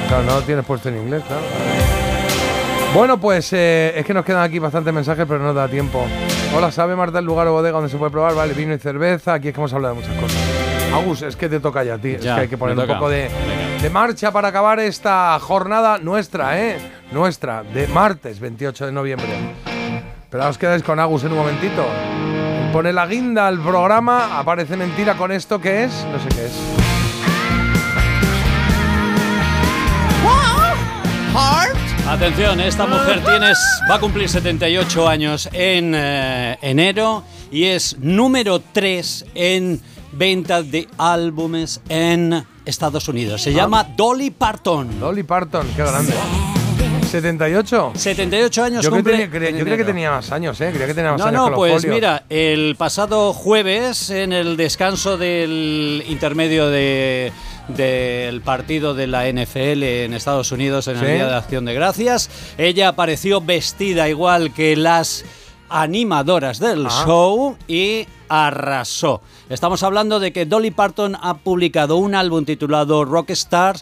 Claro, 0.08 0.22
no 0.24 0.34
lo 0.34 0.42
tienes 0.42 0.64
puesto 0.64 0.88
en 0.88 0.96
inglés, 0.96 1.22
claro. 1.24 1.42
Bueno, 2.96 3.20
pues 3.20 3.52
eh, 3.52 3.92
es 3.94 4.06
que 4.06 4.14
nos 4.14 4.24
quedan 4.24 4.42
aquí 4.42 4.58
bastantes 4.58 4.90
mensajes, 4.90 5.26
pero 5.28 5.38
no 5.38 5.52
da 5.52 5.68
tiempo. 5.68 6.02
Hola, 6.56 6.72
¿sabe 6.72 6.96
Marta 6.96 7.18
el 7.18 7.26
lugar 7.26 7.46
o 7.46 7.52
bodega 7.52 7.74
donde 7.74 7.90
se 7.90 7.98
puede 7.98 8.10
probar? 8.10 8.34
Vale, 8.34 8.54
vino 8.54 8.72
y 8.72 8.78
cerveza. 8.78 9.34
Aquí 9.34 9.48
es 9.48 9.54
que 9.54 9.60
hemos 9.60 9.74
hablado 9.74 9.96
de 9.96 10.00
muchas 10.00 10.18
cosas. 10.18 10.38
Agus, 10.94 11.20
es 11.20 11.36
que 11.36 11.50
te 11.50 11.60
toca 11.60 11.84
ya 11.84 11.96
a 11.96 11.98
ti. 11.98 12.12
es 12.12 12.22
que 12.22 12.30
hay 12.30 12.48
que 12.48 12.56
poner 12.56 12.78
un 12.78 12.86
poco 12.86 13.10
de, 13.10 13.28
de 13.82 13.90
marcha 13.90 14.32
para 14.32 14.48
acabar 14.48 14.80
esta 14.80 15.38
jornada 15.40 15.98
nuestra, 15.98 16.58
¿eh? 16.58 16.78
Nuestra, 17.12 17.64
de 17.64 17.86
martes 17.86 18.40
28 18.40 18.86
de 18.86 18.92
noviembre. 18.92 19.28
Pero 20.30 20.48
os 20.48 20.56
quedáis 20.56 20.82
con 20.82 20.98
Agus 20.98 21.22
en 21.24 21.32
un 21.32 21.38
momentito. 21.38 21.84
Pone 22.72 22.94
la 22.94 23.06
guinda 23.06 23.46
al 23.46 23.60
programa, 23.60 24.38
aparece 24.38 24.74
mentira 24.74 25.18
con 25.18 25.32
esto 25.32 25.60
que 25.60 25.84
es, 25.84 26.06
no 26.10 26.18
sé 26.18 26.28
qué 26.30 26.46
es. 26.46 26.52
Heart 31.34 31.85
Atención, 32.08 32.60
esta 32.60 32.86
mujer 32.86 33.20
tienes, 33.24 33.58
va 33.90 33.96
a 33.96 34.00
cumplir 34.00 34.28
78 34.28 35.08
años 35.08 35.48
en 35.52 35.92
eh, 35.92 36.56
enero 36.62 37.24
y 37.50 37.64
es 37.64 37.98
número 37.98 38.60
3 38.60 39.26
en 39.34 39.80
ventas 40.12 40.70
de 40.70 40.88
álbumes 40.98 41.80
en 41.88 42.46
Estados 42.64 43.08
Unidos. 43.08 43.42
Se 43.42 43.52
llama 43.52 43.82
Dolly 43.82 44.30
Parton. 44.30 45.00
Dolly 45.00 45.24
Parton, 45.24 45.66
qué 45.74 45.82
grande. 45.82 46.14
78. 47.20 47.92
78 47.94 48.64
años 48.64 48.84
Yo, 48.84 48.90
creo 48.90 49.02
cumple 49.02 49.12
tenía- 49.28 49.50
cre- 49.50 49.56
yo 49.58 49.60
creía 49.64 49.76
que 49.76 49.84
tenía 49.84 50.10
más 50.10 50.30
años, 50.32 50.60
¿eh? 50.60 50.70
Creía 50.72 50.86
que 50.86 50.94
tenía 50.94 51.12
más 51.12 51.20
No, 51.20 51.26
años 51.26 51.40
no, 51.42 51.48
los 51.50 51.56
pues 51.58 51.72
folios. 51.74 51.94
mira, 51.94 52.22
el 52.28 52.76
pasado 52.76 53.32
jueves, 53.32 54.10
en 54.10 54.32
el 54.32 54.56
descanso 54.56 55.16
del 55.18 56.04
intermedio 56.08 56.68
de 56.68 57.32
del 57.68 58.42
partido 58.42 58.94
de 58.94 59.08
la 59.08 59.26
NFL 59.28 60.04
en 60.04 60.14
Estados 60.14 60.52
Unidos 60.52 60.86
en 60.86 60.98
el. 60.98 61.04
Día 61.16 61.26
de 61.26 61.34
Acción 61.34 61.64
de 61.64 61.74
Gracias, 61.74 62.30
ella 62.58 62.86
apareció 62.88 63.40
vestida 63.40 64.08
igual 64.08 64.54
que 64.54 64.76
las 64.76 65.24
animadoras 65.68 66.58
del 66.60 66.86
Ah. 66.86 67.02
show 67.04 67.56
y 67.66 68.06
arrasó. 68.28 69.20
Estamos 69.48 69.82
hablando 69.82 70.18
de 70.20 70.32
que 70.32 70.46
Dolly 70.46 70.70
Parton 70.70 71.16
ha 71.20 71.38
publicado 71.38 71.96
un 71.96 72.14
álbum 72.14 72.44
titulado 72.44 73.04
Rockstar, 73.04 73.76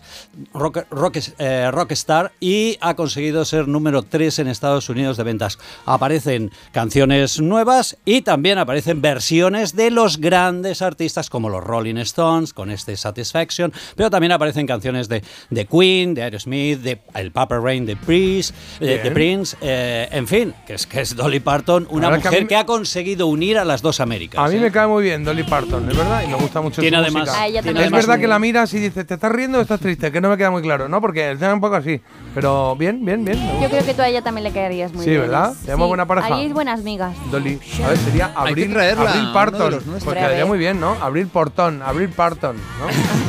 Rock, 0.52 0.84
Rock- 0.90 1.18
eh, 1.38 1.70
Rockstar 1.70 2.32
y 2.40 2.76
ha 2.80 2.94
conseguido 2.94 3.44
ser 3.44 3.66
número 3.68 4.02
3 4.02 4.40
en 4.40 4.48
Estados 4.48 4.88
Unidos 4.88 5.16
de 5.16 5.24
ventas. 5.24 5.58
Aparecen 5.86 6.50
canciones 6.72 7.40
nuevas 7.40 7.96
y 8.04 8.22
también 8.22 8.58
aparecen 8.58 9.00
versiones 9.00 9.74
de 9.74 9.90
los 9.90 10.18
grandes 10.18 10.82
artistas 10.82 11.30
como 11.30 11.48
los 11.48 11.64
Rolling 11.64 11.96
Stones 11.96 12.52
con 12.52 12.70
este 12.70 12.96
Satisfaction, 12.96 13.72
pero 13.96 14.10
también 14.10 14.32
aparecen 14.32 14.66
canciones 14.66 15.08
de, 15.08 15.22
de 15.50 15.66
Queen, 15.66 16.14
de 16.14 16.22
Aerosmith, 16.24 16.80
de 16.80 17.00
el 17.14 17.32
Purple 17.32 17.60
Rain 17.60 17.86
de 17.86 17.96
Prince, 17.96 18.52
eh, 18.80 19.00
de. 19.02 19.10
Prince 19.10 19.56
eh, 19.60 20.08
en 20.10 20.26
fin, 20.26 20.54
que 20.66 20.74
es, 20.74 20.86
que 20.86 21.00
es 21.00 21.16
Dolly 21.16 21.40
Parton, 21.40 21.86
una 21.90 22.08
que 22.10 22.16
mujer 22.28 22.42
mí 22.42 22.48
que, 22.48 22.56
ha 22.56 22.66
conseguido 22.66 23.26
unir 23.26 23.58
a 23.58 23.64
las 23.64 23.80
dos 23.82 24.00
Américas. 24.00 24.33
A 24.36 24.48
mí 24.48 24.56
¿eh? 24.56 24.60
me 24.60 24.70
cae 24.70 24.86
muy 24.86 25.02
bien 25.02 25.24
Dolly 25.24 25.42
Parton, 25.44 25.88
es 25.90 25.96
verdad, 25.96 26.22
y 26.24 26.28
me 26.28 26.34
gusta 26.34 26.60
mucho 26.60 26.80
Tiene 26.80 26.96
su 26.98 27.02
además- 27.02 27.22
música. 27.28 27.40
A 27.42 27.46
ella 27.46 27.60
es 27.60 27.90
verdad 27.90 28.18
que 28.18 28.26
la 28.26 28.38
miras 28.38 28.72
y 28.74 28.78
dices, 28.78 29.06
¿te 29.06 29.14
estás 29.14 29.30
riendo 29.32 29.58
o 29.58 29.60
estás 29.62 29.80
triste? 29.80 30.10
Que 30.12 30.20
no 30.20 30.28
me 30.28 30.36
queda 30.36 30.50
muy 30.50 30.62
claro, 30.62 30.88
¿no? 30.88 31.00
Porque 31.00 31.32
es 31.32 31.40
un 31.40 31.60
poco 31.60 31.76
así. 31.76 32.00
Pero 32.34 32.74
bien, 32.76 33.04
bien, 33.04 33.24
bien. 33.24 33.38
Yo 33.60 33.68
creo 33.68 33.84
que 33.84 33.94
tú 33.94 34.02
a 34.02 34.08
ella 34.08 34.22
también 34.22 34.44
le 34.44 34.52
caerías 34.52 34.92
muy 34.92 35.04
Sí, 35.04 35.10
bien. 35.10 35.22
¿verdad? 35.22 35.52
Tenemos 35.64 35.88
buena 35.88 36.06
pareja. 36.06 36.26
Haríais 36.28 36.52
buenas 36.52 36.82
migas. 36.82 37.14
Dolly. 37.30 37.60
A 37.84 37.88
ver, 37.88 37.98
sería 37.98 38.32
Hay 38.36 38.50
Abril, 38.50 38.72
traerla, 38.72 39.10
Abril 39.10 39.28
Parton. 39.32 39.80
Pues 39.84 40.04
quedaría 40.04 40.46
muy 40.46 40.58
bien, 40.58 40.80
¿no? 40.80 40.96
Abril 41.00 41.26
Portón, 41.28 41.82
Abril 41.82 42.08
Parton, 42.10 42.56
¿no? 42.56 42.86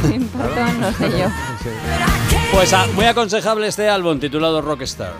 Perdón, 0.43 0.81
no 0.81 0.91
sé 0.93 1.09
yo. 1.19 1.27
Sí. 1.65 1.69
Pues 2.55 2.71
ah, 2.71 2.87
muy 2.95 3.03
aconsejable 3.03 3.67
este 3.67 3.89
álbum 3.89 4.17
titulado 4.17 4.61
Rockstar. 4.61 5.11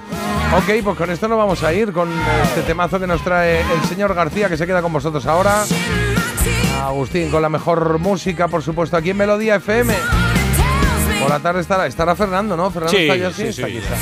Ok, 0.55 0.81
pues 0.81 0.97
con 0.97 1.09
esto 1.11 1.27
nos 1.27 1.37
vamos 1.37 1.61
a 1.63 1.73
ir 1.73 1.91
con 1.91 2.09
este 2.43 2.61
temazo 2.61 2.97
que 2.97 3.05
nos 3.05 3.21
trae 3.25 3.59
el 3.59 3.83
señor 3.89 4.13
García, 4.13 4.47
que 4.47 4.55
se 4.55 4.65
queda 4.65 4.81
con 4.81 4.93
vosotros 4.93 5.25
ahora. 5.25 5.65
Agustín, 6.81 7.29
con 7.29 7.41
la 7.41 7.49
mejor 7.49 7.99
música, 7.99 8.47
por 8.47 8.63
supuesto, 8.63 8.95
aquí 8.95 9.09
en 9.09 9.17
Melodía 9.17 9.55
FM. 9.55 9.93
Por 11.19 11.29
la 11.29 11.39
tarde 11.41 11.59
estará, 11.59 11.85
estará 11.87 12.15
Fernando, 12.15 12.55
¿no? 12.55 12.71
Fernando 12.71 12.97
Sí, 12.97 13.03
está 13.03 13.17
ya, 13.17 13.31
sí, 13.33 13.47
está 13.47 13.65
aquí, 13.65 13.77
está. 13.79 13.95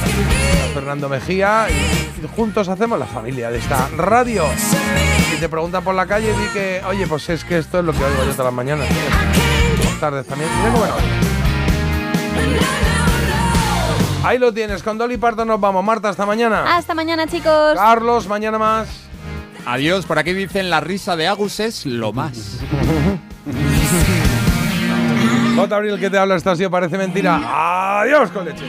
Fernando 0.76 1.10
Mejía 1.10 1.68
y 1.72 2.28
juntos 2.36 2.70
hacemos 2.70 3.00
la 3.00 3.08
familia 3.08 3.50
de 3.50 3.58
esta 3.58 3.90
radio. 3.98 4.45
Si 5.32 5.38
te 5.38 5.50
preguntan 5.50 5.84
por 5.84 5.95
la 5.95 6.06
calle, 6.06 6.28
di 6.28 6.48
que, 6.53 6.84
oye, 6.88 7.08
pues 7.08 7.28
es 7.30 7.44
que 7.44 7.58
esto 7.58 7.80
es 7.80 7.86
lo 7.86 7.94
que 7.94 8.03
oigo 8.03 8.26
yo 8.26 8.32
todas 8.32 8.45
las 8.45 8.53
mañanas. 8.53 8.88
Por 9.84 10.00
tardes 10.00 10.28
también. 10.28 10.52
Qué 10.64 10.70
bueno. 10.78 11.33
Ahí 14.24 14.40
lo 14.40 14.53
tienes, 14.53 14.82
con 14.82 14.98
Dolly 14.98 15.18
Parton 15.18 15.50
nos 15.50 15.60
vamos. 15.60 15.84
Marta, 15.84 16.08
hasta 16.08 16.26
mañana. 16.26 16.77
Hasta 16.77 16.93
mañana, 16.93 17.27
chicos. 17.27 17.74
Carlos, 17.76 18.26
mañana 18.27 18.58
más. 18.58 18.88
Adiós, 19.66 20.06
por 20.06 20.18
aquí 20.18 20.32
dicen 20.32 20.69
la 20.69 20.80
risa 20.80 21.18
de 21.18 21.27
Agus 21.27 21.60
es 21.60 21.85
lo 21.85 22.14
más. 22.14 22.32
J. 25.56 25.76
Abril, 25.76 26.00
que 26.00 26.10
te 26.10 26.18
habla, 26.18 26.35
esta 26.35 26.52
ha 26.52 26.56
sido 26.56 26.72
Parece 26.72 26.98
Mentira. 26.98 28.00
Adiós 28.02 28.32
con 28.32 28.45
leche. 28.45 28.66